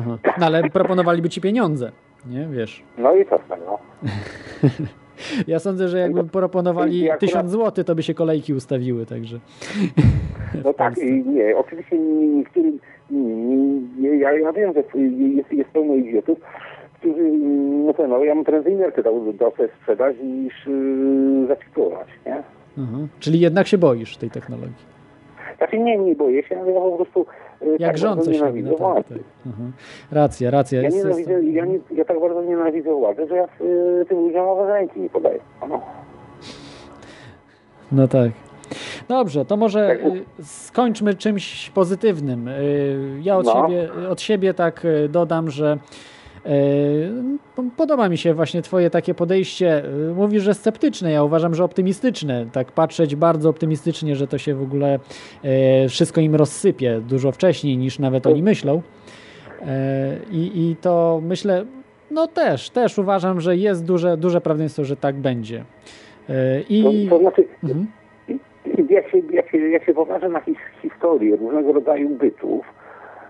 Aha. 0.00 0.18
No 0.38 0.46
ale 0.46 0.62
proponowaliby 0.62 1.28
ci 1.28 1.40
pieniądze, 1.40 1.92
nie? 2.26 2.46
Wiesz. 2.50 2.82
no 2.98 3.14
i 3.14 3.26
co 3.26 3.38
z 3.46 3.48
tego? 3.48 3.78
Ja 5.46 5.58
sądzę, 5.58 5.88
że 5.88 5.98
jakby 5.98 6.24
proponowali 6.24 7.00
Ja 7.00 7.14
akurat- 7.14 7.20
1000 7.20 7.50
zł, 7.50 7.84
to 7.84 7.94
by 7.94 8.02
się 8.02 8.14
kolejki 8.14 8.54
ustawiły, 8.54 9.06
także. 9.06 9.38
No 10.64 10.72
tak, 10.74 10.98
i 10.98 11.24
nie, 11.26 11.56
oczywiście 11.56 11.98
nie- 11.98 12.26
niektórym, 12.28 12.78
nie, 13.98 14.08
ja, 14.18 14.32
ja 14.32 14.52
wiem, 14.52 14.72
że 14.74 14.82
jest, 15.36 15.52
jest 15.52 15.70
pełno 15.70 15.94
idiotów, 15.94 16.38
którzy, 16.94 17.22
no 17.86 17.94
to 17.94 18.08
no, 18.08 18.24
ja 18.24 18.34
mam 18.34 18.44
prędzej 18.44 18.76
nerkę 18.76 19.02
do, 19.02 19.12
sprzedać 19.80 20.16
niż 20.22 20.66
yy, 20.66 21.46
zacytować, 21.46 22.08
nie? 22.26 22.42
Aha. 22.78 22.98
Czyli 23.20 23.40
jednak 23.40 23.66
się 23.66 23.78
boisz 23.78 24.16
tej 24.16 24.30
technologii. 24.30 24.86
Znaczy 25.58 25.78
nie, 25.78 25.98
nie 25.98 26.14
boję 26.14 26.42
się, 26.42 26.60
ale 26.60 26.72
ja 26.72 26.80
po 26.80 26.96
prostu 26.96 27.26
Jak 27.78 27.78
tak 27.90 27.98
rząd 27.98 28.24
coś 28.24 28.34
nienawidzę 28.34 28.70
No 28.70 28.74
tak, 28.76 28.80
władzy. 28.86 29.08
tak. 29.08 29.18
Aha. 29.48 29.62
Racja, 30.12 30.50
racja. 30.50 30.82
Ja, 30.82 30.88
Jest, 30.88 31.28
ja, 31.52 31.64
nie, 31.64 31.78
ja 31.90 32.04
tak 32.04 32.20
bardzo 32.20 32.42
nienawidzę 32.42 32.94
władzy, 32.94 33.26
że 33.28 33.36
ja 33.36 33.48
yy, 33.60 34.04
tym 34.08 34.18
ludziom 34.18 34.46
nawet 34.46 34.68
ręki 34.68 35.00
nie 35.00 35.10
podaję. 35.10 35.38
No. 35.68 35.80
no 37.92 38.08
tak. 38.08 38.30
Dobrze, 39.08 39.44
to 39.44 39.56
może 39.56 39.86
Tak. 39.88 40.12
y, 40.14 40.24
skończmy 40.44 41.14
czymś 41.14 41.70
pozytywnym. 41.70 42.48
Y, 42.48 43.18
Ja 43.22 43.36
od, 43.36 43.46
No. 43.46 43.52
siebie, 43.68 43.88
od 44.10 44.20
siebie 44.20 44.54
tak 44.54 44.84
y, 44.84 45.08
dodam, 45.08 45.50
że 45.50 45.72
y, 45.74 45.78
podoba 47.76 48.08
mi 48.08 48.18
się 48.18 48.34
właśnie 48.34 48.62
twoje 48.62 48.90
takie 48.90 49.14
podejście. 49.14 49.84
Y, 50.10 50.14
Mówisz, 50.14 50.42
że 50.42 50.54
sceptyczne, 50.54 51.12
ja 51.12 51.24
uważam, 51.24 51.54
że 51.54 51.64
optymistyczne. 51.64 52.46
Tak 52.52 52.72
patrzeć 52.72 53.16
bardzo 53.16 53.50
optymistycznie, 53.50 54.16
że 54.16 54.26
to 54.26 54.38
się 54.38 54.54
w 54.54 54.62
ogóle 54.62 54.98
y, 55.84 55.88
wszystko 55.88 56.20
im 56.20 56.34
rozsypie 56.34 57.00
dużo 57.08 57.32
wcześniej 57.32 57.76
niż 57.78 57.98
nawet 57.98 58.26
oni 58.26 58.42
myślą. 58.42 58.82
I, 60.30 60.50
I 60.54 60.76
to 60.80 61.20
myślę, 61.24 61.64
no 62.10 62.26
też, 62.26 62.70
też 62.70 62.98
uważam, 62.98 63.40
że 63.40 63.56
jest 63.56 63.84
duże, 63.84 64.16
duże 64.16 64.40
prawdopodobieństwo, 64.40 64.84
że 64.84 64.96
tak 64.96 65.16
będzie. 65.16 65.64
I 66.68 67.06
To, 67.10 67.16
to 67.16 67.20
znaczy, 67.22 67.44
Mhm. 67.64 67.86
jak 68.90 69.10
się, 69.10 69.18
jak 69.32 69.50
się, 69.50 69.58
jak 69.58 69.84
się 69.84 69.94
popatrzę 69.94 70.28
na 70.28 70.40
his, 70.40 70.56
historię 70.82 71.36
różnego 71.36 71.72
rodzaju 71.72 72.08
bytów, 72.08 72.66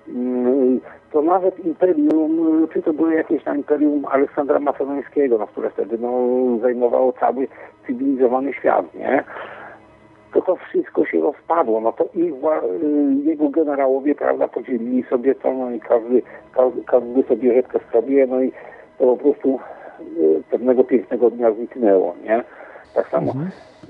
mm, 0.08 0.80
to 1.12 1.22
nawet 1.22 1.64
imperium, 1.64 2.68
czy 2.72 2.82
to 2.82 2.92
było 2.92 3.10
jakieś 3.10 3.44
tam 3.44 3.56
imperium 3.56 4.04
Aleksandra 4.04 4.58
Macedońskiego, 4.58 5.38
no, 5.38 5.46
które 5.46 5.70
wtedy 5.70 5.98
no, 5.98 6.10
zajmowało 6.62 7.12
cały 7.12 7.48
cywilizowany 7.86 8.52
świat, 8.52 8.94
nie? 8.94 9.24
To 10.32 10.42
to 10.42 10.56
wszystko 10.56 11.04
się 11.04 11.20
rozpadło, 11.20 11.80
no 11.80 11.92
to 11.92 12.04
ich, 12.14 12.32
y, 12.32 12.34
jego 13.24 13.48
generałowie, 13.48 14.14
prawda, 14.14 14.48
podzielili 14.48 15.02
sobie 15.02 15.34
to, 15.34 15.52
no 15.52 15.70
i 15.70 15.80
każdy, 15.80 16.22
każdy, 16.52 16.82
każdy 16.84 17.22
sobie 17.22 17.54
rzeczkę 17.54 17.78
sobie, 17.92 18.26
no 18.26 18.42
i 18.42 18.52
to 18.98 19.06
po 19.06 19.16
prostu 19.16 19.60
y, 20.16 20.42
pewnego 20.50 20.84
pięknego 20.84 21.30
dnia 21.30 21.52
zniknęło, 21.52 22.14
nie? 22.24 22.44
Tak 22.94 23.08
samo. 23.08 23.32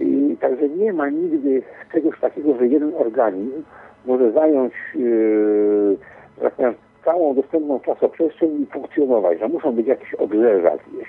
I 0.00 0.36
także 0.40 0.68
nie 0.68 0.92
ma 0.92 1.08
nigdy 1.08 1.62
czegoś 1.92 2.20
takiego, 2.20 2.54
że 2.54 2.66
jeden 2.66 2.92
organizm 2.98 3.62
może 4.06 4.32
zająć 4.32 4.72
yy, 4.94 5.96
tak 6.42 6.54
powiem, 6.54 6.74
całą 7.08 7.34
dostępną 7.34 7.80
czasoprzestrzeń 7.80 8.62
i 8.62 8.66
funkcjonować, 8.66 9.38
że 9.38 9.48
muszą 9.48 9.72
być 9.72 9.86
jakieś 9.86 10.14
obrzeża 10.14 10.70
gdzieś. 10.70 11.08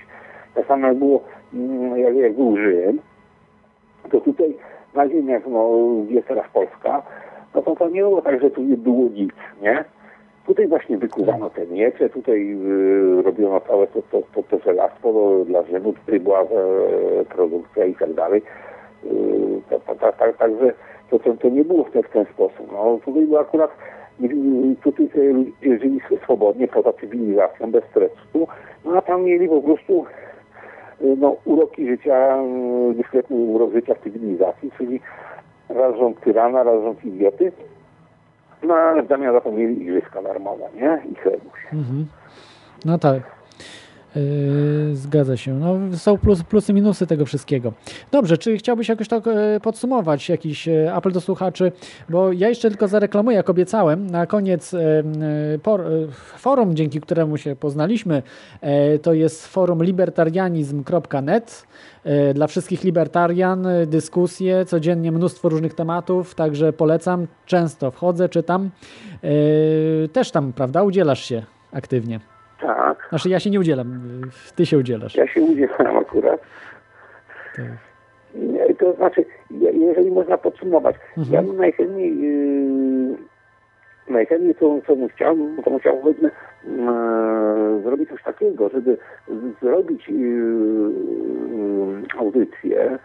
Tak 0.55 0.65
samo 0.67 0.87
jak 0.87 0.97
było, 0.97 1.23
mm, 1.53 1.97
jak, 1.97 2.15
jak 2.15 2.33
był 2.33 2.57
Rzym, 2.57 2.99
to 4.11 4.21
tutaj 4.21 4.57
na 4.95 5.09
ziemiach, 5.09 5.43
no, 5.47 5.69
jest 6.09 6.27
teraz 6.27 6.45
Polska, 6.53 7.01
no 7.55 7.61
to 7.61 7.75
to 7.75 7.89
nie 7.89 8.01
było 8.01 8.21
tak, 8.21 8.41
że 8.41 8.49
tu 8.49 8.61
nie 8.61 8.77
było 8.77 9.09
nic, 9.09 9.31
nie? 9.61 9.83
Tutaj 10.47 10.67
właśnie 10.67 10.97
wykuwano 10.97 11.49
te 11.49 11.67
miecze, 11.67 12.09
tutaj 12.09 12.57
y, 13.19 13.21
robiono 13.21 13.59
całe 13.59 13.87
to, 13.87 14.01
to, 14.11 14.21
to, 14.35 14.59
to 15.03 15.45
dla 15.45 15.63
Rzymu, 15.63 15.93
tutaj 15.93 16.19
była 16.19 16.41
e, 16.41 16.45
produkcja 17.29 17.85
i 17.85 17.95
tak 17.95 18.13
dalej. 18.13 18.41
Y, 19.05 19.09
tak- 19.69 20.37
Także 20.37 20.73
to, 21.09 21.19
to, 21.19 21.33
to 21.33 21.49
nie 21.49 21.63
było 21.65 21.83
w 21.83 21.91
ten, 21.91 22.03
w 22.03 22.09
ten 22.09 22.25
sposób. 22.25 22.71
No, 22.71 22.99
tutaj 23.05 23.25
było 23.25 23.39
akurat, 23.39 23.71
y, 24.21 24.75
tutaj 24.83 25.09
żyli 25.61 25.99
swobodnie, 26.23 26.67
poza 26.67 26.93
cywilizacją, 26.93 27.71
bez 27.71 27.83
stresu, 27.83 28.47
no 28.85 28.97
a 28.97 29.01
tam 29.01 29.23
mieli 29.23 29.47
po 29.47 29.61
prostu 29.61 30.05
y, 31.01 31.15
no, 31.17 31.35
uroki 31.45 31.87
życia, 31.87 32.37
dyskretny 32.93 33.35
urok 33.35 33.73
życia 33.73 33.93
w 33.93 34.03
cywilizacji, 34.03 34.71
czyli 34.77 34.99
raz 35.69 35.95
rząd 35.95 36.21
tyrana, 36.21 36.63
raz 36.63 37.05
idioty, 37.05 37.51
no 38.63 38.73
ale 38.73 39.03
w 39.03 39.07
zamian 39.07 39.33
za 39.33 39.41
to 39.41 39.51
mieli 39.51 39.81
igrzyska 39.81 40.21
darmowe, 40.21 40.65
nie? 40.75 41.01
I 41.11 41.15
chlebuś. 41.15 41.65
Mhm. 41.73 42.05
No 42.85 42.97
tak. 42.97 43.38
Yy, 44.15 44.95
zgadza 44.95 45.37
się. 45.37 45.53
No, 45.53 45.97
są 45.97 46.17
plus, 46.17 46.43
plusy, 46.43 46.73
minusy 46.73 47.07
tego 47.07 47.25
wszystkiego. 47.25 47.73
Dobrze, 48.11 48.37
czy 48.37 48.57
chciałbyś 48.57 48.89
jakoś 48.89 49.07
tak 49.07 49.27
e, 49.27 49.59
podsumować 49.59 50.29
jakiś 50.29 50.67
e, 50.67 50.93
apel 50.93 51.11
do 51.11 51.21
słuchaczy? 51.21 51.71
Bo 52.09 52.31
ja 52.31 52.49
jeszcze 52.49 52.69
tylko 52.69 52.87
zareklamuję, 52.87 53.37
jak 53.37 53.49
obiecałem, 53.49 54.09
na 54.09 54.25
koniec 54.25 54.73
e, 54.73 54.79
por, 55.63 55.83
forum, 56.37 56.75
dzięki 56.75 57.01
któremu 57.01 57.37
się 57.37 57.55
poznaliśmy, 57.55 58.23
to 59.01 59.13
jest 59.13 59.47
forum 59.47 59.83
libertarianizm.net. 59.83 61.67
Dla 62.33 62.47
wszystkich 62.47 62.83
libertarian 62.83 63.67
dyskusje, 63.87 64.65
codziennie 64.65 65.11
mnóstwo 65.11 65.49
różnych 65.49 65.73
tematów, 65.73 66.35
także 66.35 66.73
polecam. 66.73 67.27
Często 67.45 67.91
wchodzę, 67.91 68.29
czytam. 68.29 68.69
Też 70.13 70.31
tam, 70.31 70.53
prawda, 70.53 70.83
udzielasz 70.83 71.25
się. 71.25 71.43
aktywnie. 71.71 72.38
Tak, 72.61 73.05
Znaczy 73.09 73.29
ja 73.29 73.39
się 73.39 73.49
nie 73.49 73.59
udzielam, 73.59 74.01
ty 74.55 74.65
się 74.65 74.77
udzielasz. 74.77 75.15
ja 75.15 75.27
się 75.27 75.41
udzielam 75.41 75.97
akurat. 75.97 76.41
Tak. 77.55 77.65
To 78.79 78.93
znaczy, 78.93 79.25
je- 79.51 79.71
jeżeli 79.71 80.11
można 80.11 80.37
podsumować, 80.37 80.95
Mhm. 81.17 81.33
ja 81.35 81.41
bym 81.43 81.57
najchętniej, 81.57 82.19
yy, 82.21 83.17
najchętniej 84.09 84.55
co, 84.55 84.79
co 84.87 84.95
bym 84.95 85.09
chciał, 85.09 85.37
to 85.63 85.69
bym 85.71 85.79
chciał 85.79 85.97
powiedzmy 85.97 86.31
yy, 86.67 87.81
zrobić 87.83 88.09
coś 88.09 88.23
takiego, 88.23 88.69
żeby 88.69 88.97
zrobić 89.61 90.09
yy, 90.09 92.03
audycję, 92.17 92.99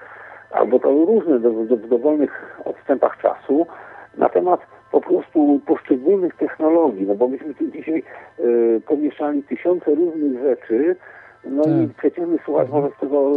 albo 0.50 0.78
to 0.78 0.88
różne 0.88 1.40
do, 1.40 1.50
do, 1.50 1.76
w 1.76 1.88
dowolnych 1.88 2.60
odstępach 2.64 3.18
czasu 3.22 3.66
na 4.18 4.28
temat 4.28 4.60
po 4.94 5.00
prostu 5.00 5.60
poszczególnych 5.66 6.34
technologii, 6.36 7.06
no 7.06 7.14
bo 7.14 7.28
myśmy 7.28 7.54
tu 7.54 7.66
dzisiaj 7.70 8.02
yy, 8.38 8.80
pomieszali 8.86 9.42
tysiące 9.42 9.94
różnych 9.94 10.42
rzeczy, 10.42 10.96
no 11.50 11.62
i 11.62 11.86
Tak. 11.88 11.96
przeciętny 11.96 12.38
słuchacz 12.44 12.68
może 12.68 12.88
z 12.96 13.00
tego 13.00 13.32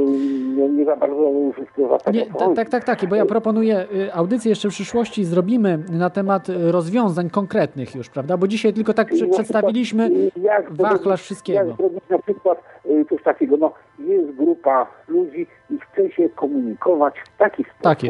nie, 0.55 0.69
nie 0.69 0.85
za 0.85 0.95
bardzo 0.95 1.31
wszystko 1.53 1.97
ta, 1.97 2.53
tak, 2.55 2.69
tak, 2.69 2.83
tak, 2.83 3.05
bo 3.09 3.15
ja 3.15 3.25
proponuję 3.25 3.85
y, 3.95 4.13
audycję 4.13 4.49
jeszcze 4.49 4.69
w 4.69 4.71
przyszłości 4.71 5.25
zrobimy 5.25 5.79
na 5.91 6.09
temat 6.09 6.49
y, 6.49 6.71
rozwiązań 6.71 7.29
konkretnych 7.29 7.95
już, 7.95 8.09
prawda? 8.09 8.37
Bo 8.37 8.47
dzisiaj 8.47 8.73
tylko 8.73 8.93
tak 8.93 9.11
I 9.11 9.15
prze- 9.15 9.27
przedstawiliśmy 9.27 10.09
jak 10.41 10.71
wachlarz 10.73 11.01
zrobić- 11.01 11.21
wszystkiego. 11.21 11.59
Jak 11.59 11.77
zrobić 11.77 12.03
na 12.09 12.19
przykład 12.19 12.63
y, 12.85 13.05
coś 13.09 13.23
takiego, 13.23 13.57
no 13.57 13.71
jest 13.99 14.31
grupa 14.31 14.87
ludzi 15.07 15.47
i 15.69 15.77
chce 15.79 16.11
się 16.11 16.29
komunikować 16.29 17.13
w 17.19 17.37
taki 17.37 17.63
sposób, 17.63 17.81
Tak. 17.81 18.03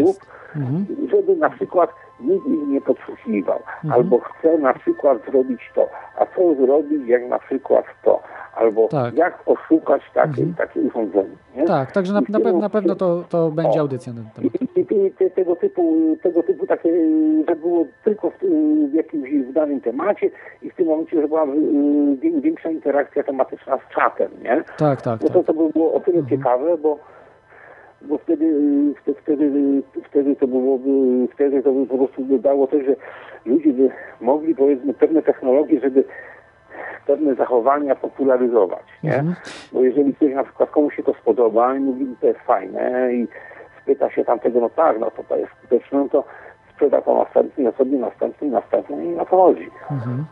Mhm. 0.56 0.86
żeby 1.12 1.36
na 1.36 1.50
przykład 1.50 1.90
nikt 2.20 2.48
ich 2.48 2.68
nie 2.68 2.82
podsłuchiwał, 2.82 3.60
Mhm. 3.84 3.94
albo 3.94 4.20
chce 4.20 4.58
na 4.58 4.74
przykład 4.74 5.18
zrobić 5.32 5.62
to, 5.76 5.90
a 6.20 6.26
co 6.26 6.56
zrobić 6.56 7.08
jak 7.08 7.28
na 7.28 7.40
przykład 7.40 7.86
to, 8.04 8.20
albo 8.56 8.88
Tak. 8.88 9.14
jak 9.18 9.40
oszukać 9.46 10.02
takie, 10.14 10.46
takie 10.58 10.80
urządzenie. 10.82 11.36
Nie? 11.56 11.66
Tak, 11.66 11.92
także 11.92 12.14
na, 12.14 12.22
na, 12.30 12.40
pew, 12.40 12.56
na 12.56 12.70
pewno 12.70 12.96
to, 12.96 13.24
to 13.30 13.52
będzie 13.52 13.80
audycja 13.80 14.14
na 14.14 14.22
ten 14.22 14.50
temat. 14.50 14.78
I, 14.78 14.80
i, 14.94 15.06
i 15.08 15.12
te, 15.12 15.30
tego, 15.30 15.56
typu, 15.56 15.94
tego 16.24 16.44
typu 16.44 16.68
takie, 16.68 16.90
że 17.48 17.56
było 17.56 17.86
tylko 18.04 18.30
w, 18.30 18.34
w 18.92 18.94
jakimś 18.94 19.30
w 19.30 19.54
danym 19.54 19.82
temacie 19.82 20.30
i 20.62 20.70
w 20.70 20.76
tym 20.76 20.88
momencie, 20.88 21.22
że 21.22 21.28
była 21.28 21.46
y, 21.46 22.42
większa 22.42 22.70
interakcja 22.70 23.24
tematyczna 23.24 23.78
z 23.78 23.96
czatem, 23.96 24.32
nie? 24.44 24.64
Tak, 24.78 25.02
tak, 25.02 25.22
No 25.22 25.28
tak. 25.28 25.34
to, 25.34 25.44
to 25.44 25.54
by 25.54 25.70
było 25.74 25.94
o 25.94 26.00
tyle 26.00 26.26
ciekawe, 26.30 26.78
bo, 26.78 27.00
bo 28.02 28.18
wtedy, 28.18 28.46
y, 28.46 28.94
wtedy, 29.02 29.22
wtedy, 29.22 29.44
y, 29.44 30.02
wtedy 30.10 30.36
to 30.36 30.48
byłoby, 30.48 31.28
wtedy 31.34 31.64
to 31.64 31.72
by 31.72 31.86
po 31.86 31.98
prostu 31.98 32.38
dało 32.40 32.68
też, 32.68 32.86
że 32.86 32.96
ludzie 33.46 33.74
by 33.74 33.90
mogli 34.22 34.56
powiedzmy 34.56 34.94
pewne 34.94 35.22
technologie, 35.22 35.80
żeby 35.80 36.04
pewne 37.08 37.36
zachowania 37.36 37.96
popularyzować, 37.96 38.84
nie? 39.04 39.16
Mhm. 39.16 39.36
Bo 39.72 39.84
jeżeli 39.84 40.14
ktoś 40.14 40.34
na 40.34 40.44
przykład 40.44 40.70
komuś 40.70 40.96
się 40.96 41.04
to 41.04 41.14
spodoba 41.14 41.76
i 41.76 41.80
mówi, 41.80 42.16
to 42.22 42.28
jest 42.28 42.40
fajne 42.40 43.14
i 43.14 43.28
spyta 43.82 44.10
się 44.10 44.26
tamtego, 44.26 44.60
no 44.60 44.70
tak, 44.70 45.00
no 45.00 45.12
to 45.12 45.24
to 45.24 45.38
jest 45.38 45.52
skuteczne, 45.52 46.00
no 46.00 46.10
to 46.10 46.24
sprzeda 46.74 47.02
to 47.02 47.16
następnej 47.24 47.68
osobie, 47.68 47.98
następnej, 47.98 48.52
następnej 48.52 49.08
i 49.08 49.10
na 49.10 49.26
to 49.26 49.38
chodzi. 49.38 49.70
Mhm. 49.92 50.26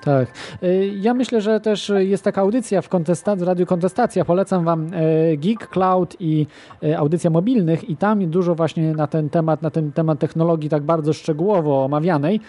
Tak. 0.00 0.28
Y, 0.62 0.92
Ja 1.00 1.14
myślę, 1.14 1.40
że 1.40 1.60
też 1.60 1.92
jest 1.96 2.24
taka 2.24 2.40
audycja 2.40 2.82
w, 2.82 2.88
kontesta- 2.88 3.36
w 3.36 3.42
Radiu 3.42 3.66
Kontestacja. 3.66 4.24
Polecam 4.24 4.64
Wam 4.64 4.86
e, 4.92 5.36
Geek, 5.36 5.68
Cloud 5.68 6.16
i 6.20 6.46
e, 6.82 6.98
audycja 6.98 7.30
mobilnych 7.30 7.90
i 7.90 7.96
tam 7.96 8.30
dużo 8.30 8.54
właśnie 8.54 8.92
na 8.94 9.06
ten 9.06 9.30
temat, 9.30 9.62
na 9.62 9.70
ten 9.70 9.92
temat 9.92 10.18
technologii 10.18 10.70
tak 10.70 10.82
bardzo 10.82 11.12
szczegółowo 11.12 11.84
omawianej. 11.84 12.40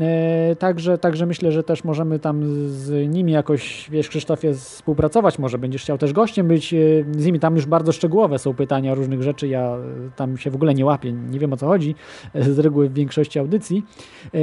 E, 0.00 0.56
Także, 0.56 0.98
także 0.98 1.26
myślę, 1.26 1.52
że 1.52 1.62
też 1.62 1.84
możemy 1.84 2.18
tam 2.18 2.40
z 2.66 3.14
nimi 3.14 3.32
jakoś, 3.32 3.90
wiesz 3.90 4.08
Krzysztofie, 4.08 4.52
współpracować. 4.52 5.38
Może 5.38 5.58
będziesz 5.58 5.82
chciał 5.82 5.98
też 5.98 6.12
gościem 6.12 6.48
być 6.48 6.74
e, 6.74 6.76
z 7.10 7.26
nimi. 7.26 7.40
Tam 7.40 7.54
już 7.54 7.66
bardzo 7.66 7.92
szczegółowe 7.92 8.38
są 8.38 8.54
pytania 8.54 8.94
różnych 8.94 9.22
rzeczy. 9.22 9.48
Ja 9.48 9.62
e, 9.62 9.78
tam 10.16 10.36
się 10.36 10.50
w 10.50 10.54
ogóle 10.54 10.74
nie 10.74 10.84
łapię, 10.84 11.12
nie 11.12 11.38
wiem 11.38 11.52
o 11.52 11.56
co 11.56 11.66
chodzi 11.66 11.94
z 12.34 12.58
reguły 12.58 12.88
w 12.88 12.94
większości 12.94 13.38
audycji. 13.38 13.82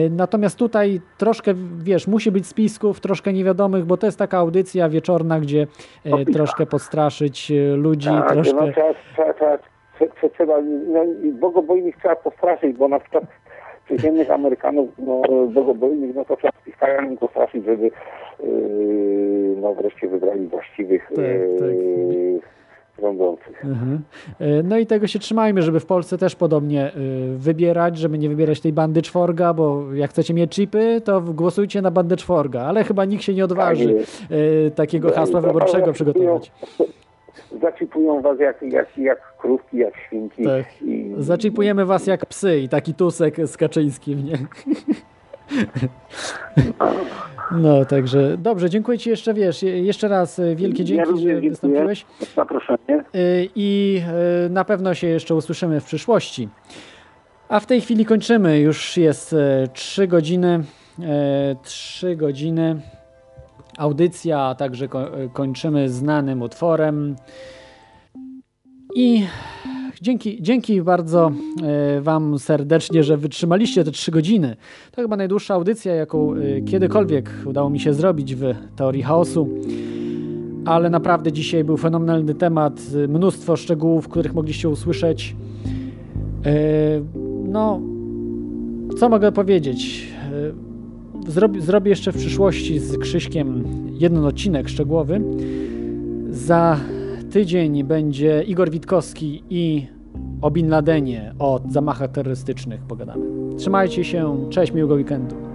Natomiast 0.09 0.59
tutaj 0.59 1.01
troszkę, 1.17 1.53
wiesz, 1.77 2.07
musi 2.07 2.31
być 2.31 2.47
spisków, 2.47 2.99
troszkę 2.99 3.33
niewiadomych, 3.33 3.85
bo 3.85 3.97
to 3.97 4.05
jest 4.05 4.19
taka 4.19 4.37
audycja 4.37 4.89
wieczorna, 4.89 5.39
gdzie 5.39 5.67
e, 6.05 6.25
troszkę 6.25 6.65
podstraszyć 6.65 7.51
ludzi, 7.75 8.07
Tak, 8.09 8.31
troszkę... 8.31 8.53
no 8.65 8.71
trzeba, 8.71 8.93
trzeba, 9.33 9.57
trzeba, 9.97 10.29
trzeba, 10.33 10.61
no, 10.87 11.03
i 11.23 11.31
bogobojnych 11.31 11.97
trzeba 11.97 12.15
postraszyć, 12.15 12.77
bo 12.77 12.87
na 12.87 12.99
przykład 12.99 13.23
przyziemnych 13.87 14.31
Amerykanów 14.31 14.89
no, 14.99 15.21
bogobojnych, 15.47 16.15
no 16.15 16.25
to 16.25 16.37
trzeba 16.37 16.53
spikają 16.61 17.09
im 17.09 17.17
potrafić, 17.17 17.65
żeby 17.65 17.91
yy, 18.43 19.55
no, 19.61 19.73
wreszcie 19.73 20.07
wybrali 20.07 20.47
właściwych 20.47 21.07
tak, 21.09 21.25
yy, 21.25 21.55
tak. 21.59 21.69
Y, 21.69 22.39
rządzących. 23.01 23.65
Mhm. 23.65 23.99
Y, 24.41 24.63
no 24.63 24.77
i 24.77 24.85
tego 24.85 25.07
się 25.07 25.19
trzymajmy, 25.19 25.61
żeby 25.61 25.79
w 25.79 25.85
Polsce 25.85 26.17
też 26.17 26.35
podobnie 26.35 26.91
y, 26.95 27.37
wybierać, 27.37 27.97
żeby 27.97 28.17
nie 28.17 28.29
wybierać 28.29 28.61
tej 28.61 28.73
bandy 28.73 29.01
czworga, 29.01 29.53
bo 29.53 29.93
jak 29.93 30.09
chcecie 30.09 30.33
mieć 30.33 30.55
chipy, 30.55 31.01
to 31.05 31.21
głosujcie 31.21 31.81
na 31.81 31.91
bandę 31.91 32.15
czworga, 32.15 32.61
ale 32.61 32.83
chyba 32.83 33.05
nikt 33.05 33.23
się 33.23 33.33
nie 33.33 33.45
odważy 33.45 33.95
tak 33.95 34.75
takiego 34.75 35.11
hasła 35.11 35.25
tak, 35.25 35.33
tak, 35.33 35.53
wyborczego 35.53 35.85
tak. 35.85 35.93
przygotować. 35.93 36.51
Zaczipują 37.61 38.21
was 38.21 38.39
jak, 38.39 38.61
jak, 38.61 38.97
jak 38.97 39.37
krówki, 39.37 39.77
jak 39.77 39.93
świnki. 40.07 40.43
Tak. 40.43 40.81
I, 40.81 41.13
Zaczipujemy 41.17 41.85
was 41.85 42.07
jak 42.07 42.25
psy 42.25 42.59
i 42.59 42.69
taki 42.69 42.93
tusek 42.93 43.47
z 43.47 43.57
Kaczyńskim, 43.57 44.25
nie? 44.25 44.37
No, 47.51 47.85
także 47.85 48.37
dobrze, 48.37 48.69
dziękuję 48.69 48.97
Ci 48.97 49.09
jeszcze, 49.09 49.33
wiesz, 49.33 49.63
jeszcze 49.63 50.07
raz 50.07 50.39
e, 50.39 50.55
wielkie 50.55 50.83
Ja 50.83 50.87
dzięki, 50.87 51.11
również 51.11 51.43
że 51.43 51.49
wystąpiłeś. 51.49 52.05
za 52.19 52.25
zaproszenie. 52.25 53.03
Y, 53.15 53.49
i 53.55 54.01
y, 54.45 54.49
na 54.49 54.65
pewno 54.65 54.93
się 54.93 55.07
jeszcze 55.07 55.35
usłyszymy 55.35 55.81
w 55.81 55.85
przyszłości. 55.85 56.49
A 57.49 57.59
w 57.59 57.65
tej 57.65 57.81
chwili 57.81 58.05
kończymy. 58.05 58.59
Już 58.59 58.97
jest 58.97 59.35
3 59.73 60.07
godziny. 60.07 60.63
3 61.61 62.15
godziny. 62.15 62.81
Audycja, 63.77 64.41
a 64.41 64.55
także 64.55 64.87
ko- 64.87 65.07
kończymy 65.33 65.89
znanym 65.89 66.41
utworem. 66.41 67.15
I 68.95 69.23
dzięki, 70.01 70.41
dzięki 70.41 70.81
bardzo 70.81 71.31
y, 71.97 72.01
Wam 72.01 72.39
serdecznie, 72.39 73.03
że 73.03 73.17
wytrzymaliście 73.17 73.83
te 73.83 73.91
3 73.91 74.11
godziny. 74.11 74.55
To 74.91 75.01
chyba 75.01 75.17
najdłuższa 75.17 75.53
audycja, 75.53 75.95
jaką 75.95 76.35
y, 76.35 76.63
kiedykolwiek 76.65 77.29
udało 77.45 77.69
mi 77.69 77.79
się 77.79 77.93
zrobić 77.93 78.35
w 78.35 78.53
teorii 78.75 79.03
chaosu 79.03 79.49
ale 80.65 80.89
naprawdę 80.89 81.31
dzisiaj 81.31 81.63
był 81.63 81.77
fenomenalny 81.77 82.35
temat, 82.35 82.81
y, 82.95 83.07
mnóstwo 83.07 83.55
szczegółów, 83.55 84.07
których 84.07 84.33
mogliście 84.33 84.69
usłyszeć. 84.69 85.35
No, 87.47 87.81
co 88.97 89.09
mogę 89.09 89.31
powiedzieć? 89.31 90.07
Yy, 91.27 91.33
Zrobi, 91.33 91.61
zrobię 91.61 91.89
jeszcze 91.89 92.11
w 92.11 92.17
przyszłości 92.17 92.79
z 92.79 92.97
Krzyśkiem 92.97 93.63
jeden 93.99 94.25
odcinek 94.25 94.69
szczegółowy. 94.69 95.21
Za 96.29 96.79
tydzień 97.31 97.83
będzie 97.83 98.43
Igor 98.43 98.69
Witkowski 98.69 99.43
i 99.49 99.87
o 100.41 100.51
Bin 100.51 100.69
Ladenie, 100.69 101.33
o 101.39 101.61
zamachach 101.69 102.11
terrorystycznych 102.11 102.81
pogadamy. 102.81 103.25
Trzymajcie 103.57 104.03
się, 104.03 104.49
cześć, 104.49 104.73
miłego 104.73 104.95
weekendu. 104.95 105.46